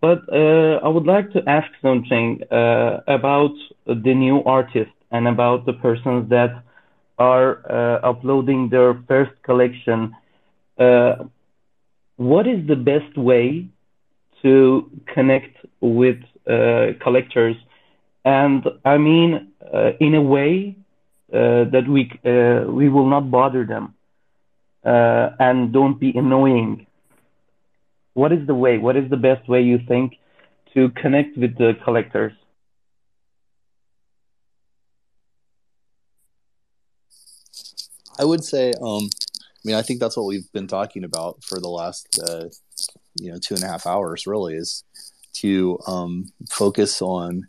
but 0.00 0.20
uh, 0.32 0.78
I 0.84 0.88
would 0.88 1.06
like 1.06 1.32
to 1.32 1.42
ask 1.48 1.68
something 1.82 2.40
about 2.50 3.52
the 3.86 4.14
new 4.14 4.42
artist 4.44 4.90
and 5.10 5.26
about 5.28 5.66
the 5.66 5.72
persons 5.74 6.28
that 6.30 6.62
are 7.18 7.60
uh, 7.70 8.00
uploading 8.08 8.68
their 8.70 8.94
first 9.08 9.32
collection, 9.42 10.14
uh, 10.78 11.16
what 12.16 12.46
is 12.46 12.66
the 12.66 12.76
best 12.76 13.16
way 13.16 13.68
to 14.42 14.90
connect 15.14 15.56
with 15.80 16.16
uh, 16.48 16.88
collectors? 17.02 17.56
And 18.24 18.64
I 18.84 18.98
mean, 18.98 19.48
in 20.00 20.14
a 20.14 20.22
way 20.22 20.76
that 21.30 21.84
we 21.88 22.10
we 22.72 22.88
will 22.88 23.08
not 23.08 23.30
bother 23.30 23.64
them 23.64 23.94
and 24.84 25.72
don't 25.72 25.98
be 25.98 26.12
annoying. 26.16 26.86
What 28.14 28.32
is 28.32 28.46
the 28.46 28.54
way? 28.54 28.78
What 28.78 28.96
is 28.96 29.08
the 29.10 29.16
best 29.16 29.48
way 29.48 29.62
you 29.62 29.78
think 29.86 30.14
to 30.74 30.90
connect 30.90 31.36
with 31.36 31.56
the 31.56 31.74
collectors? 31.84 32.32
I 38.18 38.24
would 38.24 38.42
say, 38.44 38.72
um, 38.82 39.08
I 39.14 39.62
mean, 39.64 39.76
I 39.76 39.82
think 39.82 40.00
that's 40.00 40.16
what 40.16 40.26
we've 40.26 40.50
been 40.52 40.66
talking 40.66 41.04
about 41.04 41.42
for 41.44 41.60
the 41.60 41.68
last, 41.68 42.18
uh, 42.28 42.48
you 43.16 43.30
know, 43.30 43.38
two 43.38 43.54
and 43.54 43.62
a 43.62 43.66
half 43.66 43.86
hours. 43.86 44.26
Really, 44.26 44.54
is 44.54 44.84
to 45.34 45.78
um, 45.86 46.32
focus 46.50 47.00
on 47.02 47.48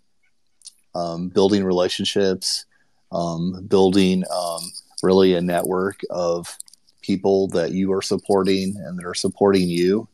um, 0.96 1.30
building 1.30 1.64
relationships, 1.64 2.66
um, 3.12 3.66
building 3.68 4.24
um, 4.32 4.62
really 5.02 5.34
a 5.34 5.42
network 5.42 6.02
of 6.10 6.58
people 7.02 7.48
that 7.50 7.72
you 7.72 7.92
are 7.94 8.02
supporting 8.02 8.76
and 8.78 8.98
that 8.98 9.06
are 9.06 9.14
supporting 9.14 9.68
you, 9.68 10.08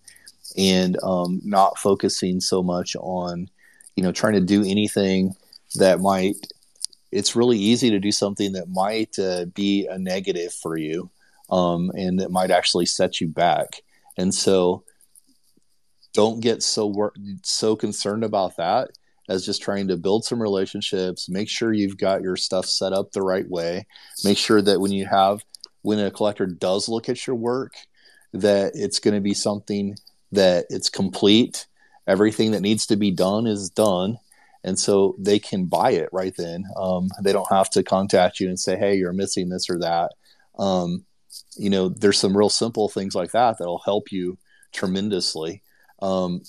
and 0.57 0.97
um, 1.03 1.41
not 1.43 1.77
focusing 1.77 2.39
so 2.39 2.61
much 2.61 2.95
on, 2.97 3.49
you 3.95 4.03
know, 4.03 4.11
trying 4.11 4.33
to 4.33 4.41
do 4.41 4.61
anything 4.63 5.35
that 5.75 5.99
might 5.99 6.35
it's 7.15 7.35
really 7.35 7.57
easy 7.57 7.89
to 7.91 7.99
do 7.99 8.11
something 8.11 8.51
that 8.51 8.67
might 8.67 9.17
uh, 9.17 9.45
be 9.45 9.87
a 9.87 9.97
negative 9.97 10.53
for 10.53 10.77
you 10.77 11.09
um, 11.49 11.89
and 11.95 12.19
that 12.19 12.29
might 12.29 12.51
actually 12.51 12.85
set 12.85 13.21
you 13.21 13.29
back. 13.29 13.81
And 14.17 14.35
so 14.35 14.83
don't 16.13 16.41
get 16.41 16.61
so 16.61 16.87
wor- 16.87 17.13
so 17.43 17.77
concerned 17.77 18.25
about 18.25 18.57
that 18.57 18.89
as 19.29 19.45
just 19.45 19.61
trying 19.61 19.87
to 19.87 19.97
build 19.97 20.25
some 20.25 20.41
relationships, 20.41 21.29
make 21.29 21.47
sure 21.47 21.71
you've 21.71 21.97
got 21.97 22.21
your 22.21 22.35
stuff 22.35 22.65
set 22.65 22.91
up 22.91 23.11
the 23.11 23.21
right 23.21 23.49
way, 23.49 23.87
make 24.25 24.37
sure 24.37 24.61
that 24.61 24.81
when 24.81 24.91
you 24.91 25.05
have 25.05 25.43
when 25.83 25.99
a 25.99 26.11
collector 26.11 26.45
does 26.45 26.89
look 26.89 27.07
at 27.07 27.25
your 27.25 27.35
work 27.35 27.75
that 28.33 28.73
it's 28.75 28.99
going 28.99 29.13
to 29.13 29.21
be 29.21 29.33
something 29.33 29.95
that 30.33 30.65
it's 30.69 30.89
complete. 30.89 31.67
Everything 32.07 32.51
that 32.51 32.61
needs 32.61 32.87
to 32.87 32.97
be 32.97 33.11
done 33.11 33.47
is 33.47 33.69
done. 33.69 34.17
And 34.65 34.79
so 34.79 35.15
they 35.19 35.37
can 35.37 35.65
buy 35.65 35.91
it 35.91 36.09
right 36.11 36.35
then. 36.35 36.65
Um, 36.75 37.09
they 37.21 37.31
don't 37.31 37.49
have 37.51 37.69
to 37.69 37.83
contact 37.83 38.39
you 38.39 38.49
and 38.49 38.59
say, 38.59 38.75
hey, 38.75 38.95
you're 38.95 39.13
missing 39.13 39.47
this 39.47 39.69
or 39.69 39.77
that. 39.79 40.13
Um, 40.57 41.05
you 41.55 41.69
know, 41.69 41.87
there's 41.87 42.17
some 42.17 42.35
real 42.35 42.49
simple 42.49 42.89
things 42.89 43.13
like 43.13 43.31
that 43.31 43.59
that'll 43.59 43.83
help 43.85 44.11
you 44.11 44.39
tremendously. 44.73 45.61
Um, 46.01 46.41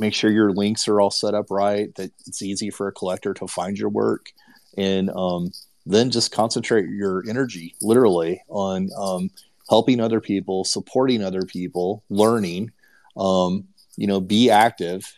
make 0.00 0.14
sure 0.14 0.30
your 0.30 0.52
links 0.52 0.88
are 0.88 0.98
all 0.98 1.10
set 1.10 1.34
up 1.34 1.50
right, 1.50 1.94
that 1.96 2.10
it's 2.26 2.40
easy 2.40 2.70
for 2.70 2.88
a 2.88 2.92
collector 2.92 3.34
to 3.34 3.46
find 3.46 3.78
your 3.78 3.90
work. 3.90 4.32
And 4.78 5.10
um, 5.10 5.50
then 5.84 6.10
just 6.10 6.32
concentrate 6.32 6.88
your 6.88 7.22
energy 7.28 7.74
literally 7.82 8.42
on 8.48 8.88
um, 8.96 9.28
helping 9.68 10.00
other 10.00 10.22
people, 10.22 10.64
supporting 10.64 11.22
other 11.22 11.42
people, 11.42 12.02
learning. 12.08 12.72
Um, 13.14 13.68
you 13.98 14.06
know, 14.06 14.20
be 14.22 14.50
active 14.50 15.12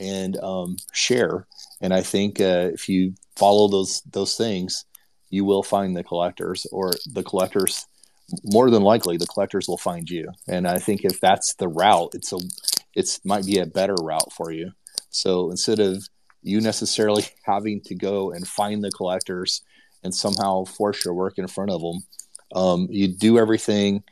and 0.00 0.36
um, 0.38 0.76
share. 0.92 1.46
And 1.80 1.92
I 1.92 2.02
think 2.02 2.40
uh, 2.40 2.70
if 2.72 2.88
you 2.88 3.14
follow 3.36 3.68
those 3.68 4.02
those 4.02 4.36
things, 4.36 4.84
you 5.30 5.44
will 5.44 5.62
find 5.62 5.96
the 5.96 6.04
collectors, 6.04 6.66
or 6.72 6.92
the 7.12 7.22
collectors. 7.22 7.86
More 8.44 8.70
than 8.70 8.82
likely, 8.82 9.16
the 9.16 9.26
collectors 9.26 9.68
will 9.68 9.78
find 9.78 10.10
you. 10.10 10.28
And 10.48 10.66
I 10.66 10.78
think 10.78 11.04
if 11.04 11.20
that's 11.20 11.54
the 11.54 11.68
route, 11.68 12.14
it's 12.14 12.32
a 12.32 12.38
it's 12.94 13.24
might 13.24 13.46
be 13.46 13.58
a 13.58 13.66
better 13.66 13.94
route 13.94 14.32
for 14.32 14.50
you. 14.50 14.72
So 15.10 15.50
instead 15.50 15.78
of 15.78 16.08
you 16.42 16.60
necessarily 16.60 17.24
having 17.44 17.80
to 17.82 17.94
go 17.94 18.32
and 18.32 18.46
find 18.46 18.82
the 18.82 18.90
collectors 18.90 19.62
and 20.02 20.14
somehow 20.14 20.64
force 20.64 21.04
your 21.04 21.14
work 21.14 21.38
in 21.38 21.46
front 21.46 21.70
of 21.70 21.80
them, 21.80 22.02
um, 22.54 22.88
you 22.90 23.08
do 23.08 23.38
everything 23.38 24.02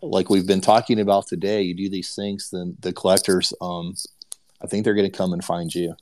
like 0.00 0.30
we've 0.30 0.46
been 0.46 0.60
talking 0.60 1.00
about 1.00 1.26
today. 1.26 1.62
You 1.62 1.74
do 1.74 1.88
these 1.88 2.14
things, 2.14 2.50
then 2.50 2.76
the 2.80 2.92
collectors, 2.92 3.52
um, 3.60 3.94
I 4.62 4.66
think 4.66 4.84
they're 4.84 4.94
going 4.94 5.10
to 5.10 5.16
come 5.16 5.32
and 5.32 5.44
find 5.44 5.74
you. 5.74 5.96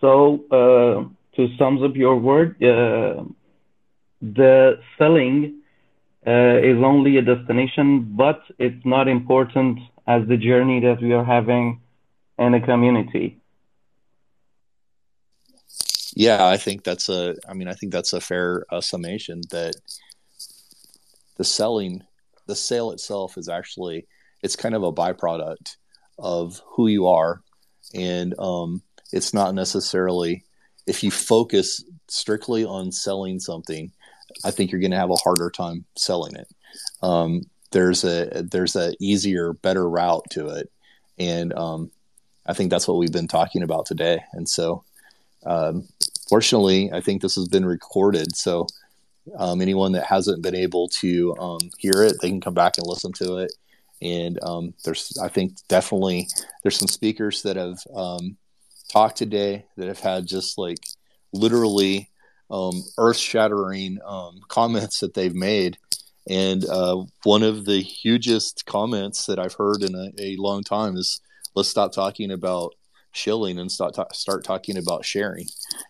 So, 0.00 0.44
uh, 0.50 1.04
to 1.36 1.56
sum 1.56 1.82
up 1.82 1.94
your 1.94 2.16
word, 2.16 2.62
uh, 2.62 3.24
the 4.20 4.80
selling 4.98 5.60
uh, 6.26 6.58
is 6.62 6.82
only 6.82 7.18
a 7.18 7.22
destination, 7.22 8.14
but 8.16 8.42
it's 8.58 8.84
not 8.84 9.08
important 9.08 9.78
as 10.06 10.26
the 10.26 10.36
journey 10.36 10.80
that 10.80 11.00
we 11.00 11.12
are 11.12 11.24
having 11.24 11.80
in 12.38 12.54
a 12.54 12.60
community. 12.60 13.38
Yeah, 16.16 16.46
I 16.46 16.56
think 16.56 16.82
that's 16.82 17.08
a. 17.08 17.36
I 17.48 17.54
mean, 17.54 17.68
I 17.68 17.74
think 17.74 17.92
that's 17.92 18.12
a 18.12 18.20
fair 18.20 18.64
uh, 18.70 18.80
summation. 18.80 19.42
That 19.50 19.76
the 21.36 21.44
selling, 21.44 22.02
the 22.46 22.56
sale 22.56 22.90
itself 22.90 23.38
is 23.38 23.48
actually 23.48 24.06
it's 24.42 24.56
kind 24.56 24.74
of 24.74 24.82
a 24.82 24.92
byproduct 24.92 25.76
of 26.18 26.60
who 26.66 26.86
you 26.86 27.06
are, 27.06 27.42
and 27.94 28.34
um, 28.38 28.82
it's 29.12 29.34
not 29.34 29.54
necessarily 29.54 30.44
if 30.86 31.02
you 31.02 31.10
focus 31.10 31.84
strictly 32.08 32.64
on 32.64 32.90
selling 32.90 33.38
something 33.38 33.92
I 34.44 34.50
think 34.50 34.70
you're 34.70 34.80
going 34.80 34.90
to 34.92 34.96
have 34.96 35.10
a 35.10 35.16
harder 35.16 35.50
time 35.50 35.84
selling 35.96 36.34
it. 36.36 36.48
Um, 37.02 37.42
there's 37.72 38.04
a 38.04 38.42
there's 38.50 38.76
a 38.76 38.94
easier, 39.00 39.52
better 39.52 39.88
route 39.88 40.24
to 40.30 40.48
it, 40.48 40.70
and 41.18 41.52
um, 41.54 41.90
I 42.46 42.52
think 42.52 42.70
that's 42.70 42.88
what 42.88 42.98
we've 42.98 43.12
been 43.12 43.28
talking 43.28 43.62
about 43.62 43.86
today. 43.86 44.22
And 44.32 44.48
so, 44.48 44.84
um, 45.46 45.88
fortunately, 46.28 46.90
I 46.92 47.00
think 47.00 47.22
this 47.22 47.36
has 47.36 47.48
been 47.48 47.64
recorded. 47.64 48.34
So, 48.34 48.66
um, 49.36 49.60
anyone 49.60 49.92
that 49.92 50.06
hasn't 50.06 50.42
been 50.42 50.56
able 50.56 50.88
to 51.00 51.36
um, 51.38 51.60
hear 51.78 52.02
it, 52.02 52.16
they 52.20 52.28
can 52.28 52.40
come 52.40 52.54
back 52.54 52.76
and 52.76 52.86
listen 52.86 53.12
to 53.14 53.36
it. 53.38 53.52
And 54.02 54.38
um, 54.42 54.74
there's, 54.84 55.18
I 55.22 55.28
think, 55.28 55.56
definitely 55.68 56.28
there's 56.62 56.78
some 56.78 56.88
speakers 56.88 57.42
that 57.42 57.56
have 57.56 57.78
talked 58.90 59.16
today 59.16 59.66
that 59.76 59.88
have 59.88 60.00
had 60.00 60.26
just 60.26 60.58
like 60.58 60.78
literally 61.32 62.10
um, 62.50 62.82
earth 62.98 63.16
shattering 63.16 63.98
um, 64.04 64.40
comments 64.48 65.00
that 65.00 65.14
they've 65.14 65.34
made. 65.34 65.78
And 66.28 66.64
uh, 66.66 67.04
one 67.24 67.42
of 67.42 67.64
the 67.64 67.80
hugest 67.80 68.66
comments 68.66 69.26
that 69.26 69.38
I've 69.38 69.54
heard 69.54 69.82
in 69.82 69.94
a, 69.94 70.10
a 70.18 70.36
long 70.36 70.62
time 70.62 70.96
is 70.96 71.20
let's 71.54 71.68
stop 71.68 71.92
talking 71.92 72.30
about 72.30 72.74
shilling 73.12 73.58
and 73.58 73.72
start, 73.72 73.94
ta- 73.94 74.12
start 74.12 74.44
talking 74.44 74.76
about 74.76 75.04
sharing. 75.04 75.46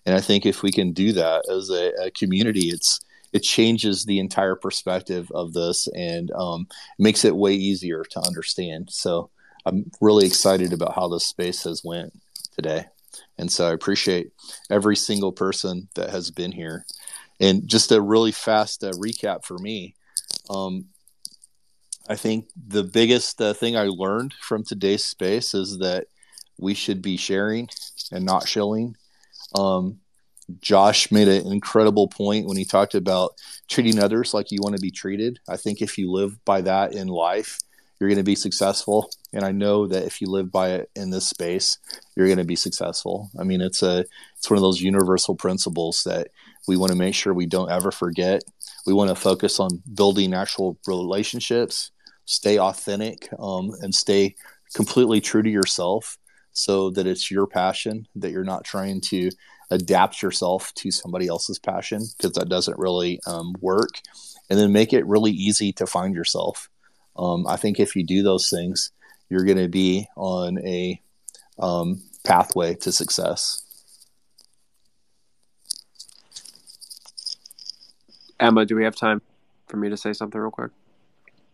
And 0.06 0.14
I 0.14 0.20
think 0.20 0.46
if 0.46 0.62
we 0.62 0.70
can 0.70 0.92
do 0.92 1.12
that 1.12 1.44
as 1.50 1.68
a, 1.70 2.06
a 2.06 2.10
community, 2.12 2.68
it's 2.68 3.00
it 3.32 3.42
changes 3.42 4.04
the 4.04 4.18
entire 4.18 4.56
perspective 4.56 5.30
of 5.34 5.52
this 5.52 5.88
and 5.88 6.30
um, 6.32 6.66
makes 6.98 7.24
it 7.24 7.36
way 7.36 7.54
easier 7.54 8.04
to 8.10 8.20
understand. 8.26 8.88
So 8.90 9.30
I'm 9.64 9.90
really 10.00 10.26
excited 10.26 10.72
about 10.72 10.94
how 10.94 11.08
this 11.08 11.26
space 11.26 11.64
has 11.64 11.82
went 11.84 12.12
today. 12.54 12.86
And 13.38 13.50
so 13.50 13.68
I 13.68 13.72
appreciate 13.72 14.32
every 14.70 14.96
single 14.96 15.32
person 15.32 15.88
that 15.94 16.10
has 16.10 16.30
been 16.30 16.52
here. 16.52 16.84
And 17.40 17.66
just 17.66 17.92
a 17.92 18.00
really 18.00 18.32
fast 18.32 18.84
uh, 18.84 18.90
recap 18.92 19.44
for 19.44 19.58
me. 19.58 19.94
Um, 20.48 20.86
I 22.08 22.16
think 22.16 22.48
the 22.56 22.82
biggest 22.82 23.40
uh, 23.40 23.54
thing 23.54 23.76
I 23.76 23.84
learned 23.84 24.34
from 24.40 24.64
today's 24.64 25.04
space 25.04 25.54
is 25.54 25.78
that 25.78 26.08
we 26.58 26.74
should 26.74 27.00
be 27.00 27.16
sharing 27.16 27.68
and 28.12 28.24
not 28.24 28.48
shilling. 28.48 28.96
Um, 29.54 30.00
Josh 30.60 31.10
made 31.10 31.28
an 31.28 31.52
incredible 31.52 32.08
point 32.08 32.46
when 32.46 32.56
he 32.56 32.64
talked 32.64 32.94
about 32.94 33.32
treating 33.68 33.98
others 33.98 34.34
like 34.34 34.50
you 34.50 34.58
want 34.62 34.76
to 34.76 34.82
be 34.82 34.90
treated. 34.90 35.38
I 35.48 35.56
think 35.56 35.80
if 35.80 35.98
you 35.98 36.10
live 36.10 36.44
by 36.44 36.60
that 36.62 36.94
in 36.94 37.08
life, 37.08 37.58
you're 37.98 38.08
going 38.08 38.16
to 38.16 38.24
be 38.24 38.34
successful. 38.34 39.10
And 39.32 39.44
I 39.44 39.52
know 39.52 39.86
that 39.86 40.04
if 40.04 40.20
you 40.20 40.28
live 40.28 40.50
by 40.50 40.70
it 40.70 40.90
in 40.96 41.10
this 41.10 41.28
space, 41.28 41.78
you're 42.16 42.26
going 42.26 42.38
to 42.38 42.44
be 42.44 42.56
successful. 42.56 43.30
I 43.38 43.44
mean, 43.44 43.60
it's 43.60 43.82
a 43.82 44.04
it's 44.36 44.48
one 44.48 44.56
of 44.56 44.62
those 44.62 44.80
universal 44.80 45.36
principles 45.36 46.02
that 46.04 46.28
we 46.66 46.76
want 46.76 46.92
to 46.92 46.98
make 46.98 47.14
sure 47.14 47.34
we 47.34 47.46
don't 47.46 47.70
ever 47.70 47.90
forget. 47.90 48.42
We 48.86 48.94
want 48.94 49.10
to 49.10 49.14
focus 49.14 49.60
on 49.60 49.82
building 49.94 50.32
actual 50.32 50.78
relationships, 50.86 51.90
stay 52.24 52.58
authentic, 52.58 53.28
um, 53.38 53.72
and 53.82 53.94
stay 53.94 54.34
completely 54.74 55.20
true 55.20 55.42
to 55.42 55.50
yourself, 55.50 56.16
so 56.52 56.90
that 56.90 57.06
it's 57.06 57.30
your 57.30 57.46
passion 57.46 58.08
that 58.16 58.30
you're 58.30 58.44
not 58.44 58.64
trying 58.64 59.00
to 59.02 59.30
adapt 59.70 60.22
yourself 60.22 60.72
to 60.74 60.90
somebody 60.90 61.28
else's 61.28 61.58
passion 61.58 62.02
because 62.16 62.32
that 62.32 62.48
doesn't 62.48 62.78
really 62.78 63.20
um, 63.26 63.54
work. 63.60 64.00
And 64.48 64.58
then 64.58 64.72
make 64.72 64.92
it 64.92 65.06
really 65.06 65.30
easy 65.30 65.72
to 65.74 65.86
find 65.86 66.14
yourself 66.14 66.68
um, 67.16 67.46
I 67.46 67.56
think 67.56 67.78
if 67.78 67.96
you 67.96 68.04
do 68.04 68.22
those 68.22 68.48
things, 68.48 68.92
you're 69.28 69.44
going 69.44 69.58
to 69.58 69.68
be 69.68 70.08
on 70.16 70.58
a 70.66 71.00
um, 71.58 72.02
pathway 72.24 72.74
to 72.76 72.92
success. 72.92 73.62
Emma, 78.38 78.64
do 78.64 78.74
we 78.74 78.84
have 78.84 78.96
time 78.96 79.20
for 79.68 79.76
me 79.76 79.90
to 79.90 79.96
say 79.96 80.14
something 80.14 80.40
real 80.40 80.50
quick? 80.50 80.70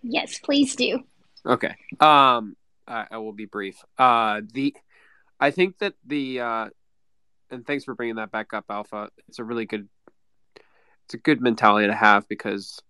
Yes, 0.03 0.39
please 0.39 0.77
do. 0.77 1.03
Okay. 1.45 1.75
Um, 1.99 2.57
I, 2.87 3.07
I 3.11 3.19
will 3.19 3.33
be 3.33 3.47
brief. 3.47 3.77
Uh, 3.99 4.43
the, 4.53 4.73
I 5.41 5.51
think 5.51 5.79
that 5.79 5.95
the, 6.07 6.41
uh, 6.41 6.69
and 7.51 7.67
thanks 7.67 7.85
for 7.85 7.95
bringing 7.95 8.17
that 8.17 8.31
back 8.31 8.53
up, 8.53 8.65
Alpha. 8.71 9.11
It's 9.29 9.39
a 9.39 9.45
really 9.45 9.67
good, 9.67 9.89
it's 11.05 11.15
a 11.15 11.19
good 11.19 11.41
mentality 11.41 11.87
to 11.87 11.95
have 11.95 12.29
because 12.29 12.81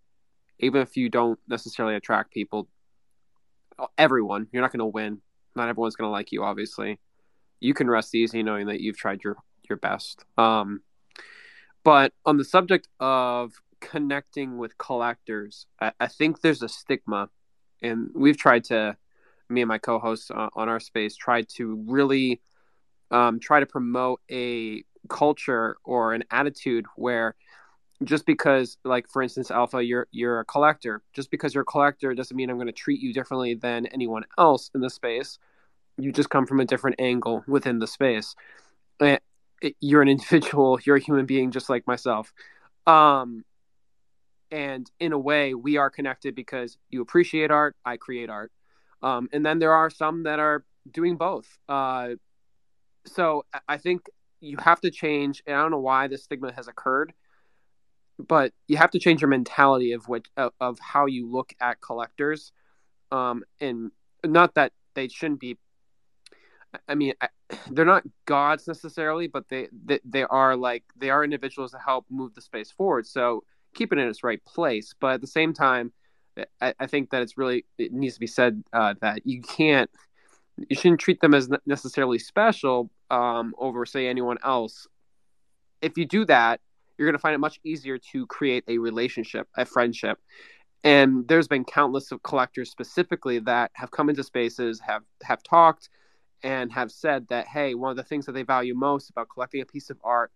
even 0.58 0.80
if 0.80 0.96
you 0.96 1.08
don't 1.08 1.38
necessarily 1.48 1.94
attract 1.94 2.32
people, 2.32 2.68
everyone, 3.98 4.48
you're 4.52 4.62
not 4.62 4.72
going 4.72 4.78
to 4.78 4.86
win. 4.86 5.20
Not 5.54 5.68
everyone's 5.68 5.96
going 5.96 6.08
to 6.08 6.12
like 6.12 6.32
you, 6.32 6.44
obviously. 6.44 6.98
You 7.60 7.74
can 7.74 7.88
rest 7.88 8.14
easy 8.14 8.42
knowing 8.42 8.66
that 8.66 8.80
you've 8.80 8.98
tried 8.98 9.22
your 9.24 9.36
your 9.68 9.76
best. 9.78 10.24
Um, 10.38 10.82
but 11.82 12.12
on 12.24 12.36
the 12.36 12.44
subject 12.44 12.88
of 13.00 13.52
connecting 13.80 14.58
with 14.58 14.78
collectors, 14.78 15.66
I, 15.80 15.92
I 16.00 16.06
think 16.06 16.40
there's 16.40 16.62
a 16.62 16.68
stigma, 16.68 17.30
and 17.82 18.10
we've 18.14 18.36
tried 18.36 18.64
to, 18.64 18.96
me 19.48 19.62
and 19.62 19.68
my 19.68 19.78
co-hosts 19.78 20.30
uh, 20.30 20.48
on 20.54 20.68
our 20.68 20.80
space, 20.80 21.16
tried 21.16 21.48
to 21.56 21.82
really 21.86 22.40
um, 23.10 23.40
try 23.40 23.60
to 23.60 23.66
promote 23.66 24.20
a 24.30 24.84
culture 25.08 25.76
or 25.84 26.12
an 26.14 26.24
attitude 26.30 26.86
where 26.96 27.36
just 28.04 28.26
because 28.26 28.76
like 28.84 29.08
for 29.08 29.22
instance 29.22 29.50
alpha 29.50 29.82
you're 29.82 30.06
you're 30.10 30.40
a 30.40 30.44
collector. 30.44 31.02
Just 31.12 31.30
because 31.30 31.54
you're 31.54 31.62
a 31.62 31.66
collector 31.66 32.14
doesn't 32.14 32.36
mean 32.36 32.50
i'm 32.50 32.56
going 32.56 32.66
to 32.66 32.72
treat 32.72 33.00
you 33.00 33.12
differently 33.12 33.54
than 33.54 33.86
anyone 33.86 34.24
else 34.38 34.70
in 34.74 34.80
the 34.80 34.90
space. 34.90 35.38
You 35.98 36.12
just 36.12 36.30
come 36.30 36.46
from 36.46 36.60
a 36.60 36.64
different 36.64 36.96
angle 37.00 37.42
within 37.48 37.78
the 37.78 37.86
space. 37.86 38.34
Eh, 39.00 39.18
you're 39.80 40.02
an 40.02 40.08
individual 40.16 40.78
you're 40.84 40.96
a 40.96 41.00
human 41.00 41.26
being 41.26 41.50
just 41.50 41.70
like 41.70 41.86
myself. 41.86 42.32
Um 42.86 43.44
and 44.50 44.88
in 45.00 45.12
a 45.12 45.18
way 45.18 45.54
we 45.54 45.76
are 45.76 45.90
connected 45.90 46.34
because 46.34 46.78
you 46.90 47.02
appreciate 47.02 47.50
art 47.50 47.76
i 47.84 47.96
create 47.96 48.28
art. 48.28 48.52
Um 49.02 49.28
and 49.32 49.44
then 49.44 49.58
there 49.58 49.72
are 49.72 49.88
some 49.90 50.24
that 50.24 50.38
are 50.38 50.64
doing 50.90 51.16
both. 51.16 51.46
Uh 51.68 52.16
so 53.06 53.44
i 53.68 53.76
think 53.76 54.06
you 54.40 54.56
have 54.58 54.80
to 54.80 54.90
change 54.90 55.42
and 55.46 55.56
i 55.56 55.60
don't 55.60 55.70
know 55.70 55.78
why 55.78 56.06
this 56.06 56.24
stigma 56.24 56.52
has 56.52 56.68
occurred 56.68 57.12
but 58.18 58.52
you 58.66 58.76
have 58.76 58.90
to 58.90 58.98
change 58.98 59.20
your 59.20 59.28
mentality 59.28 59.92
of 59.92 60.08
what 60.08 60.26
of, 60.36 60.78
how 60.80 61.06
you 61.06 61.30
look 61.30 61.52
at 61.60 61.80
collectors 61.80 62.52
um, 63.12 63.42
and 63.60 63.90
not 64.24 64.54
that 64.54 64.72
they 64.94 65.08
shouldn't 65.08 65.40
be. 65.40 65.58
I 66.88 66.94
mean, 66.94 67.14
I, 67.20 67.28
they're 67.70 67.84
not 67.84 68.04
gods 68.24 68.66
necessarily, 68.66 69.28
but 69.28 69.48
they, 69.48 69.68
they 69.84 70.00
they 70.04 70.22
are 70.24 70.56
like 70.56 70.84
they 70.96 71.10
are 71.10 71.24
individuals 71.24 71.72
that 71.72 71.80
help 71.84 72.06
move 72.10 72.34
the 72.34 72.40
space 72.40 72.70
forward. 72.70 73.06
So 73.06 73.44
keep 73.74 73.92
it 73.92 73.98
in 73.98 74.08
its 74.08 74.24
right 74.24 74.42
place, 74.44 74.94
but 74.98 75.14
at 75.14 75.20
the 75.20 75.26
same 75.26 75.52
time, 75.52 75.92
I, 76.60 76.74
I 76.78 76.86
think 76.86 77.10
that 77.10 77.22
it's 77.22 77.38
really 77.38 77.64
it 77.78 77.92
needs 77.92 78.14
to 78.14 78.20
be 78.20 78.26
said 78.26 78.62
uh, 78.72 78.94
that 79.00 79.26
you 79.26 79.42
can't 79.42 79.90
you 80.56 80.74
shouldn't 80.74 81.00
treat 81.00 81.20
them 81.20 81.34
as 81.34 81.50
necessarily 81.66 82.18
special 82.18 82.90
um, 83.10 83.54
over 83.58 83.86
say 83.86 84.08
anyone 84.08 84.38
else. 84.44 84.86
If 85.82 85.96
you 85.96 86.06
do 86.06 86.24
that, 86.26 86.60
you're 86.96 87.06
going 87.06 87.18
to 87.18 87.20
find 87.20 87.34
it 87.34 87.38
much 87.38 87.60
easier 87.64 87.98
to 88.12 88.26
create 88.26 88.64
a 88.68 88.78
relationship, 88.78 89.48
a 89.56 89.64
friendship. 89.64 90.18
And 90.84 91.26
there's 91.28 91.48
been 91.48 91.64
countless 91.64 92.12
of 92.12 92.22
collectors 92.22 92.70
specifically 92.70 93.38
that 93.40 93.70
have 93.74 93.90
come 93.90 94.08
into 94.08 94.22
spaces, 94.22 94.80
have 94.80 95.02
have 95.22 95.42
talked, 95.42 95.88
and 96.42 96.70
have 96.72 96.92
said 96.92 97.26
that 97.28 97.48
hey, 97.48 97.74
one 97.74 97.90
of 97.90 97.96
the 97.96 98.04
things 98.04 98.26
that 98.26 98.32
they 98.32 98.42
value 98.42 98.74
most 98.74 99.10
about 99.10 99.28
collecting 99.32 99.60
a 99.60 99.66
piece 99.66 99.90
of 99.90 99.98
art 100.04 100.32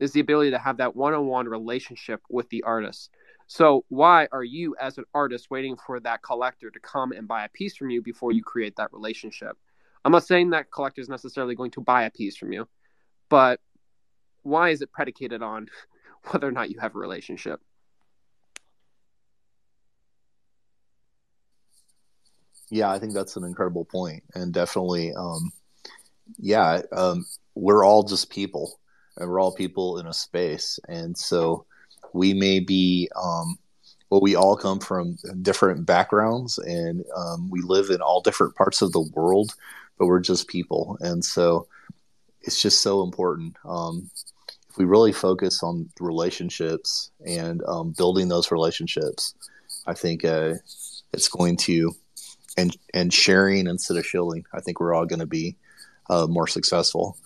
is 0.00 0.12
the 0.12 0.20
ability 0.20 0.50
to 0.50 0.58
have 0.58 0.78
that 0.78 0.96
one-on-one 0.96 1.46
relationship 1.46 2.20
with 2.28 2.48
the 2.48 2.62
artist. 2.64 3.10
So 3.46 3.84
why 3.88 4.26
are 4.32 4.42
you 4.42 4.74
as 4.80 4.98
an 4.98 5.04
artist 5.14 5.50
waiting 5.50 5.76
for 5.76 6.00
that 6.00 6.22
collector 6.22 6.70
to 6.70 6.80
come 6.80 7.12
and 7.12 7.28
buy 7.28 7.44
a 7.44 7.48
piece 7.50 7.76
from 7.76 7.90
you 7.90 8.02
before 8.02 8.32
you 8.32 8.42
create 8.42 8.74
that 8.76 8.92
relationship? 8.92 9.56
I'm 10.04 10.12
not 10.12 10.26
saying 10.26 10.50
that 10.50 10.70
collector 10.70 11.00
is 11.00 11.08
necessarily 11.08 11.54
going 11.54 11.70
to 11.72 11.80
buy 11.80 12.04
a 12.04 12.10
piece 12.10 12.36
from 12.36 12.52
you, 12.52 12.68
but 13.28 13.60
why 14.42 14.70
is 14.70 14.82
it 14.82 14.92
predicated 14.92 15.42
on 15.42 15.68
whether 16.30 16.48
or 16.48 16.52
not 16.52 16.70
you 16.70 16.80
have 16.80 16.94
a 16.94 16.98
relationship? 16.98 17.60
Yeah, 22.70 22.90
I 22.90 22.98
think 22.98 23.12
that's 23.12 23.36
an 23.36 23.44
incredible 23.44 23.84
point, 23.84 24.22
and 24.34 24.50
definitely, 24.52 25.12
um, 25.14 25.52
yeah, 26.38 26.80
um, 26.90 27.26
we're 27.54 27.84
all 27.84 28.02
just 28.02 28.30
people, 28.30 28.80
and 29.18 29.28
we're 29.28 29.40
all 29.40 29.54
people 29.54 29.98
in 29.98 30.06
a 30.06 30.12
space, 30.14 30.80
and 30.88 31.16
so 31.16 31.66
we 32.14 32.32
may 32.32 32.60
be, 32.60 33.10
um, 33.14 33.58
well, 34.08 34.22
we 34.22 34.36
all 34.36 34.56
come 34.56 34.80
from 34.80 35.18
different 35.42 35.84
backgrounds, 35.84 36.56
and 36.56 37.04
um, 37.14 37.50
we 37.50 37.60
live 37.60 37.90
in 37.90 38.00
all 38.00 38.22
different 38.22 38.54
parts 38.54 38.80
of 38.80 38.92
the 38.92 39.06
world, 39.12 39.54
but 40.02 40.08
we're 40.08 40.18
just 40.18 40.48
people, 40.48 40.98
and 40.98 41.24
so 41.24 41.68
it's 42.40 42.60
just 42.60 42.82
so 42.82 43.04
important. 43.04 43.54
Um, 43.64 44.10
if 44.68 44.76
we 44.76 44.84
really 44.84 45.12
focus 45.12 45.62
on 45.62 45.90
relationships 46.00 47.12
and 47.24 47.62
um, 47.68 47.94
building 47.96 48.26
those 48.26 48.50
relationships, 48.50 49.32
I 49.86 49.94
think 49.94 50.24
uh, 50.24 50.54
it's 51.12 51.28
going 51.28 51.56
to 51.68 51.92
and 52.56 52.76
and 52.92 53.14
sharing 53.14 53.68
instead 53.68 53.96
of 53.96 54.04
shilling. 54.04 54.44
I 54.52 54.60
think 54.60 54.80
we're 54.80 54.92
all 54.92 55.06
going 55.06 55.20
to 55.20 55.26
be 55.26 55.54
uh, 56.10 56.26
more 56.26 56.48
successful. 56.48 57.16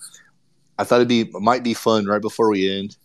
I 0.77 0.83
thought 0.83 0.97
it'd 0.97 1.07
be 1.07 1.31
might 1.33 1.63
be 1.63 1.73
fun 1.73 2.05
right 2.05 2.21
before 2.21 2.51
we 2.51 2.71
end. 2.71 2.95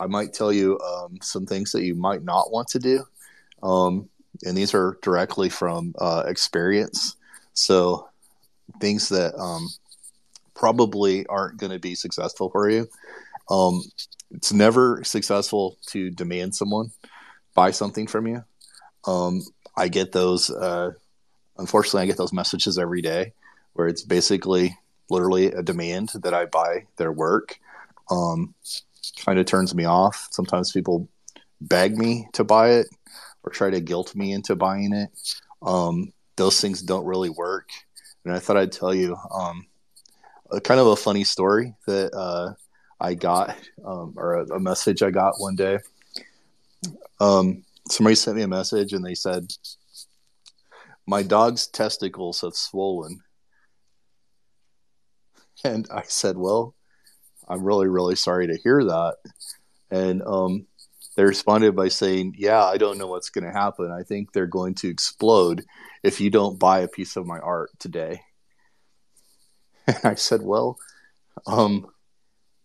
I 0.00 0.06
might 0.06 0.32
tell 0.32 0.54
you 0.54 0.80
um, 0.80 1.18
some 1.20 1.44
things 1.44 1.72
that 1.72 1.84
you 1.84 1.94
might 1.94 2.24
not 2.24 2.50
want 2.50 2.68
to 2.68 2.78
do, 2.78 3.04
um, 3.62 4.08
and 4.46 4.56
these 4.56 4.72
are 4.72 4.96
directly 5.02 5.50
from 5.50 5.94
uh, 5.98 6.22
experience. 6.26 7.16
So 7.52 8.08
things 8.80 9.08
that 9.10 9.34
um, 9.38 9.68
probably 10.54 11.26
aren't 11.26 11.58
going 11.58 11.72
to 11.72 11.78
be 11.78 11.94
successful 11.94 12.50
for 12.50 12.68
you. 12.70 12.88
Um, 13.50 13.82
it's 14.30 14.52
never 14.52 15.02
successful 15.04 15.76
to 15.88 16.10
demand 16.10 16.54
someone 16.54 16.90
buy 17.54 17.70
something 17.70 18.06
from 18.06 18.26
you. 18.26 18.44
Um, 19.06 19.42
I 19.76 19.88
get 19.88 20.12
those. 20.12 20.50
Uh, 20.50 20.92
unfortunately, 21.58 22.02
I 22.02 22.06
get 22.06 22.16
those 22.16 22.32
messages 22.32 22.78
every 22.78 23.02
day 23.02 23.32
where 23.74 23.88
it's 23.88 24.02
basically 24.02 24.76
literally 25.10 25.46
a 25.46 25.62
demand 25.62 26.10
that 26.22 26.34
I 26.34 26.46
buy 26.46 26.86
their 26.96 27.12
work. 27.12 27.58
Um, 28.10 28.54
kind 29.24 29.38
of 29.38 29.46
turns 29.46 29.74
me 29.74 29.84
off. 29.84 30.28
Sometimes 30.30 30.72
people 30.72 31.08
beg 31.60 31.96
me 31.96 32.28
to 32.32 32.44
buy 32.44 32.70
it 32.70 32.86
or 33.42 33.52
try 33.52 33.70
to 33.70 33.80
guilt 33.80 34.14
me 34.14 34.32
into 34.32 34.56
buying 34.56 34.92
it. 34.92 35.10
Um, 35.62 36.12
those 36.36 36.60
things 36.60 36.82
don't 36.82 37.06
really 37.06 37.30
work. 37.30 37.68
And 38.24 38.34
I 38.34 38.38
thought 38.38 38.56
I'd 38.56 38.72
tell 38.72 38.94
you 38.94 39.16
um, 39.32 39.66
a 40.50 40.60
kind 40.60 40.80
of 40.80 40.86
a 40.86 40.96
funny 40.96 41.24
story 41.24 41.74
that 41.86 42.14
uh, 42.14 42.54
I 43.00 43.14
got, 43.14 43.56
um, 43.84 44.14
or 44.16 44.34
a, 44.34 44.56
a, 44.56 44.60
message 44.60 45.02
I 45.02 45.10
got 45.10 45.34
one 45.38 45.56
day. 45.56 45.78
Um, 47.20 47.64
somebody 47.88 48.14
sent 48.14 48.36
me 48.36 48.42
a 48.42 48.48
message 48.48 48.92
and 48.92 49.04
they 49.04 49.14
said, 49.14 49.52
My 51.06 51.22
dog's 51.22 51.66
testicles 51.66 52.40
have 52.42 52.54
swollen. 52.54 53.20
And 55.64 55.86
I 55.94 56.02
said, 56.08 56.36
Well, 56.36 56.74
I'm 57.48 57.62
really, 57.62 57.86
really 57.86 58.16
sorry 58.16 58.48
to 58.48 58.56
hear 58.56 58.82
that. 58.82 59.16
And 59.92 60.20
um, 60.22 60.66
they 61.16 61.22
responded 61.22 61.76
by 61.76 61.88
saying, 61.88 62.34
Yeah, 62.36 62.64
I 62.64 62.78
don't 62.78 62.98
know 62.98 63.06
what's 63.06 63.30
going 63.30 63.44
to 63.44 63.52
happen. 63.52 63.92
I 63.92 64.02
think 64.02 64.32
they're 64.32 64.46
going 64.46 64.74
to 64.76 64.88
explode 64.88 65.64
if 66.02 66.20
you 66.20 66.30
don't 66.30 66.58
buy 66.58 66.80
a 66.80 66.88
piece 66.88 67.16
of 67.16 67.26
my 67.26 67.38
art 67.38 67.70
today. 67.78 68.20
And 69.86 69.98
I 70.04 70.14
said, 70.14 70.42
Well, 70.42 70.78
um, 71.46 71.86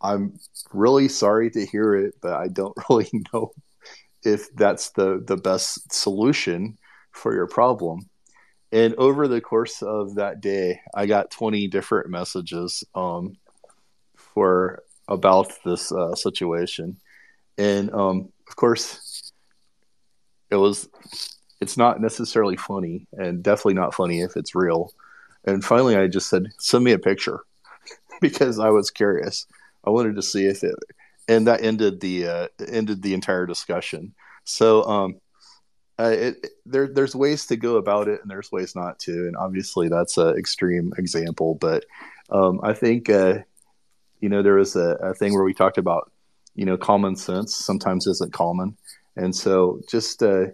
I'm 0.02 0.40
really 0.74 1.08
sorry 1.08 1.50
to 1.52 1.66
hear 1.66 1.96
it, 1.96 2.16
but 2.22 2.34
I 2.34 2.48
don't 2.48 2.78
really 2.90 3.10
know 3.34 3.52
if 4.24 4.54
that's 4.56 4.92
the, 4.92 5.24
the 5.26 5.38
best 5.38 5.92
solution 5.94 6.78
for 7.12 7.34
your 7.34 7.48
problem. 7.48 8.10
And 8.72 8.96
over 8.96 9.28
the 9.28 9.42
course 9.42 9.82
of 9.82 10.16
that 10.16 10.42
day, 10.42 10.82
I 10.94 11.06
got 11.06 11.32
20 11.32 11.68
different 11.68 12.10
messages 12.10 12.84
um, 12.94 13.38
for 14.16 14.84
about 15.08 15.52
this 15.64 15.92
uh, 15.92 16.16
situation. 16.16 16.98
And 17.58 17.92
um, 17.94 18.30
of 18.50 18.56
course, 18.56 19.32
it 20.52 20.58
was, 20.58 20.90
it's 21.60 21.77
not 21.77 22.02
necessarily 22.02 22.56
funny 22.56 23.08
and 23.14 23.44
definitely 23.44 23.74
not 23.74 23.94
funny 23.94 24.22
if 24.22 24.36
it's 24.36 24.56
real. 24.56 24.92
And 25.45 25.64
finally, 25.64 25.95
I 25.95 26.08
just 26.08 26.30
said, 26.30 26.48
send 26.60 26.84
me 26.84 26.92
a 26.92 27.00
picture 27.00 27.42
because 28.22 28.60
I 28.60 28.69
was 28.69 28.92
curious. 28.92 29.48
I 29.86 29.90
wanted 29.90 30.16
to 30.16 30.22
see 30.22 30.45
if 30.45 30.64
it, 30.64 30.76
and 31.27 31.48
that 31.48 31.64
ended 31.64 32.02
the 32.02 32.27
uh, 32.27 32.48
ended 32.68 33.02
the 33.02 33.14
entire 33.14 33.45
discussion. 33.45 34.14
So 34.44 34.84
um, 34.84 35.22
uh, 36.00 36.16
it, 36.16 36.48
there 36.66 36.88
there's 36.88 37.16
ways 37.16 37.45
to 37.48 37.56
go 37.56 37.77
about 37.77 38.08
it, 38.08 38.22
and 38.22 38.30
there's 38.30 38.52
ways 38.52 38.76
not 38.76 39.00
to, 39.00 39.11
and 39.11 39.38
obviously 39.38 39.88
that's 39.88 40.18
an 40.18 40.38
extreme 40.38 40.94
example. 40.98 41.56
But 41.56 41.86
um, 42.30 42.60
I 42.64 42.74
think 42.74 43.10
uh, 43.10 43.40
you 44.19 44.30
know 44.30 44.44
there 44.44 44.56
was 44.56 44.76
a, 44.76 44.98
a 45.02 45.14
thing 45.14 45.34
where 45.34 45.44
we 45.44 45.53
talked 45.53 45.77
about 45.77 46.11
you 46.53 46.66
know 46.66 46.77
common 46.77 47.16
sense 47.16 47.56
sometimes 47.56 48.08
isn't 48.08 48.34
common, 48.34 48.77
and 49.16 49.34
so 49.36 49.80
just 49.90 50.22
uh, 50.22 50.48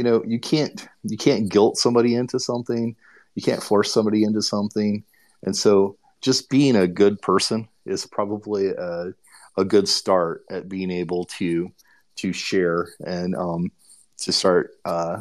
you 0.00 0.04
know 0.04 0.24
you 0.26 0.40
can't 0.40 0.88
you 1.02 1.18
can't 1.18 1.50
guilt 1.50 1.76
somebody 1.76 2.14
into 2.14 2.40
something, 2.40 2.96
you 3.34 3.42
can't 3.42 3.62
force 3.62 3.92
somebody 3.92 4.24
into 4.24 4.40
something, 4.40 5.04
and 5.42 5.54
so 5.54 5.98
just 6.22 6.48
being 6.48 6.74
a 6.74 6.88
good 6.88 7.20
person 7.20 7.68
is 7.84 8.06
probably 8.06 8.68
a, 8.68 9.12
a 9.58 9.64
good 9.64 9.86
start 9.86 10.46
at 10.50 10.70
being 10.70 10.90
able 10.90 11.26
to 11.26 11.70
to 12.16 12.32
share 12.32 12.88
and 13.04 13.36
um, 13.36 13.70
to 14.16 14.32
start 14.32 14.70
uh, 14.86 15.20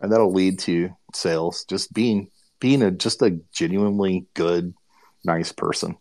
and 0.00 0.10
that'll 0.10 0.32
lead 0.32 0.58
to 0.58 0.90
sales. 1.14 1.64
Just 1.64 1.92
being 1.92 2.28
being 2.58 2.82
a 2.82 2.90
just 2.90 3.22
a 3.22 3.38
genuinely 3.52 4.26
good 4.34 4.74
nice 5.24 5.52
person. 5.52 5.96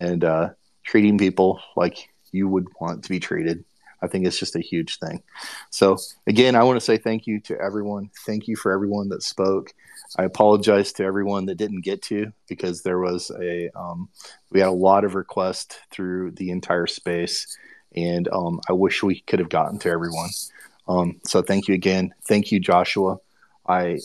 And 0.00 0.22
uh, 0.22 0.50
treating 0.84 1.18
people 1.18 1.60
like 1.74 2.08
you 2.30 2.46
would 2.46 2.68
want 2.80 3.02
to 3.02 3.08
be 3.08 3.18
treated 3.18 3.64
I 4.04 4.08
think 4.08 4.26
it's 4.26 4.38
just 4.38 4.56
a 4.56 4.60
huge 4.60 4.98
thing. 4.98 5.22
So 5.70 5.96
again, 6.26 6.54
I 6.54 6.62
want 6.62 6.76
to 6.76 6.84
say 6.84 6.98
thank 6.98 7.26
you 7.26 7.40
to 7.40 7.58
everyone. 7.60 8.10
Thank 8.26 8.46
you 8.46 8.56
for 8.56 8.72
everyone 8.72 9.08
that 9.08 9.22
spoke. 9.22 9.72
I 10.16 10.24
apologize 10.24 10.92
to 10.94 11.04
everyone 11.04 11.46
that 11.46 11.56
didn't 11.56 11.80
get 11.80 12.02
to 12.02 12.32
because 12.48 12.82
there 12.82 12.98
was 12.98 13.30
a 13.40 13.70
um, 13.76 14.08
we 14.50 14.60
had 14.60 14.68
a 14.68 14.72
lot 14.72 15.04
of 15.04 15.14
requests 15.14 15.78
through 15.90 16.32
the 16.32 16.50
entire 16.50 16.86
space, 16.86 17.56
and 17.96 18.28
um, 18.28 18.60
I 18.68 18.74
wish 18.74 19.02
we 19.02 19.20
could 19.20 19.38
have 19.38 19.48
gotten 19.48 19.78
to 19.80 19.90
everyone. 19.90 20.30
Um, 20.86 21.20
so 21.26 21.42
thank 21.42 21.66
you 21.68 21.74
again. 21.74 22.14
Thank 22.28 22.52
you, 22.52 22.60
Joshua. 22.60 23.16
I 23.66 23.98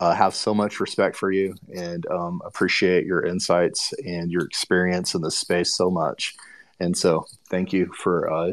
uh, 0.00 0.14
have 0.14 0.34
so 0.34 0.54
much 0.54 0.80
respect 0.80 1.14
for 1.14 1.30
you 1.30 1.54
and 1.74 2.06
um, 2.10 2.40
appreciate 2.44 3.04
your 3.04 3.24
insights 3.24 3.92
and 4.04 4.30
your 4.30 4.42
experience 4.42 5.14
in 5.14 5.22
this 5.22 5.38
space 5.38 5.74
so 5.74 5.90
much. 5.90 6.34
And 6.80 6.96
so, 6.96 7.26
thank 7.50 7.74
you 7.74 7.92
for 7.94 8.32
uh, 8.32 8.52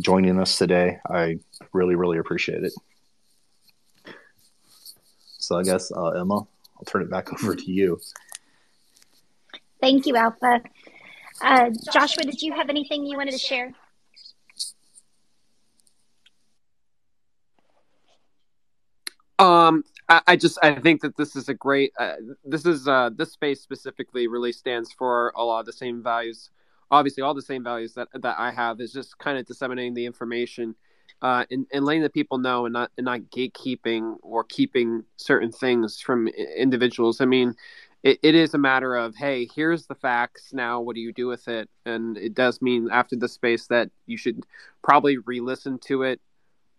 joining 0.00 0.40
us 0.40 0.58
today. 0.58 0.98
I 1.08 1.38
really, 1.72 1.94
really 1.94 2.18
appreciate 2.18 2.64
it. 2.64 2.72
So 5.38 5.56
I 5.58 5.62
guess 5.62 5.92
uh, 5.92 6.08
Emma, 6.10 6.36
I'll 6.36 6.84
turn 6.86 7.02
it 7.02 7.10
back 7.10 7.32
over 7.32 7.54
to 7.54 7.70
you. 7.70 8.00
Thank 9.80 10.06
you, 10.06 10.16
Alpha. 10.16 10.62
Uh, 11.42 11.70
Joshua, 11.92 12.24
did 12.24 12.40
you 12.40 12.52
have 12.54 12.70
anything 12.70 13.04
you 13.04 13.16
wanted 13.16 13.32
to 13.32 13.38
share? 13.38 13.72
Um, 19.38 19.84
I, 20.08 20.22
I 20.28 20.36
just 20.36 20.58
I 20.62 20.74
think 20.76 21.02
that 21.02 21.16
this 21.16 21.36
is 21.36 21.48
a 21.48 21.54
great. 21.54 21.92
Uh, 21.98 22.14
this 22.44 22.64
is 22.64 22.88
uh, 22.88 23.10
this 23.14 23.32
space 23.32 23.60
specifically 23.60 24.26
really 24.26 24.52
stands 24.52 24.92
for 24.92 25.32
a 25.36 25.44
lot 25.44 25.60
of 25.60 25.66
the 25.66 25.72
same 25.72 26.02
values. 26.02 26.50
Obviously, 26.90 27.22
all 27.22 27.34
the 27.34 27.42
same 27.42 27.64
values 27.64 27.94
that 27.94 28.08
that 28.14 28.38
I 28.38 28.50
have 28.50 28.80
is 28.80 28.92
just 28.92 29.18
kind 29.18 29.38
of 29.38 29.46
disseminating 29.46 29.94
the 29.94 30.06
information. 30.06 30.74
Uh, 31.22 31.44
and, 31.50 31.64
and 31.72 31.86
letting 31.86 32.02
the 32.02 32.10
people 32.10 32.36
know 32.36 32.66
and 32.66 32.72
not 32.74 32.90
and 32.98 33.04
not 33.06 33.20
gatekeeping 33.34 34.16
or 34.20 34.44
keeping 34.44 35.04
certain 35.16 35.50
things 35.50 35.98
from 35.98 36.28
individuals. 36.28 37.20
I 37.22 37.24
mean, 37.24 37.54
it, 38.04 38.18
it 38.22 38.34
is 38.36 38.54
a 38.54 38.58
matter 38.58 38.94
of 38.94 39.16
hey 39.16 39.48
here's 39.52 39.86
the 39.86 39.94
facts 39.96 40.52
now 40.52 40.80
what 40.80 40.94
do 40.94 41.00
you 41.00 41.12
do 41.12 41.26
with 41.26 41.48
it 41.48 41.68
and 41.84 42.16
it 42.16 42.34
does 42.34 42.62
mean 42.62 42.88
after 42.92 43.16
the 43.16 43.28
space 43.28 43.66
that 43.66 43.90
you 44.06 44.16
should 44.16 44.44
probably 44.82 45.16
re-listen 45.18 45.78
to 45.78 46.02
it 46.02 46.20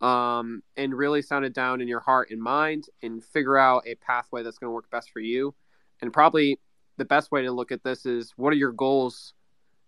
um, 0.01 0.61
and 0.77 0.93
really 0.93 1.21
sound 1.21 1.43
it 1.45 1.53
down 1.53 1.81
in 1.81 1.87
your 1.87 1.99
heart 1.99 2.29
and 2.29 2.41
mind 2.41 2.85
and 3.01 3.23
figure 3.23 3.57
out 3.57 3.83
a 3.87 3.95
pathway 3.95 4.43
that's 4.43 4.59
going 4.59 4.69
to 4.69 4.73
work 4.73 4.89
best 4.91 5.09
for 5.11 5.19
you 5.19 5.53
and 6.01 6.13
probably 6.13 6.59
the 6.97 7.05
best 7.05 7.31
way 7.31 7.41
to 7.41 7.51
look 7.51 7.71
at 7.71 7.83
this 7.83 8.05
is 8.05 8.31
what 8.37 8.53
are 8.53 8.57
your 8.57 8.71
goals 8.71 9.33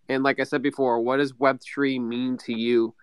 and 0.10 0.24
like 0.24 0.40
i 0.40 0.44
said 0.44 0.62
before 0.62 1.02
what 1.02 1.18
does 1.18 1.34
web3 1.34 2.02
mean 2.02 2.38
to 2.38 2.54
you 2.54 2.94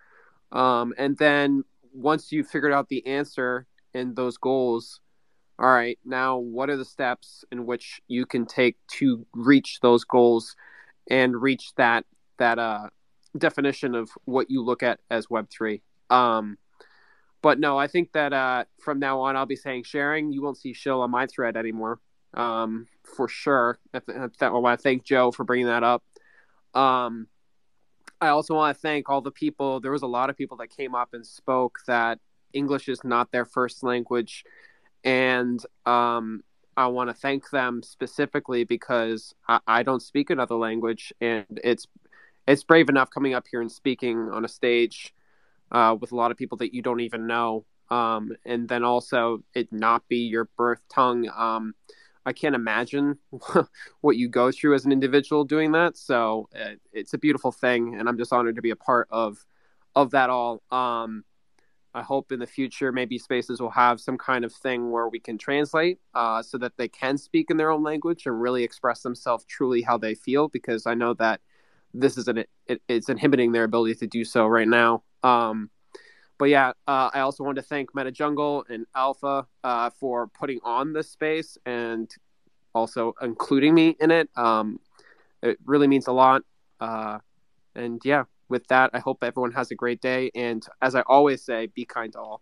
um, 0.51 0.93
and 0.97 1.17
then 1.17 1.63
once 1.93 2.31
you've 2.31 2.47
figured 2.47 2.71
out 2.71 2.87
the 2.89 3.05
answer 3.07 3.67
and 3.93 4.15
those 4.15 4.37
goals 4.37 5.01
all 5.57 5.71
right, 5.71 5.97
now 6.03 6.37
what 6.37 6.69
are 6.69 6.75
the 6.75 6.85
steps 6.85 7.45
in 7.51 7.65
which 7.65 8.01
you 8.07 8.25
can 8.25 8.45
take 8.45 8.75
to 8.97 9.25
reach 9.33 9.79
those 9.81 10.03
goals 10.03 10.55
and 11.09 11.41
reach 11.41 11.73
that 11.75 12.05
that 12.37 12.59
uh, 12.59 12.89
definition 13.37 13.95
of 13.95 14.09
what 14.25 14.49
you 14.49 14.61
look 14.61 14.83
at 14.83 14.99
as 15.09 15.29
Web 15.29 15.49
three? 15.49 15.81
Um, 16.09 16.57
but 17.41 17.59
no, 17.59 17.77
I 17.77 17.87
think 17.87 18.11
that 18.13 18.33
uh, 18.33 18.65
from 18.81 18.99
now 18.99 19.21
on, 19.21 19.37
I'll 19.37 19.45
be 19.45 19.55
saying 19.55 19.83
sharing. 19.83 20.33
You 20.33 20.41
won't 20.41 20.57
see 20.57 20.73
shill 20.73 21.01
on 21.01 21.11
my 21.11 21.25
thread 21.25 21.55
anymore, 21.55 21.99
um, 22.33 22.87
for 23.03 23.29
sure. 23.29 23.79
I, 23.93 24.01
I 24.41 24.49
want 24.49 24.77
to 24.77 24.83
thank 24.83 25.05
Joe 25.05 25.31
for 25.31 25.45
bringing 25.45 25.67
that 25.67 25.83
up. 25.83 26.03
Um, 26.75 27.27
I 28.21 28.29
also 28.29 28.55
want 28.55 28.75
to 28.75 28.81
thank 28.81 29.09
all 29.09 29.21
the 29.21 29.31
people. 29.31 29.79
There 29.79 29.91
was 29.91 30.03
a 30.03 30.07
lot 30.07 30.29
of 30.29 30.37
people 30.37 30.57
that 30.57 30.67
came 30.67 30.95
up 30.95 31.09
and 31.13 31.25
spoke 31.25 31.79
that 31.87 32.19
English 32.53 32.87
is 32.87 33.03
not 33.03 33.31
their 33.31 33.45
first 33.45 33.83
language 33.83 34.45
and 35.05 35.63
um, 35.85 36.41
I 36.75 36.87
want 36.87 37.09
to 37.09 37.13
thank 37.13 37.51
them 37.51 37.83
specifically 37.83 38.65
because 38.65 39.33
I, 39.47 39.59
I, 39.67 39.83
don't 39.83 40.01
speak 40.01 40.31
another 40.31 40.55
language, 40.55 41.13
and 41.21 41.45
it's 41.63 41.87
it's 42.47 42.63
brave 42.63 42.89
enough 42.89 43.11
coming 43.11 43.33
up 43.33 43.45
here 43.49 43.61
and 43.61 43.71
speaking 43.71 44.17
on 44.17 44.43
a 44.43 44.49
stage 44.49 45.13
uh, 45.71 45.95
with 45.99 46.11
a 46.11 46.15
lot 46.15 46.31
of 46.31 46.37
people 46.37 46.57
that 46.57 46.73
you 46.73 46.81
don't 46.81 46.99
even 46.99 47.27
know, 47.27 47.65
um, 47.91 48.31
and 48.45 48.67
then 48.67 48.83
also 48.83 49.43
it 49.53 49.71
not 49.71 50.07
be 50.09 50.17
your 50.17 50.49
birth 50.57 50.81
tongue. 50.91 51.29
Um, 51.35 51.75
I 52.25 52.33
can't 52.33 52.55
imagine 52.55 53.19
what 54.01 54.17
you 54.17 54.27
go 54.27 54.51
through 54.51 54.75
as 54.75 54.85
an 54.85 54.91
individual 54.91 55.43
doing 55.43 55.71
that. 55.73 55.97
So 55.97 56.49
it, 56.51 56.61
uh, 56.61 56.75
it's 56.91 57.13
a 57.13 57.17
beautiful 57.17 57.51
thing, 57.51 57.95
and 57.99 58.09
I'm 58.09 58.17
just 58.17 58.33
honored 58.33 58.55
to 58.55 58.61
be 58.61 58.71
a 58.71 58.75
part 58.75 59.07
of 59.11 59.45
of 59.95 60.11
that 60.11 60.29
all. 60.29 60.61
Um, 60.71 61.23
I 61.93 62.01
hope 62.01 62.33
in 62.33 62.39
the 62.39 62.47
future 62.47 62.91
maybe 62.91 63.17
spaces 63.17 63.61
will 63.61 63.69
have 63.69 64.01
some 64.01 64.17
kind 64.17 64.43
of 64.43 64.53
thing 64.53 64.91
where 64.91 65.07
we 65.07 65.17
can 65.17 65.37
translate 65.37 65.99
uh, 66.13 66.43
so 66.43 66.57
that 66.57 66.73
they 66.75 66.89
can 66.89 67.17
speak 67.17 67.49
in 67.49 67.55
their 67.55 67.71
own 67.71 67.83
language 67.83 68.25
and 68.25 68.41
really 68.41 68.63
express 68.63 69.01
themselves 69.01 69.45
truly 69.45 69.81
how 69.81 69.97
they 69.97 70.13
feel 70.13 70.49
because 70.49 70.85
I 70.85 70.93
know 70.93 71.13
that 71.13 71.39
this 71.93 72.17
is 72.17 72.27
an 72.27 72.43
it, 72.67 72.81
it's 72.89 73.07
inhibiting 73.07 73.53
their 73.53 73.63
ability 73.63 73.95
to 73.95 74.07
do 74.07 74.25
so 74.25 74.45
right 74.45 74.67
now. 74.67 75.03
Um, 75.23 75.69
but 76.37 76.45
yeah, 76.45 76.69
uh, 76.87 77.09
I 77.13 77.21
also 77.21 77.43
want 77.43 77.55
to 77.57 77.61
thank 77.61 77.93
MetaJungle 77.93 78.69
and 78.69 78.85
Alpha 78.95 79.47
uh, 79.63 79.89
for 79.89 80.27
putting 80.27 80.59
on 80.63 80.93
this 80.93 81.09
space 81.09 81.57
and 81.65 82.09
also 82.73 83.13
including 83.21 83.73
me 83.73 83.95
in 83.99 84.11
it. 84.11 84.29
Um, 84.35 84.79
it 85.41 85.57
really 85.65 85.87
means 85.87 86.07
a 86.07 86.11
lot. 86.11 86.41
Uh, 86.79 87.19
and 87.75 88.01
yeah, 88.03 88.23
with 88.49 88.67
that, 88.67 88.91
I 88.93 88.99
hope 88.99 89.23
everyone 89.23 89.53
has 89.53 89.71
a 89.71 89.75
great 89.75 90.01
day. 90.01 90.31
And 90.35 90.65
as 90.81 90.95
I 90.95 91.01
always 91.01 91.43
say, 91.43 91.67
be 91.67 91.85
kind 91.85 92.13
to 92.13 92.19
all. 92.19 92.41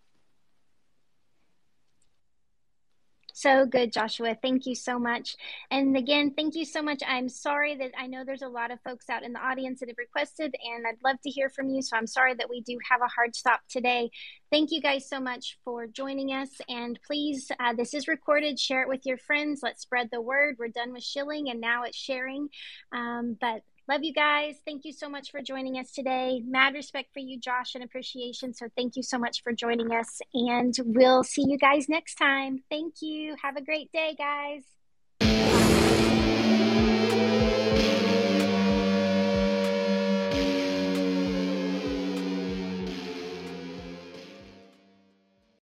So 3.36 3.66
good, 3.66 3.92
Joshua. 3.92 4.38
Thank 4.40 4.68
you 4.68 4.76
so 4.76 5.00
much. 5.00 5.36
And 5.72 5.98
again, 5.98 6.34
thank 6.38 6.54
you 6.54 6.66
so 6.66 6.84
much. 6.84 7.02
I'm 7.06 7.28
sorry 7.28 7.76
that 7.78 7.92
I 7.98 8.06
know 8.06 8.24
there's 8.24 8.44
a 8.44 8.48
lot 8.48 8.70
of 8.70 8.80
folks 8.82 9.10
out 9.10 9.24
in 9.24 9.34
the 9.34 9.40
audience 9.40 9.80
that 9.80 9.90
have 9.90 9.98
requested, 9.98 10.56
and 10.64 10.86
I'd 10.86 11.04
love 11.04 11.20
to 11.24 11.32
hear 11.32 11.50
from 11.50 11.70
you. 11.70 11.82
So 11.82 11.98
I'm 11.98 12.06
sorry 12.06 12.36
that 12.36 12.50
we 12.50 12.62
do 12.62 12.78
have 12.90 13.02
a 13.02 13.08
hard 13.08 13.36
stop 13.36 13.62
today. 13.68 14.12
Thank 14.52 14.70
you 14.72 14.82
guys 14.82 15.10
so 15.10 15.20
much 15.20 15.58
for 15.66 15.88
joining 15.88 16.30
us. 16.30 16.50
And 16.70 17.00
please, 17.08 17.52
uh, 17.60 17.74
this 17.74 17.96
is 17.96 18.08
recorded. 18.08 18.60
Share 18.60 18.84
it 18.84 18.88
with 18.88 19.02
your 19.04 19.18
friends. 19.18 19.62
Let's 19.64 19.82
spread 19.82 20.10
the 20.12 20.22
word. 20.22 20.58
We're 20.60 20.68
done 20.68 20.94
with 20.94 21.04
shilling, 21.04 21.50
and 21.50 21.60
now 21.60 21.84
it's 21.84 21.98
sharing. 21.98 22.50
Um, 22.92 23.36
but 23.42 23.64
Love 23.90 24.04
you 24.04 24.14
guys. 24.14 24.56
Thank 24.66 24.86
you 24.86 24.94
so 24.94 25.10
much 25.10 25.30
for 25.30 25.42
joining 25.42 25.78
us 25.78 25.92
today. 25.92 26.42
Mad 26.46 26.74
respect 26.74 27.10
for 27.14 27.20
you, 27.20 27.38
Josh, 27.38 27.76
and 27.76 27.84
appreciation. 27.84 28.54
So 28.54 28.68
thank 28.78 28.96
you 28.96 29.04
so 29.04 29.18
much 29.18 29.44
for 29.44 29.52
joining 29.52 29.92
us. 29.92 30.22
And 30.34 30.74
we'll 30.86 31.24
see 31.24 31.44
you 31.46 31.58
guys 31.58 31.90
next 31.90 32.16
time. 32.16 32.64
Thank 32.70 33.02
you. 33.02 33.36
Have 33.42 33.58
a 33.58 33.62
great 33.62 33.92
day, 33.92 34.16
guys. 34.18 34.64